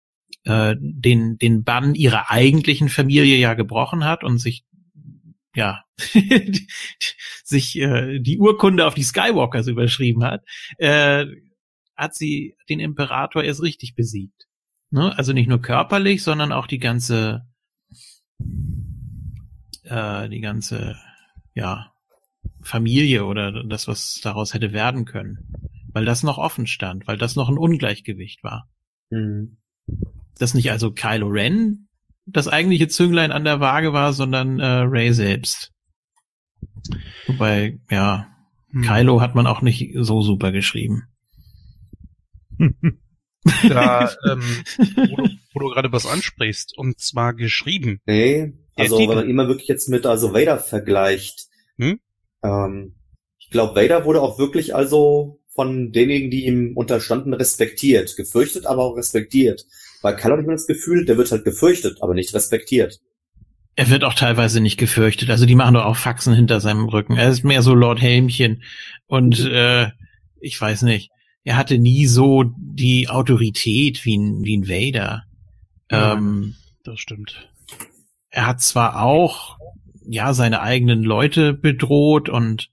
äh, 0.45 0.77
den, 0.79 1.39
den 1.39 1.65
Bann 1.65 1.95
ihrer 1.95 2.31
eigentlichen 2.31 2.89
Familie 2.89 3.37
ja 3.37 3.55
gebrochen 3.55 4.05
hat 4.05 4.25
und 4.25 4.39
sich 4.39 4.65
ja, 5.57 5.85
sich 7.45 7.79
äh, 7.79 8.21
die 8.21 8.39
Urkunde 8.39 8.87
auf 8.87 8.95
die 8.95 9.03
Skywalkers 9.03 9.67
überschrieben 9.67 10.23
hat, 10.23 10.45
äh, 10.79 11.27
hat 11.97 12.15
sie 12.15 12.57
den 12.69 12.79
Imperator 12.79 13.43
erst 13.43 13.63
richtig 13.63 13.95
besiegt. 13.95 14.47
Ne? 14.91 15.17
Also 15.17 15.33
nicht 15.33 15.49
nur 15.49 15.61
körperlich, 15.61 16.23
sondern 16.23 16.53
auch 16.53 16.67
die 16.67 16.79
ganze, 16.79 17.47
äh, 19.85 20.29
die 20.29 20.41
ganze, 20.41 20.97
ja, 21.55 21.93
Familie 22.61 23.25
oder 23.25 23.65
das, 23.65 23.89
was 23.89 24.21
daraus 24.23 24.55
hätte 24.55 24.73
werden 24.73 25.05
können. 25.05 25.39
Weil 25.93 26.05
das 26.05 26.23
noch 26.23 26.39
offen 26.39 26.67
stand, 26.67 27.07
weil 27.09 27.17
das 27.17 27.35
noch 27.35 27.49
ein 27.49 27.59
Ungleichgewicht 27.59 28.45
war. 28.45 28.69
Mhm 29.11 29.57
dass 30.39 30.55
nicht 30.55 30.71
also 30.71 30.93
Kylo 30.93 31.29
Ren 31.29 31.86
das 32.27 32.49
eigentliche 32.49 32.89
Zünglein 32.89 33.33
an 33.33 33.45
der 33.45 33.61
Waage 33.61 33.93
war, 33.93 34.13
sondern 34.13 34.59
äh, 34.61 34.67
Ray 34.67 35.13
selbst. 35.13 35.73
Wobei, 37.27 37.79
ja, 37.91 38.29
hm. 38.71 38.83
Kylo 38.83 39.21
hat 39.21 39.35
man 39.35 39.47
auch 39.47 39.63
nicht 39.63 39.93
so 39.95 40.23
super 40.23 40.53
geschrieben. 40.53 41.05
da, 43.69 44.11
ähm, 44.31 44.43
wo 44.97 45.17
du, 45.17 45.29
wo 45.55 45.61
du 45.61 45.69
gerade 45.69 45.93
was 45.93 46.07
ansprichst, 46.07 46.77
und 46.77 46.99
zwar 46.99 47.35
geschrieben. 47.35 48.01
Nee, 48.07 48.55
also 48.75 48.99
wenn 48.99 49.09
man 49.09 49.29
immer 49.29 49.49
wirklich 49.49 49.69
jetzt 49.69 49.89
mit 49.89 50.05
also 50.05 50.35
Vader 50.35 50.59
vergleicht, 50.59 51.47
hm? 51.79 52.01
ähm, 52.43 52.95
ich 53.39 53.51
glaube, 53.51 53.81
Vader 53.81 54.05
wurde 54.05 54.21
auch 54.21 54.39
wirklich 54.39 54.75
also 54.75 55.41
von 55.55 55.93
denjenigen, 55.93 56.31
die 56.31 56.47
ihm 56.47 56.77
unterstanden, 56.77 57.33
respektiert. 57.33 58.17
Gefürchtet, 58.17 58.67
aber 58.67 58.83
auch 58.83 58.97
respektiert. 58.97 59.65
Bei 60.03 60.13
Kylo 60.13 60.33
habe 60.33 60.43
ich 60.43 60.49
das 60.49 60.67
Gefühl, 60.67 61.05
der 61.05 61.17
wird 61.17 61.31
halt 61.31 61.45
gefürchtet, 61.45 61.99
aber 62.03 62.15
nicht 62.15 62.35
respektiert. 62.35 63.01
Er 63.75 63.91
wird 63.91 64.05
auch 64.05 64.15
teilweise 64.15 64.61
nicht 64.61 64.79
gefürchtet. 64.79 65.29
Also 65.29 65.45
die 65.45 65.55
machen 65.55 65.75
doch 65.75 65.85
auch 65.85 65.97
Faxen 65.97 66.35
hinter 66.35 66.61
seinem 66.61 66.87
Rücken. 66.87 67.17
Er 67.17 67.29
ist 67.29 67.45
mehr 67.45 67.63
so 67.63 67.75
Lord 67.75 68.01
Helmchen. 68.01 68.63
Und 69.07 69.41
äh, 69.47 69.91
ich 70.41 70.59
weiß 70.61 70.83
nicht, 70.83 71.11
er 71.45 71.57
hatte 71.57 71.79
nie 71.79 72.07
so 72.07 72.45
die 72.57 73.09
Autorität 73.09 74.05
wie 74.05 74.17
ein, 74.17 74.45
wie 74.45 74.57
ein 74.57 74.69
Vader. 74.69 75.25
Ja. 75.91 76.15
Ähm, 76.15 76.55
Das 76.85 77.01
stimmt. 77.01 77.49
Er 78.31 78.47
hat 78.47 78.61
zwar 78.61 79.03
auch, 79.03 79.59
ja, 80.07 80.33
seine 80.35 80.61
eigenen 80.61 81.03
Leute 81.03 81.53
bedroht 81.53 82.29
und 82.29 82.71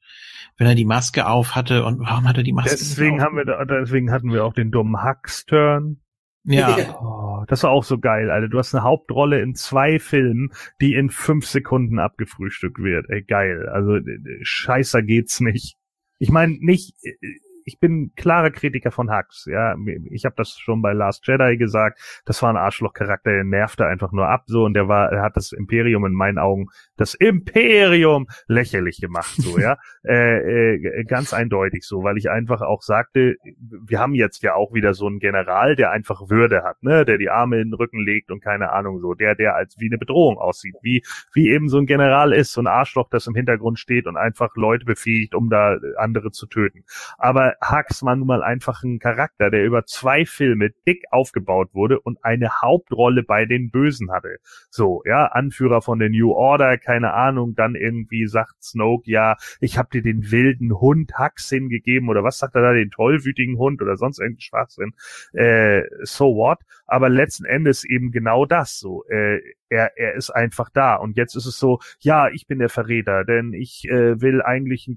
wenn 0.58 0.68
er 0.68 0.76
die 0.76 0.86
Maske 0.86 1.28
auf 1.28 1.56
hatte 1.56 1.84
und 1.84 2.00
warum 2.00 2.28
hat 2.28 2.38
er 2.38 2.44
die 2.44 2.54
Maske 2.54 2.72
Deswegen 2.72 3.22
haben 3.22 3.38
wir, 3.38 3.46
da, 3.46 3.64
deswegen 3.66 4.12
hatten 4.12 4.32
wir 4.32 4.46
auch 4.46 4.54
den 4.54 4.72
dummen 4.72 5.04
Hux-Turn. 5.04 6.00
Ja. 6.46 7.00
Oh, 7.02 7.46
das 7.48 7.64
war 7.64 7.72
auch 7.72 7.84
so 7.84 8.00
geil, 8.00 8.30
Alter. 8.30 8.50
Du 8.50 8.58
hast 8.58 8.74
eine 8.74 8.84
Hauptrolle 8.84 9.42
in 9.42 9.56
zwei 9.56 10.00
Filmen, 10.00 10.52
die 10.82 10.94
in 10.94 11.10
fünf 11.10 11.46
Sekunden 11.46 12.00
abgefrühstückt 12.00 12.80
wird. 12.80 13.10
Ey, 13.10 13.24
geil. 13.24 13.70
Also, 13.70 14.00
scheißer 14.42 15.02
geht's 15.04 15.40
nicht. 15.40 15.78
Ich 16.20 16.30
meine, 16.30 16.58
nicht, 16.60 16.96
ich 17.66 17.80
bin 17.80 18.12
klarer 18.16 18.52
Kritiker 18.52 18.92
von 18.92 19.12
Hux. 19.12 19.46
Ja, 19.46 19.76
ich 20.10 20.26
habe 20.26 20.36
das 20.38 20.58
schon 20.58 20.82
bei 20.82 20.94
Last 20.94 21.28
Jedi 21.28 21.58
gesagt. 21.58 22.00
Das 22.26 22.42
war 22.42 22.50
ein 22.50 22.58
Arschlochcharakter, 22.58 23.32
der 23.32 23.44
nervte 23.44 23.86
einfach 23.86 24.12
nur 24.12 24.28
ab 24.28 24.44
so 24.48 24.64
und 24.64 24.74
der 24.74 24.88
war, 24.88 25.12
er 25.12 25.22
hat 25.22 25.38
das 25.38 25.52
Imperium 25.52 26.06
in 26.06 26.14
meinen 26.14 26.38
Augen, 26.38 26.68
das 26.98 27.14
Imperium 27.14 28.28
lächerlich 28.48 29.00
gemacht 29.00 29.36
so, 29.38 29.60
ja, 29.60 29.78
äh, 30.04 30.76
äh, 30.76 31.04
ganz 31.06 31.34
eindeutig 31.34 31.84
so, 31.84 32.04
weil 32.04 32.18
ich 32.18 32.30
einfach 32.30 32.62
auch 32.62 32.82
sagte, 32.82 33.36
wir 33.58 34.00
haben 34.00 34.14
jetzt 34.14 34.44
ja 34.44 34.56
auch 34.56 34.74
wieder 34.74 34.94
so 34.94 35.08
einen 35.08 35.20
General, 35.20 35.76
der 35.76 35.92
einfach 35.92 36.30
Würde 36.30 36.64
hat, 36.64 36.82
ne, 36.84 37.06
der 37.06 37.18
die 37.18 37.30
Arme 37.30 37.60
in 37.60 37.70
den 37.70 37.74
Rücken 37.74 38.00
legt 38.00 38.32
und 38.32 38.42
keine 38.42 38.72
Ahnung 38.72 39.00
so, 39.00 39.14
der 39.14 39.36
der 39.36 39.56
als 39.56 39.80
wie 39.80 39.88
eine 39.88 39.98
Bedrohung 39.98 40.38
aussieht, 40.38 40.76
wie 40.82 41.04
wie 41.34 41.50
eben 41.50 41.70
so 41.70 41.78
ein 41.78 41.86
General 41.86 42.34
ist, 42.34 42.54
so 42.54 42.62
ein 42.62 42.68
Arschloch, 42.68 43.10
das 43.10 43.28
im 43.28 43.36
Hintergrund 43.36 43.80
steht 43.80 44.08
und 44.08 44.18
einfach 44.18 44.56
Leute 44.56 44.86
befähigt, 44.86 45.36
um 45.36 45.50
da 45.50 45.78
andere 45.98 46.32
zu 46.32 46.48
töten. 46.48 46.84
Aber 47.18 47.53
Hux 47.62 48.04
war 48.04 48.16
nun 48.16 48.28
mal 48.28 48.44
einfach 48.44 48.84
ein 48.84 49.00
Charakter, 49.00 49.50
der 49.50 49.64
über 49.64 49.86
zwei 49.86 50.26
Filme 50.26 50.72
dick 50.88 51.04
aufgebaut 51.12 51.70
wurde 51.74 52.00
und 52.00 52.24
eine 52.24 52.62
Hauptrolle 52.62 53.24
bei 53.24 53.46
den 53.46 53.72
Bösen 53.72 54.12
hatte. 54.12 54.38
So, 54.70 55.02
ja, 55.06 55.26
Anführer 55.26 55.82
von 55.82 56.00
der 56.00 56.10
New 56.10 56.32
Order, 56.32 56.78
keine 56.78 57.14
Ahnung, 57.14 57.56
dann 57.56 57.76
irgendwie 57.76 58.28
sagt 58.28 58.64
Snoke, 58.64 59.10
ja, 59.10 59.36
ich 59.60 59.78
hab 59.78 59.92
dir 59.92 60.02
den 60.02 60.32
wilden 60.32 60.80
Hund 60.80 61.18
Hux 61.18 61.50
hingegeben 61.50 62.10
oder 62.10 62.24
was 62.24 62.38
sagt 62.38 62.56
er 62.56 62.62
da, 62.62 62.74
den 62.74 62.92
tollwütigen 62.92 63.58
Hund 63.58 63.82
oder 63.82 63.98
sonst 63.98 64.20
irgendein 64.20 64.42
Schwachsinn. 64.42 64.94
Äh, 65.34 65.84
so 66.04 66.36
what? 66.36 66.60
Aber 66.86 67.10
letzten 67.10 67.46
Endes 67.46 67.84
eben 67.84 68.12
genau 68.12 68.46
das 68.46 68.80
so. 68.80 69.04
Äh, 69.08 69.40
er, 69.74 69.98
er 69.98 70.14
ist 70.16 70.30
einfach 70.30 70.70
da. 70.70 70.96
Und 70.96 71.18
jetzt 71.18 71.36
ist 71.36 71.46
es 71.46 71.58
so, 71.58 71.80
ja, 72.00 72.30
ich 72.30 72.48
bin 72.48 72.60
der 72.60 72.70
Verräter, 72.70 73.26
denn 73.26 73.54
ich 73.54 73.86
äh, 73.90 74.22
will 74.22 74.42
eigentlich, 74.42 74.90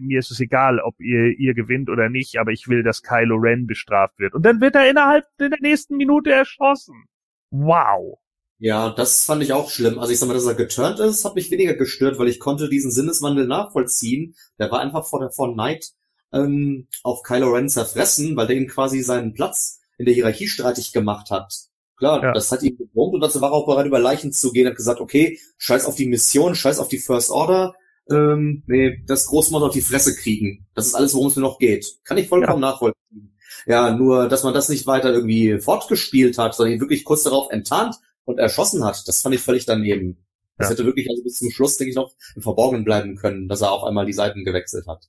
mir 0.00 0.18
ist 0.18 0.30
es 0.30 0.40
egal, 0.40 0.80
ob 0.80 1.00
ihr, 1.00 1.38
ihr 1.38 1.54
gewinnt 1.54 1.88
oder 1.88 2.08
nicht, 2.08 2.38
aber 2.38 2.50
ich 2.50 2.68
will, 2.68 2.82
dass 2.82 3.02
Kylo 3.02 3.36
Ren 3.36 3.66
bestraft 3.66 4.18
wird. 4.18 4.34
Und 4.34 4.44
dann 4.44 4.60
wird 4.60 4.74
er 4.74 4.90
innerhalb 4.90 5.24
der 5.38 5.50
nächsten 5.60 5.96
Minute 5.96 6.32
erschossen. 6.32 7.04
Wow. 7.50 8.18
Ja, 8.58 8.90
das 8.90 9.24
fand 9.24 9.42
ich 9.42 9.52
auch 9.52 9.70
schlimm. 9.70 9.98
Also 9.98 10.12
ich 10.12 10.18
sag 10.18 10.28
mal, 10.28 10.34
dass 10.34 10.46
er 10.46 10.54
geturnt 10.54 11.00
ist, 11.00 11.24
hat 11.24 11.34
mich 11.34 11.50
weniger 11.50 11.74
gestört, 11.74 12.18
weil 12.18 12.28
ich 12.28 12.40
konnte 12.40 12.68
diesen 12.68 12.90
Sinneswandel 12.90 13.46
nachvollziehen. 13.46 14.34
Der 14.58 14.70
war 14.70 14.80
einfach 14.80 15.06
vor 15.06 15.20
der 15.20 15.30
vor 15.30 15.54
Night 15.54 15.92
ähm, 16.32 16.88
auf 17.02 17.22
Kylo 17.22 17.52
Ren 17.52 17.68
zerfressen, 17.68 18.36
weil 18.36 18.46
der 18.46 18.56
ihm 18.56 18.66
quasi 18.66 19.02
seinen 19.02 19.34
Platz 19.34 19.80
in 19.98 20.06
der 20.06 20.14
Hierarchie 20.14 20.48
streitig 20.48 20.92
gemacht 20.92 21.30
hat. 21.30 21.52
Klar, 21.96 22.22
ja. 22.22 22.32
das 22.32 22.50
hat 22.50 22.62
ihn 22.62 22.76
gewurmt 22.76 23.14
und 23.14 23.20
dazu 23.20 23.40
war 23.40 23.50
er 23.50 23.54
auch 23.54 23.66
bereit, 23.66 23.86
über 23.86 24.00
Leichen 24.00 24.32
zu 24.32 24.50
gehen, 24.50 24.66
hat 24.66 24.76
gesagt, 24.76 25.00
okay, 25.00 25.38
scheiß 25.58 25.86
auf 25.86 25.94
die 25.94 26.08
Mission, 26.08 26.54
scheiß 26.54 26.78
auf 26.78 26.88
die 26.88 26.98
First 26.98 27.30
Order, 27.30 27.74
ähm, 28.10 28.62
nee, 28.66 29.02
das 29.06 29.26
Großmord 29.26 29.62
auf 29.64 29.72
die 29.72 29.80
Fresse 29.80 30.14
kriegen. 30.14 30.66
Das 30.74 30.86
ist 30.86 30.94
alles, 30.94 31.14
worum 31.14 31.28
es 31.28 31.36
mir 31.36 31.42
noch 31.42 31.58
geht. 31.58 31.86
Kann 32.04 32.18
ich 32.18 32.28
vollkommen 32.28 32.62
ja. 32.62 32.70
nachvollziehen. 32.70 33.36
Ja, 33.66 33.96
nur, 33.96 34.28
dass 34.28 34.42
man 34.42 34.52
das 34.52 34.68
nicht 34.68 34.86
weiter 34.86 35.12
irgendwie 35.12 35.58
fortgespielt 35.58 36.36
hat, 36.36 36.54
sondern 36.54 36.74
ihn 36.74 36.80
wirklich 36.80 37.04
kurz 37.04 37.22
darauf 37.22 37.50
enttarnt 37.50 37.96
und 38.24 38.38
erschossen 38.38 38.84
hat, 38.84 39.06
das 39.06 39.22
fand 39.22 39.34
ich 39.34 39.40
völlig 39.40 39.64
daneben. 39.64 40.18
Das 40.58 40.68
ja. 40.68 40.72
hätte 40.72 40.84
wirklich 40.84 41.08
also 41.08 41.22
bis 41.22 41.38
zum 41.38 41.50
Schluss, 41.50 41.76
denke 41.76 41.90
ich, 41.90 41.96
noch 41.96 42.12
im 42.36 42.42
Verborgenen 42.42 42.84
bleiben 42.84 43.16
können, 43.16 43.48
dass 43.48 43.62
er 43.62 43.72
auf 43.72 43.84
einmal 43.84 44.06
die 44.06 44.12
Seiten 44.12 44.44
gewechselt 44.44 44.86
hat. 44.86 45.08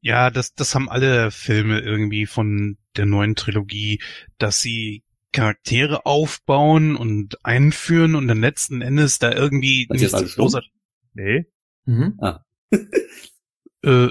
Ja, 0.00 0.30
das, 0.30 0.54
das 0.54 0.74
haben 0.74 0.88
alle 0.88 1.30
Filme 1.30 1.80
irgendwie 1.80 2.26
von 2.26 2.76
der 2.96 3.06
neuen 3.06 3.36
Trilogie, 3.36 4.02
dass 4.38 4.60
sie 4.60 5.04
Charaktere 5.32 6.06
aufbauen 6.06 6.96
und 6.96 7.44
einführen 7.44 8.14
und 8.14 8.28
dann 8.28 8.40
letzten 8.40 8.82
Endes 8.82 9.18
da 9.18 9.32
irgendwie 9.32 9.86
das 9.88 10.00
nichts 10.00 10.14
alles 10.14 10.34
großartig. 10.36 10.72
Nee. 11.14 11.46
Mhm. 11.84 12.18
Ah. 12.20 12.44
äh, 13.82 14.08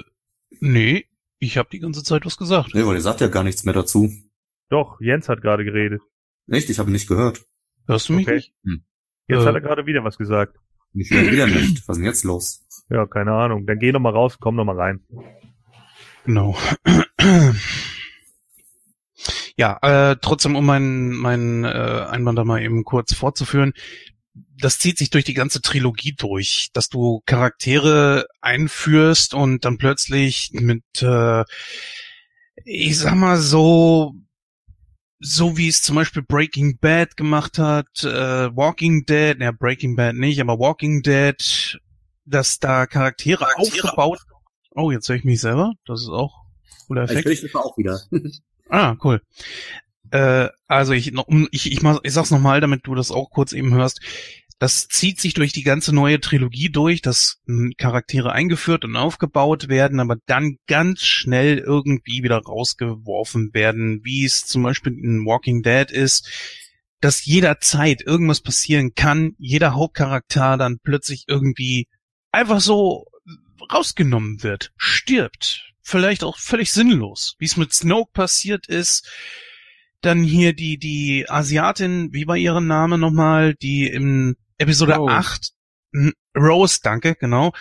nee, 0.60 1.06
ich 1.38 1.56
habe 1.56 1.68
die 1.70 1.80
ganze 1.80 2.02
Zeit 2.02 2.26
was 2.26 2.36
gesagt. 2.36 2.74
Nee, 2.74 2.84
weil 2.84 2.96
ihr 2.96 3.00
sagt 3.00 3.20
ja 3.20 3.28
gar 3.28 3.44
nichts 3.44 3.64
mehr 3.64 3.74
dazu. 3.74 4.10
Doch, 4.68 5.00
Jens 5.00 5.28
hat 5.28 5.42
gerade 5.42 5.64
geredet. 5.64 6.00
Echt? 6.48 6.70
Ich 6.70 6.78
habe 6.78 6.90
nicht 6.90 7.08
gehört. 7.08 7.44
Hörst 7.86 8.08
du 8.08 8.14
mich 8.14 8.26
okay. 8.26 8.36
nicht? 8.36 8.54
Hm. 8.64 8.84
Jetzt 9.28 9.42
äh, 9.42 9.46
hat 9.46 9.54
er 9.54 9.60
gerade 9.60 9.86
wieder 9.86 10.04
was 10.04 10.18
gesagt. 10.18 10.56
Ich 10.94 11.10
höre 11.10 11.30
wieder 11.30 11.46
nicht. 11.46 11.88
Was 11.88 11.96
ist 11.96 12.00
denn 12.00 12.04
jetzt 12.04 12.24
los? 12.24 12.66
Ja, 12.90 13.06
keine 13.06 13.32
Ahnung. 13.32 13.66
Dann 13.66 13.78
geh 13.78 13.92
noch 13.92 14.00
mal 14.00 14.12
raus, 14.12 14.38
komm 14.38 14.56
noch 14.56 14.64
mal 14.64 14.78
rein. 14.78 15.00
Genau. 16.24 16.56
Ja, 19.56 19.78
äh, 19.82 20.16
trotzdem, 20.20 20.56
um 20.56 20.64
meinen 20.64 21.10
mein, 21.12 21.64
äh, 21.64 22.06
Einwand 22.08 22.38
da 22.38 22.44
mal 22.44 22.62
eben 22.62 22.84
kurz 22.84 23.14
fortzuführen, 23.14 23.72
das 24.58 24.78
zieht 24.78 24.98
sich 24.98 25.10
durch 25.10 25.24
die 25.24 25.34
ganze 25.34 25.60
Trilogie 25.60 26.14
durch, 26.16 26.70
dass 26.72 26.88
du 26.88 27.22
Charaktere 27.26 28.26
einführst 28.40 29.34
und 29.34 29.64
dann 29.64 29.78
plötzlich 29.78 30.50
mit, 30.52 30.84
äh, 31.02 31.44
ich 32.64 32.98
sag 32.98 33.14
mal 33.14 33.38
so, 33.38 34.14
so 35.18 35.56
wie 35.56 35.68
es 35.68 35.82
zum 35.82 35.96
Beispiel 35.96 36.22
Breaking 36.22 36.78
Bad 36.78 37.16
gemacht 37.16 37.58
hat, 37.58 38.04
äh, 38.04 38.56
Walking 38.56 39.04
Dead, 39.04 39.36
ja 39.38 39.52
Breaking 39.52 39.96
Bad 39.96 40.14
nicht, 40.16 40.40
aber 40.40 40.58
Walking 40.58 41.02
Dead, 41.02 41.78
dass 42.24 42.58
da 42.58 42.86
Charaktere, 42.86 43.44
Charaktere 43.44 43.88
aufgebaut. 43.88 44.18
Oh, 44.74 44.90
jetzt 44.90 45.08
höre 45.08 45.16
ich 45.16 45.24
mich 45.24 45.40
selber. 45.40 45.72
Das 45.86 46.00
ist 46.00 46.08
auch 46.08 46.44
cooler 46.86 47.02
Effekt. 47.02 47.28
Ich 47.28 47.42
höre 47.42 47.44
mich 47.44 47.54
auch 47.54 47.76
wieder. 47.76 48.00
Ah, 48.72 48.96
cool. 49.04 49.20
Äh, 50.12 50.48
also 50.66 50.94
ich, 50.94 51.12
ich, 51.50 51.72
ich, 51.72 51.82
mach, 51.82 52.00
ich 52.04 52.12
sag's 52.14 52.30
nochmal, 52.30 52.62
damit 52.62 52.86
du 52.86 52.94
das 52.94 53.10
auch 53.10 53.28
kurz 53.28 53.52
eben 53.52 53.74
hörst. 53.74 54.00
Das 54.58 54.88
zieht 54.88 55.20
sich 55.20 55.34
durch 55.34 55.52
die 55.52 55.62
ganze 55.62 55.94
neue 55.94 56.20
Trilogie 56.20 56.70
durch, 56.70 57.02
dass 57.02 57.42
hm, 57.46 57.74
Charaktere 57.76 58.32
eingeführt 58.32 58.86
und 58.86 58.96
aufgebaut 58.96 59.68
werden, 59.68 60.00
aber 60.00 60.16
dann 60.24 60.56
ganz 60.66 61.02
schnell 61.02 61.58
irgendwie 61.58 62.22
wieder 62.22 62.38
rausgeworfen 62.38 63.52
werden, 63.52 64.00
wie 64.04 64.24
es 64.24 64.46
zum 64.46 64.62
Beispiel 64.62 64.94
in 64.94 65.26
Walking 65.26 65.62
Dead 65.62 65.90
ist, 65.90 66.30
dass 67.02 67.26
jederzeit 67.26 68.00
irgendwas 68.00 68.40
passieren 68.40 68.94
kann, 68.94 69.34
jeder 69.36 69.74
Hauptcharakter 69.74 70.56
dann 70.56 70.78
plötzlich 70.82 71.24
irgendwie 71.26 71.88
einfach 72.30 72.60
so 72.62 73.04
rausgenommen 73.70 74.42
wird, 74.42 74.72
stirbt, 74.78 75.71
vielleicht 75.82 76.24
auch 76.24 76.38
völlig 76.38 76.72
sinnlos, 76.72 77.36
wie 77.38 77.44
es 77.44 77.56
mit 77.56 77.72
Snoke 77.72 78.12
passiert 78.12 78.68
ist. 78.68 79.08
Dann 80.00 80.22
hier 80.22 80.52
die, 80.52 80.78
die 80.78 81.26
Asiatin, 81.28 82.12
wie 82.12 82.26
war 82.26 82.36
ihre 82.36 82.62
Name 82.62 82.98
nochmal, 82.98 83.54
die 83.54 83.86
im 83.86 84.36
Episode 84.58 84.94
Rose. 84.94 85.12
8, 85.12 85.52
hm, 85.92 86.12
Rose, 86.36 86.80
danke, 86.82 87.14
genau, 87.14 87.52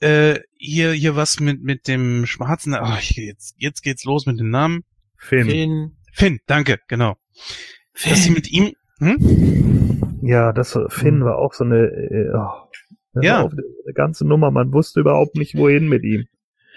äh, 0.00 0.40
hier, 0.56 0.92
hier 0.92 1.16
was 1.16 1.40
mit, 1.40 1.62
mit 1.62 1.88
dem 1.88 2.26
schwarzen, 2.26 2.74
ach, 2.74 3.00
jetzt, 3.02 3.54
jetzt 3.58 3.82
geht's 3.82 4.04
los 4.04 4.26
mit 4.26 4.38
dem 4.38 4.50
Namen. 4.50 4.84
Finn. 5.16 5.48
Finn, 5.48 5.96
Finn 6.12 6.40
danke, 6.46 6.78
genau. 6.88 7.16
Finn. 7.92 8.10
Dass 8.10 8.24
sie 8.24 8.30
mit 8.30 8.50
ihm, 8.50 8.72
hm? 8.98 10.20
Ja, 10.22 10.52
das, 10.52 10.78
Finn 10.88 11.24
war 11.24 11.38
auch 11.38 11.52
so 11.52 11.64
eine, 11.64 11.86
äh, 11.86 12.30
oh, 12.34 13.20
ja. 13.20 13.44
eine 13.44 13.92
ganze 13.94 14.26
Nummer, 14.26 14.50
man 14.50 14.72
wusste 14.72 15.00
überhaupt 15.00 15.36
nicht, 15.36 15.56
wohin 15.56 15.88
mit 15.88 16.04
ihm. 16.04 16.26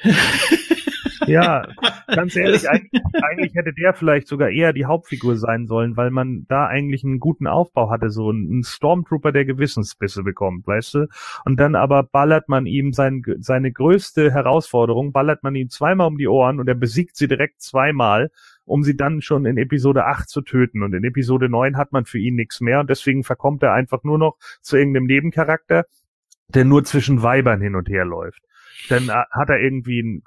Ja, 1.26 1.68
ganz 2.08 2.36
ehrlich, 2.36 2.70
eigentlich, 2.70 3.02
eigentlich 3.22 3.56
hätte 3.56 3.74
der 3.74 3.94
vielleicht 3.94 4.28
sogar 4.28 4.50
eher 4.50 4.74
die 4.74 4.86
Hauptfigur 4.86 5.38
sein 5.38 5.68
sollen, 5.68 5.98
weil 5.98 6.12
man 6.12 6.46
da 6.48 6.68
eigentlich 6.68 7.04
einen 7.04 7.20
guten 7.20 7.48
Aufbau 7.48 7.90
hatte, 7.90 8.10
so 8.10 8.32
ein 8.32 8.64
Stormtrooper, 8.64 9.32
der 9.32 9.46
Gewissensbisse 9.46 10.24
bekommt, 10.24 10.68
weißt 10.68 10.94
du? 10.96 11.08
Und 11.46 11.60
dann 11.60 11.76
aber 11.76 12.04
ballert 12.04 12.50
man 12.50 12.66
ihm 12.66 12.94
sein, 12.94 13.24
seine 13.40 13.72
größte 13.72 14.32
Herausforderung, 14.32 15.12
ballert 15.12 15.44
man 15.44 15.56
ihm 15.56 15.70
zweimal 15.70 16.08
um 16.08 16.18
die 16.18 16.28
Ohren 16.28 16.60
und 16.60 16.68
er 16.68 16.76
besiegt 16.76 17.16
sie 17.16 17.28
direkt 17.28 17.62
zweimal 17.62 18.30
um 18.68 18.84
sie 18.84 18.98
dann 18.98 19.22
schon 19.22 19.46
in 19.46 19.58
Episode 19.58 20.06
8 20.06 20.28
zu 20.28 20.42
töten. 20.42 20.82
Und 20.82 20.94
in 20.94 21.04
Episode 21.04 21.50
9 21.50 21.78
hat 21.78 21.92
man 21.92 22.06
für 22.06 22.18
ihn 22.18 22.34
nichts 22.34 22.62
mehr 22.62 22.80
und 22.80 22.90
deswegen 22.90 23.24
verkommt 23.24 23.62
er 23.62 23.74
einfach 23.74 24.04
nur 24.04 24.18
noch 24.18 24.38
zu 24.62 24.76
irgendeinem 24.76 25.06
Nebencharakter, 25.06 25.86
der 26.48 26.66
nur 26.66 26.84
zwischen 26.84 27.22
Weibern 27.22 27.62
hin 27.62 27.76
und 27.76 27.90
her 27.90 28.06
läuft 28.06 28.42
dann 28.90 29.10
äh, 29.10 29.24
hat 29.32 29.50
er 29.50 29.60
irgendwie 29.60 30.02
ein, 30.02 30.24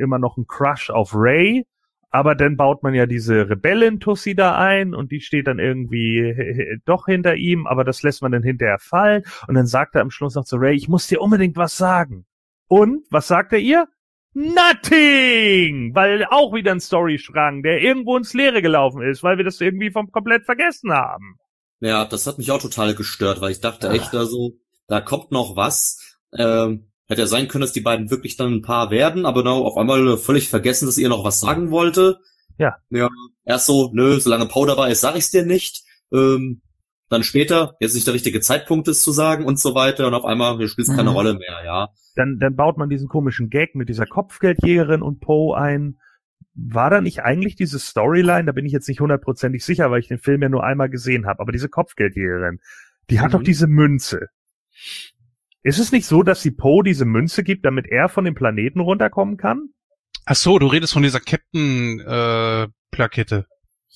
immer 0.00 0.18
noch 0.18 0.36
einen 0.36 0.46
Crush 0.46 0.90
auf 0.90 1.14
Ray, 1.14 1.66
aber 2.10 2.34
dann 2.34 2.56
baut 2.56 2.82
man 2.82 2.94
ja 2.94 3.06
diese 3.06 3.48
Rebellen-Tussi 3.50 4.34
da 4.34 4.56
ein 4.56 4.94
und 4.94 5.10
die 5.10 5.20
steht 5.20 5.48
dann 5.48 5.58
irgendwie 5.58 6.78
doch 6.84 7.06
hinter 7.06 7.34
ihm, 7.34 7.66
aber 7.66 7.82
das 7.82 8.02
lässt 8.02 8.22
man 8.22 8.32
dann 8.32 8.42
hinterher 8.42 8.78
fallen 8.78 9.24
und 9.48 9.54
dann 9.54 9.66
sagt 9.66 9.96
er 9.96 10.02
am 10.02 10.10
Schluss 10.10 10.34
noch 10.36 10.44
zu 10.44 10.56
Ray, 10.56 10.76
ich 10.76 10.88
muss 10.88 11.08
dir 11.08 11.20
unbedingt 11.20 11.56
was 11.56 11.76
sagen. 11.76 12.24
Und, 12.68 13.04
was 13.10 13.26
sagt 13.26 13.52
er 13.52 13.58
ihr? 13.58 13.88
Nothing! 14.32 15.94
Weil 15.94 16.24
auch 16.30 16.52
wieder 16.52 16.72
ein 16.72 16.80
Storystrang, 16.80 17.62
der 17.62 17.80
irgendwo 17.80 18.16
ins 18.16 18.34
Leere 18.34 18.62
gelaufen 18.62 19.02
ist, 19.02 19.22
weil 19.22 19.36
wir 19.36 19.44
das 19.44 19.60
irgendwie 19.60 19.90
vom 19.90 20.10
komplett 20.10 20.44
vergessen 20.44 20.92
haben. 20.92 21.36
Ja, 21.80 22.04
das 22.04 22.26
hat 22.26 22.38
mich 22.38 22.50
auch 22.50 22.60
total 22.60 22.94
gestört, 22.94 23.40
weil 23.40 23.52
ich 23.52 23.60
dachte 23.60 23.90
echt 23.90 24.12
da 24.12 24.24
so, 24.24 24.54
da 24.88 25.00
kommt 25.00 25.30
noch 25.30 25.56
was. 25.56 26.18
Ähm, 26.36 26.90
hätte 27.06 27.22
ja 27.22 27.26
sein 27.26 27.48
können, 27.48 27.62
dass 27.62 27.72
die 27.72 27.80
beiden 27.80 28.10
wirklich 28.10 28.36
dann 28.36 28.52
ein 28.54 28.62
Paar 28.62 28.90
werden, 28.90 29.26
aber 29.26 29.42
genau, 29.42 29.64
auf 29.64 29.76
einmal 29.76 30.16
völlig 30.16 30.48
vergessen, 30.48 30.86
dass 30.86 30.98
ihr 30.98 31.08
noch 31.08 31.24
was 31.24 31.40
sagen 31.40 31.70
wollte. 31.70 32.18
Ja. 32.58 32.76
Ja, 32.90 33.08
erst 33.44 33.66
so, 33.66 33.90
nö, 33.92 34.18
solange 34.20 34.46
Poe 34.46 34.66
dabei 34.66 34.90
ist, 34.90 35.00
sag 35.00 35.16
ich's 35.16 35.30
dir 35.30 35.44
nicht. 35.44 35.82
Ähm, 36.12 36.62
dann 37.10 37.22
später, 37.22 37.76
jetzt 37.80 37.94
nicht 37.94 38.06
der 38.06 38.14
richtige 38.14 38.40
Zeitpunkt 38.40 38.88
ist 38.88 39.02
zu 39.02 39.12
sagen 39.12 39.44
und 39.44 39.58
so 39.58 39.74
weiter 39.74 40.06
und 40.06 40.14
auf 40.14 40.24
einmal, 40.24 40.56
hier 40.56 40.68
spielt 40.68 40.88
keine 40.88 41.10
Mhm. 41.10 41.16
Rolle 41.16 41.34
mehr, 41.34 41.62
ja. 41.64 41.88
Dann, 42.16 42.38
dann 42.38 42.56
baut 42.56 42.78
man 42.78 42.88
diesen 42.88 43.08
komischen 43.08 43.50
Gag 43.50 43.74
mit 43.74 43.88
dieser 43.88 44.06
Kopfgeldjägerin 44.06 45.02
und 45.02 45.20
Poe 45.20 45.56
ein. 45.56 45.98
War 46.54 46.88
da 46.88 47.00
nicht 47.00 47.20
eigentlich 47.22 47.56
diese 47.56 47.80
Storyline, 47.80 48.44
da 48.44 48.52
bin 48.52 48.64
ich 48.64 48.72
jetzt 48.72 48.88
nicht 48.88 49.00
hundertprozentig 49.00 49.64
sicher, 49.64 49.90
weil 49.90 49.98
ich 50.00 50.08
den 50.08 50.18
Film 50.18 50.40
ja 50.40 50.48
nur 50.48 50.62
einmal 50.64 50.88
gesehen 50.88 51.26
habe, 51.26 51.40
aber 51.40 51.50
diese 51.50 51.68
Kopfgeldjägerin, 51.68 52.60
die 53.10 53.18
hat 53.20 53.28
Mhm. 53.28 53.32
doch 53.32 53.42
diese 53.42 53.66
Münze. 53.66 54.28
Ist 55.64 55.78
es 55.78 55.92
nicht 55.92 56.06
so, 56.06 56.22
dass 56.22 56.42
sie 56.42 56.50
Poe 56.52 56.82
diese 56.84 57.04
Münze 57.06 57.42
gibt, 57.42 57.64
damit 57.64 57.86
er 57.88 58.08
von 58.08 58.24
dem 58.24 58.34
Planeten 58.34 58.80
runterkommen 58.80 59.36
kann? 59.38 59.70
Ach 60.26 60.36
so, 60.36 60.58
du 60.58 60.66
redest 60.66 60.92
von 60.92 61.02
dieser 61.02 61.20
Captain-Plakette. 61.20 63.46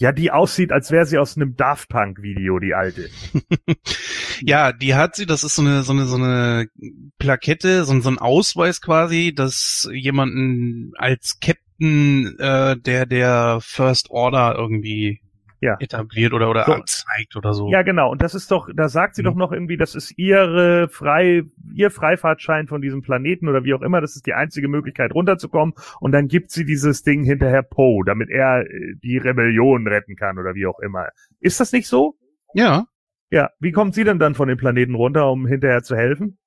Ja, 0.00 0.12
die 0.12 0.30
aussieht, 0.30 0.70
als 0.72 0.90
wäre 0.92 1.04
sie 1.06 1.18
aus 1.18 1.36
einem 1.36 1.56
Daft 1.56 1.88
Punk 1.88 2.22
Video, 2.22 2.58
die 2.60 2.72
alte. 2.72 3.08
ja, 4.40 4.72
die 4.72 4.94
hat 4.94 5.16
sie, 5.16 5.26
das 5.26 5.42
ist 5.44 5.56
so 5.56 5.62
eine, 5.62 5.82
so 5.82 5.92
eine, 5.92 6.06
so 6.06 6.14
eine 6.16 6.68
Plakette, 7.18 7.84
so, 7.84 7.92
ein- 7.92 8.02
so 8.02 8.08
ein 8.10 8.18
Ausweis 8.18 8.80
quasi, 8.80 9.34
dass 9.34 9.88
jemanden 9.92 10.92
als 10.96 11.40
Captain 11.40 12.38
äh, 12.38 12.76
der, 12.78 13.06
der 13.06 13.58
First 13.60 14.10
Order 14.10 14.54
irgendwie 14.56 15.20
Ja. 15.60 15.76
etabliert 15.80 16.32
oder, 16.32 16.48
oder 16.50 16.64
So. 16.66 16.72
anzeigt 16.72 17.34
oder 17.34 17.52
so. 17.52 17.68
Ja, 17.70 17.82
genau. 17.82 18.10
Und 18.12 18.22
das 18.22 18.34
ist 18.34 18.50
doch, 18.50 18.68
da 18.74 18.88
sagt 18.88 19.16
sie 19.16 19.22
Mhm. 19.22 19.26
doch 19.26 19.34
noch 19.34 19.52
irgendwie, 19.52 19.76
das 19.76 19.94
ist 19.96 20.12
ihre 20.16 20.88
frei, 20.88 21.42
ihr 21.74 21.90
Freifahrtschein 21.90 22.68
von 22.68 22.80
diesem 22.80 23.02
Planeten 23.02 23.48
oder 23.48 23.64
wie 23.64 23.74
auch 23.74 23.82
immer. 23.82 24.00
Das 24.00 24.14
ist 24.16 24.26
die 24.26 24.34
einzige 24.34 24.68
Möglichkeit 24.68 25.12
runterzukommen. 25.12 25.74
Und 26.00 26.12
dann 26.12 26.28
gibt 26.28 26.50
sie 26.52 26.64
dieses 26.64 27.02
Ding 27.02 27.24
hinterher 27.24 27.62
Poe, 27.62 28.04
damit 28.06 28.30
er 28.30 28.60
äh, 28.62 28.94
die 29.02 29.18
Rebellion 29.18 29.86
retten 29.88 30.14
kann 30.16 30.38
oder 30.38 30.54
wie 30.54 30.66
auch 30.66 30.78
immer. 30.80 31.08
Ist 31.40 31.58
das 31.60 31.72
nicht 31.72 31.88
so? 31.88 32.14
ja. 32.54 32.86
Ja. 33.30 33.50
Wie 33.60 33.72
kommt 33.72 33.94
sie 33.94 34.04
denn 34.04 34.18
dann 34.18 34.34
von 34.34 34.48
dem 34.48 34.56
Planeten 34.56 34.94
runter, 34.94 35.30
um 35.30 35.46
hinterher 35.46 35.82
zu 35.82 35.94
helfen? 35.96 36.38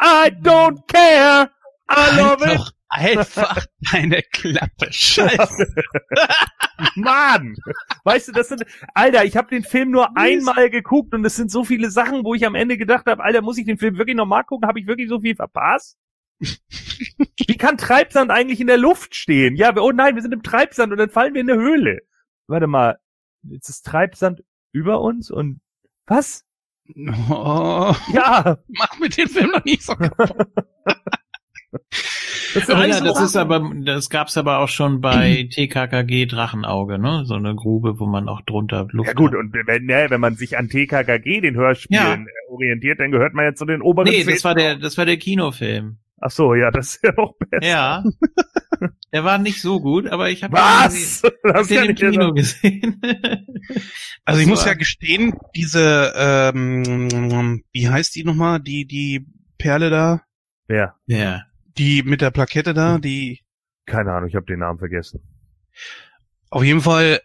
I 0.00 0.30
don't 0.42 0.86
care. 0.86 1.50
I 1.90 2.16
love 2.20 2.44
Halt 2.44 2.60
it. 2.60 2.74
Einfach 2.94 3.66
deine 3.92 4.22
Klappe. 4.22 4.86
Scheiße. 4.90 5.74
Mann! 6.96 7.56
Weißt 8.04 8.28
du, 8.28 8.32
das 8.32 8.48
sind, 8.48 8.64
Alter, 8.94 9.24
ich 9.24 9.36
habe 9.36 9.48
den 9.48 9.64
Film 9.64 9.90
nur 9.90 10.16
einmal 10.16 10.70
geguckt 10.70 11.14
und 11.14 11.24
es 11.24 11.36
sind 11.36 11.50
so 11.50 11.64
viele 11.64 11.90
Sachen, 11.90 12.24
wo 12.24 12.34
ich 12.34 12.46
am 12.46 12.54
Ende 12.54 12.78
gedacht 12.78 13.06
habe, 13.06 13.22
Alter, 13.22 13.42
muss 13.42 13.58
ich 13.58 13.66
den 13.66 13.78
Film 13.78 13.98
wirklich 13.98 14.16
nochmal 14.16 14.44
gucken? 14.44 14.68
Habe 14.68 14.80
ich 14.80 14.86
wirklich 14.86 15.08
so 15.08 15.20
viel 15.20 15.36
verpasst? 15.36 15.96
Wie 16.40 17.56
kann 17.56 17.78
Treibsand 17.78 18.30
eigentlich 18.30 18.60
in 18.60 18.66
der 18.66 18.78
Luft 18.78 19.14
stehen? 19.14 19.56
Ja, 19.56 19.76
oh 19.76 19.92
nein, 19.92 20.14
wir 20.14 20.22
sind 20.22 20.32
im 20.32 20.42
Treibsand 20.42 20.92
und 20.92 20.98
dann 20.98 21.10
fallen 21.10 21.34
wir 21.34 21.40
in 21.40 21.50
eine 21.50 21.60
Höhle. 21.60 22.00
Warte 22.46 22.66
mal, 22.66 22.98
jetzt 23.42 23.68
ist 23.68 23.86
Treibsand 23.86 24.42
über 24.72 25.00
uns 25.00 25.30
und 25.30 25.60
was? 26.06 26.44
Oh, 27.30 27.94
Ja, 28.12 28.58
mach 28.68 28.98
mir 28.98 29.08
den 29.08 29.28
Film 29.28 29.50
noch 29.50 29.64
nicht 29.64 29.82
so 29.82 29.94
kaputt. 29.96 30.48
Ja, 32.54 32.92
so 32.94 33.04
das 33.04 33.20
ist 33.20 33.36
aber, 33.36 33.70
das 33.84 34.10
gab's 34.10 34.36
aber 34.36 34.58
auch 34.58 34.68
schon 34.68 35.00
bei 35.00 35.48
TKKG 35.52 36.26
Drachenauge, 36.26 36.98
ne? 36.98 37.24
So 37.26 37.34
eine 37.34 37.54
Grube, 37.54 37.98
wo 37.98 38.06
man 38.06 38.28
auch 38.28 38.40
drunter 38.42 38.86
Luft 38.90 39.08
Ja 39.08 39.14
gut, 39.14 39.32
hat. 39.32 39.38
und 39.38 39.52
wenn, 39.52 39.86
ne, 39.86 40.06
wenn 40.08 40.20
man 40.20 40.36
sich 40.36 40.56
an 40.58 40.68
TKKG, 40.68 41.40
den 41.40 41.54
Hörspielen, 41.56 42.26
äh, 42.26 42.52
orientiert, 42.52 43.00
dann 43.00 43.10
gehört 43.10 43.34
man 43.34 43.44
ja 43.44 43.54
zu 43.54 43.64
den 43.64 43.82
oberen 43.82 44.08
Nee, 44.08 44.24
das 44.24 44.44
war 44.44 44.54
der, 44.54 44.76
das 44.76 44.96
war 44.98 45.04
der 45.06 45.16
Kinofilm. 45.16 45.98
Ach 46.20 46.30
so, 46.30 46.54
ja, 46.54 46.70
das 46.70 46.94
ist 46.96 47.04
ja 47.04 47.12
noch 47.16 47.34
besser. 47.50 47.66
Ja. 47.66 48.02
Der 49.12 49.24
war 49.24 49.36
nicht 49.38 49.60
so 49.60 49.80
gut, 49.80 50.06
aber 50.06 50.30
ich 50.30 50.42
habe 50.42 50.54
Was? 50.54 51.22
hab 51.44 51.54
Das 51.54 51.68
den 51.68 51.80
im 51.84 51.86
ja 51.88 51.92
Kino 51.94 52.22
sagen. 52.22 52.34
gesehen. 52.34 53.00
Also 54.26 54.40
ich 54.40 54.46
muss 54.46 54.64
ja 54.64 54.72
gestehen, 54.72 55.34
diese, 55.54 56.12
ähm, 56.16 57.62
wie 57.72 57.88
heißt 57.90 58.14
die 58.14 58.24
nochmal, 58.24 58.58
die, 58.60 58.86
die 58.86 59.26
Perle 59.58 59.90
da, 59.90 60.22
Ja, 60.68 60.94
Ja. 61.06 61.42
Die 61.78 62.02
mit 62.02 62.20
der 62.20 62.30
Plakette 62.30 62.74
da, 62.74 62.98
die, 62.98 63.40
keine 63.86 64.12
Ahnung, 64.12 64.28
ich 64.28 64.34
habe 64.36 64.46
den 64.46 64.60
Namen 64.60 64.78
vergessen. 64.78 65.20
auf 66.50 66.62
jeden 66.64 66.80
Fall, 66.80 67.20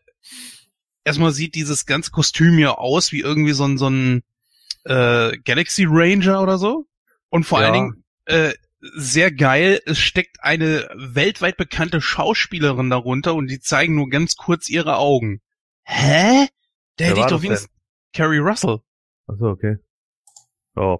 erstmal 1.03 1.31
sieht 1.31 1.55
dieses 1.55 1.85
ganze 1.85 2.11
Kostüm 2.11 2.57
ja 2.59 2.71
aus 2.77 3.11
wie 3.11 3.21
irgendwie 3.21 3.53
so 3.53 3.65
ein, 3.65 3.77
so 3.77 3.89
ein, 3.89 4.23
äh, 4.85 5.37
Galaxy 5.45 5.85
Ranger 5.87 6.41
oder 6.41 6.57
so. 6.57 6.87
Und 7.29 7.43
vor 7.43 7.59
Ja. 7.61 7.65
allen 7.67 7.73
Dingen, 7.73 8.03
äh, 8.25 8.53
sehr 8.81 9.31
geil, 9.31 9.81
es 9.85 9.99
steckt 9.99 10.41
eine 10.41 10.89
weltweit 10.95 11.57
bekannte 11.57 11.99
Schauspielerin 12.01 12.89
darunter 12.89 13.35
und 13.35 13.47
die 13.47 13.59
zeigen 13.59 13.95
nur 13.95 14.09
ganz 14.09 14.35
kurz 14.35 14.69
ihre 14.69 14.97
Augen. 14.97 15.41
Hä? 15.83 16.47
Der 16.97 17.07
hätte 17.07 17.19
ich 17.19 17.25
doch 17.25 17.41
wenigstens, 17.41 17.69
Carrie 18.13 18.37
Russell. 18.39 18.79
Ach 19.27 19.35
so, 19.37 19.47
okay. 19.47 19.77
Oh, 20.75 20.99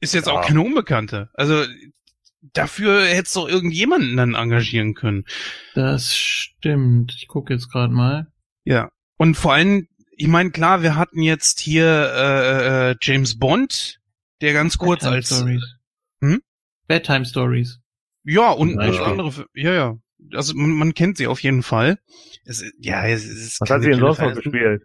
Ist 0.00 0.14
jetzt 0.14 0.26
Ja. 0.28 0.34
auch 0.34 0.42
keine 0.46 0.60
Unbekannte. 0.60 1.30
Also 1.34 1.64
dafür 2.40 3.06
hättest 3.06 3.36
doch 3.36 3.48
irgendjemanden 3.48 4.16
dann 4.16 4.34
engagieren 4.34 4.94
können. 4.94 5.24
Das 5.74 6.16
stimmt. 6.16 7.14
Ich 7.16 7.28
gucke 7.28 7.52
jetzt 7.52 7.70
gerade 7.70 7.92
mal. 7.92 8.32
Ja. 8.64 8.90
Und 9.16 9.36
vor 9.36 9.54
allem, 9.54 9.88
ich 10.16 10.28
meine, 10.28 10.50
klar, 10.50 10.82
wir 10.82 10.96
hatten 10.96 11.22
jetzt 11.22 11.60
hier 11.60 11.86
äh, 11.86 12.90
äh, 12.90 12.96
James 13.00 13.38
Bond, 13.38 14.00
der 14.40 14.52
ganz 14.52 14.78
kurz 14.78 15.00
Bedtime 15.00 15.16
als 15.16 15.26
Stories. 15.28 15.76
Hm? 16.20 16.42
Bedtime 16.86 17.24
Stories. 17.24 17.80
ja 18.24 18.50
und 18.50 18.76
Beispiel. 18.76 19.04
andere, 19.04 19.46
ja 19.54 19.72
ja. 19.72 19.98
Also 20.32 20.54
man, 20.54 20.70
man 20.70 20.94
kennt 20.94 21.16
sie 21.18 21.26
auf 21.26 21.40
jeden 21.40 21.62
Fall. 21.62 21.98
Es, 22.44 22.64
ja, 22.78 23.06
es 23.06 23.24
ist 23.24 23.60
was 23.60 23.70
hat 23.70 23.82
sie 23.82 23.92
sonst 23.92 24.18
noch 24.18 24.34
gespielt? 24.34 24.82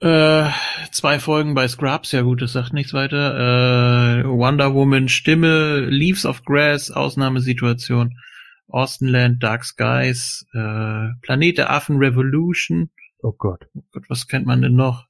Äh, 0.00 0.48
zwei 0.92 1.18
Folgen 1.18 1.54
bei 1.54 1.68
Scrubs, 1.68 2.12
ja 2.12 2.22
gut, 2.22 2.40
das 2.40 2.52
sagt 2.54 2.72
nichts 2.72 2.94
weiter. 2.94 4.20
Äh, 4.20 4.24
Wonder 4.26 4.74
Woman, 4.74 5.08
Stimme, 5.08 5.80
Leaves 5.80 6.24
of 6.24 6.42
Grass, 6.44 6.90
Ausnahmesituation, 6.90 8.18
Austenland, 8.68 9.42
Dark 9.42 9.64
Skies, 9.64 10.46
äh, 10.54 11.08
Planet 11.20 11.58
der 11.58 11.70
Affen, 11.70 11.98
Revolution. 11.98 12.90
Oh 13.22 13.32
Gott. 13.32 13.66
Oh 13.76 13.82
Gott, 13.92 14.04
was 14.08 14.26
kennt 14.26 14.46
man 14.46 14.62
denn 14.62 14.74
noch? 14.74 15.06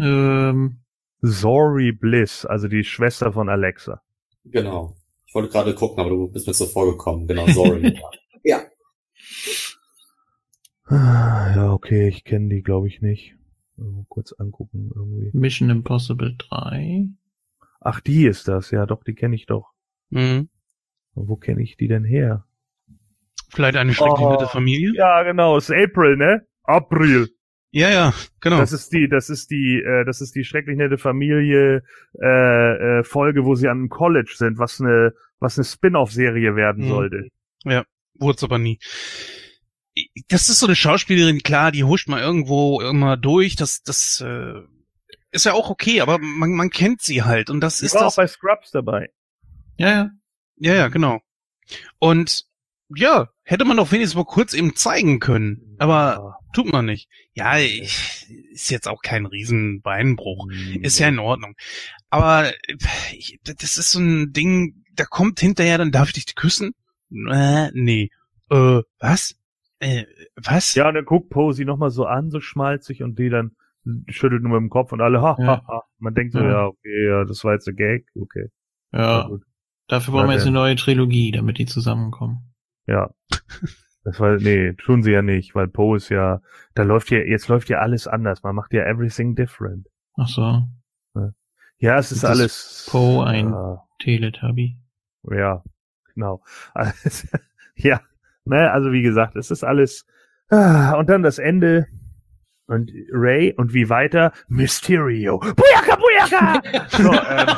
Ähm, 0.00 0.80
Zori 1.22 1.92
Bliss, 1.92 2.46
also 2.46 2.66
die 2.68 2.84
Schwester 2.84 3.32
von 3.34 3.50
Alexa. 3.50 4.00
Genau. 4.46 4.96
Ich 5.26 5.34
wollte 5.34 5.50
gerade 5.50 5.74
gucken, 5.74 6.00
aber 6.00 6.08
du 6.10 6.28
bist 6.28 6.46
mir 6.46 6.54
zuvor 6.54 6.90
gekommen. 6.90 7.26
Genau, 7.26 7.46
sorry. 7.48 8.00
ja. 8.42 8.62
Ah, 10.86 11.52
Ja, 11.54 11.72
okay, 11.72 12.08
ich 12.08 12.24
kenne 12.24 12.48
die, 12.48 12.62
glaube 12.62 12.88
ich, 12.88 13.02
nicht. 13.02 13.36
Kurz 14.08 14.32
angucken 14.32 14.90
irgendwie. 14.94 15.30
Mission 15.36 15.70
Impossible 15.70 16.34
3. 16.36 17.06
Ach, 17.80 18.00
die 18.00 18.26
ist 18.26 18.48
das, 18.48 18.70
ja, 18.70 18.84
doch, 18.86 19.02
die 19.04 19.14
kenne 19.14 19.34
ich 19.34 19.46
doch. 19.46 19.70
Mhm. 20.10 20.48
Wo 21.14 21.36
kenne 21.36 21.62
ich 21.62 21.76
die 21.76 21.88
denn 21.88 22.04
her? 22.04 22.44
Vielleicht 23.48 23.76
eine 23.76 23.94
schrecklich 23.94 24.20
Oh. 24.26 24.30
nette 24.32 24.46
Familie? 24.46 24.92
Ja, 24.94 25.22
genau, 25.22 25.56
es 25.56 25.68
ist 25.70 25.76
April, 25.76 26.16
ne? 26.16 26.46
April. 26.62 27.28
Ja, 27.72 27.88
ja, 27.90 28.12
genau. 28.40 28.58
Das 28.58 28.72
ist 28.72 28.92
die, 28.92 29.08
das 29.08 29.30
ist 29.30 29.50
die, 29.50 29.80
äh, 29.80 30.04
das 30.04 30.20
ist 30.20 30.34
die 30.34 30.44
schrecklich 30.44 30.76
nette 30.76 30.98
Familie 30.98 31.82
äh, 32.20 32.98
äh, 32.98 33.04
Folge, 33.04 33.44
wo 33.44 33.54
sie 33.54 33.68
an 33.68 33.78
einem 33.78 33.88
College 33.88 34.34
sind, 34.36 34.58
was 34.58 34.80
eine, 34.80 35.14
was 35.38 35.56
eine 35.56 35.64
Spin-off-Serie 35.64 36.54
werden 36.56 36.84
Mhm. 36.84 36.88
sollte. 36.88 37.28
Wurde 38.18 38.42
aber 38.42 38.58
nie. 38.58 38.78
Das 40.28 40.48
ist 40.48 40.58
so 40.58 40.66
eine 40.66 40.76
Schauspielerin, 40.76 41.42
klar, 41.42 41.72
die 41.72 41.84
huscht 41.84 42.08
mal 42.08 42.20
irgendwo 42.20 42.80
immer 42.80 43.16
durch. 43.16 43.56
Das, 43.56 43.82
das 43.82 44.20
äh, 44.20 44.54
ist 45.30 45.44
ja 45.44 45.52
auch 45.52 45.70
okay, 45.70 46.00
aber 46.00 46.18
man, 46.18 46.52
man 46.52 46.70
kennt 46.70 47.00
sie 47.02 47.22
halt 47.22 47.50
und 47.50 47.60
das 47.60 47.78
Die 47.78 47.86
ist 47.86 47.94
war 47.94 48.02
auch 48.02 48.06
das. 48.06 48.16
bei 48.16 48.26
Scrubs 48.26 48.70
dabei. 48.70 49.10
Ja, 49.76 49.88
ja. 49.90 50.10
Ja, 50.56 50.74
ja, 50.74 50.88
genau. 50.88 51.20
Und 51.98 52.44
ja, 52.94 53.28
hätte 53.44 53.64
man 53.64 53.76
doch 53.76 53.92
wenigstens 53.92 54.16
mal 54.16 54.24
kurz 54.24 54.52
eben 54.52 54.74
zeigen 54.74 55.20
können, 55.20 55.76
aber 55.78 56.38
tut 56.52 56.66
man 56.70 56.84
nicht. 56.86 57.08
Ja, 57.32 57.58
ich, 57.58 58.26
ist 58.52 58.70
jetzt 58.70 58.88
auch 58.88 59.00
kein 59.02 59.26
Riesenbeinbruch. 59.26 60.48
Ist 60.82 60.98
ja 60.98 61.08
in 61.08 61.20
Ordnung. 61.20 61.54
Aber 62.10 62.52
ich, 63.12 63.38
das 63.44 63.78
ist 63.78 63.92
so 63.92 64.00
ein 64.00 64.32
Ding, 64.32 64.84
da 64.94 65.04
kommt 65.04 65.40
hinterher, 65.40 65.78
dann 65.78 65.92
darf 65.92 66.08
ich 66.08 66.24
dich 66.24 66.34
küssen? 66.34 66.74
Äh, 67.10 67.70
nee. 67.72 68.10
Äh, 68.50 68.82
was? 68.98 69.36
Äh, 69.80 70.04
was? 70.36 70.74
Ja, 70.74 70.88
und 70.88 70.94
dann 70.94 71.04
guckt 71.04 71.30
Poe 71.30 71.52
sie 71.52 71.64
nochmal 71.64 71.90
so 71.90 72.06
an, 72.06 72.30
so 72.30 72.40
schmalzig, 72.40 73.02
und 73.02 73.18
die 73.18 73.28
dann 73.30 73.52
schüttelt 74.08 74.42
nur 74.42 74.52
mit 74.52 74.68
dem 74.68 74.70
Kopf 74.70 74.92
und 74.92 75.00
alle, 75.00 75.20
ha, 75.22 75.36
Ja. 75.38 75.46
ha, 75.46 75.64
ha. 75.66 75.82
Man 75.98 76.14
denkt 76.14 76.34
so, 76.34 76.40
Ja. 76.40 76.50
ja, 76.50 76.66
okay, 76.66 77.06
ja, 77.08 77.24
das 77.24 77.42
war 77.44 77.54
jetzt 77.54 77.66
ein 77.68 77.76
Gag, 77.76 78.06
okay. 78.14 78.50
Ja. 78.92 79.28
Dafür 79.88 80.12
brauchen 80.12 80.28
wir 80.28 80.34
jetzt 80.34 80.42
eine 80.42 80.52
neue 80.52 80.76
Trilogie, 80.76 81.32
damit 81.32 81.58
die 81.58 81.66
zusammenkommen. 81.66 82.54
Ja. 82.86 83.10
Das 84.02 84.18
war, 84.18 84.36
nee, 84.38 84.72
tun 84.72 85.02
sie 85.02 85.10
ja 85.12 85.20
nicht, 85.20 85.54
weil 85.54 85.68
Poe 85.68 85.98
ist 85.98 86.08
ja, 86.08 86.40
da 86.74 86.84
läuft 86.84 87.10
ja, 87.10 87.18
jetzt 87.18 87.48
läuft 87.48 87.68
ja 87.68 87.80
alles 87.80 88.06
anders. 88.06 88.42
Man 88.42 88.54
macht 88.54 88.72
ja 88.72 88.82
everything 88.84 89.34
different. 89.36 89.88
Ach 90.16 90.26
so. 90.26 90.62
Ja, 91.76 91.98
es 91.98 92.10
ist, 92.10 92.18
Ist 92.18 92.24
alles. 92.24 92.88
Poe 92.90 93.26
ein 93.26 93.52
äh, 93.52 93.76
Teletubby. 93.98 94.78
Ja, 95.30 95.62
genau. 96.14 96.42
Ja, 97.74 98.00
ne, 98.44 98.70
also 98.70 98.92
wie 98.92 99.02
gesagt, 99.02 99.36
es 99.36 99.50
ist 99.50 99.64
alles. 99.64 100.04
Ah, 100.50 100.94
und 100.94 101.08
dann 101.08 101.22
das 101.22 101.38
Ende. 101.38 101.86
Und 102.70 102.92
Ray 103.10 103.52
und 103.56 103.74
wie 103.74 103.88
weiter? 103.88 104.30
Mysterio. 104.46 105.40
Bujaka, 105.40 105.96
Bujaka! 105.96 106.62
so, 106.88 107.12
ähm, 107.12 107.48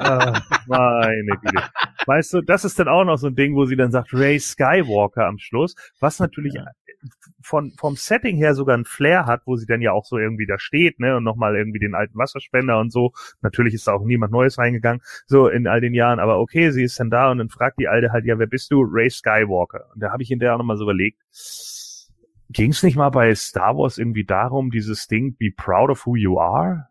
äh, 0.00 0.40
meine 0.66 1.38
Güte. 1.40 1.62
Weißt 2.06 2.34
du, 2.34 2.40
das 2.40 2.64
ist 2.64 2.76
dann 2.80 2.88
auch 2.88 3.04
noch 3.04 3.16
so 3.16 3.28
ein 3.28 3.36
Ding, 3.36 3.54
wo 3.54 3.64
sie 3.66 3.76
dann 3.76 3.92
sagt, 3.92 4.12
Ray 4.12 4.40
Skywalker 4.40 5.24
am 5.26 5.38
Schluss, 5.38 5.76
was 6.00 6.18
natürlich 6.18 6.56
von, 7.40 7.70
vom 7.78 7.94
Setting 7.94 8.38
her 8.38 8.56
sogar 8.56 8.76
ein 8.76 8.84
Flair 8.84 9.26
hat, 9.26 9.42
wo 9.44 9.54
sie 9.54 9.66
dann 9.66 9.82
ja 9.82 9.92
auch 9.92 10.04
so 10.04 10.18
irgendwie 10.18 10.46
da 10.46 10.58
steht, 10.58 10.98
ne, 10.98 11.16
und 11.16 11.22
nochmal 11.22 11.54
irgendwie 11.54 11.78
den 11.78 11.94
alten 11.94 12.18
Wasserspender 12.18 12.80
und 12.80 12.90
so. 12.90 13.12
Natürlich 13.42 13.74
ist 13.74 13.86
da 13.86 13.92
auch 13.92 14.04
niemand 14.04 14.32
Neues 14.32 14.58
reingegangen, 14.58 15.00
so 15.26 15.46
in 15.46 15.68
all 15.68 15.80
den 15.80 15.94
Jahren, 15.94 16.18
aber 16.18 16.40
okay, 16.40 16.72
sie 16.72 16.82
ist 16.82 16.98
dann 16.98 17.08
da 17.10 17.30
und 17.30 17.38
dann 17.38 17.50
fragt 17.50 17.78
die 17.78 17.86
Alte 17.86 18.10
halt, 18.10 18.24
ja, 18.24 18.36
wer 18.40 18.48
bist 18.48 18.72
du? 18.72 18.82
Ray 18.82 19.10
Skywalker. 19.10 19.86
Und 19.94 20.02
da 20.02 20.10
habe 20.10 20.24
ich 20.24 20.28
hinterher 20.28 20.54
auch 20.54 20.58
nochmal 20.58 20.76
so 20.76 20.82
überlegt, 20.82 21.20
ging 22.50 22.72
es 22.72 22.82
nicht 22.82 22.96
mal 22.96 23.10
bei 23.10 23.34
Star 23.34 23.76
Wars 23.76 23.98
irgendwie 23.98 24.24
darum, 24.24 24.70
dieses 24.70 25.06
Ding, 25.06 25.36
be 25.36 25.50
proud 25.56 25.90
of 25.90 26.06
who 26.06 26.16
you 26.16 26.38
are? 26.38 26.88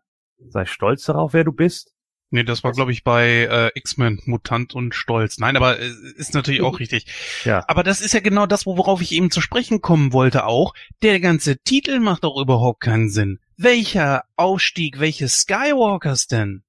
Sei 0.48 0.64
stolz 0.64 1.04
darauf, 1.04 1.32
wer 1.32 1.44
du 1.44 1.52
bist? 1.52 1.94
Nee, 2.32 2.44
das 2.44 2.62
war, 2.62 2.70
glaube 2.70 2.92
ich, 2.92 3.02
bei 3.02 3.48
äh, 3.50 3.70
X-Men, 3.74 4.20
Mutant 4.24 4.72
und 4.72 4.94
Stolz. 4.94 5.38
Nein, 5.38 5.56
aber 5.56 5.80
äh, 5.80 5.90
ist 6.16 6.32
natürlich 6.32 6.62
auch 6.62 6.78
richtig. 6.78 7.06
Ja. 7.44 7.64
Aber 7.66 7.82
das 7.82 8.00
ist 8.00 8.14
ja 8.14 8.20
genau 8.20 8.46
das, 8.46 8.66
worauf 8.66 9.00
ich 9.02 9.10
eben 9.10 9.32
zu 9.32 9.40
sprechen 9.40 9.80
kommen 9.80 10.12
wollte 10.12 10.46
auch. 10.46 10.72
Der 11.02 11.18
ganze 11.18 11.58
Titel 11.58 11.98
macht 11.98 12.22
doch 12.22 12.40
überhaupt 12.40 12.80
keinen 12.80 13.10
Sinn. 13.10 13.40
Welcher 13.56 14.24
Aufstieg, 14.36 15.00
welche 15.00 15.28
Skywalkers 15.28 16.28
denn? 16.28 16.62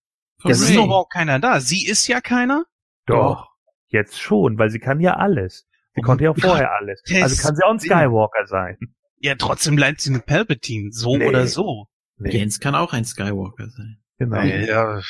Es 0.44 0.62
ist 0.62 0.76
doch 0.76 0.86
überhaupt 0.86 1.14
keiner 1.14 1.40
da. 1.40 1.60
Sie 1.60 1.86
ist 1.86 2.08
ja 2.08 2.22
keiner. 2.22 2.66
Doch. 3.06 3.52
Jetzt 3.88 4.20
schon, 4.20 4.58
weil 4.58 4.72
sie 4.72 4.80
kann 4.80 5.00
ja 5.00 5.14
alles. 5.18 5.68
Sie 5.96 6.02
konnte 6.02 6.24
ja 6.26 6.32
Gott. 6.32 6.42
vorher 6.42 6.72
alles. 6.74 7.02
Also 7.22 7.42
kann 7.42 7.56
sie 7.56 7.64
auch 7.64 7.72
ein. 7.72 7.80
Skywalker 7.80 8.48
sein. 8.48 8.78
Ja, 9.20 9.36
trotzdem 9.36 9.76
bleibt 9.76 10.02
sie 10.02 10.10
eine 10.12 10.20
Palpatine. 10.20 10.92
So 10.92 11.18
Nee. 11.18 11.28
oder 11.28 11.48
so. 11.48 11.86
Jens 12.20 12.60
kann 12.60 12.76
auch 12.76 12.94
ein 12.94 13.06
Skywalker 13.06 13.68
sein. 13.70 13.98
Genau. 14.18 14.42
Ja, 14.42 15.02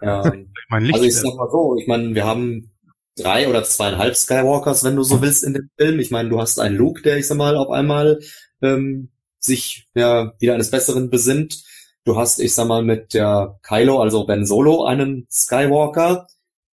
Ja. 0.00 0.32
ich 0.34 0.46
mein 0.68 0.82
Licht. 0.84 0.94
Also 0.94 1.06
ich 1.06 1.14
sag 1.16 1.34
mal 1.34 1.50
so, 1.50 1.76
ich 1.78 1.86
meine, 1.86 2.14
wir 2.14 2.24
haben 2.24 2.70
drei 3.16 3.48
oder 3.48 3.64
zweieinhalb 3.64 4.14
Skywalkers, 4.16 4.84
wenn 4.84 4.96
du 4.96 5.02
so 5.02 5.20
willst, 5.22 5.42
in 5.44 5.54
dem 5.54 5.70
Film. 5.76 5.98
Ich 5.98 6.10
meine, 6.10 6.28
du 6.28 6.40
hast 6.40 6.58
einen 6.60 6.76
Luke, 6.76 7.02
der, 7.02 7.16
ich 7.18 7.26
sag 7.26 7.36
mal, 7.36 7.56
auf 7.56 7.70
einmal 7.70 8.20
ähm, 8.62 9.10
sich 9.38 9.88
ja 9.94 10.32
wieder 10.38 10.54
eines 10.54 10.70
Besseren 10.70 11.10
besinnt. 11.10 11.62
Du 12.04 12.16
hast, 12.16 12.38
ich 12.38 12.54
sag 12.54 12.68
mal, 12.68 12.82
mit 12.82 13.12
der 13.14 13.58
Kylo, 13.62 14.00
also 14.00 14.24
Ben 14.24 14.46
Solo, 14.46 14.84
einen 14.84 15.26
Skywalker, 15.30 16.26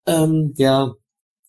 ähm, 0.05 0.53
der, 0.57 0.93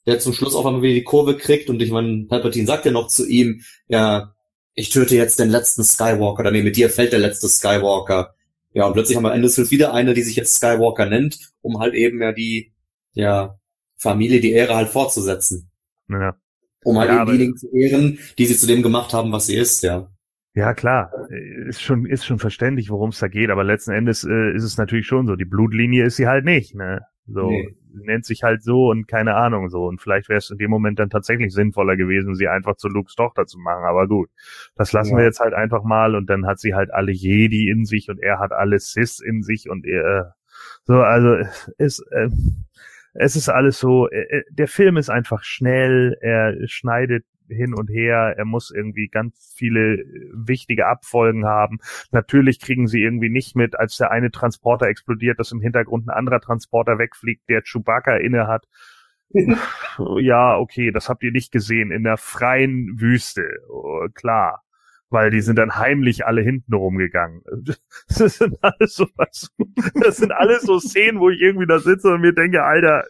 der 0.07 0.19
zum 0.19 0.33
Schluss 0.33 0.55
auf 0.55 0.67
einmal 0.67 0.83
wieder 0.83 0.95
die 0.95 1.05
Kurve 1.05 1.37
kriegt 1.37 1.71
und 1.71 1.81
ich 1.81 1.91
meine, 1.91 2.27
Palpatine 2.27 2.67
sagt 2.67 2.85
ja 2.85 2.93
noch 2.93 3.09
zu 3.09 3.27
ihm, 3.27 3.63
ja, 3.89 4.35
ich 4.75 4.91
töte 4.91 5.17
jetzt 5.17 5.39
den 5.39 5.51
letzten 5.51 5.85
Skywalker, 5.85 6.41
oder 6.41 6.51
nee, 6.51 6.63
mit 6.63 6.77
dir 6.77 6.91
fällt 6.91 7.13
der 7.13 7.21
letzte 7.21 7.49
Skywalker. 7.49 8.35
Ja, 8.73 8.87
und 8.87 8.95
plötzlich 8.95 9.17
haben 9.17 9.25
wir 9.25 9.33
Ende 9.33 9.47
des 9.47 9.55
Films 9.55 9.71
wieder 9.71 9.95
eine, 9.95 10.15
die 10.15 10.23
sich 10.23 10.37
jetzt 10.37 10.55
Skywalker 10.55 11.07
nennt, 11.07 11.39
um 11.63 11.79
halt 11.79 11.95
eben 11.95 12.21
ja 12.21 12.33
die, 12.33 12.73
ja, 13.13 13.59
Familie, 13.97 14.41
die 14.41 14.53
Ehre 14.53 14.75
halt 14.75 14.89
fortzusetzen. 14.89 15.71
Ja. 16.09 16.37
Um 16.83 16.99
halt 16.99 17.09
Ja, 17.09 17.23
eben 17.23 17.27
diejenigen 17.27 17.57
zu 17.57 17.71
ehren, 17.73 18.19
die 18.37 18.47
sie 18.47 18.57
zu 18.57 18.67
dem 18.67 18.83
gemacht 18.83 19.15
haben, 19.15 19.33
was 19.33 19.47
sie 19.47 19.57
ist, 19.57 19.83
ja. 19.83 20.11
Ja, 20.55 20.75
klar. 20.75 21.11
Ist 21.69 21.83
schon, 21.83 22.07
ist 22.07 22.27
schon 22.27 22.39
verständlich, 22.39 22.91
worum 22.91 23.11
es 23.11 23.19
da 23.19 23.29
geht, 23.29 23.51
aber 23.51 23.65
letzten 23.65 23.93
Endes 23.93 24.25
äh, 24.25 24.55
ist 24.55 24.65
es 24.65 24.77
natürlich 24.77 25.07
schon 25.07 25.27
so. 25.27 25.35
Die 25.37 25.45
Blutlinie 25.45 26.05
ist 26.05 26.17
sie 26.17 26.27
halt 26.27 26.45
nicht, 26.45 26.75
ne? 26.75 27.03
So, 27.27 27.49
Nee. 27.51 27.75
nennt 27.95 28.25
sich 28.27 28.43
halt 28.43 28.63
so 28.63 28.91
und 28.91 29.09
keine 29.09 29.35
Ahnung 29.37 29.69
so. 29.71 29.87
Und 29.87 30.01
vielleicht 30.01 30.29
wäre 30.29 30.39
es 30.39 30.51
in 30.51 30.59
dem 30.59 30.71
Moment 30.71 30.99
dann 30.99 31.09
tatsächlich 31.11 31.53
sinnvoller 31.55 31.97
gewesen, 31.97 32.35
sie 32.35 32.49
einfach 32.49 32.77
zu 32.77 32.89
Lukes 32.89 33.15
Tochter 33.15 33.47
zu 33.47 33.59
machen. 33.59 33.85
Aber 33.85 34.07
gut, 34.09 34.29
das 34.77 34.93
lassen 34.93 35.13
Ja. 35.13 35.19
wir 35.19 35.25
jetzt 35.25 35.41
halt 35.41 35.55
einfach 35.55 35.85
mal 35.85 36.15
und 36.15 36.29
dann 36.29 36.47
hat 36.47 36.59
sie 36.59 36.75
halt 36.75 36.93
alle 36.93 37.13
Jedi 37.13 37.71
in 37.71 37.85
sich 37.87 38.11
und 38.11 38.21
er 38.21 38.41
hat 38.41 38.53
alle 38.53 38.79
Sis 38.79 39.21
in 39.21 39.43
sich 39.43 39.71
und 39.71 39.87
er, 39.87 40.05
äh, 40.05 40.25
so, 40.85 41.01
also 41.01 41.37
ist, 41.79 42.01
äh, 42.11 42.29
es 43.15 43.37
ist 43.37 43.49
alles 43.49 43.79
so, 43.79 44.09
äh, 44.11 44.39
äh, 44.39 44.43
der 44.51 44.69
Film 44.69 44.97
ist 44.97 45.09
einfach 45.09 45.45
schnell, 45.45 46.17
er 46.21 46.55
schneidet 46.67 47.25
hin 47.49 47.75
und 47.75 47.89
her, 47.89 48.35
er 48.37 48.45
muss 48.45 48.71
irgendwie 48.71 49.09
ganz 49.09 49.55
viele 49.57 50.01
äh, 50.01 50.31
wichtige 50.35 50.87
Abfolgen 50.87 51.45
haben. 51.45 51.79
Natürlich 52.11 52.61
kriegen 52.61 52.87
sie 52.87 53.03
irgendwie 53.03 53.31
nicht 53.31 53.57
mit, 53.57 53.79
als 53.79 53.97
der 53.97 54.11
eine 54.11 54.31
Transporter 54.31 54.87
explodiert, 54.87 55.39
dass 55.39 55.53
im 55.53 55.61
Hintergrund 55.61 56.07
ein 56.07 56.11
anderer 56.11 56.41
Transporter 56.41 56.99
wegfliegt, 56.99 57.49
der 57.49 57.63
Chewbacca 57.63 58.17
inne 58.17 58.47
hat. 58.47 58.67
ja, 60.21 60.57
okay, 60.57 60.91
das 60.93 61.09
habt 61.09 61.23
ihr 61.23 61.33
nicht 61.33 61.53
gesehen 61.53 61.91
in 61.91 62.05
der 62.05 62.17
freien 62.17 63.01
Wüste, 63.01 63.49
oh, 63.69 64.07
klar. 64.15 64.64
Weil 65.15 65.31
die 65.31 65.43
sind 65.43 65.57
dann 65.57 65.77
heimlich 65.77 66.27
alle 66.27 66.43
hinten 66.43 66.75
rumgegangen. 66.75 67.43
Das 68.19 68.39
sind 68.39 68.59
alles 68.63 68.97
so, 68.97 69.07
das 70.03 70.17
sind 70.17 70.33
alles 70.33 70.63
so 70.63 70.81
Szenen, 70.81 71.21
wo 71.21 71.31
ich 71.31 71.41
irgendwie 71.41 71.67
da 71.67 71.79
sitze 71.79 72.13
und 72.13 72.21
mir 72.21 72.33
denke, 72.33 72.65
Alter, 72.65 73.05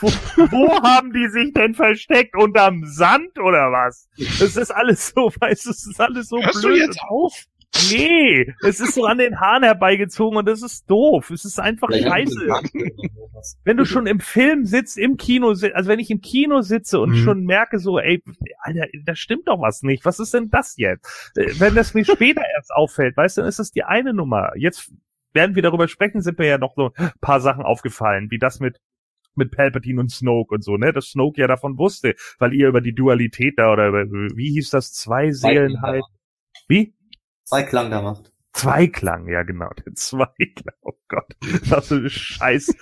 wo, 0.00 0.06
wo 0.06 0.82
haben 0.82 1.12
die 1.12 1.26
sich 1.28 1.52
denn 1.52 1.74
versteckt? 1.74 2.36
Unterm 2.36 2.84
Sand 2.86 3.38
oder 3.40 3.72
was? 3.72 4.08
Das 4.38 4.56
ist 4.56 4.70
alles 4.70 5.08
so, 5.08 5.32
weißt 5.40 5.66
du, 5.66 5.70
es 5.70 5.86
ist 5.86 6.00
alles 6.00 6.28
so 6.28 6.40
Hörst 6.40 6.62
du 6.62 6.68
blöd. 6.68 6.78
jetzt 6.86 7.00
auf? 7.02 7.44
Nee, 7.90 8.54
es 8.62 8.80
ist 8.80 8.94
so 8.94 9.04
an 9.04 9.18
den 9.18 9.40
Haaren 9.40 9.62
herbeigezogen 9.62 10.36
und 10.38 10.46
das 10.46 10.62
ist 10.62 10.88
doof. 10.90 11.30
Es 11.30 11.44
ist 11.44 11.58
einfach 11.60 11.90
sie 11.90 12.02
scheiße. 12.02 12.48
Wenn 13.64 13.76
du 13.76 13.84
schon 13.84 14.06
im 14.06 14.20
Film 14.20 14.64
sitzt, 14.64 14.98
im 14.98 15.16
Kino 15.16 15.54
sitzt, 15.54 15.74
also 15.74 15.88
wenn 15.88 15.98
ich 15.98 16.10
im 16.10 16.20
Kino 16.20 16.60
sitze 16.60 17.00
und 17.00 17.10
Mhm. 17.10 17.16
schon 17.16 17.44
merke 17.44 17.78
so, 17.78 17.98
ey, 17.98 18.22
Alter, 18.60 18.86
da 19.04 19.14
stimmt 19.14 19.48
doch 19.48 19.60
was 19.60 19.82
nicht. 19.82 20.04
Was 20.04 20.18
ist 20.20 20.34
denn 20.34 20.50
das 20.50 20.76
jetzt? 20.76 21.32
Äh, 21.36 21.52
Wenn 21.58 21.74
das 21.74 21.94
mir 21.94 22.04
später 22.04 22.42
erst 22.56 22.72
auffällt, 22.72 23.16
weißt 23.16 23.36
du, 23.36 23.40
dann 23.42 23.48
ist 23.48 23.58
das 23.58 23.70
die 23.70 23.84
eine 23.84 24.12
Nummer. 24.12 24.52
Jetzt 24.56 24.92
werden 25.32 25.54
wir 25.54 25.62
darüber 25.62 25.88
sprechen, 25.88 26.20
sind 26.20 26.38
mir 26.38 26.46
ja 26.48 26.58
noch 26.58 26.74
so 26.74 26.90
ein 26.96 27.10
paar 27.20 27.40
Sachen 27.40 27.62
aufgefallen, 27.62 28.30
wie 28.30 28.38
das 28.38 28.60
mit 28.60 28.78
mit 29.36 29.52
Palpatine 29.52 30.00
und 30.00 30.10
Snoke 30.10 30.52
und 30.52 30.64
so, 30.64 30.76
ne, 30.78 30.92
dass 30.92 31.10
Snoke 31.10 31.40
ja 31.40 31.46
davon 31.46 31.78
wusste, 31.78 32.16
weil 32.40 32.52
ihr 32.54 32.66
über 32.66 32.80
die 32.80 32.92
Dualität 32.92 33.54
da 33.56 33.72
oder 33.72 33.86
über, 33.86 34.04
wie 34.34 34.50
hieß 34.54 34.70
das, 34.70 34.92
zwei 34.92 35.30
Seelenheit, 35.30 36.02
wie? 36.66 36.92
Zwei 37.48 37.62
Klang 37.62 37.90
da 37.90 38.02
macht. 38.02 38.30
Zweiklang, 38.58 39.28
ja 39.28 39.44
genau, 39.44 39.70
der 39.84 39.94
Zweiklang, 39.94 40.74
oh 40.82 40.92
Gott, 41.08 41.36
das 41.70 41.90
ist 41.90 41.92
ein 41.92 42.10
scheiß, 42.10 42.76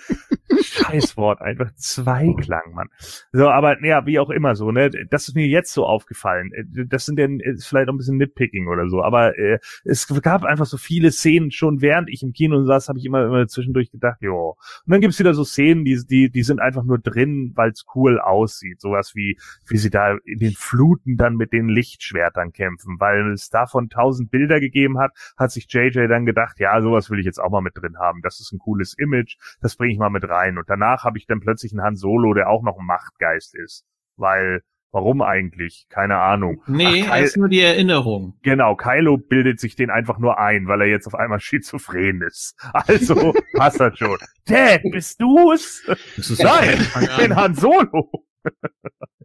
scheiß 0.63 1.17
Wort, 1.19 1.43
einfach 1.43 1.71
Zweiklang, 1.75 2.73
Mann. 2.73 2.89
So, 3.33 3.51
aber 3.51 3.85
ja, 3.85 4.07
wie 4.07 4.19
auch 4.19 4.31
immer 4.31 4.55
so, 4.57 4.73
ne, 4.73 4.91
das 5.11 5.29
ist 5.29 5.35
mir 5.35 5.47
jetzt 5.47 5.73
so 5.73 5.85
aufgefallen. 5.85 6.51
Äh, 6.53 6.87
Das 6.87 7.05
sind 7.05 7.19
dann 7.19 7.41
ist 7.41 7.67
vielleicht 7.67 7.89
auch 7.89 7.93
ein 7.93 7.99
bisschen 7.99 8.17
Nitpicking 8.17 8.69
oder 8.69 8.89
so, 8.89 9.03
aber 9.03 9.39
äh, 9.39 9.59
es 9.85 10.09
gab 10.23 10.45
einfach 10.45 10.65
so 10.65 10.79
viele 10.79 11.13
Szenen, 11.13 11.51
schon 11.51 11.83
während 11.83 12.09
ich 12.09 12.23
im 12.23 12.33
Kino 12.33 12.65
saß, 12.65 12.89
habe 12.89 12.99
ich 12.99 13.05
immer, 13.05 13.27
immer 13.27 13.47
zwischendurch 13.47 13.91
gedacht, 13.91 14.23
jo. 14.23 14.57
Und 14.87 14.93
dann 14.93 15.03
gibt's 15.03 15.19
wieder 15.19 15.35
so 15.35 15.45
Szenen, 15.45 15.85
die, 15.85 16.01
die, 16.09 16.31
die 16.31 16.43
sind 16.43 16.61
einfach 16.61 16.85
nur 16.85 16.99
drin, 16.99 17.53
weil's 17.55 17.85
cool 17.95 18.19
aussieht. 18.19 18.81
Sowas 18.81 19.15
wie, 19.15 19.39
wie 19.67 19.77
sie 19.77 19.91
da 19.91 20.17
in 20.25 20.39
den 20.39 20.55
Fluten 20.55 21.17
dann 21.17 21.37
mit 21.37 21.53
den 21.53 21.69
Lichtschwertern 21.69 22.53
kämpfen, 22.53 22.97
weil 22.99 23.33
es 23.33 23.51
davon 23.51 23.91
tausend 23.91 24.31
Bilder 24.31 24.59
gegeben 24.59 24.99
hat, 24.99 25.13
hat 25.37 25.51
sich 25.51 25.66
JJ 25.69 26.09
dann 26.09 26.27
gedacht, 26.27 26.59
ja, 26.59 26.81
sowas 26.81 27.11
will 27.11 27.19
ich 27.19 27.27
jetzt 27.27 27.39
auch 27.39 27.51
mal 27.51 27.61
mit 27.61 27.77
drin 27.77 27.99
haben. 27.99 28.23
Das 28.23 28.41
ist 28.41 28.53
ein 28.53 28.59
cooles 28.59 28.95
Image, 28.99 29.37
das 29.61 29.77
bringe 29.77 29.93
ich 29.93 29.99
mal 29.99 30.11
mit 30.11 30.29
rein. 30.29 30.59
Und 30.59 30.69
danach 30.69 31.05
habe 31.05 31.19
ich 31.19 31.27
dann 31.27 31.41
plötzlich 31.41 31.73
einen 31.73 31.83
Han 31.83 31.97
Solo, 31.97 32.35
der 32.35 32.49
auch 32.49 32.63
noch 32.63 32.79
ein 32.79 32.87
Machtgeist 32.87 33.55
ist. 33.57 33.85
Weil, 34.17 34.63
warum 34.93 35.23
eigentlich? 35.23 35.87
Keine 35.91 36.17
Ahnung. 36.19 36.63
Nee, 36.67 37.05
Ach, 37.07 37.19
das 37.19 37.29
ist 37.29 37.37
nur 37.37 37.49
die 37.49 37.61
Erinnerung. 37.61 38.39
Genau, 38.43 38.77
Kylo 38.77 39.19
bildet 39.19 39.61
sich 39.61 39.77
den 39.77 39.91
einfach 39.91 40.19
nur 40.19 40.39
ein, 40.39 40.67
weil 40.69 40.81
er 40.83 40.89
jetzt 40.89 41.07
auf 41.07 41.15
einmal 41.15 41.41
schizophren 41.41 42.23
ist. 42.23 42.57
Also 42.73 43.35
passt 43.55 43.81
das 43.81 43.99
schon. 43.99 44.17
Dad, 44.47 44.83
bist 44.91 45.21
du's? 45.21 45.85
Das 46.17 46.31
ist 46.31 46.43
Nein, 46.43 46.87
ich 47.01 47.17
bin 47.17 47.37
Han 47.37 47.55
Solo. 47.55 48.26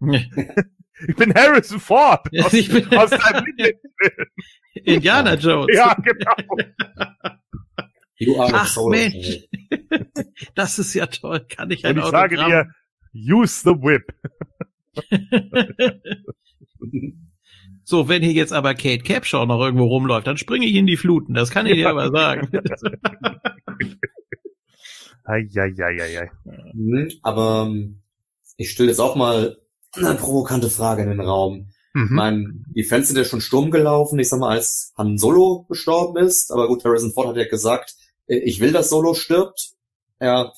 Ich 1.07 1.15
bin 1.15 1.33
Harrison 1.33 1.79
Ford 1.79 2.27
aus, 2.43 2.53
ich 2.53 2.69
bin- 2.71 2.85
aus 2.95 3.09
deinem 3.09 3.43
Lieblingsfilm. 3.45 4.27
Indiana 4.83 5.33
Jones. 5.33 5.75
Ja, 5.75 5.95
genau. 5.95 6.35
You 8.17 8.39
are 8.39 8.51
Ach, 8.53 8.67
Solo. 8.67 8.89
Mensch. 8.89 9.47
Das 10.55 10.77
ist 10.77 10.93
ja 10.93 11.07
toll. 11.07 11.43
Kann 11.49 11.71
ich 11.71 11.85
ein 11.85 11.97
Und 11.97 12.03
ich 12.03 12.09
sage 12.11 12.37
Autogramm? 12.39 12.71
dir, 13.13 13.35
use 13.35 13.61
the 13.63 13.71
whip. 13.71 14.13
So, 17.83 18.07
wenn 18.07 18.21
hier 18.21 18.33
jetzt 18.33 18.53
aber 18.53 18.75
Kate 18.75 19.01
Capshaw 19.03 19.45
noch 19.47 19.59
irgendwo 19.59 19.85
rumläuft, 19.85 20.27
dann 20.27 20.37
springe 20.37 20.67
ich 20.67 20.75
in 20.75 20.85
die 20.85 20.97
Fluten. 20.97 21.33
Das 21.33 21.49
kann 21.49 21.65
ich 21.65 21.73
dir 21.73 21.89
aber 21.89 22.11
sagen. 22.11 22.47
Eieieiei. 25.23 26.29
Aber 27.23 27.67
ähm, 27.69 28.01
ich 28.61 28.71
stelle 28.71 28.89
jetzt 28.89 28.99
auch 28.99 29.15
mal 29.15 29.57
eine 29.93 30.15
provokante 30.15 30.69
Frage 30.69 31.03
in 31.03 31.09
den 31.09 31.19
Raum. 31.21 31.67
Mhm. 31.93 32.03
Ich 32.05 32.11
meine, 32.11 32.53
die 32.75 32.83
Fans 32.83 33.07
sind 33.07 33.17
ja 33.17 33.25
schon 33.25 33.41
Sturm 33.41 33.71
gelaufen, 33.71 34.17
ich 34.19 34.29
sag 34.29 34.39
mal, 34.39 34.49
als 34.55 34.93
Han 34.97 35.17
Solo 35.17 35.65
gestorben 35.67 36.17
ist. 36.23 36.51
Aber 36.51 36.67
gut, 36.67 36.85
Harrison 36.85 37.11
Ford 37.11 37.27
hat 37.27 37.35
ja 37.37 37.47
gesagt, 37.47 37.95
äh, 38.27 38.37
ich 38.37 38.59
will, 38.61 38.71
dass 38.71 38.89
Solo 38.89 39.13
stirbt. 39.13 39.71
Ja. 40.21 40.53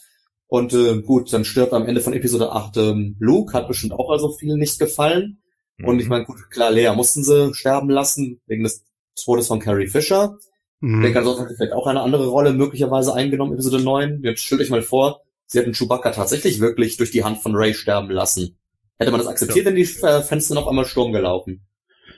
Und 0.48 0.74
äh, 0.74 1.02
gut, 1.02 1.34
dann 1.34 1.46
stirbt 1.46 1.74
am 1.74 1.88
Ende 1.88 2.02
von 2.02 2.14
Episode 2.14 2.52
8 2.52 2.78
ähm, 2.78 3.16
Luke, 3.20 3.54
hat 3.54 3.68
bestimmt 3.68 3.94
auch 3.94 4.12
also 4.12 4.32
viel 4.34 4.56
nicht 4.56 4.78
gefallen. 4.78 5.42
Und 5.84 5.98
ich 5.98 6.06
Mhm. 6.06 6.10
meine, 6.10 6.26
gut, 6.26 6.52
klar, 6.52 6.70
Lea 6.70 6.92
mussten 6.96 7.24
sie 7.24 7.54
sterben 7.56 7.90
lassen, 7.90 8.40
wegen 8.46 8.64
des 8.64 8.84
Todes 9.16 9.48
von 9.48 9.60
Carrie 9.60 9.88
Fisher. 9.88 10.38
Ich 10.40 10.88
Mhm. 10.90 11.02
denke, 11.02 11.18
ansonsten 11.20 11.44
hat 11.44 11.50
sie 11.50 11.56
vielleicht 11.56 11.74
auch 11.74 11.88
eine 11.88 12.02
andere 12.02 12.28
Rolle 12.28 12.54
möglicherweise 12.54 13.14
eingenommen, 13.16 13.54
Episode 13.54 13.80
9. 13.82 14.22
Jetzt 14.24 14.44
stellt 14.44 14.62
euch 14.62 14.70
mal 14.70 14.84
vor, 14.84 15.22
sie 15.46 15.60
hätten 15.60 15.74
Chewbacca 15.74 16.12
tatsächlich 16.12 16.60
wirklich 16.60 16.98
durch 16.98 17.12
die 17.12 17.24
Hand 17.24 17.40
von 17.40 17.56
Ray 17.56 17.74
sterben 17.74 18.10
lassen. 18.10 18.58
Hätte 18.98 19.12
man 19.12 19.20
das 19.20 19.28
akzeptiert, 19.28 19.66
wenn 19.66 19.76
die 19.76 19.82
äh, 19.82 20.24
dann 20.30 20.58
auf 20.58 20.68
einmal 20.68 20.86
Sturm 20.86 21.12
gelaufen? 21.12 21.66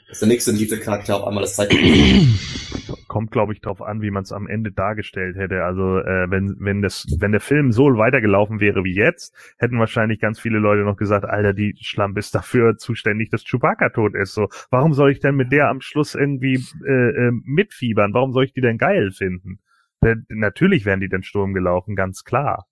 Dass 0.07 0.19
der 0.19 0.27
nächste 0.27 0.51
liebte 0.51 0.79
Charakter 0.79 1.15
auf 1.15 1.27
einmal 1.27 1.43
das 1.43 1.55
Zeit 1.55 1.71
Kommt, 3.07 3.31
glaube 3.31 3.53
ich, 3.53 3.61
drauf 3.61 3.81
an, 3.81 4.01
wie 4.01 4.11
man 4.11 4.23
es 4.23 4.31
am 4.31 4.45
Ende 4.45 4.71
dargestellt 4.71 5.37
hätte. 5.37 5.63
Also 5.63 5.99
äh, 5.99 6.29
wenn 6.29 6.57
wenn 6.59 6.81
das 6.81 7.07
wenn 7.17 7.31
der 7.31 7.39
Film 7.39 7.71
so 7.71 7.85
weitergelaufen 7.85 8.59
wäre 8.59 8.83
wie 8.83 8.93
jetzt, 8.93 9.33
hätten 9.57 9.79
wahrscheinlich 9.79 10.19
ganz 10.19 10.39
viele 10.39 10.59
Leute 10.59 10.83
noch 10.83 10.97
gesagt, 10.97 11.25
Alter, 11.25 11.53
die 11.53 11.75
Schlampe 11.79 12.19
ist 12.19 12.35
dafür 12.35 12.77
zuständig, 12.77 13.29
dass 13.29 13.45
Chewbacca 13.45 13.89
tot 13.89 14.15
ist. 14.15 14.33
So, 14.33 14.49
warum 14.69 14.93
soll 14.93 15.11
ich 15.11 15.21
denn 15.21 15.35
mit 15.35 15.51
der 15.51 15.69
am 15.69 15.81
Schluss 15.81 16.13
irgendwie 16.13 16.63
äh, 16.85 17.27
äh, 17.27 17.31
mitfiebern? 17.45 18.13
Warum 18.13 18.33
soll 18.33 18.45
ich 18.45 18.53
die 18.53 18.61
denn 18.61 18.77
geil 18.77 19.11
finden? 19.11 19.59
Denn, 20.03 20.25
natürlich 20.29 20.85
wären 20.85 20.99
die 20.99 21.09
den 21.09 21.23
Sturm 21.23 21.53
gelaufen, 21.53 21.95
ganz 21.95 22.23
klar. 22.23 22.65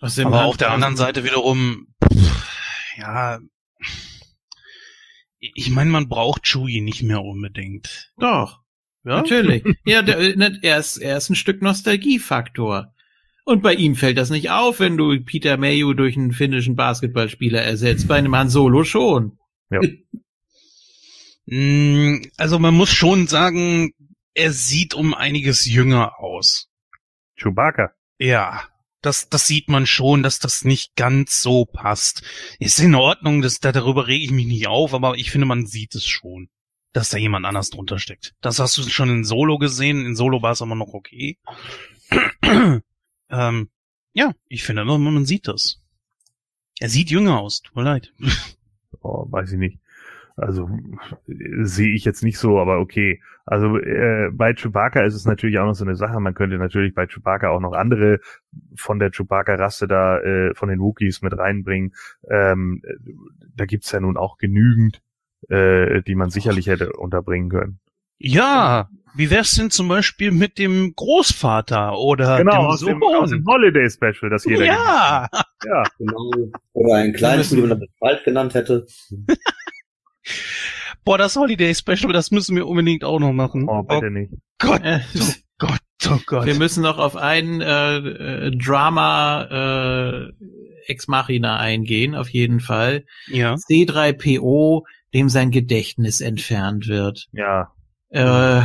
Außerdem 0.00 0.32
Aber 0.32 0.44
auf 0.44 0.56
der 0.56 0.70
anderen 0.70 0.96
Seite 0.96 1.24
wiederum, 1.24 1.88
pff, 2.04 2.46
ja, 2.96 3.38
ich 5.40 5.70
meine, 5.70 5.90
man 5.90 6.08
braucht 6.08 6.46
Chewie 6.46 6.80
nicht 6.80 7.02
mehr 7.02 7.22
unbedingt. 7.22 8.12
Doch, 8.18 8.60
Ja? 9.04 9.16
natürlich. 9.16 9.64
ja, 9.84 10.02
der, 10.02 10.36
ne, 10.36 10.58
er, 10.62 10.78
ist, 10.78 10.96
er 10.98 11.16
ist 11.16 11.30
ein 11.30 11.34
Stück 11.36 11.62
Nostalgiefaktor. 11.62 12.92
Und 13.44 13.62
bei 13.62 13.74
ihm 13.74 13.94
fällt 13.96 14.18
das 14.18 14.30
nicht 14.30 14.50
auf, 14.50 14.78
wenn 14.78 14.96
du 14.98 15.18
Peter 15.24 15.56
Mayu 15.56 15.94
durch 15.94 16.16
einen 16.16 16.32
finnischen 16.32 16.76
Basketballspieler 16.76 17.62
ersetzt. 17.62 18.06
Bei 18.06 18.16
einem 18.16 18.36
Han 18.36 18.50
Solo 18.50 18.84
schon. 18.84 19.38
Mm, 21.46 22.16
Also 22.36 22.58
man 22.58 22.74
muss 22.74 22.90
schon 22.90 23.26
sagen, 23.26 23.92
er 24.34 24.52
sieht 24.52 24.94
um 24.94 25.14
einiges 25.14 25.64
jünger 25.66 26.20
aus. 26.20 26.68
Chewbacca. 27.36 27.92
Ja, 28.18 28.64
das, 29.00 29.28
das 29.28 29.46
sieht 29.46 29.68
man 29.68 29.86
schon, 29.86 30.22
dass 30.22 30.38
das 30.38 30.64
nicht 30.64 30.96
ganz 30.96 31.42
so 31.42 31.64
passt. 31.64 32.22
Ist 32.58 32.80
in 32.80 32.94
Ordnung, 32.94 33.42
das, 33.42 33.60
da, 33.60 33.72
darüber 33.72 34.06
rege 34.06 34.24
ich 34.24 34.30
mich 34.30 34.46
nicht 34.46 34.66
auf, 34.66 34.94
aber 34.94 35.16
ich 35.16 35.30
finde, 35.30 35.46
man 35.46 35.66
sieht 35.66 35.94
es 35.94 36.06
schon, 36.06 36.48
dass 36.92 37.10
da 37.10 37.18
jemand 37.18 37.46
anders 37.46 37.70
drunter 37.70 37.98
steckt. 37.98 38.34
Das 38.40 38.58
hast 38.58 38.76
du 38.78 38.82
schon 38.82 39.10
in 39.10 39.24
Solo 39.24 39.58
gesehen. 39.58 40.04
In 40.04 40.16
Solo 40.16 40.42
war 40.42 40.52
es 40.52 40.62
aber 40.62 40.74
noch 40.74 40.94
okay. 40.94 41.38
ähm, 43.30 43.70
ja, 44.12 44.34
ich 44.48 44.64
finde, 44.64 44.84
man, 44.84 45.02
man 45.02 45.26
sieht 45.26 45.46
das. 45.46 45.80
Er 46.80 46.88
sieht 46.88 47.10
jünger 47.10 47.40
aus, 47.40 47.62
tut 47.62 47.76
mir 47.76 47.84
leid. 47.84 48.12
Oh, 49.00 49.26
weiß 49.30 49.52
ich 49.52 49.58
nicht. 49.58 49.78
Also 50.38 50.68
sehe 51.26 51.94
ich 51.94 52.04
jetzt 52.04 52.22
nicht 52.22 52.38
so, 52.38 52.58
aber 52.58 52.78
okay. 52.78 53.20
Also 53.44 53.76
äh, 53.78 54.30
bei 54.32 54.54
Chewbacca 54.54 55.04
ist 55.04 55.14
es 55.14 55.24
natürlich 55.24 55.58
auch 55.58 55.66
noch 55.66 55.74
so 55.74 55.84
eine 55.84 55.96
Sache. 55.96 56.20
Man 56.20 56.34
könnte 56.34 56.58
natürlich 56.58 56.94
bei 56.94 57.06
Chewbacca 57.06 57.48
auch 57.48 57.60
noch 57.60 57.72
andere 57.72 58.20
von 58.76 58.98
der 58.98 59.10
Chewbacca-Rasse 59.10 59.88
da, 59.88 60.20
äh, 60.20 60.54
von 60.54 60.68
den 60.68 60.80
Wookiees 60.80 61.22
mit 61.22 61.36
reinbringen. 61.36 61.94
Ähm, 62.30 62.82
äh, 62.84 62.94
da 63.56 63.64
gibt's 63.64 63.90
ja 63.90 64.00
nun 64.00 64.16
auch 64.16 64.38
genügend, 64.38 65.02
äh, 65.48 66.02
die 66.02 66.14
man 66.14 66.30
sicherlich 66.30 66.68
hätte 66.68 66.92
unterbringen 66.92 67.50
können. 67.50 67.80
Ja, 68.18 68.88
wie 69.14 69.30
wär's 69.30 69.52
denn 69.52 69.70
zum 69.70 69.88
Beispiel 69.88 70.30
mit 70.30 70.58
dem 70.58 70.92
Großvater 70.94 71.98
oder 71.98 72.38
genau, 72.38 72.52
dem 72.52 72.66
aus 72.66 72.80
dem, 72.80 73.00
Sohn? 73.00 73.16
aus 73.16 73.30
dem 73.30 73.44
Holiday 73.46 73.90
Special, 73.90 74.30
das 74.30 74.44
jeder 74.44 74.64
ja, 74.64 75.28
hat. 75.32 75.46
Ja, 75.64 75.82
Genau. 75.98 76.30
Oder 76.72 76.94
ein 76.94 77.12
kleines, 77.12 77.54
wie 77.56 77.62
man 77.62 77.80
das 77.80 77.88
bald 77.98 78.22
genannt 78.24 78.54
hätte. 78.54 78.86
boah, 81.04 81.18
das 81.18 81.36
Holiday 81.36 81.74
Special, 81.74 82.12
das 82.12 82.30
müssen 82.30 82.56
wir 82.56 82.66
unbedingt 82.66 83.04
auch 83.04 83.18
noch 83.20 83.32
machen. 83.32 83.68
oh, 83.68 83.82
bitte 83.82 84.10
nicht. 84.10 84.32
Gott, 84.58 84.82
Äh, 84.84 85.00
oh 85.20 85.32
Gott, 85.58 85.80
oh 86.10 86.18
Gott. 86.26 86.46
wir 86.46 86.54
müssen 86.56 86.82
noch 86.82 86.98
auf 86.98 87.16
ein 87.16 87.60
äh, 87.60 87.96
äh, 87.98 88.50
Drama 88.56 89.42
äh, 89.50 90.32
Ex 90.86 91.06
Machina 91.08 91.58
eingehen, 91.58 92.14
auf 92.14 92.28
jeden 92.30 92.60
Fall. 92.60 93.04
ja. 93.28 93.54
C3PO, 93.54 94.82
dem 95.14 95.28
sein 95.28 95.50
Gedächtnis 95.50 96.20
entfernt 96.20 96.88
wird. 96.88 97.26
Ja, 97.32 97.72
Äh, 98.10 98.62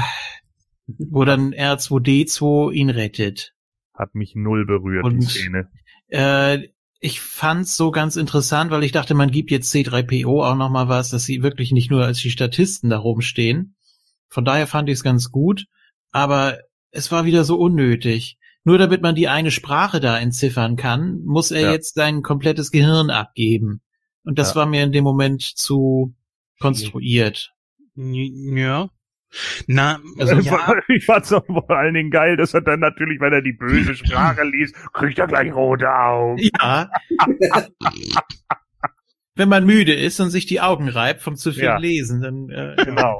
wo 0.88 1.24
dann 1.26 1.54
R2D2 1.54 2.72
ihn 2.74 2.90
rettet. 2.90 3.54
hat 3.94 4.16
mich 4.16 4.34
null 4.36 4.66
berührt, 4.66 5.06
die 5.06 5.16
Und- 5.16 5.22
Szene. 5.24 5.70
Äh, 6.10 6.70
ich 7.06 7.20
fand's 7.20 7.76
so 7.76 7.92
ganz 7.92 8.16
interessant, 8.16 8.72
weil 8.72 8.84
ich 8.86 8.94
dachte, 8.94 9.14
man 9.14 9.30
gibt 9.30 9.52
jetzt 9.52 9.74
C3PO 9.74 10.42
auch 10.50 10.56
noch 10.56 10.70
mal 10.70 10.88
was, 10.88 11.10
dass 11.10 11.26
sie 11.26 11.44
wirklich 11.44 11.72
nicht 11.74 11.92
nur 11.92 12.06
als 12.06 12.20
die 12.20 12.32
Statisten 12.32 12.90
da 12.90 12.98
rumstehen. 12.98 13.76
Von 14.30 14.46
daher 14.46 14.68
fand 14.68 14.88
ich 14.88 14.94
es 14.94 15.04
ganz 15.04 15.30
gut, 15.30 15.66
aber 16.12 16.60
es 16.92 17.12
war 17.12 17.26
wieder 17.26 17.44
so 17.44 17.58
unnötig. 17.58 18.38
Nur 18.64 18.78
damit 18.78 19.02
man 19.02 19.16
die 19.16 19.28
eine 19.28 19.52
Sprache 19.52 20.00
da 20.00 20.18
entziffern 20.18 20.78
kann, 20.78 21.20
muss 21.26 21.52
er 21.52 21.62
Ja. 21.64 21.72
jetzt 21.74 21.96
sein 21.96 22.22
komplettes 22.22 22.72
Gehirn 22.72 23.10
abgeben. 23.10 23.82
Und 24.24 24.40
das 24.40 24.52
Ja. 24.52 24.56
war 24.62 24.66
mir 24.66 24.84
in 24.84 24.94
dem 24.94 25.04
Moment 25.04 25.42
zu 25.42 26.16
konstruiert. 26.62 27.52
Ja. 27.96 28.88
Na, 29.68 30.00
Also, 30.20 30.36
ja, 30.40 30.76
Ich 30.90 31.06
fand's 31.06 31.32
auch 31.34 31.46
vor 31.46 31.70
allen 31.72 31.94
Dingen 31.94 32.12
geil, 32.12 32.38
dass 32.38 32.54
er 32.54 32.62
dann 32.62 32.80
natürlich, 32.80 33.20
wenn 33.20 33.34
er 33.34 33.42
die 33.42 33.54
böse 33.54 33.96
Sprache 33.96 34.44
liest, 34.44 34.76
kriegt 34.94 35.18
er 35.20 35.28
gleich 35.28 35.54
rote 35.54 35.90
Augen. 35.92 36.40
Ja. 36.60 36.90
Wenn 39.36 39.50
man 39.50 39.66
müde 39.66 39.94
ist 39.94 40.20
und 40.20 40.30
sich 40.30 40.46
die 40.46 40.62
Augen 40.62 40.90
reibt 40.90 41.22
vom 41.22 41.36
zu 41.36 41.52
viel 41.54 41.64
Ja. 41.64 41.78
Lesen, 41.78 42.22
dann 42.22 42.50
äh, 42.50 42.76
Genau. 42.86 43.18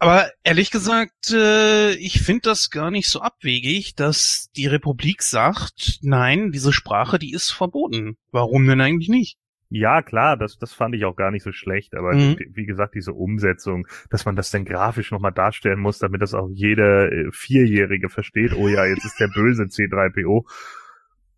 aber 0.00 0.28
ehrlich 0.42 0.72
gesagt, 0.72 1.30
äh, 1.30 1.92
ich 1.92 2.20
finde 2.20 2.42
das 2.42 2.70
gar 2.70 2.90
nicht 2.90 3.08
so 3.08 3.20
abwegig, 3.20 3.94
dass 3.94 4.50
die 4.56 4.66
Republik 4.66 5.22
sagt, 5.22 6.00
nein, 6.02 6.50
diese 6.50 6.72
Sprache, 6.72 7.20
die 7.20 7.32
ist 7.32 7.52
verboten. 7.52 8.16
Warum 8.32 8.66
denn 8.66 8.80
eigentlich 8.80 9.08
nicht? 9.08 9.38
Ja, 9.72 10.02
klar, 10.02 10.36
das, 10.36 10.58
das 10.58 10.72
fand 10.74 10.96
ich 10.96 11.04
auch 11.04 11.14
gar 11.14 11.30
nicht 11.30 11.44
so 11.44 11.52
schlecht, 11.52 11.94
aber 11.94 12.12
Mhm. 12.12 12.36
wie 12.54 12.66
gesagt, 12.66 12.96
diese 12.96 13.12
Umsetzung, 13.12 13.86
dass 14.10 14.24
man 14.24 14.34
das 14.34 14.50
dann 14.50 14.64
grafisch 14.64 15.12
nochmal 15.12 15.30
darstellen 15.32 15.78
muss, 15.78 15.98
damit 16.00 16.20
das 16.22 16.34
auch 16.34 16.48
jeder 16.52 17.10
äh, 17.12 17.30
Vierjährige 17.30 18.08
versteht, 18.08 18.52
oh 18.52 18.66
ja, 18.66 18.84
jetzt 18.84 19.04
ist 19.04 19.20
der 19.20 19.28
böse 19.28 19.62
C3PO. 19.64 20.44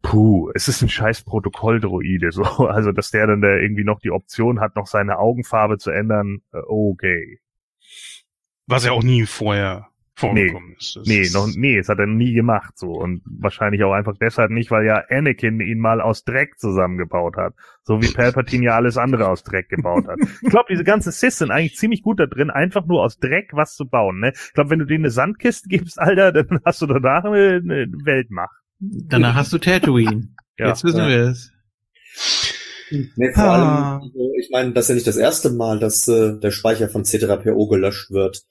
Puh, 0.01 0.51
es 0.55 0.67
ist 0.67 0.83
ein 0.83 0.89
scheiß 0.89 1.25
Protokolldroide, 1.25 2.33
so, 2.33 2.43
also 2.69 2.91
dass 2.91 3.11
der 3.11 3.27
dann 3.27 3.43
da 3.43 3.55
irgendwie 3.55 3.85
noch 3.85 4.01
die 4.01 4.11
Option 4.11 4.61
hat, 4.61 4.77
noch 4.77 4.87
seine 4.87 5.19
Augenfarbe 5.19 5.77
zu 5.77 5.91
ändern, 5.91 6.41
äh, 6.53 6.59
okay. 6.67 7.39
Was 8.67 8.87
ja 8.87 8.93
auch 8.93 9.03
nie 9.03 9.27
vorher 9.27 9.92
vorgekommen 10.29 10.75
ist. 10.79 10.97
Das 10.97 11.07
Nee, 11.07 11.21
ist- 11.21 11.35
noch, 11.35 11.49
nee, 11.55 11.77
das 11.79 11.89
hat 11.89 11.99
er 11.99 12.07
nie 12.07 12.33
gemacht, 12.33 12.77
so. 12.79 12.93
Und 12.93 13.23
wahrscheinlich 13.27 13.83
auch 13.85 13.93
einfach 13.93 14.15
deshalb 14.21 14.51
nicht, 14.51 14.71
weil 14.71 14.85
ja 14.87 15.03
Anakin 15.11 15.61
ihn 15.61 15.79
mal 15.79 16.01
aus 16.01 16.25
Dreck 16.25 16.59
zusammengebaut 16.59 17.37
hat. 17.37 17.55
So 17.85 18.01
wie 18.03 18.13
Palpatine 18.15 18.65
ja 18.67 18.77
alles 18.77 18.97
andere 18.97 19.29
aus 19.29 19.43
Dreck 19.43 19.69
gebaut 19.69 20.07
hat. 20.09 20.19
Ich 20.43 20.51
glaube, 20.51 20.67
diese 20.71 20.85
ganzen 20.85 21.13
Sith 21.13 21.35
sind 21.39 21.51
eigentlich 21.51 21.77
ziemlich 21.77 22.03
gut 22.03 22.19
da 22.21 22.27
drin, 22.27 22.51
einfach 22.51 22.87
nur 22.87 23.03
aus 23.03 23.19
Dreck 23.19 23.51
was 23.53 23.75
zu 23.75 23.87
bauen, 23.89 24.21
ne? 24.21 24.33
Ich 24.35 24.53
glaube, 24.55 24.71
wenn 24.71 24.79
du 24.79 24.87
denen 24.87 25.05
eine 25.05 25.11
Sandkiste 25.11 25.69
gibst, 25.69 25.99
Alter, 26.01 26.33
dann 26.33 26.61
hast 26.65 26.81
du 26.83 26.87
danach 26.87 27.25
eine, 27.25 27.61
eine 27.63 27.87
Weltmacht. 28.05 28.57
danach 28.81 29.35
hast 29.35 29.53
du 29.53 29.59
Tatooine. 29.59 30.29
Ja. 30.59 30.69
Jetzt 30.69 30.85
wissen 30.85 30.99
Ja. 30.99 31.09
wir 31.09 31.19
es. 31.29 31.51
Nee, 33.17 33.33
vor 33.33 33.43
Ah. 33.45 33.93
allem, 33.97 34.03
also, 34.03 34.33
ich 34.39 34.51
meine, 34.53 34.73
das 34.73 34.85
ist 34.85 34.89
ja 34.91 34.95
nicht 34.97 35.07
das 35.07 35.17
erste 35.17 35.51
Mal, 35.51 35.79
dass 35.79 36.07
äh, 36.09 36.39
der 36.39 36.51
Speicher 36.51 36.89
von 36.91 37.05
C3PO 37.05 37.69
gelöscht 37.71 38.11
wird. 38.11 38.43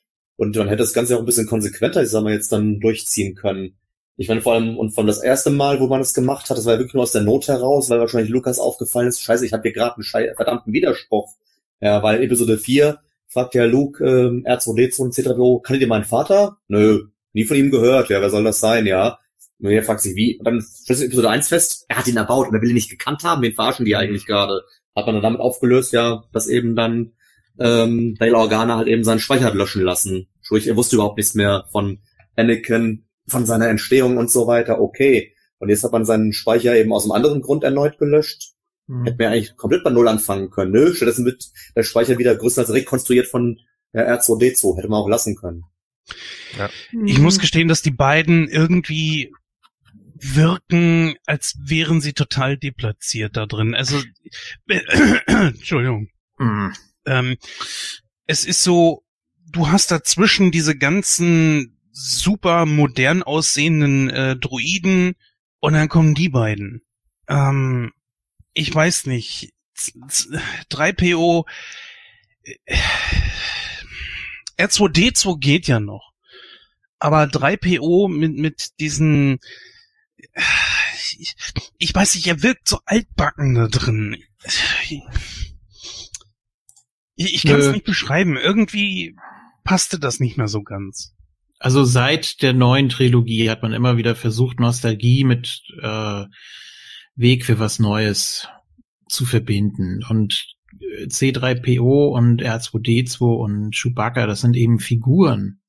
Und 0.42 0.56
man 0.56 0.70
hätte 0.70 0.80
das 0.80 0.94
Ganze 0.94 1.16
auch 1.16 1.20
ein 1.20 1.26
bisschen 1.28 1.46
konsequenter, 1.46 2.02
ich 2.02 2.10
sag 2.10 2.24
mal, 2.24 2.34
jetzt 2.34 2.52
dann 2.52 2.80
durchziehen 2.80 3.36
können. 3.36 3.76
Ich 4.18 4.28
meine, 4.28 4.42
vor 4.42 4.54
allem, 4.54 4.76
und 4.76 4.90
von 4.90 5.06
das 5.06 5.22
erste 5.22 5.52
Mal, 5.52 5.80
wo 5.80 5.86
man 5.86 6.00
das 6.00 6.16
gemacht 6.16 6.50
hat, 6.50 6.58
das 6.58 6.66
war 6.66 6.74
ja 6.74 6.80
wirklich 6.80 6.96
nur 6.96 7.04
aus 7.04 7.12
der 7.12 7.22
Not 7.22 7.48
heraus, 7.48 7.92
weil 7.92 8.00
wahrscheinlich 8.00 8.32
Lukas 8.32 8.58
aufgefallen 8.58 9.08
ist, 9.08 9.22
scheiße, 9.22 9.46
ich 9.46 9.54
habe 9.54 9.62
hier 9.62 9.74
gerade 9.74 9.98
einen 9.98 10.36
verdammten 10.36 10.74
Widerspruch. 10.74 11.36
Ja, 11.80 12.02
weil 12.02 12.24
Episode 12.24 12.58
4 12.58 12.98
fragt 13.28 13.54
ja 13.54 13.66
Luke, 13.66 14.04
ähm, 14.04 14.44
R2D2 14.44 15.02
und 15.02 15.14
C3PO, 15.14 15.62
kanntet 15.62 15.84
ihr 15.84 15.88
meinen 15.88 16.06
Vater? 16.06 16.58
Nö, 16.68 17.04
nie 17.34 17.46
von 17.46 17.58
ihm 17.58 17.70
gehört, 17.70 18.10
ja, 18.10 18.20
wer 18.20 18.32
soll 18.32 18.44
das 18.44 18.60
sein, 18.60 18.88
ja? 18.88 19.20
Und 19.60 19.70
er 19.70 19.84
fragt 19.84 20.02
sich, 20.02 20.16
wie? 20.16 20.40
Und 20.40 20.46
dann 20.46 20.66
stellt 20.84 20.98
sich 20.98 21.06
Episode 21.06 21.30
1 21.30 21.50
fest, 21.50 21.86
er 21.88 21.98
hat 21.98 22.08
ihn 22.08 22.18
erbaut 22.18 22.48
und 22.48 22.56
er 22.56 22.64
will 22.64 22.70
ihn 22.70 22.74
nicht 22.74 22.90
gekannt 22.90 23.24
haben, 23.24 23.44
wen 23.44 23.54
verarschen 23.54 23.86
die 23.86 23.96
eigentlich 23.96 24.26
gerade? 24.26 24.64
Hat 24.96 25.06
man 25.06 25.14
dann 25.14 25.24
damit 25.24 25.40
aufgelöst, 25.40 25.94
ja, 25.94 26.24
dass 26.34 26.48
eben 26.48 26.76
dann 26.76 27.12
ähm, 27.60 28.16
Bail 28.18 28.34
Organa 28.34 28.78
halt 28.78 28.88
eben 28.88 29.04
seinen 29.04 29.20
Speicher 29.20 29.54
löschen 29.54 29.84
lassen. 29.84 30.28
Sprich, 30.42 30.68
er 30.68 30.76
wusste 30.76 30.96
überhaupt 30.96 31.18
nichts 31.18 31.36
mehr 31.36 31.66
von 31.72 32.00
Anakin, 32.36 33.06
von 33.28 33.46
seiner 33.46 33.70
Entstehung 33.70 34.18
und 34.18 34.30
so 34.32 34.48
weiter, 34.48 34.80
okay. 34.80 35.34
Und 35.60 35.70
jetzt 35.70 35.84
hat 35.84 35.92
man 35.92 36.06
seinen 36.06 36.34
Speicher 36.34 36.76
eben 36.76 36.92
aus 36.92 37.04
einem 37.04 37.12
anderen 37.12 37.42
Grund 37.42 37.64
erneut 37.64 37.98
gelöscht. 38.00 38.54
Hm. 38.88 39.06
Hätten 39.06 39.20
wir 39.20 39.30
eigentlich 39.30 39.56
komplett 39.56 39.84
bei 39.84 39.92
Null 39.92 40.08
anfangen 40.08 40.50
können. 40.50 40.72
Nö, 40.72 40.94
stattdessen 40.94 41.26
wird 41.26 41.52
der 41.76 41.84
Speicher 41.84 42.18
wieder 42.18 42.36
größtenteils 42.36 42.76
rekonstruiert 42.76 43.28
von 43.28 43.60
ja, 43.94 44.16
R2D2. 44.16 44.78
Hätte 44.78 44.88
man 44.88 45.02
auch 45.02 45.10
lassen 45.10 45.36
können. 45.36 45.64
Ja. 46.58 46.70
Ich 47.06 47.20
muss 47.20 47.40
gestehen, 47.40 47.68
dass 47.68 47.82
die 47.82 47.92
beiden 47.92 48.50
irgendwie 48.50 49.32
wirken, 50.16 51.16
als 51.26 51.56
wären 51.60 52.02
sie 52.02 52.14
total 52.14 52.58
deplatziert 52.58 53.38
da 53.38 53.46
drin. 53.46 53.76
Also, 53.76 54.02
äh, 54.68 54.82
Entschuldigung. 55.28 56.10
Mhm. 56.38 56.74
Ähm, 57.06 57.38
es 58.28 58.46
ist 58.46 58.64
so, 58.64 59.04
du 59.52 59.70
hast 59.70 59.92
dazwischen 59.92 60.52
diese 60.52 60.78
ganzen 60.78 61.78
super 61.92 62.66
modern 62.66 63.24
aussehenden 63.24 64.10
äh, 64.10 64.36
Druiden 64.36 65.16
und 65.60 65.74
dann 65.74 65.90
kommen 65.90 66.16
die 66.16 66.30
beiden. 66.30 66.82
Ähm, 67.28 67.92
ich 68.54 68.74
weiß 68.74 69.06
nicht. 69.08 69.54
3PO 69.76 71.46
äh, 72.44 72.78
R2D2 74.58 75.40
geht 75.40 75.68
ja 75.68 75.80
noch. 75.80 76.12
Aber 77.00 77.24
3PO 77.24 78.10
mit, 78.10 78.38
mit 78.38 78.80
diesen 78.80 79.40
ich, 81.18 81.36
ich 81.78 81.94
weiß 81.94 82.16
nicht, 82.16 82.28
er 82.28 82.44
wirkt 82.44 82.68
so 82.68 82.80
altbacken 82.86 83.56
da 83.56 83.68
drin. 83.68 84.18
Ich, 87.16 87.36
ich 87.36 87.44
kann 87.44 87.60
es 87.60 87.72
nicht 87.72 87.86
beschreiben. 87.86 88.38
Irgendwie 88.38 89.16
passte 89.64 90.00
das 90.00 90.20
nicht 90.20 90.38
mehr 90.38 90.48
so 90.48 90.64
ganz. 90.64 91.14
Also 91.60 91.84
seit 91.84 92.42
der 92.42 92.54
neuen 92.54 92.90
Trilogie 92.90 93.50
hat 93.50 93.62
man 93.62 93.74
immer 93.74 93.98
wieder 93.98 94.16
versucht, 94.16 94.60
Nostalgie 94.60 95.24
mit 95.24 95.62
äh, 95.82 96.26
Weg 97.16 97.46
für 97.46 97.60
was 97.60 97.78
Neues 97.78 98.48
zu 99.08 99.26
verbinden. 99.26 100.04
Und 100.10 100.56
äh, 100.80 101.06
C3PO 101.06 102.10
und 102.10 102.42
R2D2 102.42 103.22
und 103.22 103.76
Chewbacca, 103.76 104.26
das 104.26 104.42
sind 104.42 104.56
eben 104.56 104.80
Figuren. 104.80 105.60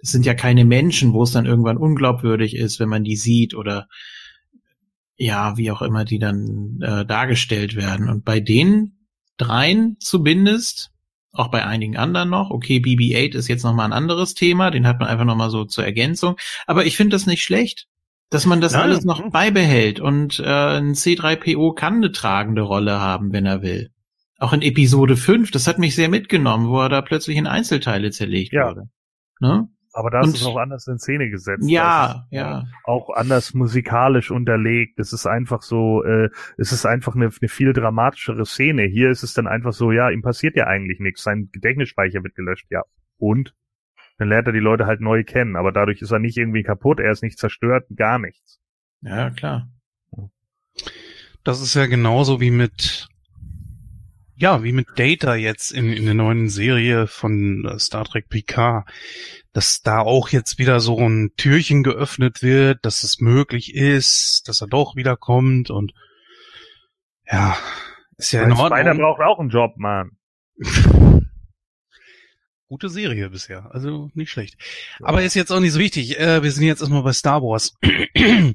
Das 0.00 0.12
sind 0.12 0.26
ja 0.26 0.34
keine 0.34 0.64
Menschen, 0.64 1.12
wo 1.12 1.24
es 1.24 1.32
dann 1.32 1.46
irgendwann 1.46 1.76
unglaubwürdig 1.76 2.54
ist, 2.54 2.78
wenn 2.78 2.88
man 2.88 3.02
die 3.02 3.16
sieht 3.16 3.54
oder 3.54 3.88
ja, 5.16 5.56
wie 5.56 5.70
auch 5.70 5.82
immer 5.82 6.04
die 6.04 6.18
dann 6.18 6.80
äh, 6.82 7.04
dargestellt 7.04 7.74
werden. 7.74 8.08
Und 8.08 8.24
bei 8.24 8.40
den 8.40 9.06
dreien 9.38 9.96
zumindest, 9.98 10.91
auch 11.32 11.48
bei 11.48 11.64
einigen 11.64 11.96
anderen 11.96 12.30
noch, 12.30 12.50
okay, 12.50 12.76
BB-8 12.76 13.34
ist 13.34 13.48
jetzt 13.48 13.64
nochmal 13.64 13.86
ein 13.86 13.92
anderes 13.92 14.34
Thema, 14.34 14.70
den 14.70 14.86
hat 14.86 15.00
man 15.00 15.08
einfach 15.08 15.24
nochmal 15.24 15.50
so 15.50 15.64
zur 15.64 15.84
Ergänzung. 15.84 16.36
Aber 16.66 16.84
ich 16.84 16.96
finde 16.96 17.14
das 17.16 17.26
nicht 17.26 17.42
schlecht, 17.42 17.86
dass 18.30 18.46
man 18.46 18.60
das 18.60 18.72
ja, 18.72 18.82
alles 18.82 19.04
noch 19.04 19.30
beibehält 19.30 20.00
und 20.00 20.38
äh, 20.40 20.78
ein 20.78 20.94
C3PO 20.94 21.74
kann 21.74 21.96
eine 21.96 22.12
tragende 22.12 22.62
Rolle 22.62 23.00
haben, 23.00 23.32
wenn 23.32 23.46
er 23.46 23.62
will. 23.62 23.90
Auch 24.38 24.52
in 24.52 24.62
Episode 24.62 25.16
5, 25.16 25.50
das 25.50 25.66
hat 25.66 25.78
mich 25.78 25.94
sehr 25.94 26.08
mitgenommen, 26.08 26.68
wo 26.68 26.80
er 26.80 26.88
da 26.88 27.00
plötzlich 27.00 27.36
in 27.36 27.46
Einzelteile 27.46 28.10
zerlegt 28.10 28.52
ja. 28.52 28.68
wurde. 28.68 28.88
Ne? 29.40 29.68
Aber 29.94 30.10
da 30.10 30.22
ist 30.22 30.34
es 30.34 30.46
auch 30.46 30.56
anders 30.56 30.86
in 30.86 30.98
Szene 30.98 31.28
gesetzt. 31.28 31.68
Ja, 31.68 32.26
ja. 32.30 32.64
Auch 32.84 33.10
anders 33.10 33.52
musikalisch 33.52 34.30
unterlegt. 34.30 34.98
Es 34.98 35.12
ist 35.12 35.26
einfach 35.26 35.60
so, 35.60 36.02
äh, 36.02 36.30
es 36.56 36.72
ist 36.72 36.86
einfach 36.86 37.14
eine, 37.14 37.26
eine 37.26 37.48
viel 37.48 37.74
dramatischere 37.74 38.46
Szene. 38.46 38.84
Hier 38.84 39.10
ist 39.10 39.22
es 39.22 39.34
dann 39.34 39.46
einfach 39.46 39.74
so, 39.74 39.92
ja, 39.92 40.08
ihm 40.08 40.22
passiert 40.22 40.56
ja 40.56 40.66
eigentlich 40.66 40.98
nichts. 40.98 41.22
Sein 41.22 41.50
Gedächtnisspeicher 41.52 42.22
wird 42.22 42.34
gelöscht, 42.34 42.66
ja. 42.70 42.82
Und? 43.18 43.54
Dann 44.16 44.28
lernt 44.28 44.46
er 44.46 44.52
die 44.52 44.60
Leute 44.60 44.86
halt 44.86 45.00
neu 45.00 45.24
kennen. 45.24 45.56
Aber 45.56 45.72
dadurch 45.72 46.00
ist 46.00 46.10
er 46.10 46.18
nicht 46.18 46.38
irgendwie 46.38 46.62
kaputt, 46.62 46.98
er 46.98 47.12
ist 47.12 47.22
nicht 47.22 47.38
zerstört, 47.38 47.84
gar 47.94 48.18
nichts. 48.18 48.60
Ja, 49.02 49.30
klar. 49.30 49.68
Das 51.44 51.60
ist 51.60 51.74
ja 51.74 51.86
genauso 51.86 52.40
wie 52.40 52.50
mit 52.50 53.08
ja, 54.42 54.62
wie 54.62 54.72
mit 54.72 54.88
Data 54.96 55.34
jetzt 55.34 55.70
in, 55.72 55.92
in 55.92 56.04
der 56.04 56.14
neuen 56.14 56.48
Serie 56.48 57.06
von 57.06 57.64
äh, 57.64 57.78
Star 57.78 58.04
Trek 58.04 58.28
Picard 58.28 58.86
dass 59.52 59.82
da 59.82 60.00
auch 60.00 60.30
jetzt 60.30 60.58
wieder 60.58 60.80
so 60.80 60.98
ein 60.98 61.32
Türchen 61.36 61.82
geöffnet 61.82 62.42
wird, 62.42 62.84
dass 62.84 63.02
es 63.02 63.20
möglich 63.20 63.74
ist, 63.74 64.48
dass 64.48 64.60
er 64.62 64.66
doch 64.66 64.96
wieder 64.96 65.16
kommt 65.16 65.70
und 65.70 65.92
ja, 67.30 67.56
ist 68.16 68.32
ja 68.32 68.42
in 68.42 68.52
Ordnung. 68.52 68.78
Spider 68.78 68.94
braucht 68.94 69.20
auch 69.20 69.38
einen 69.38 69.50
Job, 69.50 69.74
Mann. 69.76 70.12
Gute 72.68 72.88
Serie 72.88 73.28
bisher, 73.28 73.70
also 73.72 74.10
nicht 74.14 74.30
schlecht. 74.30 74.56
Ja. 75.00 75.08
Aber 75.08 75.22
ist 75.22 75.34
jetzt 75.34 75.52
auch 75.52 75.60
nicht 75.60 75.72
so 75.72 75.78
wichtig. 75.78 76.18
Äh, 76.18 76.42
wir 76.42 76.50
sind 76.50 76.64
jetzt 76.64 76.80
erstmal 76.80 77.02
bei 77.02 77.12
Star 77.12 77.42
Wars. 77.42 77.74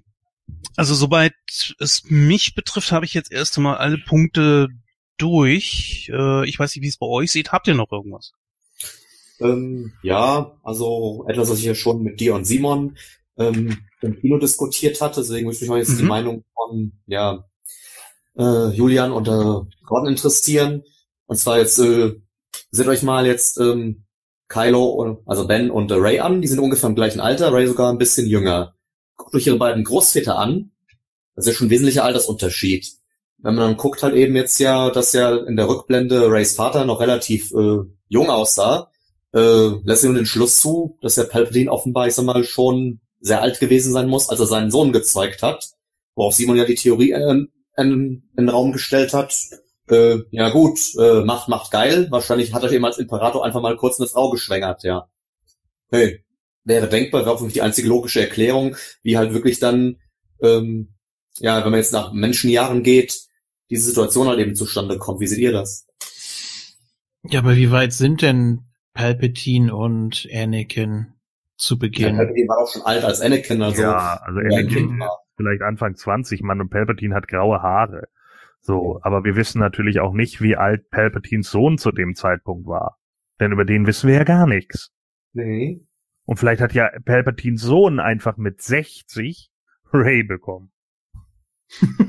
also 0.76 0.96
soweit 0.96 1.36
es 1.80 2.04
mich 2.06 2.56
betrifft, 2.56 2.92
habe 2.92 3.06
ich 3.06 3.14
jetzt 3.14 3.32
erst 3.32 3.58
einmal 3.58 3.78
alle 3.78 4.00
Punkte 4.00 4.70
durch. 5.18 6.12
Äh, 6.14 6.48
ich 6.48 6.58
weiß 6.58 6.76
nicht, 6.76 6.84
wie 6.84 6.90
es 6.90 6.98
bei 6.98 7.06
euch 7.06 7.32
sieht. 7.32 7.52
Habt 7.52 7.68
ihr 7.68 7.76
noch 7.76 7.92
irgendwas? 7.92 8.34
Ähm, 9.40 9.94
ja, 10.02 10.58
also 10.64 11.26
etwas, 11.28 11.50
was 11.50 11.60
ich 11.60 11.66
ja 11.66 11.76
schon 11.76 12.02
mit 12.02 12.20
dir 12.20 12.36
und 12.36 12.46
Simon 12.46 12.98
ähm, 13.38 13.78
im 14.02 14.20
Kino 14.20 14.38
diskutiert 14.38 15.02
hatte. 15.02 15.22
Deswegen 15.22 15.48
möchte 15.48 15.64
ich 15.64 15.70
mal 15.70 15.80
jetzt 15.80 15.92
mhm. 15.92 15.98
die 15.98 16.04
Meinung 16.04 16.44
von 16.56 16.92
ja, 17.06 17.46
äh, 18.38 18.70
Julian 18.70 19.12
und 19.12 19.28
äh, 19.28 19.76
Gordon 19.86 20.08
interessieren. 20.08 20.84
Und 21.26 21.38
zwar 21.38 21.60
jetzt, 21.60 21.80
äh, 21.80 22.16
seht 22.72 22.88
euch 22.88 23.04
mal 23.04 23.26
jetzt 23.26 23.60
ähm, 23.60 24.06
Kylo, 24.48 25.22
also 25.26 25.48
Ben 25.48 25.70
und 25.70 25.92
äh, 25.92 25.96
Ray 25.96 26.20
an. 26.20 26.42
Die 26.42 26.48
sind 26.48 26.60
ungefähr 26.60 26.90
im 26.90 26.96
gleichen 26.96 27.20
Alter, 27.20 27.52
Ray 27.52 27.68
sogar 27.68 27.92
ein 27.92 27.98
bisschen 27.98 28.28
jünger. 28.28 28.76
Guckt 29.16 29.36
euch 29.36 29.48
ihre 29.48 29.58
beiden 29.58 29.84
Großväter 29.84 30.38
an. 30.38 30.72
Das 31.36 31.46
ist 31.46 31.54
ja 31.54 31.58
schon 31.58 31.68
ein 31.68 31.72
wesentlicher 31.72 32.04
Altersunterschied. 32.04 32.97
Wenn 33.40 33.56
man 33.56 33.70
dann 33.70 33.78
guckt 33.78 34.04
halt 34.04 34.16
eben 34.16 34.36
jetzt 34.36 34.60
ja, 34.60 34.90
dass 34.90 35.14
ja 35.14 35.36
in 35.36 35.56
der 35.56 35.68
Rückblende 35.68 36.30
Rays 36.30 36.56
Vater 36.56 36.86
noch 36.86 37.00
relativ 37.00 37.52
äh, 37.54 37.80
jung 38.08 38.30
aussah, 38.30 38.90
äh, 39.34 39.70
lässt 39.84 40.04
ihm 40.04 40.16
den 40.16 40.26
Schluss 40.26 40.60
zu, 40.60 40.98
dass 41.02 41.16
der 41.16 41.26
Palpatine 41.26 41.72
offenbar, 41.72 42.08
ich 42.08 42.16
sag 42.16 42.26
mal, 42.26 42.44
schon 42.44 43.00
sehr 43.20 43.42
alt 43.42 43.60
gewesen 43.60 43.94
sein 43.94 44.08
muss, 44.10 44.30
als 44.30 44.40
er 44.40 44.48
seinen 44.48 44.72
Sohn 44.72 44.92
gezeugt 44.92 45.44
hat. 45.44 45.70
Worauf 46.16 46.34
Simon 46.34 46.58
ja 46.58 46.66
die 46.66 46.76
Theorie 46.76 47.12
äh, 47.12 47.30
in, 47.30 47.48
in 47.78 48.24
den 48.38 48.50
Raum 48.50 48.72
gestellt 48.72 49.14
hat. 49.14 49.36
Äh, 49.90 50.18
ja 50.32 50.50
gut, 50.50 50.80
äh, 51.00 51.22
Macht 51.24 51.48
macht 51.48 51.72
geil. 51.72 52.08
Wahrscheinlich 52.10 52.54
hat 52.54 52.64
er 52.64 52.72
eben 52.72 52.86
als 52.86 52.98
Imperator 52.98 53.46
einfach 53.46 53.62
mal 53.62 53.78
kurz 53.78 54.00
eine 54.00 54.10
Frau 54.10 54.30
geschwängert, 54.32 54.84
ja. 54.84 55.08
Hey, 55.90 56.24
wäre 56.64 56.88
denkbar, 56.90 57.22
wäre 57.22 57.36
auch 57.36 57.48
die 57.48 57.62
einzige 57.62 57.88
logische 57.88 58.22
Erklärung, 58.22 58.76
wie 59.04 59.18
halt 59.18 59.34
wirklich 59.34 59.60
dann, 59.60 59.98
ähm, 60.42 60.96
ja, 61.40 61.64
wenn 61.64 61.72
man 61.72 61.80
jetzt 61.80 61.94
nach 61.94 62.12
Menschenjahren 62.12 62.84
geht, 62.84 63.27
diese 63.70 63.90
Situation 63.90 64.28
halt 64.28 64.40
eben 64.40 64.56
zustande 64.56 64.98
kommt. 64.98 65.20
Wie 65.20 65.28
seht 65.28 65.40
ihr 65.40 65.52
das? 65.52 65.88
Ja, 67.24 67.40
aber 67.40 67.56
wie 67.56 67.72
weit 67.72 67.94
sind 67.94 68.22
denn 68.22 68.64
Palpatine 68.94 69.76
und 69.76 70.28
Anakin 70.34 71.14
zu 71.58 71.78
Beginn. 71.78 72.16
Ja, 72.16 72.24
Palpatine 72.24 72.48
war 72.48 72.58
auch 72.60 72.72
schon 72.72 72.82
alt 72.84 73.04
als 73.04 73.22
Anakin. 73.22 73.62
Also 73.62 73.82
ja, 73.82 74.20
also 74.24 74.40
Anakin 74.40 75.04
vielleicht 75.38 75.62
Anfang 75.62 75.96
20, 75.96 76.42
Mann, 76.42 76.62
und 76.62 76.70
Palpatine 76.70 77.16
hat 77.16 77.28
graue 77.28 77.62
Haare. 77.62 78.08
So, 78.62 79.00
aber 79.04 79.24
wir 79.24 79.36
wissen 79.36 79.60
natürlich 79.60 80.00
auch 80.00 80.14
nicht, 80.14 80.42
wie 80.42 80.56
alt 80.56 80.90
Palpatines 80.90 81.50
Sohn 81.50 81.78
zu 81.78 81.92
dem 81.92 82.16
Zeitpunkt 82.16 82.68
war. 82.68 82.98
Denn 83.40 83.52
über 83.52 83.66
den 83.66 83.86
wissen 83.86 84.08
wir 84.08 84.16
ja 84.16 84.24
gar 84.24 84.48
nichts. 84.48 84.92
Nee. 85.34 85.86
Und 86.26 86.38
vielleicht 86.38 86.62
hat 86.62 86.74
ja 86.74 86.90
Palpatines 87.06 87.62
Sohn 87.62 88.00
einfach 88.00 88.38
mit 88.38 88.62
60 88.62 89.50
Ray 89.94 90.24
bekommen. 90.24 90.72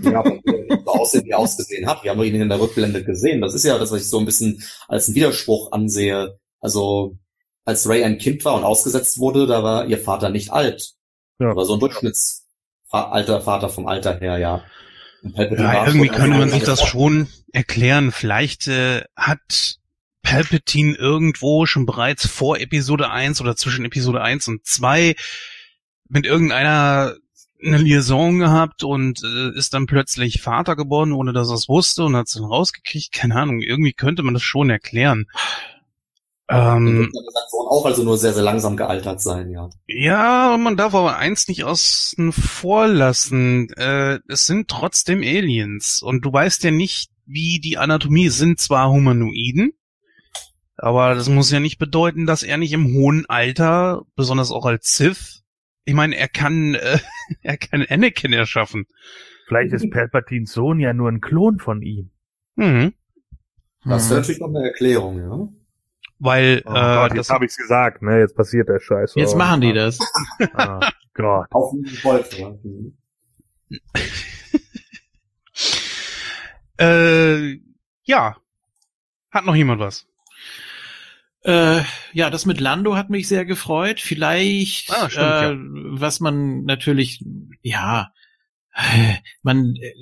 Ja, 0.02 0.20
aber 0.20 0.38
so 0.84 0.92
aussehen, 0.92 1.24
wie 1.24 1.30
er 1.30 1.38
ausgesehen 1.38 1.88
hat. 1.88 2.02
Wir 2.04 2.12
haben 2.12 2.22
ihn 2.22 2.40
in 2.40 2.48
der 2.48 2.60
Rückblende 2.60 3.04
gesehen. 3.04 3.40
Das 3.40 3.54
ist 3.54 3.64
ja 3.64 3.78
das, 3.78 3.90
was 3.90 4.02
ich 4.02 4.08
so 4.08 4.18
ein 4.18 4.24
bisschen 4.24 4.62
als 4.86 5.08
einen 5.08 5.16
Widerspruch 5.16 5.72
ansehe. 5.72 6.38
Also 6.60 7.16
als 7.64 7.88
Ray 7.88 8.04
ein 8.04 8.18
Kind 8.18 8.44
war 8.44 8.54
und 8.54 8.64
ausgesetzt 8.64 9.18
wurde, 9.18 9.46
da 9.46 9.62
war 9.62 9.86
ihr 9.86 9.98
Vater 9.98 10.30
nicht 10.30 10.52
alt. 10.52 10.92
Ja. 11.38 11.50
Aber 11.50 11.64
so 11.64 11.74
ein 11.74 11.80
Durchschnittsalter 11.80 13.40
Vater 13.42 13.68
vom 13.68 13.86
Alter 13.86 14.18
her, 14.18 14.38
ja. 14.38 14.64
Ja, 15.22 15.86
irgendwie 15.86 16.08
könnte 16.08 16.38
man 16.38 16.48
sich 16.48 16.62
das 16.62 16.82
schon 16.86 17.28
erklären. 17.52 18.12
Vielleicht 18.12 18.68
äh, 18.68 19.02
hat 19.16 19.78
Palpatine 20.22 20.96
irgendwo 20.96 21.66
schon 21.66 21.86
bereits 21.86 22.26
vor 22.26 22.58
Episode 22.58 23.10
1 23.10 23.40
oder 23.40 23.56
zwischen 23.56 23.84
Episode 23.84 24.22
1 24.22 24.48
und 24.48 24.64
2 24.64 25.16
mit 26.08 26.24
irgendeiner 26.24 27.16
eine 27.64 27.78
Liaison 27.78 28.38
gehabt 28.38 28.84
und 28.84 29.22
äh, 29.22 29.56
ist 29.56 29.74
dann 29.74 29.86
plötzlich 29.86 30.40
Vater 30.40 30.76
geworden, 30.76 31.12
ohne 31.12 31.32
dass 31.32 31.48
er 31.48 31.54
es 31.54 31.68
wusste 31.68 32.04
und 32.04 32.16
hat 32.16 32.26
es 32.28 32.34
dann 32.34 32.44
rausgekriegt. 32.44 33.12
Keine 33.12 33.36
Ahnung, 33.36 33.60
irgendwie 33.60 33.92
könnte 33.92 34.22
man 34.22 34.34
das 34.34 34.42
schon 34.42 34.70
erklären. 34.70 35.26
Ähm, 36.50 37.12
auch 37.68 37.84
also 37.84 38.02
nur 38.04 38.16
sehr, 38.16 38.32
sehr 38.32 38.42
langsam 38.42 38.76
gealtert 38.76 39.20
sein, 39.20 39.50
ja. 39.50 39.68
Ja, 39.86 40.56
man 40.56 40.78
darf 40.78 40.94
aber 40.94 41.18
eins 41.18 41.46
nicht 41.48 41.64
außen 41.64 42.32
vor 42.32 42.88
lassen. 42.88 43.68
Äh, 43.76 44.20
es 44.28 44.46
sind 44.46 44.68
trotzdem 44.68 45.18
Aliens. 45.18 46.00
Und 46.00 46.24
du 46.24 46.32
weißt 46.32 46.64
ja 46.64 46.70
nicht, 46.70 47.10
wie 47.26 47.60
die 47.60 47.76
Anatomie 47.76 48.30
sind 48.30 48.60
zwar 48.60 48.90
Humanoiden, 48.90 49.72
aber 50.78 51.14
das 51.14 51.28
muss 51.28 51.50
ja 51.50 51.60
nicht 51.60 51.78
bedeuten, 51.78 52.24
dass 52.24 52.42
er 52.42 52.56
nicht 52.56 52.72
im 52.72 52.94
hohen 52.94 53.26
Alter, 53.26 54.02
besonders 54.14 54.50
auch 54.50 54.64
als 54.64 54.96
Sith, 54.96 55.42
ich 55.88 55.94
meine, 55.94 56.16
er 56.16 56.28
kann, 56.28 56.74
äh, 56.74 56.98
er 57.42 57.56
kann 57.56 57.84
Anakin 57.88 58.34
erschaffen. 58.34 58.86
Vielleicht 59.46 59.72
ist 59.72 59.90
Palpatines 59.90 60.52
Sohn 60.52 60.80
ja 60.80 60.92
nur 60.92 61.10
ein 61.10 61.22
Klon 61.22 61.58
von 61.58 61.80
ihm. 61.80 62.10
Mhm. 62.56 62.92
Das 63.86 64.04
Hm. 64.04 64.10
wäre 64.10 64.20
natürlich 64.20 64.40
noch 64.40 64.48
eine 64.48 64.64
Erklärung, 64.64 65.18
ja. 65.18 65.48
Weil 66.18 66.62
Oh 66.66 66.70
äh, 66.70 66.74
Gott, 66.74 67.14
jetzt 67.14 67.30
habe 67.30 67.46
ich's 67.46 67.56
gesagt, 67.56 68.02
ne? 68.02 68.18
Jetzt 68.18 68.36
passiert 68.36 68.68
der 68.68 68.80
Scheiß. 68.80 69.14
Jetzt 69.14 69.34
Oh, 69.34 69.38
machen 69.38 69.62
die 69.62 69.72
das. 69.72 69.98
Ah, 70.52 70.90
Gott. 71.14 71.46
Auf 71.52 71.72
den. 71.72 72.58
Mhm. 72.62 72.98
äh, 76.78 77.58
ja. 78.02 78.36
Hat 79.30 79.46
noch 79.46 79.54
jemand 79.54 79.80
was? 79.80 80.06
Äh, 81.48 81.82
ja, 82.12 82.28
das 82.28 82.44
mit 82.44 82.60
Lando 82.60 82.94
hat 82.94 83.08
mich 83.08 83.26
sehr 83.26 83.46
gefreut. 83.46 84.00
Vielleicht, 84.00 84.90
Ah, 84.92 85.08
stimmt, 85.08 85.24
äh, 85.26 85.50
ja. 85.52 85.56
was 86.00 86.20
man 86.20 86.64
natürlich, 86.64 87.24
ja, 87.62 88.12
äh, 88.74 89.14
man, 89.42 89.74
äh, 89.76 89.92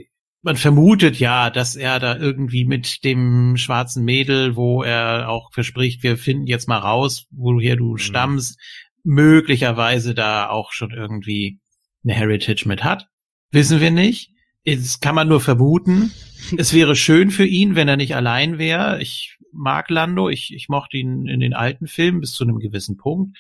man 0.42 0.56
vermutet 0.56 1.18
ja, 1.20 1.50
dass 1.50 1.76
er 1.76 2.00
da 2.00 2.16
irgendwie 2.16 2.64
mit 2.64 3.04
dem 3.04 3.56
schwarzen 3.56 4.04
Mädel, 4.04 4.56
wo 4.56 4.82
er 4.82 5.28
auch 5.28 5.52
verspricht, 5.52 6.02
wir 6.02 6.18
finden 6.18 6.46
jetzt 6.48 6.66
mal 6.68 6.78
raus, 6.78 7.26
woher 7.30 7.74
Mhm. 7.76 7.78
du 7.78 7.96
stammst, 7.96 8.58
möglicherweise 9.04 10.14
da 10.14 10.48
auch 10.48 10.72
schon 10.72 10.90
irgendwie 10.90 11.60
eine 12.04 12.14
Heritage 12.14 12.66
mit 12.68 12.82
hat. 12.82 13.06
Wissen 13.52 13.80
wir 13.80 13.92
nicht. 13.92 14.30
Das 14.64 14.98
kann 14.98 15.14
man 15.14 15.28
nur 15.28 15.40
vermuten. 15.40 16.10
Es 16.56 16.72
wäre 16.74 16.96
schön 16.96 17.30
für 17.30 17.46
ihn, 17.46 17.76
wenn 17.76 17.86
er 17.86 17.96
nicht 17.96 18.16
allein 18.16 18.58
wäre. 18.58 19.00
Ich 19.00 19.35
mag 19.52 19.90
Lando. 19.90 20.28
Ich, 20.28 20.52
ich 20.54 20.68
mochte 20.68 20.96
ihn 20.96 21.26
in 21.26 21.40
den 21.40 21.54
alten 21.54 21.86
Filmen 21.86 22.20
bis 22.20 22.32
zu 22.32 22.44
einem 22.44 22.58
gewissen 22.58 22.96
Punkt. 22.96 23.36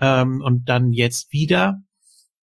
Ähm, 0.00 0.40
und 0.40 0.68
dann 0.68 0.92
jetzt 0.92 1.32
wieder. 1.32 1.82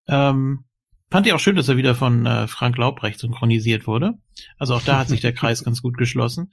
Ähm, 0.06 0.64
fand 1.10 1.26
ich 1.26 1.32
auch 1.32 1.40
schön, 1.40 1.56
dass 1.56 1.68
er 1.68 1.76
wieder 1.76 1.94
von 1.94 2.26
äh, 2.26 2.46
Frank 2.46 2.76
Laubrecht 2.76 3.18
synchronisiert 3.18 3.86
wurde. 3.86 4.14
Also 4.58 4.74
auch 4.74 4.82
da 4.82 4.98
hat 4.98 5.08
sich 5.08 5.20
der 5.20 5.32
Kreis 5.32 5.64
ganz 5.64 5.82
gut 5.82 5.96
geschlossen. 5.98 6.50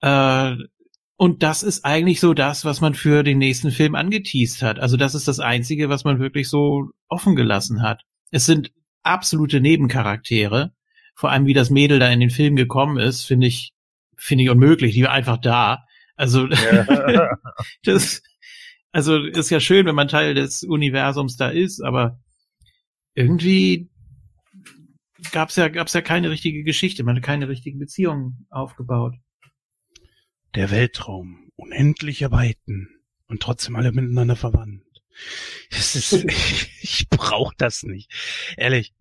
Äh, 0.00 0.56
und 1.16 1.42
das 1.42 1.62
ist 1.62 1.84
eigentlich 1.84 2.18
so 2.18 2.34
das, 2.34 2.64
was 2.64 2.80
man 2.80 2.94
für 2.94 3.22
den 3.22 3.38
nächsten 3.38 3.70
Film 3.70 3.94
angeteased 3.94 4.62
hat. 4.62 4.80
Also 4.80 4.96
das 4.96 5.14
ist 5.14 5.28
das 5.28 5.38
Einzige, 5.38 5.88
was 5.88 6.04
man 6.04 6.18
wirklich 6.18 6.48
so 6.48 6.88
offen 7.08 7.36
gelassen 7.36 7.82
hat. 7.82 8.02
Es 8.30 8.46
sind 8.46 8.72
absolute 9.02 9.60
Nebencharaktere. 9.60 10.72
Vor 11.14 11.30
allem, 11.30 11.46
wie 11.46 11.54
das 11.54 11.70
Mädel 11.70 11.98
da 11.98 12.08
in 12.08 12.20
den 12.20 12.30
Film 12.30 12.56
gekommen 12.56 12.98
ist, 12.98 13.24
finde 13.24 13.46
ich, 13.46 13.71
finde 14.22 14.44
ich 14.44 14.50
unmöglich. 14.50 14.94
Die 14.94 15.02
war 15.02 15.10
einfach 15.10 15.38
da. 15.38 15.84
Also, 16.14 16.46
Ja. 16.46 17.36
das, 17.82 18.22
also 18.92 19.24
ist 19.24 19.50
ja 19.50 19.58
schön, 19.58 19.86
wenn 19.86 19.94
man 19.94 20.08
Teil 20.08 20.34
des 20.34 20.62
Universums 20.62 21.36
da 21.36 21.48
ist, 21.48 21.80
aber 21.82 22.20
irgendwie 23.14 23.90
gab's 25.32 25.56
ja, 25.56 25.68
gab's 25.68 25.92
ja 25.92 26.02
keine 26.02 26.30
richtige 26.30 26.62
Geschichte, 26.62 27.02
man 27.02 27.16
hat 27.16 27.22
keine 27.24 27.48
richtige 27.48 27.78
Beziehung 27.78 28.46
aufgebaut. 28.50 29.14
Der 30.54 30.70
Weltraum, 30.70 31.50
unendliche 31.56 32.30
Weiten 32.30 32.88
und 33.26 33.42
trotzdem 33.42 33.76
alle 33.76 33.92
miteinander 33.92 34.36
verwandt. 34.36 34.84
Ist, 35.70 36.12
ich 36.82 37.08
brauch 37.10 37.52
das 37.54 37.82
nicht. 37.82 38.12
Ehrlich. 38.56 38.94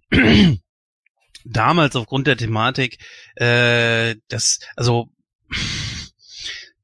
Damals 1.45 1.95
aufgrund 1.95 2.27
der 2.27 2.37
Thematik, 2.37 2.97
äh, 3.35 4.15
das, 4.27 4.59
also 4.75 5.09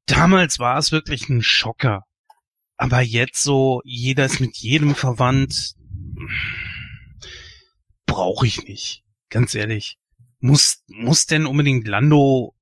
damals 0.06 0.60
war 0.60 0.78
es 0.78 0.92
wirklich 0.92 1.30
ein 1.30 1.42
Schocker. 1.42 2.04
Aber 2.78 3.02
jetzt 3.02 3.44
so, 3.44 3.82
jeder 3.84 4.26
ist 4.26 4.40
mit 4.40 4.56
jedem 4.58 4.96
verwandt, 4.96 5.74
brauche 8.06 8.46
ich 8.46 8.64
nicht. 8.68 9.04
Ganz 9.30 9.56
ehrlich. 9.56 9.98
Muss, 10.40 10.84
muss 10.88 11.26
denn 11.26 11.48
unbedingt 11.48 11.88
Lando 11.88 12.56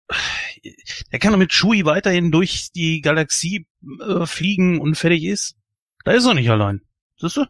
der 1.11 1.19
kann 1.19 1.31
doch 1.31 1.39
mit 1.39 1.51
Chewie 1.51 1.85
weiterhin 1.85 2.31
durch 2.31 2.71
die 2.71 3.01
Galaxie 3.01 3.67
äh, 4.01 4.25
fliegen 4.25 4.79
und 4.79 4.95
fertig 4.95 5.23
ist. 5.23 5.55
Da 6.03 6.11
ist 6.11 6.25
er 6.25 6.33
nicht 6.33 6.49
allein. 6.49 6.81
Siehst 7.19 7.37
du? 7.37 7.45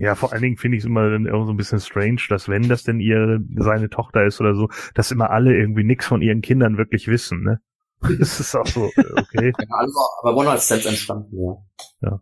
Ja, 0.00 0.14
vor 0.14 0.32
allen 0.32 0.40
Dingen 0.40 0.56
finde 0.56 0.78
ich 0.78 0.82
es 0.82 0.86
immer 0.86 1.10
dann 1.10 1.28
auch 1.28 1.44
so 1.44 1.52
ein 1.52 1.58
bisschen 1.58 1.78
strange, 1.78 2.22
dass 2.30 2.48
wenn 2.48 2.70
das 2.70 2.84
denn 2.84 3.00
ihre, 3.00 3.38
seine 3.56 3.90
Tochter 3.90 4.24
ist 4.24 4.40
oder 4.40 4.54
so, 4.54 4.70
dass 4.94 5.10
immer 5.10 5.28
alle 5.28 5.54
irgendwie 5.54 5.84
nix 5.84 6.06
von 6.06 6.22
ihren 6.22 6.40
Kindern 6.40 6.78
wirklich 6.78 7.06
wissen, 7.06 7.42
ne? 7.42 7.60
Das 8.18 8.40
ist 8.40 8.54
auch 8.54 8.66
so, 8.66 8.86
äh, 8.96 9.20
okay. 9.20 9.52
Ja, 9.58 9.66
alles 9.68 9.94
aber 10.22 10.34
One 10.34 10.48
Night 10.48 10.62
Stands 10.62 10.86
entstanden, 10.86 11.36
ja. 12.00 12.18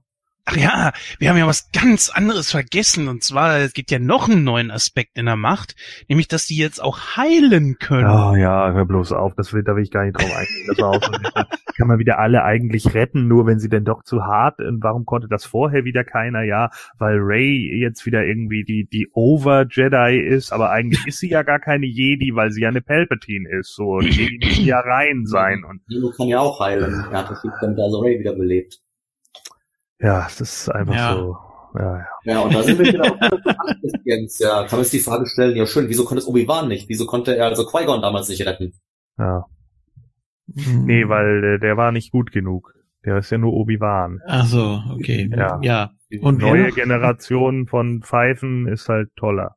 Ach 0.50 0.56
ja, 0.56 0.92
wir 1.18 1.28
haben 1.28 1.36
ja 1.36 1.46
was 1.46 1.70
ganz 1.72 2.08
anderes 2.08 2.50
vergessen. 2.50 3.08
Und 3.08 3.22
zwar, 3.22 3.58
es 3.58 3.74
gibt 3.74 3.90
ja 3.90 3.98
noch 3.98 4.30
einen 4.30 4.44
neuen 4.44 4.70
Aspekt 4.70 5.18
in 5.18 5.26
der 5.26 5.36
Macht, 5.36 5.76
nämlich, 6.08 6.26
dass 6.26 6.46
die 6.46 6.56
jetzt 6.56 6.82
auch 6.82 7.16
heilen 7.16 7.76
können. 7.78 8.08
Oh 8.08 8.34
ja, 8.34 8.72
hör 8.72 8.86
bloß 8.86 9.12
auf, 9.12 9.34
das 9.34 9.52
will, 9.52 9.62
da 9.62 9.76
will 9.76 9.82
ich 9.82 9.90
gar 9.90 10.04
nicht 10.04 10.18
drauf 10.18 10.34
eingehen. 10.34 10.66
Das 10.68 10.78
war 10.78 10.88
auch 10.88 11.02
so, 11.02 11.12
kann 11.76 11.86
man 11.86 11.98
wieder 11.98 12.18
alle 12.18 12.44
eigentlich 12.44 12.94
retten, 12.94 13.28
nur 13.28 13.46
wenn 13.46 13.58
sie 13.58 13.68
denn 13.68 13.84
doch 13.84 14.02
zu 14.04 14.22
hart, 14.22 14.58
und 14.60 14.82
warum 14.82 15.04
konnte 15.04 15.28
das 15.28 15.44
vorher 15.44 15.84
wieder 15.84 16.02
keiner? 16.02 16.42
Ja, 16.42 16.70
weil 16.98 17.18
Ray 17.18 17.78
jetzt 17.78 18.06
wieder 18.06 18.24
irgendwie 18.24 18.64
die, 18.64 18.88
die 18.90 19.10
Over-Jedi 19.12 20.18
ist, 20.18 20.50
aber 20.50 20.70
eigentlich 20.70 21.06
ist 21.06 21.18
sie 21.18 21.28
ja 21.28 21.42
gar 21.42 21.60
keine 21.60 21.86
Jedi, 21.86 22.34
weil 22.34 22.52
sie 22.52 22.62
ja 22.62 22.70
eine 22.70 22.80
Palpatine 22.80 23.50
ist, 23.50 23.74
so, 23.74 23.96
und 23.96 24.08
Jedi 24.08 24.38
müssen 24.46 24.64
ja 24.64 24.80
rein 24.80 25.26
sein, 25.26 25.62
und 25.68 25.82
Lilo 25.88 26.10
kann 26.16 26.28
ja 26.28 26.40
auch 26.40 26.58
heilen. 26.58 27.04
Hat 27.12 27.30
das 27.30 27.42
dann 27.60 27.76
Darth 27.76 27.92
Ray 28.02 28.18
wieder 28.18 28.34
belebt. 28.34 28.80
Ja, 30.00 30.22
das 30.22 30.40
ist 30.40 30.68
einfach 30.68 30.94
Ja. 30.94 31.14
so, 31.14 31.36
ja, 31.78 31.96
ja. 31.98 32.06
Ja, 32.24 32.40
und 32.40 32.54
da 32.54 32.62
sind 32.62 32.78
wir 32.78 32.86
wieder 32.86 33.02
auf. 33.12 33.18
Ja, 34.40 34.64
kann 34.66 34.78
man 34.78 34.84
sich 34.84 35.00
die 35.02 35.04
Frage 35.04 35.26
stellen, 35.26 35.56
ja 35.56 35.66
schön, 35.66 35.88
wieso 35.88 36.04
konnte 36.04 36.20
es 36.20 36.26
Obi-Wan 36.26 36.68
nicht? 36.68 36.88
Wieso 36.88 37.06
konnte 37.06 37.36
er 37.36 37.46
also 37.46 37.64
Qui-Gon 37.66 38.00
damals 38.02 38.28
nicht 38.28 38.44
retten? 38.46 38.72
ja. 39.18 39.44
Nee, 40.54 41.06
weil 41.08 41.44
äh, 41.44 41.58
der 41.58 41.76
war 41.76 41.92
nicht 41.92 42.10
gut 42.10 42.32
genug. 42.32 42.72
Der 43.04 43.18
ist 43.18 43.30
ja 43.30 43.36
nur 43.36 43.52
Obi-Wan. 43.52 44.20
Ach 44.26 44.46
so, 44.46 44.82
okay. 44.94 45.30
Ja. 45.30 45.58
ja. 45.60 45.90
Und 46.22 46.38
Neue 46.38 46.72
Generation 46.72 47.66
von 47.66 48.00
Pfeifen 48.02 48.66
ist 48.66 48.88
halt 48.88 49.10
toller. 49.14 49.56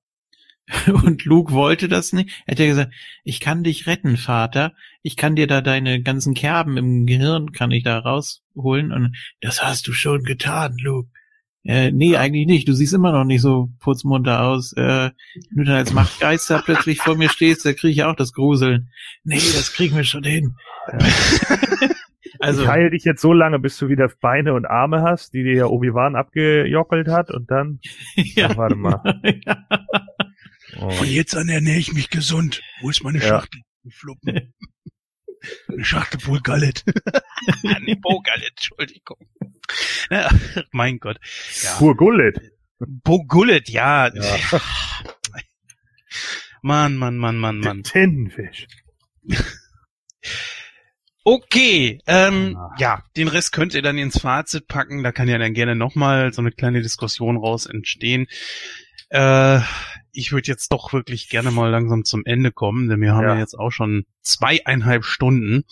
und 1.03 1.25
Luke 1.25 1.53
wollte 1.53 1.87
das 1.87 2.13
nicht. 2.13 2.43
Er 2.45 2.53
hat 2.53 2.59
ja 2.59 2.67
gesagt, 2.67 2.93
ich 3.23 3.39
kann 3.39 3.63
dich 3.63 3.87
retten, 3.87 4.17
Vater. 4.17 4.73
Ich 5.01 5.17
kann 5.17 5.35
dir 5.35 5.47
da 5.47 5.61
deine 5.61 6.01
ganzen 6.01 6.33
Kerben 6.33 6.77
im 6.77 7.05
Gehirn, 7.05 7.51
kann 7.51 7.71
ich 7.71 7.83
da 7.83 7.99
rausholen. 7.99 8.91
Und 8.91 9.15
das 9.41 9.63
hast 9.63 9.87
du 9.87 9.93
schon 9.93 10.23
getan, 10.23 10.77
Luke. 10.77 11.09
Äh, 11.63 11.91
nee, 11.91 12.17
eigentlich 12.17 12.47
nicht. 12.47 12.67
Du 12.67 12.73
siehst 12.73 12.93
immer 12.93 13.11
noch 13.11 13.23
nicht 13.23 13.41
so 13.41 13.69
putzmunter 13.79 14.43
aus. 14.43 14.73
Äh, 14.73 15.11
du 15.51 15.63
dann 15.63 15.75
als 15.75 15.93
Machtgeister 15.93 16.61
plötzlich 16.65 16.99
vor 16.99 17.15
mir 17.15 17.29
stehst, 17.29 17.65
da 17.65 17.73
kriege 17.73 17.91
ich 17.91 18.03
auch 18.03 18.15
das 18.15 18.33
Gruseln. 18.33 18.89
Nee, 19.23 19.35
das 19.35 19.73
kriegen 19.73 19.95
wir 19.95 20.03
schon 20.03 20.23
hin. 20.23 20.55
also, 22.39 22.63
ich 22.63 22.67
heile 22.67 22.89
dich 22.89 23.03
jetzt 23.03 23.21
so 23.21 23.31
lange, 23.31 23.59
bis 23.59 23.77
du 23.77 23.89
wieder 23.89 24.09
Beine 24.21 24.55
und 24.55 24.65
Arme 24.65 25.03
hast, 25.03 25.35
die 25.35 25.43
dir 25.43 25.53
ja 25.53 25.65
Obi-Wan 25.67 26.15
abgejockelt 26.15 27.07
hat 27.09 27.29
und 27.29 27.51
dann, 27.51 27.79
ja. 28.15 28.49
Ach, 28.51 28.57
warte 28.57 28.75
mal. 28.75 29.21
Oh, 30.77 30.89
Von 30.91 31.07
jetzt 31.07 31.35
an 31.35 31.49
ernähre 31.49 31.79
ich 31.79 31.93
mich 31.93 32.09
gesund. 32.09 32.61
Wo 32.81 32.89
ist 32.89 33.03
meine 33.03 33.19
Ja. 33.19 33.27
Schachtel? 33.27 33.61
Fluppen. 33.89 34.53
Eine 35.67 35.83
Schachtel 35.85 36.19
voll 36.19 36.39
Gallet. 36.41 36.83
nee, 37.81 37.95
Bo 37.95 38.21
Gallet, 38.21 38.49
Entschuldigung. 38.51 39.17
Ja, 40.09 40.29
mein 40.71 40.99
Gott. 40.99 41.17
Ja. 41.63 41.75
pur 41.77 41.95
Gullet. 41.97 42.39
Bo 42.79 43.23
Gullet, 43.25 43.69
ja. 43.69 44.13
Ja. 44.13 44.37
Mann, 46.61 46.95
Mann, 46.95 47.17
Mann, 47.17 47.37
Mann, 47.37 47.59
Mann. 47.59 47.83
Tintenfisch. 47.83 48.67
Okay, 51.23 51.99
ähm, 52.07 52.57
Ah. 52.57 52.75
ja, 52.79 53.03
den 53.15 53.27
Rest 53.27 53.51
könnt 53.51 53.75
ihr 53.75 53.83
dann 53.83 53.99
ins 53.99 54.19
Fazit 54.19 54.67
packen. 54.67 55.03
Da 55.03 55.11
kann 55.11 55.27
ja 55.27 55.37
dann 55.37 55.53
gerne 55.53 55.75
nochmal 55.75 56.33
so 56.33 56.41
eine 56.41 56.51
kleine 56.51 56.81
Diskussion 56.81 57.37
raus 57.37 57.67
entstehen. 57.67 58.25
Äh, 59.09 59.59
ich 60.13 60.31
würde 60.31 60.47
jetzt 60.47 60.71
doch 60.71 60.93
wirklich 60.93 61.29
gerne 61.29 61.51
mal 61.51 61.69
langsam 61.69 62.03
zum 62.05 62.23
Ende 62.25 62.51
kommen, 62.51 62.89
denn 62.89 63.01
wir 63.01 63.13
haben 63.13 63.27
ja, 63.27 63.33
Ja. 63.35 63.39
jetzt 63.39 63.57
auch 63.57 63.71
schon 63.71 64.05
zweieinhalb 64.21 65.05
Stunden. 65.05 65.63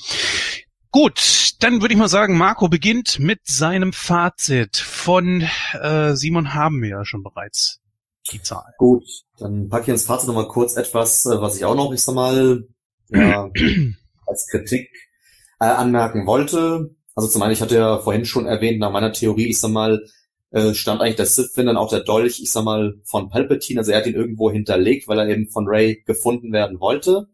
Gut, 0.92 1.54
dann 1.60 1.82
würde 1.82 1.94
ich 1.94 2.00
mal 2.00 2.08
sagen, 2.08 2.38
Marco 2.38 2.68
beginnt 2.68 3.20
mit 3.20 3.42
seinem 3.46 3.94
Fazit. 3.94 4.78
Von 4.78 5.44
äh, 5.74 6.16
Simon 6.16 6.54
haben 6.54 6.82
wir 6.82 6.90
ja 6.90 7.06
schon 7.06 7.22
bereits 7.22 7.80
die 8.32 8.42
Zahl. 8.42 8.74
Gut, 8.78 9.04
dann 9.38 9.70
packe 9.70 9.84
ich 9.84 9.90
ins 9.90 10.06
Fazit 10.06 10.28
nochmal 10.28 10.48
kurz 10.48 10.76
etwas, 10.78 11.26
äh, 11.26 11.40
was 11.42 11.58
ich 11.58 11.66
auch 11.66 11.76
noch, 11.76 11.92
ich 11.94 12.02
sag 12.02 12.16
mal, 12.16 12.68
ja, 13.10 13.50
als 14.28 14.48
Kritik 14.50 14.90
äh, 15.60 15.66
anmerken 15.66 16.26
wollte. 16.26 16.96
Also 17.16 17.28
zum 17.30 17.42
einen, 17.42 17.54
ich 17.54 17.62
hatte 17.62 17.76
ja 17.76 18.00
vorhin 18.00 18.26
schon 18.26 18.46
erwähnt, 18.48 18.80
nach 18.80 18.92
meiner 18.92 19.12
Theorie, 19.12 19.48
ich 19.48 19.60
sag 19.60 19.72
mal, 19.72 20.02
äh, 20.52 20.74
stand 20.74 21.02
eigentlich 21.02 21.16
der 21.16 21.26
Sith, 21.26 21.52
wenn 21.56 21.68
dann 21.68 21.78
auch 21.78 21.90
der 21.90 22.02
Dolch, 22.02 22.42
ich 22.42 22.52
sag 22.52 22.64
mal, 22.64 23.00
von 23.04 23.30
Palpatine, 23.30 23.80
also 23.80 23.92
er 23.92 24.00
hat 24.00 24.08
ihn 24.08 24.16
irgendwo 24.16 24.52
hinterlegt, 24.52 25.08
weil 25.08 25.20
er 25.20 25.30
eben 25.30 25.50
von 25.50 25.68
Ray 25.68 26.02
gefunden 26.06 26.52
werden 26.52 26.80
wollte. 26.80 27.28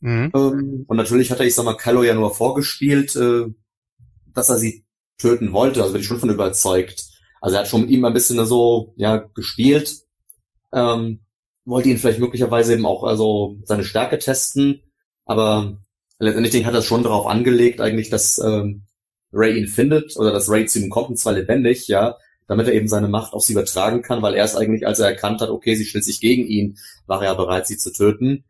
Mhm. 0.00 0.30
Ähm, 0.34 0.84
und 0.86 0.96
natürlich 0.96 1.30
hat 1.30 1.40
er, 1.40 1.46
ich 1.46 1.54
sag 1.54 1.64
mal, 1.64 1.76
Kylo 1.76 2.02
ja 2.02 2.14
nur 2.14 2.34
vorgespielt, 2.34 3.16
äh, 3.16 3.46
dass 4.32 4.48
er 4.48 4.56
sie 4.56 4.84
töten 5.18 5.52
wollte. 5.52 5.80
Also 5.80 5.92
bin 5.92 6.00
ich 6.00 6.06
schon 6.06 6.20
von 6.20 6.30
überzeugt. 6.30 7.04
Also 7.40 7.56
er 7.56 7.60
hat 7.60 7.68
schon 7.68 7.82
mit 7.82 7.90
ihm 7.90 8.04
ein 8.04 8.14
bisschen 8.14 8.44
so, 8.46 8.94
ja, 8.96 9.18
gespielt. 9.34 9.94
Ähm, 10.72 11.20
wollte 11.64 11.88
ihn 11.88 11.98
vielleicht 11.98 12.20
möglicherweise 12.20 12.74
eben 12.74 12.86
auch 12.86 13.04
also 13.04 13.56
seine 13.64 13.84
Stärke 13.84 14.18
testen, 14.18 14.82
aber 15.24 15.78
letztendlich 16.18 16.64
hat 16.64 16.74
er 16.74 16.82
schon 16.82 17.02
darauf 17.02 17.26
angelegt, 17.26 17.80
eigentlich, 17.80 18.10
dass 18.10 18.38
ähm, 18.38 18.84
Ray 19.32 19.58
ihn 19.58 19.68
findet 19.68 20.16
oder 20.16 20.32
dass 20.32 20.50
Ray 20.50 20.66
zu 20.66 20.80
ihm 20.80 20.90
kommt, 20.90 21.10
und 21.10 21.18
zwar 21.18 21.32
lebendig, 21.32 21.88
ja, 21.88 22.16
damit 22.46 22.66
er 22.66 22.74
eben 22.74 22.88
seine 22.88 23.08
Macht 23.08 23.32
auf 23.32 23.42
sie 23.42 23.52
übertragen 23.52 24.02
kann, 24.02 24.22
weil 24.22 24.34
er 24.34 24.44
es 24.44 24.56
eigentlich, 24.56 24.86
als 24.86 24.98
er 24.98 25.08
erkannt 25.08 25.40
hat, 25.40 25.50
okay, 25.50 25.74
sie 25.74 25.84
stellt 25.84 26.04
sich 26.04 26.20
gegen 26.20 26.46
ihn, 26.46 26.78
war 27.06 27.20
er 27.20 27.32
ja 27.32 27.34
bereit, 27.34 27.66
sie 27.66 27.78
zu 27.78 27.92
töten. 27.92 28.44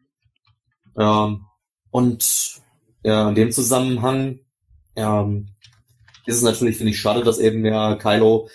Ähm, 0.99 1.47
und 1.91 2.61
ja, 3.05 3.29
in 3.29 3.35
dem 3.35 3.53
Zusammenhang 3.53 4.41
ähm, 4.97 5.49
ist 6.27 6.37
es 6.37 6.43
natürlich, 6.43 6.77
finde 6.77 6.93
ich, 6.93 7.01
schade, 7.01 7.23
dass 7.23 7.39
eben 7.39 7.65
ja 7.65 7.97
Kylo 7.97 8.49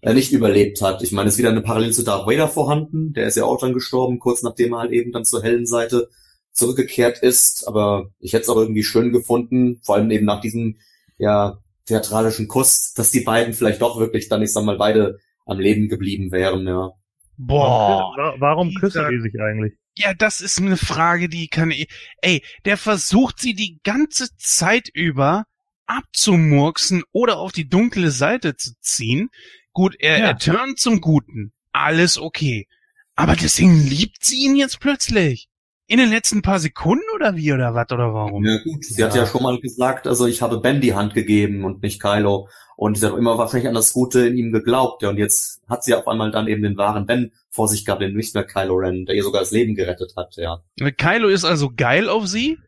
äh, 0.00 0.14
nicht 0.14 0.32
überlebt 0.32 0.80
hat. 0.80 1.02
Ich 1.02 1.12
meine, 1.12 1.28
es 1.28 1.34
ist 1.34 1.38
wieder 1.38 1.50
eine 1.50 1.62
Parallele 1.62 1.92
zu 1.92 2.04
Darth 2.04 2.26
Vader 2.26 2.48
vorhanden. 2.48 3.12
Der 3.12 3.26
ist 3.26 3.36
ja 3.36 3.44
auch 3.44 3.58
dann 3.58 3.74
gestorben, 3.74 4.18
kurz 4.18 4.42
nachdem 4.42 4.72
er 4.72 4.80
halt 4.80 4.92
eben 4.92 5.12
dann 5.12 5.24
zur 5.24 5.42
hellen 5.42 5.66
Seite 5.66 6.08
zurückgekehrt 6.52 7.18
ist. 7.18 7.66
Aber 7.66 8.10
ich 8.20 8.32
hätte 8.32 8.44
es 8.44 8.48
auch 8.48 8.56
irgendwie 8.56 8.84
schön 8.84 9.12
gefunden, 9.12 9.80
vor 9.82 9.96
allem 9.96 10.10
eben 10.10 10.24
nach 10.24 10.40
diesem 10.40 10.76
ja 11.18 11.58
theatralischen 11.86 12.48
Kuss, 12.48 12.92
dass 12.92 13.10
die 13.10 13.20
beiden 13.20 13.54
vielleicht 13.54 13.82
doch 13.82 13.98
wirklich 13.98 14.28
dann, 14.28 14.42
ich 14.42 14.52
sag 14.52 14.64
mal, 14.64 14.76
beide 14.76 15.18
am 15.46 15.58
Leben 15.58 15.88
geblieben 15.88 16.32
wären, 16.32 16.66
ja. 16.66 16.90
Boah. 17.38 18.34
Warum 18.38 18.74
küssen 18.74 19.06
die 19.10 19.20
sich 19.20 19.34
eigentlich? 19.40 19.74
Ja, 19.94 20.12
das 20.14 20.40
ist 20.40 20.58
eine 20.58 20.76
Frage, 20.76 21.28
die 21.28 21.48
kann 21.48 21.70
ich. 21.70 21.88
Ey, 22.20 22.42
der 22.64 22.76
versucht 22.76 23.38
sie 23.38 23.54
die 23.54 23.78
ganze 23.82 24.28
Zeit 24.36 24.88
über 24.92 25.44
abzumurksen 25.86 27.04
oder 27.12 27.38
auf 27.38 27.52
die 27.52 27.68
dunkle 27.68 28.10
Seite 28.10 28.56
zu 28.56 28.72
ziehen. 28.80 29.30
Gut, 29.72 29.94
er, 29.98 30.18
ja. 30.18 30.26
er 30.26 30.38
turnt 30.38 30.78
zum 30.78 31.00
Guten. 31.00 31.52
Alles 31.72 32.18
okay. 32.18 32.66
Aber 33.14 33.36
deswegen 33.36 33.86
liebt 33.86 34.24
sie 34.24 34.44
ihn 34.44 34.56
jetzt 34.56 34.80
plötzlich. 34.80 35.48
In 35.88 35.98
den 35.98 36.10
letzten 36.10 36.42
paar 36.42 36.58
Sekunden 36.58 37.04
oder 37.14 37.36
wie 37.36 37.52
oder 37.52 37.74
was 37.74 37.90
oder 37.92 38.12
warum? 38.12 38.44
Ja 38.44 38.58
gut, 38.64 38.84
sie 38.84 39.00
ja. 39.00 39.06
hat 39.06 39.14
ja 39.14 39.24
schon 39.24 39.42
mal 39.42 39.60
gesagt, 39.60 40.08
also 40.08 40.26
ich 40.26 40.42
habe 40.42 40.58
Ben 40.58 40.80
die 40.80 40.94
Hand 40.94 41.14
gegeben 41.14 41.64
und 41.64 41.82
nicht 41.82 42.02
Kylo. 42.02 42.48
Und 42.76 42.98
sie 42.98 43.06
hat 43.06 43.16
immer 43.16 43.38
wahrscheinlich 43.38 43.68
an 43.68 43.74
das 43.74 43.92
Gute 43.92 44.26
in 44.26 44.36
ihm 44.36 44.52
geglaubt. 44.52 45.02
Ja, 45.02 45.10
und 45.10 45.16
jetzt 45.16 45.62
hat 45.68 45.84
sie 45.84 45.94
auf 45.94 46.08
einmal 46.08 46.32
dann 46.32 46.48
eben 46.48 46.62
den 46.62 46.76
wahren 46.76 47.06
Ben 47.06 47.32
vor 47.50 47.68
sich 47.68 47.84
gehabt, 47.84 48.02
den 48.02 48.14
nicht 48.14 48.34
mehr 48.34 48.44
Kylo 48.44 48.74
Ren, 48.74 49.06
der 49.06 49.14
ihr 49.14 49.22
sogar 49.22 49.42
das 49.42 49.52
Leben 49.52 49.76
gerettet 49.76 50.14
hat, 50.16 50.36
ja. 50.36 50.60
Kylo 50.98 51.28
ist 51.28 51.44
also 51.44 51.70
geil 51.74 52.08
auf 52.08 52.26
sie 52.26 52.58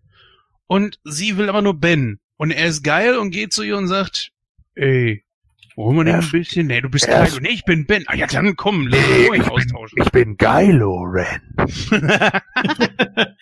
und 0.68 1.00
sie 1.04 1.36
will 1.36 1.48
aber 1.48 1.62
nur 1.62 1.74
Ben. 1.74 2.20
Und 2.36 2.52
er 2.52 2.68
ist 2.68 2.84
geil 2.84 3.18
und 3.18 3.32
geht 3.32 3.52
zu 3.52 3.64
ihr 3.64 3.76
und 3.76 3.88
sagt, 3.88 4.30
ey, 4.76 5.24
wollen 5.78 5.96
wir 5.96 6.04
denn 6.04 6.16
ein 6.16 6.30
bisschen? 6.30 6.66
Nee, 6.66 6.80
du 6.80 6.88
bist 6.88 7.06
Kylo. 7.06 7.38
Nee, 7.40 7.50
ich 7.50 7.64
bin 7.64 7.86
Ben. 7.86 8.04
Ah 8.08 8.16
ja, 8.16 8.26
dann 8.26 8.56
komm, 8.56 8.88
lass 8.88 8.98
uns 8.98 9.36
ich 9.36 9.48
austauschen. 9.48 9.96
Bin, 9.96 10.04
ich 10.04 10.10
bin 10.10 10.36
Kylo 10.36 11.02
Ren. 11.02 11.40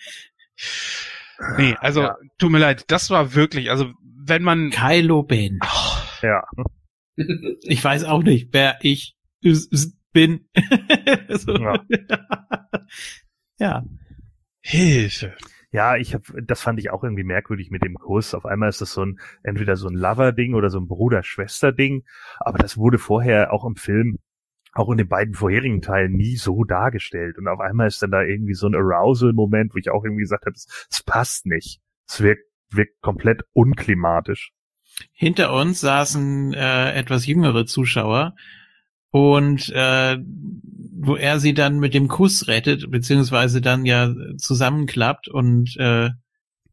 nee, 1.57 1.75
also, 1.79 2.03
ja. 2.03 2.15
tut 2.37 2.51
mir 2.51 2.59
leid, 2.59 2.85
das 2.89 3.09
war 3.09 3.33
wirklich, 3.33 3.71
also, 3.71 3.91
wenn 4.23 4.43
man... 4.43 4.69
Kylo 4.69 5.23
Ben. 5.23 5.59
Oh. 5.63 5.97
Ja. 6.21 6.43
Ich 7.63 7.83
weiß 7.83 8.03
auch 8.03 8.21
nicht, 8.21 8.49
wer 8.51 8.77
ich 8.81 9.15
bin. 10.13 10.47
so. 11.29 11.55
ja. 11.55 11.83
ja. 13.57 13.83
Hilfe. 14.61 15.35
Ja, 15.71 15.97
ich 15.97 16.13
hab, 16.13 16.21
das 16.43 16.61
fand 16.61 16.79
ich 16.79 16.91
auch 16.91 17.03
irgendwie 17.03 17.25
merkwürdig 17.25 17.71
mit 17.71 17.83
dem 17.83 17.95
Kuss. 17.95 18.33
Auf 18.33 18.45
einmal 18.45 18.69
ist 18.69 18.81
das 18.81 18.93
so 18.93 19.03
ein, 19.03 19.19
entweder 19.43 19.75
so 19.75 19.87
ein 19.87 19.95
Lover-Ding 19.95 20.53
oder 20.53 20.69
so 20.69 20.79
ein 20.79 20.87
Bruder-Schwester-Ding. 20.87 22.05
Aber 22.39 22.57
das 22.57 22.77
wurde 22.77 22.97
vorher 22.97 23.51
auch 23.51 23.65
im 23.65 23.75
Film, 23.75 24.17
auch 24.73 24.89
in 24.89 24.97
den 24.97 25.09
beiden 25.09 25.33
vorherigen 25.33 25.81
Teilen 25.81 26.13
nie 26.13 26.37
so 26.37 26.63
dargestellt. 26.63 27.37
Und 27.37 27.47
auf 27.47 27.59
einmal 27.59 27.87
ist 27.87 28.01
dann 28.01 28.11
da 28.11 28.21
irgendwie 28.21 28.53
so 28.53 28.67
ein 28.67 28.75
Arousal-Moment, 28.75 29.73
wo 29.73 29.77
ich 29.77 29.89
auch 29.89 30.05
irgendwie 30.05 30.23
gesagt 30.23 30.45
habe, 30.45 30.55
es 30.55 31.03
passt 31.05 31.45
nicht. 31.45 31.81
Es 32.07 32.21
wirkt, 32.21 32.45
wirkt 32.69 33.01
komplett 33.01 33.43
unklimatisch. 33.51 34.53
Hinter 35.11 35.53
uns 35.53 35.81
saßen 35.81 36.53
äh, 36.53 36.93
etwas 36.93 37.27
jüngere 37.27 37.65
Zuschauer 37.65 38.35
und 39.11 39.69
äh, 39.69 40.17
wo 40.99 41.15
er 41.15 41.39
sie 41.39 41.53
dann 41.53 41.79
mit 41.79 41.93
dem 41.93 42.07
Kuss 42.07 42.47
rettet, 42.47 42.89
beziehungsweise 42.89 43.61
dann 43.61 43.85
ja 43.85 44.13
zusammenklappt 44.37 45.27
und 45.27 45.75
äh, 45.77 46.09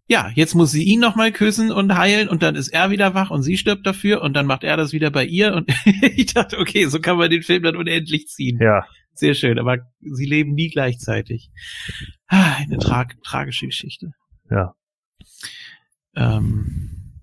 ja, 0.07 0.31
jetzt 0.35 0.55
muss 0.55 0.71
sie 0.71 0.85
ihn 0.85 1.01
nochmal 1.01 1.33
küssen 1.33 1.71
und 1.71 1.97
heilen 1.97 2.29
und 2.29 2.43
dann 2.43 2.57
ist 2.57 2.69
er 2.69 2.91
wieder 2.91 3.15
wach 3.15 3.31
und 3.31 3.43
sie 3.43 3.57
stirbt 3.57 3.87
dafür 3.87 4.21
und 4.21 4.35
dann 4.35 4.47
macht 4.47 4.63
er 4.63 4.77
das 4.77 4.93
wieder 4.93 5.11
bei 5.11 5.25
ihr 5.25 5.55
und 5.55 5.73
ich 6.17 6.35
dachte, 6.35 6.59
okay, 6.59 6.87
so 6.87 7.01
kann 7.01 7.17
man 7.17 7.31
den 7.31 7.43
Film 7.43 7.63
dann 7.63 7.77
unendlich 7.77 8.29
ziehen. 8.29 8.59
Ja. 8.61 8.87
Sehr 9.15 9.35
schön, 9.35 9.59
aber 9.61 9.79
sie 10.01 10.27
leben 10.27 10.55
nie 10.55 10.71
gleichzeitig. 10.71 11.51
Ah, 12.27 12.57
eine 12.57 12.79
tra 12.79 13.07
tragische 13.23 13.67
Geschichte. 13.67 14.13
Ja. 14.51 14.75
Ähm, 16.17 17.21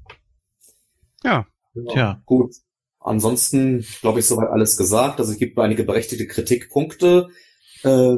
ja. 1.23 1.45
Tja. 1.91 2.21
Gut. 2.25 2.55
Ansonsten, 3.03 3.85
glaube 4.01 4.19
ich, 4.19 4.27
soweit 4.27 4.49
alles 4.49 4.77
gesagt. 4.77 5.19
Also 5.19 5.31
es 5.31 5.37
gibt 5.37 5.57
einige 5.57 5.83
berechtigte 5.83 6.27
Kritikpunkte, 6.27 7.29
äh, 7.83 8.15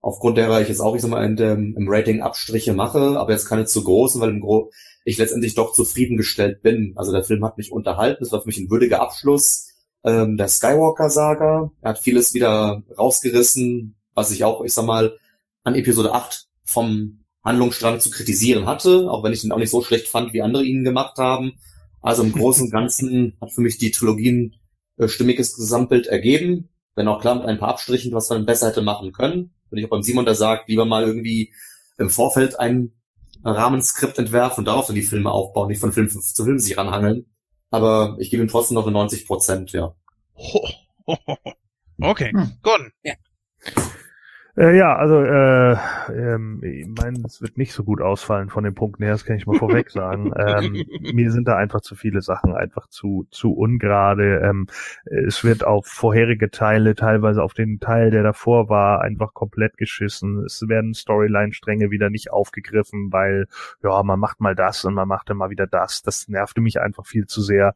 aufgrund 0.00 0.38
derer 0.38 0.60
ich 0.60 0.68
jetzt 0.68 0.80
auch, 0.80 0.96
ich 0.96 1.02
sag 1.02 1.10
mal, 1.10 1.24
in 1.24 1.36
dem, 1.36 1.76
im 1.76 1.86
Rating 1.88 2.22
Abstriche 2.22 2.72
mache, 2.72 3.18
aber 3.18 3.32
jetzt 3.32 3.46
keine 3.46 3.66
zu 3.66 3.84
großen, 3.84 4.20
weil 4.20 4.30
im 4.30 4.40
Gro 4.40 4.70
ich 5.04 5.18
letztendlich 5.18 5.54
doch 5.54 5.72
zufriedengestellt 5.72 6.62
bin. 6.62 6.92
Also 6.96 7.12
der 7.12 7.24
Film 7.24 7.44
hat 7.44 7.58
mich 7.58 7.72
unterhalten, 7.72 8.24
es 8.24 8.32
war 8.32 8.40
für 8.40 8.48
mich 8.48 8.58
ein 8.58 8.70
würdiger 8.70 9.00
Abschluss 9.00 9.68
ähm, 10.04 10.36
der 10.36 10.48
Skywalker-Saga. 10.48 11.70
Er 11.80 11.88
hat 11.88 11.98
vieles 11.98 12.34
wieder 12.34 12.82
rausgerissen, 12.98 13.96
was 14.14 14.30
ich 14.30 14.44
auch, 14.44 14.64
ich 14.64 14.72
sag 14.72 14.86
mal, 14.86 15.16
an 15.64 15.74
Episode 15.74 16.12
8 16.12 16.46
vom 16.64 17.24
Handlungsstrang 17.44 18.00
zu 18.00 18.10
kritisieren 18.10 18.66
hatte, 18.66 19.10
auch 19.10 19.24
wenn 19.24 19.32
ich 19.32 19.44
ihn 19.44 19.52
auch 19.52 19.58
nicht 19.58 19.70
so 19.70 19.82
schlecht 19.82 20.08
fand, 20.08 20.32
wie 20.32 20.42
andere 20.42 20.64
ihn 20.64 20.84
gemacht 20.84 21.18
haben. 21.18 21.54
Also 22.02 22.22
im 22.22 22.32
Großen 22.32 22.64
und 22.64 22.70
Ganzen 22.70 23.36
hat 23.40 23.52
für 23.52 23.60
mich 23.60 23.78
die 23.78 23.90
Trilogien 23.90 24.56
äh, 24.98 25.08
stimmiges 25.08 25.56
Gesamtbild 25.56 26.06
ergeben. 26.06 26.68
Wenn 26.94 27.08
auch 27.08 27.20
klar 27.20 27.36
mit 27.36 27.44
ein 27.46 27.58
paar 27.58 27.70
Abstrichen, 27.70 28.12
was 28.12 28.28
man 28.28 28.44
besser 28.44 28.68
hätte 28.68 28.82
machen 28.82 29.12
können. 29.12 29.54
Wenn 29.70 29.78
ich 29.78 29.86
auch 29.86 29.90
beim 29.90 30.02
Simon 30.02 30.26
da 30.26 30.34
sagt, 30.34 30.68
lieber 30.68 30.84
mal 30.84 31.04
irgendwie 31.04 31.54
im 31.96 32.10
Vorfeld 32.10 32.60
ein 32.60 32.92
Rahmenskript 33.44 34.18
entwerfen 34.18 34.60
und 34.60 34.64
darauf 34.66 34.86
dann 34.86 34.96
die 34.96 35.02
Filme 35.02 35.30
aufbauen, 35.30 35.68
nicht 35.68 35.80
von 35.80 35.92
Film 35.92 36.08
zu 36.08 36.44
Film 36.44 36.58
sich 36.58 36.76
ranhangeln. 36.76 37.26
Aber 37.70 38.16
ich 38.18 38.30
gebe 38.30 38.42
ihm 38.42 38.48
trotzdem 38.48 38.74
noch 38.74 38.84
eine 38.84 38.92
90 38.92 39.26
Prozent, 39.26 39.72
ja. 39.72 39.94
Okay, 42.00 42.32
hm. 42.32 42.58
Gordon. 42.62 42.90
Ja. 43.04 43.14
Äh, 44.54 44.76
ja, 44.76 44.94
also 44.94 45.22
äh, 45.22 45.76
ähm, 46.12 46.60
ich 46.62 46.86
meine, 46.86 47.22
es 47.24 47.40
wird 47.40 47.56
nicht 47.56 47.72
so 47.72 47.84
gut 47.84 48.02
ausfallen 48.02 48.50
von 48.50 48.64
den 48.64 48.74
Punkten 48.74 49.02
her, 49.02 49.12
das 49.12 49.24
kann 49.24 49.36
ich 49.36 49.46
mal 49.46 49.56
vorweg 49.56 49.90
sagen. 49.90 50.30
Ähm, 50.36 50.84
mir 51.00 51.32
sind 51.32 51.48
da 51.48 51.56
einfach 51.56 51.80
zu 51.80 51.94
viele 51.94 52.20
Sachen 52.20 52.54
einfach 52.54 52.86
zu 52.88 53.26
zu 53.30 53.54
ungerade. 53.54 54.40
Ähm, 54.44 54.66
es 55.06 55.42
wird 55.42 55.64
auf 55.64 55.86
vorherige 55.86 56.50
Teile, 56.50 56.94
teilweise 56.94 57.42
auf 57.42 57.54
den 57.54 57.80
Teil, 57.80 58.10
der 58.10 58.22
davor 58.22 58.68
war, 58.68 59.00
einfach 59.00 59.32
komplett 59.32 59.78
geschissen. 59.78 60.44
Es 60.44 60.62
werden 60.68 60.92
Storyline-Stränge 60.92 61.90
wieder 61.90 62.10
nicht 62.10 62.30
aufgegriffen, 62.30 63.10
weil 63.10 63.46
ja, 63.82 64.02
man 64.02 64.20
macht 64.20 64.42
mal 64.42 64.54
das 64.54 64.84
und 64.84 64.92
man 64.92 65.08
macht 65.08 65.30
dann 65.30 65.38
mal 65.38 65.48
wieder 65.48 65.66
das. 65.66 66.02
Das 66.02 66.28
nervte 66.28 66.60
mich 66.60 66.78
einfach 66.78 67.06
viel 67.06 67.24
zu 67.24 67.40
sehr 67.40 67.72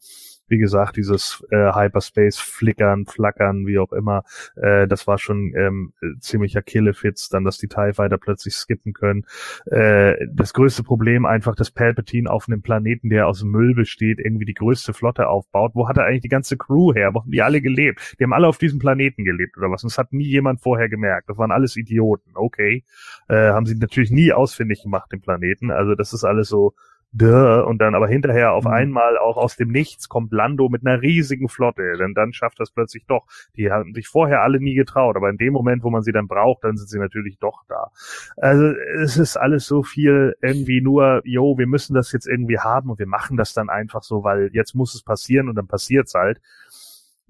wie 0.49 0.59
gesagt, 0.59 0.97
dieses 0.97 1.45
äh, 1.51 1.73
Hyperspace 1.73 2.39
flickern, 2.39 3.07
flackern, 3.07 3.67
wie 3.67 3.79
auch 3.79 3.93
immer, 3.93 4.23
äh, 4.57 4.87
das 4.87 5.07
war 5.07 5.19
schon 5.19 5.55
ähm, 5.57 5.93
ziemlicher 6.21 6.63
Killefits, 6.63 7.29
dann, 7.29 7.45
dass 7.45 7.59
die 7.59 7.69
TIE 7.69 7.93
Fighter 7.93 8.19
plötzlich 8.19 8.55
skippen 8.55 8.93
können. 8.93 9.25
Äh, 9.67 10.27
das 10.31 10.53
größte 10.53 10.83
Problem 10.83 11.27
einfach, 11.27 11.55
dass 11.55 11.71
Palpatine 11.71 12.31
auf 12.31 12.49
einem 12.49 12.63
Planeten, 12.63 13.09
der 13.11 13.27
aus 13.27 13.43
Müll 13.45 13.75
besteht, 13.75 14.19
irgendwie 14.19 14.45
die 14.45 14.55
größte 14.55 14.93
Flotte 14.93 15.29
aufbaut. 15.29 15.73
Wo 15.75 15.89
hat 15.89 15.97
er 15.97 16.05
eigentlich 16.05 16.23
die 16.23 16.29
ganze 16.29 16.57
Crew 16.57 16.95
her? 16.95 17.13
Wo 17.13 17.21
haben 17.23 17.31
die 17.31 17.43
alle 17.43 17.61
gelebt? 17.61 18.17
Die 18.19 18.25
haben 18.25 18.33
alle 18.33 18.49
auf 18.49 18.59
diesem 18.59 18.79
Planeten 18.79 19.25
gelebt 19.25 19.57
oder 19.57 19.71
was? 19.71 19.83
Und 19.83 19.93
das 19.93 19.99
hat 19.99 20.13
nie 20.13 20.29
jemand 20.29 20.61
vorher 20.61 20.89
gemerkt. 20.89 21.29
Das 21.29 21.39
waren 21.39 21.51
alles 21.51 21.77
Idioten. 21.77 22.31
Okay. 22.35 22.85
Äh, 23.29 23.51
haben 23.51 23.67
sie 23.67 23.77
natürlich 23.77 24.11
nie 24.11 24.33
ausfindig 24.33 24.83
gemacht, 24.83 25.11
den 25.13 25.21
Planeten. 25.21 25.71
Also 25.71 25.95
das 25.95 26.13
ist 26.13 26.25
alles 26.25 26.49
so 26.49 26.75
Duh. 27.13 27.65
Und 27.67 27.79
dann 27.79 27.95
aber 27.95 28.09
hinterher 28.09 28.53
auf 28.53 28.65
mhm. 28.65 28.71
einmal 28.71 29.19
auch 29.19 29.37
aus 29.37 29.57
dem 29.57 29.71
Nichts 29.71 30.09
kommt 30.09 30.33
Lando 30.33 30.69
mit 30.69 30.87
einer 30.87 31.01
riesigen 31.01 31.49
Flotte. 31.49 31.97
Denn 31.99 32.15
dann 32.15 32.33
schafft 32.33 32.61
das 32.61 32.71
plötzlich 32.71 33.07
doch. 33.07 33.27
Die 33.57 33.71
haben 33.71 33.95
sich 33.95 34.09
vorher 34.09 34.43
alle 34.43 34.61
nie 34.61 34.75
getraut. 34.75 35.17
Aber 35.17 35.31
in 35.31 35.39
dem 35.39 35.53
Moment, 35.53 35.83
wo 35.83 35.91
man 35.91 36.03
sie 36.03 36.13
dann 36.13 36.29
braucht, 36.29 36.65
dann 36.65 36.77
sind 36.77 36.89
sie 36.89 36.99
natürlich 36.99 37.39
doch 37.39 37.65
da. 37.69 37.91
Also 38.37 38.67
es 39.03 39.17
ist 39.17 39.37
alles 39.37 39.67
so 39.67 39.83
viel 39.83 40.37
irgendwie 40.43 40.81
nur, 40.81 41.23
yo, 41.25 41.57
wir 41.59 41.67
müssen 41.67 41.95
das 41.95 42.13
jetzt 42.13 42.27
irgendwie 42.27 42.59
haben 42.59 42.91
und 42.91 42.99
wir 42.99 43.07
machen 43.07 43.37
das 43.37 43.55
dann 43.55 43.71
einfach 43.71 44.03
so, 44.03 44.25
weil 44.25 44.51
jetzt 44.53 44.75
muss 44.75 44.95
es 44.95 45.03
passieren 45.03 45.49
und 45.49 45.55
dann 45.55 45.67
passiert's 45.67 46.15
halt 46.15 46.41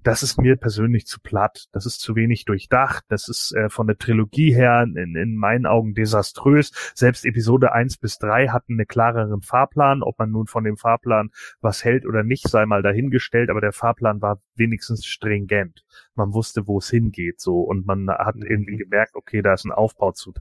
das 0.07 0.23
ist 0.23 0.41
mir 0.41 0.55
persönlich 0.55 1.05
zu 1.07 1.19
platt. 1.21 1.67
Das 1.73 1.85
ist 1.85 2.01
zu 2.01 2.15
wenig 2.15 2.45
durchdacht. 2.45 3.05
Das 3.09 3.27
ist 3.29 3.53
äh, 3.57 3.69
von 3.69 3.89
der 3.89 3.99
Trilogie 3.99 4.55
her 4.55 4.85
in, 4.85 5.17
in 5.17 5.37
meinen 5.37 5.67
Augen 5.67 5.95
desaströs. 5.95 6.71
Selbst 6.95 7.25
Episode 7.27 7.73
eins 7.73 7.97
bis 7.97 8.19
drei 8.19 8.47
hatten 8.47 8.75
einen 8.75 8.87
klareren 8.87 9.43
Fahrplan. 9.43 10.05
Ob 10.05 10.17
man 10.21 10.31
nun 10.31 10.47
von 10.47 10.63
dem 10.63 10.77
Fahrplan 10.77 11.31
was 11.61 11.85
hält 11.85 12.07
oder 12.07 12.23
nicht, 12.23 12.49
sei 12.49 12.67
mal 12.67 12.83
dahingestellt. 12.83 13.51
Aber 13.51 13.61
der 13.61 13.73
Fahrplan 13.73 14.23
war 14.23 14.41
wenigstens 14.55 15.05
stringent. 15.05 15.85
Man 16.15 16.33
wusste, 16.33 16.69
wo 16.69 16.79
es 16.79 16.89
hingeht, 16.89 17.41
so. 17.41 17.63
Und 17.63 17.85
man 17.85 18.09
hat 18.09 18.37
irgendwie 18.37 18.77
gemerkt, 18.77 19.17
okay, 19.17 19.43
da 19.43 19.55
ist 19.55 19.65
ein 19.65 19.73
Aufbau 19.73 20.13
zu, 20.13 20.33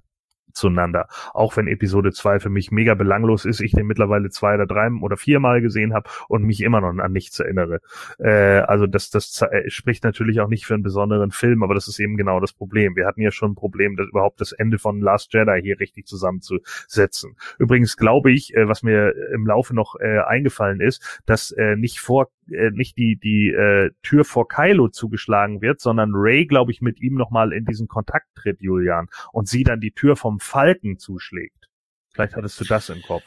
zueinander. 0.55 1.07
Auch 1.33 1.55
wenn 1.57 1.67
Episode 1.67 2.11
2 2.11 2.39
für 2.39 2.49
mich 2.49 2.71
mega 2.71 2.95
belanglos 2.95 3.45
ist, 3.45 3.61
ich 3.61 3.73
den 3.73 3.87
mittlerweile 3.87 4.29
zwei 4.29 4.55
oder 4.55 4.65
drei 4.65 4.89
oder 5.01 5.17
viermal 5.17 5.61
gesehen 5.61 5.93
habe 5.93 6.09
und 6.27 6.43
mich 6.43 6.61
immer 6.61 6.81
noch 6.81 6.95
an 6.97 7.11
nichts 7.11 7.39
erinnere. 7.39 7.79
Äh, 8.19 8.59
also 8.59 8.87
das, 8.87 9.09
das 9.09 9.41
äh, 9.41 9.69
spricht 9.69 10.03
natürlich 10.03 10.39
auch 10.41 10.47
nicht 10.47 10.65
für 10.65 10.73
einen 10.73 10.83
besonderen 10.83 11.31
Film, 11.31 11.63
aber 11.63 11.73
das 11.73 11.87
ist 11.87 11.99
eben 11.99 12.17
genau 12.17 12.39
das 12.39 12.53
Problem. 12.53 12.95
Wir 12.95 13.07
hatten 13.07 13.21
ja 13.21 13.31
schon 13.31 13.51
ein 13.51 13.55
Problem, 13.55 13.95
das 13.95 14.07
überhaupt 14.07 14.41
das 14.41 14.51
Ende 14.51 14.77
von 14.77 15.01
Last 15.01 15.33
Jedi 15.33 15.61
hier 15.61 15.79
richtig 15.79 16.07
zusammenzusetzen. 16.07 17.35
Übrigens 17.59 17.97
glaube 17.97 18.31
ich, 18.31 18.55
äh, 18.55 18.67
was 18.67 18.83
mir 18.83 19.13
im 19.33 19.45
Laufe 19.45 19.75
noch 19.75 19.95
äh, 19.99 20.19
eingefallen 20.19 20.81
ist, 20.81 21.21
dass 21.25 21.51
äh, 21.51 21.75
nicht 21.75 21.99
vor 21.99 22.29
äh, 22.51 22.71
nicht 22.71 22.97
die 22.97 23.17
die 23.17 23.49
äh, 23.49 23.91
Tür 24.03 24.25
vor 24.25 24.47
Kylo 24.47 24.89
zugeschlagen 24.89 25.61
wird, 25.61 25.79
sondern 25.79 26.11
Ray, 26.13 26.45
glaube 26.45 26.71
ich, 26.71 26.81
mit 26.81 27.01
ihm 27.01 27.15
nochmal 27.15 27.53
in 27.53 27.65
diesen 27.65 27.87
Kontakt 27.87 28.27
tritt, 28.35 28.61
Julian, 28.61 29.07
und 29.31 29.47
sie 29.47 29.63
dann 29.63 29.79
die 29.79 29.91
Tür 29.91 30.15
vom 30.15 30.39
Falken 30.39 30.97
zuschlägt. 30.97 31.69
Vielleicht 32.13 32.35
hattest 32.35 32.59
du 32.61 32.65
das 32.65 32.89
im 32.89 33.01
Kopf. 33.01 33.23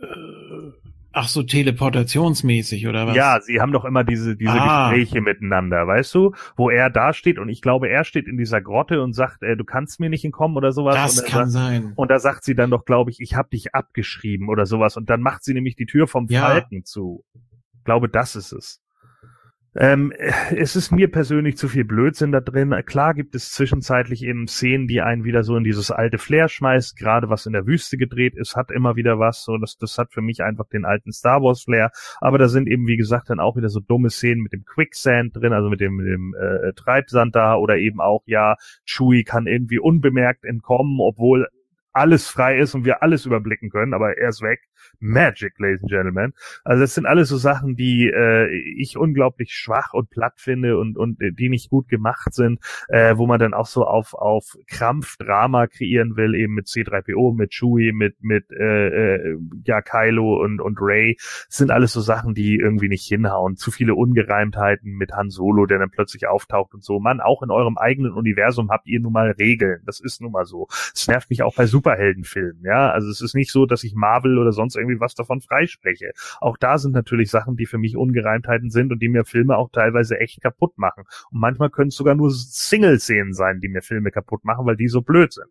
Äh, 0.00 0.06
ach 1.12 1.28
so, 1.28 1.42
teleportationsmäßig 1.42 2.88
oder 2.88 3.06
was? 3.06 3.16
Ja, 3.16 3.40
sie 3.40 3.60
haben 3.60 3.72
doch 3.72 3.84
immer 3.84 4.04
diese, 4.04 4.36
diese 4.36 4.52
ah. 4.52 4.90
Gespräche 4.90 5.20
miteinander, 5.20 5.86
weißt 5.86 6.14
du? 6.14 6.32
Wo 6.56 6.70
er 6.70 6.88
da 6.88 7.12
steht 7.12 7.38
und 7.38 7.48
ich 7.48 7.60
glaube, 7.60 7.88
er 7.88 8.04
steht 8.04 8.26
in 8.26 8.38
dieser 8.38 8.60
Grotte 8.60 9.02
und 9.02 9.12
sagt, 9.12 9.42
äh, 9.42 9.56
du 9.56 9.64
kannst 9.64 10.00
mir 10.00 10.08
nicht 10.08 10.24
entkommen 10.24 10.56
oder 10.56 10.72
sowas. 10.72 10.94
Das 10.94 11.24
kann 11.24 11.50
sagt, 11.50 11.66
sein. 11.66 11.92
Und 11.94 12.10
da 12.10 12.18
sagt 12.18 12.44
sie 12.44 12.54
dann 12.54 12.70
doch, 12.70 12.84
glaube 12.84 13.10
ich, 13.10 13.20
ich 13.20 13.34
hab 13.34 13.50
dich 13.50 13.74
abgeschrieben 13.74 14.48
oder 14.48 14.66
sowas. 14.66 14.96
Und 14.96 15.10
dann 15.10 15.20
macht 15.20 15.44
sie 15.44 15.54
nämlich 15.54 15.76
die 15.76 15.86
Tür 15.86 16.06
vom 16.06 16.26
ja. 16.28 16.40
Falken 16.40 16.84
zu. 16.84 17.24
Glaube, 17.84 18.08
das 18.08 18.36
ist 18.36 18.52
es. 18.52 18.82
Ähm, 19.74 20.12
es 20.54 20.76
ist 20.76 20.90
mir 20.90 21.10
persönlich 21.10 21.56
zu 21.56 21.66
viel 21.66 21.84
Blödsinn 21.84 22.30
da 22.30 22.40
drin. 22.40 22.74
Klar 22.84 23.14
gibt 23.14 23.34
es 23.34 23.52
zwischenzeitlich 23.52 24.22
eben 24.22 24.46
Szenen, 24.46 24.86
die 24.86 25.00
einen 25.00 25.24
wieder 25.24 25.44
so 25.44 25.56
in 25.56 25.64
dieses 25.64 25.90
alte 25.90 26.18
Flair 26.18 26.48
schmeißt. 26.48 26.94
Gerade 26.98 27.30
was 27.30 27.46
in 27.46 27.54
der 27.54 27.66
Wüste 27.66 27.96
gedreht 27.96 28.36
ist, 28.36 28.54
hat 28.54 28.70
immer 28.70 28.96
wieder 28.96 29.18
was. 29.18 29.44
So, 29.44 29.56
das, 29.56 29.78
das 29.78 29.96
hat 29.96 30.12
für 30.12 30.20
mich 30.20 30.42
einfach 30.42 30.68
den 30.68 30.84
alten 30.84 31.10
Star 31.10 31.40
Wars 31.40 31.62
Flair. 31.62 31.90
Aber 32.20 32.36
da 32.36 32.48
sind 32.48 32.68
eben, 32.68 32.86
wie 32.86 32.98
gesagt, 32.98 33.30
dann 33.30 33.40
auch 33.40 33.56
wieder 33.56 33.70
so 33.70 33.80
dumme 33.80 34.10
Szenen 34.10 34.42
mit 34.42 34.52
dem 34.52 34.64
Quicksand 34.64 35.34
drin, 35.36 35.54
also 35.54 35.70
mit 35.70 35.80
dem, 35.80 35.94
mit 35.94 36.06
dem 36.06 36.34
äh, 36.34 36.74
Treibsand 36.74 37.34
da 37.34 37.56
oder 37.56 37.78
eben 37.78 38.00
auch, 38.00 38.22
ja, 38.26 38.56
Chewie 38.84 39.24
kann 39.24 39.46
irgendwie 39.46 39.78
unbemerkt 39.78 40.44
entkommen, 40.44 40.98
obwohl 41.00 41.48
alles 41.92 42.28
frei 42.28 42.58
ist 42.58 42.74
und 42.74 42.84
wir 42.84 43.02
alles 43.02 43.26
überblicken 43.26 43.70
können, 43.70 43.94
aber 43.94 44.16
er 44.18 44.28
ist 44.28 44.42
weg. 44.42 44.60
Magic, 45.00 45.58
ladies 45.58 45.82
and 45.82 45.90
gentlemen. 45.90 46.32
Also 46.64 46.82
das 46.82 46.94
sind 46.94 47.06
alles 47.06 47.28
so 47.28 47.36
Sachen, 47.36 47.76
die 47.76 48.08
äh, 48.08 48.48
ich 48.76 48.96
unglaublich 48.96 49.54
schwach 49.54 49.94
und 49.94 50.10
platt 50.10 50.34
finde 50.36 50.78
und 50.78 50.96
und 50.96 51.20
äh, 51.20 51.32
die 51.32 51.48
nicht 51.48 51.70
gut 51.70 51.88
gemacht 51.88 52.34
sind, 52.34 52.60
äh, 52.88 53.16
wo 53.16 53.26
man 53.26 53.38
dann 53.38 53.54
auch 53.54 53.66
so 53.66 53.84
auf 53.84 54.14
auf 54.14 54.56
Krampfdrama 54.68 55.66
kreieren 55.66 56.16
will, 56.16 56.34
eben 56.34 56.54
mit 56.54 56.66
C3PO, 56.66 57.34
mit 57.36 57.52
Chewie, 57.52 57.92
mit 57.92 58.22
mit 58.22 58.50
äh, 58.52 59.16
äh, 59.16 59.38
ja 59.64 59.82
Kylo 59.82 60.42
und 60.42 60.60
und 60.60 60.78
Ray. 60.80 61.16
Das 61.18 61.56
sind 61.56 61.70
alles 61.70 61.92
so 61.92 62.00
Sachen, 62.00 62.34
die 62.34 62.56
irgendwie 62.56 62.88
nicht 62.88 63.06
hinhauen. 63.06 63.56
Zu 63.56 63.70
viele 63.70 63.94
Ungereimtheiten 63.94 64.92
mit 64.92 65.12
Han 65.12 65.30
Solo, 65.30 65.66
der 65.66 65.78
dann 65.78 65.90
plötzlich 65.90 66.26
auftaucht 66.26 66.74
und 66.74 66.84
so. 66.84 67.00
Man, 67.00 67.20
auch 67.20 67.42
in 67.42 67.50
eurem 67.50 67.78
eigenen 67.78 68.12
Universum 68.12 68.70
habt 68.70 68.86
ihr 68.86 69.00
nun 69.00 69.12
mal 69.12 69.30
Regeln. 69.32 69.82
Das 69.86 70.00
ist 70.00 70.20
nun 70.20 70.32
mal 70.32 70.44
so. 70.44 70.68
Es 70.94 71.08
nervt 71.08 71.30
mich 71.30 71.42
auch 71.42 71.54
bei 71.54 71.66
Superheldenfilmen. 71.66 72.62
Ja, 72.64 72.90
also 72.90 73.08
es 73.08 73.20
ist 73.20 73.34
nicht 73.34 73.50
so, 73.50 73.66
dass 73.66 73.84
ich 73.84 73.94
Marvel 73.94 74.38
oder 74.38 74.52
sonst 74.52 74.71
irgendwie 74.76 75.00
was 75.00 75.14
davon 75.14 75.40
freispreche. 75.40 76.12
Auch 76.40 76.56
da 76.56 76.78
sind 76.78 76.92
natürlich 76.92 77.30
Sachen, 77.30 77.56
die 77.56 77.66
für 77.66 77.78
mich 77.78 77.96
Ungereimtheiten 77.96 78.70
sind 78.70 78.92
und 78.92 79.00
die 79.00 79.08
mir 79.08 79.24
Filme 79.24 79.56
auch 79.56 79.70
teilweise 79.70 80.18
echt 80.18 80.40
kaputt 80.42 80.78
machen. 80.78 81.04
Und 81.30 81.40
manchmal 81.40 81.70
können 81.70 81.88
es 81.88 81.96
sogar 81.96 82.14
nur 82.14 82.30
Single-Szenen 82.30 83.32
sein, 83.32 83.60
die 83.60 83.68
mir 83.68 83.82
Filme 83.82 84.10
kaputt 84.10 84.44
machen, 84.44 84.66
weil 84.66 84.76
die 84.76 84.88
so 84.88 85.02
blöd 85.02 85.32
sind. 85.32 85.50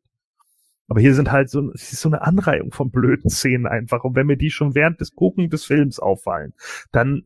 Aber 0.88 1.00
hier 1.00 1.16
sind 1.16 1.32
halt 1.32 1.50
so, 1.50 1.72
so 1.76 2.10
eine 2.10 2.22
Anreihung 2.22 2.72
von 2.74 2.92
blöden 2.92 3.30
Szenen 3.30 3.66
einfach. 3.66 4.04
Und 4.04 4.16
wenn 4.16 4.28
mir 4.28 4.36
die 4.36 4.52
schon 4.52 4.76
während 4.76 5.00
des 5.00 5.16
Gucken 5.16 5.50
des 5.50 5.64
Films 5.64 6.00
auffallen, 6.00 6.54
dann 6.92 7.24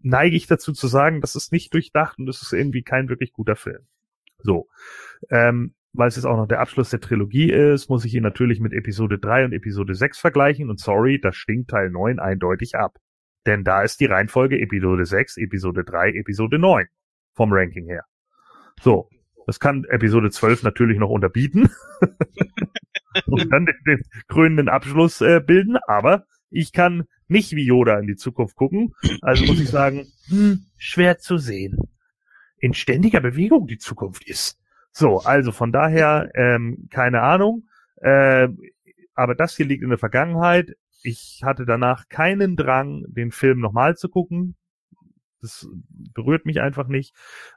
neige 0.00 0.36
ich 0.36 0.46
dazu 0.46 0.72
zu 0.72 0.86
sagen, 0.86 1.20
das 1.20 1.34
ist 1.34 1.52
nicht 1.52 1.74
durchdacht 1.74 2.18
und 2.18 2.26
das 2.26 2.40
ist 2.40 2.52
irgendwie 2.52 2.82
kein 2.82 3.08
wirklich 3.08 3.32
guter 3.32 3.56
Film. 3.56 3.86
So. 4.38 4.68
Ähm, 5.30 5.74
weil 5.94 6.08
es 6.08 6.16
jetzt 6.16 6.24
auch 6.24 6.36
noch 6.36 6.48
der 6.48 6.60
Abschluss 6.60 6.90
der 6.90 7.00
Trilogie 7.00 7.50
ist, 7.50 7.88
muss 7.88 8.04
ich 8.04 8.14
ihn 8.14 8.22
natürlich 8.22 8.60
mit 8.60 8.72
Episode 8.72 9.18
3 9.18 9.46
und 9.46 9.52
Episode 9.52 9.94
6 9.94 10.18
vergleichen 10.18 10.68
und 10.68 10.80
sorry, 10.80 11.20
das 11.20 11.36
stinkt 11.36 11.70
Teil 11.70 11.90
9 11.90 12.18
eindeutig 12.18 12.74
ab. 12.74 12.98
Denn 13.46 13.62
da 13.62 13.82
ist 13.82 14.00
die 14.00 14.06
Reihenfolge 14.06 14.60
Episode 14.60 15.06
6, 15.06 15.36
Episode 15.36 15.84
3, 15.84 16.14
Episode 16.14 16.58
9 16.58 16.86
vom 17.32 17.52
Ranking 17.52 17.86
her. 17.86 18.04
So, 18.80 19.08
das 19.46 19.60
kann 19.60 19.84
Episode 19.84 20.30
12 20.30 20.64
natürlich 20.64 20.98
noch 20.98 21.10
unterbieten 21.10 21.70
und 23.26 23.52
dann 23.52 23.66
den, 23.66 23.76
den 23.86 24.02
krönenden 24.26 24.68
Abschluss 24.68 25.20
äh, 25.20 25.40
bilden, 25.40 25.76
aber 25.86 26.26
ich 26.50 26.72
kann 26.72 27.04
nicht 27.28 27.52
wie 27.52 27.66
Yoda 27.66 27.98
in 28.00 28.06
die 28.08 28.16
Zukunft 28.16 28.56
gucken, 28.56 28.94
also 29.22 29.44
muss 29.44 29.60
ich 29.60 29.68
sagen, 29.68 30.06
hm, 30.26 30.66
schwer 30.76 31.18
zu 31.18 31.38
sehen. 31.38 31.78
In 32.58 32.74
ständiger 32.74 33.20
Bewegung 33.20 33.66
die 33.66 33.78
Zukunft 33.78 34.26
ist. 34.26 34.58
So, 34.96 35.18
also 35.18 35.50
von 35.50 35.72
daher, 35.72 36.30
ähm, 36.34 36.88
keine 36.88 37.22
Ahnung. 37.22 37.66
Äh, 37.96 38.48
aber 39.14 39.34
das 39.34 39.56
hier 39.56 39.66
liegt 39.66 39.82
in 39.82 39.88
der 39.88 39.98
Vergangenheit. 39.98 40.76
Ich 41.02 41.40
hatte 41.42 41.66
danach 41.66 42.08
keinen 42.08 42.56
Drang, 42.56 43.04
den 43.08 43.32
Film 43.32 43.58
nochmal 43.58 43.96
zu 43.96 44.08
gucken. 44.08 44.54
Das 45.42 45.66
berührt 46.14 46.46
mich 46.46 46.60
einfach 46.60 46.86
nicht. 46.86 47.12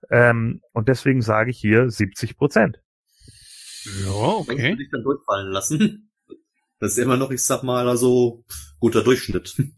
Ähm, 0.10 0.62
und 0.74 0.90
deswegen 0.90 1.22
sage 1.22 1.52
ich 1.52 1.60
hier 1.60 1.92
70 1.92 2.38
Prozent. 2.38 2.82
Ja, 4.04 4.12
okay. 4.12 4.72
Würde 4.72 4.84
ich 4.84 4.90
dann 4.92 5.04
durchfallen 5.04 5.52
lassen. 5.52 6.12
Das 6.80 6.92
ist 6.92 6.98
immer 6.98 7.18
noch, 7.18 7.32
ich 7.32 7.44
sag 7.44 7.64
mal, 7.64 7.88
also 7.88 8.44
guter 8.80 9.04
Durchschnitt. 9.04 9.56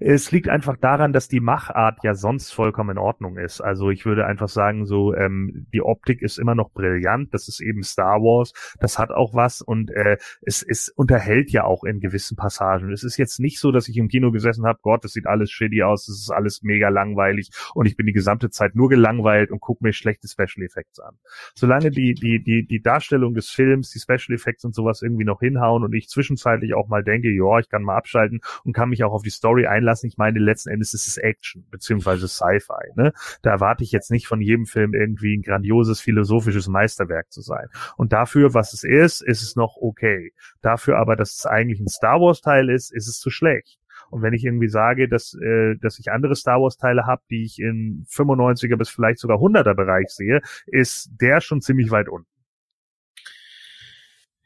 Es 0.00 0.32
liegt 0.32 0.48
einfach 0.48 0.76
daran, 0.76 1.12
dass 1.12 1.28
die 1.28 1.38
Machart 1.38 2.00
ja 2.02 2.14
sonst 2.14 2.50
vollkommen 2.50 2.90
in 2.90 2.98
Ordnung 2.98 3.38
ist. 3.38 3.60
Also 3.60 3.90
ich 3.90 4.04
würde 4.04 4.26
einfach 4.26 4.48
sagen, 4.48 4.86
so 4.86 5.14
ähm, 5.14 5.68
die 5.72 5.82
Optik 5.82 6.20
ist 6.20 6.36
immer 6.36 6.56
noch 6.56 6.72
brillant. 6.72 7.32
Das 7.32 7.46
ist 7.46 7.60
eben 7.60 7.84
Star 7.84 8.20
Wars. 8.20 8.52
Das 8.80 8.98
hat 8.98 9.12
auch 9.12 9.34
was 9.34 9.62
und 9.62 9.92
äh, 9.92 10.18
es, 10.42 10.64
es 10.64 10.88
unterhält 10.88 11.52
ja 11.52 11.64
auch 11.64 11.84
in 11.84 12.00
gewissen 12.00 12.36
Passagen. 12.36 12.92
Es 12.92 13.04
ist 13.04 13.16
jetzt 13.18 13.38
nicht 13.38 13.60
so, 13.60 13.70
dass 13.70 13.86
ich 13.86 13.96
im 13.96 14.08
Kino 14.08 14.32
gesessen 14.32 14.66
habe, 14.66 14.80
Gott, 14.82 15.04
das 15.04 15.12
sieht 15.12 15.28
alles 15.28 15.52
shitty 15.52 15.84
aus, 15.84 16.06
das 16.06 16.16
ist 16.16 16.30
alles 16.30 16.62
mega 16.62 16.88
langweilig 16.88 17.50
und 17.72 17.86
ich 17.86 17.96
bin 17.96 18.06
die 18.06 18.12
gesamte 18.12 18.50
Zeit 18.50 18.74
nur 18.74 18.88
gelangweilt 18.88 19.52
und 19.52 19.60
gucke 19.60 19.84
mir 19.84 19.92
schlechte 19.92 20.26
Special 20.26 20.66
Effects 20.66 20.98
an. 20.98 21.14
Solange 21.54 21.92
die 21.92 22.14
die 22.14 22.42
die 22.42 22.66
die 22.66 22.82
Darstellung 22.82 23.34
des 23.34 23.48
Films, 23.48 23.90
die 23.90 24.00
Special 24.00 24.34
Effects 24.34 24.64
und 24.64 24.74
sowas 24.74 25.02
irgendwie 25.02 25.24
noch 25.24 25.38
hinhauen 25.38 25.84
und 25.84 25.94
ich 25.94 26.08
zwischenzeitlich 26.08 26.74
auch 26.74 26.88
mal 26.88 27.04
denke, 27.04 27.30
ja, 27.30 27.60
ich 27.60 27.68
kann 27.68 27.84
mal 27.84 27.96
abschalten 27.96 28.24
abschalten 28.24 28.40
und 28.64 28.72
kann 28.72 28.88
mich 28.88 29.04
auch 29.04 29.12
auf 29.12 29.22
die 29.22 29.30
Story 29.30 29.66
einlassen. 29.66 30.08
Ich 30.08 30.16
meine, 30.16 30.38
letzten 30.38 30.70
Endes 30.70 30.94
ist 30.94 31.06
es 31.06 31.16
Action 31.16 31.64
beziehungsweise 31.70 32.28
Sci-Fi. 32.28 32.92
Ne? 32.96 33.12
Da 33.42 33.50
erwarte 33.50 33.84
ich 33.84 33.92
jetzt 33.92 34.10
nicht 34.10 34.26
von 34.26 34.40
jedem 34.40 34.66
Film 34.66 34.94
irgendwie 34.94 35.36
ein 35.36 35.42
grandioses 35.42 36.00
philosophisches 36.00 36.68
Meisterwerk 36.68 37.32
zu 37.32 37.40
sein. 37.40 37.68
Und 37.96 38.12
dafür, 38.12 38.54
was 38.54 38.72
es 38.72 38.84
ist, 38.84 39.22
ist 39.22 39.42
es 39.42 39.56
noch 39.56 39.76
okay. 39.76 40.32
Dafür 40.60 40.98
aber, 40.98 41.16
dass 41.16 41.38
es 41.38 41.46
eigentlich 41.46 41.80
ein 41.80 41.88
Star 41.88 42.20
Wars 42.20 42.40
Teil 42.40 42.70
ist, 42.70 42.92
ist 42.92 43.08
es 43.08 43.18
zu 43.18 43.30
schlecht. 43.30 43.78
Und 44.10 44.22
wenn 44.22 44.34
ich 44.34 44.44
irgendwie 44.44 44.68
sage, 44.68 45.08
dass, 45.08 45.34
äh, 45.34 45.76
dass 45.80 45.98
ich 45.98 46.12
andere 46.12 46.36
Star 46.36 46.60
Wars 46.60 46.76
Teile 46.76 47.06
habe, 47.06 47.22
die 47.30 47.44
ich 47.44 47.58
in 47.58 48.04
95er 48.08 48.76
bis 48.76 48.88
vielleicht 48.88 49.18
sogar 49.18 49.38
100er 49.38 49.74
Bereich 49.74 50.08
sehe, 50.08 50.40
ist 50.66 51.10
der 51.20 51.40
schon 51.40 51.60
ziemlich 51.60 51.90
weit 51.90 52.08
unten. 52.08 52.28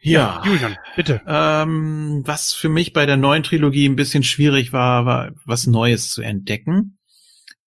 Ja, 0.01 0.43
Julian, 0.45 0.77
bitte. 0.95 1.21
Ähm, 1.27 2.23
was 2.25 2.53
für 2.53 2.69
mich 2.69 2.93
bei 2.93 3.05
der 3.05 3.17
neuen 3.17 3.43
Trilogie 3.43 3.89
ein 3.89 3.97
bisschen 3.97 4.23
schwierig 4.23 4.73
war, 4.73 5.07
war 5.07 5.33
was 5.45 5.67
Neues 5.67 6.11
zu 6.11 6.23
entdecken. 6.23 6.99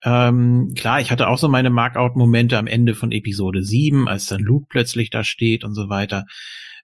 Ähm, 0.03 0.73
klar, 0.75 1.01
ich 1.01 1.11
hatte 1.11 1.27
auch 1.27 1.37
so 1.37 1.47
meine 1.47 1.69
Markout-Momente 1.69 2.57
am 2.57 2.67
Ende 2.67 2.95
von 2.95 3.11
Episode 3.11 3.63
7, 3.63 4.07
als 4.07 4.27
dann 4.27 4.41
Luke 4.41 4.67
plötzlich 4.69 5.09
da 5.09 5.23
steht 5.23 5.63
und 5.63 5.75
so 5.75 5.89
weiter. 5.89 6.25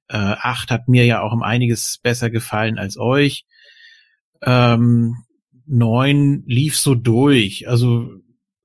Äh, 0.08 0.18
8 0.18 0.70
hat 0.70 0.88
mir 0.88 1.06
ja 1.06 1.22
auch 1.22 1.32
um 1.32 1.44
einiges 1.44 1.98
besser 1.98 2.30
gefallen 2.30 2.78
als 2.78 2.98
euch. 2.98 3.46
Ähm, 4.44 5.16
9 5.66 6.44
lief 6.46 6.78
so 6.78 6.94
durch. 6.94 7.68
Also 7.68 8.10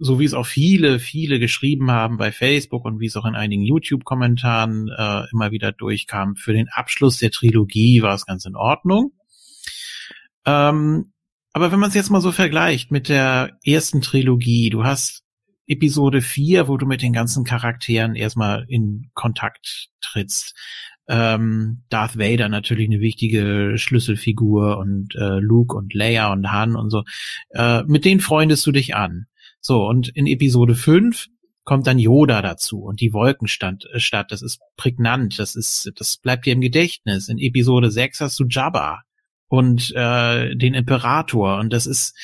so 0.03 0.19
wie 0.19 0.25
es 0.25 0.35
auch 0.35 0.47
viele, 0.47 0.99
viele 0.99 1.39
geschrieben 1.39 1.91
haben 1.91 2.17
bei 2.17 2.33
Facebook 2.33 2.85
und 2.85 2.99
wie 2.99 3.07
es 3.07 3.17
auch 3.17 3.25
in 3.25 3.37
einigen 3.37 3.63
YouTube-Kommentaren 3.63 4.89
äh, 4.89 5.31
immer 5.31 5.53
wieder 5.53 5.71
durchkam, 5.71 6.35
für 6.35 6.53
den 6.53 6.69
Abschluss 6.69 7.19
der 7.19 7.31
Trilogie 7.31 8.03
war 8.03 8.15
es 8.15 8.27
ganz 8.27 8.45
in 8.45 8.57
Ordnung. 8.57 9.13
Ähm, 10.45 11.13
aber 11.53 11.71
wenn 11.71 11.79
man 11.79 11.89
es 11.89 11.95
jetzt 11.95 12.11
mal 12.11 12.21
so 12.21 12.33
vergleicht 12.33 12.91
mit 12.91 13.09
der 13.09 13.59
ersten 13.65 14.01
Trilogie, 14.01 14.71
du 14.71 14.85
hast 14.85 15.23
Episode 15.69 16.21
4, 16.21 16.67
wo 16.67 16.77
du 16.77 16.87
mit 16.87 17.03
den 17.03 17.13
ganzen 17.13 17.45
Charakteren 17.45 18.17
erstmal 18.17 18.65
in 18.69 19.11
Kontakt 19.15 19.91
trittst. 20.01 20.57
Ähm, 21.09 21.83
Darth 21.91 22.19
Vader 22.19 22.49
natürlich 22.49 22.89
eine 22.89 23.01
wichtige 23.01 23.75
Schlüsselfigur 23.77 24.79
und 24.79 25.15
äh, 25.15 25.39
Luke 25.39 25.77
und 25.77 25.95
Leia 25.95 26.33
und 26.33 26.51
Han 26.51 26.75
und 26.75 26.91
so. 26.91 27.05
Äh, 27.51 27.85
mit 27.85 28.05
denen 28.05 28.21
freundest 28.21 28.67
du 28.67 28.73
dich 28.73 28.97
an. 28.97 29.27
So, 29.63 29.87
und 29.87 30.09
in 30.09 30.27
Episode 30.27 30.75
5 30.75 31.29
kommt 31.65 31.87
dann 31.87 32.01
Yoda 32.01 32.43
dazu 32.43 32.83
und 32.83 33.01
die 33.01 33.13
Wolkenstadt, 33.13 33.85
äh, 33.93 34.25
das 34.29 34.43
ist 34.43 34.61
prägnant, 34.77 35.39
das 35.39 35.55
ist, 35.55 35.93
das 35.97 36.17
bleibt 36.17 36.45
dir 36.45 36.53
im 36.53 36.61
Gedächtnis. 36.61 37.29
In 37.29 37.39
Episode 37.39 37.91
6 37.91 38.21
hast 38.21 38.41
du 38.41 38.45
Jabba 38.49 39.03
und 39.47 39.93
äh, 39.95 40.57
den 40.57 40.75
Imperator 40.75 41.59
und 41.61 41.73
das 41.73 41.87
ist, 41.87 42.17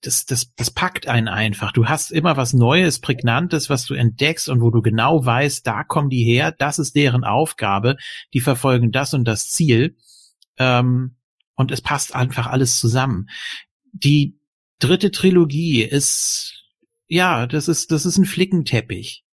das, 0.00 0.26
das, 0.26 0.54
das 0.54 0.70
packt 0.70 1.08
einen 1.08 1.26
einfach. 1.26 1.72
Du 1.72 1.86
hast 1.86 2.12
immer 2.12 2.36
was 2.36 2.52
Neues, 2.52 3.00
Prägnantes, 3.00 3.68
was 3.68 3.84
du 3.86 3.94
entdeckst 3.94 4.48
und 4.48 4.60
wo 4.60 4.70
du 4.70 4.80
genau 4.80 5.26
weißt, 5.26 5.66
da 5.66 5.82
kommen 5.82 6.08
die 6.08 6.22
her, 6.22 6.52
das 6.52 6.78
ist 6.78 6.94
deren 6.94 7.24
Aufgabe, 7.24 7.96
die 8.32 8.40
verfolgen 8.40 8.92
das 8.92 9.12
und 9.12 9.24
das 9.24 9.48
Ziel. 9.48 9.96
Ähm, 10.56 11.16
und 11.56 11.72
es 11.72 11.80
passt 11.80 12.14
einfach 12.14 12.46
alles 12.46 12.78
zusammen. 12.78 13.28
Die 13.92 14.38
dritte 14.78 15.10
Trilogie 15.10 15.82
ist 15.82 16.64
ja, 17.06 17.46
das 17.46 17.68
ist, 17.68 17.92
das 17.92 18.06
ist 18.06 18.18
ein 18.18 18.24
Flickenteppich. 18.24 19.24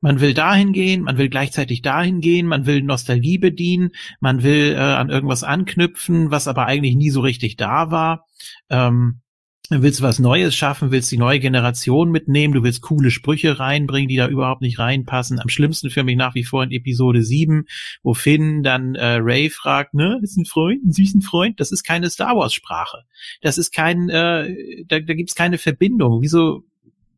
Man 0.00 0.20
will 0.20 0.34
dahin 0.34 0.72
gehen, 0.72 1.02
man 1.02 1.16
will 1.16 1.30
gleichzeitig 1.30 1.80
dahin 1.80 2.20
gehen, 2.20 2.46
man 2.46 2.66
will 2.66 2.82
Nostalgie 2.82 3.38
bedienen, 3.38 3.90
man 4.20 4.42
will 4.42 4.74
äh, 4.74 4.78
an 4.78 5.08
irgendwas 5.08 5.42
anknüpfen, 5.42 6.30
was 6.30 6.46
aber 6.46 6.66
eigentlich 6.66 6.94
nie 6.94 7.08
so 7.08 7.22
richtig 7.22 7.56
da 7.56 7.90
war. 7.90 8.26
Ähm, 8.68 9.22
willst 9.70 10.02
was 10.02 10.18
Neues 10.18 10.54
schaffen, 10.54 10.90
willst 10.90 11.10
die 11.10 11.16
neue 11.16 11.40
Generation 11.40 12.10
mitnehmen, 12.10 12.54
du 12.54 12.62
willst 12.62 12.82
coole 12.82 13.10
Sprüche 13.10 13.58
reinbringen, 13.58 14.08
die 14.08 14.16
da 14.16 14.28
überhaupt 14.28 14.60
nicht 14.60 14.78
reinpassen. 14.78 15.40
Am 15.40 15.48
schlimmsten 15.48 15.90
für 15.90 16.04
mich 16.04 16.16
nach 16.16 16.34
wie 16.34 16.44
vor 16.44 16.62
in 16.62 16.70
Episode 16.70 17.22
7, 17.22 17.64
wo 18.02 18.12
Finn 18.14 18.62
dann 18.62 18.94
äh, 18.94 19.16
Ray 19.20 19.48
fragt, 19.48 19.94
ne, 19.94 20.20
ist 20.22 20.36
ein 20.36 20.44
Freund, 20.44 20.84
ein 20.84 20.92
süßen 20.92 21.22
Freund, 21.22 21.60
das 21.60 21.72
ist 21.72 21.82
keine 21.82 22.10
Star 22.10 22.36
Wars 22.36 22.52
Sprache. 22.52 23.04
Das 23.40 23.56
ist 23.56 23.72
kein, 23.72 24.10
äh, 24.10 24.84
da, 24.86 25.00
da 25.00 25.14
gibt's 25.14 25.34
keine 25.34 25.56
Verbindung. 25.56 26.20
Wieso 26.20 26.62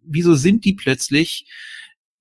wieso 0.07 0.35
sind 0.35 0.65
die 0.65 0.75
plötzlich 0.75 1.47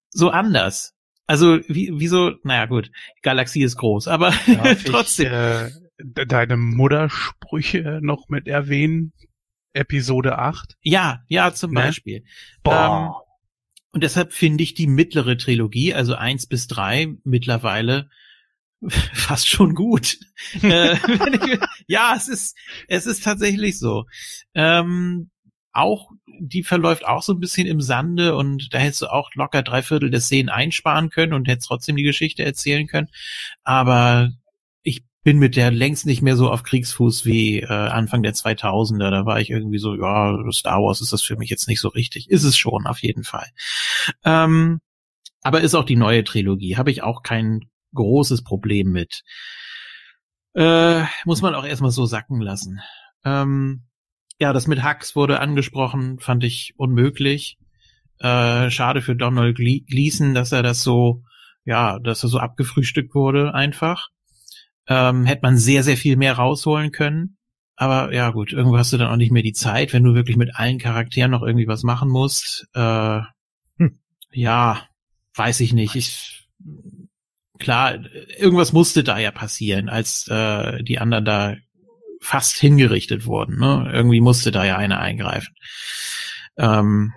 so 0.10 0.30
anders? 0.30 0.94
Also, 1.28 1.60
wie, 1.68 1.92
wieso, 1.94 2.34
naja 2.44 2.66
gut, 2.66 2.92
Galaxie 3.22 3.64
ist 3.64 3.78
groß, 3.78 4.08
aber 4.08 4.32
trotzdem. 4.86 5.28
Ich, 5.28 5.32
äh, 5.32 6.26
deine 6.28 6.58
Muttersprüche 6.58 8.00
noch 8.02 8.28
mit 8.30 8.48
erwähnen? 8.48 9.14
Episode 9.76 10.38
8? 10.38 10.78
Ja, 10.82 11.24
ja, 11.28 11.54
zum 11.54 11.72
ne? 11.72 11.82
Beispiel. 11.82 12.24
Boah. 12.64 13.24
Ähm, 13.24 13.26
und 13.92 14.04
deshalb 14.04 14.34
finde 14.34 14.64
ich 14.64 14.74
die 14.74 14.88
mittlere 14.88 15.38
Trilogie, 15.38 15.94
also 15.94 16.16
eins 16.16 16.48
bis 16.48 16.68
drei 16.68 17.16
mittlerweile 17.24 18.10
fast 19.14 19.48
schon 19.48 19.74
gut. 19.74 20.18
äh, 20.62 20.98
ja, 21.88 22.14
es 22.16 22.28
ist, 22.28 22.58
es 22.88 23.06
ist 23.06 23.24
tatsächlich 23.24 23.80
so. 23.80 24.06
Ähm, 24.54 25.30
auch, 25.72 26.10
die 26.40 26.64
verläuft 26.64 27.06
auch 27.06 27.22
so 27.22 27.34
ein 27.34 27.40
bisschen 27.40 27.68
im 27.68 27.82
Sande 27.82 28.36
und 28.36 28.74
da 28.74 28.78
hättest 28.78 29.02
du 29.02 29.08
auch 29.08 29.30
locker 29.36 29.62
drei 29.62 29.82
Viertel 29.82 30.10
der 30.10 30.22
Szenen 30.22 30.50
einsparen 30.50 31.10
können 31.10 31.34
und 31.34 31.48
hättest 31.48 31.68
trotzdem 31.68 31.98
die 31.98 32.04
Geschichte 32.04 32.46
erzählen 32.46 32.88
können. 32.88 33.10
Aber 33.64 34.30
ich 34.30 34.45
bin 35.26 35.40
mit 35.40 35.56
der 35.56 35.72
längst 35.72 36.06
nicht 36.06 36.22
mehr 36.22 36.36
so 36.36 36.52
auf 36.52 36.62
Kriegsfuß 36.62 37.26
wie 37.26 37.62
äh, 37.62 37.66
Anfang 37.66 38.22
der 38.22 38.36
2000er. 38.36 39.10
Da 39.10 39.26
war 39.26 39.42
ich 39.42 39.50
irgendwie 39.50 39.80
so, 39.80 39.96
ja, 39.96 40.38
Star 40.52 40.84
Wars 40.84 41.02
ist 41.02 41.14
das 41.14 41.24
für 41.24 41.36
mich 41.36 41.50
jetzt 41.50 41.68
nicht 41.68 41.80
so 41.80 41.88
richtig. 41.88 42.30
Ist 42.30 42.44
es 42.44 42.56
schon, 42.56 42.86
auf 42.86 43.00
jeden 43.00 43.24
Fall. 43.24 43.48
Ähm, 44.24 44.82
aber 45.42 45.62
ist 45.62 45.74
auch 45.74 45.84
die 45.84 45.96
neue 45.96 46.24
Trilogie. 46.24 46.78
Habe 46.78 46.92
ich 46.92 47.02
auch 47.02 47.24
kein 47.24 47.62
großes 47.96 48.44
Problem 48.44 48.92
mit. 48.92 49.24
Äh, 50.54 51.06
muss 51.26 51.42
man 51.42 51.56
auch 51.56 51.66
erstmal 51.66 51.90
so 51.90 52.06
sacken 52.06 52.40
lassen. 52.40 52.82
Ähm, 53.24 53.88
ja, 54.40 54.54
das 54.54 54.68
mit 54.68 54.84
Hux 54.84 55.16
wurde 55.16 55.40
angesprochen, 55.40 56.20
fand 56.20 56.44
ich 56.44 56.76
unmöglich. 56.78 57.58
Äh, 58.20 58.70
schade 58.70 59.02
für 59.02 59.16
Donald 59.16 59.58
Gleason, 59.58 60.36
dass 60.36 60.52
er 60.52 60.62
das 60.62 60.84
so, 60.84 61.24
ja, 61.64 61.98
dass 61.98 62.22
er 62.22 62.30
so 62.30 62.38
abgefrühstückt 62.38 63.16
wurde 63.16 63.56
einfach. 63.56 64.10
Ähm, 64.88 65.26
hätte 65.26 65.42
man 65.44 65.58
sehr, 65.58 65.84
sehr 65.84 65.98
viel 65.98 66.16
mehr 66.16 66.34
rausholen 66.34 66.92
können. 66.92 67.38
Aber 67.76 68.14
ja 68.14 68.30
gut, 68.32 68.54
irgendwo 68.54 68.78
hast 68.78 68.94
du 68.94 68.98
dann 68.98 69.10
auch 69.10 69.18
nicht 69.18 69.32
mehr 69.32 69.44
die 69.44 69.54
Zeit, 69.54 69.92
wenn 69.94 70.04
du 70.04 70.14
wirklich 70.14 70.38
mit 70.38 70.56
allen 70.56 70.80
Charakteren 70.80 71.32
noch 71.32 71.44
irgendwie 71.44 71.68
was 71.68 71.84
machen 71.84 72.10
musst. 72.10 72.68
Äh, 72.74 73.20
hm. 73.78 74.00
Ja, 74.32 74.88
weiß 75.36 75.60
ich 75.60 75.74
nicht. 75.74 75.96
Ich 75.96 76.48
klar, 77.60 78.00
irgendwas 78.38 78.74
musste 78.74 79.04
da 79.04 79.18
ja 79.18 79.32
passieren, 79.32 79.90
als 79.90 80.28
äh, 80.28 80.84
die 80.84 81.00
anderen 81.00 81.26
da 81.26 81.56
fast 82.22 82.58
hingerichtet 82.58 83.26
wurden. 83.26 83.60
Ne? 83.60 83.90
Irgendwie 83.94 84.22
musste 84.22 84.52
da 84.52 84.66
ja 84.66 84.78
einer 84.78 85.00
eingreifen. 85.00 85.56
Ähm, 86.58 87.14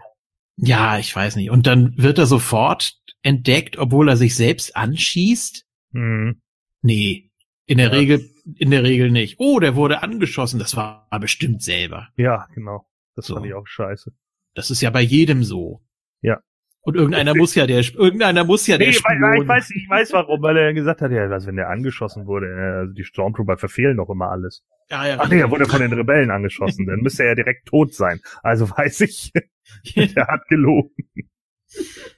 ja, 0.56 0.98
ich 0.98 1.14
weiß 1.14 1.36
nicht. 1.36 1.50
Und 1.50 1.66
dann 1.66 1.94
wird 1.96 2.18
er 2.18 2.26
sofort 2.26 2.94
entdeckt, 3.22 3.78
obwohl 3.78 4.08
er 4.08 4.16
sich 4.16 4.34
selbst 4.34 4.76
anschießt. 4.76 5.64
Mhm. 5.92 6.40
Nee, 6.82 7.27
in 7.68 7.76
der 7.76 7.88
ja. 7.88 7.92
Regel, 7.92 8.30
in 8.56 8.70
der 8.70 8.82
Regel 8.82 9.10
nicht. 9.10 9.36
Oh, 9.38 9.60
der 9.60 9.76
wurde 9.76 10.02
angeschossen. 10.02 10.58
Das 10.58 10.74
war 10.74 11.06
bestimmt 11.20 11.62
selber. 11.62 12.08
Ja, 12.16 12.48
genau. 12.54 12.88
Das 13.14 13.26
so. 13.26 13.34
fand 13.34 13.46
ich 13.46 13.54
auch 13.54 13.66
scheiße. 13.66 14.10
Das 14.54 14.70
ist 14.70 14.80
ja 14.80 14.90
bei 14.90 15.02
jedem 15.02 15.44
so. 15.44 15.82
Ja. 16.22 16.40
Und 16.80 16.96
irgendeiner 16.96 17.34
muss 17.34 17.54
ja 17.54 17.66
der, 17.66 17.80
irgendeiner 17.80 18.44
muss 18.44 18.66
ja 18.66 18.78
der 18.78 18.88
nee, 18.88 18.92
Spion. 18.94 19.42
Ich 19.42 19.46
weiß, 19.46 19.70
ich 19.72 19.86
weiß 19.86 20.14
warum, 20.14 20.40
weil 20.40 20.56
er 20.56 20.72
gesagt 20.72 21.02
hat, 21.02 21.12
ja, 21.12 21.28
was, 21.28 21.46
wenn 21.46 21.56
der 21.56 21.68
angeschossen 21.68 22.26
wurde, 22.26 22.46
äh, 22.46 22.78
also 22.78 22.94
die 22.94 23.04
Stormtrooper 23.04 23.58
verfehlen 23.58 23.98
doch 23.98 24.08
immer 24.08 24.30
alles. 24.30 24.64
Ja, 24.90 25.06
ja. 25.06 25.16
Ach 25.20 25.28
nee, 25.28 25.40
er 25.40 25.50
wurde 25.50 25.66
von 25.66 25.82
den 25.82 25.92
Rebellen 25.92 26.30
angeschossen, 26.30 26.86
dann 26.86 27.00
müsste 27.00 27.24
er 27.24 27.30
ja 27.30 27.34
direkt 27.34 27.68
tot 27.68 27.92
sein. 27.92 28.20
Also 28.42 28.70
weiß 28.70 29.02
ich, 29.02 29.32
er 29.94 30.26
hat 30.26 30.48
gelogen. 30.48 30.94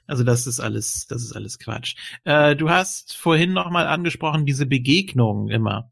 Also 0.06 0.24
das 0.24 0.46
ist 0.46 0.60
alles, 0.60 1.06
das 1.08 1.22
ist 1.22 1.32
alles 1.32 1.58
Quatsch. 1.58 1.94
Äh, 2.24 2.56
du 2.56 2.70
hast 2.70 3.16
vorhin 3.16 3.52
noch 3.52 3.70
mal 3.70 3.86
angesprochen 3.86 4.46
diese 4.46 4.66
Begegnung 4.66 5.48
immer 5.48 5.90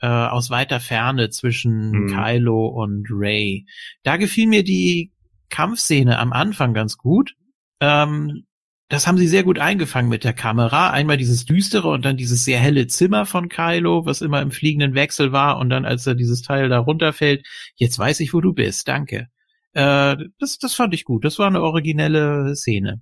äh, 0.00 0.06
aus 0.06 0.50
weiter 0.50 0.80
Ferne 0.80 1.30
zwischen 1.30 1.92
hm. 1.92 2.06
Kylo 2.08 2.66
und 2.66 3.06
Ray. 3.10 3.66
Da 4.02 4.16
gefiel 4.16 4.48
mir 4.48 4.64
die 4.64 5.12
Kampfszene 5.48 6.18
am 6.18 6.32
Anfang 6.32 6.74
ganz 6.74 6.98
gut. 6.98 7.34
Ähm, 7.80 8.44
das 8.88 9.06
haben 9.06 9.16
sie 9.16 9.26
sehr 9.26 9.42
gut 9.42 9.58
eingefangen 9.58 10.10
mit 10.10 10.22
der 10.22 10.34
Kamera. 10.34 10.90
Einmal 10.90 11.16
dieses 11.16 11.46
düstere 11.46 11.88
und 11.88 12.04
dann 12.04 12.18
dieses 12.18 12.44
sehr 12.44 12.58
helle 12.58 12.88
Zimmer 12.88 13.24
von 13.24 13.48
Kylo, 13.48 14.04
was 14.04 14.20
immer 14.20 14.42
im 14.42 14.50
fliegenden 14.50 14.94
Wechsel 14.94 15.32
war 15.32 15.58
und 15.58 15.70
dann 15.70 15.86
als 15.86 16.06
er 16.06 16.14
dieses 16.14 16.42
Teil 16.42 16.68
da 16.68 16.78
runterfällt, 16.78 17.46
jetzt 17.76 17.98
weiß 17.98 18.20
ich, 18.20 18.34
wo 18.34 18.42
du 18.42 18.52
bist, 18.52 18.88
danke. 18.88 19.28
Äh, 19.72 20.16
das, 20.38 20.58
das 20.58 20.74
fand 20.74 20.94
ich 20.94 21.04
gut. 21.04 21.24
Das 21.24 21.38
war 21.38 21.46
eine 21.46 21.62
originelle 21.62 22.54
Szene. 22.54 23.00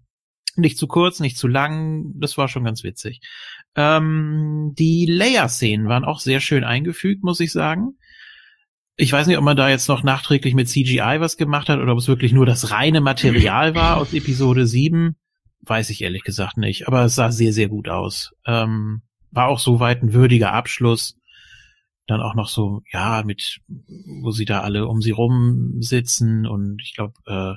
Nicht 0.57 0.79
zu 0.79 0.87
kurz, 0.87 1.21
nicht 1.21 1.37
zu 1.37 1.47
lang, 1.47 2.13
das 2.17 2.37
war 2.37 2.49
schon 2.49 2.65
ganz 2.65 2.83
witzig. 2.83 3.21
Ähm, 3.77 4.75
die 4.77 5.07
Leia-Szenen 5.07 5.89
waren 5.89 6.05
auch 6.05 6.21
sehr 6.21 6.41
schön 6.41 6.65
eingefügt, 6.65 7.23
muss 7.23 7.41
ich 7.41 7.53
sagen. 7.53 7.97
Ich 8.97 9.13
weiß 9.13 9.29
nicht, 9.29 9.39
ob 9.39 9.45
man 9.45 9.57
da 9.57 9.71
jetzt 9.71 9.89
noch 9.89 10.03
nachträglich 10.03 10.55
mit 10.55 10.69
CGI 10.69 11.17
was 11.21 11.37
gemacht 11.37 11.69
hat 11.69 11.79
oder 11.79 11.93
ob 11.93 11.99
es 11.99 12.09
wirklich 12.09 12.33
nur 12.33 12.47
das 12.47 12.71
reine 12.71 13.01
Material 13.01 13.75
war 13.75 13.97
aus 13.97 14.13
Episode 14.13 14.67
7. 14.67 15.17
Weiß 15.63 15.91
ich 15.91 16.03
ehrlich 16.03 16.23
gesagt 16.23 16.57
nicht. 16.57 16.89
Aber 16.89 17.05
es 17.05 17.15
sah 17.15 17.31
sehr, 17.31 17.53
sehr 17.53 17.69
gut 17.69 17.89
aus. 17.89 18.33
Ähm, 18.45 19.03
war 19.31 19.49
auch 19.49 19.59
soweit 19.59 20.03
ein 20.03 20.13
würdiger 20.13 20.53
Abschluss. 20.53 21.17
Dann 22.11 22.23
auch 22.23 22.35
noch 22.35 22.49
so, 22.49 22.83
ja, 22.93 23.23
mit, 23.25 23.61
wo 23.69 24.33
sie 24.33 24.45
da 24.45 24.63
alle 24.63 24.89
um 24.89 25.01
sie 25.01 25.13
rum 25.13 25.77
sitzen 25.79 26.45
und 26.45 26.83
ich 26.83 26.95
glaube, 26.95 27.15
äh, 27.27 27.55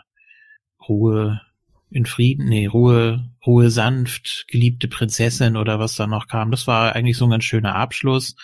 Ruhe 0.88 1.42
in 1.90 2.06
Frieden, 2.06 2.50
nee, 2.50 2.68
Ruhe, 2.68 3.32
Ruhe 3.46 3.72
sanft, 3.72 4.46
geliebte 4.48 4.88
Prinzessin 4.88 5.58
oder 5.58 5.80
was 5.80 5.96
da 5.96 6.06
noch 6.06 6.28
kam. 6.28 6.52
Das 6.52 6.68
war 6.68 6.96
eigentlich 6.96 7.18
so 7.18 7.26
ein 7.26 7.32
ganz 7.32 7.46
schöner 7.46 7.74
Abschluss. 7.74 8.36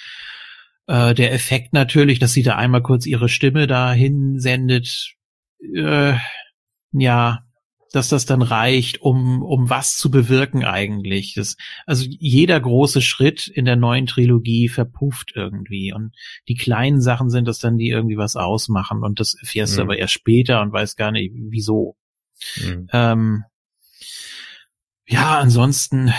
Äh, 0.88 1.14
der 1.14 1.32
Effekt 1.32 1.74
natürlich, 1.74 2.18
dass 2.18 2.34
sie 2.34 2.42
da 2.42 2.56
einmal 2.56 2.82
kurz 2.82 3.06
ihre 3.06 3.30
Stimme 3.30 3.68
da 3.68 3.94
hinsendet, 3.94 5.14
äh, 5.76 6.16
ja, 6.92 7.44
dass 7.92 8.10
das 8.10 8.26
dann 8.26 8.42
reicht, 8.42 9.02
um, 9.02 9.42
um 9.42 9.70
was 9.70 9.98
zu 9.98 10.12
bewirken 10.12 10.64
eigentlich. 10.64 11.34
Das, 11.36 11.58
also 11.86 12.06
jeder 12.08 12.60
große 12.60 13.02
Schritt 13.02 13.48
in 13.48 13.66
der 13.66 13.76
neuen 13.76 14.06
Trilogie 14.06 14.70
verpufft 14.70 15.32
irgendwie. 15.36 15.94
Und 15.94 16.14
die 16.48 16.56
kleinen 16.56 17.02
Sachen 17.02 17.30
sind 17.30 17.48
das 17.48 17.60
dann, 17.60 17.78
die 17.78 17.90
irgendwie 17.90 18.18
was 18.18 18.36
ausmachen. 18.36 19.04
Und 19.04 19.20
das 19.20 19.34
erfährst 19.34 19.74
mhm. 19.74 19.78
du 19.78 19.82
aber 19.84 19.98
erst 19.98 20.14
später 20.14 20.62
und 20.62 20.72
weißt 20.72 20.98
gar 20.98 21.12
nicht, 21.12 21.34
wieso. 21.34 21.96
Mhm. 22.58 22.88
Ähm, 22.94 23.44
ja, 25.08 25.40
ansonsten, 25.40 26.14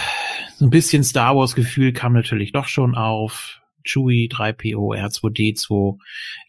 so 0.57 0.67
ein 0.67 0.71
bisschen 0.71 1.05
Star 1.05 1.37
Wars 1.37 1.55
Gefühl 1.55 1.93
kam 1.93 2.13
natürlich 2.13 2.53
doch 2.53 2.67
schon 2.67 2.95
auf. 2.97 3.61
Chewie, 3.83 4.29
3PO, 4.31 4.95
R2D2, 4.95 5.97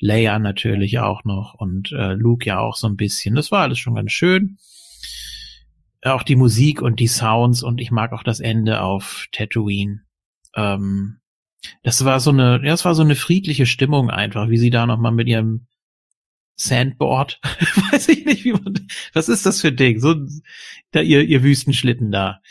Leia 0.01 0.37
natürlich 0.37 0.99
auch 0.99 1.23
noch 1.23 1.53
und 1.53 1.93
äh, 1.93 2.13
Luke 2.13 2.45
ja 2.45 2.59
auch 2.59 2.75
so 2.75 2.87
ein 2.87 2.97
bisschen. 2.97 3.35
Das 3.35 3.51
war 3.51 3.61
alles 3.61 3.79
schon 3.79 3.95
ganz 3.95 4.11
schön. 4.11 4.57
Auch 6.03 6.23
die 6.23 6.35
Musik 6.35 6.81
und 6.81 6.99
die 6.99 7.07
Sounds 7.07 7.63
und 7.63 7.79
ich 7.79 7.91
mag 7.91 8.11
auch 8.13 8.23
das 8.23 8.39
Ende 8.39 8.81
auf 8.81 9.27
Tatooine. 9.31 10.01
Ähm, 10.55 11.19
das 11.83 12.03
war 12.05 12.19
so 12.19 12.31
eine, 12.31 12.61
ja, 12.63 12.71
das 12.71 12.85
war 12.85 12.95
so 12.95 13.03
eine 13.03 13.15
friedliche 13.15 13.65
Stimmung 13.65 14.09
einfach, 14.09 14.49
wie 14.49 14.57
sie 14.57 14.71
da 14.71 14.85
nochmal 14.85 15.11
mit 15.11 15.27
ihrem 15.27 15.67
Sandboard, 16.55 17.39
weiß 17.91 18.09
ich 18.09 18.25
nicht, 18.25 18.43
wie 18.45 18.53
man, 18.53 18.87
was 19.13 19.29
ist 19.29 19.45
das 19.45 19.61
für 19.61 19.69
ein 19.69 19.75
Ding? 19.75 19.99
So, 19.99 20.15
da 20.91 21.01
ihr, 21.01 21.23
ihr 21.23 21.43
Wüstenschlitten 21.43 22.11
da, 22.11 22.41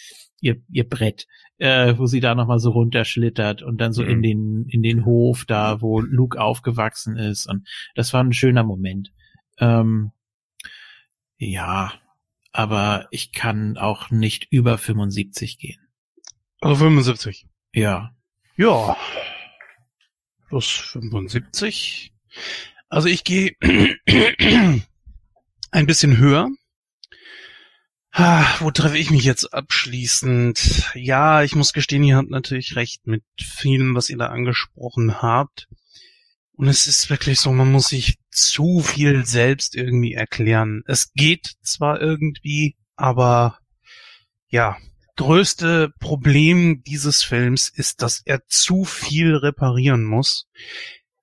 ihr, 0.40 0.62
ihr 0.70 0.88
Brett, 0.88 1.26
äh, 1.58 1.96
wo 1.98 2.06
sie 2.06 2.20
da 2.20 2.34
nochmal 2.34 2.60
so 2.60 2.70
runterschlittert 2.70 3.62
und 3.62 3.80
dann 3.80 3.92
so 3.92 4.02
mhm. 4.02 4.10
in 4.10 4.22
den, 4.22 4.66
in 4.68 4.82
den 4.82 5.04
Hof 5.04 5.44
da, 5.44 5.80
wo 5.80 6.00
Luke 6.00 6.40
aufgewachsen 6.40 7.16
ist 7.16 7.46
und 7.46 7.68
das 7.94 8.12
war 8.12 8.22
ein 8.22 8.32
schöner 8.32 8.64
Moment. 8.64 9.12
Ähm, 9.58 10.12
ja, 11.36 11.92
aber 12.52 13.08
ich 13.10 13.32
kann 13.32 13.78
auch 13.78 14.10
nicht 14.10 14.48
über 14.50 14.78
75 14.78 15.58
gehen. 15.58 15.80
Also 16.60 16.76
75? 16.76 17.46
Ja. 17.72 18.10
Ja. 18.56 18.96
Plus 20.48 20.66
75. 20.68 22.12
Also 22.88 23.08
ich 23.08 23.24
gehe 23.24 23.52
ein 25.70 25.86
bisschen 25.86 26.18
höher. 26.18 26.50
Ah, 28.12 28.44
wo 28.58 28.72
treffe 28.72 28.98
ich 28.98 29.10
mich 29.10 29.22
jetzt 29.22 29.54
abschließend? 29.54 30.90
Ja, 30.94 31.44
ich 31.44 31.54
muss 31.54 31.72
gestehen, 31.72 32.02
ihr 32.02 32.16
habt 32.16 32.30
natürlich 32.30 32.74
recht 32.74 33.06
mit 33.06 33.22
vielem, 33.40 33.94
was 33.94 34.10
ihr 34.10 34.18
da 34.18 34.26
angesprochen 34.26 35.22
habt. 35.22 35.68
Und 36.60 36.68
es 36.68 36.86
ist 36.86 37.08
wirklich 37.08 37.40
so, 37.40 37.52
man 37.52 37.72
muss 37.72 37.88
sich 37.88 38.18
zu 38.30 38.80
viel 38.80 39.24
selbst 39.24 39.74
irgendwie 39.74 40.12
erklären. 40.12 40.82
Es 40.86 41.10
geht 41.14 41.54
zwar 41.62 42.02
irgendwie, 42.02 42.76
aber 42.96 43.60
ja, 44.50 44.76
größte 45.16 45.90
Problem 46.00 46.82
dieses 46.82 47.22
Films 47.22 47.70
ist, 47.70 48.02
dass 48.02 48.20
er 48.26 48.44
zu 48.46 48.84
viel 48.84 49.36
reparieren 49.36 50.04
muss. 50.04 50.50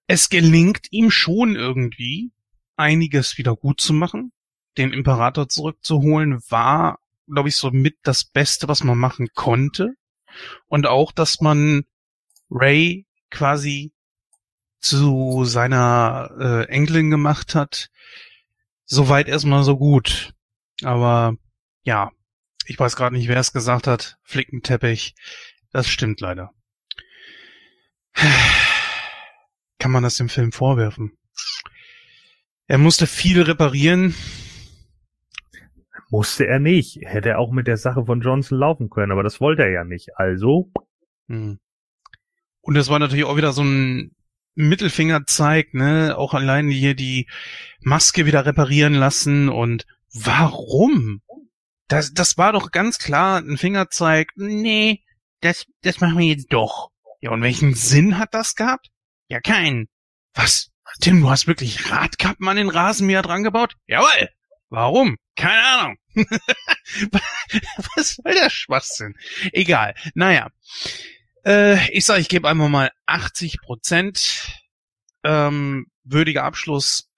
Es 0.07 0.30
gelingt 0.30 0.88
ihm 0.90 1.11
schon 1.11 1.56
irgendwie, 1.56 2.32
einiges 2.75 3.38
wieder 3.38 3.56
gut 3.56 3.80
zu 3.80 3.93
machen. 3.93 4.32
Den 4.75 4.91
Imperator 4.91 5.48
zurückzuholen 5.48 6.41
war, 6.49 6.98
glaube 7.32 7.49
ich, 7.49 7.57
so 7.57 7.69
mit 7.69 7.98
das 8.01 8.24
Beste, 8.24 8.67
was 8.67 8.83
man 8.83 8.98
machen 8.98 9.27
konnte. 9.35 9.93
Und 10.66 10.88
auch, 10.88 11.11
dass 11.11 11.41
man 11.41 11.83
Ray 12.49 13.06
quasi 13.30 13.93
zu 14.80 15.45
seiner 15.45 16.31
äh, 16.39 16.69
Enkelin 16.69 17.09
gemacht 17.09 17.56
hat. 17.56 17.89
Soweit 18.85 19.27
erstmal 19.27 19.64
so 19.64 19.77
gut. 19.77 20.33
Aber 20.83 21.35
ja, 21.83 22.11
ich 22.65 22.80
weiß 22.80 22.95
gerade 22.95 23.15
nicht, 23.15 23.27
wer 23.27 23.39
es 23.39 23.53
gesagt 23.53 23.88
hat. 23.88 24.17
Flickenteppich. 24.23 25.15
Das 25.72 25.88
stimmt 25.88 26.22
leider. 26.22 26.51
Kann 29.80 29.91
man 29.91 30.03
das 30.03 30.15
dem 30.15 30.30
Film 30.30 30.51
vorwerfen? 30.51 31.17
Er 32.67 32.77
musste 32.77 33.07
viel 33.07 33.41
reparieren. 33.41 34.15
Musste 36.09 36.47
er 36.47 36.59
nicht. 36.59 36.99
Hätte 37.01 37.30
er 37.30 37.39
auch 37.39 37.51
mit 37.51 37.67
der 37.67 37.77
Sache 37.77 38.06
von 38.06 38.22
Johnson 38.22 38.57
laufen 38.57 38.89
können, 38.89 39.11
aber 39.11 39.23
das 39.23 39.39
wollte 39.39 39.64
er 39.64 39.72
ja 39.72 39.83
nicht. 39.83 40.17
Also. 40.17 40.72
Hm. 41.27 41.59
Und 42.61 42.73
das 42.73 42.89
war 42.89 42.99
natürlich 42.99 43.25
auch 43.25 43.38
wieder 43.38 43.53
so 43.53 43.64
ein 43.64 44.17
Mittelfinger 44.58 45.26
zeigt, 45.26 45.74
ne, 45.74 46.16
auch 46.18 46.34
allein 46.34 46.69
hier 46.69 46.95
die 46.95 47.27
Maske 47.80 48.26
wieder 48.26 48.45
reparieren 48.45 48.94
lassen 48.95 49.50
und 49.50 49.86
warum? 50.14 51.22
Das, 51.88 52.14
das 52.14 52.38
war 52.38 52.52
doch 52.52 52.72
ganz 52.72 52.98
klar 52.98 53.40
ein 53.40 53.58
Fingerzeig. 53.58 54.32
Nee, 54.36 55.03
das, 55.42 55.66
das 55.84 56.02
machen 56.02 56.18
wir 56.18 56.26
jetzt 56.26 56.52
doch. 56.52 56.90
Ja, 57.22 57.32
und 57.32 57.42
welchen 57.42 57.76
Sinn 57.76 58.18
hat 58.18 58.34
das 58.34 58.56
gehabt? 58.56 58.90
Ja, 59.27 59.40
keinen. 59.40 59.88
Was? 60.34 60.72
Tim, 61.02 61.22
du 61.22 61.30
hast 61.30 61.48
wirklich 61.48 61.92
Radkappen 61.92 62.48
an 62.48 62.58
den 62.58 62.69
Rasenmäher 62.69 63.22
dran 63.22 63.44
gebaut? 63.44 63.76
Jawohl. 63.86 64.30
Warum? 64.69 65.18
Keine 65.36 65.64
Ahnung. 65.64 65.98
Was 67.95 68.16
soll 68.16 68.34
der 68.34 68.50
Schwachsinn? 68.50 69.16
Egal. 69.53 69.95
Naja. 70.16 70.50
Äh, 71.48 71.90
ich 71.92 72.03
sage, 72.03 72.19
ich 72.19 72.27
gebe 72.27 72.50
einfach 72.50 72.67
mal 72.67 72.92
80 73.06 73.61
Prozent. 73.61 74.50
Ähm, 75.24 75.88
würdiger 76.03 76.43
Abschluss. 76.43 77.09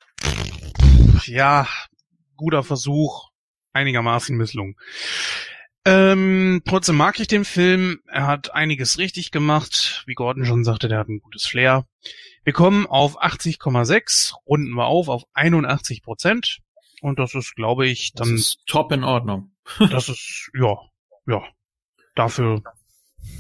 Ja, 1.26 1.68
guter 2.38 2.64
Versuch. 2.64 3.30
Einigermaßen 3.74 4.38
Misslung. 4.38 4.80
Ähm, 5.84 6.62
trotzdem 6.66 6.98
mag 6.98 7.20
ich 7.20 7.28
den 7.28 7.44
Film. 7.44 8.02
Er 8.08 8.28
hat 8.28 8.54
einiges 8.54 9.00
richtig 9.00 9.32
gemacht. 9.32 10.04
Wie 10.06 10.14
Gordon 10.14 10.46
schon 10.46 10.64
sagte, 10.64 10.88
der 10.88 11.00
hat 11.00 11.10
ein 11.10 11.22
gutes 11.22 11.48
Flair. 11.48 11.88
Wir 12.44 12.54
kommen 12.54 12.86
auf 12.86 13.20
80,6, 13.20 14.34
runden 14.46 14.74
wir 14.74 14.86
auf 14.86 15.10
auf 15.10 15.24
81 15.34 16.04
Prozent. 16.04 16.60
Und 17.02 17.18
das 17.18 17.34
ist, 17.34 17.56
glaube 17.56 17.88
ich, 17.88 18.14
dann. 18.14 18.30
Das 18.30 18.40
ist 18.40 18.60
top 18.68 18.92
in 18.92 19.04
Ordnung. 19.04 19.56
das 19.90 20.08
ist, 20.08 20.52
ja, 20.54 20.78
ja. 21.26 21.42
Dafür 22.14 22.62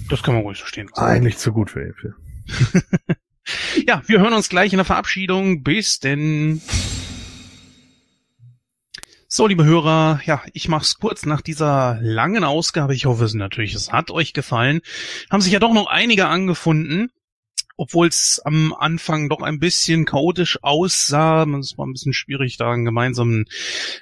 das 0.09 0.23
kann 0.23 0.33
man 0.33 0.43
ruhig 0.43 0.59
so 0.59 0.65
stehen. 0.65 0.89
Eigentlich 0.95 1.37
zu 1.37 1.53
gut 1.53 1.71
für 1.71 1.87
Apple. 1.87 2.15
ja, 3.87 4.01
wir 4.07 4.19
hören 4.19 4.33
uns 4.33 4.49
gleich 4.49 4.73
in 4.73 4.77
der 4.77 4.85
Verabschiedung. 4.85 5.63
Bis 5.63 5.99
denn. 5.99 6.61
So, 9.27 9.45
liebe 9.45 9.63
Hörer, 9.63 10.21
ja, 10.25 10.41
ich 10.53 10.67
mach's 10.67 10.97
kurz 10.97 11.25
nach 11.27 11.41
dieser 11.41 11.99
langen 12.01 12.43
Ausgabe. 12.43 12.95
Ich 12.95 13.05
hoffe 13.05 13.25
es 13.25 13.35
natürlich, 13.35 13.75
es 13.75 13.91
hat 13.91 14.09
euch 14.09 14.33
gefallen. 14.33 14.81
Haben 15.29 15.41
sich 15.41 15.53
ja 15.53 15.59
doch 15.59 15.71
noch 15.71 15.85
einige 15.85 16.27
angefunden, 16.27 17.11
obwohl 17.77 18.07
es 18.07 18.41
am 18.43 18.73
Anfang 18.73 19.29
doch 19.29 19.43
ein 19.43 19.59
bisschen 19.59 20.05
chaotisch 20.05 20.57
aussah. 20.63 21.43
Es 21.59 21.77
war 21.77 21.85
ein 21.85 21.93
bisschen 21.93 22.13
schwierig, 22.13 22.57
da 22.57 22.71
einen 22.71 22.85
gemeinsamen 22.85 23.45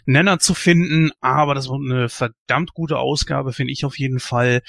Nenner 0.06 0.40
zu 0.40 0.54
finden, 0.54 1.12
aber 1.20 1.56
das 1.56 1.68
war 1.68 1.76
eine 1.76 2.08
verdammt 2.08 2.74
gute 2.74 2.98
Ausgabe, 2.98 3.52
finde 3.52 3.74
ich 3.74 3.84
auf 3.84 4.00
jeden 4.00 4.22
Fall. 4.22 4.62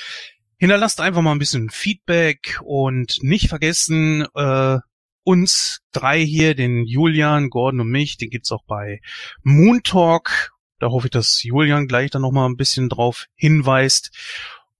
Hinterlasst 0.58 1.00
einfach 1.00 1.22
mal 1.22 1.32
ein 1.32 1.38
bisschen 1.38 1.70
Feedback 1.70 2.60
und 2.64 3.22
nicht 3.22 3.48
vergessen, 3.48 4.26
äh, 4.34 4.78
uns 5.24 5.80
drei 5.92 6.24
hier, 6.24 6.54
den 6.54 6.84
Julian, 6.84 7.50
Gordon 7.50 7.80
und 7.80 7.90
mich, 7.90 8.16
den 8.16 8.30
gibt's 8.30 8.50
auch 8.50 8.64
bei 8.66 9.00
Moon 9.42 9.82
Talk. 9.82 10.52
Da 10.78 10.88
hoffe 10.88 11.08
ich, 11.08 11.10
dass 11.10 11.42
Julian 11.42 11.86
gleich 11.86 12.10
dann 12.10 12.22
nochmal 12.22 12.48
ein 12.48 12.56
bisschen 12.56 12.88
drauf 12.88 13.26
hinweist. 13.34 14.10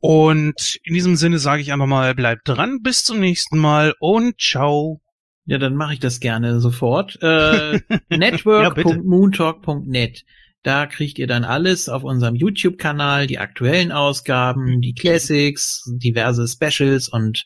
Und 0.01 0.79
in 0.85 0.95
diesem 0.95 1.17
Sinne 1.17 1.39
sage 1.39 1.61
ich 1.61 1.73
einfach 1.73 1.87
mal, 1.87 2.15
bleibt 2.15 2.49
dran, 2.49 2.81
bis 2.83 3.05
zum 3.05 3.21
nächsten 3.21 3.59
Mal 3.59 3.95
und 3.99 4.41
ciao. 4.41 5.03
Ja, 5.45 5.59
dann 5.59 5.77
mache 5.77 5.93
ich 5.95 6.01
das 6.01 6.21
gerne 6.21 6.61
sofort. 6.61 7.19
Äh, 7.23 7.81
network.moontalk.net. 8.11 10.25
Da 10.63 10.87
kriegt 10.87 11.19
ihr 11.19 11.27
dann 11.27 11.45
alles 11.45 11.89
auf 11.89 12.03
unserem 12.03 12.35
YouTube-Kanal, 12.35 13.27
die 13.27 13.39
aktuellen 13.39 13.93
Ausgaben, 13.93 14.81
die 14.81 14.95
Classics, 14.95 15.85
diverse 15.87 16.49
Specials 16.49 17.09
und 17.09 17.45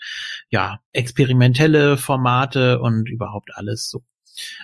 ja, 0.49 0.81
experimentelle 0.93 1.97
Formate 1.99 2.81
und 2.81 3.09
überhaupt 3.09 3.51
alles 3.55 3.89
so. 3.89 4.03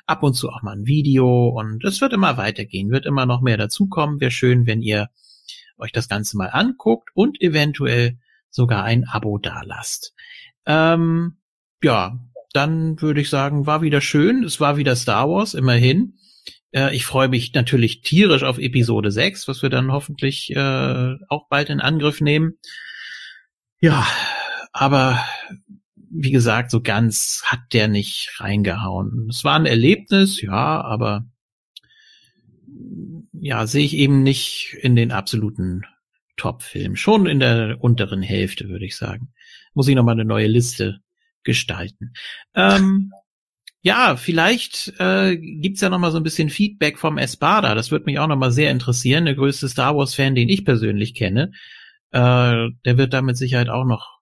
Ab 0.07 0.23
und 0.23 0.33
zu 0.33 0.49
auch 0.49 0.63
mal 0.63 0.77
ein 0.77 0.87
Video 0.87 1.49
und 1.49 1.85
es 1.85 2.01
wird 2.01 2.15
immer 2.15 2.39
weitergehen, 2.39 2.91
wird 2.91 3.05
immer 3.05 3.27
noch 3.27 3.43
mehr 3.43 3.59
dazukommen. 3.59 4.19
Wäre 4.19 4.31
schön, 4.31 4.67
wenn 4.67 4.81
ihr 4.81 5.11
euch 5.77 5.93
das 5.93 6.09
Ganze 6.09 6.39
mal 6.39 6.49
anguckt 6.49 7.11
und 7.15 7.41
eventuell 7.43 8.19
sogar 8.51 8.85
ein 8.85 9.07
Abo 9.07 9.37
dalasst. 9.37 10.15
Ähm, 10.65 11.37
ja, 11.83 12.19
dann 12.53 13.01
würde 13.01 13.21
ich 13.21 13.31
sagen, 13.31 13.67
war 13.67 13.83
wieder 13.83 14.01
schön. 14.01 14.43
Es 14.43 14.59
war 14.59 14.77
wieder 14.77 14.97
Star 14.97 15.29
Wars, 15.29 15.55
immerhin. 15.55 16.19
Äh, 16.73 16.95
ich 16.95 17.05
freue 17.05 17.29
mich 17.29 17.53
natürlich 17.55 18.03
tierisch 18.03 18.43
auf 18.43 18.59
Episode 18.59 19.11
6, 19.11 19.49
was 19.49 19.63
wir 19.63 19.71
dann 19.71 19.93
hoffentlich 19.93 20.55
äh, 20.55 21.15
auch 21.29 21.49
bald 21.49 21.71
in 21.71 21.81
Angriff 21.81 22.21
nehmen. 22.21 22.59
Ja, 23.81 24.07
aber 24.73 25.23
wie 26.11 26.31
gesagt, 26.31 26.71
so 26.71 26.81
ganz 26.81 27.43
hat 27.45 27.61
der 27.73 27.89
nicht 27.89 28.35
reingehauen. 28.39 29.29
Es 29.31 29.45
war 29.45 29.59
ein 29.59 29.67
Erlebnis, 29.67 30.41
ja, 30.41 30.81
aber 30.81 31.27
ja, 33.33 33.67
sehe 33.67 33.85
ich 33.85 33.95
eben 33.95 34.23
nicht 34.23 34.75
in 34.81 34.97
den 34.97 35.13
absoluten 35.13 35.85
Top-Film. 36.37 36.97
Schon 36.97 37.27
in 37.27 37.41
der 37.41 37.77
unteren 37.81 38.23
Hälfte, 38.23 38.69
würde 38.69 38.87
ich 38.87 38.97
sagen. 38.97 39.33
Muss 39.75 39.89
ich 39.89 39.95
nochmal 39.95 40.15
eine 40.15 40.25
neue 40.25 40.47
Liste 40.47 41.01
gestalten. 41.45 42.13
Ähm, 42.55 43.13
ja, 43.81 44.17
vielleicht 44.17 44.93
äh, 44.99 45.37
gibt's 45.37 45.81
ja 45.81 45.89
noch 45.89 45.99
mal 45.99 46.11
so 46.11 46.17
ein 46.17 46.25
bisschen 46.25 46.51
Feedback 46.51 46.99
vom 46.99 47.17
Espada. 47.17 47.75
Das 47.75 47.91
würde 47.91 48.07
mich 48.07 48.19
auch 48.19 48.27
noch 48.27 48.37
mal 48.37 48.51
sehr 48.51 48.71
interessieren. 48.71 49.25
Der 49.25 49.35
größte 49.35 49.69
Star 49.69 49.97
Wars 49.97 50.15
Fan, 50.15 50.35
den 50.35 50.49
ich 50.49 50.65
persönlich 50.65 51.15
kenne, 51.15 51.53
äh, 52.11 52.69
der 52.85 52.99
wird 52.99 53.13
da 53.13 53.23
mit 53.23 53.37
Sicherheit 53.37 53.69
auch 53.69 53.85
noch 53.85 54.19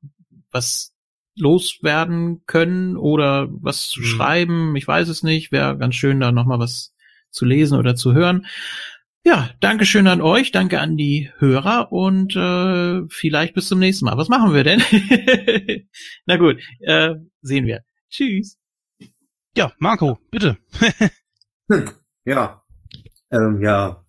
was 0.51 0.95
loswerden 1.37 2.43
können 2.47 2.97
oder 2.97 3.49
was 3.51 3.89
zu 3.89 4.01
mhm. 4.01 4.05
schreiben. 4.05 4.77
Ich 4.77 4.87
weiß 4.87 5.09
es 5.09 5.23
nicht. 5.23 5.53
Wäre 5.53 5.79
ganz 5.79 5.95
schön, 5.95 6.21
da 6.21 6.33
noch 6.33 6.47
mal 6.47 6.59
was 6.59 6.95
zu 7.31 7.45
lesen 7.45 7.79
oder 7.79 7.95
zu 7.95 8.15
hören. 8.15 8.47
Ja, 9.25 9.51
danke 9.61 9.87
schön 9.87 10.07
an 10.07 10.21
euch, 10.21 10.53
danke 10.53 10.81
an 10.81 10.97
die 10.97 11.33
Hörer 11.39 11.91
und 11.91 12.37
äh, 12.37 13.03
vielleicht 13.09 13.55
bis 13.55 13.67
zum 13.67 13.81
nächsten 13.81 14.05
Mal. 14.05 14.17
Was 14.17 14.29
machen 14.29 14.55
wir 14.55 14.63
denn? 14.63 14.81
Na 16.27 16.37
gut, 16.37 16.59
äh, 16.81 17.15
sehen 17.43 17.67
wir. 17.67 17.83
Tschüss. 18.09 18.57
Ja, 19.57 19.73
Marco, 19.79 20.19
bitte. 20.31 20.59
Hm, 21.69 21.91
ja. 22.25 22.63
Ähm, 23.33 23.61
ja. 23.61 24.05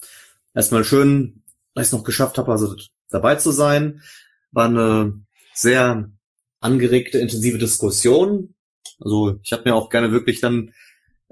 Erstmal 0.53 0.83
schön, 0.83 1.41
dass 1.73 1.85
ich 1.85 1.87
es 1.87 1.91
noch 1.93 2.03
geschafft 2.03 2.37
habe, 2.37 2.51
also 2.51 2.75
dabei 3.09 3.35
zu 3.35 3.51
sein. 3.51 4.03
War 4.51 4.65
eine 4.65 5.21
sehr 5.53 6.11
angeregte, 6.59 7.17
intensive 7.17 7.57
Diskussion. 7.57 8.55
Also 8.99 9.39
ich 9.41 9.53
habe 9.53 9.63
mir 9.65 9.73
auch 9.73 9.89
gerne 9.89 10.11
wirklich 10.11 10.41
dann 10.41 10.73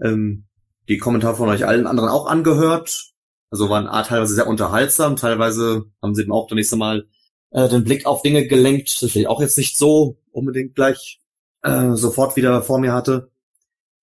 ähm, 0.01 0.45
die 0.87 0.97
Kommentare 0.97 1.35
von 1.35 1.49
euch 1.49 1.67
allen 1.67 1.85
anderen 1.85 2.09
auch 2.09 2.25
angehört. 2.25 3.11
Also 3.51 3.69
waren 3.69 3.87
A, 3.87 4.01
teilweise 4.03 4.33
sehr 4.33 4.47
unterhaltsam, 4.47 5.17
teilweise 5.17 5.91
haben 6.01 6.15
sie 6.15 6.23
eben 6.23 6.31
auch 6.31 6.47
dann 6.47 6.55
nächste 6.55 6.77
Mal 6.77 7.07
äh, 7.51 7.67
den 7.67 7.83
Blick 7.83 8.05
auf 8.05 8.21
Dinge 8.21 8.47
gelenkt, 8.47 9.03
das 9.03 9.15
ich 9.15 9.27
auch 9.27 9.41
jetzt 9.41 9.57
nicht 9.57 9.77
so 9.77 10.17
unbedingt 10.31 10.73
gleich 10.73 11.21
äh, 11.63 11.91
sofort 11.95 12.35
wieder 12.35 12.63
vor 12.63 12.79
mir 12.79 12.93
hatte. 12.93 13.29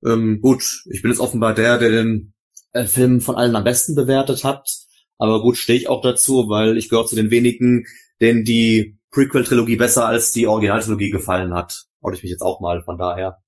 Ähm, 0.04 0.40
gut, 0.40 0.82
ich 0.90 1.02
bin 1.02 1.10
jetzt 1.10 1.20
offenbar 1.20 1.54
der, 1.54 1.78
der 1.78 1.90
den 1.90 2.34
äh, 2.72 2.84
Film 2.84 3.20
von 3.20 3.36
allen 3.36 3.56
am 3.56 3.64
besten 3.64 3.94
bewertet 3.94 4.44
hat. 4.44 4.70
Aber 5.18 5.40
gut, 5.40 5.56
stehe 5.56 5.78
ich 5.78 5.88
auch 5.88 6.02
dazu, 6.02 6.48
weil 6.48 6.76
ich 6.76 6.88
gehöre 6.88 7.06
zu 7.06 7.14
den 7.14 7.30
wenigen, 7.30 7.86
denen 8.20 8.44
die 8.44 8.98
Prequel-Trilogie 9.10 9.76
besser 9.76 10.06
als 10.06 10.32
die 10.32 10.46
Originaltrilogie 10.46 11.10
gefallen 11.10 11.54
hat. 11.54 11.86
Oder 12.00 12.16
ich 12.16 12.22
mich 12.22 12.32
jetzt 12.32 12.42
auch 12.42 12.60
mal, 12.60 12.82
von 12.82 12.98
daher. 12.98 13.38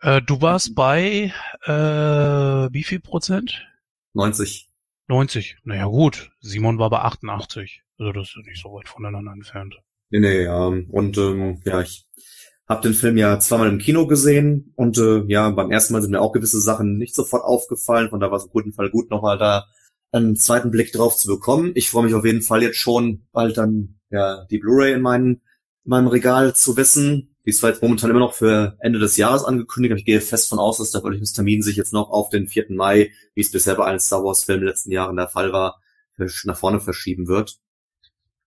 Äh, 0.00 0.20
du 0.20 0.40
warst 0.42 0.74
bei 0.74 1.32
äh, 1.64 1.70
wie 1.70 2.82
viel 2.82 3.00
Prozent? 3.00 3.66
90. 4.14 4.68
90. 5.08 5.58
Naja 5.64 5.86
gut, 5.86 6.32
Simon 6.40 6.78
war 6.78 6.90
bei 6.90 6.98
88. 6.98 7.82
Also 7.98 8.12
das 8.12 8.28
ist 8.36 8.46
nicht 8.46 8.60
so 8.60 8.70
weit 8.74 8.88
voneinander 8.88 9.32
entfernt. 9.32 9.76
Nee, 10.10 10.20
nee, 10.20 10.42
ja. 10.42 10.66
Und 10.66 11.16
ähm, 11.16 11.62
ja, 11.64 11.80
ich 11.80 12.06
habe 12.72 12.82
den 12.82 12.94
Film 12.94 13.18
ja 13.18 13.38
zweimal 13.38 13.68
im 13.68 13.78
Kino 13.78 14.06
gesehen 14.06 14.72
und 14.76 14.96
äh, 14.96 15.24
ja, 15.26 15.50
beim 15.50 15.70
ersten 15.70 15.92
Mal 15.92 16.00
sind 16.00 16.10
mir 16.10 16.22
auch 16.22 16.32
gewisse 16.32 16.60
Sachen 16.60 16.96
nicht 16.96 17.14
sofort 17.14 17.44
aufgefallen. 17.44 18.08
Von 18.08 18.18
da 18.18 18.30
war 18.30 18.38
es 18.38 18.46
auf 18.46 18.54
jeden 18.54 18.72
Fall 18.72 18.88
gut, 18.88 19.10
nochmal 19.10 19.36
da 19.36 19.66
einen 20.10 20.36
zweiten 20.36 20.70
Blick 20.70 20.90
drauf 20.92 21.16
zu 21.16 21.28
bekommen. 21.28 21.72
Ich 21.74 21.90
freue 21.90 22.04
mich 22.04 22.14
auf 22.14 22.24
jeden 22.24 22.40
Fall 22.40 22.62
jetzt 22.62 22.78
schon 22.78 23.26
bald 23.30 23.58
dann 23.58 24.00
ja 24.10 24.46
die 24.50 24.58
Blu-ray 24.58 24.94
in, 24.94 25.02
meinen, 25.02 25.42
in 25.84 25.90
meinem 25.90 26.06
Regal 26.06 26.54
zu 26.54 26.76
wissen. 26.78 27.36
Die 27.44 27.50
ist 27.50 27.58
zwar 27.58 27.70
jetzt 27.70 27.82
momentan 27.82 28.08
immer 28.08 28.20
noch 28.20 28.32
für 28.32 28.76
Ende 28.80 28.98
des 28.98 29.18
Jahres 29.18 29.44
angekündigt, 29.44 29.92
aber 29.92 29.98
ich 29.98 30.06
gehe 30.06 30.20
fest 30.22 30.48
von 30.48 30.58
aus, 30.58 30.78
dass 30.78 30.92
der 30.92 31.02
Veröffentlichungstermin 31.02 31.62
sich 31.62 31.76
jetzt 31.76 31.92
noch 31.92 32.08
auf 32.08 32.30
den 32.30 32.48
4. 32.48 32.66
Mai, 32.70 33.10
wie 33.34 33.40
es 33.42 33.50
bisher 33.50 33.74
bei 33.74 33.84
allen 33.84 34.00
Star 34.00 34.24
Wars 34.24 34.44
Filmen 34.44 34.62
in 34.62 34.66
den 34.66 34.70
letzten 34.70 34.92
Jahren 34.92 35.16
der 35.16 35.28
Fall 35.28 35.52
war, 35.52 35.80
nach 36.44 36.56
vorne 36.56 36.80
verschieben 36.80 37.28
wird. 37.28 37.58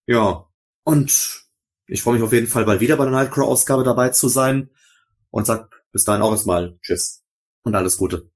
Ja, 0.08 0.48
und 0.84 1.45
ich 1.88 2.02
freue 2.02 2.16
mich 2.16 2.24
auf 2.24 2.34
jeden 2.34 2.48
Fall 2.48 2.66
bald 2.66 2.82
wieder 2.82 2.98
bei 2.98 3.06
der 3.06 3.14
Nightcrow-Ausgabe 3.14 3.84
dabei 3.84 4.10
zu 4.10 4.28
sein 4.28 4.70
und 5.30 5.46
sag 5.46 5.70
bis 5.92 6.04
dahin 6.04 6.22
auch 6.22 6.32
erstmal 6.32 6.78
Tschüss 6.82 7.24
und 7.64 7.76
alles 7.76 7.98
Gute. 7.98 8.30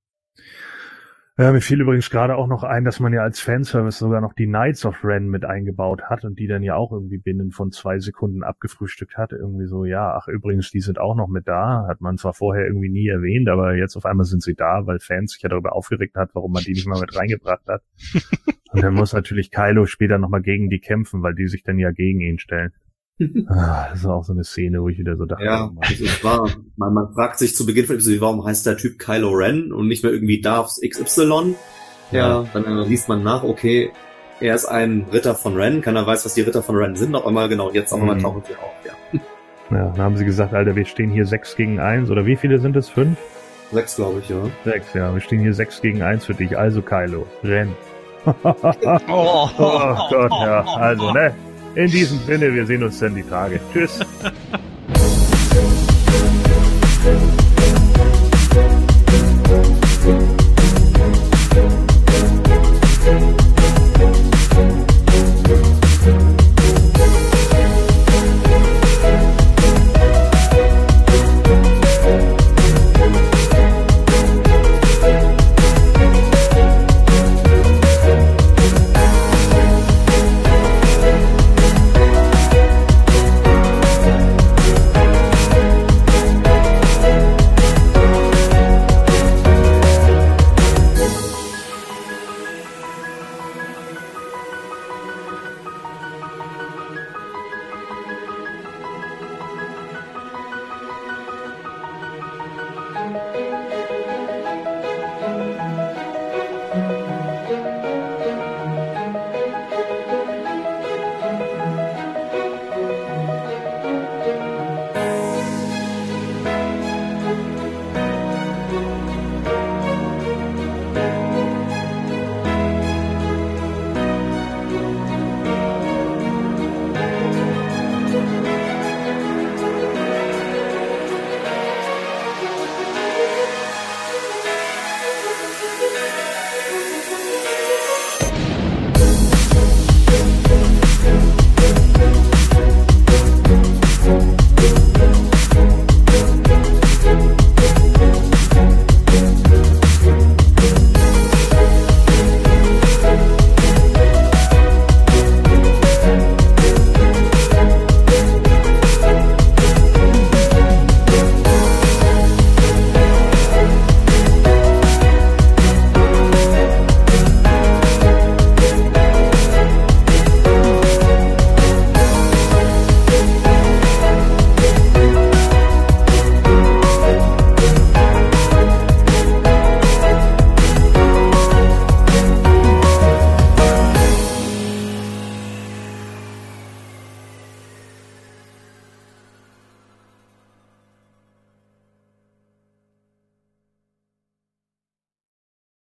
Ja, 1.39 1.53
mir 1.53 1.61
fiel 1.61 1.79
übrigens 1.79 2.09
gerade 2.09 2.35
auch 2.35 2.47
noch 2.47 2.63
ein, 2.63 2.83
dass 2.83 2.99
man 2.99 3.13
ja 3.13 3.21
als 3.21 3.39
Fanservice 3.39 3.97
sogar 3.97 4.19
noch 4.19 4.33
die 4.33 4.45
Knights 4.45 4.85
of 4.85 5.05
Ren 5.05 5.29
mit 5.29 5.45
eingebaut 5.45 6.01
hat 6.09 6.25
und 6.25 6.37
die 6.37 6.47
dann 6.47 6.63
ja 6.63 6.75
auch 6.75 6.91
irgendwie 6.91 7.17
binnen 7.17 7.51
von 7.51 7.71
zwei 7.71 7.97
Sekunden 7.99 8.43
abgefrühstückt 8.43 9.15
hat. 9.15 9.31
Irgendwie 9.31 9.65
so, 9.65 9.85
ja, 9.85 10.13
ach 10.13 10.27
übrigens, 10.27 10.69
die 10.69 10.81
sind 10.81 10.99
auch 10.99 11.15
noch 11.15 11.29
mit 11.29 11.47
da. 11.47 11.85
Hat 11.87 12.01
man 12.01 12.17
zwar 12.17 12.33
vorher 12.33 12.65
irgendwie 12.65 12.89
nie 12.89 13.07
erwähnt, 13.07 13.47
aber 13.47 13.73
jetzt 13.73 13.95
auf 13.95 14.05
einmal 14.05 14.25
sind 14.25 14.43
sie 14.43 14.53
da, 14.53 14.85
weil 14.85 14.99
Fans 14.99 15.31
sich 15.31 15.41
ja 15.41 15.47
darüber 15.47 15.77
aufgeregt 15.77 16.17
hat, 16.17 16.31
warum 16.33 16.51
man 16.51 16.63
die 16.63 16.73
nicht 16.73 16.87
mal 16.87 16.99
mit 16.99 17.15
reingebracht 17.15 17.65
hat. 17.67 17.83
und 18.73 18.83
dann 18.83 18.93
muss 18.93 19.13
natürlich 19.13 19.49
Kylo 19.49 19.85
später 19.85 20.17
nochmal 20.17 20.41
gegen 20.41 20.69
die 20.69 20.81
kämpfen, 20.81 21.23
weil 21.23 21.35
die 21.35 21.47
sich 21.47 21.63
dann 21.63 21.79
ja 21.79 21.91
gegen 21.91 22.19
ihn 22.19 22.39
stellen. 22.39 22.73
Ah, 23.48 23.88
das 23.89 23.99
ist 23.99 24.06
auch 24.06 24.23
so 24.23 24.33
eine 24.33 24.43
Szene, 24.43 24.81
wo 24.81 24.89
ich 24.89 24.98
wieder 24.98 25.17
so 25.17 25.25
dachte. 25.25 25.43
Ja, 25.43 25.72
oh 25.73 25.80
das 25.81 25.99
ist 25.99 26.23
wahr. 26.23 26.49
Man, 26.77 26.93
man 26.93 27.14
fragt 27.14 27.39
sich 27.39 27.56
zu 27.56 27.65
Beginn 27.65 27.85
von 27.85 27.95
Episode, 27.95 28.22
warum 28.22 28.45
heißt 28.45 28.65
der 28.65 28.77
Typ 28.77 28.99
Kylo 28.99 29.31
Ren 29.31 29.72
und 29.72 29.88
nicht 29.88 30.03
mehr 30.03 30.14
irgendwie 30.14 30.41
Darth 30.41 30.80
XY? 30.88 31.56
Ja, 32.11 32.45
dann 32.53 32.65
äh, 32.65 32.88
liest 32.88 33.07
man 33.07 33.23
nach, 33.23 33.43
okay, 33.43 33.91
er 34.39 34.56
ist 34.56 34.65
ein 34.65 35.06
Ritter 35.11 35.35
von 35.35 35.56
Ren, 35.56 35.81
keiner 35.81 36.07
weiß, 36.07 36.25
was 36.25 36.33
die 36.33 36.41
Ritter 36.41 36.64
von 36.64 36.75
Ren 36.75 36.95
sind, 36.95 37.15
auf 37.15 37.25
einmal, 37.25 37.49
genau, 37.49 37.72
jetzt 37.72 37.91
auf 37.91 37.99
einmal 37.99 38.15
mhm. 38.15 38.22
tauchen 38.22 38.43
sie 38.48 38.56
auf, 38.56 38.73
ja. 38.85 39.19
Ja, 39.72 39.89
dann 39.89 39.99
haben 39.99 40.17
sie 40.17 40.25
gesagt, 40.25 40.56
Alter, 40.56 40.75
wir 40.75 40.85
stehen 40.85 41.11
hier 41.11 41.27
sechs 41.27 41.56
gegen 41.56 41.80
eins, 41.80 42.09
oder 42.09 42.25
wie 42.25 42.35
viele 42.35 42.57
sind 42.57 42.75
es? 42.75 42.89
Fünf? 42.89 43.19
Sechs, 43.72 43.98
glaube 43.98 44.19
ich, 44.19 44.30
ja. 44.30 44.38
Sechs, 44.65 44.95
ja, 44.95 45.14
wir 45.14 45.22
stehen 45.22 45.41
hier 45.41 45.53
sechs 45.53 45.80
gegen 45.80 46.01
eins 46.01 46.25
für 46.25 46.33
dich, 46.33 46.57
also 46.57 46.81
Kylo, 46.81 47.27
Ren. 47.43 47.75
oh, 48.25 48.33
oh 49.07 49.49
Gott, 50.09 50.31
ja, 50.31 50.65
also, 50.77 51.14
ne? 51.14 51.35
In 51.75 51.91
diesem 51.91 52.19
Sinne, 52.25 52.53
wir 52.53 52.65
sehen 52.65 52.83
uns 52.83 52.99
dann 52.99 53.15
die 53.15 53.23
Tage. 53.23 53.59
Tschüss. 53.72 53.99